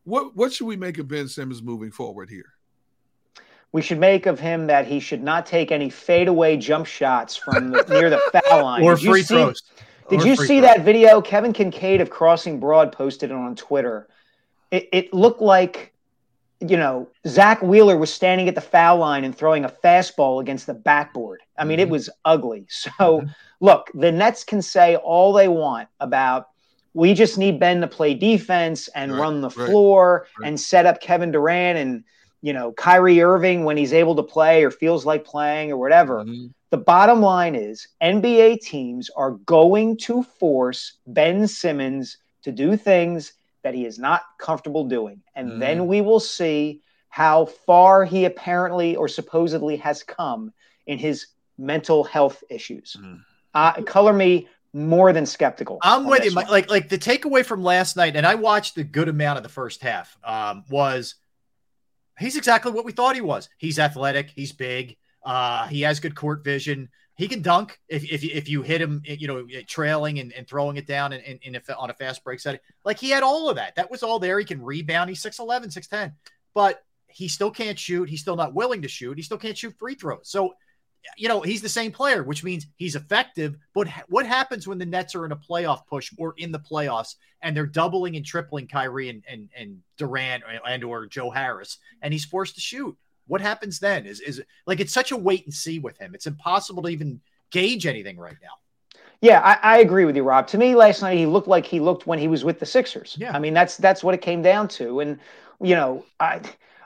What 0.04 0.34
what 0.36 0.52
should 0.52 0.66
we 0.66 0.76
make 0.76 0.98
of 0.98 1.08
Ben 1.08 1.28
Simmons 1.28 1.62
moving 1.62 1.90
forward 1.90 2.28
here? 2.28 2.54
We 3.72 3.82
should 3.82 3.98
make 3.98 4.26
of 4.26 4.38
him 4.38 4.68
that 4.68 4.86
he 4.86 5.00
should 5.00 5.22
not 5.22 5.46
take 5.46 5.72
any 5.72 5.90
fadeaway 5.90 6.56
jump 6.56 6.86
shots 6.86 7.34
from 7.34 7.70
the, 7.70 7.82
near 7.88 8.08
the 8.08 8.20
foul 8.32 8.62
line. 8.62 8.84
or 8.84 8.94
did 8.94 9.10
free 9.10 9.22
see, 9.22 9.34
throws. 9.34 9.62
Did 10.10 10.22
you 10.22 10.36
see 10.36 10.60
throws. 10.60 10.62
that 10.62 10.85
video? 10.85 11.20
Kevin 11.20 11.52
Kinkead 11.52 12.01
of 12.01 12.10
Crossing 12.10 12.60
Broad 12.60 12.93
posted 12.93 13.31
it 13.31 13.35
on 13.35 13.56
Twitter. 13.56 14.09
It, 14.70 14.89
it 14.93 15.14
looked 15.14 15.40
like 15.40 15.94
you 16.60 16.76
know, 16.76 17.09
Zack 17.26 17.62
Wheeler 17.62 17.97
was 17.97 18.12
standing 18.12 18.48
at 18.48 18.55
the 18.55 18.60
foul 18.60 18.98
line 18.98 19.24
and 19.24 19.36
throwing 19.36 19.64
a 19.64 19.68
fastball 19.68 20.40
against 20.40 20.66
the 20.66 20.74
backboard. 20.74 21.40
I 21.59 21.64
mean, 21.64 21.78
mm-hmm. 21.78 21.89
it 21.89 21.90
was 21.90 22.10
ugly. 22.24 22.66
So, 22.70 22.90
mm-hmm. 23.20 23.26
look, 23.60 23.90
the 23.94 24.12
Nets 24.12 24.44
can 24.44 24.62
say 24.62 24.97
all 24.97 25.32
they 25.32 25.48
want 25.48 25.89
about 26.01 26.48
we 26.94 27.12
just 27.12 27.39
need 27.39 27.59
Ben 27.59 27.81
to 27.81 27.89
play 27.89 28.14
defense 28.14 28.89
and 28.89 29.12
right, 29.12 29.20
run 29.20 29.40
the 29.40 29.51
floor 29.51 30.26
right. 30.39 30.47
and 30.47 30.59
set 30.59 30.86
up 30.86 31.01
Kevin 31.01 31.32
Durant 31.32 31.76
and 31.76 32.05
you 32.44 32.52
know 32.52 32.72
Kyrie 32.72 33.22
Irving 33.22 33.64
when 33.64 33.78
he's 33.78 33.94
able 33.94 34.14
to 34.16 34.22
play 34.22 34.64
or 34.64 34.70
feels 34.70 35.06
like 35.06 35.24
playing 35.24 35.72
or 35.72 35.78
whatever. 35.78 36.24
Mm-hmm. 36.24 36.48
The 36.68 36.76
bottom 36.76 37.22
line 37.22 37.54
is 37.54 37.88
NBA 38.02 38.60
teams 38.60 39.08
are 39.16 39.30
going 39.30 39.96
to 39.98 40.22
force 40.22 40.98
Ben 41.06 41.48
Simmons 41.48 42.18
to 42.42 42.52
do 42.52 42.76
things 42.76 43.32
that 43.62 43.72
he 43.72 43.86
is 43.86 43.98
not 43.98 44.24
comfortable 44.38 44.84
doing. 44.84 45.22
And 45.34 45.52
mm-hmm. 45.52 45.58
then 45.60 45.86
we 45.86 46.02
will 46.02 46.20
see 46.20 46.82
how 47.08 47.46
far 47.46 48.04
he 48.04 48.26
apparently 48.26 48.94
or 48.94 49.08
supposedly 49.08 49.76
has 49.76 50.02
come 50.02 50.52
in 50.86 50.98
his 50.98 51.28
mental 51.56 52.04
health 52.04 52.44
issues. 52.50 52.94
Mm-hmm. 53.00 53.14
Uh, 53.54 53.72
color 53.84 54.12
me 54.12 54.48
more 54.74 55.14
than 55.14 55.24
skeptical. 55.24 55.78
I'm 55.80 56.04
with 56.06 56.26
you. 56.26 56.32
Like 56.32 56.68
like 56.68 56.90
the 56.90 56.98
takeaway 56.98 57.42
from 57.42 57.62
last 57.62 57.96
night, 57.96 58.16
and 58.16 58.26
I 58.26 58.34
watched 58.34 58.76
a 58.76 58.84
good 58.84 59.08
amount 59.08 59.38
of 59.38 59.44
the 59.44 59.48
first 59.48 59.80
half. 59.80 60.18
Um, 60.22 60.64
was 60.68 61.14
he's 62.18 62.36
exactly 62.36 62.72
what 62.72 62.84
we 62.84 62.92
thought 62.92 63.14
he 63.14 63.20
was. 63.20 63.48
He's 63.58 63.78
athletic. 63.78 64.30
He's 64.30 64.52
big. 64.52 64.96
Uh, 65.24 65.66
he 65.68 65.82
has 65.82 66.00
good 66.00 66.14
court 66.14 66.44
vision. 66.44 66.88
He 67.16 67.28
can 67.28 67.42
dunk 67.42 67.78
if, 67.88 68.04
if, 68.04 68.24
if 68.24 68.48
you 68.48 68.62
hit 68.62 68.80
him, 68.80 69.00
you 69.04 69.28
know, 69.28 69.46
trailing 69.66 70.18
and, 70.18 70.32
and 70.32 70.46
throwing 70.48 70.76
it 70.76 70.86
down 70.86 71.12
in, 71.12 71.20
in, 71.20 71.38
in 71.42 71.56
a, 71.56 71.74
on 71.76 71.90
a 71.90 71.94
fast 71.94 72.24
break 72.24 72.40
setting. 72.40 72.60
Like 72.84 72.98
he 72.98 73.10
had 73.10 73.22
all 73.22 73.48
of 73.48 73.56
that. 73.56 73.76
That 73.76 73.90
was 73.90 74.02
all 74.02 74.18
there. 74.18 74.38
He 74.38 74.44
can 74.44 74.60
rebound. 74.60 75.08
He's 75.08 75.22
6'11, 75.22 75.66
6'10, 75.66 76.12
but 76.54 76.82
he 77.06 77.28
still 77.28 77.52
can't 77.52 77.78
shoot. 77.78 78.08
He's 78.08 78.20
still 78.20 78.36
not 78.36 78.54
willing 78.54 78.82
to 78.82 78.88
shoot. 78.88 79.16
He 79.16 79.22
still 79.22 79.38
can't 79.38 79.56
shoot 79.56 79.78
free 79.78 79.94
throws. 79.94 80.28
So 80.28 80.54
you 81.16 81.28
know, 81.28 81.40
he's 81.40 81.62
the 81.62 81.68
same 81.68 81.93
player, 81.93 82.22
which 82.22 82.44
means 82.44 82.66
he's 82.76 82.97
effective. 82.97 83.56
But 83.74 83.89
what 84.09 84.26
happens 84.26 84.66
when 84.66 84.78
the 84.78 84.86
Nets 84.86 85.14
are 85.14 85.24
in 85.24 85.32
a 85.32 85.36
playoff 85.36 85.86
push 85.86 86.12
or 86.18 86.35
in 86.39 86.52
the 86.52 86.59
playoffs 86.59 87.16
and 87.43 87.56
they're 87.56 87.66
doubling 87.66 88.16
and 88.16 88.24
tripling 88.24 88.66
Kyrie 88.66 89.10
and 89.10 89.22
and, 89.28 89.48
and 89.56 89.82
Durant 89.97 90.44
and 90.66 90.85
or 90.85 91.06
Joe 91.06 91.31
Harris, 91.31 91.78
and 92.02 92.12
he's 92.12 92.24
forced 92.24 92.55
to 92.56 92.60
shoot? 92.60 92.97
What 93.26 93.40
happens 93.40 93.78
then? 93.78 94.06
Is 94.06 94.20
is 94.20 94.43
like 94.66 94.81
it's 94.81 94.93
such 94.93 95.12
a 95.12 95.16
wait 95.16 95.44
and 95.44 95.55
see 95.55 95.78
with 95.78 95.98
him. 95.98 96.14
It's 96.14 96.26
impossible 96.26 96.82
to 96.82 96.89
even 96.89 97.20
gauge 97.51 97.86
anything 97.86 98.18
right 98.18 98.36
now. 98.43 98.48
Yeah, 99.20 99.40
I, 99.40 99.76
I, 99.76 99.78
agree 99.78 100.05
with 100.05 100.16
you, 100.16 100.22
Rob. 100.22 100.47
To 100.48 100.59
me, 100.59 100.74
last 100.74 101.01
night 101.01 101.16
he 101.16 101.24
looked 101.24 101.48
like 101.48 101.64
he 101.64 101.81
looked 101.81 102.06
when 102.06 102.18
he 102.18 102.28
was 102.28 102.44
with 102.44 102.59
the 102.59 102.66
Sixers. 102.66 103.16
Yeah, 103.18 103.32
I 103.32 103.39
mean 103.39 103.55
that's 103.55 103.76
that's 103.76 104.05
what 104.05 104.14
it 104.14 104.20
came 104.20 104.43
down 104.43 104.68
to, 104.68 105.01
and 105.01 105.18
you 105.62 105.74
know, 105.74 106.05
I 106.20 106.43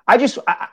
I 0.06 0.18
just 0.18 0.38
I, 0.46 0.68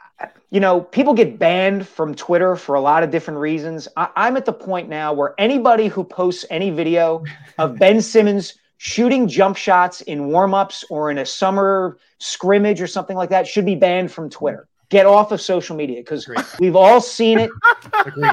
you 0.49 0.59
know, 0.59 0.81
people 0.81 1.13
get 1.13 1.37
banned 1.37 1.87
from 1.87 2.15
Twitter 2.15 2.55
for 2.55 2.75
a 2.75 2.81
lot 2.81 3.03
of 3.03 3.09
different 3.09 3.39
reasons. 3.39 3.87
I, 3.97 4.09
am 4.15 4.37
at 4.37 4.45
the 4.45 4.53
point 4.53 4.87
now 4.87 5.11
where 5.13 5.33
anybody 5.37 5.87
who 5.87 6.03
posts 6.03 6.45
any 6.49 6.69
video 6.69 7.23
of 7.57 7.77
Ben 7.79 8.01
Simmons 8.01 8.53
shooting 8.77 9.27
jump 9.27 9.57
shots 9.57 10.01
in 10.01 10.29
warmups 10.29 10.83
or 10.89 11.11
in 11.11 11.17
a 11.17 11.25
summer 11.25 11.97
scrimmage 12.19 12.81
or 12.81 12.87
something 12.87 13.17
like 13.17 13.29
that 13.29 13.47
should 13.47 13.65
be 13.65 13.75
banned 13.75 14.11
from 14.11 14.29
Twitter. 14.29 14.67
Get 14.89 15.05
off 15.07 15.31
of 15.31 15.41
social 15.41 15.75
media 15.75 15.97
because 15.97 16.29
we've 16.59 16.75
all 16.75 17.01
seen 17.01 17.39
it. 17.39 17.49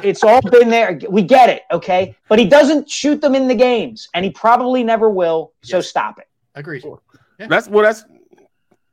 it's 0.04 0.22
all 0.22 0.42
been 0.42 0.68
there. 0.68 1.00
We 1.08 1.22
get 1.22 1.48
it, 1.48 1.62
okay? 1.72 2.14
But 2.28 2.38
he 2.38 2.44
doesn't 2.44 2.90
shoot 2.90 3.22
them 3.22 3.34
in 3.34 3.48
the 3.48 3.54
games, 3.54 4.08
and 4.12 4.24
he 4.24 4.30
probably 4.30 4.84
never 4.84 5.08
will. 5.08 5.54
So 5.62 5.78
yes. 5.78 5.88
stop 5.88 6.18
it. 6.18 6.28
Agreed. 6.54 6.84
Yeah. 7.40 7.46
That's 7.46 7.68
well. 7.68 7.84
That's. 7.84 8.04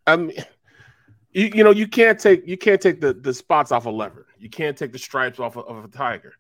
I 0.07 0.16
mean, 0.16 0.32
You, 1.31 1.51
you 1.53 1.64
know, 1.64 1.72
you 1.72 1.88
can't 1.88 2.19
take 2.19 2.47
you 2.47 2.57
can't 2.57 2.81
take 2.81 3.01
the, 3.01 3.14
the 3.14 3.34
spots 3.34 3.72
off 3.72 3.85
a 3.85 3.89
leopard. 3.89 4.26
You 4.39 4.49
can't 4.49 4.77
take 4.77 4.91
the 4.91 4.99
stripes 4.99 5.39
off 5.39 5.57
of, 5.57 5.65
of 5.65 5.85
a 5.85 5.88
tiger. 5.88 6.34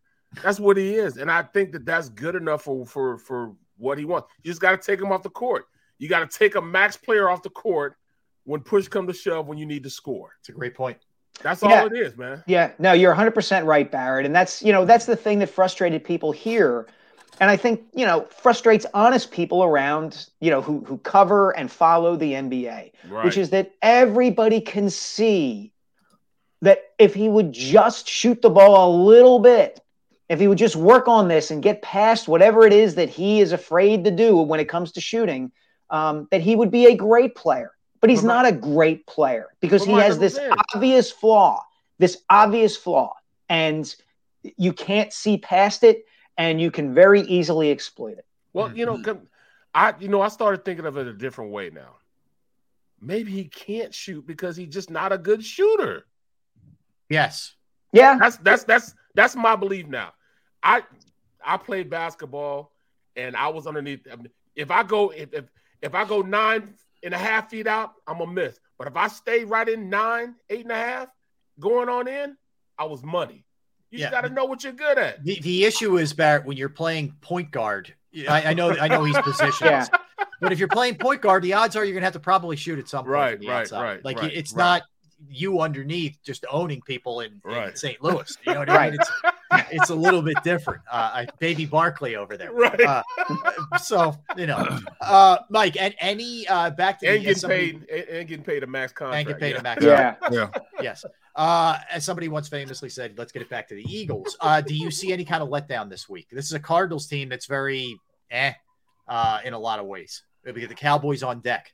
That's 0.43 0.59
what 0.59 0.77
he 0.77 0.95
is, 0.95 1.17
and 1.17 1.29
I 1.31 1.43
think 1.43 1.71
that 1.73 1.85
that's 1.85 2.09
good 2.09 2.35
enough 2.35 2.63
for 2.63 2.85
for 2.85 3.17
for 3.17 3.53
what 3.77 3.97
he 3.97 4.05
wants. 4.05 4.29
You 4.43 4.51
just 4.51 4.61
got 4.61 4.71
to 4.71 4.77
take 4.77 4.99
him 4.99 5.11
off 5.11 5.23
the 5.23 5.29
court. 5.29 5.65
You 5.97 6.07
got 6.09 6.29
to 6.29 6.37
take 6.37 6.55
a 6.55 6.61
max 6.61 6.97
player 6.97 7.29
off 7.29 7.43
the 7.43 7.49
court 7.49 7.97
when 8.43 8.61
push 8.61 8.87
come 8.87 9.05
to 9.07 9.13
shove 9.13 9.47
when 9.47 9.57
you 9.57 9.65
need 9.65 9.83
to 9.83 9.89
score. 9.89 10.31
It's 10.39 10.49
a 10.49 10.51
great 10.51 10.73
point. 10.75 10.97
That's 11.41 11.61
Yeah. 11.61 11.81
all 11.81 11.87
it 11.87 11.93
is, 11.93 12.17
man. 12.17 12.43
Yeah, 12.47 12.71
no, 12.79 12.93
you're 12.93 13.13
100% 13.13 13.65
right, 13.65 13.89
Barrett. 13.89 14.25
And 14.25 14.35
that's, 14.35 14.61
you 14.61 14.73
know, 14.73 14.85
that's 14.85 15.05
the 15.05 15.15
thing 15.15 15.39
that 15.39 15.49
frustrated 15.49 16.03
people 16.03 16.31
here. 16.31 16.87
And 17.39 17.49
I 17.49 17.55
think, 17.57 17.81
you 17.93 18.05
know, 18.05 18.27
frustrates 18.29 18.85
honest 18.93 19.31
people 19.31 19.63
around, 19.63 20.27
you 20.41 20.51
know, 20.51 20.61
who, 20.61 20.83
who 20.85 20.97
cover 20.99 21.55
and 21.57 21.71
follow 21.71 22.15
the 22.15 22.33
NBA, 22.33 22.91
Right. 23.09 23.25
which 23.25 23.37
is 23.37 23.49
that 23.51 23.71
everybody 23.81 24.59
can 24.59 24.89
see 24.89 25.71
that 26.61 26.79
if 26.97 27.13
he 27.13 27.29
would 27.29 27.53
just 27.53 28.07
shoot 28.07 28.41
the 28.41 28.49
ball 28.49 28.89
a 28.89 28.91
little 29.03 29.39
bit, 29.39 29.79
if 30.27 30.39
he 30.39 30.47
would 30.47 30.57
just 30.57 30.75
work 30.75 31.07
on 31.07 31.27
this 31.29 31.49
and 31.49 31.63
get 31.63 31.81
past 31.81 32.27
whatever 32.27 32.65
it 32.67 32.73
is 32.73 32.95
that 32.95 33.09
he 33.09 33.39
is 33.39 33.51
afraid 33.53 34.03
to 34.03 34.11
do 34.11 34.35
when 34.37 34.59
it 34.59 34.65
comes 34.67 34.91
to 34.91 35.01
shooting, 35.01 35.51
um, 35.89 36.27
that 36.31 36.41
he 36.41 36.55
would 36.55 36.69
be 36.69 36.87
a 36.87 36.95
great 36.95 37.35
player. 37.35 37.71
But 38.01 38.09
he's 38.09 38.23
not 38.23 38.45
a 38.45 38.51
great 38.53 39.05
player 39.07 39.47
because 39.59 39.83
he 39.83 39.91
has 39.91 40.19
this 40.19 40.39
obvious 40.73 41.11
flaw, 41.11 41.63
this 41.97 42.21
obvious 42.29 42.77
flaw, 42.77 43.13
and 43.49 43.93
you 44.55 44.71
can't 44.71 45.11
see 45.11 45.37
past 45.37 45.83
it, 45.83 46.05
and 46.39 46.59
you 46.59 46.71
can 46.71 46.93
very 46.93 47.21
easily 47.21 47.69
exploit 47.69 48.17
it. 48.17 48.25
Well, 48.53 48.75
you 48.75 48.85
know, 48.85 48.97
mm-hmm. 48.97 49.25
I 49.75 49.93
you 49.99 50.07
know 50.07 50.21
I 50.21 50.29
started 50.29 50.65
thinking 50.65 50.85
of 50.85 50.97
it 50.97 51.05
a 51.05 51.13
different 51.13 51.51
way 51.51 51.69
now. 51.69 51.97
Maybe 52.99 53.31
he 53.31 53.43
can't 53.43 53.93
shoot 53.93 54.25
because 54.25 54.55
he's 54.55 54.69
just 54.69 54.89
not 54.89 55.11
a 55.11 55.17
good 55.17 55.45
shooter. 55.45 56.05
Yes. 57.09 57.53
Yeah. 57.91 58.17
That's 58.17 58.37
that's 58.37 58.63
that's 58.63 58.95
that's 59.13 59.35
my 59.35 59.55
belief 59.55 59.87
now. 59.87 60.13
I 60.63 60.83
I 61.45 61.57
played 61.57 61.89
basketball 61.89 62.71
and 63.15 63.35
I 63.35 63.49
was 63.49 63.67
underneath. 63.67 64.07
I 64.11 64.15
mean, 64.15 64.29
if 64.55 64.71
I 64.71 64.83
go 64.83 65.09
if, 65.09 65.33
if 65.33 65.45
if 65.81 65.93
I 65.93 66.05
go 66.05 66.21
nine 66.21 66.73
and 67.03 67.13
a 67.13 67.17
half 67.17 67.49
feet 67.49 67.67
out, 67.67 67.93
I'm 68.07 68.21
a 68.21 68.27
miss. 68.27 68.59
But 68.77 68.87
if 68.87 68.95
I 68.95 69.07
stay 69.07 69.43
right 69.43 69.67
in 69.67 69.89
nine, 69.89 70.35
eight 70.49 70.63
and 70.63 70.71
a 70.71 70.75
half, 70.75 71.09
going 71.59 71.89
on 71.89 72.07
in, 72.07 72.37
I 72.77 72.85
was 72.85 73.03
money. 73.03 73.45
You 73.91 73.99
Yeah. 73.99 74.11
got 74.11 74.21
to 74.21 74.29
know 74.29 74.45
what 74.45 74.63
you're 74.63 74.73
good 74.73 74.97
at. 74.97 75.23
The, 75.23 75.39
the 75.41 75.65
issue 75.65 75.97
is 75.97 76.13
Barrett 76.13 76.45
when 76.45 76.57
you're 76.57 76.69
playing 76.69 77.15
point 77.21 77.51
guard. 77.51 77.93
I, 78.27 78.49
I 78.49 78.53
know 78.53 78.71
I 78.71 78.87
know 78.87 79.03
he's 79.03 79.15
positionless, 79.17 79.61
Yeah. 79.61 79.87
but 80.41 80.51
if 80.51 80.59
you're 80.59 80.67
playing 80.67 80.95
point 80.95 81.21
guard, 81.21 81.43
the 81.43 81.53
odds 81.53 81.75
are 81.75 81.85
you're 81.85 81.93
gonna 81.93 82.05
have 82.05 82.13
to 82.13 82.19
probably 82.19 82.55
shoot 82.55 82.79
at 82.79 82.87
some 82.89 83.05
point. 83.05 83.11
Right, 83.13 83.39
right, 83.45 83.61
outside. 83.61 83.83
right, 83.83 84.05
Like 84.05 84.19
right, 84.21 84.33
it's 84.33 84.53
right. 84.53 84.63
not 84.63 84.81
you 85.29 85.59
underneath 85.59 86.17
just 86.23 86.45
owning 86.49 86.81
people 86.81 87.21
in, 87.21 87.41
in 87.49 87.75
St. 87.75 88.01
Louis. 88.01 88.37
You 88.45 88.53
know 88.53 88.59
what 88.59 88.69
I 88.69 88.89
mean? 88.91 88.99
It's 88.99 89.11
it's 89.71 89.89
a 89.89 89.95
little 89.95 90.21
bit 90.21 90.37
different. 90.43 90.81
Uh, 90.89 91.11
I, 91.13 91.27
baby 91.39 91.65
Barkley 91.65 92.15
over 92.15 92.37
there. 92.37 92.51
Right. 92.53 92.79
Uh, 92.81 93.03
so 93.81 94.15
you 94.37 94.47
know, 94.47 94.79
uh, 95.01 95.39
Mike, 95.49 95.75
and 95.79 95.93
any 95.99 96.47
uh, 96.47 96.69
back 96.71 96.99
to 96.99 97.07
And 97.07 97.15
the, 97.17 97.19
getting 97.19 97.35
somebody- 97.39 97.73
paid 97.73 97.89
and, 97.89 98.09
and 98.09 98.27
getting 98.27 98.45
paid 98.45 98.63
a 98.63 98.67
max 98.67 98.91
contract. 98.93 99.19
and 99.19 99.27
get 99.27 99.39
paid 99.39 99.53
yeah. 99.53 99.59
a 99.59 99.63
max. 99.63 99.83
Yeah. 99.83 100.13
contract. 100.15 100.59
Yes. 100.81 101.05
Uh, 101.35 101.77
as 101.91 102.03
somebody 102.03 102.27
once 102.27 102.49
famously 102.49 102.89
said, 102.89 103.17
let's 103.17 103.31
get 103.31 103.41
it 103.41 103.49
back 103.49 103.67
to 103.69 103.75
the 103.75 103.83
Eagles. 103.83 104.35
Uh, 104.41 104.61
do 104.61 104.75
you 104.75 104.91
see 104.91 105.13
any 105.13 105.23
kind 105.23 105.41
of 105.41 105.49
letdown 105.49 105.89
this 105.89 106.09
week? 106.09 106.27
This 106.31 106.45
is 106.45 106.53
a 106.53 106.59
Cardinals 106.59 107.07
team 107.07 107.29
that's 107.29 107.45
very 107.45 107.95
eh 108.31 108.53
uh, 109.07 109.39
in 109.43 109.53
a 109.53 109.59
lot 109.59 109.79
of 109.79 109.85
ways. 109.85 110.23
We 110.45 110.53
get 110.53 110.69
the 110.69 110.75
Cowboys 110.75 111.23
on 111.23 111.39
deck. 111.41 111.71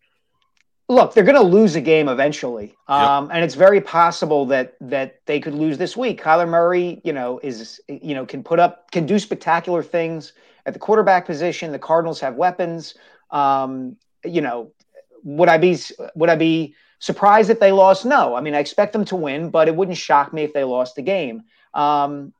Look, 0.87 1.13
they're 1.13 1.23
going 1.23 1.35
to 1.35 1.41
lose 1.41 1.75
a 1.75 1.81
game 1.81 2.07
eventually, 2.07 2.75
um, 2.87 3.31
and 3.33 3.43
it's 3.43 3.55
very 3.55 3.81
possible 3.81 4.45
that 4.47 4.75
that 4.81 5.19
they 5.25 5.39
could 5.39 5.55
lose 5.55 5.79
this 5.79 5.97
week. 5.97 6.21
Kyler 6.21 6.47
Murray, 6.47 7.01
you 7.03 7.11
know, 7.11 7.39
is 7.41 7.81
you 7.87 8.13
know 8.13 8.23
can 8.23 8.43
put 8.43 8.59
up 8.59 8.91
can 8.91 9.07
do 9.07 9.17
spectacular 9.17 9.81
things 9.81 10.33
at 10.67 10.73
the 10.73 10.79
quarterback 10.79 11.25
position. 11.25 11.71
The 11.71 11.79
Cardinals 11.79 12.19
have 12.19 12.35
weapons. 12.35 12.93
Um, 13.31 13.97
you 14.23 14.41
know, 14.41 14.71
would 15.23 15.49
I 15.49 15.57
be 15.57 15.75
would 16.13 16.29
I 16.29 16.35
be 16.35 16.75
surprised 16.99 17.49
if 17.49 17.59
they 17.59 17.71
lost? 17.71 18.05
No, 18.05 18.35
I 18.35 18.41
mean 18.41 18.53
I 18.53 18.59
expect 18.59 18.93
them 18.93 19.05
to 19.05 19.15
win, 19.15 19.49
but 19.49 19.67
it 19.67 19.75
wouldn't 19.75 19.97
shock 19.97 20.33
me 20.33 20.43
if 20.43 20.53
they 20.53 20.63
lost 20.63 20.95
the 20.95 21.01
game. 21.01 21.43
Um, 21.73 22.31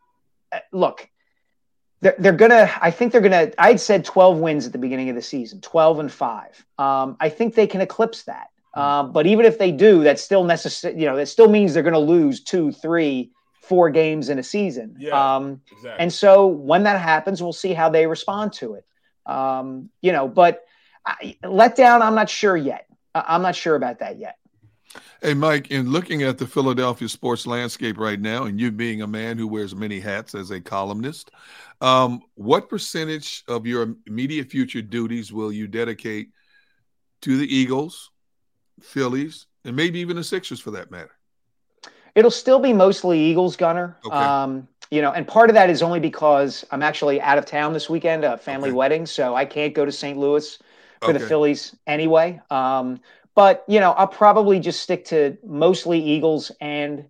uh, 0.52 0.60
look, 0.72 1.10
they're, 2.02 2.16
they're 2.20 2.34
gonna 2.34 2.70
i 2.82 2.92
think 2.92 3.12
they're 3.12 3.22
gonna 3.22 3.52
i'd 3.58 3.80
said 3.80 4.06
12 4.06 4.38
wins 4.40 4.66
at 4.66 4.72
the 4.72 4.78
beginning 4.78 5.10
of 5.10 5.16
the 5.16 5.22
season 5.22 5.62
12 5.62 6.00
and 6.00 6.12
5 6.12 6.66
um, 6.78 7.18
i 7.20 7.30
think 7.30 7.56
they 7.56 7.68
can 7.68 7.82
eclipse 7.82 8.24
that. 8.24 8.48
Um, 8.74 9.14
but 9.14 9.26
even 9.26 9.46
if 9.46 9.58
they 9.58 9.72
do 9.72 10.04
that 10.04 10.20
still 10.20 10.44
necessary 10.44 11.00
you 11.00 11.06
know 11.06 11.16
that 11.16 11.28
still 11.28 11.50
means 11.50 11.74
they're 11.74 11.84
gonna 11.84 11.98
lose 12.00 12.44
two 12.44 12.72
three 12.74 13.32
four 13.62 13.90
games 13.90 14.30
in 14.30 14.38
a 14.38 14.44
season. 14.44 14.96
Yeah, 15.00 15.38
um, 15.38 15.62
exactly. 15.72 16.00
and 16.00 16.14
so 16.14 16.46
when 16.46 16.84
that 16.84 17.00
happens 17.02 17.42
we'll 17.42 17.54
see 17.54 17.74
how 17.74 17.90
they 17.90 18.06
respond 18.06 18.54
to 18.54 18.76
it. 18.76 18.86
Um, 19.26 19.90
you 20.02 20.12
know 20.12 20.28
but 20.28 20.66
I, 21.06 21.38
let 21.44 21.76
down 21.76 22.02
i'm 22.02 22.16
not 22.16 22.30
sure 22.30 22.58
yet. 22.58 22.86
I- 23.16 23.26
i'm 23.30 23.42
not 23.42 23.56
sure 23.56 23.76
about 23.76 24.00
that 24.00 24.20
yet 24.20 24.38
Hey, 25.22 25.34
Mike, 25.34 25.72
in 25.72 25.92
looking 25.92 26.24
at 26.24 26.38
the 26.38 26.46
Philadelphia 26.46 27.10
sports 27.10 27.48
landscape 27.48 27.98
right 27.98 28.20
now, 28.20 28.44
and 28.44 28.60
you 28.60 28.72
being 28.72 29.02
a 29.02 29.08
man 29.08 29.38
who 29.38 29.48
wears 29.48 29.76
many 29.76 30.00
hats 30.00 30.36
as 30.36 30.52
a 30.52 30.62
columnist, 30.62 31.32
um, 31.82 32.22
what 32.36 32.70
percentage 32.70 33.44
of 33.48 33.66
your 33.66 33.96
immediate 34.06 34.50
future 34.50 34.82
duties 34.82 35.34
will 35.34 35.52
you 35.52 35.68
dedicate 35.68 36.30
to 37.22 37.38
the 37.38 37.56
Eagles, 37.56 38.12
Phillies, 38.82 39.48
and 39.64 39.76
maybe 39.76 40.00
even 40.00 40.16
the 40.16 40.24
Sixers 40.24 40.60
for 40.60 40.72
that 40.72 40.92
matter? 40.92 41.12
It'll 42.14 42.32
still 42.32 42.60
be 42.60 42.72
mostly 42.72 43.20
Eagles, 43.20 43.56
Gunner. 43.56 43.98
Okay. 44.06 44.16
Um, 44.16 44.68
you 44.92 45.02
know, 45.02 45.12
and 45.12 45.28
part 45.28 45.50
of 45.50 45.56
that 45.56 45.70
is 45.70 45.82
only 45.82 46.00
because 46.00 46.64
I'm 46.72 46.84
actually 46.84 47.20
out 47.20 47.38
of 47.38 47.46
town 47.46 47.74
this 47.74 47.90
weekend, 47.90 48.24
a 48.24 48.38
family 48.38 48.70
Okay. 48.70 48.78
wedding, 48.78 49.06
so 49.06 49.36
I 49.36 49.44
can't 49.44 49.74
go 49.74 49.84
to 49.84 49.92
St. 49.92 50.18
Louis 50.18 50.58
for 51.02 51.14
the 51.14 51.20
Phillies 51.20 51.76
anyway. 51.88 52.40
Um, 52.50 53.00
but 53.36 53.64
you 53.68 53.80
know, 53.80 53.91
I'll 53.91 54.07
probably 54.07 54.60
just 54.60 54.82
stick 54.82 55.06
to 55.06 55.38
mostly 55.45 56.02
Eagles 56.02 56.52
and 56.62 57.06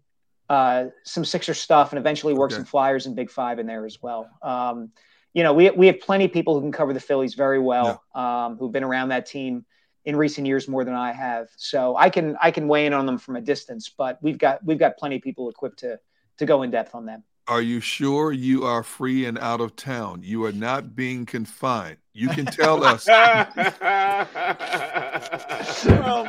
uh, 0.49 0.85
some 1.03 1.25
Sixer 1.25 1.53
stuff, 1.53 1.91
and 1.91 1.99
eventually 1.99 2.33
work 2.33 2.51
Okay. 2.51 2.57
some 2.57 2.65
Flyers 2.65 3.05
and 3.05 3.15
Big 3.15 3.31
Five 3.31 3.59
in 3.59 3.65
there 3.65 3.85
as 3.85 4.01
well. 4.01 4.29
Um, 4.41 4.91
you 5.33 5.43
know, 5.43 5.53
we 5.53 5.69
we 5.71 5.87
have 5.87 5.99
plenty 5.99 6.25
of 6.25 6.33
people 6.33 6.55
who 6.55 6.61
can 6.61 6.71
cover 6.71 6.93
the 6.93 6.99
Phillies 6.99 7.35
very 7.35 7.59
well, 7.59 8.03
um, 8.13 8.57
who've 8.57 8.71
been 8.71 8.83
around 8.83 9.09
that 9.09 9.25
team 9.25 9.65
in 10.05 10.15
recent 10.15 10.45
years 10.45 10.67
more 10.67 10.85
than 10.85 10.93
I 10.93 11.11
have. 11.11 11.47
So 11.57 11.95
I 11.97 12.09
can 12.09 12.37
I 12.41 12.51
can 12.51 12.67
weigh 12.67 12.85
in 12.85 12.93
on 12.93 13.05
them 13.05 13.17
from 13.17 13.35
a 13.35 13.41
distance, 13.41 13.89
but 13.89 14.19
we've 14.21 14.37
got 14.37 14.63
we've 14.63 14.79
got 14.79 14.97
plenty 14.97 15.17
of 15.17 15.21
people 15.21 15.49
equipped 15.49 15.79
to 15.79 15.99
to 16.37 16.45
go 16.45 16.61
in 16.63 16.71
depth 16.71 16.95
on 16.95 17.05
them. 17.05 17.23
Are 17.47 17.61
you 17.61 17.79
sure 17.79 18.31
you 18.31 18.63
are 18.65 18.81
free 18.83 19.25
and 19.25 19.37
out 19.37 19.61
of 19.61 19.75
town? 19.75 20.21
You 20.23 20.45
are 20.45 20.51
not 20.51 20.95
being 20.95 21.25
confined. 21.25 21.97
You 22.17 22.29
can 22.29 22.45
tell 22.45 22.81
us. 22.85 23.05
oh 23.09 23.45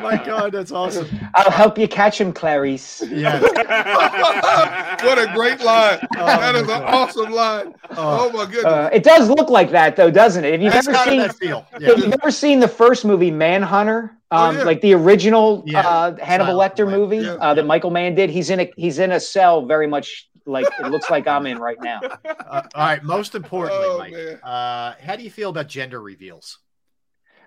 my 0.02 0.20
God, 0.26 0.50
that's 0.50 0.72
awesome. 0.72 1.06
I'll 1.36 1.52
help 1.52 1.78
you 1.78 1.86
catch 1.86 2.20
him, 2.20 2.32
Clarice. 2.32 3.04
Yeah. 3.08 3.40
what 5.04 5.16
a 5.16 5.30
great 5.32 5.60
line. 5.60 6.00
Oh, 6.16 6.26
that 6.26 6.56
is 6.56 6.66
my 6.66 6.78
an 6.78 6.82
awesome 6.82 7.30
line. 7.30 7.72
Oh, 7.96 8.32
my 8.32 8.46
goodness. 8.46 8.64
Uh, 8.64 8.90
it 8.92 9.04
does 9.04 9.28
look 9.28 9.48
like 9.48 9.70
that, 9.70 9.94
though, 9.94 10.10
doesn't 10.10 10.44
it? 10.44 10.54
If 10.54 10.60
you've 10.60 10.72
That's 10.72 10.88
ever 10.88 10.96
kind 10.96 11.10
seen, 11.10 11.20
of 11.20 11.28
that 11.28 11.36
feel. 11.38 11.64
if 11.74 11.98
you've 11.98 12.12
ever 12.12 12.32
seen 12.32 12.58
the 12.58 12.66
first 12.68 13.04
movie, 13.04 13.30
Manhunter, 13.30 14.12
Oh, 14.32 14.46
um, 14.46 14.56
yeah. 14.56 14.64
like 14.64 14.80
the 14.80 14.92
original 14.92 15.62
Yeah. 15.66 15.86
uh, 15.88 16.16
Hannibal 16.20 16.58
Silent 16.58 16.74
Lecter 16.74 16.86
Night. 16.90 16.96
movie 16.98 17.18
Yeah. 17.18 17.34
uh, 17.34 17.54
that 17.54 17.64
Michael 17.64 17.92
Mann 17.92 18.16
did, 18.16 18.28
he's 18.28 18.50
in 18.50 18.58
a 18.58 18.72
he's 18.76 18.98
in 18.98 19.12
a 19.12 19.20
cell, 19.20 19.64
very 19.66 19.86
much 19.86 20.28
like 20.46 20.66
it 20.80 20.86
looks 20.90 21.10
like 21.10 21.26
I'm 21.26 21.46
in 21.46 21.58
right 21.58 21.78
now. 21.82 22.00
Uh, 22.48 22.62
all 22.76 22.86
right. 22.86 23.02
Most 23.02 23.34
importantly, 23.34 23.84
Oh, 23.86 23.98
Mike, 23.98 24.40
uh, 24.44 24.94
how 25.04 25.16
do 25.16 25.24
you 25.24 25.30
feel 25.30 25.50
about 25.50 25.66
gender 25.66 26.00
reveals? 26.00 26.58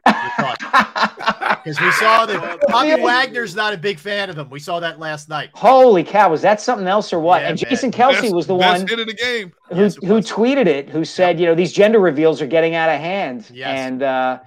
Because 0.06 1.80
we 1.82 1.92
saw 1.94 2.26
that 2.26 2.60
Bobby 2.68 3.02
Wagner's 3.02 3.56
not 3.56 3.74
a 3.74 3.78
big 3.78 3.98
fan 4.00 4.30
of 4.30 4.36
them. 4.36 4.50
We 4.50 4.60
saw 4.60 4.80
that 4.82 5.00
last 5.00 5.30
night. 5.30 5.50
Holy 5.54 6.04
cow, 6.04 6.30
was 6.30 6.42
that 6.42 6.60
something 6.62 6.88
else 6.88 7.14
or 7.14 7.20
what? 7.20 7.42
Yeah, 7.42 7.50
and 7.50 7.62
man. 7.62 7.70
Jason 7.70 7.92
Kelce 7.92 8.22
Best- 8.22 8.34
was 8.36 8.48
the 8.48 8.56
best 8.58 8.82
one 8.82 8.88
hit 8.90 9.00
of 9.00 9.08
the 9.08 9.14
game. 9.14 9.54
who, 9.70 9.76
Yes, 9.82 9.96
who 9.96 10.20
tweeted 10.20 10.68
it, 10.68 10.90
who 10.90 11.06
said, 11.06 11.40
you 11.40 11.46
know, 11.46 11.56
these 11.56 11.72
gender 11.72 12.00
reveals 12.00 12.42
are 12.42 12.48
getting 12.48 12.76
out 12.76 12.90
of 12.90 13.00
hand. 13.00 13.50
Yes. 13.54 13.68
And 13.80 14.04
uh, 14.04 14.40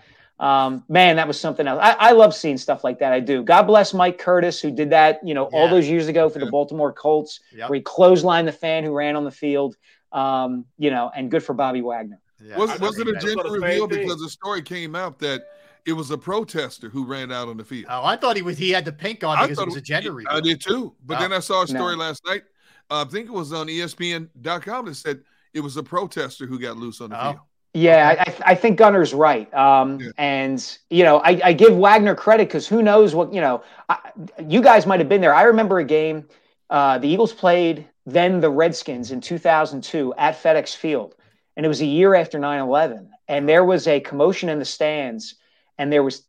um, 0.43 0.85
man, 0.89 1.17
that 1.17 1.27
was 1.29 1.39
something 1.41 1.67
else. 1.67 1.79
I, 1.83 1.93
I 1.99 2.13
love 2.13 2.35
seeing 2.35 2.59
stuff 2.59 2.83
like 2.85 2.99
that. 2.99 3.13
I 3.13 3.21
do. 3.21 3.43
God 3.43 3.63
bless 3.63 3.95
Mike 3.95 4.19
Curtis, 4.19 4.61
who 4.61 4.71
did 4.71 4.91
that, 4.91 5.21
you 5.25 5.35
know, 5.35 5.45
all 5.53 5.69
those 5.69 5.89
years 5.89 6.09
ago 6.09 6.29
for 6.29 6.39
the 6.41 6.47
Baltimore 6.51 6.93
Colts, 6.93 7.41
Yep. 7.55 7.71
where 7.71 7.77
he 7.79 7.83
clotheslined 7.83 8.47
the 8.47 8.53
fan 8.53 8.83
who 8.85 8.93
ran 8.93 9.15
on 9.17 9.25
the 9.25 9.31
field. 9.31 9.77
Um, 10.11 10.67
you 10.79 10.91
know, 10.91 11.11
and 11.17 11.31
good 11.31 11.43
for 11.43 11.55
Bobby 11.55 11.81
Wagner. 11.81 12.21
Yeah. 12.45 12.59
Was, 12.59 12.79
was 12.81 12.99
it 12.99 13.09
a 13.09 13.13
that. 13.13 13.23
gender 13.23 13.37
That's 13.45 13.49
the 13.49 13.61
same 13.61 13.63
reveal? 13.63 13.89
thing. 13.89 14.01
Because 14.03 14.21
the 14.21 14.29
story 14.29 14.61
came 14.63 14.95
out 14.97 15.19
that 15.21 15.45
it 15.87 15.93
was 15.95 16.11
a 16.11 16.19
protester 16.19 16.89
who 16.91 17.07
ran 17.07 17.33
out 17.33 17.49
on 17.49 17.57
the 17.57 17.65
field. 17.65 17.87
Oh, 17.89 18.05
I 18.05 18.17
thought 18.17 18.37
he 18.37 18.43
was. 18.43 18.59
He 18.59 18.71
had 18.71 18.85
the 18.85 18.93
pink 18.93 19.25
on 19.25 19.39
I 19.39 19.43
because 19.47 19.53
it 19.53 19.61
thought 19.61 19.67
was 19.69 19.77
a 19.77 19.81
gender 19.81 20.13
reveal. 20.13 20.31
I 20.31 20.37
reveal. 20.37 20.53
did 20.55 20.61
too. 20.61 20.95
But 21.07 21.19
Oh. 21.19 21.21
then 21.21 21.33
I 21.33 21.39
saw 21.39 21.63
a 21.63 21.67
story 21.69 21.95
No. 21.97 22.03
last 22.03 22.27
night. 22.27 22.43
Uh, 22.91 23.05
I 23.07 23.11
think 23.11 23.29
it 23.29 23.33
was 23.33 23.53
on 23.53 23.69
ESPN.com 23.69 24.87
that 24.87 24.95
said 24.97 25.21
it 25.55 25.61
was 25.61 25.77
a 25.77 25.83
protester 25.83 26.47
who 26.47 26.59
got 26.59 26.77
loose 26.77 27.01
on 27.01 27.11
the 27.11 27.19
Oh. 27.19 27.31
field. 27.33 27.41
Yeah, 27.75 28.23
I, 28.27 28.53
I 28.53 28.55
think 28.55 28.79
Gunner's 28.79 29.15
right. 29.15 29.53
Um, 29.55 29.99
yeah. 29.99 30.11
And, 30.19 30.79
you 30.91 31.05
know, 31.05 31.19
I, 31.19 31.41
I 31.43 31.53
give 31.55 31.75
Wagner 31.75 32.15
credit 32.15 32.49
because 32.49 32.69
who 32.69 32.83
knows 32.83 33.15
what, 33.15 33.33
you 33.33 33.41
know, 33.41 33.63
I, 33.89 33.99
you 34.47 34.61
guys 34.61 34.87
might 34.87 35.01
have 35.01 35.09
been 35.09 35.23
there. 35.23 35.35
I 35.35 35.45
remember 35.45 35.79
a 35.79 35.85
game 35.85 36.27
uh, 36.73 36.97
the 36.97 37.09
Eagles 37.09 37.35
played 37.35 37.87
then 38.07 38.41
the 38.41 38.51
Redskins 38.51 39.13
in 39.13 39.21
2002 39.21 40.15
at 40.17 40.43
FedEx 40.43 40.75
Field. 40.75 41.15
And 41.55 41.67
it 41.67 41.69
was 41.69 41.83
a 41.83 41.87
year 41.87 42.15
after 42.15 42.39
9 42.39 42.61
11. 42.61 43.11
And 43.29 43.49
there 43.49 43.65
was 43.65 43.87
a 43.87 44.01
commotion 44.01 44.49
in 44.49 44.59
the 44.59 44.65
stands, 44.65 45.37
and 45.79 45.93
there 45.93 46.03
was 46.03 46.25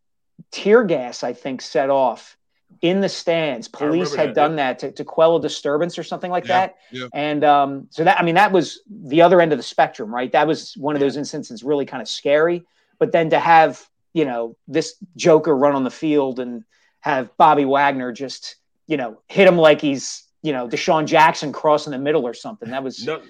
tear 0.52 0.84
gas, 0.84 1.24
I 1.24 1.34
think, 1.34 1.62
set 1.62 1.90
off 1.90 2.38
in 2.84 3.00
the 3.00 3.10
stands. 3.10 3.70
Police 3.70 4.14
had 4.14 4.30
that, 4.30 4.36
done 4.36 4.52
yeah. 4.52 4.74
that 4.74 4.80
to, 4.80 4.92
to 4.92 5.06
quell 5.06 5.38
a 5.38 5.42
disturbance 5.42 5.98
or 5.98 6.04
something 6.04 6.30
like 6.30 6.44
yeah, 6.44 6.60
that. 6.60 6.76
Yeah. 6.92 7.08
And 7.14 7.44
um, 7.46 7.88
so 7.90 8.04
that, 8.04 8.20
I 8.20 8.24
mean, 8.24 8.36
that 8.36 8.52
was 8.52 8.82
the 8.88 9.22
other 9.22 9.40
end 9.40 9.54
of 9.54 9.58
the 9.58 9.64
spectrum, 9.64 10.14
right? 10.14 10.30
That 10.34 10.46
was 10.46 10.76
one 10.76 10.94
of 10.94 11.00
those 11.00 11.16
instances 11.16 11.64
really 11.64 11.86
kind 11.86 12.02
of 12.02 12.10
scary. 12.10 12.66
But 13.00 13.14
then 13.14 13.30
to 13.30 13.40
have, 13.40 13.82
you 14.14 14.26
know, 14.26 14.58
this 14.68 14.96
Joker 15.16 15.56
run 15.56 15.76
on 15.76 15.86
the 15.86 15.92
field 15.92 16.42
and 16.42 16.66
have 17.00 17.36
Bobby 17.38 17.64
Wagner 17.64 18.12
just, 18.12 18.58
you 18.86 18.98
know, 18.98 19.22
hit 19.30 19.48
him 19.48 19.58
like 19.58 19.80
he's, 19.80 20.28
you 20.42 20.52
know, 20.52 20.68
DeSean 20.68 21.06
Jackson 21.06 21.54
crossing 21.54 21.92
the 21.92 21.98
middle 21.98 22.28
or 22.28 22.34
something. 22.34 22.70
That 22.70 22.84
was 22.84 23.06
no, 23.06 23.22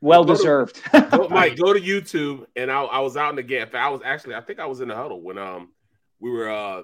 well 0.00 0.24
go 0.24 0.34
deserved. 0.34 0.80
To, 0.92 1.08
go, 1.12 1.28
Mike, 1.30 1.56
go 1.56 1.72
to 1.72 1.80
YouTube. 1.80 2.44
And 2.56 2.72
I, 2.72 2.82
I 2.82 2.98
was 2.98 3.16
out 3.16 3.30
in 3.30 3.36
the 3.36 3.44
gap. 3.44 3.72
I 3.76 3.88
was 3.88 4.00
actually, 4.04 4.34
I 4.34 4.40
think 4.40 4.58
I 4.58 4.66
was 4.66 4.80
in 4.80 4.88
the 4.88 4.96
huddle 4.96 5.20
when 5.22 5.38
um 5.38 5.70
we 6.18 6.30
were 6.30 6.50
uh 6.50 6.82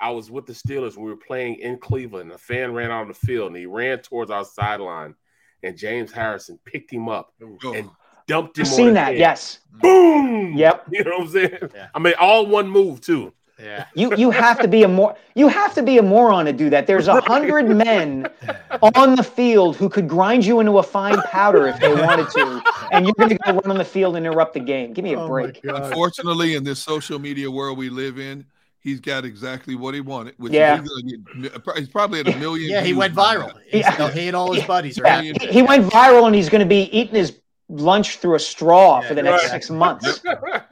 I 0.00 0.10
was 0.10 0.30
with 0.30 0.46
the 0.46 0.52
Steelers. 0.52 0.96
We 0.96 1.04
were 1.04 1.16
playing 1.16 1.56
in 1.56 1.78
Cleveland. 1.78 2.32
A 2.32 2.38
fan 2.38 2.72
ran 2.72 2.90
out 2.90 3.02
on 3.02 3.08
the 3.08 3.14
field 3.14 3.48
and 3.48 3.56
he 3.56 3.66
ran 3.66 3.98
towards 3.98 4.30
our 4.30 4.44
sideline. 4.44 5.14
And 5.62 5.76
James 5.76 6.10
Harrison 6.10 6.58
picked 6.64 6.90
him 6.90 7.08
up 7.08 7.34
oh. 7.42 7.74
and 7.74 7.90
dumped 8.26 8.58
him. 8.58 8.62
I've 8.62 8.68
seen 8.68 8.94
that. 8.94 9.08
Head. 9.08 9.18
Yes. 9.18 9.60
Boom. 9.80 10.54
Yep. 10.56 10.86
You 10.92 11.04
know 11.04 11.10
what 11.10 11.20
I'm 11.20 11.28
saying? 11.28 11.70
Yeah. 11.74 11.88
I 11.94 11.98
mean, 11.98 12.14
all 12.18 12.46
one 12.46 12.68
move 12.68 13.00
too. 13.00 13.32
Yeah. 13.62 13.84
You 13.94 14.16
you 14.16 14.30
have 14.30 14.58
to 14.60 14.68
be 14.68 14.84
a 14.84 14.88
more 14.88 15.14
you 15.34 15.48
have 15.48 15.74
to 15.74 15.82
be 15.82 15.98
a 15.98 16.02
moron 16.02 16.46
to 16.46 16.52
do 16.52 16.70
that. 16.70 16.86
There's 16.86 17.08
a 17.08 17.20
hundred 17.20 17.68
men 17.68 18.26
on 18.82 19.16
the 19.16 19.22
field 19.22 19.76
who 19.76 19.88
could 19.88 20.08
grind 20.08 20.46
you 20.46 20.60
into 20.60 20.78
a 20.78 20.82
fine 20.82 21.20
powder 21.22 21.66
if 21.66 21.78
they 21.78 21.92
wanted 21.92 22.30
to, 22.30 22.62
and 22.92 23.04
you're 23.04 23.14
going 23.18 23.30
to 23.30 23.34
go 23.36 23.52
run 23.52 23.70
on 23.70 23.78
the 23.78 23.84
field 23.84 24.16
and 24.16 24.26
interrupt 24.26 24.54
the 24.54 24.60
game. 24.60 24.92
Give 24.92 25.04
me 25.04 25.12
a 25.12 25.20
oh 25.20 25.28
break. 25.28 25.60
Unfortunately, 25.62 26.54
in 26.54 26.64
this 26.64 26.80
social 26.80 27.18
media 27.18 27.50
world 27.50 27.76
we 27.76 27.90
live 27.90 28.18
in, 28.18 28.46
he's 28.80 29.00
got 29.00 29.24
exactly 29.24 29.74
what 29.74 29.94
he 29.94 30.00
wanted. 30.00 30.34
Which 30.38 30.52
yeah, 30.52 30.82
he's, 31.04 31.50
he's 31.76 31.88
probably 31.88 32.20
at 32.20 32.28
a 32.28 32.36
million. 32.38 32.70
yeah, 32.70 32.82
he 32.82 32.92
went 32.92 33.14
viral. 33.14 33.52
Yeah. 33.72 34.10
He 34.10 34.26
and 34.26 34.36
all 34.36 34.52
his 34.52 34.64
buddies. 34.64 34.98
Yeah. 34.98 35.22
He 35.22 35.62
went 35.62 35.86
viral, 35.86 36.26
and 36.26 36.34
he's 36.34 36.48
going 36.48 36.60
to 36.60 36.68
be 36.68 36.82
eating 36.96 37.14
his 37.14 37.38
lunch 37.68 38.16
through 38.16 38.34
a 38.34 38.40
straw 38.40 39.00
yeah, 39.00 39.08
for 39.08 39.14
the 39.14 39.22
next 39.22 39.44
right. 39.44 39.50
six 39.50 39.70
months. 39.70 40.22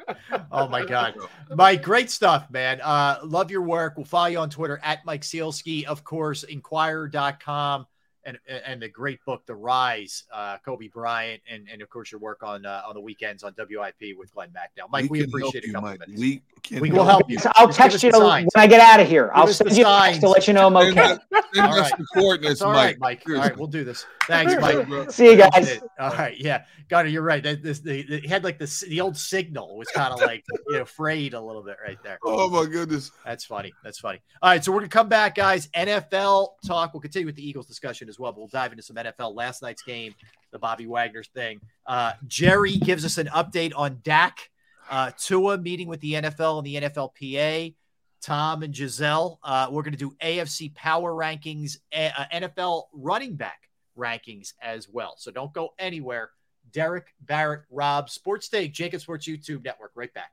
oh 0.52 0.68
my 0.68 0.84
god, 0.84 1.14
Mike, 1.54 1.82
great 1.82 2.10
stuff, 2.10 2.50
man. 2.50 2.80
Uh, 2.80 3.18
love 3.24 3.50
your 3.50 3.62
work. 3.62 3.96
We'll 3.96 4.06
follow 4.06 4.26
you 4.26 4.38
on 4.38 4.50
Twitter 4.50 4.80
at 4.82 5.04
Mike 5.04 5.22
Sielski, 5.22 5.84
of 5.84 6.04
course, 6.04 6.42
Inquirer.com 6.42 7.86
and 8.28 8.38
and 8.64 8.82
the 8.82 8.88
great 8.88 9.24
book, 9.24 9.46
The 9.46 9.54
Rise, 9.54 10.24
uh, 10.32 10.58
Kobe 10.58 10.88
Bryant, 10.88 11.40
and 11.50 11.66
and 11.72 11.80
of 11.80 11.88
course 11.88 12.12
your 12.12 12.20
work 12.20 12.42
on 12.42 12.66
uh, 12.66 12.82
on 12.86 12.94
the 12.94 13.00
weekends 13.00 13.42
on 13.42 13.54
WIP 13.56 14.16
with 14.16 14.32
Glenn 14.34 14.50
Macdowell. 14.50 14.90
Mike, 14.90 15.10
we, 15.10 15.20
we 15.20 15.24
appreciate 15.24 15.64
it. 15.64 15.72
Mike. 15.72 16.00
We 16.08 16.42
we 16.78 16.90
will 16.90 17.04
help 17.04 17.30
you. 17.30 17.38
I'll 17.54 17.66
Just 17.66 17.78
text 17.78 18.02
you 18.02 18.10
when 18.12 18.48
I 18.56 18.66
get 18.66 18.80
out 18.80 19.00
of 19.00 19.08
here. 19.08 19.26
Give 19.26 19.36
I'll 19.36 19.46
send 19.48 19.76
you 19.76 19.84
signs. 19.84 20.18
to 20.20 20.28
let 20.28 20.46
you 20.46 20.54
know 20.54 20.66
I'm 20.66 20.76
okay. 20.76 20.94
Send, 20.94 21.20
send 21.54 21.66
all 21.66 21.78
right. 21.78 21.92
the 21.96 22.06
coordinates, 22.14 22.62
all 22.62 22.72
right, 22.72 22.98
Mike. 22.98 23.26
Mike. 23.26 23.36
All 23.36 23.42
right, 23.42 23.56
we'll 23.56 23.66
do 23.66 23.84
this. 23.84 24.04
Thanks, 24.26 24.54
Mike. 24.60 25.10
See 25.10 25.30
you 25.30 25.36
guys. 25.36 25.80
All 25.98 26.10
right, 26.10 26.38
yeah, 26.38 26.64
got 26.88 27.06
it. 27.06 27.12
You're 27.12 27.22
right. 27.22 27.42
That 27.42 27.62
this 27.62 27.80
the, 27.80 28.02
the 28.02 28.28
had 28.28 28.44
like 28.44 28.58
the 28.58 28.84
the 28.88 29.00
old 29.00 29.16
signal 29.16 29.78
was 29.78 29.88
kind 29.88 30.12
of 30.12 30.20
like 30.20 30.44
you 30.68 30.78
know 30.78 30.84
frayed 30.84 31.34
a 31.34 31.40
little 31.40 31.62
bit 31.62 31.78
right 31.82 31.98
there. 32.02 32.18
Oh 32.22 32.50
my 32.50 32.70
goodness, 32.70 33.10
that's 33.24 33.44
funny. 33.44 33.72
That's 33.82 33.98
funny. 33.98 34.20
All 34.42 34.50
right, 34.50 34.62
so 34.62 34.72
we're 34.72 34.80
gonna 34.80 34.88
come 34.88 35.08
back, 35.08 35.34
guys. 35.34 35.68
NFL 35.68 36.50
talk. 36.66 36.92
We'll 36.92 37.00
continue 37.00 37.26
with 37.26 37.36
the 37.36 37.48
Eagles 37.48 37.66
discussion 37.66 38.08
as 38.08 38.17
well, 38.18 38.32
but 38.32 38.38
we'll 38.38 38.48
dive 38.48 38.72
into 38.72 38.82
some 38.82 38.96
NFL 38.96 39.34
last 39.34 39.62
night's 39.62 39.82
game, 39.82 40.14
the 40.50 40.58
Bobby 40.58 40.86
Wagner 40.86 41.22
thing. 41.22 41.60
Uh, 41.86 42.12
Jerry 42.26 42.76
gives 42.76 43.04
us 43.04 43.18
an 43.18 43.28
update 43.28 43.72
on 43.76 44.00
Dak. 44.02 44.50
Uh, 44.90 45.10
Tua 45.18 45.58
meeting 45.58 45.86
with 45.86 46.00
the 46.00 46.14
NFL 46.14 46.58
and 46.58 46.66
the 46.66 46.76
NFLPA. 46.76 47.74
Tom 48.20 48.62
and 48.62 48.74
Gisele, 48.74 49.38
uh, 49.44 49.68
we're 49.70 49.82
going 49.82 49.92
to 49.92 49.98
do 49.98 50.12
AFC 50.20 50.74
power 50.74 51.12
rankings, 51.12 51.76
uh, 51.94 52.24
NFL 52.34 52.84
running 52.92 53.36
back 53.36 53.68
rankings 53.96 54.54
as 54.60 54.88
well. 54.88 55.14
So 55.18 55.30
don't 55.30 55.52
go 55.52 55.74
anywhere. 55.78 56.30
Derrick 56.72 57.14
Barrett, 57.20 57.62
Rob, 57.70 58.10
Sports 58.10 58.48
Take, 58.48 58.74
JAKIB 58.74 59.00
Sports 59.00 59.26
YouTube 59.26 59.64
Network. 59.64 59.92
Right 59.94 60.12
back. 60.12 60.32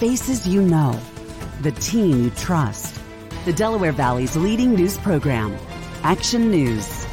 Faces 0.00 0.48
you 0.48 0.62
know, 0.62 0.98
the 1.60 1.72
team 1.72 2.24
you 2.24 2.30
trust. 2.30 2.98
The 3.44 3.52
Delaware 3.52 3.92
Valley's 3.92 4.34
leading 4.34 4.74
news 4.74 4.96
program, 4.96 5.54
Action 6.02 6.50
News. 6.50 7.06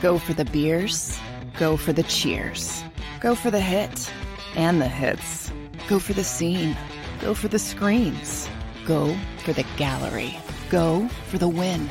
Go 0.00 0.16
for 0.16 0.32
the 0.32 0.46
beers, 0.46 1.18
go 1.58 1.76
for 1.76 1.92
the 1.92 2.04
cheers, 2.04 2.82
go 3.20 3.34
for 3.34 3.50
the 3.50 3.60
hit 3.60 4.10
and 4.56 4.80
the 4.80 4.88
hits, 4.88 5.52
go 5.88 5.98
for 5.98 6.14
the 6.14 6.24
scene, 6.24 6.74
go 7.20 7.34
for 7.34 7.48
the 7.48 7.58
screams, 7.58 8.48
go 8.86 9.14
for 9.44 9.52
the 9.52 9.66
gallery, 9.76 10.38
go 10.70 11.06
for 11.28 11.36
the 11.36 11.48
win, 11.48 11.90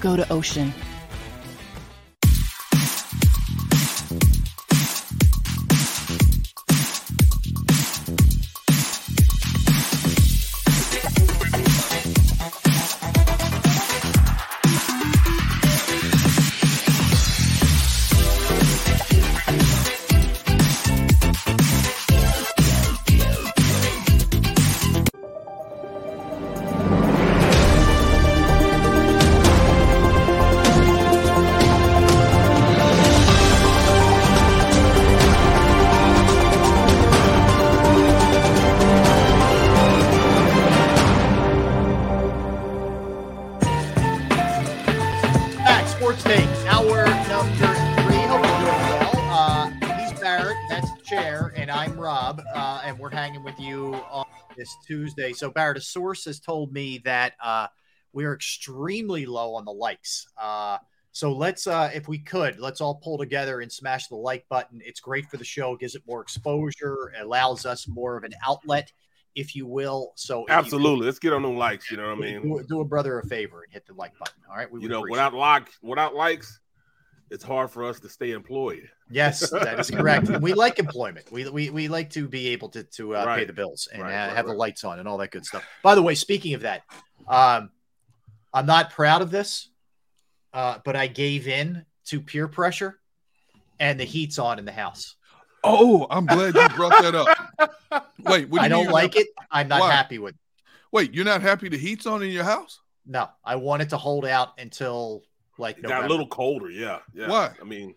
go 0.00 0.16
to 0.16 0.26
Ocean. 0.32 0.72
Tuesday. 54.94 55.32
So, 55.32 55.50
Barrett, 55.50 55.76
a 55.76 55.80
source 55.80 56.24
has 56.26 56.38
told 56.38 56.72
me 56.72 56.98
that 57.04 57.34
uh, 57.42 57.66
we're 58.12 58.34
extremely 58.34 59.26
low 59.26 59.54
on 59.54 59.64
the 59.64 59.72
likes. 59.72 60.28
Uh, 60.40 60.78
so 61.12 61.32
let's, 61.32 61.66
uh, 61.66 61.90
if 61.94 62.08
we 62.08 62.18
could, 62.18 62.58
let's 62.58 62.80
all 62.80 62.96
pull 62.96 63.18
together 63.18 63.60
and 63.60 63.70
smash 63.70 64.08
the 64.08 64.16
like 64.16 64.48
button. 64.48 64.80
It's 64.84 65.00
great 65.00 65.26
for 65.26 65.36
the 65.36 65.44
show, 65.44 65.76
gives 65.76 65.94
it 65.94 66.02
more 66.08 66.20
exposure, 66.20 67.12
allows 67.20 67.66
us 67.66 67.86
more 67.86 68.16
of 68.16 68.24
an 68.24 68.34
outlet, 68.46 68.92
if 69.34 69.54
you 69.54 69.66
will. 69.66 70.12
So 70.16 70.44
absolutely, 70.48 71.00
could, 71.00 71.06
let's 71.06 71.18
get 71.18 71.32
on 71.32 71.42
them 71.42 71.56
likes. 71.56 71.90
You 71.90 71.96
know 71.96 72.08
what 72.08 72.18
I 72.18 72.20
mean? 72.20 72.42
Do, 72.42 72.64
do, 72.68 72.80
a 72.80 72.84
brother 72.84 73.18
a 73.18 73.26
favor 73.26 73.62
and 73.62 73.72
hit 73.72 73.86
the 73.86 73.94
like 73.94 74.18
button. 74.18 74.42
All 74.48 74.56
right, 74.56 74.70
we 74.70 74.80
you 74.80 74.88
know 74.88 75.04
without 75.08 75.34
like 75.34 75.68
without 75.82 76.14
likes, 76.14 76.60
it's 77.30 77.44
hard 77.44 77.70
for 77.70 77.84
us 77.84 78.00
to 78.00 78.08
stay 78.08 78.32
employed. 78.32 78.88
Yes, 79.10 79.50
that 79.50 79.78
is 79.78 79.90
correct. 79.90 80.28
we 80.40 80.54
like 80.54 80.78
employment. 80.78 81.30
We, 81.30 81.48
we 81.48 81.70
we 81.70 81.88
like 81.88 82.10
to 82.10 82.26
be 82.26 82.48
able 82.48 82.70
to 82.70 82.84
to 82.84 83.16
uh, 83.16 83.24
right. 83.24 83.38
pay 83.40 83.44
the 83.44 83.52
bills 83.52 83.88
and 83.92 84.02
right, 84.02 84.14
uh, 84.14 84.26
right, 84.28 84.36
have 84.36 84.46
the 84.46 84.54
lights 84.54 84.82
on 84.84 84.98
and 84.98 85.06
all 85.06 85.18
that 85.18 85.30
good 85.30 85.44
stuff. 85.44 85.64
By 85.82 85.94
the 85.94 86.02
way, 86.02 86.14
speaking 86.14 86.54
of 86.54 86.62
that, 86.62 86.82
um, 87.28 87.70
I'm 88.52 88.66
not 88.66 88.90
proud 88.90 89.20
of 89.20 89.30
this 89.30 89.68
uh, 90.54 90.78
but 90.84 90.96
I 90.96 91.08
gave 91.08 91.48
in 91.48 91.84
to 92.06 92.20
peer 92.20 92.46
pressure, 92.46 93.00
and 93.80 93.98
the 93.98 94.04
heat's 94.04 94.38
on 94.38 94.58
in 94.58 94.64
the 94.64 94.72
house. 94.72 95.16
Oh, 95.64 96.06
I'm 96.08 96.26
glad 96.26 96.54
you 96.54 96.68
brought 96.76 97.02
that 97.02 97.14
up. 97.14 98.06
Wait, 98.24 98.50
do 98.50 98.58
I 98.58 98.68
don't 98.68 98.90
like 98.90 99.16
it. 99.16 99.26
I'm 99.50 99.68
not 99.68 99.80
Why? 99.80 99.92
happy 99.92 100.18
with. 100.18 100.34
It. 100.34 100.40
Wait, 100.92 101.12
you're 101.12 101.24
not 101.24 101.42
happy 101.42 101.68
the 101.68 101.76
heat's 101.76 102.06
on 102.06 102.22
in 102.22 102.30
your 102.30 102.44
house? 102.44 102.80
No, 103.04 103.28
I 103.44 103.56
want 103.56 103.82
it 103.82 103.90
to 103.90 103.96
hold 103.96 104.24
out 104.24 104.58
until 104.58 105.22
like 105.58 105.78
it 105.78 105.82
got 105.82 106.04
a 106.04 106.08
little 106.08 106.28
colder. 106.28 106.70
Yeah, 106.70 107.00
yeah. 107.12 107.28
Why? 107.28 107.50
I 107.60 107.64
mean, 107.64 107.94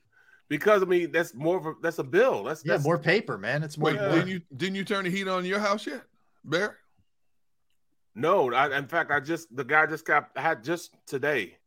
because 0.49 0.81
I 0.81 0.85
mean 0.85 1.11
that's 1.11 1.33
more 1.33 1.57
of 1.57 1.65
a 1.65 1.73
that's 1.81 1.99
a 1.99 2.03
bill. 2.03 2.43
That's 2.43 2.63
yeah, 2.65 2.73
that's, 2.73 2.83
more 2.83 2.97
paper, 2.97 3.37
man. 3.37 3.63
It's 3.63 3.77
more. 3.77 3.91
Wait, 3.91 3.99
didn't 3.99 4.27
you 4.27 4.41
didn't 4.55 4.75
you 4.75 4.83
turn 4.83 5.05
the 5.05 5.11
heat 5.11 5.27
on 5.27 5.45
your 5.45 5.59
house 5.59 5.85
yet, 5.85 6.03
Bear? 6.43 6.77
No, 8.15 8.51
I, 8.51 8.75
in 8.77 8.87
fact, 8.87 9.11
I 9.11 9.19
just 9.19 9.55
the 9.55 9.63
guy 9.63 9.85
just 9.85 10.05
got 10.05 10.29
had 10.35 10.63
just 10.63 10.91
today 11.05 11.57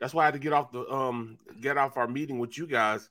that's 0.00 0.14
why 0.14 0.22
I 0.22 0.24
had 0.26 0.34
to 0.34 0.40
get 0.40 0.52
off 0.52 0.72
the 0.72 0.88
um 0.92 1.38
get 1.60 1.76
off 1.76 1.96
our 1.96 2.08
meeting 2.08 2.38
with 2.38 2.56
you 2.56 2.66
guys. 2.66 3.08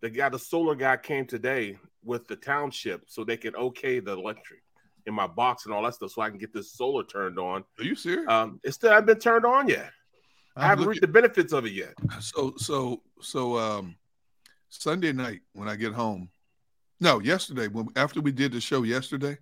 The 0.00 0.10
guy, 0.10 0.28
the 0.28 0.38
solar 0.38 0.74
guy, 0.74 0.96
came 0.96 1.26
today 1.26 1.78
with 2.04 2.26
the 2.28 2.36
township 2.36 3.04
so 3.06 3.24
they 3.24 3.36
can 3.36 3.56
okay 3.56 4.00
the 4.00 4.12
electric 4.12 4.60
in 5.06 5.14
my 5.14 5.26
box 5.26 5.64
and 5.64 5.74
all 5.74 5.82
that 5.82 5.94
stuff, 5.94 6.10
so 6.10 6.22
I 6.22 6.30
can 6.30 6.38
get 6.38 6.52
this 6.52 6.72
solar 6.72 7.04
turned 7.04 7.38
on. 7.38 7.64
Are 7.78 7.84
you 7.84 7.94
serious? 7.94 8.28
Um, 8.28 8.60
it 8.64 8.72
still 8.72 8.90
haven't 8.90 9.06
been 9.06 9.18
turned 9.18 9.44
on 9.44 9.68
yet. 9.68 9.90
I'm 10.56 10.64
I 10.64 10.66
have 10.66 10.78
not 10.78 10.88
reaped 10.88 11.00
the 11.00 11.08
benefits 11.08 11.52
of 11.52 11.66
it 11.66 11.72
yet. 11.72 11.94
So, 12.20 12.54
so, 12.56 13.02
so, 13.20 13.58
um, 13.58 13.96
Sunday 14.80 15.12
night 15.12 15.40
when 15.52 15.68
I 15.68 15.76
get 15.76 15.92
home, 15.92 16.28
no, 17.00 17.20
yesterday 17.20 17.68
when 17.68 17.88
after 17.96 18.20
we 18.20 18.32
did 18.32 18.52
the 18.52 18.60
show 18.60 18.82
yesterday, 18.82 19.38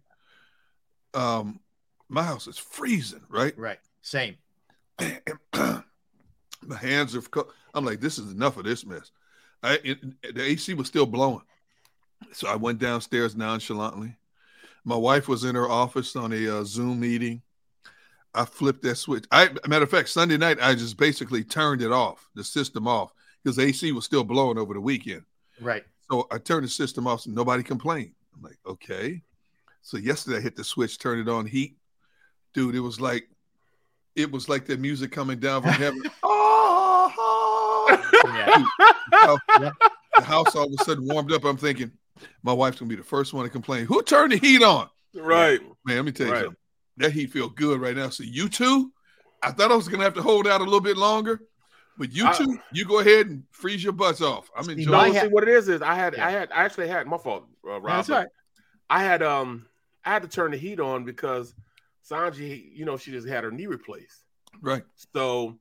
um, 1.14 1.60
my 2.08 2.22
house 2.22 2.46
is 2.46 2.58
freezing. 2.58 3.22
Right. 3.28 3.56
Right. 3.58 3.78
Same. 4.02 4.36
My 6.64 6.76
hands 6.76 7.16
are. 7.16 7.22
I'm 7.74 7.84
like, 7.84 8.00
this 8.00 8.18
is 8.18 8.30
enough 8.30 8.56
of 8.56 8.64
this 8.64 8.86
mess. 8.86 9.10
I 9.62 9.78
it, 9.82 10.34
the 10.34 10.42
AC 10.42 10.74
was 10.74 10.86
still 10.86 11.06
blowing, 11.06 11.42
so 12.32 12.48
I 12.48 12.56
went 12.56 12.78
downstairs 12.78 13.34
nonchalantly. 13.34 14.16
My 14.84 14.96
wife 14.96 15.28
was 15.28 15.44
in 15.44 15.54
her 15.54 15.68
office 15.68 16.14
on 16.14 16.32
a 16.32 16.58
uh, 16.60 16.64
Zoom 16.64 17.00
meeting. 17.00 17.42
I 18.34 18.44
flipped 18.44 18.82
that 18.82 18.96
switch. 18.96 19.24
I 19.30 19.50
matter 19.66 19.84
of 19.84 19.90
fact, 19.90 20.08
Sunday 20.08 20.36
night 20.36 20.58
I 20.60 20.74
just 20.74 20.96
basically 20.96 21.44
turned 21.44 21.82
it 21.82 21.92
off, 21.92 22.28
the 22.34 22.44
system 22.44 22.86
off, 22.86 23.12
because 23.42 23.58
AC 23.58 23.92
was 23.92 24.04
still 24.04 24.24
blowing 24.24 24.58
over 24.58 24.74
the 24.74 24.80
weekend. 24.80 25.22
Right. 25.60 25.84
So 26.10 26.26
I 26.30 26.38
turned 26.38 26.64
the 26.64 26.68
system 26.68 27.06
off, 27.06 27.22
so 27.22 27.30
nobody 27.30 27.62
complained. 27.62 28.12
I'm 28.34 28.42
like, 28.42 28.58
okay. 28.66 29.22
So 29.82 29.96
yesterday 29.96 30.38
I 30.38 30.40
hit 30.40 30.56
the 30.56 30.64
switch, 30.64 30.98
turned 30.98 31.26
it 31.26 31.30
on, 31.30 31.46
heat. 31.46 31.76
Dude, 32.54 32.74
it 32.74 32.80
was 32.80 33.00
like, 33.00 33.28
it 34.14 34.30
was 34.30 34.48
like 34.48 34.66
the 34.66 34.76
music 34.76 35.10
coming 35.10 35.38
down 35.38 35.62
from 35.62 35.72
heaven. 35.72 36.02
yeah. 38.24 38.64
The 40.16 40.22
house 40.22 40.54
all 40.54 40.66
of 40.66 40.72
a 40.78 40.84
sudden 40.84 41.06
warmed 41.06 41.32
up. 41.32 41.44
I'm 41.44 41.56
thinking, 41.56 41.90
my 42.42 42.52
wife's 42.52 42.78
gonna 42.78 42.88
be 42.88 42.96
the 42.96 43.02
first 43.02 43.32
one 43.32 43.44
to 43.44 43.50
complain. 43.50 43.86
Who 43.86 44.02
turned 44.02 44.32
the 44.32 44.36
heat 44.36 44.62
on? 44.62 44.88
Right, 45.14 45.60
man. 45.84 45.96
Let 45.96 46.04
me 46.04 46.12
tell 46.12 46.26
you 46.26 46.32
right. 46.32 46.42
something. 46.42 46.56
That 46.98 47.12
heat 47.12 47.32
feel 47.32 47.48
good 47.48 47.80
right 47.80 47.96
now. 47.96 48.10
So 48.10 48.22
you 48.22 48.48
two, 48.48 48.92
I 49.42 49.50
thought 49.50 49.72
I 49.72 49.76
was 49.76 49.88
gonna 49.88 50.04
have 50.04 50.14
to 50.14 50.22
hold 50.22 50.46
out 50.46 50.60
a 50.60 50.64
little 50.64 50.80
bit 50.80 50.96
longer, 50.96 51.40
but 51.98 52.12
you 52.12 52.32
two, 52.34 52.58
I, 52.58 52.62
you 52.72 52.84
go 52.84 53.00
ahead 53.00 53.26
and 53.26 53.42
freeze 53.50 53.82
your 53.82 53.92
butts 53.92 54.20
off. 54.20 54.50
I'm 54.56 54.68
enjoying. 54.68 55.14
No, 55.14 55.20
see 55.20 55.28
what 55.28 55.42
it 55.42 55.50
is 55.50 55.68
is 55.68 55.82
I 55.82 55.94
had 55.94 56.14
yeah. 56.16 56.26
I 56.26 56.30
had 56.30 56.50
I 56.52 56.64
actually 56.64 56.88
had 56.88 57.06
my 57.06 57.18
fault, 57.18 57.44
uh, 57.66 57.80
Rob. 57.80 57.84
That's 57.84 58.08
right. 58.08 58.28
I 58.88 59.02
had 59.02 59.22
um 59.22 59.66
I 60.04 60.10
had 60.10 60.22
to 60.22 60.28
turn 60.28 60.50
the 60.50 60.56
heat 60.56 60.80
on 60.80 61.04
because 61.04 61.54
Sanji, 62.08 62.70
you 62.74 62.84
know, 62.84 62.96
she 62.96 63.10
just 63.10 63.28
had 63.28 63.44
her 63.44 63.50
knee 63.50 63.66
replaced. 63.66 64.24
Right. 64.60 64.84
So 65.14 65.58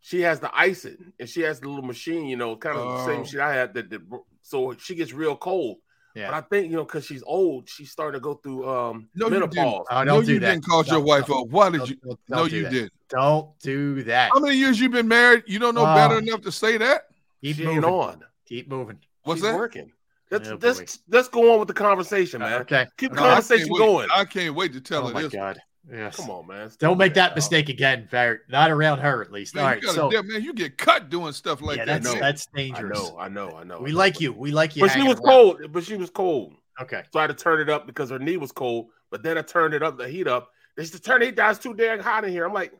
she 0.00 0.20
has 0.22 0.40
the 0.40 0.50
icing 0.56 1.12
and 1.18 1.28
she 1.28 1.42
has 1.42 1.60
the 1.60 1.68
little 1.68 1.84
machine, 1.84 2.26
you 2.26 2.36
know, 2.36 2.56
kind 2.56 2.76
of 2.76 2.86
oh. 2.86 2.98
the 2.98 3.04
same 3.04 3.20
oh. 3.20 3.24
shit 3.24 3.40
I 3.40 3.54
had. 3.54 3.74
That, 3.74 3.90
that, 3.90 4.02
so 4.42 4.74
she 4.78 4.94
gets 4.94 5.12
real 5.12 5.36
cold. 5.36 5.78
Yeah. 6.16 6.30
But 6.30 6.34
I 6.34 6.40
think 6.40 6.70
you 6.70 6.76
know 6.76 6.84
because 6.84 7.04
she's 7.04 7.22
old, 7.26 7.68
she's 7.68 7.90
starting 7.90 8.18
to 8.18 8.22
go 8.22 8.34
through 8.34 8.66
um 8.66 9.08
no, 9.14 9.28
menopause. 9.28 9.54
You 9.54 9.62
didn't. 9.62 9.86
Oh, 9.90 10.04
no, 10.04 10.20
you 10.20 10.40
that. 10.40 10.50
didn't 10.50 10.64
call 10.64 10.82
your 10.84 11.00
wife 11.00 11.30
up. 11.30 11.48
Why 11.48 11.68
did 11.68 11.90
you? 11.90 11.96
Don't, 11.96 12.18
don't 12.26 12.38
no, 12.38 12.44
you 12.46 12.68
did. 12.70 12.90
Don't 13.10 13.50
do 13.60 14.02
that. 14.04 14.30
How 14.32 14.40
many 14.40 14.56
years 14.56 14.80
you 14.80 14.88
been 14.88 15.08
married? 15.08 15.44
You 15.46 15.58
don't 15.58 15.74
know 15.74 15.84
uh, 15.84 15.94
better 15.94 16.18
enough 16.18 16.40
to 16.40 16.50
say 16.50 16.78
that. 16.78 17.02
Keep 17.42 17.58
moving 17.58 17.84
on. 17.84 18.24
Keep 18.46 18.68
moving. 18.70 18.98
What's 19.24 19.40
she's 19.40 19.50
that? 19.50 19.56
Working. 19.56 19.92
Let's, 20.30 20.48
yeah, 20.48 20.56
let's, 20.60 20.98
let's 21.08 21.28
go 21.28 21.52
on 21.52 21.60
with 21.60 21.68
the 21.68 21.74
conversation, 21.74 22.40
man. 22.40 22.62
Okay. 22.62 22.86
Keep 22.96 23.10
the 23.10 23.16
no, 23.16 23.22
conversation 23.22 23.68
I 23.74 23.78
going. 23.78 24.08
I 24.12 24.24
can't 24.24 24.56
wait 24.56 24.72
to 24.72 24.80
tell 24.80 25.04
oh 25.04 25.08
her 25.08 25.14
my 25.14 25.22
this. 25.22 25.32
God. 25.32 25.60
Yes. 25.90 26.16
Come 26.16 26.30
on, 26.30 26.46
man. 26.46 26.70
Don't 26.78 26.98
make 26.98 27.14
that 27.14 27.36
mistake 27.36 27.68
again, 27.68 28.08
Barrett. 28.10 28.40
Not 28.48 28.70
around 28.70 28.98
her, 28.98 29.22
at 29.22 29.30
least. 29.30 29.54
Man, 29.54 29.64
All 29.64 29.70
right, 29.70 29.84
so 29.84 30.10
man, 30.10 30.42
you 30.42 30.52
get 30.52 30.76
cut 30.76 31.10
doing 31.10 31.32
stuff 31.32 31.62
like 31.62 31.78
yeah, 31.78 31.84
that. 31.84 32.02
That's, 32.02 32.20
that's 32.20 32.46
dangerous. 32.46 32.98
I 32.98 33.02
know, 33.02 33.18
I 33.18 33.28
know, 33.28 33.56
I 33.58 33.64
know. 33.64 33.80
We 33.80 33.92
like 33.92 34.20
you. 34.20 34.32
We 34.32 34.50
like 34.50 34.74
you. 34.74 34.82
But 34.82 34.90
she 34.90 35.02
was 35.02 35.18
around. 35.18 35.24
cold. 35.24 35.72
But 35.72 35.84
she 35.84 35.96
was 35.96 36.10
cold. 36.10 36.54
Okay. 36.80 37.02
So 37.12 37.20
I 37.20 37.22
had 37.22 37.28
to 37.28 37.34
turn 37.34 37.60
it 37.60 37.70
up 37.70 37.86
because 37.86 38.10
her 38.10 38.18
knee 38.18 38.36
was 38.36 38.52
cold. 38.52 38.88
But 39.10 39.22
then 39.22 39.38
I 39.38 39.42
turned 39.42 39.74
it 39.74 39.82
up, 39.82 39.96
the 39.96 40.08
heat 40.08 40.26
up. 40.26 40.50
They 40.76 40.84
to 40.84 41.00
turn 41.00 41.20
the 41.20 41.26
heat 41.26 41.36
down. 41.36 41.52
It's 41.52 41.60
too 41.60 41.74
damn 41.74 42.00
hot 42.00 42.24
in 42.24 42.30
here. 42.30 42.44
I'm 42.44 42.52
like, 42.52 42.72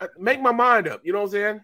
uh, 0.00 0.08
make 0.18 0.40
my 0.40 0.52
mind 0.52 0.88
up. 0.88 1.02
You 1.04 1.12
know 1.12 1.20
what 1.20 1.26
I'm 1.26 1.30
saying? 1.30 1.60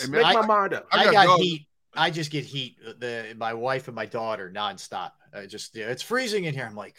Hey, 0.00 0.06
man, 0.06 0.22
make 0.22 0.36
I, 0.36 0.40
my 0.40 0.46
mind 0.46 0.74
up. 0.74 0.86
I, 0.92 1.00
I 1.00 1.04
got, 1.12 1.26
got 1.26 1.40
heat. 1.40 1.66
I 1.94 2.10
just 2.10 2.30
get 2.30 2.44
heat. 2.44 2.76
Uh, 2.86 2.92
the 2.98 3.34
my 3.36 3.52
wife 3.52 3.88
and 3.88 3.94
my 3.94 4.06
daughter 4.06 4.50
nonstop. 4.54 5.12
I 5.34 5.46
just 5.46 5.76
yeah, 5.76 5.86
it's 5.86 6.02
freezing 6.02 6.44
in 6.44 6.54
here. 6.54 6.64
I'm 6.64 6.74
like, 6.74 6.96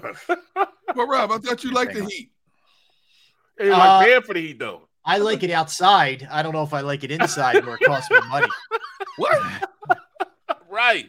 fine. 0.00 0.36
well, 0.94 1.06
Rob, 1.06 1.32
I 1.32 1.38
thought 1.38 1.64
you 1.64 1.70
liked 1.70 1.94
the 1.94 2.04
heat. 2.04 2.30
Hey, 3.58 3.70
like 3.70 3.80
uh, 3.80 4.04
paying 4.04 4.22
for 4.22 4.34
the 4.34 4.40
heat 4.40 4.58
though. 4.58 4.88
I 5.04 5.18
like 5.18 5.42
it 5.42 5.50
outside. 5.50 6.26
I 6.30 6.42
don't 6.42 6.52
know 6.52 6.62
if 6.62 6.72
I 6.72 6.80
like 6.80 7.04
it 7.04 7.10
inside 7.10 7.64
where 7.64 7.76
it 7.76 7.82
costs 7.84 8.10
me 8.10 8.18
money. 8.28 8.48
What? 9.16 9.38
right. 10.68 11.08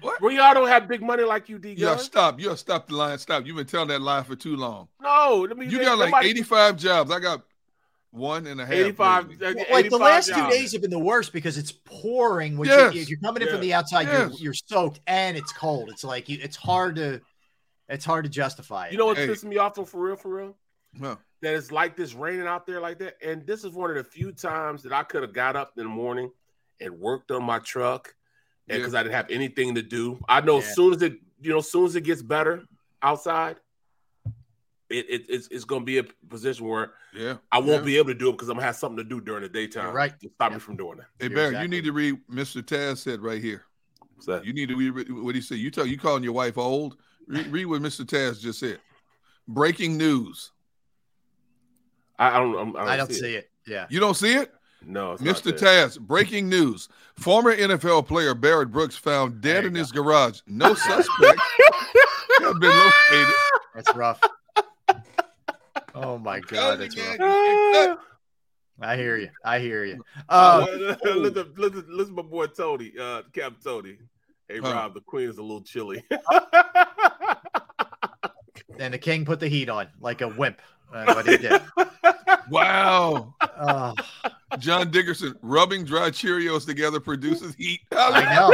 What? 0.00 0.20
We 0.22 0.38
all 0.38 0.54
don't 0.54 0.68
have 0.68 0.86
big 0.86 1.02
money 1.02 1.24
like 1.24 1.48
you, 1.48 1.58
D. 1.58 1.74
Yeah, 1.76 1.96
stop. 1.96 2.38
You 2.38 2.54
stop 2.56 2.86
the 2.86 2.94
line. 2.94 3.18
Stop. 3.18 3.46
You've 3.46 3.56
been 3.56 3.66
telling 3.66 3.88
that 3.88 4.00
lie 4.00 4.22
for 4.22 4.36
too 4.36 4.54
long. 4.54 4.86
No, 5.00 5.46
let 5.48 5.56
me. 5.56 5.66
You 5.66 5.80
got 5.80 5.98
like 5.98 6.10
somebody... 6.10 6.28
85 6.28 6.76
jobs. 6.76 7.10
I 7.10 7.18
got 7.18 7.42
one 8.12 8.46
and 8.46 8.60
a 8.60 8.66
half. 8.66 8.74
85. 8.74 9.40
Well, 9.40 9.54
like 9.70 9.90
the 9.90 9.98
last 9.98 10.28
jobs. 10.28 10.40
two 10.40 10.58
days 10.58 10.72
have 10.72 10.82
been 10.82 10.90
the 10.90 10.98
worst 10.98 11.32
because 11.32 11.58
it's 11.58 11.72
pouring. 11.72 12.56
Which 12.58 12.68
yes. 12.68 12.94
if 12.94 13.08
you're 13.08 13.18
coming 13.18 13.42
in 13.42 13.48
yes. 13.48 13.54
from 13.54 13.60
the 13.62 13.74
outside, 13.74 14.06
yes. 14.06 14.30
you're, 14.32 14.38
you're 14.38 14.54
soaked 14.54 15.00
and 15.06 15.36
it's 15.36 15.52
cold. 15.52 15.88
It's 15.90 16.04
like 16.04 16.28
you, 16.28 16.38
it's 16.40 16.56
hard 16.56 16.96
to, 16.96 17.20
it's 17.92 18.04
hard 18.04 18.24
to 18.24 18.30
justify 18.30 18.86
it. 18.86 18.92
You 18.92 18.98
know 18.98 19.06
what's 19.06 19.20
hey. 19.20 19.28
pissing 19.28 19.44
me 19.44 19.58
off 19.58 19.74
though, 19.74 19.84
for 19.84 20.00
real, 20.00 20.16
for 20.16 20.34
real? 20.34 20.56
Well, 20.98 21.18
that 21.42 21.54
it's 21.54 21.72
like 21.72 21.96
this 21.96 22.14
raining 22.14 22.46
out 22.46 22.66
there 22.66 22.80
like 22.80 22.98
that. 23.00 23.16
And 23.24 23.46
this 23.46 23.64
is 23.64 23.72
one 23.72 23.90
of 23.90 23.96
the 23.96 24.04
few 24.04 24.32
times 24.32 24.82
that 24.84 24.92
I 24.92 25.02
could 25.02 25.22
have 25.22 25.32
got 25.32 25.56
up 25.56 25.72
in 25.76 25.84
the 25.84 25.90
morning 25.90 26.30
and 26.80 26.98
worked 26.98 27.30
on 27.30 27.42
my 27.42 27.58
truck 27.58 28.14
because 28.66 28.92
yeah. 28.92 29.00
I 29.00 29.02
didn't 29.02 29.14
have 29.14 29.30
anything 29.30 29.74
to 29.74 29.82
do. 29.82 30.22
I 30.28 30.40
know 30.40 30.58
yeah. 30.58 30.66
as 30.66 30.74
soon 30.74 30.94
as 30.94 31.02
it, 31.02 31.14
you 31.40 31.50
know, 31.50 31.58
as 31.58 31.70
soon 31.70 31.86
as 31.86 31.96
it 31.96 32.02
gets 32.02 32.22
better 32.22 32.64
outside, 33.02 33.56
it, 34.88 35.06
it 35.08 35.26
it's, 35.28 35.48
it's 35.48 35.64
going 35.64 35.82
to 35.82 35.86
be 35.86 35.98
a 35.98 36.04
position 36.28 36.66
where 36.66 36.92
yeah 37.14 37.36
I 37.50 37.58
won't 37.58 37.82
yeah. 37.82 37.86
be 37.86 37.96
able 37.96 38.08
to 38.08 38.14
do 38.14 38.28
it 38.28 38.32
because 38.32 38.48
I'm 38.48 38.56
gonna 38.56 38.66
have 38.66 38.76
something 38.76 38.98
to 38.98 39.04
do 39.04 39.20
during 39.20 39.42
the 39.42 39.48
daytime. 39.48 39.84
You're 39.84 39.94
right 39.94 40.20
to 40.20 40.30
stop 40.34 40.52
me 40.52 40.58
from 40.58 40.76
doing 40.76 40.98
it. 40.98 41.04
Hey 41.18 41.28
Barry, 41.28 41.48
exactly. 41.48 41.62
you 41.62 41.68
need 41.68 41.84
to 41.84 41.92
read 41.92 42.18
Mr. 42.30 42.62
Taz 42.62 42.98
said 42.98 43.20
right 43.20 43.40
here. 43.40 43.64
What's 44.14 44.26
that? 44.26 44.44
You 44.44 44.52
need 44.52 44.68
to 44.68 44.76
read 44.76 45.10
what 45.10 45.34
he 45.34 45.40
said. 45.40 45.58
You 45.58 45.70
tell 45.70 45.86
you 45.86 45.98
calling 45.98 46.22
your 46.22 46.34
wife 46.34 46.58
old. 46.58 46.98
Read, 47.26 47.46
read 47.48 47.64
what 47.66 47.82
Mr. 47.82 48.04
Taz 48.04 48.40
just 48.40 48.60
said. 48.60 48.78
Breaking 49.48 49.96
news. 49.96 50.52
I, 52.18 52.38
don't. 52.38 52.54
I 52.56 52.64
don't, 52.64 52.76
I 52.76 52.96
don't 52.96 53.12
see, 53.12 53.20
see 53.20 53.34
it. 53.34 53.50
it. 53.66 53.70
Yeah. 53.70 53.86
You 53.90 54.00
don't 54.00 54.14
see 54.14 54.34
it? 54.34 54.52
No, 54.84 55.16
Mr. 55.18 55.52
Taz, 55.52 55.98
breaking 55.98 56.48
news. 56.48 56.88
Former 57.16 57.54
NFL 57.54 58.06
player 58.06 58.34
Barrett 58.34 58.70
Brooks 58.70 58.96
found 58.96 59.40
dead 59.40 59.64
in 59.64 59.74
his 59.74 59.92
garage. 59.92 60.40
No 60.46 60.74
suspect 60.74 61.40
have 62.40 62.58
been 62.60 62.70
located. 62.70 63.34
That's 63.74 63.94
rough. 63.94 64.20
Oh 65.94 66.18
my 66.18 66.40
god, 66.40 66.80
that's 66.80 66.96
rough. 66.96 67.98
I 68.80 68.96
hear 68.96 69.16
you. 69.18 69.28
I 69.44 69.60
hear 69.60 69.84
you. 69.84 70.02
Uh, 70.28 70.66
Uh, 70.68 70.76
listen, 70.76 71.52
listen, 71.56 71.84
listen, 71.88 72.14
my 72.14 72.22
boy 72.22 72.46
Tony, 72.48 72.92
uh, 73.00 73.22
Captain 73.32 73.62
Tony. 73.62 73.98
Hey, 74.52 74.58
Huh. 74.62 74.72
Rob, 74.72 74.94
the 74.94 75.00
queen 75.00 75.28
is 75.30 75.38
a 75.38 75.42
little 75.42 75.62
chilly. 75.62 76.04
and 78.78 78.92
the 78.92 78.98
king 78.98 79.24
put 79.24 79.40
the 79.40 79.48
heat 79.48 79.68
on 79.70 79.88
like 80.00 80.20
a 80.20 80.28
wimp. 80.28 80.60
Uh, 80.92 81.14
what 81.14 81.26
he 81.26 81.36
did. 81.38 81.60
Wow. 82.50 83.34
Oh, 83.40 83.94
John 84.58 84.90
Dickerson, 84.90 85.34
rubbing 85.42 85.84
dry 85.84 86.10
Cheerios 86.10 86.66
together 86.66 86.98
produces 87.00 87.54
heat. 87.54 87.80
I 87.92 88.34
know. 88.34 88.52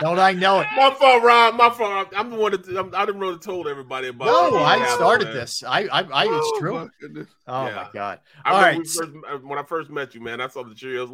Don't 0.00 0.18
I 0.18 0.32
know 0.32 0.60
it? 0.60 0.66
my 0.76 0.94
fault, 0.94 1.22
Rob. 1.24 1.54
My 1.54 1.70
fault. 1.70 2.08
I'm 2.14 2.28
the 2.30 2.36
one 2.36 2.52
that 2.52 2.68
I'm, 2.78 2.94
I 2.94 3.06
didn't 3.06 3.20
really 3.20 3.38
told 3.38 3.66
everybody 3.66 4.08
about. 4.08 4.26
No, 4.26 4.58
I 4.58 4.86
started 4.94 5.28
man. 5.28 5.34
this. 5.34 5.64
I, 5.66 5.84
I, 5.84 6.00
I 6.02 6.24
it's 6.24 6.30
Oh, 6.54 6.58
true. 6.60 6.74
my. 6.74 6.88
Oh 7.48 7.66
Yeah. 7.66 7.74
my 7.74 7.88
god! 7.94 8.20
I 8.44 8.50
All 8.50 8.56
remember 8.58 8.68
right. 8.68 8.78
we 8.78 8.84
first, 8.84 9.10
uh, 9.32 9.38
when 9.38 9.58
I 9.58 9.62
first 9.62 9.88
met 9.90 10.14
you, 10.14 10.20
man. 10.20 10.40
I 10.42 10.48
saw 10.48 10.62
the 10.62 10.74
Cheerios. 10.74 11.08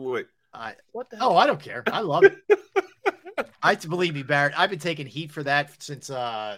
I, 0.54 0.74
what 0.92 1.08
the? 1.10 1.16
hell? 1.16 1.32
oh, 1.32 1.36
I 1.36 1.46
don't 1.46 1.60
care. 1.60 1.82
I 1.86 2.00
love 2.00 2.24
it. 2.24 2.36
I 3.62 3.74
believe 3.74 4.14
me, 4.14 4.22
Barrett. 4.22 4.58
I've 4.58 4.70
been 4.70 4.78
taking 4.78 5.06
heat 5.06 5.30
for 5.32 5.42
that 5.44 5.82
since 5.82 6.10
uh 6.10 6.56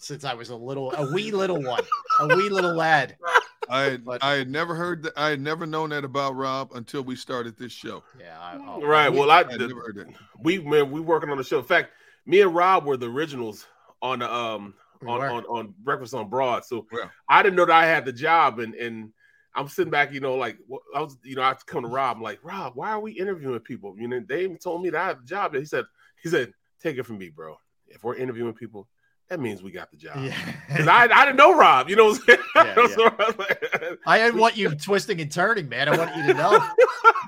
since 0.00 0.24
I 0.24 0.34
was 0.34 0.50
a 0.50 0.56
little, 0.56 0.92
a 0.94 1.12
wee 1.12 1.32
little 1.32 1.60
one, 1.60 1.82
a 2.20 2.26
wee 2.28 2.48
little 2.48 2.74
lad. 2.74 3.16
I 3.70 3.82
had, 3.82 4.04
But- 4.04 4.22
I 4.24 4.34
had 4.34 4.48
never 4.48 4.74
heard 4.74 5.02
that. 5.02 5.12
I 5.16 5.28
had 5.30 5.40
never 5.40 5.66
known 5.66 5.90
that 5.90 6.04
about 6.04 6.36
Rob 6.36 6.70
until 6.74 7.02
we 7.02 7.16
started 7.16 7.56
this 7.58 7.72
show. 7.72 8.02
Yeah. 8.18 8.38
I, 8.40 8.58
oh, 8.64 8.80
Right. 8.80 9.08
Well, 9.12 9.30
I, 9.30 9.40
I 9.42 9.50
had 9.50 9.60
never 9.60 9.80
heard 9.80 9.96
that. 9.96 10.06
we 10.40 10.58
man, 10.58 10.90
we 10.90 11.00
working 11.00 11.30
on 11.30 11.36
the 11.36 11.44
show. 11.44 11.58
In 11.58 11.64
fact, 11.64 11.90
me 12.26 12.40
and 12.40 12.54
Rob 12.54 12.84
were 12.86 12.96
the 12.96 13.10
originals 13.10 13.66
on 14.00 14.20
the 14.20 14.32
um 14.32 14.74
on, 15.06 15.20
on 15.20 15.44
on 15.46 15.74
Breakfast 15.80 16.14
on 16.14 16.28
Broad. 16.28 16.64
So 16.64 16.86
Yeah. 16.92 17.08
I 17.28 17.42
didn't 17.42 17.56
know 17.56 17.66
that 17.66 17.74
I 17.74 17.84
had 17.86 18.04
the 18.04 18.12
job, 18.12 18.58
and 18.60 18.74
and 18.74 19.12
I'm 19.54 19.68
sitting 19.68 19.90
back, 19.90 20.12
you 20.12 20.20
know, 20.20 20.36
like 20.36 20.58
I 20.94 21.00
was, 21.02 21.16
you 21.24 21.34
know, 21.36 21.42
I 21.42 21.54
come 21.66 21.82
to 21.82 21.88
Rob, 21.88 22.16
I'm 22.16 22.22
like, 22.22 22.38
Rob, 22.42 22.72
why 22.76 22.90
are 22.90 23.00
we 23.00 23.12
interviewing 23.12 23.58
people? 23.60 23.94
You 23.98 24.08
know, 24.08 24.20
they 24.26 24.44
even 24.44 24.58
told 24.58 24.82
me 24.82 24.90
that 24.90 25.00
I 25.00 25.06
have 25.08 25.20
the 25.20 25.26
job. 25.26 25.54
He 25.54 25.64
said, 25.64 25.84
he 26.22 26.28
said, 26.28 26.52
take 26.80 26.96
it 26.96 27.04
from 27.04 27.18
me, 27.18 27.30
bro. 27.30 27.56
If 27.88 28.04
we're 28.04 28.16
interviewing 28.16 28.52
people, 28.52 28.86
that 29.28 29.40
means 29.40 29.62
we 29.62 29.70
got 29.72 29.90
the 29.90 29.96
job. 29.96 30.16
Yeah. 30.22 30.34
Because 30.68 30.88
I, 30.88 31.04
I 31.04 31.24
didn't 31.24 31.36
know 31.36 31.56
Rob, 31.56 31.90
you 31.90 31.96
know 31.96 32.06
what 32.06 32.20
I'm 32.20 32.24
saying? 32.26 32.38
Yeah, 32.54 32.74
yeah. 32.76 32.86
So 32.94 33.04
I 33.18 33.34
like- 33.38 33.98
I 34.06 34.18
didn't 34.18 34.40
want 34.40 34.56
you 34.56 34.70
twisting 34.74 35.20
and 35.20 35.30
turning, 35.30 35.68
man. 35.68 35.88
I 35.88 35.96
want 35.96 36.16
you 36.16 36.26
to 36.28 36.34
know. 36.34 36.50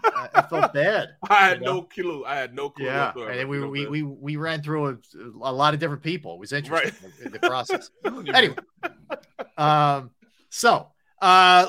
I, 0.04 0.28
I 0.34 0.42
felt 0.42 0.72
bad. 0.74 1.10
I 1.28 1.34
had 1.48 1.60
know? 1.60 1.74
no 1.74 1.82
clue. 1.82 2.24
I 2.24 2.36
had 2.36 2.54
no 2.54 2.70
clue. 2.70 2.86
Yeah, 2.86 3.12
and 3.16 3.38
then 3.38 3.48
we, 3.48 3.58
know 3.58 3.68
we 3.68 3.86
we 3.86 4.02
we 4.02 4.36
ran 4.36 4.62
through 4.62 4.88
a, 4.88 4.96
a 5.42 5.52
lot 5.52 5.74
of 5.74 5.80
different 5.80 6.02
people. 6.02 6.34
It 6.34 6.40
was 6.40 6.52
interesting 6.52 7.10
Right. 7.18 7.26
in 7.26 7.32
the 7.32 7.38
process. 7.38 7.90
anyway, 8.34 8.56
um, 9.58 10.10
so 10.48 10.88
uh, 11.20 11.66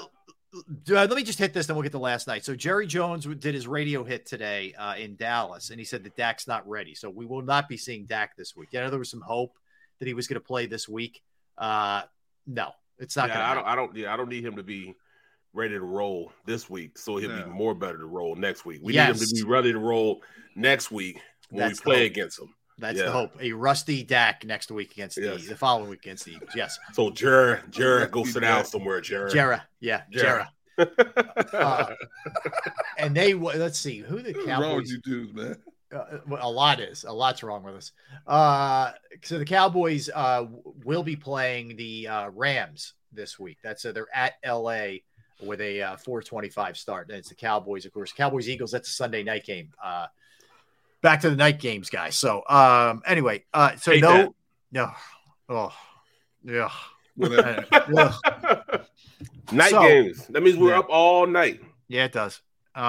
let 0.88 1.10
me 1.11 1.23
just 1.23 1.40
hit 1.40 1.53
this, 1.53 1.68
then 1.68 1.76
we'll 1.76 1.84
get 1.84 1.91
to 1.94 1.99
last 1.99 2.28
night. 2.28 2.44
So 2.44 2.56
Jerry 2.56 2.86
Jones 2.88 3.26
did 3.26 3.53
his 3.53 3.68
radio 3.68 4.03
hit 4.03 4.26
today 4.26 4.73
uh, 4.78 4.95
in 4.98 5.15
Dallas, 5.15 5.69
and 5.69 5.80
he 5.80 5.86
said 5.86 6.03
that 6.03 6.15
Dak's 6.15 6.48
not 6.48 6.68
ready, 6.68 6.94
so 6.94 7.10
we 7.10 7.26
will 7.26 7.41
not 7.41 7.69
be 7.69 7.78
seeing 7.78 8.06
Dak 8.06 8.36
this 8.36 8.56
week. 8.56 8.69
I 8.73 8.80
know 8.80 8.90
there 8.90 8.99
was 8.99 9.10
some 9.10 9.22
hope 9.22 9.57
that 9.99 10.07
he 10.07 10.14
was 10.14 10.28
going 10.28 10.40
to 10.41 10.45
play 10.45 10.65
this 10.65 10.90
week. 10.90 11.22
Uh, 11.57 12.02
no, 12.48 12.72
it's 12.99 13.15
not 13.15 13.30
yeah, 13.30 13.36
going 13.36 13.45
to. 13.45 13.52
I 13.52 13.56
don't. 13.56 13.68
I 13.68 13.76
don't. 13.76 13.95
Yeah, 13.95 14.14
I 14.14 14.18
don't 14.18 14.30
need 14.30 14.45
him 14.45 14.56
to 14.57 14.64
be 14.64 14.94
ready 15.53 15.73
to 15.76 15.82
roll 15.82 16.32
this 16.45 16.69
week, 16.69 16.98
so 16.98 17.18
he'll 17.18 17.30
No. 17.30 17.44
be 17.44 17.49
more 17.49 17.76
better 17.76 17.98
to 17.98 18.06
roll 18.06 18.36
next 18.36 18.65
week. 18.65 18.80
We 18.82 18.94
Yes. 18.94 19.19
need 19.19 19.22
him 19.23 19.30
to 19.38 19.44
be 19.45 19.49
ready 19.49 19.72
to 19.73 19.80
roll 19.80 20.22
next 20.56 20.91
week 20.91 21.22
when 21.49 21.68
That's 21.68 21.80
we 21.80 21.84
play 21.84 22.03
hope. 22.03 22.11
against 22.11 22.40
him. 22.40 22.53
That's 22.82 22.98
Yeah. 22.99 23.06
the 23.06 23.12
hope. 23.12 23.32
A 23.41 23.53
rusty 23.53 24.03
Dak 24.03 24.44
next 24.45 24.72
week 24.72 24.91
against 24.91 25.16
the 25.16 25.22
Yes. 25.38 25.48
the 25.48 25.56
following 25.56 25.90
week 25.90 25.99
against 26.02 26.26
the 26.26 26.34
Eagles. 26.34 26.52
Yes, 26.56 26.78
So, 26.94 27.10
Jared, 27.12 27.72
Jared, 27.72 28.12
go 28.12 28.26
sit 28.26 28.41
down 28.41 28.66
somewhere, 28.66 28.99
Jared. 28.99 29.32
Jera. 29.34 29.62
Yeah, 29.80 30.02
Jera. 30.12 30.48
Jera. 30.48 30.48
Uh, 31.53 31.94
and 32.98 33.16
they 33.16 33.34
let's 33.36 33.78
see 33.78 33.99
who 33.99 34.22
the 34.22 34.34
What's 34.34 34.48
wrong 34.48 34.78
with 34.78 34.90
you 34.90 34.99
dudes, 35.02 35.34
man? 35.34 35.56
Uh, 35.94 36.20
a 36.40 36.49
lot 36.49 36.80
is 36.80 37.03
a 37.03 37.12
lot's 37.12 37.44
wrong 37.44 37.62
with 37.64 37.76
us. 37.76 37.91
Uh, 38.26 38.91
so 39.22 39.38
the 39.38 39.45
Cowboys 39.45 40.10
uh, 40.14 40.45
will 40.84 41.03
be 41.03 41.16
playing 41.16 41.76
the 41.76 42.08
uh, 42.08 42.30
Rams 42.30 42.94
this 43.12 43.38
week. 43.38 43.58
That's 43.62 43.86
uh, 43.86 43.91
they're 43.91 44.08
at 44.14 44.34
LA 44.45 44.99
with 45.44 45.60
a 45.62 45.82
uh, 45.82 45.98
425 45.98 46.78
start. 46.78 47.10
And 47.10 47.18
it's 47.18 47.30
the 47.30 47.36
Cowboys, 47.36 47.86
of 47.86 47.91
course. 47.94 48.14
Cowboys 48.14 48.48
Eagles. 48.49 48.72
That's 48.72 48.90
a 48.90 48.94
Sunday 48.94 49.22
night 49.24 49.44
game. 49.45 49.72
Uh, 49.84 50.08
back 51.02 51.22
to 51.22 51.30
the 51.30 51.36
night 51.36 51.60
games, 51.60 51.90
guys. 51.90 52.15
So 52.15 52.44
um, 52.48 53.02
anyway, 53.06 53.44
uh, 53.53 53.76
so 53.76 53.91
Hate 53.91 54.02
no, 54.02 54.14
that. 54.18 54.30
no, 54.72 54.91
oh, 55.49 55.73
yeah. 56.44 56.69
Whatever. 57.15 57.65
Ugh. 57.72 58.82
Night 59.52 59.72
So- 59.72 59.82
games. 59.82 60.26
That 60.28 60.41
means 60.44 60.57
we're 60.57 60.72
Yeah. 60.72 60.80
up 60.80 60.88
all 60.90 61.28
night. 61.28 61.61
Yeah, 61.88 62.06
it 62.06 62.14
does. 62.14 62.41
Um, 62.73 62.84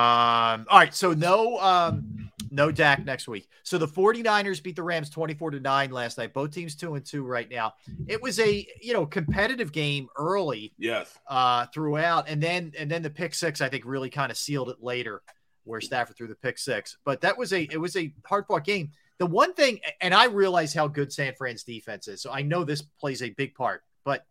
all 0.70 0.78
right, 0.78 0.94
so 0.94 1.12
no 1.12 1.58
um 1.58 2.30
no 2.52 2.70
Dak 2.70 3.04
next 3.04 3.26
week. 3.26 3.48
So 3.64 3.78
the 3.78 3.88
49ers 3.88 4.62
beat 4.62 4.76
the 4.76 4.82
Rams 4.82 5.10
24 5.10 5.52
to 5.52 5.60
9 5.60 5.90
last 5.90 6.18
night. 6.18 6.32
Both 6.34 6.52
teams 6.52 6.76
2 6.76 6.94
and 6.94 7.04
2 7.04 7.24
right 7.24 7.50
now. 7.50 7.72
It 8.06 8.20
was 8.22 8.38
a, 8.38 8.66
you 8.80 8.92
know, 8.92 9.06
competitive 9.06 9.72
game 9.72 10.06
early 10.16 10.72
Yes. 10.78 11.18
uh 11.26 11.66
throughout 11.74 12.28
and 12.28 12.40
then 12.42 12.72
and 12.78 12.88
then 12.90 13.02
the 13.02 13.10
pick 13.10 13.34
6 13.34 13.60
I 13.60 13.68
think 13.68 13.84
really 13.84 14.10
kind 14.10 14.30
of 14.30 14.38
sealed 14.38 14.68
it 14.70 14.76
later 14.80 15.22
where 15.64 15.80
Stafford 15.80 16.16
threw 16.16 16.26
the 16.26 16.34
pick 16.34 16.58
6. 16.58 16.96
But 17.04 17.20
that 17.20 17.36
was 17.38 17.52
a 17.52 17.62
it 17.70 17.78
was 17.80 17.96
a 17.96 18.12
hard-fought 18.24 18.64
game. 18.64 18.90
The 19.18 19.26
one 19.26 19.54
thing 19.54 19.80
and 20.00 20.12
I 20.14 20.26
realize 20.26 20.74
how 20.74 20.88
good 20.88 21.12
San 21.12 21.34
Fran's 21.34 21.62
defense 21.62 22.08
is. 22.08 22.20
So 22.22 22.32
I 22.32 22.42
know 22.42 22.64
this 22.64 22.82
plays 22.82 23.22
a 23.22 23.30
big 23.30 23.54
part, 23.54 23.82
but 24.04 24.26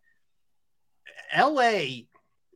LA 1.36 2.02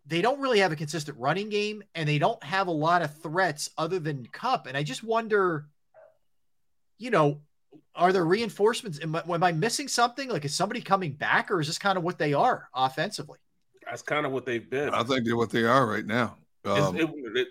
they 0.08 0.22
don't 0.22 0.38
really 0.40 0.60
have 0.60 0.70
a 0.70 0.76
consistent 0.76 1.18
running 1.18 1.48
game 1.48 1.82
and 1.96 2.08
they 2.08 2.18
don't 2.18 2.40
have 2.44 2.68
a 2.68 2.72
lot 2.72 3.02
of 3.02 3.12
threats 3.22 3.70
other 3.76 3.98
than 3.98 4.24
Kupp. 4.30 4.68
And 4.68 4.76
I 4.76 4.84
just 4.84 5.02
wonder, 5.02 5.66
you 6.98 7.10
know, 7.10 7.40
are 7.96 8.12
there 8.12 8.24
reinforcements? 8.24 9.00
Am 9.02 9.16
I, 9.16 9.22
am 9.28 9.42
I 9.42 9.50
missing 9.50 9.88
something? 9.88 10.28
Like, 10.28 10.44
is 10.44 10.54
somebody 10.54 10.80
coming 10.80 11.10
back 11.12 11.50
or 11.50 11.60
is 11.60 11.66
this 11.66 11.78
kind 11.78 11.98
of 11.98 12.04
what 12.04 12.18
they 12.18 12.34
are 12.34 12.68
offensively? 12.72 13.38
That's 13.84 14.02
kind 14.02 14.24
of 14.26 14.30
what 14.30 14.46
they've 14.46 14.68
been. 14.70 14.90
I 14.90 15.02
think 15.02 15.24
they're 15.24 15.36
what 15.36 15.50
they 15.50 15.64
are 15.64 15.84
right 15.88 16.06
now. 16.06 16.36
Um, 16.64 16.96
it- 16.96 17.10
it- 17.34 17.48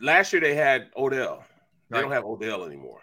last 0.00 0.32
year 0.32 0.40
they 0.40 0.54
had 0.54 0.90
Odell. 0.96 1.44
They 1.90 1.96
Right. 1.96 2.02
don't 2.02 2.12
have 2.12 2.24
Odell 2.24 2.64
anymore. 2.64 3.00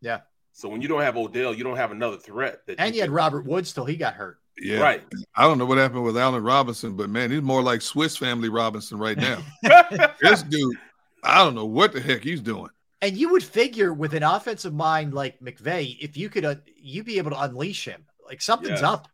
Yeah. 0.00 0.20
So 0.52 0.68
when 0.68 0.80
you 0.82 0.88
don't 0.88 1.02
have 1.02 1.16
Odell, 1.16 1.54
you 1.54 1.64
don't 1.64 1.76
have 1.76 1.90
another 1.92 2.16
threat. 2.16 2.66
That 2.66 2.76
And 2.80 2.94
you 2.94 3.00
had 3.02 3.10
Robert 3.10 3.44
Woods 3.46 3.72
till 3.72 3.84
he 3.84 3.96
got 3.96 4.14
hurt. 4.14 4.38
yeah, 4.58 4.80
Right. 4.80 5.04
I 5.34 5.42
don't 5.42 5.58
know 5.58 5.66
what 5.66 5.78
happened 5.78 6.04
with 6.04 6.16
Allen 6.16 6.42
Robinson, 6.42 6.96
but 6.96 7.10
man, 7.10 7.30
he's 7.30 7.42
more 7.42 7.62
like 7.62 7.82
Swiss 7.82 8.16
Family 8.16 8.48
Robinson 8.48 8.98
right 8.98 9.16
now. 9.18 9.42
this 10.22 10.42
dude, 10.42 10.76
I 11.22 11.38
don't 11.44 11.54
know 11.54 11.66
what 11.66 11.92
the 11.92 12.00
heck 12.00 12.22
he's 12.22 12.40
doing. 12.40 12.68
And 13.02 13.16
you 13.16 13.28
would 13.30 13.44
figure 13.44 13.92
with 13.92 14.14
an 14.14 14.22
offensive 14.22 14.72
mind 14.72 15.12
like 15.12 15.38
McVay, 15.40 15.98
if 16.00 16.16
you 16.16 16.30
could, 16.30 16.44
uh, 16.46 16.54
you'd 16.76 17.04
be 17.04 17.18
able 17.18 17.30
to 17.32 17.40
unleash 17.42 17.84
him. 17.86 18.04
Like 18.26 18.40
something's 18.40 18.80
Yes. 18.80 18.82
up. 18.82 19.08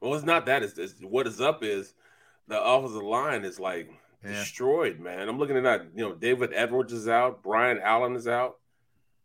Well, 0.00 0.14
it's 0.14 0.24
not 0.24 0.46
that. 0.46 0.62
It's, 0.62 0.78
it's 0.78 1.00
what 1.00 1.26
is 1.26 1.40
up 1.40 1.64
is 1.64 1.94
the 2.46 2.62
offensive 2.62 3.02
line 3.02 3.44
is 3.44 3.58
like 3.58 3.90
destroyed, 4.32 4.98
man. 5.00 5.28
I'm 5.28 5.38
looking 5.38 5.56
at 5.56 5.62
that. 5.64 5.86
You 5.94 6.08
know, 6.08 6.14
David 6.14 6.50
Edwards 6.54 6.92
is 6.92 7.08
out, 7.08 7.42
Brian 7.42 7.80
Allen 7.82 8.16
is 8.16 8.26
out, 8.26 8.56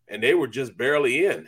and 0.07 0.21
they 0.21 0.33
were 0.33 0.47
just 0.47 0.77
barely 0.77 1.25
in. 1.25 1.47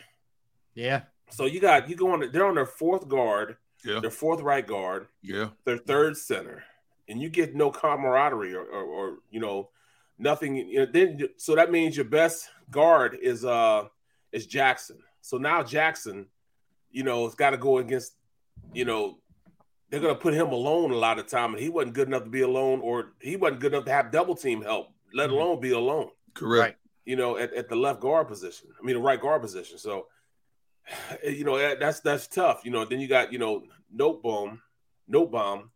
Yeah. 0.74 1.02
So 1.30 1.46
you 1.46 1.60
got 1.60 1.88
you 1.88 1.96
go 1.96 2.12
on. 2.12 2.30
They're 2.32 2.46
on 2.46 2.54
their 2.54 2.66
fourth 2.66 3.08
guard, 3.08 3.56
Yeah, 3.84 4.00
their 4.00 4.10
fourth 4.10 4.40
right 4.40 4.66
guard, 4.66 5.08
yeah. 5.22 5.48
their 5.64 5.78
third 5.78 6.16
center, 6.16 6.64
and 7.08 7.20
you 7.20 7.28
get 7.30 7.54
no 7.54 7.70
camaraderie 7.70 8.54
or, 8.54 8.64
or, 8.64 8.84
or 8.84 9.18
you 9.30 9.40
know 9.40 9.70
nothing. 10.18 10.56
You 10.56 10.80
know, 10.80 10.86
then 10.86 11.20
so 11.36 11.54
that 11.54 11.70
means 11.70 11.96
your 11.96 12.04
best 12.04 12.50
guard 12.70 13.18
is 13.20 13.44
uh 13.44 13.84
is 14.30 14.46
Jackson. 14.46 14.98
So 15.20 15.38
now 15.38 15.62
Jackson, 15.62 16.26
you 16.90 17.02
know, 17.02 17.24
has 17.24 17.34
got 17.34 17.50
to 17.50 17.56
go 17.56 17.78
against, 17.78 18.14
you 18.74 18.84
know, 18.84 19.18
they're 19.92 20.00
gonna 20.00 20.14
put 20.14 20.32
him 20.32 20.48
alone 20.48 20.90
a 20.90 20.96
lot 20.96 21.18
of 21.18 21.26
time, 21.26 21.52
and 21.52 21.62
he 21.62 21.68
wasn't 21.68 21.92
good 21.92 22.08
enough 22.08 22.24
to 22.24 22.30
be 22.30 22.40
alone, 22.40 22.80
or 22.80 23.12
he 23.20 23.36
wasn't 23.36 23.60
good 23.60 23.74
enough 23.74 23.84
to 23.84 23.92
have 23.92 24.10
double 24.10 24.34
team 24.34 24.62
help, 24.62 24.88
let 25.12 25.28
Mhm. 25.28 25.32
alone 25.34 25.60
be 25.60 25.70
alone. 25.72 26.10
Correct. 26.32 26.80
You 27.04 27.16
know, 27.16 27.36
at, 27.36 27.52
at 27.52 27.68
the 27.68 27.76
left 27.76 28.00
guard 28.00 28.26
position. 28.26 28.70
I 28.80 28.82
mean, 28.84 28.96
the 28.96 29.02
right 29.02 29.20
guard 29.20 29.42
position. 29.42 29.76
So, 29.76 30.06
you 31.22 31.44
know, 31.44 31.58
that's 31.76 32.00
that's 32.00 32.26
tough. 32.26 32.62
You 32.64 32.70
know, 32.70 32.86
then 32.86 33.00
you 33.00 33.06
got 33.06 33.32
you 33.34 33.38
know 33.38 33.64
Noteboom, 33.94 34.60
Note 35.06 35.30
Bomb. 35.30 35.70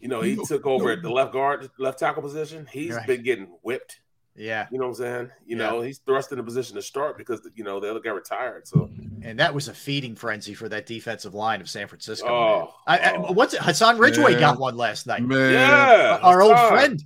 You 0.00 0.08
know, 0.08 0.20
he 0.20 0.34
No- 0.36 0.44
took 0.44 0.66
over 0.66 0.84
no 0.84 0.90
at 0.92 1.02
the 1.02 1.08
left 1.10 1.32
guard, 1.32 1.70
left 1.78 1.98
tackle 1.98 2.22
position. 2.22 2.66
He's 2.70 2.94
Right. 2.94 3.06
been 3.06 3.22
getting 3.22 3.46
whipped. 3.62 4.00
Yeah. 4.36 4.66
You 4.70 4.78
know 4.78 4.84
what 4.84 4.90
I'm 4.90 4.94
saying? 4.96 5.30
You 5.46 5.56
Yeah. 5.56 5.70
know, 5.70 5.80
he's 5.80 5.98
thrust 5.98 6.30
in 6.32 6.38
a 6.38 6.42
position 6.42 6.76
to 6.76 6.82
start 6.82 7.16
because 7.18 7.40
you 7.54 7.64
know 7.64 7.80
the 7.80 7.90
other 7.90 8.00
guy 8.00 8.10
retired. 8.10 8.66
So 8.68 8.90
And 9.22 9.38
that 9.40 9.54
was 9.54 9.68
a 9.68 9.74
feeding 9.74 10.14
frenzy 10.14 10.54
for 10.54 10.68
that 10.68 10.86
defensive 10.86 11.34
line 11.34 11.60
of 11.60 11.68
San 11.70 11.88
Francisco. 11.88 12.28
Oh. 12.28 12.74
I, 12.86 12.98
I- 12.98 13.16
what's 13.32 13.54
it? 13.54 13.62
Hassan 13.62 13.98
Ridgeway 13.98 14.32
Yeah. 14.34 14.40
got 14.40 14.58
one 14.60 14.76
last 14.76 15.06
night. 15.06 15.22
Man, 15.22 15.52
yeah, 15.52 16.18
Our 16.22 16.42
old 16.42 16.52
Hassan. 16.52 16.70
friend. 16.70 17.04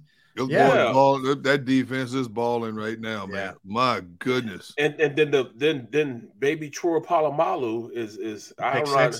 Yeah. 0.48 0.68
boys 0.70 0.92
ball- 0.94 1.18
that- 1.22 1.42
that 1.42 1.64
defense 1.66 2.14
is 2.14 2.26
balling 2.28 2.74
right 2.74 2.98
now, 2.98 3.26
man. 3.26 3.36
Yeah. 3.36 3.52
My 3.64 4.00
goodness. 4.18 4.72
And 4.78 4.98
and 5.00 5.14
then 5.16 5.30
the 5.30 5.50
then 5.54 5.86
then 5.90 6.30
baby 6.38 6.70
Troy 6.70 6.98
Polamalu 7.00 7.92
is 7.92 8.16
is 8.16 8.52
I 8.58 8.72
Pick 8.80 8.84
don't 8.86 8.94
know. 9.12 9.18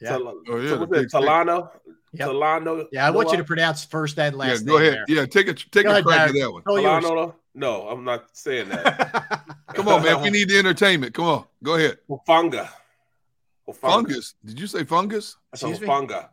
Yeah. 0.00 0.08
Tal- 0.10 0.42
Oh, 0.48 0.56
yeah, 0.56 0.68
so 0.68 0.74
the 0.74 0.80
what's 0.80 0.92
that? 0.92 0.98
pick 1.02 1.10
six. 1.10 1.14
Talana, 1.14 1.70
Yep. 2.14 2.28
Talano. 2.28 2.86
Yeah, 2.92 3.06
I 3.06 3.10
want 3.10 3.30
you 3.30 3.38
to 3.38 3.44
pronounce 3.44 3.84
first 3.84 4.18
and 4.18 4.36
last. 4.36 4.60
Yeah, 4.60 4.66
go 4.66 4.78
name 4.78 4.88
ahead. 4.88 5.04
there. 5.08 5.16
Yeah, 5.16 5.26
take 5.26 5.48
a 5.48 5.54
take 5.54 5.84
Go 5.84 5.90
a 5.90 5.92
ahead, 5.92 6.04
crack 6.04 6.28
at 6.28 6.34
that 6.34 6.52
one. 6.52 6.62
All 6.66 6.80
yours. 6.80 7.04
Talanoa? 7.04 7.34
No, 7.54 7.88
I'm 7.88 8.04
not 8.04 8.36
saying 8.36 8.68
that. 8.68 9.54
Come 9.74 9.88
on, 9.88 10.02
man. 10.02 10.20
We 10.22 10.30
need 10.30 10.48
the 10.48 10.58
entertainment. 10.58 11.14
Come 11.14 11.24
on, 11.24 11.44
go 11.62 11.76
ahead. 11.76 11.98
Funga. 12.28 12.68
Fungus. 13.74 14.34
Did 14.44 14.60
you 14.60 14.66
say 14.66 14.84
fungus? 14.84 15.36
So 15.54 15.72
Funga. 15.72 16.28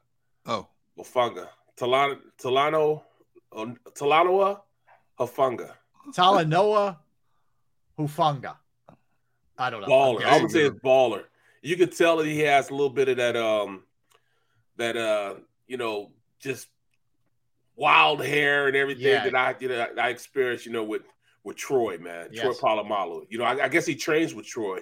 Oh, 0.46 0.68
Funga. 1.00 1.48
Talano. 1.78 2.18
Talano. 2.42 3.02
uh, 3.56 3.66
Talanoa. 3.94 4.60
Hafunga. 5.20 5.72
Talanoa 6.14 6.98
Hufanga. 7.98 8.56
I 9.58 9.70
don't 9.70 9.82
know. 9.82 9.88
Baller. 9.88 10.22
I'm 10.22 10.28
I 10.34 10.42
would 10.42 10.52
say 10.52 10.62
it's 10.62 10.80
baller. 10.80 11.24
You 11.62 11.76
could 11.76 11.96
tell 11.96 12.18
that 12.18 12.26
he 12.26 12.40
has 12.40 12.70
a 12.70 12.72
little 12.74 12.90
bit 12.90 13.10
of 13.10 13.18
that 13.18 13.36
um 13.36 13.84
that 14.78 14.96
uh 14.96 15.36
you 15.70 15.78
know 15.78 16.12
just 16.42 16.68
wild 17.76 18.24
hair 18.24 18.68
and 18.68 18.76
everything 18.76 19.06
Yeah. 19.06 19.24
that 19.30 19.36
I 19.36 19.56
you 19.60 19.70
know 19.70 19.88
I 19.98 20.10
experienced 20.10 20.66
you 20.66 20.72
know 20.72 20.84
with 20.84 21.04
with 21.44 21.56
Troy 21.56 21.98
man 21.98 22.34
Troy 22.34 22.50
Yes. 22.52 22.60
Polamalu. 22.60 23.26
You 23.30 23.38
know 23.38 23.46
I, 23.46 23.66
I 23.66 23.70
guess 23.70 23.86
he 23.86 23.96
trains 23.96 24.34
with 24.36 24.46
Troy. 24.46 24.80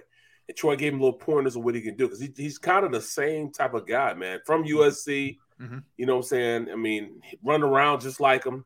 And 0.48 0.56
Troy 0.56 0.78
gave 0.78 0.94
him 0.94 1.00
little 1.02 1.18
pointers 1.20 1.58
of 1.58 1.64
what 1.66 1.76
he 1.76 1.82
can 1.82 1.98
do 1.98 2.06
because 2.06 2.22
he, 2.22 2.32
he's 2.36 2.58
kind 2.58 2.86
of 2.86 2.92
the 2.94 3.02
same 3.02 3.52
type 3.52 3.74
of 3.74 3.86
guy, 3.86 4.14
man. 4.14 4.40
From 4.46 4.64
USC, 4.64 5.38
Mhm. 5.62 5.84
you 5.98 6.06
know 6.06 6.14
what 6.14 6.20
I'm 6.20 6.28
saying? 6.30 6.70
I 6.72 6.76
mean, 6.76 7.22
run 7.44 7.64
around 7.64 8.00
just 8.00 8.20
like 8.22 8.46
him. 8.46 8.64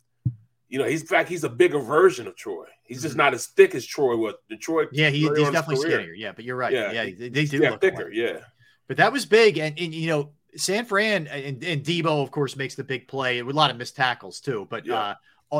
You 0.70 0.78
know, 0.78 0.86
he's 0.86 1.02
in 1.02 1.08
fact 1.08 1.28
he's 1.28 1.44
a 1.44 1.50
bigger 1.50 1.80
version 1.80 2.28
of 2.28 2.36
Troy. 2.36 2.66
He's 2.84 3.02
just 3.02 3.16
not 3.16 3.34
as 3.34 3.48
thick 3.48 3.74
as 3.76 3.84
Troy 3.86 4.16
was. 4.16 4.36
Detroit, 4.48 4.90
Mm-hmm. 4.90 4.96
Yeah, 5.00 5.10
he, 5.10 5.20
he's 5.20 5.28
on 5.30 5.36
in 5.38 5.44
his 5.46 5.52
definitely 5.54 5.90
skinnier. 5.90 6.14
Yeah, 6.14 6.32
but 6.34 6.46
you're 6.46 6.56
right. 6.56 6.72
Yeah, 6.72 6.92
Yeah, 6.92 7.04
they, 7.06 7.30
they 7.30 7.46
do 7.46 7.58
yeah, 7.58 7.72
look 7.72 7.82
thicker. 7.82 8.04
alike. 8.04 8.14
Yeah, 8.14 8.40
But 8.88 8.98
that 8.98 9.12
was 9.12 9.26
big, 9.26 9.58
and, 9.58 9.78
and 9.80 9.94
you 9.94 10.08
know, 10.08 10.32
San 10.56 10.86
Fran 10.86 11.28
and, 11.28 11.64
and 11.64 11.84
Deebo, 11.84 12.22
of 12.22 12.32
course, 12.32 12.56
makes 12.56 12.76
the 12.76 12.84
big 12.84 13.08
play 13.08 13.42
with 13.42 13.56
a 13.56 13.58
lot 13.58 13.72
of 13.72 13.78
missed 13.78 13.96
tackles 13.96 14.40
too. 14.40 14.68
But 14.70 14.88
uh, 14.90 15.16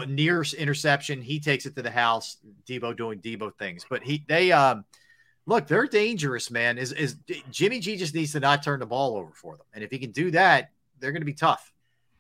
near 0.08 0.44
interception, 0.58 1.22
he 1.22 1.40
takes 1.40 1.66
it 1.66 1.76
to 1.76 1.82
the 1.82 1.92
house. 1.92 2.38
Deebo 2.68 2.96
doing 2.96 3.20
Deebo 3.20 3.56
things, 3.58 3.86
but 3.90 4.04
he 4.04 4.24
they 4.28 4.52
um 4.52 4.86
look 5.46 5.68
they're 5.68 5.88
dangerous, 5.88 6.52
man. 6.52 6.78
Is 6.78 6.92
is 6.94 7.16
Jimmy 7.52 7.80
G 7.80 7.96
just 7.96 8.14
needs 8.16 8.32
to 8.34 8.40
not 8.40 8.64
turn 8.64 8.80
the 8.80 8.86
ball 8.86 9.18
over 9.18 9.32
for 9.34 9.58
them, 9.58 9.66
and 9.74 9.84
if 9.84 9.92
he 9.92 10.00
can 10.00 10.12
do 10.12 10.32
that, 10.32 10.72
they're 11.00 11.12
going 11.12 11.22
to 11.22 11.26
be 11.26 11.34
tough. 11.34 11.72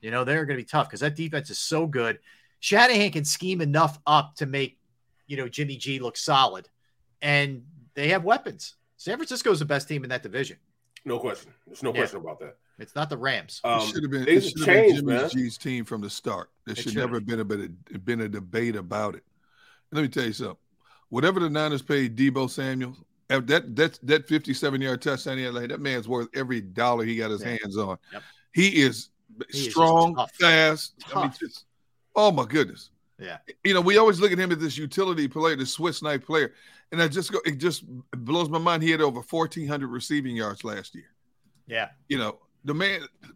You 0.01 0.09
know, 0.11 0.23
they're 0.23 0.45
going 0.45 0.57
to 0.57 0.63
be 0.63 0.67
tough 0.67 0.87
because 0.87 1.01
that 1.01 1.15
defense 1.15 1.49
is 1.49 1.59
so 1.59 1.85
good. 1.85 2.19
Shanahan 2.59 3.11
can 3.11 3.25
scheme 3.25 3.61
enough 3.61 3.99
up 4.07 4.35
to 4.37 4.45
make 4.45 4.77
you 5.27 5.37
know 5.37 5.47
Jimmy 5.47 5.77
G 5.77 5.99
look 5.99 6.17
solid, 6.17 6.69
and 7.21 7.63
they 7.95 8.09
have 8.09 8.23
weapons. 8.23 8.75
San 8.97 9.17
Francisco 9.17 9.51
is 9.51 9.59
the 9.59 9.65
best 9.65 9.87
team 9.87 10.03
in 10.03 10.09
that 10.09 10.23
division. 10.23 10.57
no 11.03 11.17
question. 11.17 11.51
There's 11.65 11.81
no 11.81 11.89
Yeah. 11.91 12.01
question 12.01 12.19
about 12.19 12.39
that. 12.39 12.57
It's 12.81 12.95
not 12.95 13.09
the 13.09 13.17
Rams. 13.17 13.61
Um, 13.63 13.79
it 13.81 13.85
should 13.87 14.03
have 14.03 14.11
been. 14.11 14.27
It 14.27 14.41
should 14.41 14.59
have 14.59 14.67
have 14.67 14.85
been 14.87 14.95
Jimmy 14.95 15.13
man. 15.13 15.29
G's 15.29 15.57
team 15.57 15.85
from 15.85 16.01
the 16.01 16.09
start. 16.09 16.49
There 16.65 16.75
should 16.75 16.85
should 16.85 16.95
never 16.95 17.15
have 17.15 17.25
been 17.25 17.39
a 17.39 17.45
bit 17.45 17.59
of, 17.61 18.05
been 18.05 18.21
a 18.21 18.27
debate 18.29 18.75
about 18.75 19.15
it. 19.15 19.23
Let 19.91 20.01
me 20.01 20.07
tell 20.07 20.25
you 20.25 20.33
something. 20.33 20.57
Whatever 21.09 21.39
the 21.39 21.49
Niners 21.49 21.81
paid 21.81 22.15
Deebo 22.17 22.49
Samuel, 22.49 22.95
that 23.29 23.75
that 23.75 23.99
that 24.03 24.27
57 24.27 24.81
yard 24.81 25.01
touchdown, 25.01 25.37
he 25.37 25.43
had, 25.43 25.53
like, 25.53 25.69
that 25.69 25.79
man's 25.79 26.07
worth 26.07 26.27
every 26.33 26.61
dollar 26.61 27.03
he 27.05 27.17
got 27.17 27.31
his 27.31 27.41
Yeah. 27.41 27.57
hands 27.61 27.77
on. 27.77 27.97
Yep. 28.13 28.23
He 28.53 28.81
is 28.81 29.09
He 29.51 29.57
is 29.57 29.63
just 29.65 29.71
strong, 29.71 30.15
tough. 30.15 30.31
fast. 30.35 30.93
I 31.13 31.21
mean, 31.23 31.33
just 31.39 31.65
oh 32.15 32.31
my 32.31 32.45
goodness. 32.45 32.89
Yeah. 33.19 33.37
You 33.63 33.73
know, 33.75 33.81
we 33.81 33.97
always 33.97 34.19
look 34.19 34.31
at 34.31 34.39
him 34.39 34.51
as 34.51 34.57
this 34.57 34.77
utility 34.77 35.27
player, 35.27 35.55
this 35.55 35.71
Swiss 35.71 36.01
knife 36.01 36.25
player, 36.25 36.53
and 36.91 36.99
I 37.01 37.07
just 37.07 37.31
go. 37.31 37.39
It 37.45 37.57
just 37.59 37.83
blows 38.11 38.49
my 38.49 38.57
mind. 38.57 38.81
He 38.81 38.89
had 38.89 38.99
over 39.01 39.21
1,400 39.21 39.87
receiving 39.87 40.35
yards 40.35 40.63
last 40.63 40.95
year 40.95 41.11
Yeah. 41.67 41.89
you 42.09 42.17
know, 42.17 42.39
the 42.63 42.73
man, 42.73 43.01
I'm 43.23 43.33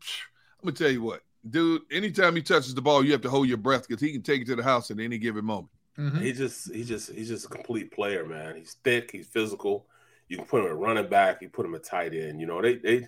gonna 0.63 0.75
tell 0.75 0.91
you 0.91 1.01
what, 1.01 1.21
dude, 1.49 1.81
anytime 1.91 2.35
he 2.35 2.41
touches 2.41 2.73
the 2.73 2.81
ball, 2.81 3.03
you 3.05 3.11
have 3.11 3.21
to 3.21 3.29
hold 3.29 3.47
your 3.47 3.57
breath 3.57 3.87
because 3.87 4.01
he 4.01 4.11
can 4.11 4.21
take 4.21 4.41
it 4.41 4.47
to 4.47 4.55
the 4.55 4.63
house 4.63 4.91
at 4.91 4.99
any 4.99 5.17
given 5.17 5.45
moment. 5.45 5.69
Mm-hmm. 5.97 6.21
He 6.21 6.33
just 6.33 6.73
he 6.73 6.83
just 6.83 7.11
he's 7.11 7.29
just 7.29 7.45
a 7.45 7.49
complete 7.49 7.91
player, 7.91 8.25
man. 8.25 8.55
He's 8.55 8.75
thick, 8.83 9.11
he's 9.11 9.27
physical. 9.27 9.85
You 10.27 10.37
can 10.37 10.45
put 10.45 10.61
him 10.61 10.67
at 10.67 10.77
running 10.77 11.07
back, 11.07 11.41
you 11.41 11.49
put 11.49 11.65
him 11.65 11.75
at 11.75 11.83
tight 11.83 12.13
end. 12.13 12.39
You 12.39 12.47
know, 12.47 12.61
they 12.61 12.75
they 12.75 13.07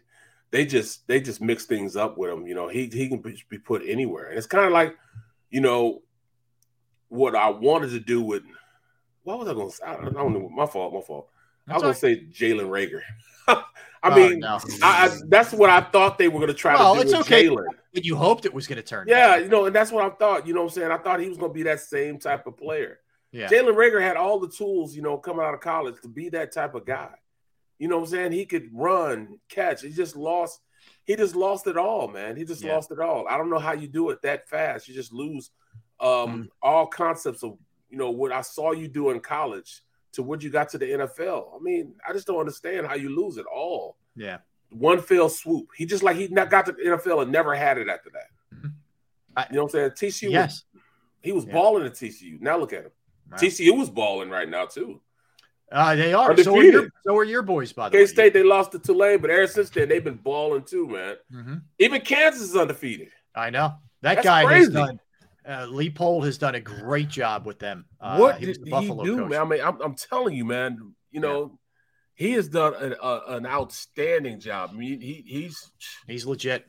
they 0.51 0.65
just 0.65 1.07
they 1.07 1.19
just 1.19 1.41
mix 1.41 1.65
things 1.65 1.95
up 1.95 2.17
with 2.17 2.31
him. 2.31 2.47
You 2.47 2.55
know, 2.55 2.67
he 2.69 2.87
he 2.87 3.09
can 3.09 3.19
be 3.19 3.41
be 3.49 3.57
put 3.57 3.83
anywhere. 3.85 4.29
And 4.29 4.37
it's 4.37 4.47
kind 4.47 4.65
of 4.65 4.71
like, 4.71 4.95
you 5.49 5.59
know, 5.59 6.01
what 7.09 7.35
I 7.35 7.49
wanted 7.49 7.89
to 7.91 7.99
do 7.99 8.21
with 8.21 8.43
what 9.23 9.39
was 9.39 9.49
I 9.49 9.53
gonna 9.53 9.71
say? 9.71 9.85
I 9.85 9.95
don't, 9.95 10.07
I 10.07 10.21
don't 10.21 10.33
know. 10.33 10.49
My 10.49 10.65
fault, 10.65 10.93
my 10.93 11.01
fault. 11.01 11.27
I 11.67 11.73
was 11.73 11.81
gonna 11.81 11.93
say 11.93 12.25
Jalen 12.25 12.69
Reagor. 12.69 13.01
I 14.03 14.09
Oh, 14.11 14.15
mean, 14.15 14.39
no. 14.39 14.59
I, 14.83 15.07
I, 15.07 15.17
that's 15.27 15.51
what 15.53 15.69
I 15.69 15.81
thought 15.81 16.17
they 16.17 16.27
were 16.27 16.39
gonna 16.39 16.53
try 16.53 16.75
Well, 16.75 16.95
to 16.95 17.01
do 17.01 17.07
it's 17.07 17.17
with 17.17 17.27
okay. 17.27 17.45
Jalen. 17.47 17.65
But 17.93 18.05
you 18.05 18.15
hoped 18.15 18.45
it 18.45 18.53
was 18.53 18.67
going 18.67 18.77
to 18.77 18.83
turn. 18.83 19.07
Yeah, 19.07 19.37
you 19.37 19.47
know, 19.49 19.65
and 19.65 19.75
that's 19.75 19.91
what 19.91 20.05
I 20.05 20.09
thought. 20.15 20.45
You 20.45 20.53
know 20.53 20.61
what 20.61 20.71
I'm 20.71 20.81
saying? 20.81 20.91
I 20.91 20.97
thought 20.99 21.19
he 21.19 21.29
was 21.29 21.37
going 21.39 21.49
to 21.49 21.53
be 21.55 21.63
that 21.63 21.79
same 21.79 22.19
type 22.19 22.45
of 22.45 22.55
player. 22.55 22.99
Yeah. 23.31 23.47
Jalen 23.49 23.73
Reagor 23.75 23.99
had 23.99 24.17
all 24.17 24.39
the 24.39 24.49
tools, 24.49 24.95
you 24.95 25.01
know, 25.01 25.17
coming 25.17 25.43
out 25.43 25.55
of 25.55 25.61
college 25.61 25.95
to 26.03 26.07
be 26.07 26.29
that 26.29 26.51
type 26.51 26.75
of 26.75 26.85
guy. 26.85 27.09
You 27.79 27.87
know 27.87 27.97
what 27.97 28.03
I'm 28.03 28.09
saying? 28.11 28.31
He 28.33 28.45
could 28.45 28.69
run, 28.71 29.39
catch. 29.49 29.81
He 29.81 29.89
just 29.89 30.15
lost. 30.15 30.59
He 31.05 31.15
just 31.15 31.35
lost 31.35 31.65
it 31.65 31.75
all, 31.77 32.07
man. 32.07 32.35
He 32.35 32.43
just 32.45 32.61
Yeah. 32.63 32.75
lost 32.75 32.91
it 32.91 32.99
all. 32.99 33.25
I 33.27 33.35
don't 33.37 33.49
know 33.49 33.57
how 33.57 33.73
you 33.73 33.87
do 33.87 34.11
it 34.11 34.21
that 34.21 34.47
fast. 34.47 34.87
You 34.87 34.93
just 34.93 35.11
lose 35.13 35.49
um, 35.99 36.07
Mm-hmm. 36.09 36.41
all 36.61 36.85
concepts 36.85 37.41
of, 37.43 37.57
you 37.89 37.97
know, 37.97 38.11
what 38.11 38.31
I 38.31 38.41
saw 38.41 38.73
you 38.73 38.87
do 38.87 39.09
in 39.09 39.21
college 39.21 39.81
to 40.17 40.23
what 40.23 40.43
you 40.43 40.49
got 40.49 40.67
to 40.69 40.77
the 40.77 40.85
NFL. 40.85 41.55
I 41.55 41.59
mean, 41.61 41.93
I 42.07 42.11
just 42.11 42.27
don't 42.27 42.39
understand 42.39 42.85
how 42.87 42.95
you 42.95 43.15
lose 43.15 43.37
it 43.37 43.45
all. 43.45 43.97
Yeah. 44.15 44.39
One 44.69 45.01
fell 45.01 45.29
swoop. 45.29 45.69
He 45.77 45.85
just 45.85 46.03
like 46.03 46.17
he 46.17 46.27
not 46.27 46.49
got 46.49 46.65
to 46.65 46.73
the 46.73 46.81
NFL 46.81 47.21
and 47.23 47.31
never 47.31 47.55
had 47.55 47.77
it 47.77 47.87
after 47.87 48.09
that. 48.11 48.27
you 49.49 49.55
know 49.55 49.63
what 49.63 49.73
I'm 49.75 49.95
saying? 49.95 50.11
TCU. 50.11 50.25
Mm-hmm. 50.25 50.33
Yes. 50.33 50.63
Was, 50.73 50.83
he 51.21 51.31
was 51.31 51.45
Yeah. 51.45 51.53
balling 51.53 51.85
at 51.85 51.93
TCU. 51.93 52.41
Now 52.41 52.57
look 52.57 52.73
at 52.73 52.83
him. 52.85 52.91
Right. 53.29 53.39
TCU 53.39 53.77
was 53.77 53.89
balling 53.89 54.29
right 54.29 54.49
now 54.49 54.65
too. 54.65 54.99
Uh, 55.71 55.95
they 55.95 56.13
are. 56.13 56.35
So 56.37 56.53
are, 56.57 56.63
your, 56.63 56.73
Undefeated. 56.79 56.91
so 57.05 57.17
are 57.17 57.23
your 57.25 57.41
boys, 57.43 57.73
by 57.73 57.89
the 57.89 57.93
K 57.93 57.97
way. 57.99 58.05
K 58.05 58.11
State 58.11 58.33
they 58.33 58.43
lost 58.43 58.71
to 58.71 58.79
Tulane, 58.79 59.19
but 59.21 59.29
ever 59.29 59.47
since 59.47 59.69
then 59.69 59.87
they've 59.89 60.03
been 60.03 60.15
balling 60.15 60.63
too, 60.63 60.87
man. 60.87 61.15
Mhm. 61.33 61.61
Even 61.79 62.01
Kansas 62.01 62.41
is 62.41 62.55
undefeated. 62.55 63.09
I 63.35 63.49
know 63.49 63.75
that 64.01 64.15
That's 64.15 64.25
guy 64.25 64.51
has 64.53 64.69
done. 64.69 64.99
Uh, 65.47 65.65
Leipold 65.67 66.25
has 66.25 66.37
done 66.37 66.55
a 66.55 66.59
great 66.59 67.07
job 67.07 67.45
with 67.45 67.57
them. 67.57 67.85
Uh, 68.01 68.17
what 68.17 68.37
he 68.37 68.47
did 68.47 68.57
he 68.65 68.69
do, 68.69 69.17
coach. 69.17 69.29
man? 69.29 69.41
I 69.41 69.45
mean, 69.45 69.61
I'm, 69.61 69.81
I'm 69.81 69.95
telling 69.95 70.35
you, 70.35 70.43
man. 70.43 70.93
You 71.09 71.21
know, 71.21 71.57
he 72.15 72.33
has 72.33 72.49
done 72.49 72.73
an, 72.75 72.95
a, 73.01 73.21
an 73.27 73.45
outstanding 73.45 74.39
job. 74.41 74.71
I 74.73 74.77
mean, 74.77 74.99
he 74.99 75.23
he's 75.25 75.71
He's 76.05 76.25
legit. 76.25 76.65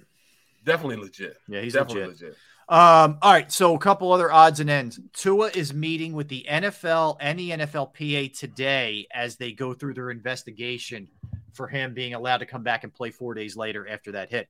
definitely 0.65 0.97
legit. 0.97 1.37
Yeah, 1.49 1.61
he's 1.61 1.73
definitely 1.73 2.07
legit. 2.07 2.21
legit. 2.29 2.37
Um, 2.69 3.19
all 3.23 3.33
right, 3.33 3.51
so 3.51 3.75
a 3.75 3.79
couple 3.79 4.13
other 4.13 4.31
odds 4.31 4.61
and 4.61 4.69
ends. 4.69 5.01
Tua 5.15 5.51
is 5.55 5.73
meeting 5.73 6.13
with 6.13 6.29
the 6.29 6.45
NFL 6.49 7.17
and 7.19 7.39
the 7.39 7.51
NFLPA 7.51 8.39
today 8.39 9.07
as 9.13 9.37
they 9.37 9.53
go 9.53 9.73
through 9.73 9.95
their 9.95 10.11
investigation 10.11 11.09
for 11.55 11.67
him 11.67 11.95
being 11.95 12.13
allowed 12.13 12.39
to 12.39 12.47
come 12.47 12.63
back 12.63 12.85
and 12.85 12.93
play 12.93 13.11
four 13.11 13.33
days 13.33 13.57
later 13.57 13.89
after 13.89 14.13
that 14.13 14.31
hit. 14.31 14.49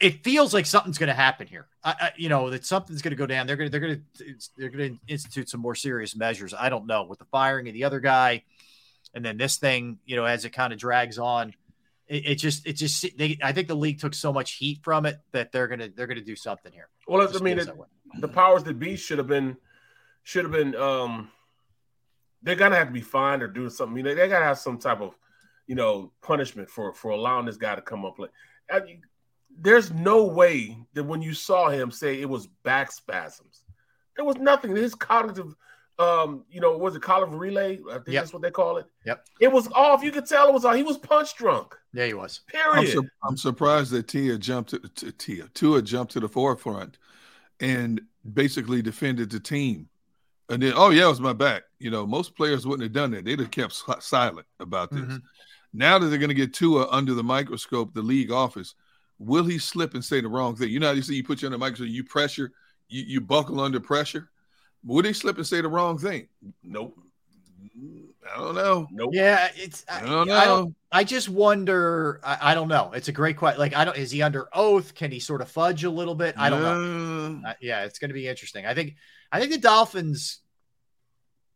It 0.00 0.24
feels 0.24 0.54
like 0.54 0.64
something's 0.64 0.96
going 0.96 1.08
to 1.08 1.14
happen 1.14 1.46
here. 1.46 1.66
I, 1.84 1.90
I, 1.90 2.12
you 2.16 2.28
know 2.28 2.48
that 2.50 2.64
something's 2.64 3.02
going 3.02 3.10
to 3.10 3.16
go 3.16 3.26
down. 3.26 3.46
They're 3.46 3.56
going 3.56 3.70
to 3.70 3.78
they're 3.78 3.88
going 3.88 4.04
to 4.16 4.34
they're 4.56 4.70
going 4.70 4.98
to 4.98 5.12
institute 5.12 5.50
some 5.50 5.60
more 5.60 5.74
serious 5.74 6.16
measures. 6.16 6.54
I 6.58 6.68
don't 6.68 6.86
know 6.86 7.04
with 7.04 7.18
the 7.18 7.26
firing 7.26 7.68
of 7.68 7.74
the 7.74 7.84
other 7.84 8.00
guy, 8.00 8.44
and 9.12 9.24
then 9.24 9.36
this 9.36 9.56
thing. 9.56 9.98
You 10.06 10.16
know, 10.16 10.24
as 10.24 10.44
it 10.44 10.50
kind 10.50 10.72
of 10.72 10.78
drags 10.78 11.18
on, 11.18 11.52
it, 12.06 12.26
it 12.26 12.34
just 12.36 12.66
it 12.66 12.74
just 12.74 13.06
they. 13.18 13.38
I 13.42 13.52
think 13.52 13.68
the 13.68 13.74
league 13.74 13.98
took 13.98 14.14
so 14.14 14.32
much 14.32 14.52
heat 14.52 14.80
from 14.82 15.04
it 15.04 15.18
that 15.32 15.52
they're 15.52 15.68
gonna 15.68 15.88
they're 15.94 16.06
gonna 16.06 16.22
do 16.22 16.36
something 16.36 16.72
here. 16.72 16.88
Well, 17.06 17.20
I 17.20 17.38
mean, 17.40 17.58
it, 17.58 17.68
the 18.20 18.28
powers 18.28 18.62
that 18.64 18.78
be 18.78 18.96
should 18.96 19.18
have 19.18 19.26
been 19.26 19.56
should 20.22 20.44
have 20.44 20.52
been 20.52 20.74
um 20.76 21.30
they're 22.42 22.56
gonna 22.56 22.76
have 22.76 22.88
to 22.88 22.92
be 22.92 23.00
fined 23.00 23.42
or 23.42 23.48
do 23.48 23.68
something. 23.70 23.92
I 23.92 24.02
mean, 24.02 24.16
they, 24.16 24.28
gotta 24.28 24.44
have 24.44 24.58
some 24.58 24.78
type 24.78 25.00
of 25.00 25.14
you 25.66 25.74
know 25.74 26.12
punishment 26.22 26.68
for 26.68 26.92
for 26.92 27.10
allowing 27.10 27.46
this 27.46 27.56
guy 27.56 27.74
to 27.74 27.82
come 27.82 28.04
up. 28.04 28.16
Play. 28.16 28.28
I 28.70 28.80
mean, 28.80 29.02
there's 29.60 29.92
no 29.92 30.24
way 30.24 30.76
that 30.94 31.04
when 31.04 31.22
you 31.22 31.34
saw 31.34 31.68
him 31.68 31.90
say 31.90 32.20
it 32.20 32.28
was 32.28 32.46
back 32.64 32.90
spasms, 32.92 33.62
there 34.16 34.24
was 34.24 34.36
nothing. 34.36 34.74
His 34.74 34.94
cognitive, 34.94 35.54
um, 35.98 36.44
you 36.50 36.60
know, 36.60 36.76
was 36.76 36.96
it 36.96 37.02
cognitive 37.02 37.38
relay? 37.38 37.78
I 37.90 37.94
think 37.94 38.08
Yep. 38.08 38.22
that's 38.22 38.32
what 38.32 38.42
they 38.42 38.50
call 38.50 38.78
it. 38.78 38.86
Yep. 39.06 39.26
It 39.40 39.52
was 39.52 39.68
off. 39.72 40.02
You 40.02 40.10
could 40.10 40.26
tell 40.26 40.48
it 40.48 40.54
was 40.54 40.64
off. 40.64 40.74
He 40.76 40.82
was 40.82 40.98
punch 40.98 41.36
drunk. 41.36 41.76
Yeah, 41.92 42.06
he 42.06 42.14
was. 42.14 42.40
I'm, 42.54 42.84
Period. 42.84 43.08
I'm 43.22 43.36
surprised 43.36 43.90
that 43.92 44.08
Tia 44.08 44.38
jumped 44.38 44.70
to, 44.70 44.78
to 44.80 45.12
Tia 45.12 45.48
Tua 45.54 45.82
jumped 45.82 46.12
to 46.12 46.20
the 46.20 46.28
forefront 46.28 46.98
and 47.60 48.00
basically 48.34 48.82
defended 48.82 49.30
the 49.30 49.40
team. 49.40 49.88
And 50.48 50.62
then, 50.62 50.72
oh 50.76 50.90
yeah, 50.90 51.06
it 51.06 51.10
was 51.10 51.20
my 51.20 51.32
back. 51.32 51.62
You 51.78 51.90
know, 51.90 52.06
most 52.06 52.34
players 52.36 52.66
wouldn't 52.66 52.82
have 52.82 52.92
done 52.92 53.12
that. 53.12 53.24
They'd 53.24 53.38
have 53.40 53.50
kept 53.50 53.72
silent 54.00 54.46
about 54.60 54.90
this. 54.90 55.00
Mhm. 55.00 55.22
Now 55.72 55.98
that 55.98 56.08
they're 56.08 56.18
going 56.18 56.28
to 56.28 56.34
get 56.34 56.52
Tua 56.52 56.86
under 56.90 57.14
the 57.14 57.22
microscope, 57.22 57.94
the 57.94 58.02
league 58.02 58.30
office, 58.30 58.74
will 59.24 59.44
he 59.44 59.58
slip 59.58 59.94
and 59.94 60.04
say 60.04 60.20
the 60.20 60.28
wrong 60.28 60.56
thing? 60.56 60.68
You 60.68 60.80
know 60.80 60.88
how 60.88 60.92
you 60.92 61.02
see 61.02 61.14
you 61.14 61.24
put 61.24 61.42
you 61.42 61.46
under 61.46 61.56
the 61.56 61.60
microscope, 61.60 61.88
you 61.88 62.04
pressure, 62.04 62.52
you, 62.88 63.04
you 63.06 63.20
buckle 63.20 63.60
under 63.60 63.80
pressure. 63.80 64.28
Would 64.84 65.04
he 65.04 65.12
slip 65.12 65.36
and 65.36 65.46
say 65.46 65.60
the 65.60 65.68
wrong 65.68 65.98
thing? 65.98 66.28
Nope. 66.62 66.98
I 68.30 68.36
don't 68.36 68.54
know. 68.54 68.86
Nope. 68.90 69.10
Yeah, 69.12 69.48
it's 69.54 69.84
I, 69.88 70.00
I 70.00 70.04
don't 70.04 70.30
I 70.30 70.44
know. 70.44 70.56
don't. 70.56 70.76
I 70.90 71.04
just 71.04 71.28
wonder. 71.28 72.20
I, 72.24 72.38
I 72.50 72.54
don't 72.54 72.68
know. 72.68 72.92
It's 72.94 73.08
a 73.08 73.12
great 73.12 73.36
question. 73.36 73.60
Like 73.60 73.74
I 73.74 73.84
don't. 73.84 73.96
Is 73.96 74.10
he 74.10 74.22
under 74.22 74.48
oath? 74.52 74.94
Can 74.94 75.10
he 75.10 75.20
sort 75.20 75.40
of 75.40 75.48
fudge 75.48 75.84
a 75.84 75.90
little 75.90 76.14
bit? 76.14 76.34
I 76.36 76.50
don't 76.50 76.62
know. 76.62 77.48
Uh, 77.48 77.54
yeah, 77.60 77.84
it's 77.84 77.98
going 77.98 78.10
to 78.10 78.14
be 78.14 78.28
interesting. 78.28 78.66
I 78.66 78.74
think. 78.74 78.96
I 79.30 79.40
think 79.40 79.52
the 79.52 79.58
Dolphins 79.58 80.40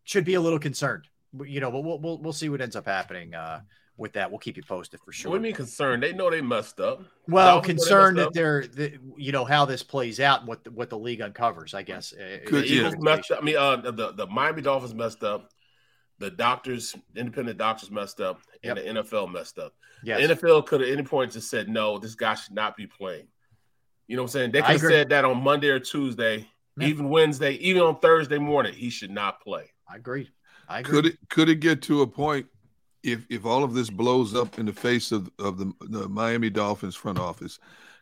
should 0.04 0.24
be 0.24 0.34
a 0.34 0.40
little 0.40 0.58
concerned. 0.58 1.06
You 1.44 1.60
know, 1.60 1.70
but 1.70 1.82
we'll 1.82 2.00
we'll, 2.00 2.18
we'll 2.22 2.32
see 2.32 2.48
what 2.48 2.60
ends 2.60 2.76
up 2.76 2.86
happening 2.86 3.34
uh, 3.34 3.60
with 3.96 4.12
that. 4.12 4.30
We'll 4.30 4.38
keep 4.38 4.56
you 4.56 4.62
posted 4.62 5.00
for 5.00 5.12
sure. 5.12 5.30
What 5.30 5.38
do 5.38 5.40
you 5.40 5.48
mean 5.48 5.54
concerned? 5.54 6.02
They 6.02 6.12
know 6.12 6.30
they 6.30 6.42
messed 6.42 6.80
up. 6.80 7.02
Well, 7.28 7.56
Dolphins 7.56 7.68
know 7.68 7.84
they 7.84 7.90
concerned 7.90 8.18
that 8.18 8.34
they're, 8.34 8.66
that, 8.66 8.98
you 9.16 9.32
know, 9.32 9.44
how 9.44 9.64
this 9.64 9.82
plays 9.82 10.20
out 10.20 10.40
and 10.40 10.48
what 10.48 10.64
the, 10.64 10.70
what 10.70 10.90
the 10.90 10.98
league 10.98 11.20
uncovers. 11.20 11.74
I 11.74 11.82
guess. 11.82 12.12
Uh, 12.12 12.38
The 12.50 12.64
Eagles 12.64 12.96
messed 12.98 13.30
up. 13.30 13.40
I 13.40 13.44
mean, 13.44 13.56
uh, 13.56 13.76
the 13.76 14.12
the 14.12 14.26
Miami 14.26 14.62
Dolphins 14.62 14.94
messed 14.94 15.22
up. 15.22 15.50
The 16.18 16.30
doctors, 16.30 16.96
independent 17.14 17.58
doctors, 17.58 17.90
messed 17.90 18.22
up, 18.22 18.40
and 18.64 18.78
the 18.78 18.82
NFL 18.82 19.30
messed 19.30 19.58
up. 19.58 19.74
Yes. 20.02 20.26
The 20.26 20.34
NFL 20.34 20.64
could 20.66 20.80
at 20.80 20.88
any 20.88 21.02
point 21.02 21.32
just 21.32 21.50
said, 21.50 21.68
"No, 21.68 21.98
this 21.98 22.14
guy 22.14 22.34
should 22.34 22.54
not 22.54 22.76
be 22.76 22.86
playing." 22.86 23.26
You 24.06 24.16
know 24.16 24.22
what 24.22 24.28
I'm 24.28 24.32
saying? 24.32 24.52
They 24.52 24.62
could 24.62 24.70
have 24.70 24.80
said 24.80 25.08
that 25.10 25.24
on 25.24 25.42
Monday 25.42 25.68
or 25.68 25.80
Tuesday, 25.80 26.48
even 26.80 27.08
Wednesday, 27.08 27.52
even 27.54 27.82
on 27.82 27.98
Thursday 27.98 28.38
morning. 28.38 28.72
He 28.72 28.88
should 28.88 29.10
not 29.10 29.40
play. 29.40 29.72
I 29.88 29.96
agree. 29.96 30.30
I 30.68 30.80
agree. 30.80 30.92
Could 30.92 31.06
it 31.06 31.18
could 31.28 31.48
it 31.48 31.56
get 31.56 31.82
to 31.82 32.02
a 32.02 32.06
point 32.06 32.46
if 33.06 33.26
if 33.30 33.46
all 33.46 33.64
of 33.64 33.72
this 33.74 33.88
blows 33.88 34.34
up 34.34 34.58
in 34.58 34.66
the 34.66 34.72
face 34.72 35.12
of 35.12 35.30
of 35.38 35.58
the, 35.58 35.72
the 35.80 36.08
Miami 36.08 36.50
Dolphins 36.50 36.94
front 36.96 37.18
office? 37.18 37.58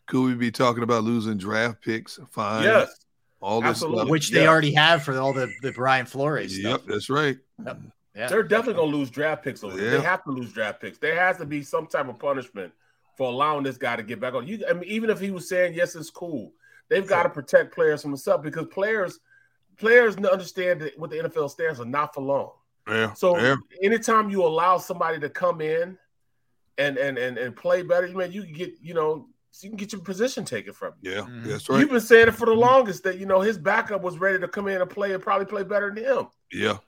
Could 0.07 0.25
we 0.25 0.35
be 0.35 0.51
talking 0.51 0.83
about 0.83 1.05
losing 1.05 1.39
draft 1.39 1.81
picks, 1.83 2.19
fines, 2.31 2.67
Yes. 2.67 3.05
all 3.41 3.61
this 3.63 3.79
stuff? 3.79 4.09
which 4.09 4.31
they 4.31 4.47
already 4.47 4.75
have 4.75 5.03
for 5.03 5.19
all 5.19 5.33
the 5.33 5.53
the 5.63 5.73
Brian 5.73 6.07
Flores 6.07 6.59
stuff. 6.59 6.81
Yep, 6.81 6.83
that's 6.87 7.11
right. 7.11 7.39
Yep. 7.65 7.79
Yeah. 8.17 8.29
They're 8.29 8.43
definitely 8.43 8.81
gonna 8.83 8.97
lose 8.97 9.11
draft 9.11 9.43
picks 9.43 9.65
over. 9.65 9.77
Yeah. 9.77 9.91
They 9.91 10.01
have 10.01 10.23
to 10.25 10.31
lose 10.31 10.53
draft 10.53 10.81
picks. 10.81 10.99
There 10.99 11.19
has 11.19 11.37
to 11.39 11.45
be 11.47 11.63
some 11.63 11.87
type 11.87 12.09
of 12.09 12.19
punishment 12.19 12.73
for 13.17 13.29
allowing 13.29 13.65
this 13.65 13.77
guy 13.77 13.97
to 13.97 14.03
get 14.03 14.21
back 14.21 14.35
on. 14.35 14.47
You, 14.47 14.65
I 14.69 14.73
mean, 14.73 14.85
even 14.85 15.11
if 15.11 15.21
he 15.21 15.31
was 15.31 15.49
saying 15.49 15.75
yes, 15.75 15.95
it's 15.95 16.11
cool. 16.11 16.53
They've 16.89 17.07
got 17.07 17.23
to 17.23 17.29
protect 17.31 17.75
players 17.75 18.03
from 18.03 18.11
themselves 18.11 18.45
because 18.45 18.67
players, 18.67 19.19
players 19.79 20.17
understand 20.17 20.81
that 20.83 20.99
what 20.99 21.11
the 21.11 21.17
NFL 21.17 21.49
stands 21.51 21.79
for 21.79 21.85
not 21.87 22.13
for 22.15 22.21
long. 22.21 22.53
Yeah. 22.89 23.13
So 23.15 23.39
yeah. 23.39 23.57
anytime 23.83 24.31
you 24.31 24.45
allow 24.45 24.79
somebody 24.79 25.19
to 25.21 25.29
come 25.31 25.61
in 25.61 25.97
and 26.79 26.97
and 26.99 27.17
and, 27.19 27.39
and 27.39 27.57
play 27.57 27.83
better, 27.83 28.07
you 28.07 28.17
mean 28.17 28.33
you 28.33 28.43
can 28.43 28.53
get 28.53 28.75
you 28.83 28.95
know 28.95 29.29
you 29.61 29.71
can 29.71 29.77
get 29.77 29.93
your 29.93 30.03
position 30.03 30.45
taken 30.45 30.73
from 30.73 30.95
you. 31.01 31.13
Yeah, 31.13 31.21
Mm-hmm. 31.21 31.49
that's 31.49 31.69
right. 31.69 31.81
You've 31.81 31.91
been 31.91 32.01
saying 32.01 32.29
it 32.29 32.35
for 32.35 32.47
the 32.47 32.55
longest 32.55 33.05
that 33.05 33.19
you 33.19 33.27
know 33.27 33.41
his 33.41 33.57
backup 33.57 34.03
was 34.03 34.19
ready 34.19 34.39
to 34.39 34.49
come 34.49 34.69
in 34.69 34.81
and 34.81 34.91
play 34.91 35.13
and 35.15 35.23
probably 35.23 35.47
play 35.47 35.63
better 35.63 35.93
than 35.95 36.05
him. 36.05 36.27
Yeah. 36.53 36.79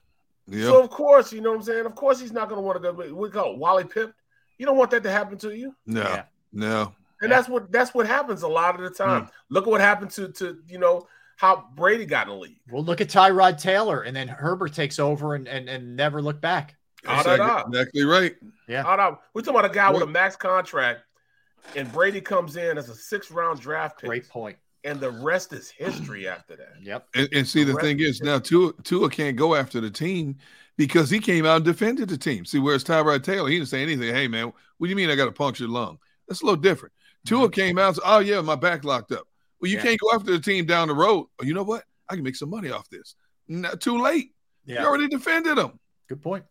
Yeah. 0.47 0.65
So 0.65 0.83
of 0.83 0.89
course, 0.89 1.33
you 1.33 1.41
know 1.41 1.51
what 1.51 1.57
I'm 1.59 1.63
saying. 1.63 1.85
Of 1.85 1.95
course, 1.95 2.19
he's 2.19 2.31
not 2.31 2.47
going 2.49 2.59
to 2.59 2.65
want 2.65 2.81
to 2.81 2.91
go. 2.93 3.15
We 3.15 3.29
call 3.29 3.53
it 3.53 3.57
Wally 3.57 3.83
Pipp. 3.83 4.13
You 4.57 4.65
don't 4.65 4.77
want 4.77 4.91
that 4.91 5.03
to 5.03 5.11
happen 5.11 5.37
to 5.39 5.55
you, 5.55 5.75
no. 5.85 6.23
No. 6.53 6.93
and 7.21 7.31
that's 7.31 7.47
what 7.49 7.71
that's 7.71 7.93
what 7.93 8.07
happens 8.07 8.43
a 8.43 8.47
lot 8.47 8.75
of 8.75 8.81
the 8.81 8.89
time. 8.89 9.23
Hmm. 9.23 9.29
Look 9.49 9.65
at 9.67 9.69
what 9.69 9.81
happened 9.81 10.11
to 10.11 10.29
to 10.29 10.59
you 10.67 10.79
know 10.79 11.07
how 11.37 11.67
Brady 11.75 12.05
got 12.05 12.27
in 12.27 12.33
the 12.33 12.39
league. 12.39 12.59
Well, 12.69 12.83
look 12.83 12.99
at 12.99 13.07
Tyrod 13.07 13.61
Taylor, 13.61 14.01
and 14.01 14.15
then 14.15 14.27
Herbert 14.27 14.73
takes 14.73 14.99
over 14.99 15.35
and 15.35 15.47
and, 15.47 15.69
and 15.69 15.95
never 15.95 16.21
look 16.21 16.41
back. 16.41 16.75
That's 17.03 17.25
da, 17.25 17.37
da. 17.37 17.63
exactly 17.67 18.03
right. 18.03 18.35
Yeah. 18.67 18.83
Ah, 18.85 18.95
da. 18.97 19.15
We're 19.33 19.41
talking 19.41 19.59
about 19.59 19.71
a 19.71 19.73
guy 19.73 19.91
with 19.91 20.01
a 20.01 20.07
max 20.07 20.35
contract, 20.35 21.01
and 21.75 21.91
Brady 21.93 22.19
comes 22.19 22.57
in 22.57 22.77
as 22.77 22.89
a 22.89 22.95
six 22.95 23.31
round 23.31 23.61
draft 23.61 24.01
pick. 24.01 24.07
Great 24.09 24.27
point. 24.27 24.57
And 24.83 24.99
the 24.99 25.11
rest 25.11 25.53
is 25.53 25.69
history 25.69 26.27
after 26.27 26.55
that. 26.55 26.73
Yep. 26.81 27.07
And, 27.15 27.29
and 27.33 27.47
see, 27.47 27.63
the 27.63 27.73
Correct. 27.73 27.85
thing 27.85 27.99
is 27.99 28.21
now 28.21 28.39
Tua, 28.39 28.71
Tua 28.83 29.09
can't 29.09 29.35
go 29.35 29.55
after 29.55 29.81
the 29.81 29.91
team 29.91 30.37
because 30.77 31.09
he 31.09 31.19
came 31.19 31.45
out 31.45 31.57
and 31.57 31.65
defended 31.65 32.07
the 32.07 32.17
team. 32.17 32.45
See, 32.45 32.59
whereas 32.59 32.83
Tyrod 32.83 33.23
Taylor, 33.23 33.49
he 33.49 33.57
didn't 33.57 33.67
say 33.67 33.83
anything. 33.83 34.13
Hey, 34.13 34.27
man, 34.27 34.53
what 34.77 34.87
do 34.87 34.89
you 34.89 34.95
mean 34.95 35.09
I 35.09 35.15
got 35.15 35.27
a 35.27 35.31
punctured 35.31 35.69
lung? 35.69 35.97
That's 36.27 36.41
a 36.41 36.45
little 36.45 36.61
different. 36.61 36.93
Tua 37.25 37.49
came 37.49 37.77
out 37.77 37.87
and 37.87 37.95
said, 37.97 38.03
oh, 38.05 38.19
yeah, 38.19 38.41
my 38.41 38.55
back 38.55 38.85
locked 38.85 39.11
up. 39.11 39.26
Well, 39.61 39.69
you. 39.69 39.77
Yeah. 39.77 39.83
can't 39.83 39.99
go 39.99 40.11
after 40.13 40.31
the 40.31 40.39
team 40.39 40.65
down 40.65 40.87
the 40.87 40.93
road. 40.93 41.27
Oh, 41.39 41.43
you 41.43 41.53
know 41.53 41.63
what? 41.63 41.83
I 42.09 42.15
can 42.15 42.23
make 42.23 42.35
some 42.35 42.49
money 42.49 42.71
off 42.71 42.89
this. 42.89 43.15
Not 43.47 43.81
too 43.81 44.01
late. 44.01 44.31
Yeah. 44.65 44.81
You 44.81 44.87
already 44.87 45.07
defended 45.07 45.57
them. 45.57 45.79
Good 46.07 46.21
point. 46.21 46.45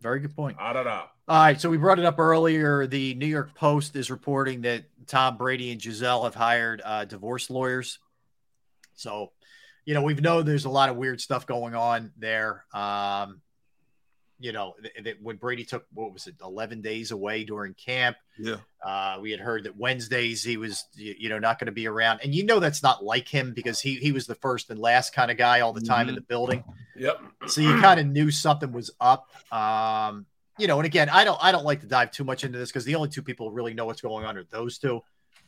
Very 0.00 0.20
good 0.20 0.34
point. 0.34 0.56
I 0.58 0.72
don't 0.72 0.84
know. 0.84 1.04
All 1.28 1.42
right, 1.42 1.60
so 1.60 1.70
we 1.70 1.76
brought 1.76 1.98
it 1.98 2.04
up 2.04 2.18
earlier. 2.18 2.86
The 2.86 3.14
New 3.14 3.26
York 3.26 3.54
Post 3.54 3.94
is 3.94 4.10
reporting 4.10 4.62
that 4.62 4.84
Tom 5.06 5.36
Brady 5.36 5.70
and 5.70 5.80
Gisele 5.80 6.24
have 6.24 6.34
hired 6.34 6.82
uh, 6.84 7.04
divorce 7.04 7.50
lawyers. 7.50 7.98
So, 8.94 9.32
you 9.84 9.94
know, 9.94 10.02
we've 10.02 10.20
known 10.20 10.44
there's 10.44 10.64
a 10.64 10.70
lot 10.70 10.88
of 10.88 10.96
weird 10.96 11.20
stuff 11.20 11.46
going 11.46 11.74
on 11.74 12.12
there. 12.18 12.64
Um, 12.72 13.42
you 14.40 14.52
know, 14.52 14.74
th- 14.82 15.04
that 15.04 15.22
when 15.22 15.36
Brady 15.36 15.64
took 15.64 15.86
what 15.92 16.12
was 16.12 16.26
it, 16.26 16.34
11 16.42 16.80
days 16.80 17.10
away 17.10 17.44
during 17.44 17.74
camp, 17.74 18.16
Yeah. 18.38 18.56
uh, 18.84 19.18
we 19.20 19.30
had 19.30 19.38
heard 19.40 19.64
that 19.64 19.76
Wednesdays 19.76 20.42
he 20.42 20.56
was, 20.56 20.86
y- 20.98 21.14
you 21.18 21.28
know, 21.28 21.38
not 21.38 21.58
going 21.58 21.66
to 21.66 21.72
be 21.72 21.86
around. 21.86 22.20
And 22.24 22.34
you 22.34 22.44
know, 22.44 22.58
that's 22.58 22.82
not 22.82 23.04
like 23.04 23.28
him 23.28 23.52
because 23.52 23.80
he 23.80 23.96
he 23.96 24.12
was 24.12 24.26
the 24.26 24.34
first 24.34 24.70
and 24.70 24.80
last 24.80 25.12
kind 25.12 25.30
of 25.30 25.36
guy 25.36 25.60
all 25.60 25.72
the 25.74 25.80
time 25.82 26.08
in 26.08 26.14
the 26.14 26.20
building. 26.22 26.64
Yep. 26.96 27.20
So 27.48 27.60
you 27.60 27.80
kind 27.80 28.00
of 28.00 28.06
knew 28.06 28.30
something 28.30 28.72
was 28.72 28.90
up. 29.00 29.28
Um, 29.52 30.26
you 30.58 30.66
know, 30.66 30.78
and 30.78 30.86
again, 30.86 31.08
I 31.08 31.24
don't 31.24 31.38
I 31.42 31.52
don't 31.52 31.64
like 31.64 31.80
to 31.82 31.86
dive 31.86 32.10
too 32.10 32.24
much 32.24 32.42
into 32.44 32.58
this 32.58 32.70
because 32.70 32.84
the 32.84 32.94
only 32.94 33.08
two 33.08 33.22
people 33.22 33.48
who 33.48 33.54
really 33.54 33.74
know 33.74 33.84
what's 33.86 34.00
going 34.00 34.24
on 34.24 34.36
are 34.36 34.44
those 34.44 34.78
two. 34.78 35.02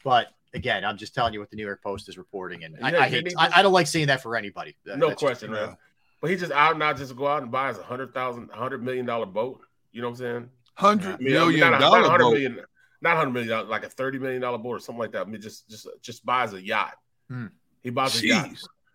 But 0.05 0.29
again, 0.55 0.85
I'm 0.85 0.97
just 0.99 1.15
telling 1.15 1.33
you 1.33 1.41
what 1.41 1.51
the 1.51 1.57
New 1.57 1.65
York 1.65 1.83
Post 1.83 2.09
is 2.09 2.19
reporting, 2.19 2.65
and 2.65 2.77
I, 2.83 2.91
Yeah, 2.91 2.99
I 3.01 3.09
he 3.09 3.15
hate 3.17 3.35
I, 3.39 3.51
I 3.57 3.63
don't 3.63 3.73
like 3.73 3.87
seeing 3.87 4.07
that 4.09 4.23
for 4.23 4.37
anybody. 4.37 4.75
No 4.85 5.09
that's 5.09 5.19
question, 5.23 5.51
man. 5.51 5.77
But 6.23 6.31
he 6.31 6.37
just 6.37 6.53
out 6.53 6.71
and 6.71 6.79
not 6.79 6.97
just 6.97 7.15
go 7.17 7.27
out 7.27 7.43
and 7.43 7.51
buy 7.51 7.69
us 7.69 7.77
a 7.77 7.81
100000 7.81 8.49
100 8.49 8.83
million 8.83 9.05
dollar 9.05 9.27
boat. 9.27 9.61
You 9.93 10.01
know 10.01 10.09
what 10.09 10.21
I'm 10.21 10.25
saying? 10.25 10.51
Hundred 10.75 11.15
I 11.15 11.19
mean, 11.19 11.33
million 11.35 11.61
not 11.61 11.69
a- 11.69 11.71
not 11.73 11.81
dollar 11.81 12.09
hundred 12.09 12.23
boat. 12.25 12.33
million- 12.33 12.61
not 13.03 13.17
hundred 13.17 13.31
million 13.33 13.51
dollars, 13.51 13.69
like 13.69 13.85
a 13.85 13.89
thirty 13.91 14.19
million 14.19 14.41
dollar 14.41 14.57
boat 14.59 14.71
or 14.71 14.79
something 14.79 15.01
like 15.01 15.13
that. 15.13 15.27
I 15.27 15.31
mean, 15.31 15.41
just 15.43 15.69
just 15.69 15.87
just 16.01 16.25
buys 16.25 16.55
a 16.55 16.63
yacht. 16.65 16.95
Hmm. 17.29 17.47
He 17.83 17.91
buys 17.91 18.23
a 18.23 18.27
yacht. 18.27 18.51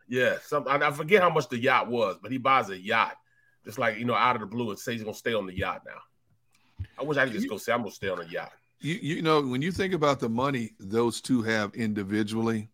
Yeah, 0.07 0.38
some 0.41 0.65
I, 0.67 0.77
I 0.77 0.91
forget 0.91 1.22
how 1.22 1.30
much 1.30 1.49
the 1.49 1.59
yacht 1.59 1.89
was, 1.89 2.17
but 2.22 2.31
he 2.31 2.38
buys 2.38 2.69
a 2.69 2.77
yacht, 2.80 3.17
just 3.65 3.77
like 3.77 3.97
you 3.99 4.06
know, 4.06 4.15
out 4.15 4.38
of 4.38 4.39
the 4.39 4.47
blue, 4.47 4.69
and 4.69 4.80
says 4.80 4.93
he's 4.93 5.03
gonna 5.03 5.14
stay 5.14 5.33
on 5.33 5.45
the 5.45 5.53
yacht 5.56 5.81
now. 5.85 6.85
I 6.97 7.03
wish 7.03 7.17
I 7.17 7.25
could 7.25 7.33
just 7.33 7.49
go 7.49 7.57
say 7.57 7.73
I'm 7.73 7.80
gonna 7.81 7.91
stay 7.91 8.07
on 8.07 8.19
the 8.19 8.25
yacht. 8.30 8.53
You 8.80 8.93
you 8.95 9.22
know 9.22 9.41
when 9.41 9.61
you 9.61 9.73
think 9.73 9.93
about 9.93 10.22
the 10.22 10.30
money 10.30 10.72
those 10.80 11.19
two 11.19 11.41
have 11.41 11.75
individually, 11.75 12.69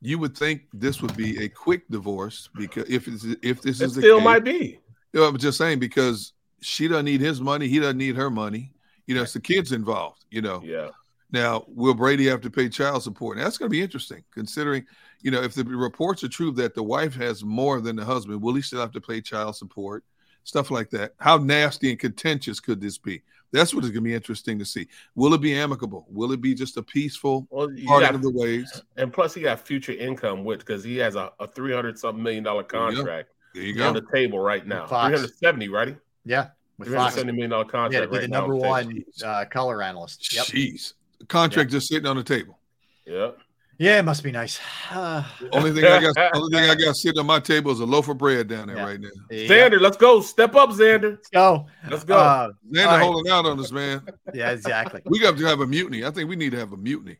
you 0.00 0.18
would 0.18 0.36
think 0.36 0.62
this 0.72 1.02
would 1.02 1.16
be 1.16 1.42
a 1.42 1.48
quick 1.48 1.88
divorce 1.90 2.48
because 2.56 2.88
if 2.88 3.08
it's, 3.08 3.24
if 3.42 3.62
this 3.62 3.80
It 3.80 3.86
is 3.86 3.94
the 3.94 4.02
still 4.02 4.18
case- 4.18 4.24
might 4.24 4.44
be. 4.44 4.80
You 5.12 5.20
know, 5.20 5.26
I'm 5.26 5.38
just 5.38 5.58
saying 5.58 5.78
because 5.78 6.32
she 6.60 6.86
doesn't 6.86 7.06
need 7.06 7.20
his 7.20 7.40
money, 7.40 7.66
he 7.68 7.78
doesn't 7.78 7.96
need 7.98 8.16
her 8.16 8.30
money. 8.30 8.72
You 9.06 9.14
know, 9.14 9.22
it's 9.22 9.32
the 9.32 9.40
kids 9.40 9.72
involved. 9.72 10.24
You 10.30 10.42
know. 10.42 10.60
Yeah. 10.62 10.90
Now, 11.30 11.64
will 11.68 11.94
Brady 11.94 12.26
have 12.28 12.40
to 12.42 12.50
pay 12.50 12.68
child 12.68 13.02
support? 13.02 13.36
And 13.36 13.44
that's 13.44 13.58
going 13.58 13.68
to 13.68 13.70
be 13.70 13.82
interesting, 13.82 14.24
considering, 14.32 14.86
you 15.20 15.30
know, 15.30 15.42
if 15.42 15.52
the 15.54 15.62
reports 15.64 16.24
are 16.24 16.28
true 16.28 16.52
that 16.52 16.74
the 16.74 16.82
wife 16.82 17.14
has 17.16 17.44
more 17.44 17.82
than 17.82 17.96
the 17.96 18.04
husband, 18.04 18.40
will 18.40 18.54
he 18.54 18.62
still 18.62 18.80
have 18.80 18.92
to 18.92 19.00
pay 19.00 19.20
child 19.20 19.54
support? 19.56 20.04
Stuff 20.44 20.70
like 20.70 20.88
that. 20.90 21.12
How 21.18 21.36
nasty 21.36 21.90
and 21.90 21.98
contentious 21.98 22.60
could 22.60 22.80
this 22.80 22.96
be? 22.96 23.22
That's 23.52 23.72
what 23.74 23.82
is 23.84 23.90
going 23.90 24.04
to 24.04 24.08
be 24.08 24.14
interesting 24.14 24.58
to 24.58 24.64
see. 24.64 24.88
Will 25.14 25.32
it 25.34 25.40
be 25.40 25.54
amicable? 25.54 26.06
Will 26.10 26.32
it 26.32 26.40
be 26.40 26.54
just 26.54 26.76
a 26.76 26.82
peaceful 26.82 27.46
Well, 27.50 27.70
you 27.72 27.86
parting 27.86 28.08
got- 28.08 28.14
of 28.16 28.22
the 28.22 28.30
ways? 28.30 28.82
And 28.96 29.12
plus, 29.12 29.34
he 29.34 29.40
got 29.42 29.58
future 29.60 29.92
income 29.92 30.44
with 30.44 30.60
because 30.60 30.84
he 30.84 30.96
has 30.98 31.14
a, 31.16 31.32
a 31.40 31.46
three 31.46 31.72
hundred 31.72 31.98
something 31.98 32.22
million 32.22 32.44
dollar 32.44 32.64
There 32.70 32.80
you 32.80 32.90
go. 32.90 32.96
contract. 32.96 33.28
There 33.54 33.86
on 33.86 33.94
the 33.94 34.04
table 34.12 34.38
right 34.38 34.66
now. 34.66 34.86
Three 34.86 34.96
hundred 34.98 35.34
seventy, 35.36 35.68
right? 35.68 35.96
Yeah, 36.24 36.48
with 36.78 36.88
Three 36.88 36.96
hundred 36.96 37.06
Fox. 37.06 37.14
seventy 37.16 37.32
million 37.32 37.50
dollar 37.50 37.64
Yeah, 37.64 37.70
contract 37.70 38.02
to 38.04 38.08
be 38.10 38.16
right 38.16 38.22
the 38.22 38.28
number 38.28 38.54
on 38.54 38.60
one 38.60 39.04
uh, 39.24 39.44
color 39.46 39.82
analyst. 39.82 40.34
Yep. 40.34 40.44
Jeez. 40.46 40.92
The 41.20 41.26
contract 41.26 41.70
just 41.70 41.88
sitting 41.88 42.06
on 42.06 42.16
the 42.16 42.22
table. 42.22 42.58
Yep. 43.06 43.38
Yeah, 43.78 44.00
it 44.00 44.04
must 44.04 44.24
be 44.24 44.32
nice. 44.32 44.58
Uh, 44.90 45.22
Only 45.52 45.70
thing 45.70 45.84
I 45.84 46.00
got, 46.00 46.16
only 46.34 46.50
thing 46.50 46.68
I 46.68 46.74
got 46.74 46.96
sitting 46.96 47.20
on 47.20 47.26
my 47.26 47.38
table 47.38 47.70
is 47.70 47.78
a 47.78 47.86
loaf 47.86 48.08
of 48.08 48.18
bread 48.18 48.48
down 48.48 48.66
there 48.66 48.76
right 48.76 49.00
now. 49.00 49.08
Xander, 49.30 49.80
let's 49.80 49.96
go. 49.96 50.20
Step 50.20 50.56
up, 50.56 50.70
Xander. 50.70 51.12
Let's 51.12 51.28
go. 51.28 51.66
Let's 51.88 52.04
go. 52.04 52.16
Uh, 52.16 52.48
Xander 52.72 52.86
all 52.86 52.92
right. 52.92 53.02
holding 53.02 53.32
out 53.32 53.46
on 53.46 53.60
us, 53.60 53.70
man. 53.70 54.02
Yeah, 54.34 54.50
exactly. 54.50 55.00
We 55.04 55.20
got 55.20 55.38
to 55.38 55.44
have 55.44 55.60
a 55.60 55.66
mutiny. 55.66 56.04
I 56.04 56.10
think 56.10 56.28
we 56.28 56.34
need 56.34 56.50
to 56.50 56.58
have 56.58 56.72
a 56.72 56.76
mutiny. 56.76 57.16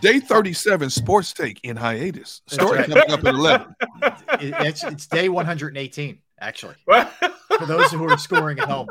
Day 0.00 0.18
37 0.18 0.90
sports 0.90 1.32
take 1.32 1.60
in 1.62 1.76
hiatus. 1.76 2.42
Story 2.48 2.78
right. 2.78 2.88
coming 2.88 3.10
up 3.10 3.24
at 3.24 3.34
11. 3.34 3.74
It's, 4.40 4.82
it's 4.82 5.06
day 5.06 5.28
118, 5.28 6.18
actually, 6.40 6.74
for 6.84 7.66
those 7.66 7.92
who 7.92 8.08
are 8.08 8.18
scoring 8.18 8.58
at 8.58 8.68
home. 8.68 8.88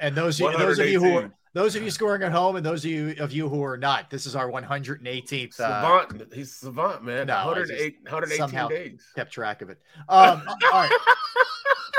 And 0.00 0.14
those 0.14 0.38
those 0.38 0.78
of 0.78 0.88
you 0.88 1.00
who 1.00 1.16
are 1.16 1.32
118. 1.32 1.35
Those 1.56 1.74
of 1.74 1.82
you 1.82 1.90
scoring 1.90 2.22
at 2.22 2.32
home, 2.32 2.56
and 2.56 2.64
those 2.64 2.84
of 2.84 2.90
you 2.90 3.14
of 3.18 3.32
you 3.32 3.48
who 3.48 3.64
are 3.64 3.78
not, 3.78 4.10
this 4.10 4.26
is 4.26 4.36
our 4.36 4.50
118th. 4.50 5.58
Uh, 5.58 6.06
Savant. 6.08 6.32
He's 6.34 6.54
savant, 6.54 7.02
man. 7.02 7.28
no, 7.28 7.34
I 7.34 7.44
108, 7.46 7.96
118 8.02 8.36
somehow 8.38 8.68
days. 8.68 9.02
Kept 9.14 9.32
track 9.32 9.62
of 9.62 9.70
it. 9.70 9.78
Um, 10.08 10.42
all 10.46 10.70
right. 10.72 10.90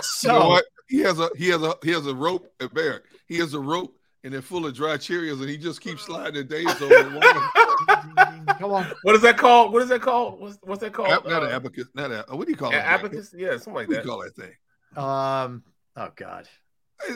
So 0.01 0.31
you 0.33 0.39
know 0.39 0.49
what? 0.49 0.65
He 0.87 0.99
has 0.99 1.19
a 1.19 1.29
he 1.35 1.49
has 1.49 1.63
a 1.63 1.73
he 1.83 1.89
has 1.91 2.05
a 2.05 2.13
rope 2.13 2.53
at 2.61 2.71
Barrett. 2.73 3.03
He 3.27 3.37
has 3.39 3.55
a 3.55 3.59
rope 3.59 3.93
and 4.23 4.31
they're 4.33 4.41
full 4.41 4.65
of 4.65 4.73
dry 4.75 4.95
Cheerios, 4.97 5.39
and 5.41 5.49
he 5.49 5.57
just 5.57 5.81
keeps 5.81 6.03
sliding 6.03 6.33
the 6.35 6.43
days 6.43 6.67
over. 6.81 6.87
the 6.87 7.19
wall. 7.19 8.55
come 8.59 8.71
on. 8.73 8.91
What 9.03 9.15
is 9.15 9.21
that 9.21 9.37
called? 9.37 9.73
What 9.73 9.81
is 9.81 9.89
that 9.89 10.01
called? 10.01 10.39
What's, 10.39 10.57
what's 10.63 10.81
that 10.81 10.93
called? 10.93 11.09
Ab- 11.09 11.25
not 11.25 11.43
Uh, 11.43 11.47
an 11.47 11.51
abacus, 11.53 11.87
not 11.95 12.11
a 12.11 12.25
what 12.35 12.45
do 12.45 12.51
you 12.51 12.57
call 12.57 12.71
it? 12.71 12.75
abacus? 12.75 13.33
Yeah, 13.35 13.51
something 13.57 13.73
like 13.73 13.87
What 13.87 13.89
do 13.89 13.93
that. 13.95 14.03
you 14.05 14.09
call 14.09 14.23
that 14.23 14.35
thing? 14.35 14.53
Um. 15.03 15.63
Oh 15.95 16.09
God. 16.15 16.47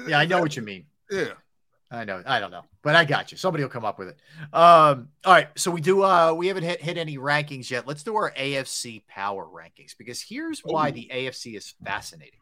Yeah, 0.07 0.17
I 0.19 0.25
know 0.25 0.39
what 0.41 0.55
you 0.55 0.63
mean. 0.63 0.85
Yeah. 1.11 1.33
I 1.91 2.05
know. 2.05 2.23
I 2.25 2.39
don't 2.39 2.51
know, 2.51 2.63
but 2.83 2.95
I 2.95 3.03
got 3.03 3.31
you. 3.31 3.37
Somebody 3.37 3.63
will 3.63 3.69
come 3.69 3.83
up 3.83 3.99
with 3.99 4.07
it. 4.07 4.17
Um, 4.53 5.09
all 5.25 5.33
right. 5.33 5.49
So 5.55 5.69
we 5.69 5.81
do. 5.81 6.03
Uh, 6.03 6.33
we 6.33 6.47
haven't 6.47 6.63
hit, 6.63 6.81
hit 6.81 6.97
any 6.97 7.17
rankings 7.17 7.69
yet. 7.69 7.85
Let's 7.85 8.01
do 8.01 8.15
our 8.15 8.31
AFC 8.31 9.05
power 9.07 9.45
rankings 9.45 9.97
because 9.97 10.21
here's 10.21 10.61
why 10.61 10.89
Ooh. 10.89 10.93
the 10.93 11.11
AFC 11.13 11.57
is 11.57 11.73
fascinating. 11.83 12.39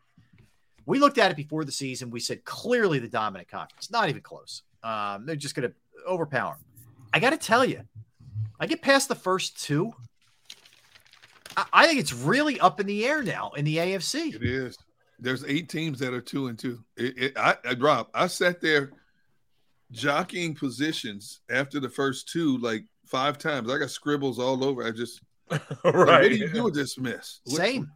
We 0.85 0.99
looked 0.99 1.17
at 1.17 1.31
it 1.31 1.37
before 1.37 1.65
the 1.65 1.71
season. 1.71 2.11
We 2.11 2.19
said 2.19 2.45
clearly 2.45 2.99
the 2.99 3.07
dominant 3.07 3.49
conference, 3.49 3.89
not 3.91 4.09
even 4.09 4.21
close. 4.21 4.61
Um, 4.83 5.25
they're 5.25 5.35
just 5.35 5.55
going 5.55 5.69
to 5.69 5.75
overpower. 6.07 6.57
I 7.11 7.19
got 7.19 7.31
to 7.31 7.37
tell 7.37 7.65
you, 7.65 7.81
I 8.59 8.67
get 8.67 8.81
past 8.83 9.07
the 9.07 9.15
first 9.15 9.63
two. 9.63 9.91
I, 11.57 11.65
I 11.73 11.87
think 11.87 11.99
it's 11.99 12.13
really 12.13 12.59
up 12.59 12.79
in 12.79 12.85
the 12.85 13.05
air 13.05 13.23
now 13.23 13.51
in 13.55 13.65
the 13.65 13.77
AFC. 13.77 14.35
It 14.35 14.43
is. 14.43 14.77
There's 15.19 15.43
eight 15.45 15.69
teams 15.69 15.99
that 15.99 16.13
are 16.13 16.21
two 16.21 16.47
and 16.47 16.57
two. 16.57 16.83
It, 16.95 17.17
it, 17.17 17.37
I, 17.37 17.57
I, 17.65 17.73
Rob, 17.73 18.07
I 18.13 18.27
sat 18.27 18.61
there 18.61 18.91
jockeying 19.91 20.55
positions 20.55 21.41
after 21.49 21.79
the 21.79 21.89
first 21.89 22.29
two 22.29 22.57
like 22.59 22.83
five 23.05 23.37
times. 23.37 23.71
I 23.71 23.77
got 23.77 23.89
scribbles 23.89 24.39
all 24.39 24.63
over. 24.63 24.83
I 24.85 24.91
just, 24.91 25.21
like, 25.51 25.61
what 25.83 26.21
do 26.21 26.35
you 26.35 26.49
do 26.49 26.63
with 26.63 26.75
this 26.75 26.97
mess? 26.97 27.41
What- 27.45 27.57
Same. 27.57 27.91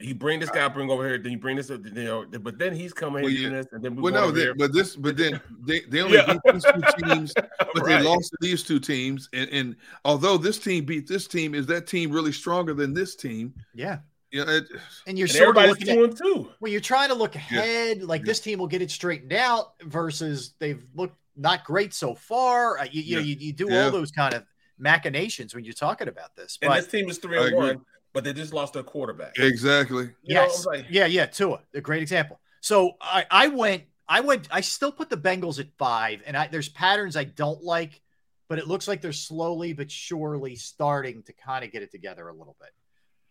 You 0.00 0.16
bring 0.16 0.40
this 0.40 0.50
guy, 0.50 0.66
bring 0.66 0.90
over 0.90 1.06
here, 1.06 1.16
then 1.16 1.30
you 1.30 1.38
bring 1.38 1.54
this, 1.54 1.70
up, 1.70 1.84
you 1.84 1.92
know, 1.92 2.24
but 2.40 2.58
then 2.58 2.74
he's 2.74 2.92
coming 2.92 3.22
Well, 3.22 3.30
here 3.30 3.50
yeah. 3.50 3.58
this, 3.58 3.66
and 3.70 3.84
then 3.84 3.94
we 3.94 4.02
Well, 4.02 4.12
go 4.12 4.20
no, 4.20 4.30
they, 4.32 4.52
but 4.58 4.72
this, 4.72 4.96
but 4.96 5.16
then 5.16 5.40
they, 5.64 5.82
they 5.82 6.00
only 6.00 6.16
Yeah. 6.16 6.32
beat 6.32 6.52
these 6.54 6.64
two 6.64 7.06
teams, 7.06 7.32
but 7.72 7.76
Right. 7.76 8.00
they 8.00 8.02
lost 8.02 8.30
to 8.30 8.36
these 8.40 8.64
two 8.64 8.80
teams. 8.80 9.28
And, 9.32 9.48
and 9.50 9.76
although 10.04 10.36
this 10.38 10.58
team 10.58 10.86
beat 10.86 11.06
this 11.06 11.28
team, 11.28 11.54
is 11.54 11.66
that 11.66 11.86
team 11.86 12.10
really 12.10 12.32
stronger 12.32 12.74
than 12.74 12.92
this 12.92 13.14
team? 13.14 13.54
Yeah. 13.74 13.98
Yeah, 14.32 14.44
it, 14.48 14.64
And 15.06 15.18
you're 15.18 15.26
And 15.26 15.34
sort 15.36 15.50
of 15.50 15.62
everybody's 15.62 15.86
looking 15.86 15.94
two 15.94 16.04
at 16.04 16.10
and 16.10 16.18
two. 16.44 16.50
when 16.58 16.72
you're 16.72 16.80
trying 16.80 17.08
to 17.10 17.14
look 17.14 17.34
ahead, 17.34 18.02
like 18.02 18.24
this 18.24 18.40
team 18.40 18.58
will 18.58 18.66
get 18.66 18.80
it 18.82 18.90
straightened 18.90 19.32
out 19.32 19.74
versus 19.82 20.54
they've 20.58 20.82
looked 20.94 21.16
not 21.36 21.64
great 21.64 21.92
so 21.94 22.14
far. 22.14 22.78
Uh, 22.78 22.84
You, 22.90 23.02
you 23.02 23.16
know, 23.16 23.20
Yeah. 23.22 23.26
you, 23.26 23.36
you 23.46 23.52
do 23.52 23.66
Yeah. 23.70 23.84
all 23.84 23.90
those 23.90 24.10
kind 24.10 24.34
of 24.34 24.44
machinations 24.78 25.54
when 25.54 25.64
you're 25.64 25.74
talking 25.74 26.08
about 26.08 26.34
this. 26.36 26.58
And 26.62 26.72
this 26.72 26.86
team 26.86 27.08
is 27.08 27.18
three 27.18 27.38
and 27.38 27.56
one, 27.56 27.80
but 28.12 28.24
they 28.24 28.32
just 28.32 28.52
lost 28.52 28.72
their 28.74 28.82
quarterback. 28.82 29.38
exactly. 29.38 30.10
You 30.22 30.34
know, 30.34 30.42
yes, 30.44 30.66
like- 30.66 30.86
yeah, 30.90 31.06
yeah, 31.06 31.26
Tua, 31.26 31.60
a 31.74 31.80
great 31.80 32.02
example. 32.02 32.40
So 32.60 32.92
I, 33.00 33.26
I 33.30 33.48
went, 33.48 33.84
I 34.08 34.20
went, 34.20 34.48
I 34.50 34.60
still 34.60 34.92
put 34.92 35.08
the 35.10 35.16
Bengals 35.16 35.58
at 35.60 35.68
five, 35.78 36.22
and 36.26 36.36
I, 36.36 36.46
there's 36.48 36.68
patterns 36.68 37.16
I 37.16 37.24
don't 37.24 37.62
like, 37.62 38.00
but 38.48 38.58
it 38.58 38.66
looks 38.66 38.86
like 38.88 39.00
they're 39.00 39.12
slowly 39.12 39.72
but 39.72 39.90
surely 39.90 40.56
starting 40.56 41.22
to 41.24 41.32
kind 41.32 41.64
of 41.64 41.72
get 41.72 41.82
it 41.82 41.90
together 41.90 42.28
a 42.28 42.32
little 42.34 42.56
bit. 42.60 42.70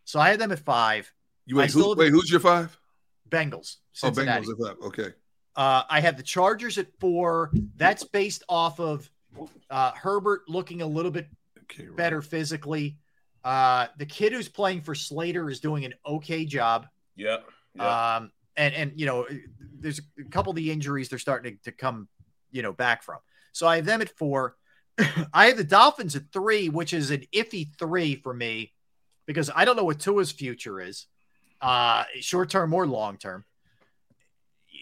So 0.06 0.20
I 0.20 0.30
had 0.30 0.40
them 0.40 0.52
at 0.52 0.60
five. 0.60 1.12
You 1.46 1.58
wait, 1.58 1.72
who, 1.72 1.96
wait, 1.96 2.12
who's 2.12 2.30
your 2.30 2.40
five? 2.40 2.78
Bengals, 3.30 3.78
Oh, 4.04 4.12
Bengals 4.12 4.50
at 4.50 4.58
five. 4.68 4.78
Okay. 4.88 5.14
Uh, 5.56 5.84
I 5.90 6.00
have 6.02 6.18
the 6.18 6.24
Chargers 6.24 6.78
at 6.78 6.88
four. 7.00 7.52
That's 7.76 8.04
based 8.04 8.44
off 8.48 8.80
of 8.80 9.10
uh, 9.70 9.92
Herbert 9.92 10.42
looking 10.48 10.82
a 10.82 10.88
little 10.88 11.12
bit 11.12 11.28
Okay. 11.64 11.86
right. 11.88 11.96
better 11.96 12.22
physically. 12.22 12.98
Uh, 13.44 13.88
the 13.98 14.06
kid 14.06 14.34
who's 14.34 14.50
playing 14.50 14.82
for 14.82 14.94
Slater 14.94 15.50
is 15.50 15.60
doing 15.60 15.86
an 15.86 15.94
okay 16.06 16.46
job. 16.46 16.88
Yeah. 17.16 17.38
yeah. 17.76 18.16
Um, 18.18 18.32
and 18.58 18.74
and 18.76 18.92
you 19.00 19.06
know, 19.06 19.26
there's 19.80 20.00
a 20.20 20.30
couple 20.30 20.52
of 20.52 20.56
the 20.58 20.72
injuries 20.72 21.10
they're 21.10 21.18
starting 21.20 21.58
to, 21.58 21.64
to 21.64 21.72
come, 21.72 22.08
you 22.52 22.62
know, 22.62 22.74
back 22.74 23.04
from. 23.04 23.18
So 23.54 23.68
I 23.68 23.78
have 23.78 23.86
them 23.86 24.02
at 24.02 24.10
four. 24.18 24.56
I 25.34 25.48
have 25.48 25.58
the 25.58 25.64
Dolphins 25.64 26.16
at 26.16 26.32
three, 26.34 26.70
which 26.70 26.94
is 26.94 27.10
an 27.12 27.24
iffy 27.34 27.70
three 27.80 28.16
for 28.16 28.34
me 28.34 28.74
because 29.34 29.50
I 29.56 29.66
don't 29.66 29.76
know 29.76 29.84
what 29.84 30.00
Tua's 30.00 30.32
future 30.32 30.80
is, 30.80 31.08
uh, 31.62 32.04
short 32.20 32.50
term 32.50 32.74
or 32.74 32.86
long 32.86 33.18
term. 33.18 33.46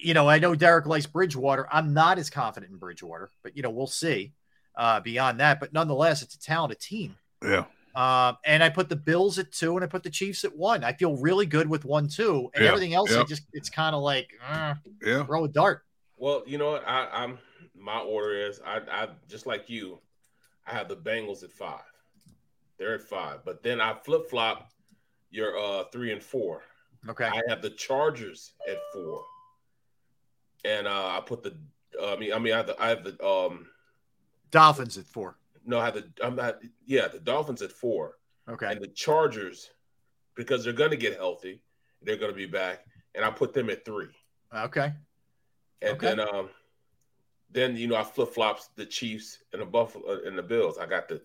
You 0.02 0.14
know, 0.14 0.30
I 0.30 0.40
know 0.40 0.56
Derrick 0.56 0.86
likes 0.86 1.06
Bridgewater. 1.06 1.68
I'm 1.72 1.94
not 1.94 2.18
as 2.19 2.30
confident 2.30 2.72
in 2.72 2.78
Bridgewater, 2.78 3.30
but 3.44 3.56
you 3.56 3.64
know, 3.64 3.69
we'll 3.69 3.88
see. 3.88 4.34
Uh, 4.76 5.02
beyond 5.02 5.42
that, 5.42 5.60
but 5.60 5.74
nonetheless, 5.74 6.22
it's 6.22 6.36
a 6.36 6.40
talented 6.40 6.80
team. 6.80 7.18
Yeah. 7.44 7.66
Um, 7.95 8.38
and 8.45 8.64
I 8.64 8.69
put 8.69 8.88
the 8.88 8.95
Bills 8.95 9.38
at 9.38 9.52
two, 9.52 9.76
and 9.76 9.84
I 9.84 9.88
put 9.88 10.03
the 10.03 10.10
Chiefs 10.10 10.45
at 10.45 10.56
one. 10.56 10.86
I 10.86 10.94
feel 10.94 11.18
really 11.18 11.45
good 11.45 11.68
with 11.68 11.84
one, 11.84 12.08
two, 12.08 12.50
and 12.56 12.64
Yeah, 12.64 12.69
everything 12.69 12.94
else. 12.94 13.14
I 13.14 13.24
just 13.24 13.44
it's 13.52 13.69
kind 13.69 13.94
of 13.94 14.02
like 14.03 14.30
uh, 14.48 14.76
Yeah. 15.03 15.26
throw 15.26 15.44
a 15.44 15.50
dart. 15.50 15.82
Well, 16.16 16.44
you 16.48 16.58
know 16.58 16.72
what? 16.72 16.88
I, 16.88 17.08
I'm 17.11 17.40
my 17.76 18.00
order 18.00 18.48
is 18.48 18.61
I, 18.66 18.80
I 18.90 19.08
just 19.28 19.45
like 19.45 19.69
you. 19.69 20.00
I 20.66 20.72
have 20.72 20.88
the 20.88 20.95
Bengals 20.95 21.44
at 21.44 21.52
five. 21.52 21.82
They're 22.80 22.95
at 22.95 23.01
five, 23.01 23.43
but 23.43 23.61
then 23.61 23.82
I 23.82 23.93
flip 23.93 24.30
flop 24.30 24.72
your 25.30 25.58
uh 25.59 25.83
three 25.91 26.11
and 26.14 26.24
four. 26.24 26.64
Okay. 27.08 27.25
I 27.25 27.41
have 27.49 27.61
the 27.61 27.69
Chargers 27.72 28.53
at 28.67 28.77
four, 28.93 29.22
and 30.66 30.88
uh 30.88 31.17
I 31.17 31.22
put 31.25 31.43
the. 31.43 31.58
Uh, 32.01 32.14
I 32.14 32.17
mean, 32.17 32.33
I 32.33 32.40
mean, 32.40 32.53
I 32.53 32.58
have 32.58 32.67
the, 32.67 32.82
I 32.82 32.90
have 32.90 33.03
the 33.03 33.24
um. 33.25 33.67
Dolphins 34.51 34.98
at 34.98 35.06
four. 35.06 35.38
No, 35.66 35.80
I 35.80 35.85
have 35.85 35.95
the. 35.95 36.09
I'm 36.24 36.35
not. 36.35 36.59
Yeah, 36.85 37.08
the 37.09 37.19
Dolphins 37.19 37.61
at 37.61 37.72
four, 37.72 38.16
Okay. 38.49 38.72
and 38.72 38.82
the 38.82 38.88
Chargers 38.88 39.69
because 40.35 40.64
they're 40.64 40.74
going 40.74 40.91
to 40.91 40.98
get 40.98 41.17
healthy. 41.17 41.61
They're 42.01 42.17
going 42.17 42.32
to 42.32 42.38
be 42.38 42.45
back, 42.45 42.85
and 43.14 43.25
I 43.25 43.30
put 43.30 43.53
them 43.53 43.69
at 43.69 43.83
three. 43.83 44.08
Okay. 44.56 44.93
And 45.82 45.93
Okay. 45.93 46.08
then 46.16 46.19
um 46.22 46.49
then 47.51 47.75
you 47.75 47.88
know 47.88 47.95
I 47.95 48.03
flip 48.03 48.30
flops 48.33 48.69
the 48.75 48.85
Chiefs 48.85 49.40
and 49.53 49.61
the 49.61 49.66
Buffalo 49.66 50.19
and 50.25 50.38
the 50.38 50.43
Bills. 50.43 50.77
I 50.77 50.85
got 50.85 51.08
the 51.08 51.22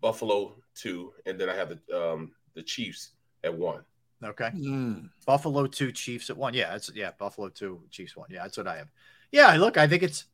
Buffalo 0.00 0.54
two, 0.74 1.12
and 1.24 1.38
then 1.38 1.48
I 1.48 1.54
have 1.54 1.70
the 1.70 2.12
um 2.12 2.32
the 2.54 2.62
Chiefs 2.62 3.12
at 3.44 3.54
one. 3.54 3.82
Okay. 4.24 4.50
Mm. 4.54 5.10
Buffalo 5.26 5.66
two, 5.66 5.92
Chiefs 5.92 6.30
at 6.30 6.36
one. 6.36 6.54
Yeah, 6.54 6.70
that's 6.70 6.90
yeah. 6.94 7.10
Buffalo 7.18 7.48
two, 7.48 7.82
Chiefs 7.90 8.16
one. 8.16 8.28
Yeah, 8.30 8.42
that's 8.42 8.56
what 8.56 8.66
I 8.66 8.76
have. 8.76 8.88
Yeah, 9.32 9.54
look, 9.56 9.76
I 9.76 9.86
think 9.86 10.02
it's. 10.02 10.24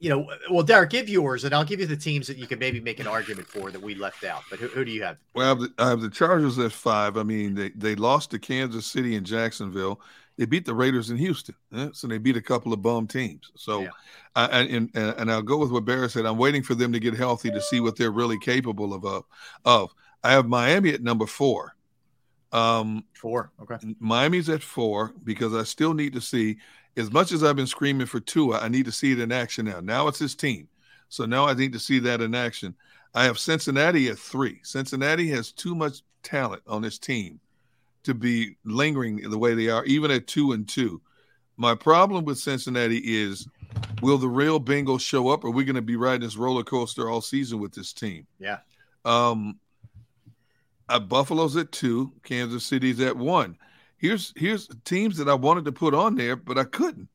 You 0.00 0.10
know, 0.10 0.30
well, 0.48 0.62
Derrick, 0.62 0.90
give 0.90 1.08
yours, 1.08 1.42
and 1.42 1.52
I'll 1.52 1.64
give 1.64 1.80
you 1.80 1.86
the 1.86 1.96
teams 1.96 2.28
that 2.28 2.36
you 2.36 2.46
can 2.46 2.60
maybe 2.60 2.78
make 2.78 3.00
an 3.00 3.08
argument 3.08 3.48
for 3.48 3.72
that 3.72 3.82
we 3.82 3.96
left 3.96 4.22
out. 4.22 4.42
But 4.48 4.60
who, 4.60 4.68
who 4.68 4.84
do 4.84 4.92
you 4.92 5.02
have? 5.02 5.18
Well, 5.34 5.44
I 5.44 5.48
have, 5.48 5.58
the, 5.58 5.72
I 5.76 5.88
have 5.88 6.00
the 6.00 6.08
Chargers 6.08 6.56
at 6.60 6.70
five. 6.70 7.16
I 7.16 7.24
mean, 7.24 7.56
they, 7.56 7.70
they 7.70 7.96
lost 7.96 8.30
to 8.30 8.38
Kansas 8.38 8.86
City 8.86 9.16
and 9.16 9.26
Jacksonville. 9.26 10.00
They 10.38 10.46
beat 10.46 10.64
the 10.64 10.74
Raiders 10.74 11.10
in 11.10 11.16
Houston, 11.16 11.56
eh? 11.74 11.88
so 11.92 12.06
they 12.06 12.16
beat 12.16 12.36
a 12.36 12.40
couple 12.40 12.72
of 12.72 12.80
bum 12.80 13.08
teams. 13.08 13.50
So, 13.56 13.82
Yeah. 13.82 13.88
And, 14.36 14.70
and 14.70 14.90
and 14.94 15.32
I'll 15.32 15.42
go 15.42 15.58
with 15.58 15.72
what 15.72 15.84
Barrett 15.84 16.12
said. 16.12 16.26
I'm 16.26 16.38
waiting 16.38 16.62
for 16.62 16.76
them 16.76 16.92
to 16.92 17.00
get 17.00 17.14
healthy 17.14 17.50
to 17.50 17.60
see 17.60 17.80
what 17.80 17.96
they're 17.96 18.12
really 18.12 18.38
capable 18.38 18.94
of. 18.94 19.04
Of, 19.04 19.24
of. 19.64 19.90
I 20.22 20.30
have 20.30 20.46
Miami 20.46 20.94
at 20.94 21.02
number 21.02 21.26
four. 21.26 21.74
Um, 22.52 23.04
Four. 23.14 23.50
Okay. 23.60 23.76
Miami's 23.98 24.48
at 24.48 24.62
four 24.62 25.12
because 25.24 25.54
I 25.54 25.64
still 25.64 25.92
need 25.92 26.12
to 26.12 26.20
see. 26.20 26.58
As 26.96 27.12
much 27.12 27.32
as 27.32 27.42
I've 27.42 27.56
been 27.56 27.66
screaming 27.66 28.06
for 28.06 28.20
Tua, 28.20 28.60
I 28.60 28.68
need 28.68 28.84
to 28.86 28.92
see 28.92 29.12
it 29.12 29.20
in 29.20 29.32
action 29.32 29.66
now. 29.66 29.80
Now 29.80 30.06
it's 30.06 30.18
his 30.20 30.36
team, 30.36 30.68
so 31.08 31.26
now 31.26 31.46
I 31.46 31.54
need 31.54 31.72
to 31.72 31.78
see 31.80 31.98
that 32.00 32.20
in 32.20 32.34
action. 32.34 32.76
I 33.12 33.24
have 33.24 33.38
Cincinnati 33.38 34.08
at 34.08 34.18
three. 34.18 34.60
Cincinnati 34.62 35.28
has 35.30 35.50
too 35.50 35.74
much 35.74 36.02
talent 36.22 36.62
on 36.66 36.82
this 36.82 36.98
team 36.98 37.40
to 38.04 38.14
be 38.14 38.56
lingering 38.64 39.16
the 39.28 39.38
way 39.38 39.54
they 39.54 39.68
are, 39.68 39.84
even 39.84 40.10
at 40.10 40.26
two 40.26 40.52
and 40.52 40.68
two. 40.68 41.00
My 41.56 41.74
problem 41.74 42.24
with 42.24 42.38
Cincinnati 42.38 42.98
is 43.04 43.48
will 44.00 44.18
the 44.18 44.28
real 44.28 44.60
Bengals 44.60 45.00
show 45.00 45.28
up? 45.28 45.44
Or 45.44 45.48
are 45.48 45.50
we 45.50 45.64
going 45.64 45.76
to 45.76 45.82
be 45.82 45.96
riding 45.96 46.20
this 46.20 46.36
roller 46.36 46.62
coaster 46.62 47.10
all 47.10 47.20
season 47.20 47.58
with 47.58 47.72
this 47.72 47.92
team? 47.92 48.26
Yeah. 48.38 48.58
Um, 49.04 49.58
uh, 50.88 51.00
Buffalo's 51.00 51.56
at 51.56 51.72
two, 51.72 52.12
Kansas 52.22 52.64
City's 52.64 53.00
at 53.00 53.16
one. 53.16 53.56
Here's 53.98 54.32
here's 54.36 54.68
teams 54.84 55.16
that 55.18 55.28
I 55.28 55.34
wanted 55.34 55.64
to 55.64 55.72
put 55.72 55.94
on 55.94 56.14
there, 56.14 56.36
but 56.36 56.58
I 56.58 56.64
couldn't. 56.64 57.08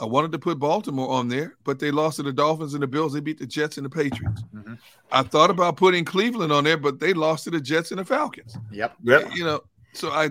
I 0.00 0.06
wanted 0.06 0.32
to 0.32 0.38
put 0.38 0.58
Baltimore 0.58 1.10
on 1.10 1.28
there, 1.28 1.58
but 1.62 1.78
they 1.78 1.90
lost 1.90 2.16
to 2.16 2.22
the 2.22 2.32
Dolphins 2.32 2.72
and 2.72 2.82
the 2.82 2.86
Bills. 2.86 3.12
They 3.12 3.20
beat 3.20 3.38
the 3.38 3.46
Jets 3.46 3.76
and 3.76 3.84
the 3.84 3.90
Patriots. 3.90 4.42
Mhm. 4.54 4.78
I 5.12 5.22
thought 5.22 5.50
about 5.50 5.76
putting 5.76 6.06
Cleveland 6.06 6.52
on 6.52 6.64
there, 6.64 6.78
but 6.78 6.98
they 6.98 7.12
lost 7.12 7.44
to 7.44 7.50
the 7.50 7.60
Jets 7.60 7.90
and 7.90 8.00
the 8.00 8.04
Falcons. 8.06 8.56
Yep. 8.72 8.96
Yep. 9.04 9.34
You 9.34 9.44
know, 9.44 9.60
so 9.92 10.10
I, 10.10 10.30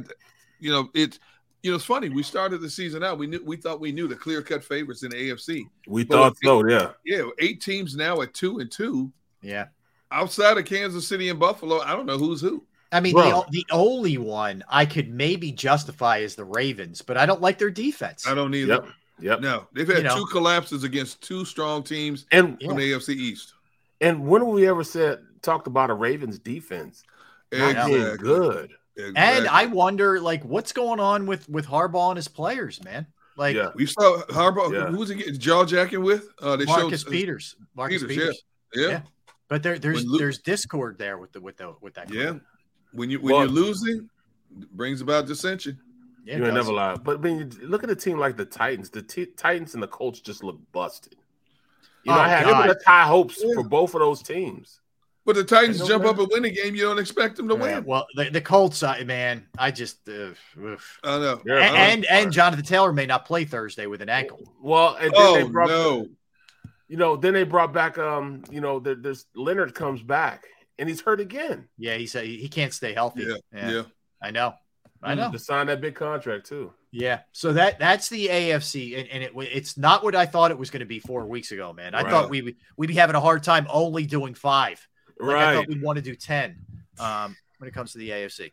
you 0.60 0.72
know, 0.72 0.90
it's 0.94 1.20
you 1.64 1.72
know, 1.72 1.76
it's 1.76 1.86
funny. 1.86 2.10
We 2.10 2.24
started 2.24 2.62
the 2.62 2.70
season 2.70 3.04
out. 3.04 3.18
We 3.18 3.28
knew 3.28 3.42
we 3.46 3.58
thought 3.58 3.80
we 3.80 3.92
knew 3.92 4.08
the 4.08 4.16
clear 4.16 4.42
cut 4.42 4.64
favorites 4.64 5.04
in 5.04 5.10
the 5.12 5.18
AFC. 5.18 5.66
We 5.88 6.04
But 6.06 6.16
thought 6.16 6.32
with 6.32 6.40
so, 6.44 6.68
yeah. 6.68 6.92
Yeah, 7.06 7.30
eight 7.40 7.62
teams 7.62 7.96
now 7.96 8.22
at 8.22 8.34
two 8.34 8.60
and 8.60 8.72
two. 8.72 9.12
Yeah. 9.42 9.66
Outside 10.12 10.58
of 10.58 10.66
Kansas 10.66 11.08
City 11.08 11.30
and 11.30 11.40
Buffalo, 11.40 11.80
I 11.82 11.92
don't 11.96 12.06
know 12.06 12.18
who's 12.18 12.42
who. 12.42 12.64
I 12.92 13.00
mean, 13.00 13.14
Bro. 13.14 13.46
the, 13.52 13.60
the 13.60 13.66
only 13.72 14.18
one 14.18 14.64
I 14.68 14.86
could 14.86 15.10
maybe 15.14 15.52
justify 15.52 16.18
is 16.18 16.34
the 16.36 16.44
Ravens, 16.46 17.04
but 17.04 17.18
I 17.18 17.28
don't 17.28 17.42
like 17.42 17.60
their 17.60 17.70
defense. 17.70 18.26
I 18.26 18.34
don't 18.34 18.56
either. 18.56 18.74
Yep. 18.74 18.88
Yep. 19.22 19.42
No, 19.42 19.68
they've 19.74 19.88
had 19.88 19.98
You 19.98 20.04
know. 20.04 20.16
two 20.16 20.26
collapses 20.28 20.84
against 20.84 21.22
two 21.22 21.44
strong 21.46 21.84
teams 21.84 22.26
And 22.32 22.60
from 22.60 22.78
the 22.78 22.94
AFC 22.94 23.10
East. 23.10 23.54
and 24.02 24.26
when 24.26 24.42
have 24.42 24.48
we 24.50 24.68
ever 24.68 24.84
said 24.84 25.20
talked 25.42 25.68
about 25.68 25.90
a 25.90 25.94
Ravens 25.94 26.40
defense? 26.40 27.04
Not 27.52 27.86
being 27.88 28.18
Exactly. 29.08 29.38
And 29.40 29.48
I 29.48 29.66
wonder, 29.68 30.20
like, 30.20 30.44
what's 30.44 30.72
going 30.74 31.00
on 31.00 31.26
with 31.26 31.48
with 31.50 31.66
Harbaugh 31.66 32.10
and 32.10 32.18
his 32.18 32.28
players, 32.28 32.84
man? 32.84 33.08
Like 33.38 33.56
Yeah. 33.56 33.72
we 33.76 33.86
saw 33.86 34.22
Harbaugh. 34.30 34.74
Yeah. 34.74 34.88
Who 34.88 34.98
was 34.98 35.10
he 35.10 35.16
getting 35.16 35.38
jaw 35.40 35.64
jacking 35.66 36.04
with? 36.04 36.28
Uh, 36.42 36.56
they 36.58 36.66
Marcus 36.66 37.02
showed 37.04 37.12
Peters, 37.12 37.56
Marcus 37.76 38.02
Peters, 38.04 38.18
Peters. 38.18 38.44
yeah. 38.76 38.88
Yeah. 38.88 39.02
But 39.48 39.64
there, 39.64 39.80
there's 39.80 40.04
When 40.04 40.12
Lu- 40.12 40.18
there's 40.20 40.40
discord 40.40 40.98
there 40.98 41.18
with 41.18 41.32
the 41.32 41.40
with 41.42 41.58
the 41.58 41.74
with 41.82 41.94
that. 41.96 42.14
Yeah. 42.14 42.34
When 42.92 43.10
you 43.10 43.20
when 43.22 43.34
Well- 43.34 43.42
you're 43.44 43.52
losing, 43.52 44.10
it 44.60 44.70
brings 44.72 45.02
about 45.02 45.26
dissension. 45.28 45.80
Yeah, 46.26 46.38
you 46.38 46.46
ain't 46.46 46.54
never 46.54 46.74
lie. 46.74 46.96
But 46.96 47.22
when 47.22 47.40
you 47.40 47.46
look 47.68 47.84
at 47.84 47.90
a 47.90 47.96
team 47.96 48.20
like 48.20 48.36
the 48.38 48.46
Titans. 48.46 48.90
The 48.90 49.02
t- 49.02 49.26
Titans 49.26 49.74
and 49.74 49.82
the 49.82 49.88
Colts 49.88 50.20
just 50.20 50.44
look 50.44 50.60
busted. 50.74 51.16
You 52.04 52.12
know, 52.12 52.18
Oh, 52.18 52.22
I 52.22 52.28
had 52.28 52.44
God. 52.46 52.70
the 52.70 52.80
high 52.86 53.06
hopes 53.08 53.42
for 53.56 53.64
both 53.64 53.94
of 53.96 54.02
those 54.02 54.22
teams. 54.22 54.82
But 55.30 55.36
the 55.36 55.44
Titans 55.44 55.80
I 55.80 55.84
know, 55.84 55.88
jump 55.90 56.04
man. 56.06 56.14
up 56.16 56.20
and 56.22 56.28
win 56.32 56.46
a 56.46 56.50
game. 56.50 56.74
You 56.74 56.82
don't 56.86 56.98
expect 56.98 57.36
them 57.36 57.48
to 57.50 57.54
Yeah, 57.56 57.76
win. 57.76 57.86
well, 57.86 58.08
the, 58.16 58.32
the 58.32 58.42
Colts, 58.42 58.82
uh, 58.82 59.00
man, 59.06 59.46
I 59.60 59.70
just 59.70 60.10
uh, 60.10 60.32
oof. 60.60 61.00
I 61.04 61.20
know. 61.20 61.40
and, 61.46 61.76
and 61.76 62.06
and 62.06 62.32
Jonathan 62.32 62.66
Taylor 62.66 62.92
may 62.92 63.06
not 63.06 63.26
play 63.28 63.46
Thursday 63.46 63.86
with 63.86 64.02
an 64.02 64.10
ankle. 64.10 64.40
Well, 64.60 64.96
and 64.96 65.12
then 65.12 65.14
Oh, 65.16 65.34
they 65.36 65.44
brought 65.44 65.70
no. 65.70 66.08
you 66.88 66.98
know, 66.98 67.16
then 67.16 67.34
they 67.36 67.44
brought 67.44 67.74
back 67.74 68.00
um, 68.00 68.42
you 68.50 68.60
know, 68.60 68.80
there, 68.80 68.96
there's 68.96 69.28
Leonard 69.36 69.76
comes 69.76 70.02
back 70.02 70.46
and 70.80 70.90
he's 70.90 71.02
hurt 71.02 71.20
again. 71.20 71.68
Yeah, 71.78 71.94
he 71.94 72.08
said 72.08 72.26
he 72.26 72.50
can't 72.50 72.74
stay 72.74 72.94
healthy. 72.96 73.28
Yeah, 73.54 73.70
yeah. 73.72 73.84
I 74.24 74.32
know, 74.32 74.56
I 75.04 75.14
know. 75.14 75.32
To 75.32 75.38
sign 75.38 75.68
that 75.68 75.80
big 75.80 75.94
contract 75.94 76.48
too. 76.48 76.74
Yeah, 76.92 77.20
so 77.34 77.54
that 77.54 77.78
that's 77.78 78.10
the 78.10 78.30
AFC, 78.30 78.98
and, 79.00 79.08
and 79.10 79.22
it 79.24 79.32
it's 79.36 79.78
not 79.78 80.04
what 80.04 80.16
I 80.16 80.26
thought 80.26 80.50
it 80.50 80.58
was 80.58 80.72
going 80.72 80.80
to 80.80 80.88
be 80.88 80.98
four 80.98 81.28
weeks 81.28 81.52
ago, 81.52 81.72
man. 81.72 81.94
I 81.94 82.02
Right. 82.02 82.10
thought 82.10 82.32
we 82.32 82.42
would 82.42 82.56
we'd 82.78 82.88
be 82.88 82.96
having 82.96 83.16
a 83.16 83.22
hard 83.22 83.44
time 83.44 83.68
only 83.70 84.08
doing 84.08 84.34
five. 84.34 84.84
Like, 85.20 85.30
I 85.30 85.34
Right. 85.34 85.56
thought 85.56 85.68
we'd 85.68 85.82
want 85.82 85.98
to 85.98 86.02
do 86.02 86.16
ten 86.16 86.58
um, 87.00 87.36
when 87.58 87.68
it 87.68 87.74
comes 87.74 87.92
to 87.94 87.98
the 87.98 88.10
AFC. 88.10 88.52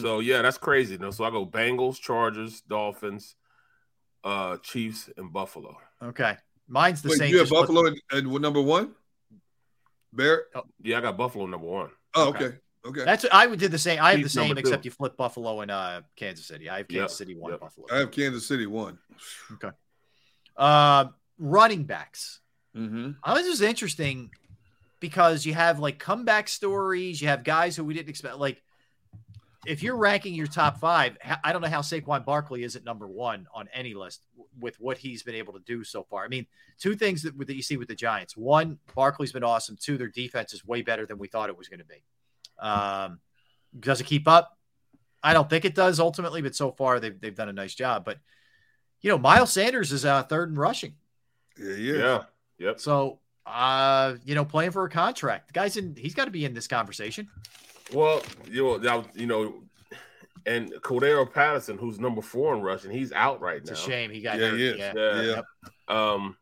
So 0.00 0.20
yeah, 0.20 0.42
that's 0.42 0.58
crazy. 0.58 0.96
No, 0.98 1.10
so 1.10 1.24
I 1.24 1.30
go 1.30 1.44
Bengals, 1.46 2.00
Chargers, 2.00 2.60
Dolphins, 2.62 3.34
uh, 4.24 4.56
Chiefs, 4.58 5.10
and 5.16 5.32
Buffalo. 5.32 5.76
Okay, 6.02 6.36
mine's 6.68 7.02
the 7.02 7.10
Wait, 7.10 7.18
same. 7.18 7.30
you 7.30 7.38
have 7.38 7.48
just 7.48 7.54
put- 7.54 7.68
Buffalo 7.68 7.86
and, 7.88 8.00
and 8.12 8.40
number 8.42 8.60
one? 8.62 8.94
Bear. 10.12 10.44
Yeah, 10.82 10.98
I 10.98 11.00
got 11.00 11.16
Buffalo 11.16 11.46
number 11.46 11.66
one. 11.66 11.90
Oh, 12.14 12.28
okay. 12.28 12.52
Okay. 12.84 13.04
That's 13.04 13.24
I 13.32 13.46
did 13.54 13.70
the 13.70 13.78
same. 13.78 14.00
I 14.02 14.10
have 14.12 14.22
the 14.22 14.28
same, 14.28 14.58
except 14.58 14.82
two. 14.82 14.88
you 14.88 14.90
flip 14.90 15.16
Buffalo 15.16 15.60
and 15.60 15.70
uh, 15.70 16.02
Kansas 16.16 16.46
City. 16.46 16.68
I 16.68 16.78
have 16.78 16.88
Kansas 16.88 17.12
Yep, 17.12 17.28
City 17.28 17.34
one, 17.38 17.52
yep. 17.52 17.60
Buffalo. 17.60 17.86
I 17.92 17.98
have 17.98 18.10
Kansas 18.10 18.46
City 18.46 18.66
one. 18.66 18.98
Okay. 19.52 19.70
Uh, 20.56 21.06
running 21.38 21.84
backs. 21.84 22.40
Mm-hmm. 22.76 23.12
Uh, 23.22 23.34
this 23.34 23.46
is 23.46 23.60
interesting 23.62 24.30
because 25.02 25.44
you 25.44 25.52
have 25.52 25.78
like 25.78 25.98
comeback 25.98 26.48
stories. 26.48 27.20
You 27.20 27.28
have 27.28 27.44
guys 27.44 27.76
who 27.76 27.84
we 27.84 27.92
didn't 27.92 28.08
expect. 28.08 28.38
Like, 28.38 28.62
if 29.66 29.82
you're 29.82 29.96
ranking 29.96 30.34
your 30.34 30.46
top 30.46 30.78
five, 30.78 31.18
I 31.44 31.52
don't 31.52 31.60
know 31.60 31.68
how 31.68 31.82
Saquon 31.82 32.24
Barkley 32.24 32.62
is 32.62 32.74
at 32.74 32.84
number 32.84 33.06
one 33.06 33.46
on 33.52 33.68
any 33.74 33.92
list 33.92 34.22
with 34.58 34.80
what 34.80 34.96
he's 34.96 35.22
been 35.22 35.34
able 35.34 35.52
to 35.52 35.58
do 35.60 35.84
so 35.84 36.04
far. 36.04 36.24
I 36.24 36.28
mean, 36.28 36.46
two 36.78 36.94
things 36.94 37.22
that, 37.22 37.36
that 37.46 37.54
you 37.54 37.62
see 37.62 37.76
with 37.76 37.88
the 37.88 37.94
Giants: 37.94 38.36
one, 38.36 38.78
Barkley's 38.94 39.32
been 39.32 39.44
awesome. 39.44 39.76
Two, 39.78 39.98
their 39.98 40.08
defense 40.08 40.54
is 40.54 40.64
way 40.64 40.80
better 40.82 41.04
than 41.04 41.18
we 41.18 41.28
thought 41.28 41.50
it 41.50 41.58
was 41.58 41.68
going 41.68 41.80
to 41.80 41.84
be. 41.84 42.02
Um, 42.58 43.18
does 43.78 44.00
it 44.00 44.04
keep 44.04 44.26
up? 44.26 44.56
I 45.22 45.34
don't 45.34 45.50
think 45.50 45.64
it 45.64 45.74
does 45.74 46.00
ultimately, 46.00 46.40
but 46.40 46.54
so 46.54 46.70
far 46.70 47.00
they've 47.00 47.20
they've 47.20 47.34
done 47.34 47.48
a 47.48 47.52
nice 47.52 47.74
job. 47.74 48.04
But 48.04 48.18
you 49.00 49.10
know, 49.10 49.18
Miles 49.18 49.52
Sanders 49.52 49.92
is 49.92 50.04
uh, 50.04 50.22
third 50.22 50.48
in 50.48 50.54
rushing. 50.54 50.94
Yeah, 51.58 51.74
yeah. 51.74 51.96
Yeah. 51.96 52.22
Yep. 52.58 52.80
So, 52.80 53.18
uh, 53.46 54.14
you 54.24 54.34
know, 54.34 54.44
playing 54.44 54.70
for 54.70 54.84
a 54.84 54.90
contract, 54.90 55.48
the 55.48 55.52
guy's 55.52 55.76
in. 55.76 55.94
He's 55.96 56.14
got 56.14 56.26
to 56.26 56.30
be 56.30 56.44
in 56.44 56.54
this 56.54 56.66
conversation. 56.68 57.28
Well, 57.92 58.22
you 58.50 58.78
know, 58.80 59.04
you 59.14 59.26
know, 59.26 59.62
and 60.46 60.72
Cordarrelle 60.82 61.30
Patterson, 61.32 61.76
who's 61.78 61.98
number 62.00 62.22
four 62.22 62.54
in 62.54 62.62
rushing, 62.62 62.90
he's 62.90 63.12
out 63.12 63.40
right 63.40 63.58
It's 63.58 63.70
now. 63.70 63.74
a 63.76 63.78
shame 63.78 64.10
he 64.10 64.20
got 64.20 64.38
Yeah, 64.38 64.48
hurt. 64.50 64.56
he 64.58 64.66
is. 64.66 64.78
Yeah. 64.78 64.92
Yeah. 64.96 65.22
Yeah. 65.22 65.42
Um, 65.88 66.36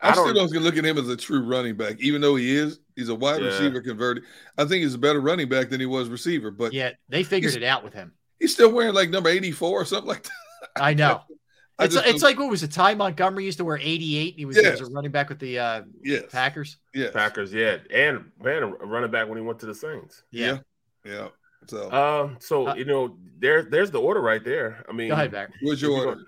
I, 0.00 0.08
I 0.08 0.12
still 0.12 0.32
don't- 0.34 0.50
don't 0.52 0.62
look 0.64 0.76
at 0.76 0.84
him 0.84 0.98
as 0.98 1.08
a 1.08 1.16
true 1.16 1.42
running 1.44 1.76
back, 1.76 2.00
even 2.00 2.20
though 2.20 2.34
he 2.36 2.56
is. 2.56 2.80
He's 2.96 3.08
a 3.08 3.14
wide 3.14 3.40
Yeah. 3.40 3.48
receiver 3.48 3.80
converted. 3.80 4.24
I 4.58 4.64
think 4.64 4.82
he's 4.82 4.94
a 4.94 4.98
better 4.98 5.20
running 5.20 5.48
back 5.48 5.68
than 5.70 5.78
he 5.78 5.86
was 5.86 6.08
receiver, 6.08 6.50
but 6.50 6.72
Yeah, 6.72 6.90
they 7.08 7.22
figured 7.22 7.54
it 7.54 7.62
out 7.62 7.84
with 7.84 7.94
him. 7.94 8.12
he's 8.40 8.52
still 8.52 8.72
wearing 8.72 8.94
like 8.94 9.10
number 9.10 9.28
84 9.28 9.80
or 9.82 9.84
something 9.84 10.08
like 10.08 10.24
that. 10.24 10.32
I 10.76 10.94
know. 10.94 11.22
I 11.82 11.84
it's 11.86 11.94
just 11.94 12.06
it's 12.06 12.22
like 12.22 12.38
what 12.38 12.48
was 12.50 12.62
it? 12.62 12.72
Ty 12.72 12.94
Montgomery 12.94 13.44
used 13.44 13.58
to 13.58 13.64
wear 13.64 13.78
88 13.78 14.30
and 14.32 14.38
he 14.38 14.44
was, 14.44 14.56
Yes. 14.56 14.64
he 14.78 14.82
was 14.82 14.90
a 14.90 14.92
running 14.94 15.10
back 15.10 15.28
with 15.28 15.38
the 15.38 15.58
uh, 15.58 15.82
Yes. 16.02 16.24
Packers. 16.30 16.76
Yeah, 16.94 17.10
Packers, 17.12 17.52
yeah, 17.52 17.78
and 17.92 18.30
man, 18.42 18.62
a 18.62 18.66
running 18.68 19.10
back 19.10 19.28
when 19.28 19.38
he 19.38 19.44
went 19.44 19.58
to 19.60 19.66
the 19.66 19.74
Saints. 19.74 20.22
Yeah. 20.30 20.58
Yeah. 21.04 21.28
So 21.68 21.90
Um, 21.92 22.36
so 22.40 22.68
Uh, 22.68 22.74
you 22.74 22.84
know, 22.84 23.16
there, 23.38 23.62
there's 23.62 23.90
the 23.90 24.00
order 24.00 24.20
right 24.20 24.42
there. 24.44 24.84
I 24.88 24.92
mean, 24.92 25.08
Go 25.08 25.14
ahead, 25.14 25.30
Barry. 25.30 25.52
what's 25.62 25.80
your 25.82 25.92
order? 26.06 26.20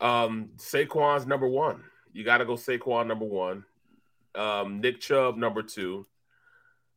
Um, 0.00 0.50
Saquon's 0.56 1.26
number 1.26 1.48
one. 1.48 1.82
You 2.12 2.22
got 2.24 2.38
to 2.38 2.44
go 2.44 2.54
Saquon 2.54 3.06
number 3.06 3.24
one. 3.24 3.64
Um, 4.34 4.80
Nick 4.80 5.00
Chubb 5.00 5.36
number 5.36 5.62
two. 5.62 6.06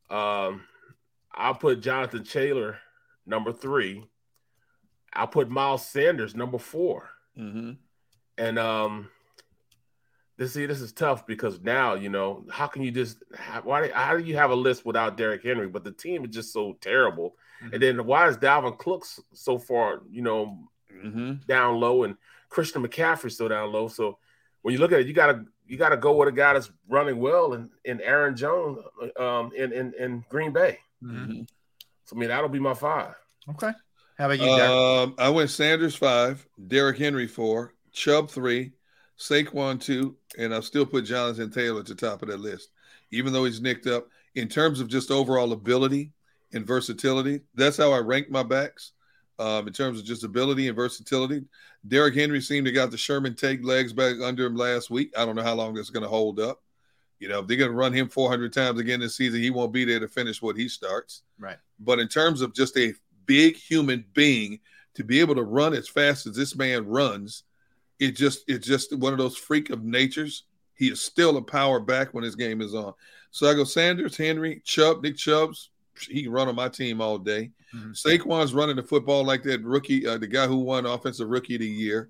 Um, 0.09 0.63
I'll 1.33 1.55
put 1.55 1.81
Jonathan 1.81 2.23
Taylor 2.23 2.77
number 3.25 3.51
three. 3.53 4.03
I'll 5.13 5.27
put 5.27 5.49
Miles 5.49 5.85
Sanders 5.85 6.35
number 6.35 6.57
four. 6.57 7.09
Mm-hmm. 7.39 7.71
And 8.37 8.59
um, 8.59 9.09
this 10.37 10.53
see 10.53 10.65
this 10.65 10.81
is 10.81 10.93
tough 10.93 11.27
because 11.27 11.59
now 11.61 11.95
you 11.95 12.09
know 12.09 12.45
how 12.49 12.67
can 12.67 12.81
you 12.81 12.91
just 12.91 13.17
have, 13.37 13.65
why 13.65 13.89
how 13.89 14.17
do 14.17 14.23
you 14.23 14.35
have 14.37 14.51
a 14.51 14.55
list 14.55 14.85
without 14.85 15.17
Derrick 15.17 15.43
Henry? 15.43 15.67
But 15.67 15.83
the 15.83 15.91
team 15.91 16.23
is 16.25 16.31
just 16.31 16.53
so 16.53 16.77
terrible. 16.81 17.35
And 17.73 17.81
then 17.81 18.05
why 18.05 18.29
is 18.29 18.37
Dalvin 18.37 18.77
Cook 18.77 19.05
so 19.33 19.57
far 19.57 20.01
you 20.09 20.21
know 20.21 20.57
Mm-hmm. 21.05 21.33
down 21.47 21.79
low 21.79 22.03
and 22.03 22.17
Christian 22.49 22.85
McCaffrey 22.85 23.31
still 23.31 23.47
down 23.49 23.71
low? 23.71 23.87
So 23.87 24.17
when 24.61 24.73
you 24.73 24.79
look 24.79 24.91
at 24.91 25.01
it, 25.01 25.07
you 25.07 25.13
gotta 25.13 25.45
you 25.67 25.77
gotta 25.77 25.97
go 25.97 26.15
with 26.15 26.27
a 26.29 26.31
guy 26.31 26.53
that's 26.53 26.71
running 26.87 27.19
well 27.19 27.53
and 27.53 27.69
in 27.85 28.01
Aaron 28.01 28.35
Jones 28.35 28.79
um 29.17 29.51
in 29.55 29.71
in, 29.71 29.93
in 29.99 30.25
Green 30.29 30.51
Bay. 30.51 30.79
Mm-hmm. 31.03 31.41
So 32.05 32.15
I 32.15 32.19
mean 32.19 32.29
that'll 32.29 32.49
be 32.49 32.59
my 32.59 32.73
five. 32.73 33.15
Okay. 33.49 33.71
How 34.19 34.25
about 34.25 34.39
you, 34.39 34.47
Derrick? 34.47 34.69
Um, 34.69 35.15
I 35.17 35.29
went 35.29 35.49
Sanders 35.49 35.95
five, 35.95 36.45
Derrick 36.67 36.97
Henry 36.97 37.25
four, 37.25 37.73
Chubb 37.93 38.29
three, 38.29 38.73
Saquon 39.17 39.79
two, 39.79 40.17
and 40.37 40.53
I 40.53 40.59
still 40.59 40.85
put 40.85 41.05
Jonathan 41.05 41.49
Taylor 41.49 41.79
at 41.79 41.85
the 41.85 41.95
top 41.95 42.21
of 42.21 42.27
that 42.27 42.41
list, 42.41 42.69
even 43.11 43.31
though 43.31 43.45
he's 43.45 43.61
nicked 43.61 43.87
up. 43.87 44.07
In 44.35 44.49
terms 44.49 44.81
of 44.81 44.89
just 44.89 45.09
overall 45.09 45.53
ability 45.53 46.11
and 46.51 46.67
versatility, 46.67 47.39
that's 47.55 47.77
how 47.77 47.93
I 47.93 47.99
rank 47.99 48.29
my 48.29 48.43
backs. 48.43 48.91
Um, 49.39 49.67
in 49.67 49.73
terms 49.73 49.99
of 49.99 50.05
just 50.05 50.25
ability 50.25 50.67
and 50.67 50.75
versatility, 50.75 51.45
Derrick 51.87 52.13
Henry 52.13 52.41
seemed 52.41 52.65
to 52.65 52.73
got 52.73 52.91
the 52.91 52.97
Sherman 52.97 53.35
take 53.35 53.63
legs 53.63 53.93
back 53.93 54.17
under 54.21 54.45
him 54.45 54.57
last 54.57 54.89
week. 54.89 55.13
I 55.17 55.25
don't 55.25 55.37
know 55.37 55.43
how 55.43 55.55
long 55.55 55.75
that's 55.75 55.91
going 55.91 56.03
to 56.03 56.09
hold 56.09 56.41
up. 56.41 56.61
You 57.19 57.29
know, 57.29 57.39
if 57.39 57.47
they're 57.47 57.55
going 57.55 57.71
to 57.71 57.77
run 57.77 57.93
him 57.93 58.09
400 58.09 58.51
times 58.51 58.81
again 58.81 58.99
this 58.99 59.15
season, 59.15 59.41
he 59.41 59.49
won't 59.49 59.71
be 59.71 59.85
there 59.85 60.01
to 60.01 60.09
finish 60.09 60.41
what 60.41 60.57
he 60.57 60.67
starts. 60.67 61.23
Right. 61.39 61.57
But 61.79 61.99
in 61.99 62.09
terms 62.09 62.41
of 62.41 62.53
just 62.53 62.77
a 62.77 62.93
big 63.29 63.55
human 63.55 64.03
being 64.15 64.59
to 64.95 65.03
be 65.03 65.19
able 65.19 65.35
to 65.35 65.43
run 65.43 65.75
as 65.75 65.87
fast 65.87 66.25
as 66.25 66.35
this 66.35 66.55
man 66.55 66.83
runs, 66.87 67.43
it 67.99 68.15
just 68.15 68.43
it's 68.47 68.65
just 68.65 68.97
one 68.97 69.13
of 69.13 69.19
those 69.19 69.37
freak 69.37 69.69
of 69.69 69.83
natures. 69.83 70.45
He 70.73 70.87
is 70.87 70.99
still 70.99 71.37
a 71.37 71.41
power 71.43 71.79
back 71.79 72.11
when 72.11 72.23
his 72.23 72.35
game 72.35 72.59
is 72.59 72.73
on. 72.73 72.93
So 73.29 73.47
I 73.47 73.53
go 73.53 73.65
Sanders, 73.65 74.17
Henry, 74.17 74.63
Chubb, 74.65 75.03
Nick 75.03 75.15
Chubbs. 75.15 75.69
He 75.99 76.23
can 76.23 76.31
run 76.31 76.47
on 76.47 76.55
my 76.55 76.69
team 76.69 77.01
all 77.01 77.19
day. 77.19 77.51
Mhm. 77.75 77.91
Saquon's 77.91 78.53
running 78.55 78.77
the 78.77 78.83
football 78.83 79.23
like 79.23 79.43
that 79.43 79.61
rookie, 79.61 80.07
uh, 80.07 80.17
the 80.17 80.25
guy 80.25 80.47
who 80.47 80.57
won 80.57 80.87
Offensive 80.87 81.29
Rookie 81.29 81.55
of 81.55 81.61
the 81.61 81.67
Year, 81.67 82.09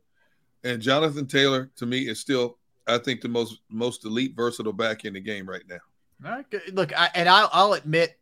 and 0.63 0.81
Jonathan 0.81 1.27
Taylor 1.27 1.69
to 1.75 1.85
me 1.85 2.07
is 2.07 2.19
still, 2.19 2.57
I 2.87 2.97
think, 2.97 3.19
the 3.19 3.27
most 3.27 3.59
most 3.67 4.05
elite, 4.05 4.35
versatile 4.37 4.71
back 4.71 5.03
in 5.03 5.13
the 5.15 5.19
game 5.19 5.49
right 5.49 5.67
now. 5.67 5.79
Right. 6.21 6.45
Look, 6.73 6.97
I, 6.97 7.09
and 7.13 7.27
I'll, 7.27 7.49
I'll 7.51 7.73
admit, 7.73 8.17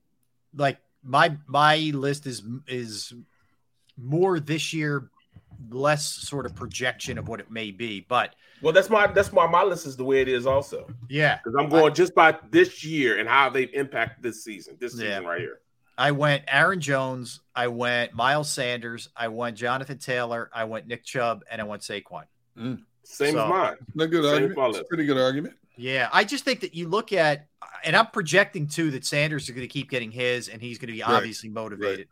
like 0.55 0.79
my 1.07 1.35
my 1.47 1.77
list 1.93 2.27
is 2.27 2.43
is 2.67 3.13
more 3.97 4.39
this 4.39 4.73
year, 4.73 5.09
less 5.71 6.05
sort 6.05 6.45
of 6.45 6.53
projection 6.53 7.17
of 7.17 7.27
what 7.27 7.39
it 7.39 7.49
may 7.49 7.71
be. 7.71 8.05
But 8.07 8.35
Well, 8.61 8.73
that's 8.73 8.89
my 8.89 9.07
that's 9.07 9.31
why 9.31 9.47
my 9.47 9.63
list 9.63 9.87
is 9.87 9.95
the 9.95 10.03
way 10.03 10.21
it 10.21 10.27
is 10.27 10.45
also. 10.45 10.87
yeah, 11.09 11.39
Because 11.43 11.55
I'm 11.57 11.69
going 11.69 11.93
just 11.93 12.13
by 12.13 12.37
this 12.51 12.83
year 12.83 13.17
and 13.19 13.27
how 13.27 13.49
they've 13.49 13.73
impacted 13.73 14.21
this 14.23 14.43
season, 14.43 14.75
this 14.79 14.93
Yeah. 14.95 15.09
season 15.09 15.25
right 15.25 15.39
here. 15.39 15.59
I 15.97 16.11
went 16.11 16.43
Aaron 16.47 16.79
Jones, 16.79 17.39
I 17.55 17.69
went 17.69 18.13
Miles 18.13 18.51
Sanders, 18.51 19.09
I 19.15 19.29
went 19.29 19.57
Jonathan 19.57 19.97
Taylor, 19.97 20.51
I 20.53 20.65
went 20.65 20.85
Nick 20.85 21.03
Chubb, 21.03 21.43
and 21.49 21.59
I 21.59 21.63
went 21.63 21.81
Saquon. 21.81 22.25
Mm. 22.55 22.83
Same 23.03 23.33
So- 23.33 23.43
as 23.45 23.49
mine. 23.49 23.75
No 23.95 24.05
good 24.05 24.25
argument. 24.25 24.57
my 24.57 24.79
a 24.79 24.83
pretty 24.83 25.05
good 25.05 25.17
argument. 25.17 25.55
Yeah, 25.77 26.09
I 26.11 26.23
just 26.23 26.43
think 26.43 26.61
that 26.61 26.73
you 26.75 26.87
look 26.89 27.13
at, 27.13 27.47
and 27.83 27.95
I'm 27.95 28.07
projecting 28.07 28.67
too 28.67 28.91
that 28.91 29.05
Sanders 29.05 29.43
is 29.43 29.49
going 29.51 29.61
to 29.61 29.67
keep 29.71 29.89
getting 29.89 30.11
his, 30.11 30.49
and 30.49 30.61
he's 30.61 30.77
going 30.79 30.87
to 30.87 30.93
be 30.93 31.01
Right, 31.01 31.11
obviously 31.17 31.49
motivated. 31.49 32.07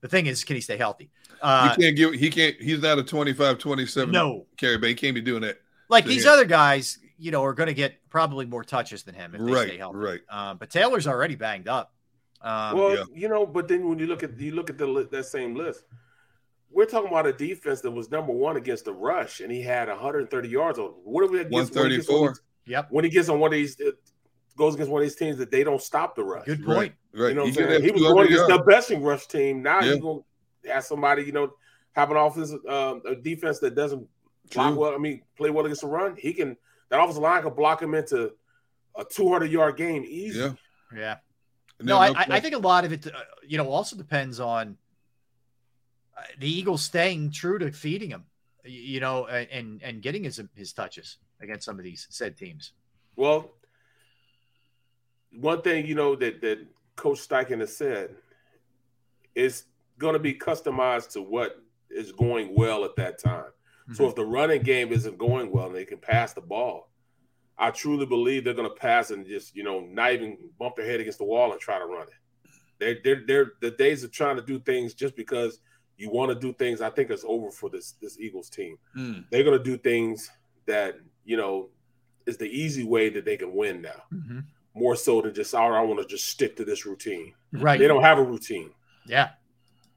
The 0.00 0.08
thing 0.08 0.26
is, 0.26 0.42
can 0.44 0.56
he 0.56 0.60
stay 0.60 0.76
healthy? 0.76 1.10
Uh, 1.40 1.74
he 1.74 1.82
can't 1.82 1.96
give. 1.96 2.12
He 2.14 2.28
can't. 2.30 2.56
He's 2.60 2.82
not 2.82 2.98
a 2.98 3.02
25, 3.04 3.58
27 3.58 4.12
No. 4.12 4.46
carry, 4.56 4.76
but 4.78 4.88
he 4.88 4.94
can't 4.94 5.14
be 5.14 5.20
doing 5.20 5.42
that. 5.42 5.58
like 5.88 6.04
these 6.04 6.24
him. 6.24 6.32
other 6.32 6.44
guys, 6.44 6.98
you 7.16 7.30
know, 7.30 7.44
are 7.44 7.54
going 7.54 7.68
to 7.68 7.74
get 7.74 7.94
probably 8.10 8.46
more 8.46 8.64
touches 8.64 9.04
than 9.04 9.14
him 9.14 9.34
if 9.34 9.40
they 9.40 9.52
Right, 9.52 9.68
stay 9.68 9.78
healthy. 9.78 9.98
right. 9.98 10.20
Um, 10.28 10.58
but 10.58 10.70
Taylor's 10.70 11.06
already 11.06 11.36
banged 11.36 11.68
up. 11.68 11.92
Um, 12.42 12.76
well, 12.76 12.94
yeah. 12.96 13.04
you 13.14 13.28
know, 13.28 13.46
but 13.46 13.68
then 13.68 13.88
when 13.88 13.98
you 13.98 14.06
look 14.06 14.22
at 14.22 14.38
you 14.38 14.52
look 14.52 14.68
at 14.70 14.76
the 14.76 15.08
that 15.10 15.24
same 15.26 15.54
list, 15.54 15.84
we're 16.70 16.84
talking 16.86 17.08
about 17.08 17.26
a 17.26 17.32
defense 17.32 17.80
that 17.82 17.90
was 17.90 18.10
number 18.10 18.32
one 18.32 18.56
against 18.56 18.84
the 18.84 18.92
rush, 18.92 19.40
and 19.40 19.50
he 19.52 19.62
had 19.62 19.88
130 19.88 20.48
yards 20.48 20.78
on. 20.78 20.88
What 21.04 21.22
are 21.24 21.28
we 21.28 21.38
get? 21.38 21.50
One 21.50 21.66
thirty 21.66 22.00
four. 22.00 22.34
Yep. 22.66 22.88
When 22.90 23.04
he 23.04 23.10
gets 23.10 23.28
on 23.28 23.40
one 23.40 23.48
of 23.52 23.56
these, 23.56 23.76
goes 24.56 24.74
against 24.74 24.90
one 24.90 25.02
of 25.02 25.06
these 25.06 25.16
teams 25.16 25.36
that 25.38 25.50
they 25.50 25.64
don't 25.64 25.82
stop 25.82 26.14
the 26.16 26.22
rush. 26.24 26.46
Good 26.46 26.64
point. 26.64 26.94
Right. 27.12 27.28
You 27.30 27.34
know, 27.34 27.42
what 27.44 27.52
He 27.54 27.60
I'm 27.62 27.68
saying? 27.68 27.82
he 27.84 27.90
was 27.90 28.02
going 28.02 28.26
against 28.26 28.46
the 28.46 28.54
yards. 28.54 28.66
best 28.66 28.90
in 28.90 29.02
rush 29.02 29.26
team. 29.26 29.62
Now 29.62 29.80
Yeah. 29.80 29.92
he's 29.92 30.00
going 30.00 30.22
to 30.64 30.72
have 30.72 30.84
somebody, 30.84 31.22
you 31.24 31.32
know, 31.32 31.52
have 31.92 32.10
an 32.10 32.16
offense, 32.16 32.52
uh, 32.68 32.94
a 33.06 33.14
defense 33.16 33.58
that 33.60 33.74
doesn't 33.74 34.06
block 34.52 34.76
well. 34.76 34.94
I 34.94 34.98
mean, 34.98 35.22
play 35.36 35.50
well 35.50 35.64
against 35.64 35.82
the 35.82 35.88
run. 35.88 36.16
He 36.16 36.32
can 36.32 36.56
that 36.90 37.00
offensive 37.00 37.22
line 37.22 37.42
can 37.42 37.54
block 37.54 37.82
him 37.82 37.94
into 37.94 38.32
a 38.96 39.04
200 39.04 39.50
yard 39.50 39.76
game 39.76 40.04
easy. 40.06 40.38
Yeah. 40.38 40.52
Yeah. 40.94 41.16
And 41.80 41.88
No, 41.88 41.98
I, 41.98 42.08
no- 42.08 42.14
I- 42.18 42.26
I 42.36 42.40
think 42.40 42.54
a 42.54 42.58
lot 42.58 42.84
of 42.84 42.92
it, 42.92 43.06
uh, 43.06 43.10
you 43.46 43.58
know, 43.58 43.68
also 43.68 43.96
depends 43.96 44.38
on 44.40 44.76
uh, 46.16 46.22
the 46.38 46.48
Eagles 46.48 46.82
staying 46.82 47.32
true 47.32 47.58
to 47.58 47.72
feeding 47.72 48.10
him, 48.10 48.24
y- 48.24 48.33
you 48.64 49.00
know, 49.00 49.26
and 49.26 49.82
and 49.82 50.02
getting 50.02 50.24
his 50.24 50.40
his 50.54 50.72
touches 50.72 51.18
against 51.40 51.64
some 51.64 51.78
of 51.78 51.84
these 51.84 52.06
said 52.10 52.36
teams. 52.36 52.72
Well, 53.16 53.52
one 55.32 55.62
thing 55.62 55.86
you 55.86 55.94
know 55.94 56.16
that 56.16 56.40
that 56.40 56.66
Coach 56.96 57.26
Steichen 57.26 57.60
has 57.60 57.76
said 57.76 58.10
is 59.34 59.64
going 59.98 60.14
to 60.14 60.18
be 60.18 60.34
customized 60.34 61.12
to 61.12 61.22
what 61.22 61.62
is 61.90 62.12
going 62.12 62.54
well 62.54 62.84
at 62.84 62.96
that 62.96 63.18
time. 63.18 63.50
So 63.92 63.92
mm-hmm. 63.92 64.10
if 64.10 64.14
the 64.14 64.24
running 64.24 64.62
game 64.62 64.92
isn't 64.92 65.18
going 65.18 65.52
well 65.52 65.66
and 65.66 65.74
they 65.74 65.84
can 65.84 65.98
pass 65.98 66.32
the 66.32 66.40
ball, 66.40 66.88
I 67.58 67.70
truly 67.70 68.06
believe 68.06 68.44
they're 68.44 68.54
going 68.54 68.68
to 68.68 68.74
pass 68.74 69.10
and 69.10 69.26
just 69.26 69.54
you 69.54 69.62
know 69.62 69.80
not 69.80 70.12
even 70.12 70.38
bump 70.58 70.76
their 70.76 70.86
head 70.86 71.00
against 71.00 71.18
the 71.18 71.24
wall 71.24 71.52
and 71.52 71.60
try 71.60 71.78
to 71.78 71.86
run 71.86 72.08
it. 72.08 72.14
They're, 72.80 72.98
they're, 73.04 73.24
they're 73.26 73.52
the 73.60 73.70
days 73.70 74.02
of 74.02 74.10
trying 74.10 74.36
to 74.36 74.42
do 74.42 74.58
things 74.58 74.94
just 74.94 75.14
because 75.16 75.60
you 75.96 76.10
want 76.10 76.30
to 76.30 76.34
do 76.34 76.52
things. 76.52 76.80
I 76.80 76.90
think 76.90 77.10
it's 77.10 77.24
over 77.26 77.50
for 77.50 77.70
this 77.70 77.94
this 78.00 78.18
Eagles 78.18 78.48
team. 78.48 78.78
Mm. 78.96 79.24
They're 79.30 79.44
going 79.44 79.58
to 79.58 79.64
do 79.64 79.76
things 79.76 80.30
that 80.66 80.98
you 81.24 81.36
know 81.36 81.68
is 82.26 82.36
the 82.36 82.46
easy 82.46 82.84
way 82.84 83.08
that 83.10 83.24
they 83.24 83.36
can 83.36 83.54
win 83.54 83.82
now. 83.82 84.02
More 84.74 84.96
so 84.96 85.20
than 85.20 85.32
just, 85.32 85.54
oh, 85.54 85.58
I 85.58 85.80
want 85.82 86.00
to 86.00 86.06
just 86.06 86.28
stick 86.28 86.56
to 86.56 86.64
this 86.64 86.84
routine. 86.84 87.32
Right. 87.52 87.78
They 87.78 87.86
don't 87.86 88.02
have 88.02 88.18
a 88.18 88.22
routine. 88.22 88.70
Yeah. 89.06 89.30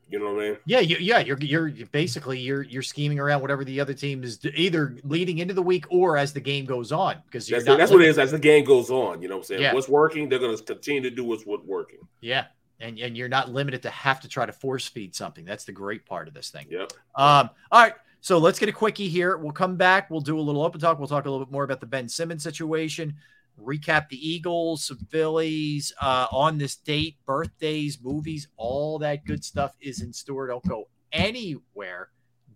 You 0.09 0.19
know 0.19 0.33
what 0.33 0.43
I 0.43 0.49
mean? 0.49 0.57
Yeah, 0.65 0.79
you, 0.79 0.95
yeah, 1.01 1.19
you're 1.19 1.37
you're 1.39 1.69
basically 1.87 2.39
you're 2.39 2.61
you're 2.61 2.81
scheming 2.81 3.19
around 3.19 3.41
whatever 3.41 3.65
the 3.65 3.81
other 3.81 3.93
team 3.93 4.23
is 4.23 4.39
either 4.55 4.95
leading 5.03 5.39
into 5.39 5.53
the 5.53 5.61
week 5.61 5.85
or 5.89 6.15
as 6.15 6.31
the 6.31 6.39
game 6.39 6.63
goes 6.63 6.93
on 6.93 7.17
because 7.25 7.45
That's, 7.47 7.65
not 7.65 7.77
that's 7.77 7.91
what 7.91 8.01
it 8.01 8.07
is 8.07 8.17
as 8.17 8.31
the 8.31 8.39
game 8.39 8.63
goes 8.63 8.89
on. 8.89 9.21
You 9.21 9.27
know 9.27 9.35
what 9.35 9.41
I'm 9.41 9.47
saying? 9.47 9.61
Yeah. 9.61 9.73
What's 9.73 9.89
working, 9.89 10.29
they're 10.29 10.39
going 10.39 10.55
to 10.55 10.63
continue 10.63 11.01
to 11.01 11.09
do 11.09 11.25
what's 11.25 11.45
what's 11.45 11.65
working. 11.65 11.99
Yeah, 12.21 12.45
and 12.79 12.99
and 12.99 13.17
you're 13.17 13.29
not 13.29 13.49
limited 13.49 13.81
to 13.83 13.89
have 13.89 14.19
to 14.21 14.27
try 14.27 14.45
to 14.45 14.51
force 14.51 14.87
feed 14.87 15.15
something. 15.15 15.45
That's 15.45 15.65
the 15.65 15.71
great 15.71 16.05
part 16.05 16.27
of 16.27 16.33
this 16.33 16.49
thing. 16.49 16.67
Yep. 16.69 16.93
Um, 17.15 17.49
all 17.71 17.83
right, 17.83 17.93
so 18.21 18.37
let's 18.37 18.59
get 18.59 18.69
a 18.69 18.73
quickie 18.73 19.07
here. 19.07 19.37
We'll 19.37 19.51
come 19.51 19.75
back. 19.75 20.09
We'll 20.09 20.21
do 20.21 20.39
a 20.39 20.41
little 20.41 20.63
open 20.63 20.79
talk. 20.79 20.99
We'll 20.99 21.07
talk 21.07 21.25
a 21.25 21.29
little 21.29 21.45
bit 21.45 21.51
more 21.51 21.63
about 21.63 21.79
the 21.79 21.85
Ben 21.85 22.09
Simmons 22.09 22.43
situation. 22.43 23.15
Recap 23.59 24.09
the 24.09 24.29
Eagles, 24.29 24.85
some 24.85 24.99
Phillies 25.09 25.91
uh, 25.99 26.27
on 26.31 26.59
this 26.59 26.75
date, 26.75 27.15
birthdays, 27.25 27.99
movies, 28.01 28.47
all 28.55 28.99
that 28.99 29.25
good 29.25 29.43
stuff 29.43 29.75
is 29.81 30.01
in 30.01 30.13
store. 30.13 30.47
Don't 30.47 30.67
go 30.67 30.87
anywhere. 31.11 32.09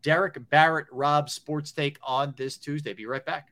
Derrick 0.03 0.38
Barrett, 0.50 0.88
Rob 0.91 1.30
Sports 1.30 1.72
Take 1.72 1.98
on 2.03 2.33
this 2.38 2.58
Tuesday. 2.58 2.93
Be 2.93 3.06
right 3.06 3.25
back. 3.25 3.51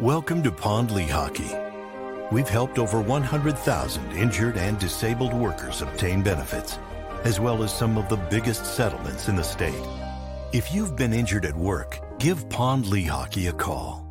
Welcome 0.00 0.44
to 0.44 0.52
Pond 0.52 0.90
Lehocky. 0.90 2.30
We've 2.30 2.48
helped 2.48 2.78
over 2.78 3.00
100,000 3.00 4.12
injured 4.12 4.56
and 4.56 4.78
disabled 4.78 5.34
workers 5.34 5.82
obtain 5.82 6.22
benefits, 6.22 6.78
as 7.24 7.40
well 7.40 7.64
as 7.64 7.76
some 7.76 7.98
of 7.98 8.08
the 8.08 8.16
biggest 8.16 8.64
settlements 8.64 9.26
in 9.26 9.34
the 9.34 9.42
state. 9.42 9.74
If 10.52 10.72
you've 10.72 10.94
been 10.94 11.12
injured 11.12 11.44
at 11.44 11.56
work, 11.56 11.98
give 12.20 12.48
Pond 12.48 12.84
Lehocky 12.84 13.48
a 13.48 13.52
call. 13.52 14.06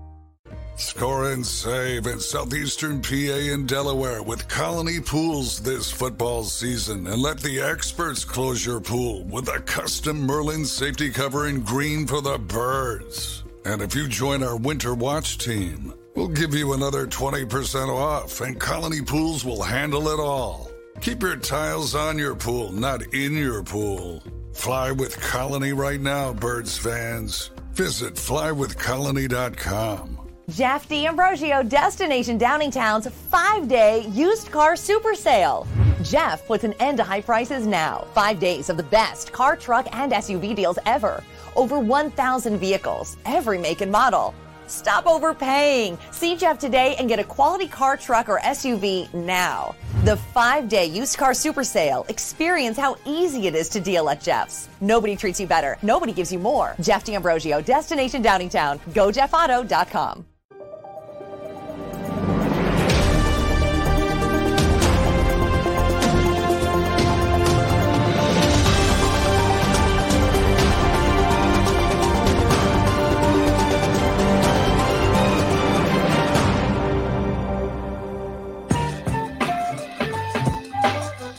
Score 0.76 1.32
and 1.32 1.46
save 1.46 2.06
in 2.06 2.20
southeastern 2.20 3.02
PA 3.02 3.54
and 3.54 3.66
Delaware 3.66 4.22
with 4.22 4.50
Colony 4.50 5.00
Pools 5.00 5.62
this 5.62 5.90
football 5.90 6.44
season 6.44 7.08
and 7.08 7.22
let 7.22 7.40
the 7.40 7.62
experts 7.62 8.26
close 8.26 8.66
your 8.66 8.82
pool 8.82 9.24
with 9.24 9.48
a 9.48 9.62
custom 9.62 10.20
Merlin 10.20 10.66
safety 10.66 11.10
cover 11.12 11.48
in 11.48 11.62
green 11.62 12.06
for 12.06 12.20
the 12.20 12.38
birds. 12.38 13.46
And 13.66 13.82
if 13.82 13.96
you 13.96 14.08
join 14.08 14.44
our 14.44 14.58
Winter 14.58 14.94
Watch 14.94 15.38
team, 15.38 15.94
we'll 16.16 16.28
give 16.28 16.54
you 16.54 16.74
another 16.74 17.08
20% 17.08 17.90
off 17.90 18.42
and 18.42 18.60
Colony 18.60 19.02
Pools 19.02 19.44
will 19.44 19.62
handle 19.62 20.10
it 20.10 20.20
all. 20.20 20.70
Keep 21.02 21.22
your 21.22 21.38
tiles 21.38 21.96
on 21.96 22.18
your 22.18 22.36
pool, 22.36 22.72
not 22.72 23.14
in 23.14 23.34
your 23.34 23.64
pool. 23.64 24.24
Fly 24.54 24.92
with 24.92 25.20
Colony 25.22 25.74
right 25.74 26.02
now, 26.02 26.34
birds 26.34 26.78
fans. 26.78 27.52
Visit 27.74 28.16
flywithcolony.com. 28.16 30.18
Jeff 30.50 30.88
D'Ambrosio, 30.88 31.62
Destination 31.62 32.40
Downingtown's 32.40 33.08
five 33.10 33.68
day 33.68 34.08
used 34.08 34.50
car 34.50 34.78
super 34.78 35.14
sale. 35.14 35.68
Jeff 36.04 36.46
puts 36.48 36.64
an 36.64 36.74
end 36.80 36.98
to 36.98 37.04
high 37.04 37.22
prices 37.22 37.68
now. 37.68 38.08
Five 38.16 38.40
days 38.40 38.70
of 38.70 38.78
the 38.78 38.84
best 38.84 39.34
car, 39.34 39.58
truck, 39.58 39.88
and 39.92 40.14
SUV 40.14 40.56
deals 40.56 40.80
ever. 40.86 41.22
Over 41.58 41.80
1,000 41.80 42.58
vehicles, 42.58 43.18
every 43.26 43.58
make 43.58 43.82
and 43.82 43.92
model. 43.92 44.34
Stop 44.68 45.08
overpaying. 45.08 45.98
See 46.12 46.36
Jeff 46.36 46.60
today 46.60 46.96
and 47.00 47.10
get 47.10 47.20
a 47.20 47.24
quality 47.24 47.68
car, 47.68 47.98
truck, 47.98 48.30
or 48.30 48.40
SUV 48.40 49.12
now. 49.14 49.76
The 50.04 50.18
five 50.18 50.70
day 50.70 50.86
used 50.86 51.18
car 51.18 51.34
super 51.34 51.64
sale. 51.64 52.06
Experience 52.10 52.78
how 52.78 52.98
easy 53.06 53.48
it 53.48 53.56
is 53.56 53.70
to 53.70 53.80
deal 53.80 54.10
at 54.10 54.22
Jeff's. 54.22 54.70
Nobody 54.82 55.16
treats 55.16 55.40
you 55.40 55.48
better. 55.48 55.78
Nobody 55.82 56.14
gives 56.14 56.32
you 56.32 56.40
more. 56.40 56.76
Jeff 56.80 57.04
D'Ambrosio, 57.04 57.62
Destination 57.62 58.22
Downingtown. 58.22 58.80
GoJeffAuto.com. 58.94 60.37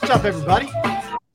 What's 0.09 0.21
up, 0.21 0.25
everybody? 0.25 0.71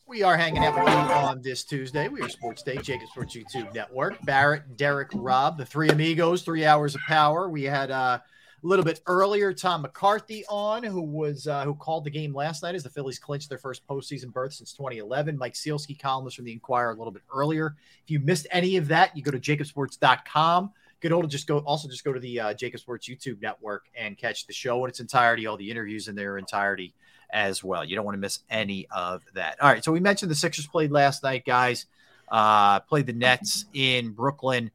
We 0.07 0.23
are 0.23 0.35
hanging 0.35 0.65
out 0.65 0.73
with 0.73 0.91
you 0.91 0.99
on 1.13 1.43
this 1.43 1.63
Tuesday. 1.63 2.07
We 2.07 2.23
are 2.23 2.27
Sports 2.27 2.63
Day, 2.63 2.77
JAKIB 2.77 3.05
Sports 3.09 3.37
YouTube 3.37 3.71
Network. 3.71 4.19
Barrett, 4.23 4.77
Derrick, 4.77 5.09
Rob, 5.13 5.59
the 5.59 5.65
three 5.65 5.89
amigos, 5.89 6.41
three 6.41 6.65
hours 6.65 6.95
of 6.95 7.01
power. 7.01 7.47
We 7.47 7.65
had 7.65 7.91
uh, 7.91 8.17
a 8.17 8.21
little 8.67 8.83
bit 8.83 9.01
earlier. 9.05 9.53
Tom 9.53 9.83
McCarthy 9.83 10.43
on, 10.49 10.81
who 10.81 11.03
was 11.03 11.45
uh, 11.45 11.65
who 11.65 11.75
called 11.75 12.03
the 12.03 12.09
game 12.09 12.33
last 12.33 12.63
night 12.63 12.73
as 12.73 12.81
the 12.81 12.89
Phillies 12.89 13.19
clinched 13.19 13.47
their 13.47 13.59
first 13.59 13.85
postseason 13.85 14.33
berth 14.33 14.53
since 14.53 14.73
2011. 14.73 15.37
Mike 15.37 15.53
Sielski, 15.53 15.99
columnist 15.99 16.37
from 16.37 16.45
the 16.45 16.53
Inquirer, 16.53 16.93
a 16.93 16.95
little 16.95 17.13
bit 17.13 17.21
earlier. 17.31 17.75
If 18.03 18.09
you 18.09 18.21
missed 18.21 18.47
any 18.49 18.77
of 18.77 18.87
that, 18.87 19.15
you 19.15 19.21
go 19.21 19.29
to 19.29 19.39
jakibsports.com. 19.39 20.71
Hold 21.11 21.25
of 21.25 21.29
just 21.29 21.47
go 21.47 21.59
also 21.59 21.87
just 21.87 22.03
go 22.03 22.13
to 22.13 22.19
the 22.19 22.39
uh, 22.39 22.53
JAKIB 22.55 22.79
Sports 22.79 23.07
YouTube 23.07 23.39
network 23.39 23.85
and 23.95 24.17
catch 24.17 24.47
the 24.47 24.53
show 24.53 24.83
in 24.83 24.89
its 24.89 24.99
entirety, 24.99 25.45
all 25.45 25.57
the 25.57 25.69
interviews 25.69 26.07
in 26.07 26.15
their 26.15 26.39
entirety 26.39 26.95
as 27.33 27.63
well. 27.63 27.83
You 27.83 27.95
don't 27.95 28.05
want 28.05 28.15
to 28.15 28.19
miss 28.19 28.39
any 28.49 28.87
of 28.91 29.25
that. 29.33 29.59
All 29.61 29.69
right, 29.69 29.83
so 29.83 29.91
we 29.91 29.99
mentioned 29.99 30.31
the 30.31 30.35
Sixers 30.35 30.67
played 30.67 30.91
last 30.91 31.23
night, 31.23 31.43
guys. 31.45 31.87
Uh, 32.29 32.79
played 32.79 33.05
the 33.05 33.13
Nets 33.13 33.65
in 33.73 34.11
Brooklyn. 34.11 34.71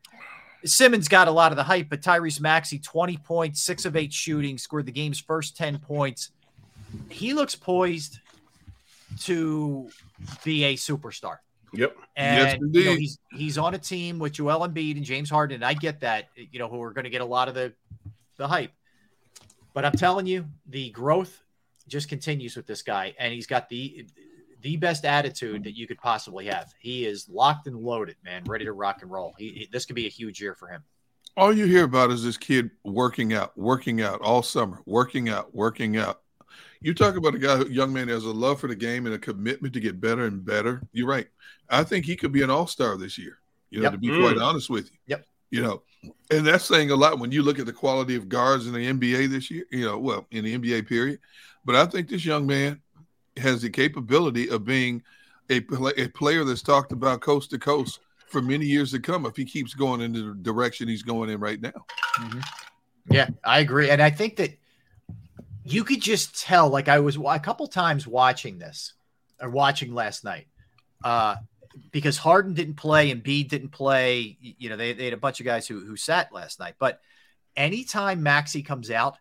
Simmons 0.64 1.08
got 1.08 1.28
a 1.28 1.30
lot 1.30 1.52
of 1.52 1.56
the 1.56 1.62
hype, 1.62 1.88
but 1.88 2.02
Tyrese 2.02 2.40
Maxey, 2.40 2.78
20 2.78 3.16
points, 3.18 3.62
six 3.62 3.84
of 3.84 3.96
eight 3.96 4.12
shooting, 4.12 4.58
scored 4.58 4.86
the 4.86 4.92
game's 4.92 5.20
first 5.20 5.56
10 5.56 5.78
points. 5.78 6.30
He 7.08 7.32
looks 7.32 7.54
poised 7.54 8.18
to 9.20 9.88
be 10.44 10.64
a 10.64 10.74
superstar. 10.74 11.38
Yep. 11.72 11.96
And 12.16 12.60
Yes, 12.72 12.72
you 12.72 12.84
know, 12.84 12.96
he's 12.96 13.18
he's 13.32 13.58
on 13.58 13.74
a 13.74 13.78
team 13.78 14.18
with 14.18 14.32
Joel 14.32 14.66
Embiid 14.66 14.96
and 14.96 15.04
James 15.04 15.30
Harden. 15.30 15.56
And 15.56 15.64
I 15.64 15.74
get 15.74 16.00
that, 16.00 16.28
you 16.34 16.58
know, 16.58 16.68
who 16.68 16.82
are 16.82 16.92
going 16.92 17.04
to 17.04 17.10
get 17.10 17.20
a 17.20 17.26
lot 17.26 17.48
of 17.48 17.54
the 17.54 17.72
the 18.36 18.48
hype. 18.48 18.72
But 19.74 19.84
I'm 19.84 19.92
telling 19.92 20.26
you, 20.26 20.46
the 20.66 20.90
growth 20.90 21.42
just 21.88 22.08
continues 22.08 22.56
with 22.56 22.66
this 22.66 22.82
guy, 22.82 23.14
and 23.18 23.32
he's 23.32 23.46
got 23.46 23.68
the 23.68 24.06
the 24.62 24.76
best 24.76 25.04
attitude 25.04 25.62
that 25.64 25.76
you 25.76 25.86
could 25.86 25.98
possibly 25.98 26.46
have. 26.46 26.74
He 26.80 27.04
is 27.06 27.28
locked 27.28 27.68
and 27.68 27.76
loaded, 27.76 28.16
man, 28.24 28.42
ready 28.44 28.64
to 28.64 28.72
rock 28.72 29.02
and 29.02 29.10
roll. 29.10 29.32
He, 29.38 29.50
he- 29.50 29.68
this 29.70 29.84
could 29.84 29.94
be 29.94 30.06
a 30.06 30.10
huge 30.10 30.40
year 30.40 30.54
for 30.54 30.66
him. 30.68 30.82
All 31.36 31.52
you 31.52 31.66
hear 31.66 31.84
about 31.84 32.10
is 32.10 32.24
this 32.24 32.36
kid 32.36 32.70
working 32.84 33.32
out, 33.34 33.56
working 33.56 34.02
out 34.02 34.20
all 34.20 34.42
summer, 34.42 34.82
working 34.86 35.28
out, 35.28 35.54
working 35.54 35.96
out. 35.96 36.22
You 36.80 36.92
talk 36.94 37.14
about 37.16 37.36
a 37.36 37.38
guy, 37.38 37.56
who, 37.56 37.68
young 37.68 37.92
man, 37.92 38.08
has 38.08 38.24
a 38.24 38.30
love 38.32 38.58
for 38.60 38.66
the 38.66 38.74
game 38.74 39.06
and 39.06 39.14
a 39.14 39.18
commitment 39.18 39.72
to 39.74 39.80
get 39.80 40.00
better 40.00 40.24
and 40.26 40.44
better. 40.44 40.82
You're 40.92 41.06
right. 41.06 41.28
I 41.70 41.84
think 41.84 42.04
he 42.04 42.16
could 42.16 42.32
be 42.32 42.42
an 42.42 42.50
all 42.50 42.66
star 42.66 42.96
this 42.96 43.16
year. 43.16 43.38
You 43.70 43.78
know, 43.78 43.84
Yep. 43.84 43.92
to 43.92 43.98
be 43.98 44.08
Mm. 44.08 44.20
quite 44.22 44.38
honest 44.38 44.68
with 44.70 44.86
you. 44.90 44.98
Yep. 45.06 45.26
You 45.50 45.62
know, 45.62 45.82
and 46.32 46.44
that's 46.44 46.64
saying 46.64 46.90
a 46.90 46.96
lot 46.96 47.18
when 47.20 47.30
you 47.30 47.42
look 47.42 47.58
at 47.60 47.66
the 47.66 47.72
quality 47.72 48.16
of 48.16 48.28
guards 48.28 48.66
in 48.66 48.72
the 48.72 48.86
NBA 48.86 49.26
this 49.30 49.50
year. 49.52 49.64
You 49.70 49.84
know, 49.84 49.98
well, 49.98 50.26
in 50.32 50.44
the 50.44 50.54
NBA 50.58 50.82
period. 50.88 51.20
But 51.68 51.76
I 51.76 51.84
think 51.84 52.08
this 52.08 52.24
young 52.24 52.46
man 52.46 52.80
has 53.36 53.60
the 53.60 53.68
capability 53.68 54.48
of 54.48 54.64
being 54.64 55.02
a, 55.50 55.58
a 55.98 56.08
player 56.08 56.42
that's 56.42 56.62
talked 56.62 56.92
about 56.92 57.20
coast 57.20 57.50
to 57.50 57.58
coast 57.58 58.00
for 58.26 58.40
many 58.40 58.64
years 58.64 58.90
to 58.92 58.98
come 58.98 59.26
if 59.26 59.36
he 59.36 59.44
keeps 59.44 59.74
going 59.74 60.00
in 60.00 60.14
the 60.14 60.34
direction 60.40 60.88
he's 60.88 61.02
going 61.02 61.28
in 61.28 61.38
right 61.38 61.60
now. 61.60 61.84
Yeah, 63.10 63.28
I 63.44 63.58
agree, 63.58 63.90
and 63.90 64.00
I 64.00 64.08
think 64.08 64.36
that 64.36 64.58
you 65.62 65.84
could 65.84 66.00
just 66.00 66.40
tell. 66.40 66.70
Like 66.70 66.88
I 66.88 67.00
was 67.00 67.18
a 67.22 67.38
couple 67.38 67.66
times 67.66 68.06
watching 68.06 68.58
this 68.58 68.94
or 69.38 69.50
watching 69.50 69.92
last 69.92 70.24
night, 70.24 70.46
uh, 71.04 71.36
because 71.90 72.16
Harden 72.16 72.54
didn't 72.54 72.76
play 72.76 73.10
and 73.10 73.22
Bede 73.22 73.50
didn't 73.50 73.72
play. 73.72 74.38
You 74.40 74.70
know, 74.70 74.78
they, 74.78 74.94
they 74.94 75.04
had 75.04 75.12
a 75.12 75.18
bunch 75.18 75.38
of 75.38 75.44
guys 75.44 75.68
who 75.68 75.84
who 75.84 75.98
sat 75.98 76.32
last 76.32 76.60
night. 76.60 76.76
But 76.78 77.02
anytime 77.54 78.22
Maxey 78.22 78.62
comes 78.62 78.90
out, 78.90 79.18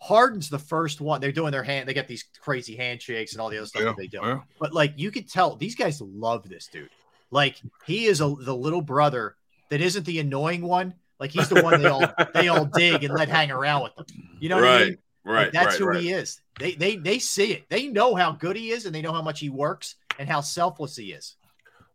Harden's 0.00 0.50
the 0.50 0.58
first 0.58 1.00
one. 1.00 1.20
They're 1.20 1.32
doing 1.32 1.52
their 1.52 1.62
hand. 1.62 1.88
They 1.88 1.94
get 1.94 2.08
these 2.08 2.24
crazy 2.40 2.76
handshakes 2.76 3.32
and 3.32 3.40
all 3.40 3.48
the 3.48 3.58
other 3.58 3.66
stuff 3.66 3.82
Yeah, 3.82 3.88
that 3.88 3.96
they 3.96 4.06
do. 4.06 4.20
yeah. 4.22 4.40
But 4.60 4.72
like 4.74 4.94
you 4.96 5.10
could 5.10 5.28
tell, 5.30 5.56
these 5.56 5.74
guys 5.74 6.00
love 6.00 6.48
this 6.48 6.68
dude. 6.68 6.90
Like 7.30 7.56
he 7.86 8.06
is 8.06 8.20
a, 8.20 8.34
the 8.38 8.54
little 8.54 8.82
brother 8.82 9.36
that 9.70 9.80
isn't 9.80 10.04
the 10.06 10.20
annoying 10.20 10.62
one. 10.62 10.94
Like 11.18 11.30
he's 11.30 11.48
the 11.48 11.62
one 11.62 11.80
they 11.80 11.88
all 11.88 12.06
they 12.34 12.48
all 12.48 12.66
dig 12.66 13.04
and 13.04 13.14
let 13.14 13.28
hang 13.28 13.50
around 13.50 13.84
with 13.84 13.94
them. 13.96 14.06
You 14.38 14.48
know 14.50 14.56
what 14.56 14.64
I 14.64 14.76
Right, 14.76 14.86
mean? 14.88 14.98
right, 15.24 15.42
Like, 15.44 15.52
that's 15.52 15.66
right, 15.66 15.78
who 15.78 15.86
right. 15.86 16.00
he 16.02 16.12
is. 16.12 16.40
They 16.58 16.74
they 16.74 16.96
they 16.96 17.18
see 17.18 17.52
it. 17.52 17.64
They 17.68 17.88
know 17.88 18.14
how 18.14 18.32
good 18.32 18.56
he 18.56 18.70
is, 18.70 18.86
and 18.86 18.94
they 18.94 19.02
know 19.02 19.12
how 19.12 19.22
much 19.22 19.40
he 19.40 19.48
works 19.50 19.96
and 20.18 20.28
how 20.28 20.40
selfless 20.42 20.96
he 20.96 21.12
is. 21.12 21.36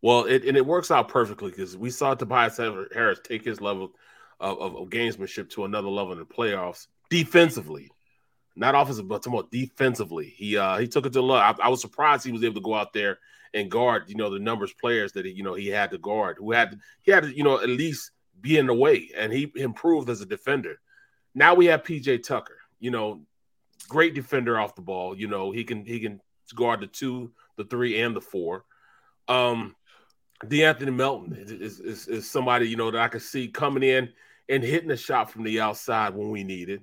Well, 0.01 0.25
it, 0.25 0.43
and 0.45 0.57
it 0.57 0.65
works 0.65 0.89
out 0.91 1.07
perfectly 1.07 1.51
because 1.51 1.77
we 1.77 1.91
saw 1.91 2.15
Tobias 2.15 2.57
Harris 2.57 3.19
take 3.23 3.45
his 3.45 3.61
level 3.61 3.91
of, 4.39 4.57
of, 4.59 4.75
of 4.75 4.89
gamesmanship 4.89 5.49
to 5.51 5.65
another 5.65 5.89
level 5.89 6.13
in 6.13 6.19
the 6.19 6.25
playoffs 6.25 6.87
defensively, 7.11 7.91
not 8.55 8.73
offensive, 8.73 9.07
but 9.07 9.27
more 9.27 9.43
defensively. 9.51 10.33
He 10.35 10.57
uh, 10.57 10.77
he 10.77 10.87
took 10.87 11.05
it 11.05 11.13
to 11.13 11.21
love. 11.21 11.59
I, 11.59 11.65
I 11.65 11.69
was 11.69 11.81
surprised 11.81 12.25
he 12.25 12.31
was 12.31 12.43
able 12.43 12.55
to 12.55 12.61
go 12.61 12.73
out 12.73 12.93
there 12.93 13.19
and 13.53 13.69
guard, 13.69 14.05
you 14.07 14.15
know, 14.15 14.29
the 14.29 14.39
numbers 14.39 14.73
players 14.73 15.11
that 15.11 15.25
he, 15.25 15.31
you 15.31 15.43
know 15.43 15.53
he 15.53 15.67
had 15.67 15.91
to 15.91 15.99
guard, 15.99 16.37
who 16.39 16.53
had 16.53 16.79
he 17.03 17.11
had 17.11 17.23
to, 17.23 17.37
you 17.37 17.43
know, 17.43 17.59
at 17.59 17.69
least 17.69 18.11
be 18.39 18.57
in 18.57 18.65
the 18.65 18.73
way, 18.73 19.11
and 19.15 19.31
he 19.31 19.51
improved 19.55 20.09
as 20.09 20.21
a 20.21 20.25
defender. 20.25 20.79
Now 21.35 21.53
we 21.53 21.67
have 21.67 21.83
PJ 21.83 22.23
Tucker, 22.23 22.57
you 22.79 22.91
know, 22.91 23.21
great 23.89 24.15
defender 24.15 24.59
off 24.59 24.75
the 24.75 24.81
ball. 24.81 25.15
You 25.15 25.27
know, 25.27 25.51
he 25.51 25.65
can 25.65 25.85
he 25.85 25.99
can 25.99 26.21
guard 26.55 26.79
the 26.79 26.87
two, 26.87 27.33
the 27.57 27.65
three, 27.65 28.01
and 28.01 28.15
the 28.15 28.21
four. 28.21 28.63
Um, 29.27 29.75
De'Anthony 30.45 30.95
Melton 30.95 31.35
is, 31.37 31.79
is, 31.79 32.07
is, 32.07 32.29
somebody 32.29 32.67
you 32.67 32.75
know 32.75 32.89
that 32.89 32.99
I 32.99 33.09
could 33.09 33.21
see 33.21 33.47
coming 33.47 33.83
in 33.83 34.09
and 34.49 34.63
hitting 34.63 34.89
a 34.91 34.97
shot 34.97 35.29
from 35.29 35.43
the 35.43 35.61
outside 35.61 36.15
when 36.15 36.29
we 36.29 36.43
need 36.43 36.69
it, 36.69 36.81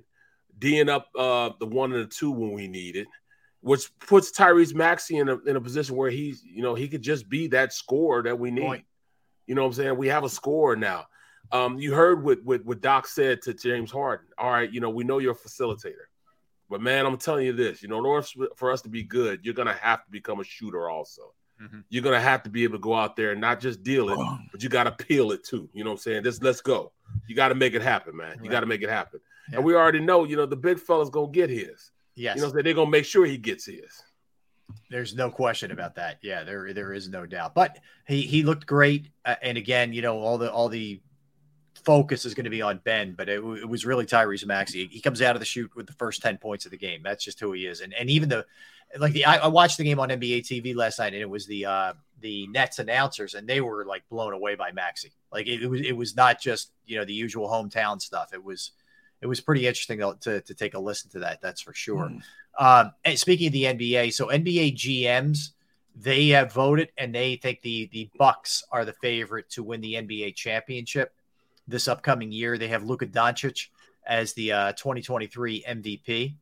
D'ing 0.59 0.89
up 0.89 1.09
uh, 1.17 1.51
the 1.59 1.67
one 1.67 1.93
and 1.93 2.03
the 2.03 2.07
two 2.07 2.31
when 2.31 2.53
we 2.53 2.69
need 2.69 2.97
it, 2.97 3.07
which 3.61 3.97
puts 3.99 4.31
Tyrese 4.31 4.75
Maxey 4.75 5.17
in 5.17 5.29
a 5.29 5.39
in 5.41 5.57
a 5.57 5.61
position 5.61 5.97
where 5.97 6.11
he's 6.11 6.43
you 6.45 6.63
know 6.63 6.75
he 6.75 6.89
could 6.89 7.03
just 7.03 7.29
be 7.29 7.49
that 7.49 7.73
scorer 7.73 8.23
that 8.23 8.39
we 8.39 8.51
need. 8.51 8.63
Point. 8.63 8.85
You 9.47 9.55
know 9.55 9.63
what 9.63 9.69
I'm 9.69 9.75
saying? 9.75 9.97
We 9.97 10.09
have 10.09 10.25
a 10.25 10.29
scorer 10.29 10.77
now. 10.77 11.07
Um, 11.51 11.79
you 11.79 11.95
heard 11.95 12.23
what, 12.23 12.43
what 12.45 12.65
what 12.65 12.81
Doc 12.81 13.07
said 13.07 13.43
to 13.43 13.55
James 13.55 13.91
Harden. 13.91 14.27
All 14.37 14.51
right, 14.51 14.71
you 14.71 14.81
know 14.81 14.91
we 14.91 15.05
know 15.05 15.19
you're 15.19 15.33
a 15.33 15.35
facilitator, 15.35 16.07
but 16.69 16.81
man, 16.81 17.07
I'm 17.07 17.17
telling 17.17 17.47
you 17.47 17.53
this. 17.53 17.83
You 17.83 17.89
know, 17.89 17.99
in 17.99 18.07
order 18.07 18.27
for 18.57 18.71
us 18.71 18.83
to 18.83 18.89
be 18.89 19.03
good, 19.03 19.41
you're 19.45 19.55
gonna 19.55 19.73
have 19.81 20.05
to 20.05 20.11
become 20.11 20.41
a 20.41 20.45
shooter 20.45 20.89
also 20.91 21.33
you're 21.89 22.03
gonna 22.03 22.21
have 22.21 22.43
to 22.45 22.51
be 22.51 22.65
able 22.65 22.75
to 22.75 22.81
go 22.81 22.95
out 22.95 23.17
there 23.17 23.33
and 23.33 23.41
not 23.41 23.61
just 23.61 23.83
deal 23.83 24.11
it, 24.11 24.19
but 24.53 24.63
you 24.63 24.69
gotta 24.69 24.93
peel 24.93 25.33
it 25.33 25.45
too. 25.45 25.69
You 25.73 25.85
know 25.85 25.91
what 25.91 25.97
I'm 25.97 26.03
saying? 26.03 26.25
Just 26.25 26.43
let's 26.43 26.61
go. 26.61 26.93
You 27.27 27.35
gotta 27.35 27.55
make 27.55 27.75
it 27.75 27.83
happen, 27.83 28.17
man. 28.17 28.41
You 28.43 28.51
gotta 28.51 28.67
make 28.67 28.83
it 28.83 28.89
happen. 28.89 29.21
And 29.53 29.65
we 29.65 29.75
already 29.75 30.01
know, 30.01 30.25
you 30.25 30.37
know, 30.37 30.47
the 30.47 30.57
big 30.57 30.79
fella's 30.79 31.11
gonna 31.11 31.31
get 31.31 31.51
his. 31.51 31.91
Yes. 32.15 32.37
You 32.37 32.43
know, 32.43 32.51
they're 32.51 32.75
gonna 32.75 32.91
make 32.91 33.05
sure 33.05 33.25
he 33.25 33.39
gets 33.39 33.67
his. 33.67 34.03
There's 34.91 35.15
no 35.15 35.31
question 35.31 35.71
about 35.71 35.95
that. 35.97 36.19
Yeah, 36.23 36.45
there 36.45 36.73
there 36.73 36.93
is 36.93 37.09
no 37.09 37.27
doubt. 37.27 37.55
But 37.55 37.79
he 38.07 38.23
he 38.23 38.43
looked 38.43 38.67
great, 38.67 39.09
uh, 39.25 39.37
and 39.43 39.57
again, 39.57 39.93
you 39.93 40.03
know, 40.03 40.19
all 40.19 40.39
the 40.39 40.53
all 40.53 40.69
the 40.69 41.01
focus 41.85 42.25
is 42.25 42.35
going 42.35 42.45
to 42.45 42.51
be 42.51 42.61
on 42.61 42.81
Ben, 42.85 43.15
but 43.17 43.29
it, 43.29 43.37
w- 43.37 43.63
it 43.63 43.69
was 43.69 43.87
really 43.87 44.05
Tyrese 44.05 44.45
Maxey. 44.45 44.89
He 44.91 45.01
comes 45.01 45.23
out 45.23 45.37
of 45.37 45.41
the 45.41 45.47
shoot 45.47 45.71
with 45.77 45.87
the 45.87 45.93
first 45.95 46.21
ten 46.23 46.37
points 46.37 46.65
of 46.65 46.71
the 46.71 46.77
game. 46.77 47.01
That's 47.03 47.25
just 47.25 47.41
who 47.41 47.53
he 47.53 47.67
is. 47.67 47.81
And 47.81 47.95
and 47.95 48.11
even 48.11 48.29
the 48.29 48.47
like 48.99 49.13
the 49.13 49.25
I, 49.25 49.37
I 49.37 49.47
watched 49.47 49.79
the 49.79 49.85
game 49.85 50.01
on 50.01 50.09
NBA 50.09 50.41
TV 50.41 50.75
last 50.75 50.99
night, 50.99 51.13
and 51.13 51.23
it 51.23 51.31
was 51.31 51.47
the 51.47 51.67
uh 51.67 51.93
the 52.21 52.47
Nets 52.49 52.79
announcers, 52.79 53.35
and 53.35 53.49
they 53.49 53.61
were 53.61 53.85
like 53.85 54.09
blown 54.09 54.33
away 54.33 54.55
by 54.55 54.73
Maxey. 54.73 55.13
Like 55.33 55.47
it, 55.47 55.63
it 55.63 55.69
was 55.69 55.81
it 55.81 55.97
was 55.97 56.17
not 56.17 56.41
just 56.41 56.73
you 56.87 56.99
know 56.99 57.05
the 57.05 57.15
usual 57.15 57.49
hometown 57.49 58.01
stuff. 58.01 58.33
It 58.33 58.43
was 58.43 58.73
it 59.21 59.27
was 59.27 59.41
pretty 59.41 59.67
interesting 59.67 59.99
to, 59.99 60.17
to, 60.21 60.41
to 60.41 60.55
take 60.55 60.75
a 60.75 60.79
listen 60.79 61.11
to 61.11 61.19
that. 61.21 61.41
That's 61.41 61.61
for 61.61 61.75
sure. 61.75 62.13
Um, 62.59 62.93
and 63.05 63.19
speaking 63.19 63.49
of 63.49 63.53
the 63.53 63.65
NBA, 63.65 64.13
so 64.13 64.27
NBA 64.29 64.77
GMs 64.77 65.51
they 66.01 66.29
have 66.29 66.53
voted 66.53 66.91
and 66.97 67.15
they 67.15 67.37
think 67.37 67.61
the 67.63 67.89
the 67.93 68.09
Bucks 68.19 68.63
are 68.71 68.85
the 68.85 68.93
favorite 68.93 69.51
to 69.51 69.63
win 69.63 69.81
the 69.81 69.95
NBA 69.95 70.37
championship 70.37 71.13
this 71.67 71.89
upcoming 71.89 72.31
year. 72.31 72.57
They 72.57 72.69
have 72.69 72.85
Luka 72.85 73.07
Doncic 73.07 73.69
as 74.07 74.33
the 74.35 74.53
uh, 74.53 74.73
2023 74.73 75.65
MVP. 75.69 76.35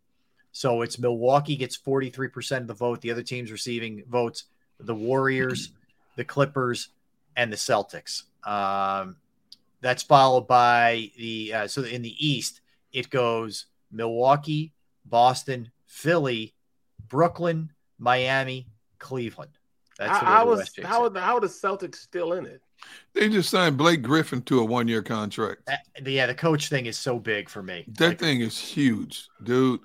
So 0.53 0.83
it's 0.83 0.99
Milwaukee 0.99 1.57
gets 1.57 1.77
43% 1.77 2.59
of 2.59 2.67
the 2.67 2.75
vote. 2.75 3.01
The 3.01 3.11
other 3.11 3.23
teams 3.23 3.51
receiving 3.51 4.05
votes: 4.09 4.45
the 4.79 4.95
Warriors, 4.95 5.71
the 6.17 6.25
Clippers, 6.25 6.89
and 7.37 7.53
the 7.53 7.57
Celtics. 7.57 8.25
Um, 8.45 9.17
that's 9.81 10.03
followed 10.03 10.47
by 10.47 11.11
the 11.19 11.53
uh, 11.53 11.67
so 11.67 11.83
in 11.83 12.03
the 12.03 12.15
East 12.27 12.61
it 12.97 13.10
goes 13.10 13.66
Milwaukee, 13.92 14.73
Boston, 15.05 15.70
Philly, 15.84 16.55
Brooklyn, 17.08 17.70
Miami, 17.99 18.68
Cleveland. 18.99 19.52
That's 19.99 20.18
the 20.18 20.25
way 20.25 20.31
How, 20.31 20.36
how 20.36 20.44
the 20.44 20.50
was 20.50 20.70
how 20.83 21.02
are 21.02 21.10
the, 21.10 21.20
how 21.20 21.36
are 21.36 21.41
the 21.41 21.47
Celtics 21.47 21.97
still 21.97 22.33
in 22.33 22.47
it? 22.47 22.62
They 23.12 23.28
just 23.28 23.50
signed 23.50 23.76
Blake 23.76 24.02
Griffin 24.02 24.41
to 24.42 24.60
a 24.60 24.65
one 24.65 24.89
year 24.89 25.02
contract. 25.02 25.68
Uh, 25.70 25.76
yeah, 26.07 26.25
the 26.25 26.34
coach 26.34 26.68
thing 26.68 26.86
is 26.86 26.99
so 26.99 27.18
big 27.18 27.50
for 27.50 27.62
me. 27.62 27.84
That 27.99 28.18
thing 28.18 28.41
is 28.41 28.58
huge, 28.58 29.28
dude. 29.42 29.81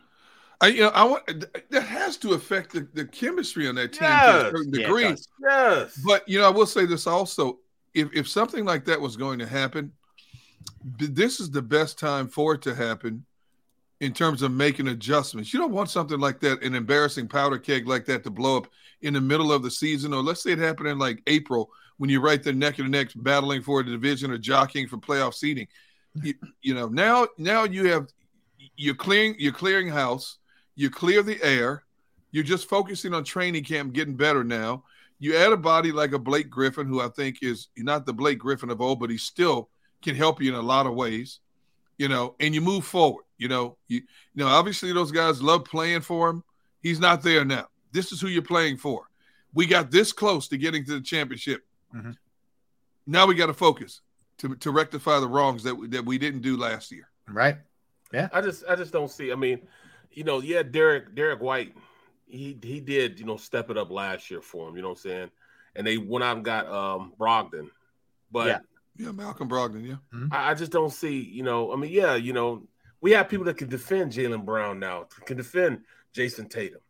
I 0.62 0.68
you 0.68 0.82
know 0.82 0.90
I 0.90 1.04
want 1.04 1.46
that 1.70 1.84
has 1.84 2.16
to 2.18 2.34
affect 2.34 2.72
the, 2.72 2.88
the 2.94 3.06
chemistry 3.06 3.68
on 3.68 3.76
that 3.76 3.92
team 3.92 4.08
to 4.08 4.48
a 4.48 4.52
certain 4.52 4.72
degree. 4.72 5.04
does. 5.04 5.28
Yes. 5.42 6.02
But 6.06 6.28
you 6.30 6.40
know, 6.40 6.46
I 6.46 6.50
will 6.50 6.66
say 6.66 6.86
this 6.86 7.08
also: 7.08 7.60
if 7.94 8.10
if 8.14 8.30
something 8.30 8.64
like 8.64 8.86
that 8.86 9.02
was 9.02 9.18
going 9.18 9.40
to 9.40 9.48
happen, 9.48 9.88
b- 9.88 9.94
this 10.84 11.40
is 11.40 11.52
the 11.52 11.62
best 11.62 12.00
time 12.00 12.28
for 12.28 12.56
it 12.56 12.62
to 12.64 12.76
happen 12.76 13.26
in 14.00 14.14
terms 14.14 14.42
of 14.42 14.52
making 14.52 14.88
adjustments. 14.88 15.54
You 15.54 15.60
don't 15.60 15.72
want 15.72 15.90
something 15.90 16.20
like 16.20 16.40
that, 16.40 16.64
an 16.64 16.74
embarrassing 16.74 17.28
powder 17.28 17.60
keg 17.60 17.88
like 17.88 18.06
that, 18.06 18.24
to 18.24 18.32
blow 18.32 18.58
up 18.58 18.68
in 19.02 19.14
the 19.14 19.22
middle 19.22 19.52
of 19.52 19.62
the 19.64 19.72
season, 19.72 20.14
or 20.14 20.22
let's 20.22 20.42
say 20.42 20.52
it 20.52 20.58
happened 20.58 20.90
in 20.90 20.98
like 20.98 21.22
April 21.28 21.70
when 21.98 22.10
you're 22.10 22.22
right 22.22 22.42
there 22.42 22.54
neck 22.54 22.80
and 22.80 22.90
neck 22.90 23.10
battling 23.16 23.62
for 23.62 23.80
a 23.80 23.86
division 23.86 24.32
or 24.32 24.38
jockeying 24.40 24.88
for 24.88 24.98
playoff 24.98 25.34
seeding. 25.34 25.68
You, 26.22 26.34
you 26.62 26.74
know, 26.74 26.90
now 26.90 27.26
now 27.38 27.64
you 27.64 27.88
have 27.88 28.10
you're 28.76 28.96
clearing 28.96 29.34
you're 29.40 29.54
clearing 29.54 29.88
house. 29.88 30.40
You 30.76 30.90
clear 30.90 31.24
the 31.24 31.42
air. 31.42 31.86
You're 32.32 32.44
just 32.44 32.68
focusing 32.68 33.14
on 33.14 33.24
training 33.24 33.64
camp, 33.64 33.94
getting 33.94 34.18
better 34.18 34.44
now. 34.44 34.84
You 35.20 35.38
add 35.38 35.54
a 35.54 35.58
body 35.58 35.94
like 35.94 36.12
a 36.12 36.20
Blake 36.20 36.50
Griffin, 36.50 36.86
who 36.86 37.00
I 37.00 37.08
think 37.08 37.38
is 37.42 37.70
not 37.78 38.06
the 38.06 38.12
Blake 38.12 38.40
Griffin 38.40 38.72
of 38.72 38.82
old, 38.82 39.00
but 39.00 39.10
he's 39.10 39.24
still 39.24 39.70
can 40.02 40.16
help 40.16 40.42
you 40.42 40.50
in 40.54 40.60
a 40.60 40.62
lot 40.62 40.86
of 40.86 40.94
ways. 40.94 41.40
You 41.98 42.08
know, 42.08 42.36
and 42.40 42.56
you 42.56 42.62
move 42.62 42.86
forward. 42.86 43.26
You 43.38 43.48
know, 43.48 43.78
you, 43.88 43.98
you 44.34 44.44
know, 44.44 44.48
obviously 44.48 44.92
those 44.94 45.12
guys 45.12 45.42
love 45.42 45.66
playing 45.66 46.02
for 46.02 46.30
him. 46.30 46.44
He's 46.82 47.00
not 47.00 47.22
there 47.22 47.46
now. 47.46 47.68
This 47.92 48.12
is 48.12 48.20
who 48.22 48.28
you're 48.28 48.42
playing 48.42 48.78
for. 48.78 49.04
We 49.54 49.66
got 49.66 49.92
this 49.92 50.12
close 50.12 50.48
to 50.48 50.58
getting 50.58 50.86
to 50.86 50.94
the 50.94 51.02
championship. 51.02 51.62
Mm-hmm. 51.94 52.12
Now 53.06 53.28
we 53.28 53.36
got 53.36 53.48
to 53.48 53.54
focus 53.54 54.02
to, 54.40 54.56
to 54.56 54.72
rectify 54.72 55.20
the 55.20 55.28
wrongs 55.28 55.64
that 55.64 55.76
we, 55.76 55.88
that 55.90 56.06
we 56.06 56.18
didn't 56.18 56.42
do 56.42 56.58
last 56.58 56.92
year. 56.92 57.08
Right. 57.28 57.58
Yeah. 58.14 58.30
I 58.34 58.42
just 58.42 58.64
I 58.68 58.76
just 58.76 58.94
don't 58.94 59.12
see. 59.12 59.32
I 59.32 59.36
mean, 59.36 59.62
you 60.12 60.24
know, 60.24 60.42
yeah, 60.42 60.64
Derrick 60.64 61.16
Derrick 61.16 61.42
White, 61.42 61.76
he 62.28 62.58
he 62.62 62.80
did 62.80 63.20
you 63.20 63.26
know 63.26 63.38
step 63.38 63.70
it 63.70 63.78
up 63.78 63.92
last 63.92 64.32
year 64.32 64.42
for 64.42 64.70
him. 64.70 64.76
You 64.76 64.82
know 64.82 64.90
what 64.90 65.00
I'm 65.00 65.10
saying? 65.10 65.32
And 65.76 65.88
they 65.88 65.98
went 65.98 66.24
out 66.24 66.38
and 66.38 66.46
got 66.46 66.68
um 66.68 67.14
Brogdon, 67.20 67.70
but 68.32 68.48
yeah, 68.48 68.60
yeah 68.98 69.12
Malcolm 69.12 69.50
Brogdon. 69.50 69.88
Yeah. 69.88 69.96
Mm-hmm. 70.14 70.34
I, 70.34 70.52
I 70.52 70.54
just 70.54 70.72
don't 70.72 70.92
see. 70.92 71.20
You 71.20 71.44
know, 71.44 71.74
I 71.74 71.76
mean, 71.76 71.92
yeah, 71.92 72.16
you 72.16 72.34
know, 72.34 72.64
we 73.02 73.12
have 73.12 73.30
people 73.30 73.46
that 73.46 73.58
can 73.58 73.70
defend 73.70 74.12
Jaylen 74.12 74.46
Brown 74.46 74.80
now, 74.80 75.08
can 75.26 75.38
defend 75.38 75.82
Jayson 76.14 76.50
Tatum. 76.50 76.82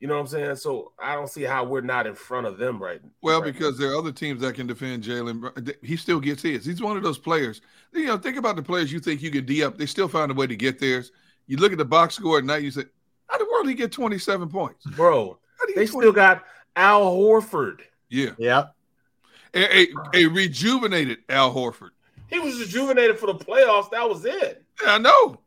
You 0.00 0.08
know 0.08 0.14
what 0.14 0.20
I'm 0.20 0.26
saying? 0.26 0.56
So 0.56 0.92
I 0.98 1.14
don't 1.14 1.28
see 1.28 1.42
how 1.42 1.64
we're 1.64 1.80
not 1.80 2.06
in 2.06 2.14
front 2.14 2.46
of 2.46 2.58
them 2.58 2.82
right. 2.82 3.00
Well, 3.22 3.40
right 3.40 3.52
because 3.52 3.78
now. 3.78 3.86
there 3.86 3.94
are 3.94 3.98
other 3.98 4.12
teams 4.12 4.42
that 4.42 4.54
can 4.54 4.66
defend 4.66 5.02
Jaylen. 5.02 5.74
He 5.82 5.96
still 5.96 6.20
gets 6.20 6.42
his. 6.42 6.66
He's 6.66 6.82
one 6.82 6.98
of 6.98 7.02
those 7.02 7.16
players. 7.16 7.62
You 7.94 8.06
know, 8.06 8.18
think 8.18 8.36
about 8.36 8.56
the 8.56 8.62
players 8.62 8.92
you 8.92 9.00
think 9.00 9.22
you 9.22 9.30
can 9.30 9.46
D 9.46 9.64
up. 9.64 9.78
They 9.78 9.86
still 9.86 10.08
find 10.08 10.30
a 10.30 10.34
way 10.34 10.46
to 10.46 10.56
get 10.56 10.78
theirs. 10.78 11.12
You 11.46 11.56
look 11.56 11.72
at 11.72 11.78
the 11.78 11.84
box 11.84 12.16
score 12.16 12.38
at 12.38 12.44
night. 12.44 12.62
You 12.62 12.70
say, 12.70 12.84
"How 13.28 13.38
the 13.38 13.46
world 13.46 13.64
did 13.64 13.70
he 13.70 13.76
get 13.76 13.90
27 13.90 14.48
points, 14.50 14.84
bro?" 14.84 15.38
They 15.74 15.86
still 15.86 16.12
got 16.12 16.44
Al 16.74 17.06
Horford. 17.16 17.80
Yeah, 18.10 18.32
yeah. 18.38 18.64
A, 19.56 19.82
a, 19.82 19.88
a, 20.14 20.26
rejuvenated 20.26 21.18
Al 21.28 21.54
Horford. 21.54 21.90
He 22.28 22.38
was 22.38 22.60
rejuvenated 22.60 23.18
for 23.18 23.26
the 23.26 23.34
playoffs. 23.34 23.90
That 23.90 24.08
was 24.08 24.24
it. 24.24 24.64
Yeah, 24.82 24.94
I 24.94 24.98
know. 24.98 25.40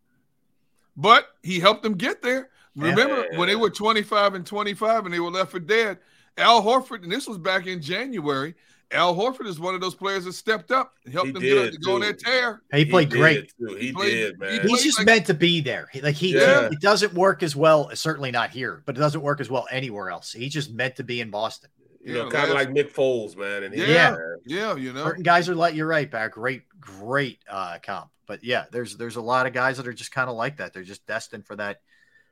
But 0.97 1.27
he 1.43 1.59
helped 1.59 1.83
them 1.83 1.93
get 1.93 2.21
there. 2.21 2.49
Remember 2.75 3.27
yeah. 3.31 3.37
when 3.37 3.47
they 3.47 3.55
were 3.55 3.69
25 3.69 4.35
and 4.35 4.45
25 4.45 5.05
and 5.05 5.13
they 5.13 5.19
were 5.19 5.31
left 5.31 5.51
for 5.51 5.59
dead? 5.59 5.99
Al 6.37 6.61
Horford, 6.61 7.03
and 7.03 7.11
this 7.11 7.27
was 7.27 7.37
back 7.37 7.67
in 7.67 7.81
January. 7.81 8.55
Al 8.91 9.15
Horford 9.15 9.45
is 9.45 9.59
one 9.59 9.75
of 9.75 9.81
those 9.81 9.93
players 9.93 10.25
that 10.25 10.33
stepped 10.33 10.71
up 10.71 10.93
and 11.05 11.13
helped 11.13 11.27
he 11.27 11.33
them 11.33 11.41
did, 11.43 11.71
get 11.73 11.81
go 11.83 11.95
on 11.95 12.01
that 12.01 12.17
tear. 12.17 12.63
He 12.73 12.85
played 12.85 13.11
he 13.11 13.19
great. 13.19 13.53
He, 13.59 13.77
he 13.77 13.93
played, 13.93 14.11
did, 14.11 14.39
man. 14.39 14.67
He's 14.67 14.83
just 14.83 14.97
like, 14.97 15.05
meant 15.05 15.25
to 15.27 15.35
be 15.35 15.61
there. 15.61 15.87
He, 15.91 16.01
like 16.01 16.15
he, 16.15 16.33
Yeah. 16.33 16.69
it 16.71 16.81
doesn't 16.81 17.13
work 17.13 17.43
as 17.43 17.55
well. 17.55 17.91
Certainly 17.93 18.31
not 18.31 18.49
here, 18.49 18.81
but 18.85 18.97
it 18.97 18.99
doesn't 18.99 19.21
work 19.21 19.41
as 19.41 19.49
well 19.49 19.67
anywhere 19.69 20.09
else. 20.09 20.31
He's 20.31 20.53
just 20.53 20.71
meant 20.71 20.95
to 20.95 21.03
be 21.03 21.21
in 21.21 21.29
Boston. 21.29 21.69
You 22.01 22.13
know, 22.13 22.29
kind 22.29 22.49
of 22.49 22.55
like 22.55 22.71
Nick 22.71 22.93
Foles, 22.93 23.35
man. 23.35 23.63
And 23.63 23.73
he, 23.73 23.81
Yeah, 23.81 24.15
yeah, 24.45 24.75
you 24.75 24.93
know. 24.93 25.03
Certain 25.03 25.23
guys 25.23 25.49
are 25.49 25.55
like 25.55 25.75
you're 25.75 25.87
right, 25.87 26.09
Barry. 26.09 26.29
Great, 26.29 26.63
great 26.79 27.39
uh, 27.49 27.77
comp. 27.83 28.09
But 28.25 28.43
yeah, 28.43 28.65
there's 28.71 28.95
there's 28.95 29.17
a 29.17 29.21
lot 29.21 29.47
of 29.47 29.53
guys 29.53 29.77
that 29.77 29.87
are 29.87 29.93
just 29.93 30.11
kind 30.11 30.29
of 30.29 30.35
like 30.35 30.57
that. 30.57 30.73
They're 30.73 30.83
just 30.83 31.05
destined 31.05 31.45
for 31.45 31.55
that 31.57 31.81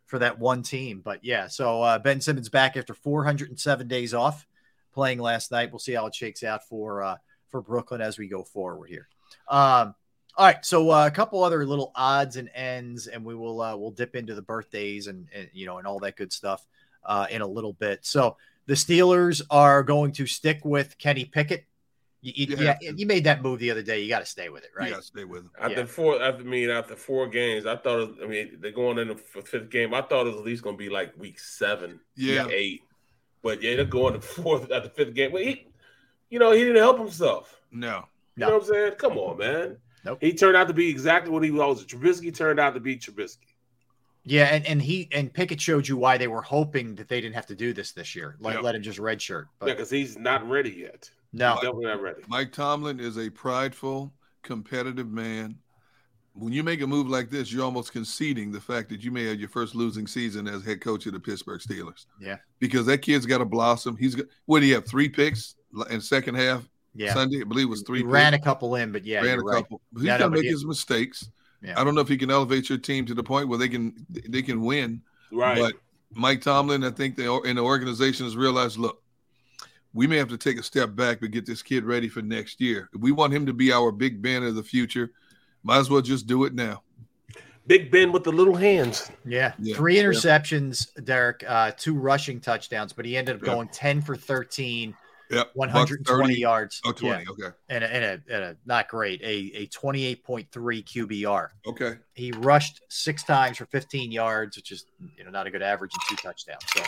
for 0.06 0.20
that 0.20 0.40
one 0.40 0.64
team. 0.64 1.02
But 1.04 1.24
yeah, 1.24 1.48
so 1.48 1.82
uh, 1.84 2.00
Ben 2.00 2.22
Simmons 2.22 2.50
back 2.50 2.78
after 2.78 2.94
407 2.94 3.88
days 3.88 4.14
off, 4.14 4.48
playing 4.94 5.20
last 5.20 5.52
night. 5.52 5.72
We'll 5.72 5.80
see 5.80 5.94
how 5.94 6.06
it 6.08 6.16
shakes 6.16 6.44
out 6.44 6.68
for 6.68 7.04
uh, 7.04 7.18
for 7.50 7.62
Brooklyn 7.62 8.02
as 8.02 8.18
we 8.18 8.28
go 8.28 8.44
forward 8.44 8.90
here. 8.90 9.08
Um, 9.50 9.96
all 10.38 10.46
right, 10.46 10.64
so 10.64 10.92
uh, 10.92 11.08
a 11.08 11.12
couple 11.12 11.44
other 11.44 11.66
little 11.66 11.92
odds 11.96 12.38
and 12.38 12.50
ends, 12.54 13.08
and 13.08 13.26
we 13.26 13.34
will 13.36 13.60
uh, 13.60 13.76
we'll 13.76 13.92
dip 13.92 14.16
into 14.16 14.36
the 14.36 14.42
birthdays 14.42 15.08
and, 15.08 15.28
and 15.34 15.50
you 15.52 15.66
know 15.66 15.80
and 15.80 15.88
all 15.88 16.00
that 16.00 16.16
good 16.16 16.32
stuff 16.32 16.66
uh, 17.04 17.26
in 17.30 17.42
a 17.42 17.48
little 17.48 17.74
bit. 17.74 18.06
So 18.06 18.38
the 18.68 18.76
Steelers 18.76 19.42
are 19.50 19.82
going 19.84 20.12
to 20.14 20.26
stick 20.28 20.60
with 20.64 20.98
Kenny 20.98 21.26
Pickett. 21.26 21.66
You, 22.22 22.34
you, 22.36 22.56
You 22.58 22.64
yeah, 22.64 22.78
have 22.84 23.00
you 23.00 23.06
made 23.06 23.24
that 23.26 23.42
move 23.42 23.60
the 23.60 23.72
other 23.72 23.82
day. 23.82 24.02
You 24.02 24.10
got 24.10 24.20
to 24.20 24.26
stay 24.26 24.50
with 24.50 24.64
it, 24.64 24.72
right? 24.78 24.88
You 24.88 24.94
got 24.94 25.02
to 25.02 25.08
stay 25.08 25.24
with 25.24 25.44
him. 25.44 25.52
After 25.60 25.80
Yeah. 25.82 25.86
four, 25.86 26.22
after 26.22 26.42
I 26.42 26.46
mean, 26.46 26.70
after 26.70 26.96
four 26.96 27.28
games, 27.28 27.66
I 27.66 27.76
thought. 27.78 28.00
It, 28.02 28.10
I 28.24 28.28
mean, 28.28 28.58
they're 28.60 28.72
going 28.72 28.98
in 29.00 29.08
the 29.10 29.16
fifth 29.16 29.70
game. 29.70 29.94
I 29.94 30.02
thought 30.02 30.28
it 30.28 30.32
was 30.32 30.38
at 30.40 30.46
least 30.46 30.64
going 30.64 30.76
to 30.78 30.84
be 30.84 30.90
like 30.90 31.18
week 31.18 31.40
seven, 31.40 32.00
Yeah. 32.16 32.46
week 32.46 32.54
eight. 32.54 32.82
But 33.44 33.62
yeah, 33.62 33.76
they're 33.78 33.86
going 33.86 34.14
to 34.14 34.22
fourth 34.36 34.70
at 34.72 34.84
the 34.84 34.90
fifth 34.90 35.14
game. 35.14 35.32
Well, 35.32 35.44
he, 35.44 35.68
you 36.30 36.40
know, 36.40 36.52
he 36.52 36.60
didn't 36.60 36.78
help 36.78 36.98
himself. 36.98 37.60
No. 37.72 38.06
You 38.36 38.42
know 38.46 38.54
what 38.54 38.64
I'm 38.64 38.68
saying? 38.68 38.92
Come 38.98 39.18
on, 39.18 39.38
man. 39.38 39.78
Nope. 40.06 40.18
He 40.22 40.34
turned 40.34 40.56
out 40.58 40.68
to 40.68 40.74
be 40.74 40.90
exactly 40.90 41.32
what 41.32 41.44
he 41.44 41.52
was. 41.52 41.84
Trubisky 41.86 42.34
turned 42.36 42.60
out 42.60 42.74
to 42.76 42.80
be 42.80 42.98
Trubisky. 42.98 43.48
Yeah, 44.30 44.46
and, 44.46 44.66
and 44.66 44.82
he 44.82 45.08
and 45.14 45.34
Pickett 45.34 45.60
showed 45.62 45.88
you 45.88 45.96
why 45.98 46.18
they 46.18 46.28
were 46.28 46.42
hoping 46.42 46.96
that 46.96 47.08
they 47.08 47.22
didn't 47.22 47.36
have 47.36 47.46
to 47.48 47.56
do 47.56 47.74
this 47.74 47.94
this 47.94 48.16
year. 48.16 48.36
Let, 48.40 48.56
Yep. 48.56 48.64
let 48.64 48.76
him 48.76 48.82
just 48.82 49.00
redshirt. 49.00 49.46
But 49.60 49.68
Yeah, 49.70 49.74
because 49.76 49.90
he's 49.90 50.18
not 50.18 50.48
ready 50.48 50.72
yet. 50.72 51.10
no, 51.34 51.54
He's 51.54 51.62
definitely 51.62 51.86
not 51.86 52.02
ready. 52.02 52.22
Mike 52.28 52.52
Tomlin 52.52 53.00
is 53.00 53.18
a 53.18 53.30
prideful, 53.30 54.14
competitive 54.44 55.10
man. 55.10 55.58
When 56.34 56.54
you 56.54 56.62
make 56.62 56.82
a 56.82 56.88
move 56.88 57.08
like 57.10 57.30
this, 57.32 57.52
you're 57.52 57.64
almost 57.64 57.92
conceding 57.94 58.52
the 58.52 58.62
fact 58.62 58.90
that 58.90 59.02
you 59.04 59.10
may 59.12 59.26
have 59.26 59.40
your 59.40 59.50
first 59.50 59.74
losing 59.74 60.06
season 60.06 60.48
as 60.48 60.64
head 60.64 60.82
coach 60.82 61.06
of 61.08 61.14
the 61.14 61.20
Pittsburgh 61.20 61.60
Steelers. 61.62 62.06
Yeah. 62.20 62.38
Because 62.60 62.86
that 62.86 63.00
kid's 63.00 63.26
got 63.26 63.40
to 63.40 63.46
blossom. 63.46 63.98
He's 63.98 64.14
got, 64.14 64.28
what 64.46 64.60
do 64.60 64.68
you 64.68 64.76
have? 64.76 64.86
Three 64.86 65.10
picks 65.10 65.56
in 65.90 66.00
second 66.00 66.36
half 66.36 66.68
yeah, 66.94 67.14
Sunday? 67.14 67.42
I 67.42 67.44
believe 67.44 67.66
it 67.68 67.70
was 67.70 67.82
three 67.84 68.00
he 68.00 68.04
picks. 68.04 68.12
ran 68.14 68.34
a 68.36 68.40
couple 68.40 68.76
in, 68.76 68.92
but 68.92 69.04
yeah, 69.06 69.22
ran 69.22 69.40
a 69.40 69.42
right. 69.42 69.56
couple. 69.64 69.82
He's 69.96 70.04
Yeah, 70.04 70.14
no, 70.18 70.26
gonna 70.26 70.30
but 70.32 70.36
make 70.38 70.46
yeah. 70.46 70.52
his 70.52 70.66
mistakes. 70.66 71.30
Yeah. 71.62 71.80
I 71.80 71.84
don't 71.84 71.96
know 71.96 72.02
if 72.02 72.08
he 72.08 72.18
can 72.18 72.30
elevate 72.32 72.70
your 72.70 72.78
team 72.78 73.06
to 73.08 73.14
the 73.14 73.24
point 73.24 73.48
where 73.48 73.58
they 73.58 73.70
can 73.70 74.06
they 74.10 74.42
can 74.42 74.62
win. 74.62 75.02
Right. 75.32 75.58
But 75.58 75.74
Mike 76.14 76.42
Tomlin, 76.42 76.84
I 76.84 76.92
think 76.92 77.16
they 77.16 77.26
in 77.26 77.56
the 77.56 77.64
organization 77.64 78.26
has 78.26 78.38
realized, 78.38 78.78
look, 78.78 79.02
we 79.94 80.08
may 80.08 80.18
have 80.18 80.30
to 80.30 80.38
take 80.38 80.60
a 80.60 80.64
step 80.64 80.96
back 80.96 81.20
but 81.20 81.32
get 81.32 81.46
this 81.46 81.64
kid 81.64 81.84
ready 81.84 82.08
for 82.08 82.22
next 82.22 82.62
year. 82.62 82.90
If 82.94 83.02
we 83.02 83.12
want 83.12 83.34
him 83.34 83.46
to 83.48 83.54
be 83.54 83.72
our 83.72 83.92
big 83.92 84.22
Ben 84.22 84.44
of 84.44 84.56
the 84.56 84.64
future, 84.64 85.12
might 85.64 85.80
as 85.80 85.90
well 85.90 86.02
just 86.02 86.28
do 86.28 86.44
it 86.46 86.54
now. 86.54 86.84
Big 87.66 87.92
Ben 87.92 88.14
with 88.14 88.24
the 88.24 88.32
little 88.32 88.56
hands. 88.56 89.12
Yeah, 89.26 89.54
Yeah. 89.60 89.76
three 89.76 89.98
Yeah. 89.98 90.04
interceptions, 90.04 90.88
Derrick. 91.04 91.44
Uh, 91.46 91.72
two 91.76 91.96
rushing 91.96 92.40
touchdowns, 92.40 92.94
but 92.94 93.04
he 93.06 93.18
ended 93.18 93.36
up 93.38 93.42
Yeah. 93.42 93.56
going 93.56 93.68
ten 93.70 94.02
for 94.02 94.16
thirteen, 94.16 94.96
Yep. 95.30 95.52
120 95.56 96.04
30. 96.34 96.40
yards. 96.40 96.82
Oh, 96.86 96.92
20. 96.92 97.24
Yeah. 97.24 97.30
Okay. 97.32 97.56
and 97.70 97.84
a, 97.84 97.94
and 97.94 98.04
a, 98.06 98.34
and 98.34 98.44
a 98.44 98.58
not 98.66 98.88
great, 98.88 99.22
a 99.22 99.52
a 99.56 99.66
twenty 99.68 100.06
eight 100.06 100.24
point 100.24 100.48
three 100.52 100.82
QBR. 100.84 101.50
Okay. 101.68 101.96
He 102.14 102.32
rushed 102.32 102.82
six 102.90 103.24
times 103.24 103.58
for 103.58 103.66
fifteen 103.66 104.12
yards, 104.12 104.56
which 104.58 104.72
is 104.72 104.86
you 105.18 105.24
know 105.24 105.32
not 105.32 105.48
a 105.48 105.52
good 105.52 105.62
average, 105.62 105.92
and 105.94 106.18
two 106.18 106.22
touchdowns. 106.28 106.64
So, 106.76 106.84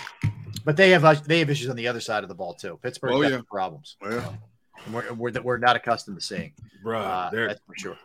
but 0.66 0.78
they 0.78 0.90
have 0.92 1.04
uh, 1.06 1.16
they 1.26 1.40
have 1.40 1.50
issues 1.50 1.70
on 1.70 1.76
the 1.76 1.88
other 1.88 2.00
side 2.02 2.24
of 2.24 2.30
the 2.30 2.36
ball 2.36 2.54
too. 2.54 2.80
Pittsburgh 2.82 3.12
Oh, 3.12 3.22
got 3.22 3.30
yeah. 3.32 3.38
some 3.38 3.46
problems. 3.46 3.98
Well, 4.02 4.38
And 4.86 4.94
we're, 4.94 5.14
we're, 5.14 5.42
we're 5.42 5.58
not 5.58 5.76
accustomed 5.76 6.18
to 6.20 6.26
seeing. 6.26 6.54
Bro, 6.84 7.00
Uh, 7.02 7.30
that's 7.32 7.62
for 7.68 7.76
sure. 7.76 7.98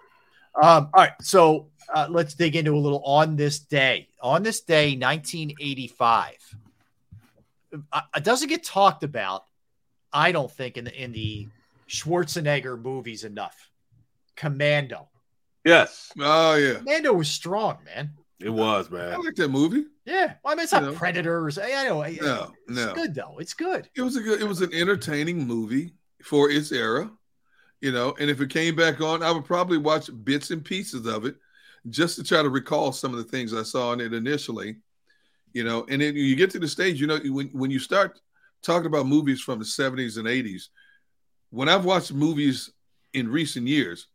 Um, 0.63 0.89
all 0.95 1.03
right, 1.03 1.11
so 1.21 1.69
uh, 1.93 2.07
let's 2.09 2.35
dig 2.35 2.55
into 2.55 2.75
a 2.75 2.79
little 2.79 3.03
on 3.05 3.35
this 3.37 3.59
day. 3.59 4.09
On 4.23 4.43
this 4.45 4.61
day, 4.61 4.97
1985. 4.97 6.37
Uh, 7.93 8.01
it 8.17 8.23
doesn't 8.23 8.49
get 8.49 8.63
talked 8.63 9.03
about, 9.03 9.45
I 10.15 10.33
don't 10.33 10.51
think, 10.51 10.77
in 10.79 10.85
the 10.85 10.95
in 10.95 11.13
the 11.13 11.49
Schwarzenegger 11.89 12.81
movies 12.81 13.25
enough. 13.25 13.71
Commando. 14.37 15.09
yes, 15.65 16.11
oh 16.19 16.55
yeah. 16.55 16.75
Commando 16.75 17.13
was 17.13 17.29
strong, 17.29 17.79
man. 17.85 18.13
it 18.41 18.49
was, 18.49 18.91
man. 18.91 19.13
I 19.13 19.17
like 19.17 19.35
that 19.35 19.49
movie. 19.49 19.85
Yeah, 20.07 20.35
well, 20.43 20.53
I 20.53 20.57
mean, 20.57 20.65
it's 20.65 20.73
not 20.73 20.83
know. 20.83 20.93
Predators. 20.93 21.59
I, 21.59 21.71
I 21.71 21.89
know. 21.89 22.03
No, 22.21 22.53
it's 22.69 22.77
no. 22.77 22.95
good 22.95 23.15
though. 23.15 23.37
It's 23.39 23.55
good. 23.55 23.89
It 23.97 24.03
was 24.03 24.17
a 24.17 24.21
good. 24.21 24.41
It 24.41 24.49
was 24.49 24.61
an 24.61 24.73
entertaining 24.73 25.47
movie 25.47 25.95
for 26.23 26.51
its 26.51 26.73
era, 26.73 27.11
you 27.81 27.93
know. 27.93 28.15
And 28.21 28.31
if 28.31 28.41
it 28.41 28.51
came 28.51 28.77
back 28.77 29.01
on, 29.01 29.23
I 29.23 29.31
would 29.31 29.45
probably 29.45 29.79
watch 29.79 30.11
bits 30.25 30.51
and 30.51 30.65
pieces 30.65 31.07
of 31.07 31.25
it 31.27 31.37
just 31.91 32.17
to 32.17 32.25
try 32.25 32.43
to 32.43 32.49
recall 32.49 32.93
some 32.93 33.13
of 33.13 33.19
the 33.19 33.25
things 33.25 33.53
I 33.53 33.63
saw 33.63 33.93
in 33.93 34.01
it 34.01 34.15
initially, 34.15 34.77
you 35.53 35.65
know. 35.65 35.87
And 35.89 36.01
then 36.01 36.17
you 36.17 36.37
get 36.37 36.51
to 36.51 36.59
the 36.59 36.69
stage, 36.69 37.01
you 37.01 37.07
know, 37.07 37.19
when 37.19 37.49
when 37.49 37.71
you 37.71 37.79
start 37.79 38.21
talking 38.65 38.87
about 38.87 39.07
movies 39.07 39.41
from 39.41 39.59
the 39.59 39.65
seventies 39.65 40.17
and 40.17 40.27
eighties, 40.27 40.71
when 41.51 41.69
I've 41.69 41.85
watched 41.85 42.13
movies 42.13 42.73
in 43.13 43.31
recent 43.31 43.69
years, 43.69 44.09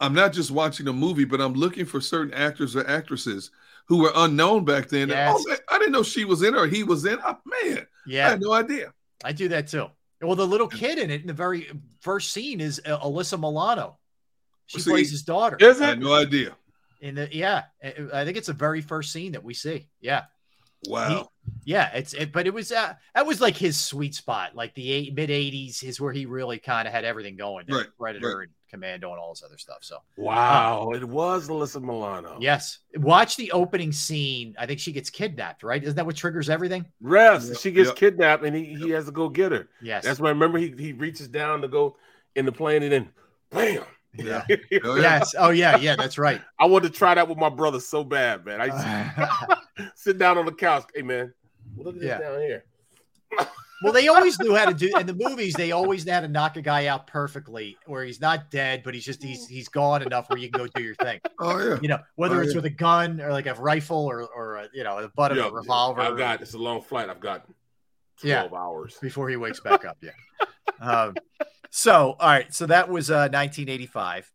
I'm 0.00 0.14
not 0.14 0.32
just 0.32 0.50
watching 0.50 0.88
a 0.88 0.92
movie, 0.92 1.24
but 1.24 1.40
I'm 1.40 1.52
looking 1.54 1.84
for 1.84 2.00
certain 2.00 2.34
actors 2.34 2.74
or 2.74 2.86
actresses 2.88 3.50
who 3.86 3.98
were 3.98 4.12
unknown 4.14 4.64
back 4.64 4.88
then. 4.88 5.10
Yes. 5.10 5.44
Oh, 5.46 5.56
I 5.68 5.78
didn't 5.78 5.92
know 5.92 6.02
she 6.02 6.24
was 6.24 6.42
in 6.42 6.54
or 6.54 6.66
he 6.66 6.82
was 6.82 7.04
in. 7.04 7.18
Oh, 7.24 7.38
man, 7.44 7.86
yeah, 8.06 8.26
I 8.26 8.30
had 8.30 8.40
no 8.40 8.52
idea. 8.52 8.92
I 9.22 9.32
do 9.32 9.48
that 9.48 9.68
too. 9.68 9.88
Well, 10.20 10.36
the 10.36 10.46
little 10.46 10.68
kid 10.68 10.98
in 10.98 11.10
it 11.10 11.20
in 11.20 11.26
the 11.26 11.32
very 11.32 11.68
first 12.00 12.30
scene 12.30 12.60
is 12.60 12.80
uh, 12.86 12.98
Alyssa 13.00 13.38
Milano. 13.38 13.98
She 14.66 14.80
See, 14.80 14.90
plays 14.90 15.10
his 15.10 15.22
daughter. 15.22 15.56
Is 15.60 15.80
I 15.80 15.84
it? 15.84 15.88
had 15.88 16.00
no 16.00 16.14
idea. 16.14 16.56
In 17.00 17.16
the 17.16 17.28
yeah, 17.32 17.64
I 17.82 17.94
I 18.14 18.24
think 18.24 18.36
it's 18.36 18.46
the 18.46 18.52
very 18.52 18.80
first 18.80 19.12
scene 19.12 19.32
that 19.32 19.42
we 19.42 19.54
see. 19.54 19.88
Yeah, 20.00 20.22
Wow. 20.88 21.30
Yeah, 21.64 21.90
it's 21.94 22.12
it, 22.14 22.32
but 22.32 22.46
it 22.46 22.54
was 22.54 22.72
uh, 22.72 22.94
that 23.14 23.26
was 23.26 23.40
like 23.40 23.56
his 23.56 23.78
sweet 23.78 24.14
spot, 24.14 24.54
like 24.54 24.74
the 24.74 24.90
eight, 24.92 25.14
mid 25.14 25.30
'80s 25.30 25.82
is 25.84 26.00
where 26.00 26.12
he 26.12 26.26
really 26.26 26.58
kind 26.58 26.86
of 26.88 26.94
had 26.94 27.04
everything 27.04 27.36
going, 27.36 27.66
Right, 27.68 27.86
Predator 27.98 28.38
right. 28.38 28.42
and 28.44 28.50
Commando 28.70 29.10
and 29.10 29.20
all 29.20 29.32
this 29.32 29.42
other 29.44 29.58
stuff. 29.58 29.78
So 29.82 29.98
Wow, 30.16 30.90
it 30.92 31.04
was 31.04 31.48
Alyssa 31.48 31.80
Milano. 31.82 32.38
yes, 32.40 32.78
watch 32.96 33.36
the 33.36 33.52
opening 33.52 33.92
scene. 33.92 34.54
I 34.58 34.66
think 34.66 34.80
she 34.80 34.92
gets 34.92 35.10
kidnapped, 35.10 35.62
right? 35.62 35.82
Isn't 35.82 35.94
that 35.96 36.06
what 36.06 36.16
triggers 36.16 36.48
everything? 36.50 36.86
Yes, 37.00 37.60
she 37.60 37.70
gets 37.70 37.88
Yep. 37.88 37.96
kidnapped 37.96 38.44
and 38.44 38.56
he, 38.56 38.74
he 38.74 38.90
has 38.90 39.06
to 39.06 39.12
go 39.12 39.28
get 39.28 39.52
her. 39.52 39.68
Yes. 39.82 40.04
That's 40.04 40.18
when 40.20 40.28
I 40.28 40.32
remember 40.32 40.58
he, 40.58 40.74
he 40.78 40.92
reaches 40.92 41.28
down 41.28 41.60
to 41.62 41.68
go 41.68 41.96
in 42.34 42.44
the 42.46 42.52
plane 42.52 42.82
and 42.82 42.92
then 42.92 43.08
bam. 43.50 43.84
Yeah. 44.16 44.44
Oh, 44.84 44.94
yeah. 44.96 45.00
Yes. 45.00 45.34
Oh 45.38 45.50
yeah, 45.50 45.76
yeah, 45.78 45.96
that's 45.96 46.18
right. 46.18 46.40
I 46.60 46.66
wanted 46.66 46.92
to 46.92 46.98
try 46.98 47.14
that 47.14 47.28
with 47.28 47.38
my 47.38 47.48
brother 47.48 47.80
so 47.80 48.04
bad, 48.04 48.44
man. 48.44 48.60
I 48.60 49.46
sit 49.94 50.18
down 50.18 50.36
on 50.38 50.46
the 50.46 50.52
couch. 50.52 50.84
Hey 50.94 51.02
man, 51.02 51.32
look 51.76 51.94
at 51.94 52.00
this 52.00 52.08
Yeah. 52.08 52.18
down 52.18 52.40
here. 52.40 52.64
Well, 53.84 53.92
they 53.92 54.06
always 54.06 54.38
knew 54.38 54.54
how 54.54 54.66
to 54.66 54.74
do 54.74 54.96
in 54.96 55.06
the 55.06 55.14
movies. 55.14 55.54
They 55.54 55.72
always 55.72 56.06
know 56.06 56.12
how 56.12 56.20
to 56.20 56.28
knock 56.28 56.56
a 56.56 56.62
guy 56.62 56.86
out 56.86 57.08
perfectly, 57.08 57.76
where 57.86 58.04
he's 58.04 58.20
not 58.20 58.48
dead, 58.48 58.82
but 58.84 58.94
he's 58.94 59.04
just 59.04 59.20
he's 59.20 59.48
he's 59.48 59.68
gone 59.68 60.02
enough 60.02 60.30
where 60.30 60.38
you 60.38 60.48
can 60.50 60.60
go 60.60 60.68
do 60.68 60.82
your 60.84 60.94
thing. 60.96 61.18
Oh 61.40 61.58
yeah. 61.58 61.78
You 61.82 61.88
know, 61.88 61.98
whether 62.14 62.36
Oh, 62.36 62.40
it's 62.42 62.50
yeah. 62.52 62.56
with 62.58 62.66
a 62.66 62.70
gun 62.70 63.20
or 63.20 63.32
like 63.32 63.46
a 63.46 63.54
rifle 63.54 63.96
or 64.06 64.22
or 64.36 64.56
a, 64.56 64.68
you 64.72 64.84
know 64.84 65.02
the 65.02 65.08
butt 65.08 65.32
of 65.32 65.38
Yo, 65.38 65.48
a 65.48 65.52
revolver. 65.52 66.00
I've 66.00 66.16
got 66.16 66.42
it's 66.42 66.54
a 66.54 66.58
long 66.58 66.80
flight. 66.80 67.08
I've 67.10 67.18
got 67.18 67.44
Yeah. 68.22 68.46
12 68.46 68.54
hours. 68.54 68.98
before 69.02 69.28
he 69.28 69.34
wakes 69.36 69.58
back 69.58 69.84
up. 69.84 69.96
Yeah. 70.00 70.10
Um, 70.80 71.14
so, 71.70 72.16
all 72.18 72.28
right. 72.28 72.52
So 72.52 72.66
that 72.66 72.88
was 72.88 73.10
uh, 73.10 73.28
1985. 73.32 74.30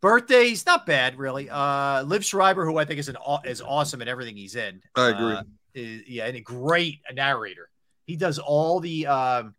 Birthdays, 0.00 0.66
not 0.66 0.86
bad, 0.86 1.18
really. 1.18 1.48
Uh, 1.48 2.04
Liev 2.04 2.24
Schreiber, 2.24 2.64
who 2.66 2.76
I 2.76 2.84
think 2.84 3.00
is 3.00 3.08
an 3.08 3.16
is 3.44 3.62
awesome 3.62 4.02
in 4.02 4.08
everything 4.08 4.36
he's 4.36 4.54
in. 4.54 4.82
I 4.94 5.08
agree. 5.08 5.32
Uh, 5.32 5.42
is, 5.74 6.02
yeah, 6.06 6.26
and 6.26 6.36
a 6.36 6.40
great 6.40 7.00
narrator. 7.12 7.70
He 8.04 8.16
does 8.16 8.38
all 8.38 8.80
the 8.80 9.06
um, 9.06 9.54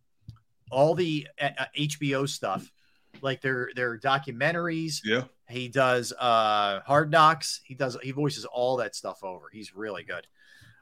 all 0.72 0.95
the 0.95 1.27
uh, 1.42 1.50
uh, 1.58 1.66
HBO 1.77 2.30
stuff, 2.30 2.72
like 3.22 3.42
their 3.42 3.69
their 3.76 3.98
documentaries. 3.98 5.00
Yeah. 5.03 5.24
He 5.50 5.69
does 5.69 6.14
uh, 6.14 6.82
Hard 6.82 7.10
Knocks. 7.10 7.61
He 7.64 7.74
does 7.74 7.98
he 8.03 8.11
voices 8.11 8.45
all 8.45 8.77
that 8.77 8.95
stuff 8.95 9.24
over. 9.24 9.50
He's 9.52 9.76
really 9.76 10.03
good. 10.03 10.27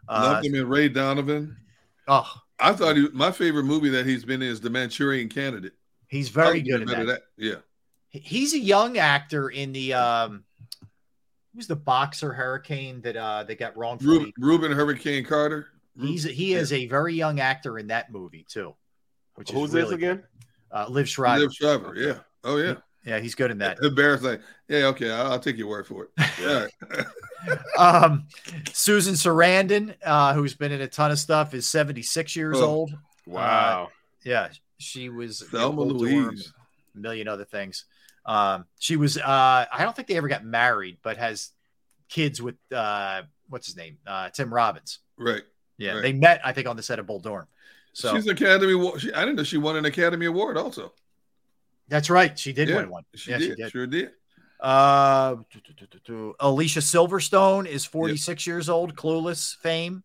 Uh, 0.08 0.32
Loved 0.34 0.46
him 0.46 0.56
in 0.56 0.68
Ray 0.68 0.90
Donovan. 0.90 1.58
oh, 2.08 2.32
I 2.60 2.74
thought 2.74 2.96
he, 2.96 3.08
my 3.12 3.32
favorite 3.32 3.64
movie 3.64 3.90
that 3.90 4.06
he's 4.06 4.24
been 4.26 4.42
in 4.42 4.50
is 4.50 4.62
The 4.62 4.70
Manchurian 4.70 5.30
Candidate. 5.30 5.74
he's 6.08 6.30
very 6.30 6.62
good 6.62 6.82
in 6.82 6.88
remember 6.88 7.14
that. 7.14 7.24
Yeah. 7.38 7.56
He's 8.10 8.54
a 8.54 8.60
young 8.60 8.98
actor 8.98 9.50
in 9.50 9.74
the 9.74 9.94
um 9.94 10.46
who's 11.54 11.68
the 11.68 11.76
boxer 11.76 12.32
hurricane 12.34 13.02
that 13.02 13.18
uh 13.18 13.44
they 13.44 13.56
got 13.56 13.76
wrongfully. 13.76 14.18
Rubin, 14.18 14.34
Rubin 14.38 14.72
Hurricane 14.72 15.26
Carter. 15.26 15.68
He's 16.00 16.24
he 16.24 16.54
is 16.54 16.72
a 16.72 16.88
very 16.88 17.14
young 17.14 17.40
actor 17.40 17.78
in 17.78 17.88
that 17.88 18.12
movie 18.12 18.46
too. 18.48 18.74
Which 19.36 19.50
is 19.50 19.56
Who's 19.56 19.72
this 19.72 19.92
again? 19.92 20.18
good. 20.18 20.26
Uh 20.72 20.88
Liev 20.88 21.08
Schreiber. 21.08 21.46
Liev 21.46 21.54
Schreiber. 21.54 21.94
Yeah. 21.96 22.20
Oh 22.44 22.58
yeah. 22.58 22.76
Yeah, 23.06 23.20
he's 23.20 23.36
good 23.36 23.52
in 23.52 23.60
that. 23.60 23.78
Embarrassing. 23.84 24.40
Yeah. 24.68 24.86
Okay. 24.88 25.12
I'll, 25.12 25.34
I'll 25.34 25.40
take 25.40 25.58
your 25.58 25.68
word 25.68 25.88
for 25.88 26.06
it. 26.06 26.10
Yeah. 26.42 26.68
um 27.78 28.28
Susan 28.74 29.14
Sarandon, 29.14 29.94
uh, 30.04 30.34
who's 30.34 30.56
been 30.56 30.72
in 30.72 30.82
a 30.82 30.88
ton 30.88 31.12
of 31.12 31.20
stuff, 31.20 31.54
is 31.54 31.68
76 31.70 32.36
years 32.36 32.58
Oh, 32.60 32.66
old. 32.66 32.98
Wow. 33.28 33.86
Uh, 33.86 33.90
yeah, 34.24 34.50
she 34.80 35.10
was 35.10 35.42
Thelma 35.52 35.82
Louise. 35.82 36.52
a 36.96 37.00
million 37.00 37.28
other 37.28 37.46
things. 37.46 37.86
Um, 38.26 38.66
she 38.80 38.96
was 38.98 39.18
uh 39.18 39.22
I 39.72 39.84
don't 39.84 39.96
think 39.96 40.08
they 40.08 40.18
ever 40.18 40.28
got 40.28 40.44
married, 40.44 40.98
but 41.04 41.18
has 41.18 41.52
kids 42.10 42.42
with 42.42 42.56
uh 42.72 43.22
what's 43.50 43.68
his 43.68 43.76
name? 43.78 43.98
Uh 44.08 44.30
Tim 44.30 44.54
Robbins. 44.54 45.00
Right. 45.18 45.44
Yeah, 45.78 45.94
Right. 45.94 46.02
they 46.02 46.14
met, 46.14 46.42
I 46.44 46.54
think, 46.54 46.68
on 46.68 46.78
the 46.78 46.84
set 46.84 47.00
of 47.00 47.06
Bull 47.06 47.20
Durham. 47.20 47.48
So 47.94 48.16
she's 48.16 48.26
an 48.26 48.32
Academy 48.32 48.74
She, 49.00 49.14
I 49.14 49.22
didn't 49.22 49.36
know 49.36 49.44
she 49.44 49.58
won 49.58 49.76
an 49.76 49.86
Academy 49.86 50.26
Award 50.26 50.58
also. 50.58 50.94
That's 51.88 52.10
right. 52.10 52.38
She 52.38 52.54
did 52.54 52.70
Yeah, 52.70 52.78
win 52.78 52.90
one. 52.90 53.04
She 53.16 53.32
yeah, 53.32 53.38
did. 53.38 53.50
she 53.50 53.56
did. 53.56 53.72
Sure 53.72 53.88
did. 53.88 54.12
Uh, 54.60 55.36
do, 55.52 55.60
do, 55.64 55.74
do, 55.74 55.86
do, 55.88 56.00
do. 56.06 56.34
Alicia 56.40 56.80
Silverstone 56.80 57.68
is 57.68 57.86
46 57.86 58.48
years 58.48 58.70
old, 58.70 58.96
Clueless 58.96 59.56
fame. 59.58 60.04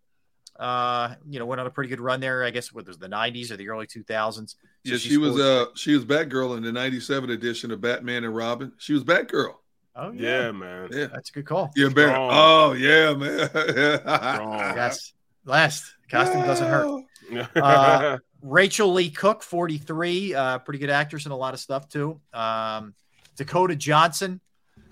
Uh, 0.58 1.14
you 1.26 1.38
know, 1.38 1.46
went 1.46 1.60
on 1.60 1.66
a 1.66 1.70
pretty 1.70 1.88
good 1.88 2.00
run 2.00 2.20
there. 2.20 2.44
I 2.44 2.50
guess 2.50 2.70
what 2.72 2.86
was 2.86 2.98
the 2.98 3.08
90s 3.08 3.50
or 3.50 3.56
the 3.56 3.68
early 3.70 3.86
2000s. 3.86 4.50
So 4.50 4.56
Yeah, 4.84 4.92
she's 4.98 5.02
she 5.02 5.16
was 5.16 5.30
40 5.36 5.42
uh 5.42 5.66
she 5.74 5.94
was 5.94 6.04
Batgirl 6.04 6.56
in 6.58 6.62
the 6.62 6.72
'97 6.72 7.30
edition 7.30 7.70
of 7.70 7.80
Batman 7.80 8.24
and 8.24 8.34
Robin. 8.36 8.72
She 8.78 8.92
was 8.92 9.02
Batgirl. 9.04 9.54
Oh 9.96 10.10
yeah, 10.10 10.42
Yeah, 10.46 10.52
man. 10.52 10.88
Yeah, 10.92 11.06
that's 11.06 11.30
a 11.30 11.32
good 11.32 11.46
call. 11.46 11.70
yeah, 11.76 11.88
Barry. 11.88 12.14
Oh 12.14 12.72
yeah, 12.72 13.14
man. 13.14 13.48
That's 14.74 15.12
last 15.44 15.94
costume 16.10 16.42
doesn't 16.42 16.68
hurt. 16.68 16.86
Uh, 17.56 18.18
Rachael 18.42 18.92
Leigh 18.92 19.10
Cook, 19.10 19.42
43, 19.42 20.34
uh, 20.34 20.58
pretty 20.58 20.78
good 20.78 20.90
actress 20.90 21.26
in 21.26 21.32
a 21.32 21.36
lot 21.36 21.54
of 21.54 21.60
stuff 21.60 21.88
too. 21.88 22.20
Um, 22.32 22.94
Dakota 23.36 23.76
Johnson, 23.76 24.40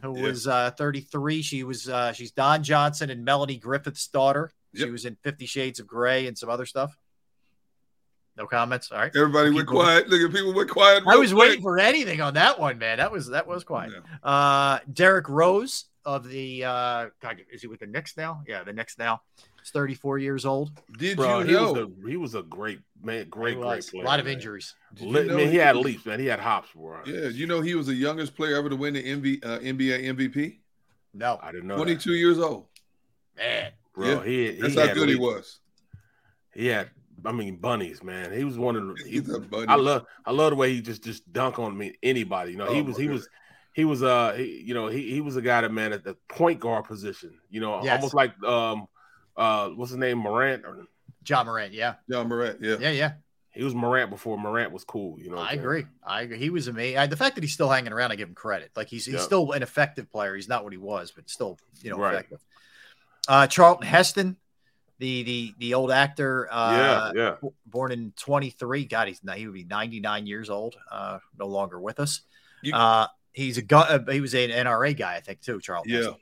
who 0.02 0.16
Yeah. 0.16 0.22
was 0.24 0.46
uh, 0.46 0.70
33. 0.72 1.42
She 1.42 1.64
was 1.64 1.88
uh, 1.88 2.12
she's 2.12 2.30
Don 2.30 2.62
Johnson 2.62 3.10
and 3.10 3.24
Melanie 3.24 3.56
Griffith's 3.58 4.06
daughter. 4.08 4.50
She 4.74 4.88
was 4.90 5.06
in 5.06 5.16
Fifty 5.22 5.46
Shades 5.46 5.80
of 5.80 5.86
Grey 5.86 6.26
and 6.26 6.36
some 6.36 6.50
other 6.50 6.66
stuff. 6.66 6.96
No 8.36 8.46
comments. 8.46 8.92
All 8.92 8.98
right. 8.98 9.10
Everybody 9.16 9.48
Keep 9.48 9.56
went 9.56 9.68
quiet. 9.68 10.08
Look 10.08 10.20
at 10.20 10.32
people 10.32 10.54
went 10.54 10.70
quiet. 10.70 11.02
I 11.08 11.16
was 11.16 11.32
quick. 11.32 11.40
waiting 11.48 11.62
for 11.62 11.78
anything 11.78 12.20
on 12.20 12.34
that 12.34 12.60
one, 12.60 12.78
man. 12.78 12.98
That 12.98 13.10
was 13.10 13.28
that 13.30 13.46
was 13.48 13.64
quiet. 13.64 13.92
Uh, 14.22 14.78
Derrick 14.92 15.28
Rose 15.28 15.86
of 16.04 16.28
the 16.28 16.64
uh, 16.64 17.06
God, 17.20 17.40
is 17.52 17.62
he 17.62 17.66
with 17.66 17.80
the 17.80 17.86
Knicks 17.86 18.16
now? 18.16 18.42
Yeah, 18.46 18.62
the 18.62 18.72
Knicks 18.72 18.96
now. 18.98 19.22
He's 19.68 19.72
34 19.72 20.18
years 20.18 20.44
old. 20.46 20.70
Did 20.98 21.16
Bro, 21.16 21.40
you 21.40 21.46
he 21.46 21.52
know? 21.52 21.72
was 21.72 21.82
a 21.82 22.08
he 22.10 22.16
was 22.16 22.34
a 22.34 22.42
great 22.42 22.80
man, 23.02 23.28
great, 23.28 23.54
great 23.54 23.58
was. 23.58 23.90
player. 23.90 24.02
a 24.02 24.06
lot 24.06 24.18
of 24.18 24.24
man. 24.26 24.34
injuries. 24.34 24.74
Did 24.94 25.08
Li- 25.08 25.20
you 25.22 25.26
know 25.28 25.36
man, 25.36 25.46
he 25.46 25.52
he 25.52 25.56
had 25.58 25.76
leaps, 25.76 26.06
man. 26.06 26.18
He 26.20 26.26
had 26.26 26.40
hops, 26.40 26.68
bro. 26.74 27.00
Yeah, 27.06 27.28
you 27.28 27.46
know 27.46 27.60
he 27.60 27.74
was 27.74 27.86
the 27.86 27.94
youngest 27.94 28.34
player 28.34 28.56
ever 28.56 28.68
to 28.70 28.76
win 28.76 28.94
the 28.94 29.02
MV, 29.02 29.44
uh, 29.44 29.58
NBA 29.60 30.04
MVP. 30.16 30.58
No, 31.14 31.38
I 31.42 31.52
didn't 31.52 31.66
know. 31.68 31.76
that. 31.76 31.82
22 31.84 32.12
years 32.14 32.38
old. 32.38 32.66
man. 33.36 33.72
bro. 33.94 34.06
Yeah, 34.08 34.24
he, 34.24 34.52
he 34.52 34.60
That's 34.60 34.74
how 34.76 34.94
good 34.94 35.08
he 35.08 35.16
was. 35.16 35.58
He 36.54 36.66
had, 36.66 36.90
I 37.24 37.32
mean, 37.32 37.56
bunnies, 37.56 38.02
man. 38.02 38.32
He 38.32 38.44
was 38.44 38.58
one 38.58 38.76
of 38.76 38.86
the. 38.86 38.94
He, 39.04 39.10
He's 39.18 39.28
a 39.32 39.38
bunny. 39.40 39.66
I 39.68 39.74
love, 39.76 40.06
I 40.24 40.32
love 40.32 40.50
the 40.50 40.56
way 40.56 40.72
he 40.72 40.80
just 40.80 41.02
just 41.04 41.30
dunk 41.32 41.58
on 41.58 41.76
me 41.76 41.94
anybody. 42.02 42.52
You 42.52 42.58
know, 42.58 42.72
he 42.72 42.80
Oh, 42.80 42.84
was, 42.84 42.96
my 42.96 43.02
he 43.04 43.08
was, 43.08 43.28
he 43.74 43.84
was, 43.84 44.02
uh, 44.02 44.34
he, 44.36 44.62
you 44.66 44.74
know, 44.74 44.88
he 44.88 45.10
he 45.12 45.20
was 45.20 45.36
a 45.36 45.42
guy 45.42 45.60
that 45.60 45.72
man 45.72 45.92
at 45.92 46.04
the 46.04 46.16
point 46.28 46.58
guard 46.60 46.84
position. 46.84 47.34
You 47.50 47.60
know, 47.60 47.82
Yes. 47.84 47.96
almost 47.96 48.14
like 48.14 48.40
um, 48.42 48.86
uh, 49.38 49.68
what's 49.70 49.90
his 49.92 49.98
name, 49.98 50.18
Morant, 50.18 50.64
or 50.66 50.86
John 51.22 51.46
Morant. 51.46 51.72
Yeah, 51.72 51.94
John 52.10 52.28
Morant. 52.28 52.58
Yeah. 52.60 52.76
yeah, 52.80 52.90
yeah. 52.90 53.12
he 53.52 53.62
was 53.64 53.74
Morant 53.74 54.10
before 54.10 54.36
Morant 54.38 54.72
was 54.72 54.84
cool. 54.84 55.18
You 55.20 55.30
know, 55.30 55.38
I 55.38 55.48
saying? 55.50 55.60
agree. 55.60 55.86
I 56.04 56.22
agree. 56.22 56.38
He 56.38 56.50
was 56.50 56.68
amazing. 56.68 56.98
I, 56.98 57.06
the 57.06 57.16
fact 57.16 57.34
that 57.36 57.44
he's 57.44 57.52
still 57.52 57.68
hanging 57.70 57.92
around, 57.92 58.12
I 58.12 58.16
give 58.16 58.28
him 58.28 58.34
credit. 58.34 58.70
Like 58.76 58.88
he's 58.88 59.04
he's 59.06 59.14
Yeah. 59.14 59.20
still 59.20 59.52
an 59.52 59.62
effective 59.62 60.10
player. 60.10 60.34
He's 60.34 60.48
not 60.48 60.64
what 60.64 60.72
he 60.72 60.78
was, 60.78 61.10
but 61.14 61.28
still, 61.30 61.58
you 61.82 61.90
know, 61.90 61.98
Right. 61.98 62.14
effective. 62.14 62.40
Uh, 63.28 63.46
Charlton 63.46 63.86
Heston, 63.86 64.36
the 64.98 65.22
the 65.22 65.54
the 65.58 65.74
old 65.74 65.90
actor. 65.90 66.48
Uh, 66.50 67.12
yeah, 67.14 67.36
yeah. 67.42 67.48
Born 67.66 67.92
in 67.92 68.12
23. 68.16 68.84
God, 68.86 69.08
he's 69.08 69.20
he 69.36 69.46
would 69.46 69.54
be 69.54 69.64
99 69.64 70.26
years 70.26 70.50
old. 70.50 70.76
Uh, 70.90 71.18
no 71.38 71.46
longer 71.46 71.78
with 71.80 72.00
us. 72.00 72.22
You- 72.62 72.74
uh, 72.74 73.06
he's 73.32 73.58
a 73.58 73.62
gu- 73.62 73.76
uh, 73.76 74.10
he 74.10 74.20
was 74.20 74.34
an 74.34 74.50
NRA 74.50 74.96
guy, 74.96 75.14
I 75.16 75.20
think, 75.20 75.40
too. 75.42 75.60
Charlton. 75.60 75.92
Yeah. 75.92 75.98
Heston. 75.98 76.16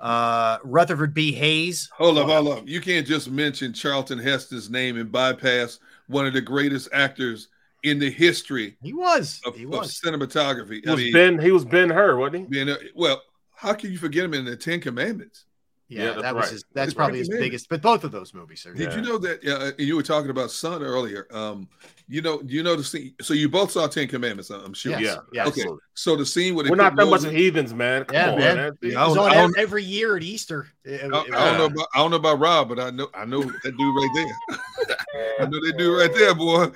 Uh, 0.00 0.58
Rutherford 0.64 1.12
B. 1.14 1.30
Hayes. 1.32 1.90
Hold 1.96 2.18
up, 2.18 2.26
hold 2.28 2.48
up. 2.48 2.66
You 2.66 2.80
can't 2.80 3.06
just 3.06 3.30
mention 3.30 3.72
Charlton 3.72 4.18
Heston's 4.18 4.70
name 4.70 4.96
and 4.96 5.12
bypass 5.12 5.78
one 6.08 6.26
of 6.26 6.32
the 6.32 6.40
greatest 6.40 6.88
actors 6.92 7.48
in 7.82 7.98
the 7.98 8.10
history 8.10 8.76
He 8.82 8.92
was. 8.92 9.40
of, 9.46 9.54
he 9.56 9.64
of 9.64 9.70
cinematography. 9.70 10.82
He 10.84 10.90
was 10.90 11.12
Ben. 11.12 11.38
He 11.38 11.50
was 11.52 11.64
Ben 11.64 11.90
Hur, 11.90 12.16
wasn't 12.16 12.36
he? 12.36 12.44
being 12.46 12.68
a- 12.70 12.78
well, 12.94 13.20
how 13.54 13.74
can 13.74 13.92
you 13.92 13.98
forget 13.98 14.24
him 14.24 14.34
in 14.34 14.44
the 14.46 14.56
Ten 14.56 14.80
Commandments? 14.80 15.44
Yeah, 15.88 15.98
Yeah, 15.98 16.06
that's 16.10 16.22
that 16.22 16.34
was 16.34 16.42
right. 16.44 16.52
his. 16.52 16.62
That's 16.62 16.72
That's 16.74 16.94
probably 16.94 17.18
his 17.18 17.28
He 17.28 17.34
made 17.34 17.38
it. 17.40 17.42
biggest. 17.46 17.68
But 17.68 17.82
both 17.82 18.04
of 18.04 18.12
those 18.12 18.32
movies 18.32 18.64
are. 18.64 18.72
Did 18.74 18.90
Yeah. 18.90 18.96
you 18.96 19.02
know 19.02 19.18
that 19.18 19.44
uh, 19.46 19.72
you 19.78 19.96
were 19.96 20.02
talking 20.02 20.30
about 20.30 20.50
Son 20.50 20.82
earlier? 20.82 21.26
Um, 21.30 21.68
you 22.12 22.20
know, 22.22 22.42
you 22.44 22.62
know 22.64 22.74
the 22.74 22.82
scene. 22.82 23.14
So 23.22 23.34
you 23.34 23.48
both 23.48 23.70
saw 23.70 23.86
Ten 23.86 24.08
Commandments, 24.08 24.50
I'm 24.50 24.74
sure. 24.74 24.92
Yes. 24.92 25.02
Yeah, 25.02 25.16
Yes. 25.32 25.46
Okay. 25.48 25.60
absolutely. 25.60 25.78
So 25.94 26.16
the 26.16 26.26
scene 26.26 26.56
where 26.56 26.68
We're 26.68 26.74
not 26.74 26.96
that 26.96 27.04
much 27.06 27.22
Moses- 27.22 27.30
heathens, 27.32 27.72
man. 27.72 28.04
Come 28.04 28.14
Yeah, 28.14 28.32
on, 28.32 28.38
man. 28.40 28.56
man. 28.56 28.78
It 28.82 28.96
I 28.96 29.06
was 29.06 29.16
on 29.16 29.30
I 29.30 29.48
every 29.56 29.84
year 29.84 30.16
at 30.16 30.22
Easter. 30.24 30.66
It- 30.84 31.02
I, 31.02 31.20
it- 31.22 31.32
I 31.32 31.44
don't 31.50 31.58
know 31.58 31.64
about 31.66 31.88
I 31.94 31.98
don't 31.98 32.10
know 32.10 32.16
about 32.16 32.40
Rob, 32.40 32.68
but 32.68 32.80
I 32.80 32.90
know 32.90 33.08
I 33.14 33.24
know 33.24 33.42
that 33.42 33.62
dude 33.62 33.78
right 33.78 34.10
there. 34.14 34.96
I 35.40 35.44
know 35.44 35.60
that 35.64 35.74
dude 35.78 35.98
right 35.98 36.12
there, 36.12 36.34
boy. 36.34 36.72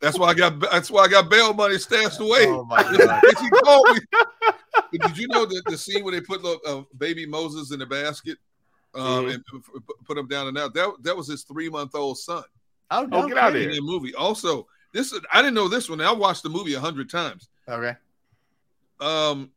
That's 0.00 0.18
why 0.18 0.28
I 0.28 0.34
got 0.34 0.60
that's 0.60 0.90
why 0.90 1.02
I 1.02 1.08
got 1.08 1.28
bail 1.28 1.52
money 1.52 1.76
stashed 1.78 2.20
away. 2.20 2.46
Oh 2.46 2.64
my 2.64 2.82
god! 2.98 3.22
he 3.40 3.50
called 3.50 3.88
me. 3.96 4.00
But 4.12 5.00
did 5.08 5.18
you 5.18 5.26
know 5.28 5.46
that 5.46 5.62
the 5.66 5.76
scene 5.76 6.04
where 6.04 6.12
they 6.12 6.20
put 6.20 6.42
the, 6.42 6.58
uh, 6.66 6.82
baby 6.96 7.26
Moses 7.26 7.72
in 7.72 7.78
the 7.80 7.86
basket 7.86 8.38
um, 8.94 9.26
Mhm. 9.26 9.34
and 9.34 9.44
p- 9.46 9.58
p- 9.74 9.94
put 10.06 10.16
him 10.16 10.28
down 10.28 10.46
and 10.48 10.56
out? 10.58 10.74
That 10.74 10.94
that 11.02 11.16
was 11.16 11.26
his 11.28 11.42
three 11.42 11.68
month 11.68 11.94
old 11.94 12.18
son 12.18 12.44
Oh 12.90 13.04
no! 13.06 13.24
Oh, 13.24 13.28
get 13.28 13.38
out 13.38 13.54
of 13.56 13.60
here. 13.60 13.72
movie. 13.80 14.14
Also, 14.14 14.66
this 14.92 15.14
I 15.32 15.40
didn't 15.42 15.54
know 15.54 15.68
this 15.68 15.88
one. 15.88 16.00
I 16.00 16.12
watched 16.12 16.42
the 16.42 16.48
movie 16.48 16.74
a 16.74 16.80
hundred 16.80 17.10
times. 17.10 17.48
Okay. 17.68 17.96
Um, 19.00 19.50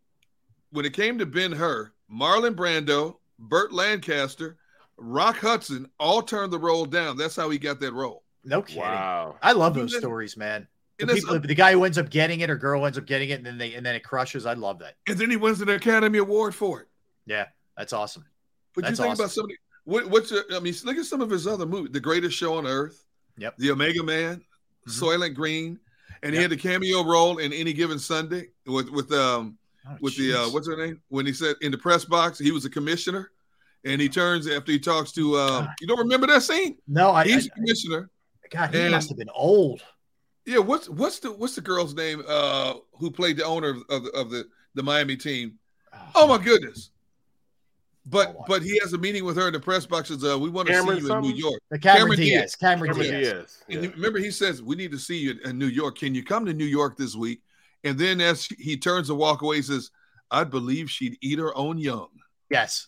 when 0.72 0.86
it 0.86 0.94
came 0.94 1.18
to 1.20 1.26
Ben 1.26 1.52
Hur, 1.52 1.92
Marlon 2.12 2.56
Brando, 2.56 3.18
Burt 3.40 3.72
Lancaster, 3.72 4.58
Rock 4.98 5.38
Hudson 5.38 5.90
all 6.00 6.22
turned 6.22 6.52
the 6.52 6.60
role 6.60 6.86
down. 6.86 7.18
That's 7.18 7.36
how 7.36 7.50
he 7.50 7.58
got 7.58 7.80
that 7.82 7.94
role. 7.94 8.24
No 8.44 8.62
kidding. 8.62 8.82
Wow. 8.82 9.36
I 9.42 9.52
love 9.52 9.74
those 9.74 9.96
stories, 9.98 10.38
man. 10.38 10.68
The, 10.98 11.04
And 11.04 11.12
people, 11.14 11.36
a- 11.36 11.40
the 11.40 11.54
guy 11.54 11.74
who 11.74 11.84
ends 11.84 11.98
up 11.98 12.10
getting 12.10 12.40
it 12.40 12.50
or 12.50 12.56
girl 12.56 12.86
ends 12.86 12.98
up 12.98 13.06
getting 13.06 13.30
it, 13.30 13.34
and 13.34 13.46
then 13.46 13.58
they 13.58 13.76
and 13.76 13.86
then 13.86 13.94
it 13.96 14.04
crushes. 14.04 14.46
I 14.46 14.54
love 14.54 14.80
that. 14.80 14.96
And 15.08 15.18
then 15.18 15.30
he 15.30 15.36
wins 15.38 15.62
an 15.62 15.70
Academy 15.70 16.18
Award 16.18 16.56
for 16.56 16.82
it. 16.82 16.88
Yeah, 17.26 17.46
that's 17.78 17.94
awesome. 17.94 18.26
But 18.74 18.86
That's 18.86 18.92
you 19.00 19.04
think 19.06 19.12
awesome. 19.14 19.24
about 19.24 19.32
somebody. 19.32 19.56
What, 19.86 20.10
what's 20.10 20.32
your, 20.32 20.44
I 20.54 20.60
mean, 20.60 20.74
look 20.84 20.98
at 20.98 21.06
some 21.06 21.22
of 21.22 21.30
his 21.30 21.48
other 21.48 21.66
movies. 21.66 21.92
The 21.94 22.00
Greatest 22.00 22.38
Show 22.38 22.56
on 22.58 22.68
Earth. 22.68 23.06
Yep. 23.38 23.56
The 23.58 23.72
Omega 23.72 24.04
Man. 24.04 24.42
Mm-hmm. 24.88 25.04
Soylent 25.04 25.36
Green, 25.36 25.80
and 26.24 26.34
he 26.34 26.42
had 26.42 26.50
the 26.50 26.56
cameo 26.58 27.04
role 27.04 27.40
in 27.40 27.52
Any 27.52 27.74
Given 27.74 28.00
Sunday 28.00 28.48
with 28.66 28.90
with 28.90 29.12
um 29.12 29.58
Oh, 29.90 29.96
with 30.02 30.18
the 30.18 30.34
uh, 30.34 30.50
what's 30.50 30.68
her 30.68 30.76
name 30.76 31.02
when 31.08 31.26
he 31.26 31.32
said 31.32 31.56
in 31.62 31.72
the 31.72 31.78
press 31.78 32.04
box 32.04 32.38
he 32.38 32.52
was 32.52 32.66
a 32.66 32.70
commissioner, 32.70 33.32
and 33.86 34.02
he 34.02 34.10
turns 34.10 34.46
after 34.50 34.72
he 34.72 34.80
talks 34.80 35.14
to 35.14 35.38
um 35.38 35.70
you 35.80 35.88
don't 35.88 36.00
remember 36.00 36.28
that 36.28 36.44
scene? 36.44 36.78
No, 36.88 37.12
I. 37.12 37.24
He's 37.24 37.46
I 37.46 37.52
a 37.52 37.56
commissioner. 37.56 38.10
God, 38.50 38.74
he 38.74 38.82
and- 38.82 38.92
must 38.92 39.10
have 39.10 39.18
been 39.18 39.30
old. 39.34 39.82
Yeah, 40.46 40.60
what's 40.60 40.90
what's 40.90 41.20
the 41.20 41.32
what's 41.32 41.56
the 41.56 41.62
girl's 41.62 41.94
name 41.94 42.24
uh 42.28 42.76
who 42.94 43.12
played 43.12 43.38
the 43.38 43.46
owner 43.46 43.70
of, 43.70 43.78
of 43.90 44.04
the 44.04 44.10
of 44.12 44.30
the, 44.30 44.46
the 44.76 44.84
Miami 44.84 45.18
team? 45.18 45.60
Oh 46.16 46.28
my 46.28 46.38
goodness. 46.38 46.92
But 48.10 48.38
but 48.48 48.64
he 48.64 48.80
has 48.82 48.94
a 48.94 48.98
meeting 48.98 49.26
with 49.26 49.36
her 49.36 49.48
in 49.48 49.54
the 49.54 49.60
press 49.60 49.86
box. 49.86 50.08
Says, 50.08 50.24
uh, 50.24 50.40
we 50.40 50.50
want 50.50 50.68
to 50.70 50.74
see 50.74 50.80
Cameron 50.80 51.06
you 51.06 51.14
in? 51.14 51.22
New 51.22 51.34
York. 51.34 51.62
The 51.72 51.80
Cameron 51.80 52.16
Diaz, 52.18 52.56
Cameron 52.56 52.94
Cameron 52.94 53.12
Diaz. 53.12 53.34
Diaz. 53.34 53.64
And 53.70 53.86
he- 53.86 53.92
remember, 53.92 54.20
he 54.20 54.32
says, 54.32 54.64
We 54.64 54.76
need 54.78 54.92
to 54.92 54.98
see 55.00 55.18
you 55.18 55.36
in 55.44 55.58
New 55.58 55.68
York. 55.68 55.98
Can 55.98 56.16
you 56.16 56.24
come 56.24 56.46
to 56.46 56.54
New 56.54 56.66
York 56.66 56.96
this 56.98 57.16
week? 57.16 57.42
And 57.84 57.98
then 58.00 58.22
as 58.22 58.46
he 58.46 58.78
turns 58.78 59.08
to 59.08 59.16
walk 59.16 59.42
away, 59.42 59.58
he 59.58 59.62
says, 59.62 59.92
I 60.32 60.44
believe 60.46 60.90
she'd 60.90 61.18
eat 61.22 61.38
her 61.40 61.56
own 61.58 61.78
young. 61.78 62.08
Yes. 62.50 62.88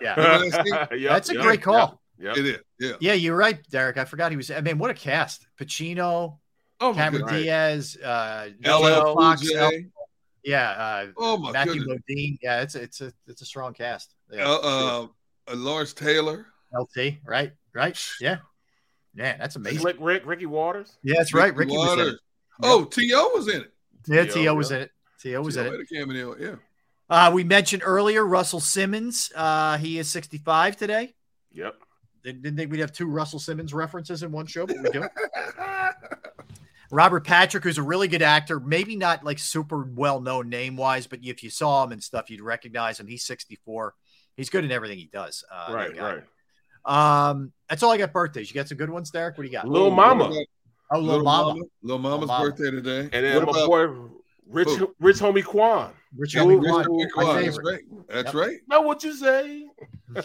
Yeah. 0.00 0.14
Remember 0.16 0.50
that? 0.50 0.88
Yep, 1.00 1.10
That's 1.10 1.30
a 1.30 1.34
yep, 1.34 1.42
great 1.42 1.62
call. 1.62 2.00
Yep, 2.18 2.36
It 2.36 2.46
is. 2.46 2.58
Yeah. 2.78 2.92
Yeah, 3.00 3.12
you're 3.14 3.36
right, 3.36 3.58
Derrick. 3.70 3.96
I 3.96 4.04
forgot 4.04 4.30
he 4.32 4.36
was. 4.36 4.50
I 4.50 4.60
mean, 4.60 4.78
what 4.78 4.90
a 4.90 4.94
cast: 4.94 5.46
Pacino, 5.58 6.38
Oh, 6.80 6.92
Cameron 6.94 7.22
goodness. 7.24 7.42
Diaz, 7.42 7.96
uh, 8.04 8.48
LL 8.64 9.14
Fox, 9.14 9.48
Cool 9.48 9.70
yeah, 10.44 10.70
uh, 10.70 11.06
Oh, 11.16 11.36
my 11.38 11.52
Matthew 11.52 11.84
goodness. 11.84 12.00
Modine. 12.08 12.38
Yeah, 12.42 12.60
it's 12.62 12.74
it's 12.74 13.00
a 13.00 13.12
it's 13.26 13.42
a 13.42 13.44
strong 13.44 13.72
cast. 13.74 14.14
Yeah. 14.30 14.48
Uh, 14.48 14.58
uh, 14.62 15.06
uh, 15.50 15.56
Lawrence 15.56 15.92
Taylor. 15.92 16.46
LT, 16.72 17.14
right, 17.24 17.52
right, 17.72 17.98
yeah, 18.20 18.38
yeah, 19.14 19.36
that's 19.38 19.56
amazing. 19.56 19.80
Slick 19.80 19.96
Rick, 19.98 20.26
Ricky 20.26 20.44
Watters. 20.44 20.98
Yeah, 21.02 21.14
that's 21.16 21.32
right. 21.32 21.54
Ricky 21.56 21.72
was 21.72 21.92
in 21.94 21.98
it. 22.00 22.02
Watters. 22.02 22.20
Oh, 22.62 22.84
T.O. 22.84 23.30
was 23.34 23.48
in 23.48 23.62
it. 23.62 23.72
Yeah, 24.06 24.24
T.O., 24.24 24.34
T.O. 24.34 24.54
was 24.54 24.70
in 24.70 24.82
it. 24.82 24.90
T.O. 25.20 25.40
was 25.40 25.54
T.O. 25.54 25.64
in 25.64 25.80
it. 25.80 25.88
cameo, 25.90 26.36
yeah. 26.38 26.56
Uh, 27.08 27.30
we 27.32 27.42
mentioned 27.42 27.82
earlier 27.84 28.26
Russell 28.26 28.60
Simmons. 28.60 29.32
Uh, 29.34 29.78
he 29.78 29.98
is 29.98 30.10
65 30.10 30.76
today. 30.76 31.14
Yep. 31.52 31.74
Didn't 32.22 32.42
didn't 32.42 32.58
think 32.58 32.70
we'd 32.70 32.80
have 32.80 32.92
two 32.92 33.06
Russell 33.06 33.38
Simmons 33.38 33.72
references 33.72 34.22
in 34.22 34.30
one 34.30 34.46
show, 34.46 34.66
but 34.66 34.76
we 34.82 34.90
do. 34.90 35.04
Robert 36.90 37.24
Patrick, 37.24 37.64
who's 37.64 37.78
a 37.78 37.82
really 37.82 38.08
good 38.08 38.22
actor, 38.22 38.58
maybe 38.60 38.96
not 38.96 39.24
like 39.24 39.38
super 39.38 39.84
well 39.84 40.20
known 40.20 40.48
name 40.48 40.76
wise, 40.76 41.06
but 41.06 41.20
if 41.22 41.42
you 41.42 41.50
saw 41.50 41.84
him 41.84 41.92
and 41.92 42.02
stuff, 42.02 42.30
you'd 42.30 42.40
recognize 42.40 42.98
him. 42.98 43.06
He's 43.06 43.24
64. 43.24 43.94
He's 44.38 44.48
good 44.50 44.64
in 44.64 44.70
everything 44.72 44.96
he 44.98 45.10
does. 45.12 45.44
Uh, 45.52 45.72
right, 45.74 45.90
right. 46.00 46.22
Um, 47.30 47.52
that's 47.68 47.82
all 47.82 47.90
I 47.90 47.96
got. 47.98 48.12
Birthdays. 48.12 48.48
You 48.48 48.54
got 48.54 48.68
some 48.68 48.78
good 48.78 48.88
ones, 48.88 49.10
Derrick. 49.10 49.36
What 49.36 49.42
do 49.42 49.48
you 49.48 49.52
got? 49.52 49.68
Little 49.68 49.90
Mama. 49.90 50.32
Oh, 50.90 50.98
little, 51.00 51.22
mama. 51.24 51.60
Little 51.82 51.98
Mama's 51.98 52.28
Mama. 52.28 52.44
birthday 52.48 52.70
today. 52.70 53.00
And 53.12 53.24
then 53.26 53.44
What 53.44 53.54
my 53.56 53.62
about- 53.64 53.66
boy, 53.68 54.08
Rich 54.48 54.68
Who? 54.70 54.94
Rich 55.00 55.16
Homie 55.18 55.44
Quan. 55.44 55.92
Rich 56.16 56.34
Homie 56.36 56.58
Quan, 56.64 56.84
Homie 56.86 57.10
Quan, 57.12 57.44
That's 57.44 57.58
right. 57.62 57.80
That's 58.08 58.26
Yep. 58.26 58.34
right. 58.34 58.56
Know 58.68 58.80
what 58.82 59.02
you 59.04 59.12
say? 59.14 59.66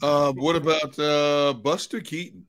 Uh, 0.00 0.32
what 0.34 0.54
about 0.54 0.96
uh, 0.96 1.52
Buster 1.54 1.98
Keaton? 2.00 2.46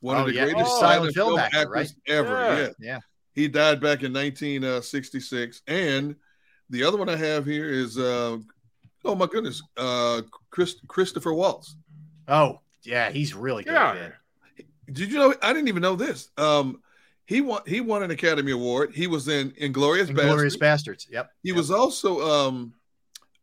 One 0.00 0.16
Oh, 0.16 0.20
of 0.20 0.26
the 0.28 0.32
yeah. 0.32 0.44
greatest 0.46 0.70
Oh, 0.76 0.80
silent 0.80 1.12
silent 1.12 1.14
film 1.14 1.28
film 1.28 1.38
actor, 1.40 1.58
actors 1.58 1.94
right? 2.08 2.14
ever. 2.16 2.32
Yeah. 2.32 2.58
Yeah. 2.60 2.68
Yeah. 2.80 2.98
He 3.34 3.48
died 3.48 3.80
back 3.82 4.02
in 4.02 4.14
1966. 4.14 5.60
And 5.66 6.16
the 6.70 6.84
other 6.84 6.96
one 6.96 7.10
I 7.10 7.16
have 7.16 7.44
here 7.44 7.68
is, 7.68 7.98
uh, 7.98 8.38
oh 9.06 9.14
my 9.14 9.26
goodness, 9.26 9.62
uh, 9.76 10.22
Chris, 10.50 10.76
Christopher 10.88 11.32
Waltz. 11.32 11.76
Oh, 12.28 12.60
yeah, 12.82 13.10
he's 13.10 13.34
really 13.34 13.64
good. 13.64 13.72
Yeah. 13.72 14.08
Did 14.92 15.10
you 15.10 15.18
know? 15.18 15.34
I 15.42 15.52
didn't 15.52 15.68
even 15.68 15.82
know 15.82 15.96
this. 15.96 16.28
Um, 16.36 16.80
he 17.26 17.40
won. 17.40 17.62
He 17.66 17.80
won 17.80 18.02
an 18.02 18.10
Academy 18.10 18.52
Award. 18.52 18.92
He 18.94 19.06
was 19.06 19.26
in 19.28 19.52
Inglorious 19.56 20.08
Glorious 20.10 20.56
Bastards. 20.56 21.06
Bastards. 21.06 21.08
Yep. 21.10 21.30
He 21.42 21.52
was 21.52 21.70
also 21.70 22.20
um, 22.20 22.74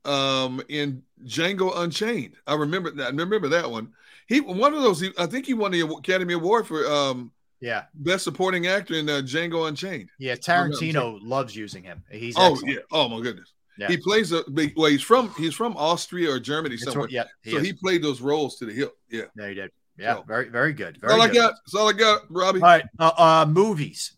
um, 0.06 0.62
in 0.70 1.04
Django 1.26 1.78
Unchained. 1.78 2.36
I 2.48 2.56
remember 2.56 2.92
that. 2.92 3.08
I 3.08 3.16
remember 3.16 3.50
that 3.50 3.70
one. 3.70 3.92
He 4.28 4.40
one 4.40 4.74
of 4.74 4.82
those. 4.82 5.02
He, 5.02 5.12
I 5.18 5.26
think 5.26 5.46
he 5.46 5.54
won 5.54 5.72
the 5.72 5.82
Academy 5.82 6.34
Award 6.34 6.66
for 6.66 6.86
um, 6.88 7.32
Yeah. 7.60 7.84
best 7.94 8.24
supporting 8.24 8.68
actor 8.68 8.94
in 8.96 9.10
uh, 9.10 9.22
Django 9.26 9.68
Unchained. 9.68 10.10
Yeah. 10.18 10.36
Tarantino 10.36 11.20
loves 11.22 11.54
using 11.56 11.84
him. 11.84 12.04
He's 12.10 12.36
oh 12.38 12.54
excellent. 12.54 12.74
yeah. 12.74 12.80
Oh 12.92 13.10
my 13.10 13.22
goodness. 13.22 13.52
Yeah. 13.78 13.88
He 13.88 13.98
plays 13.98 14.32
a 14.32 14.44
big. 14.52 14.74
Well, 14.78 14.92
he's 14.92 15.02
from 15.02 15.34
he's 15.38 15.56
from 15.56 15.76
Austria 15.78 16.30
or 16.32 16.40
Germany 16.40 16.76
That's 16.76 16.84
somewhere. 16.86 17.02
what- 17.02 17.12
yeah, 17.12 17.24
he 17.42 17.52
so 17.52 17.58
is. 17.58 17.66
he 17.66 17.74
played 17.74 18.04
those 18.04 18.22
roles 18.22 18.58
to 18.58 18.66
the 18.66 18.74
hilt. 18.74 18.94
Yeah. 19.10 19.24
No, 19.36 19.48
you 19.48 19.56
did. 19.56 19.72
Yeah. 19.98 20.16
So- 20.16 20.24
Very, 20.28 20.50
very 20.50 20.74
good. 20.74 20.96
That's 20.96 21.02
Very 21.02 21.14
all 21.14 21.22
I 21.22 21.28
got. 21.34 21.54
That's 21.66 21.74
all 21.76 21.90
I 21.90 21.94
got, 21.94 22.22
Robbie. 22.30 22.62
All 22.62 22.68
right. 22.68 22.86
Uh, 23.00 23.12
uh, 23.18 23.46
movies. 23.50 24.14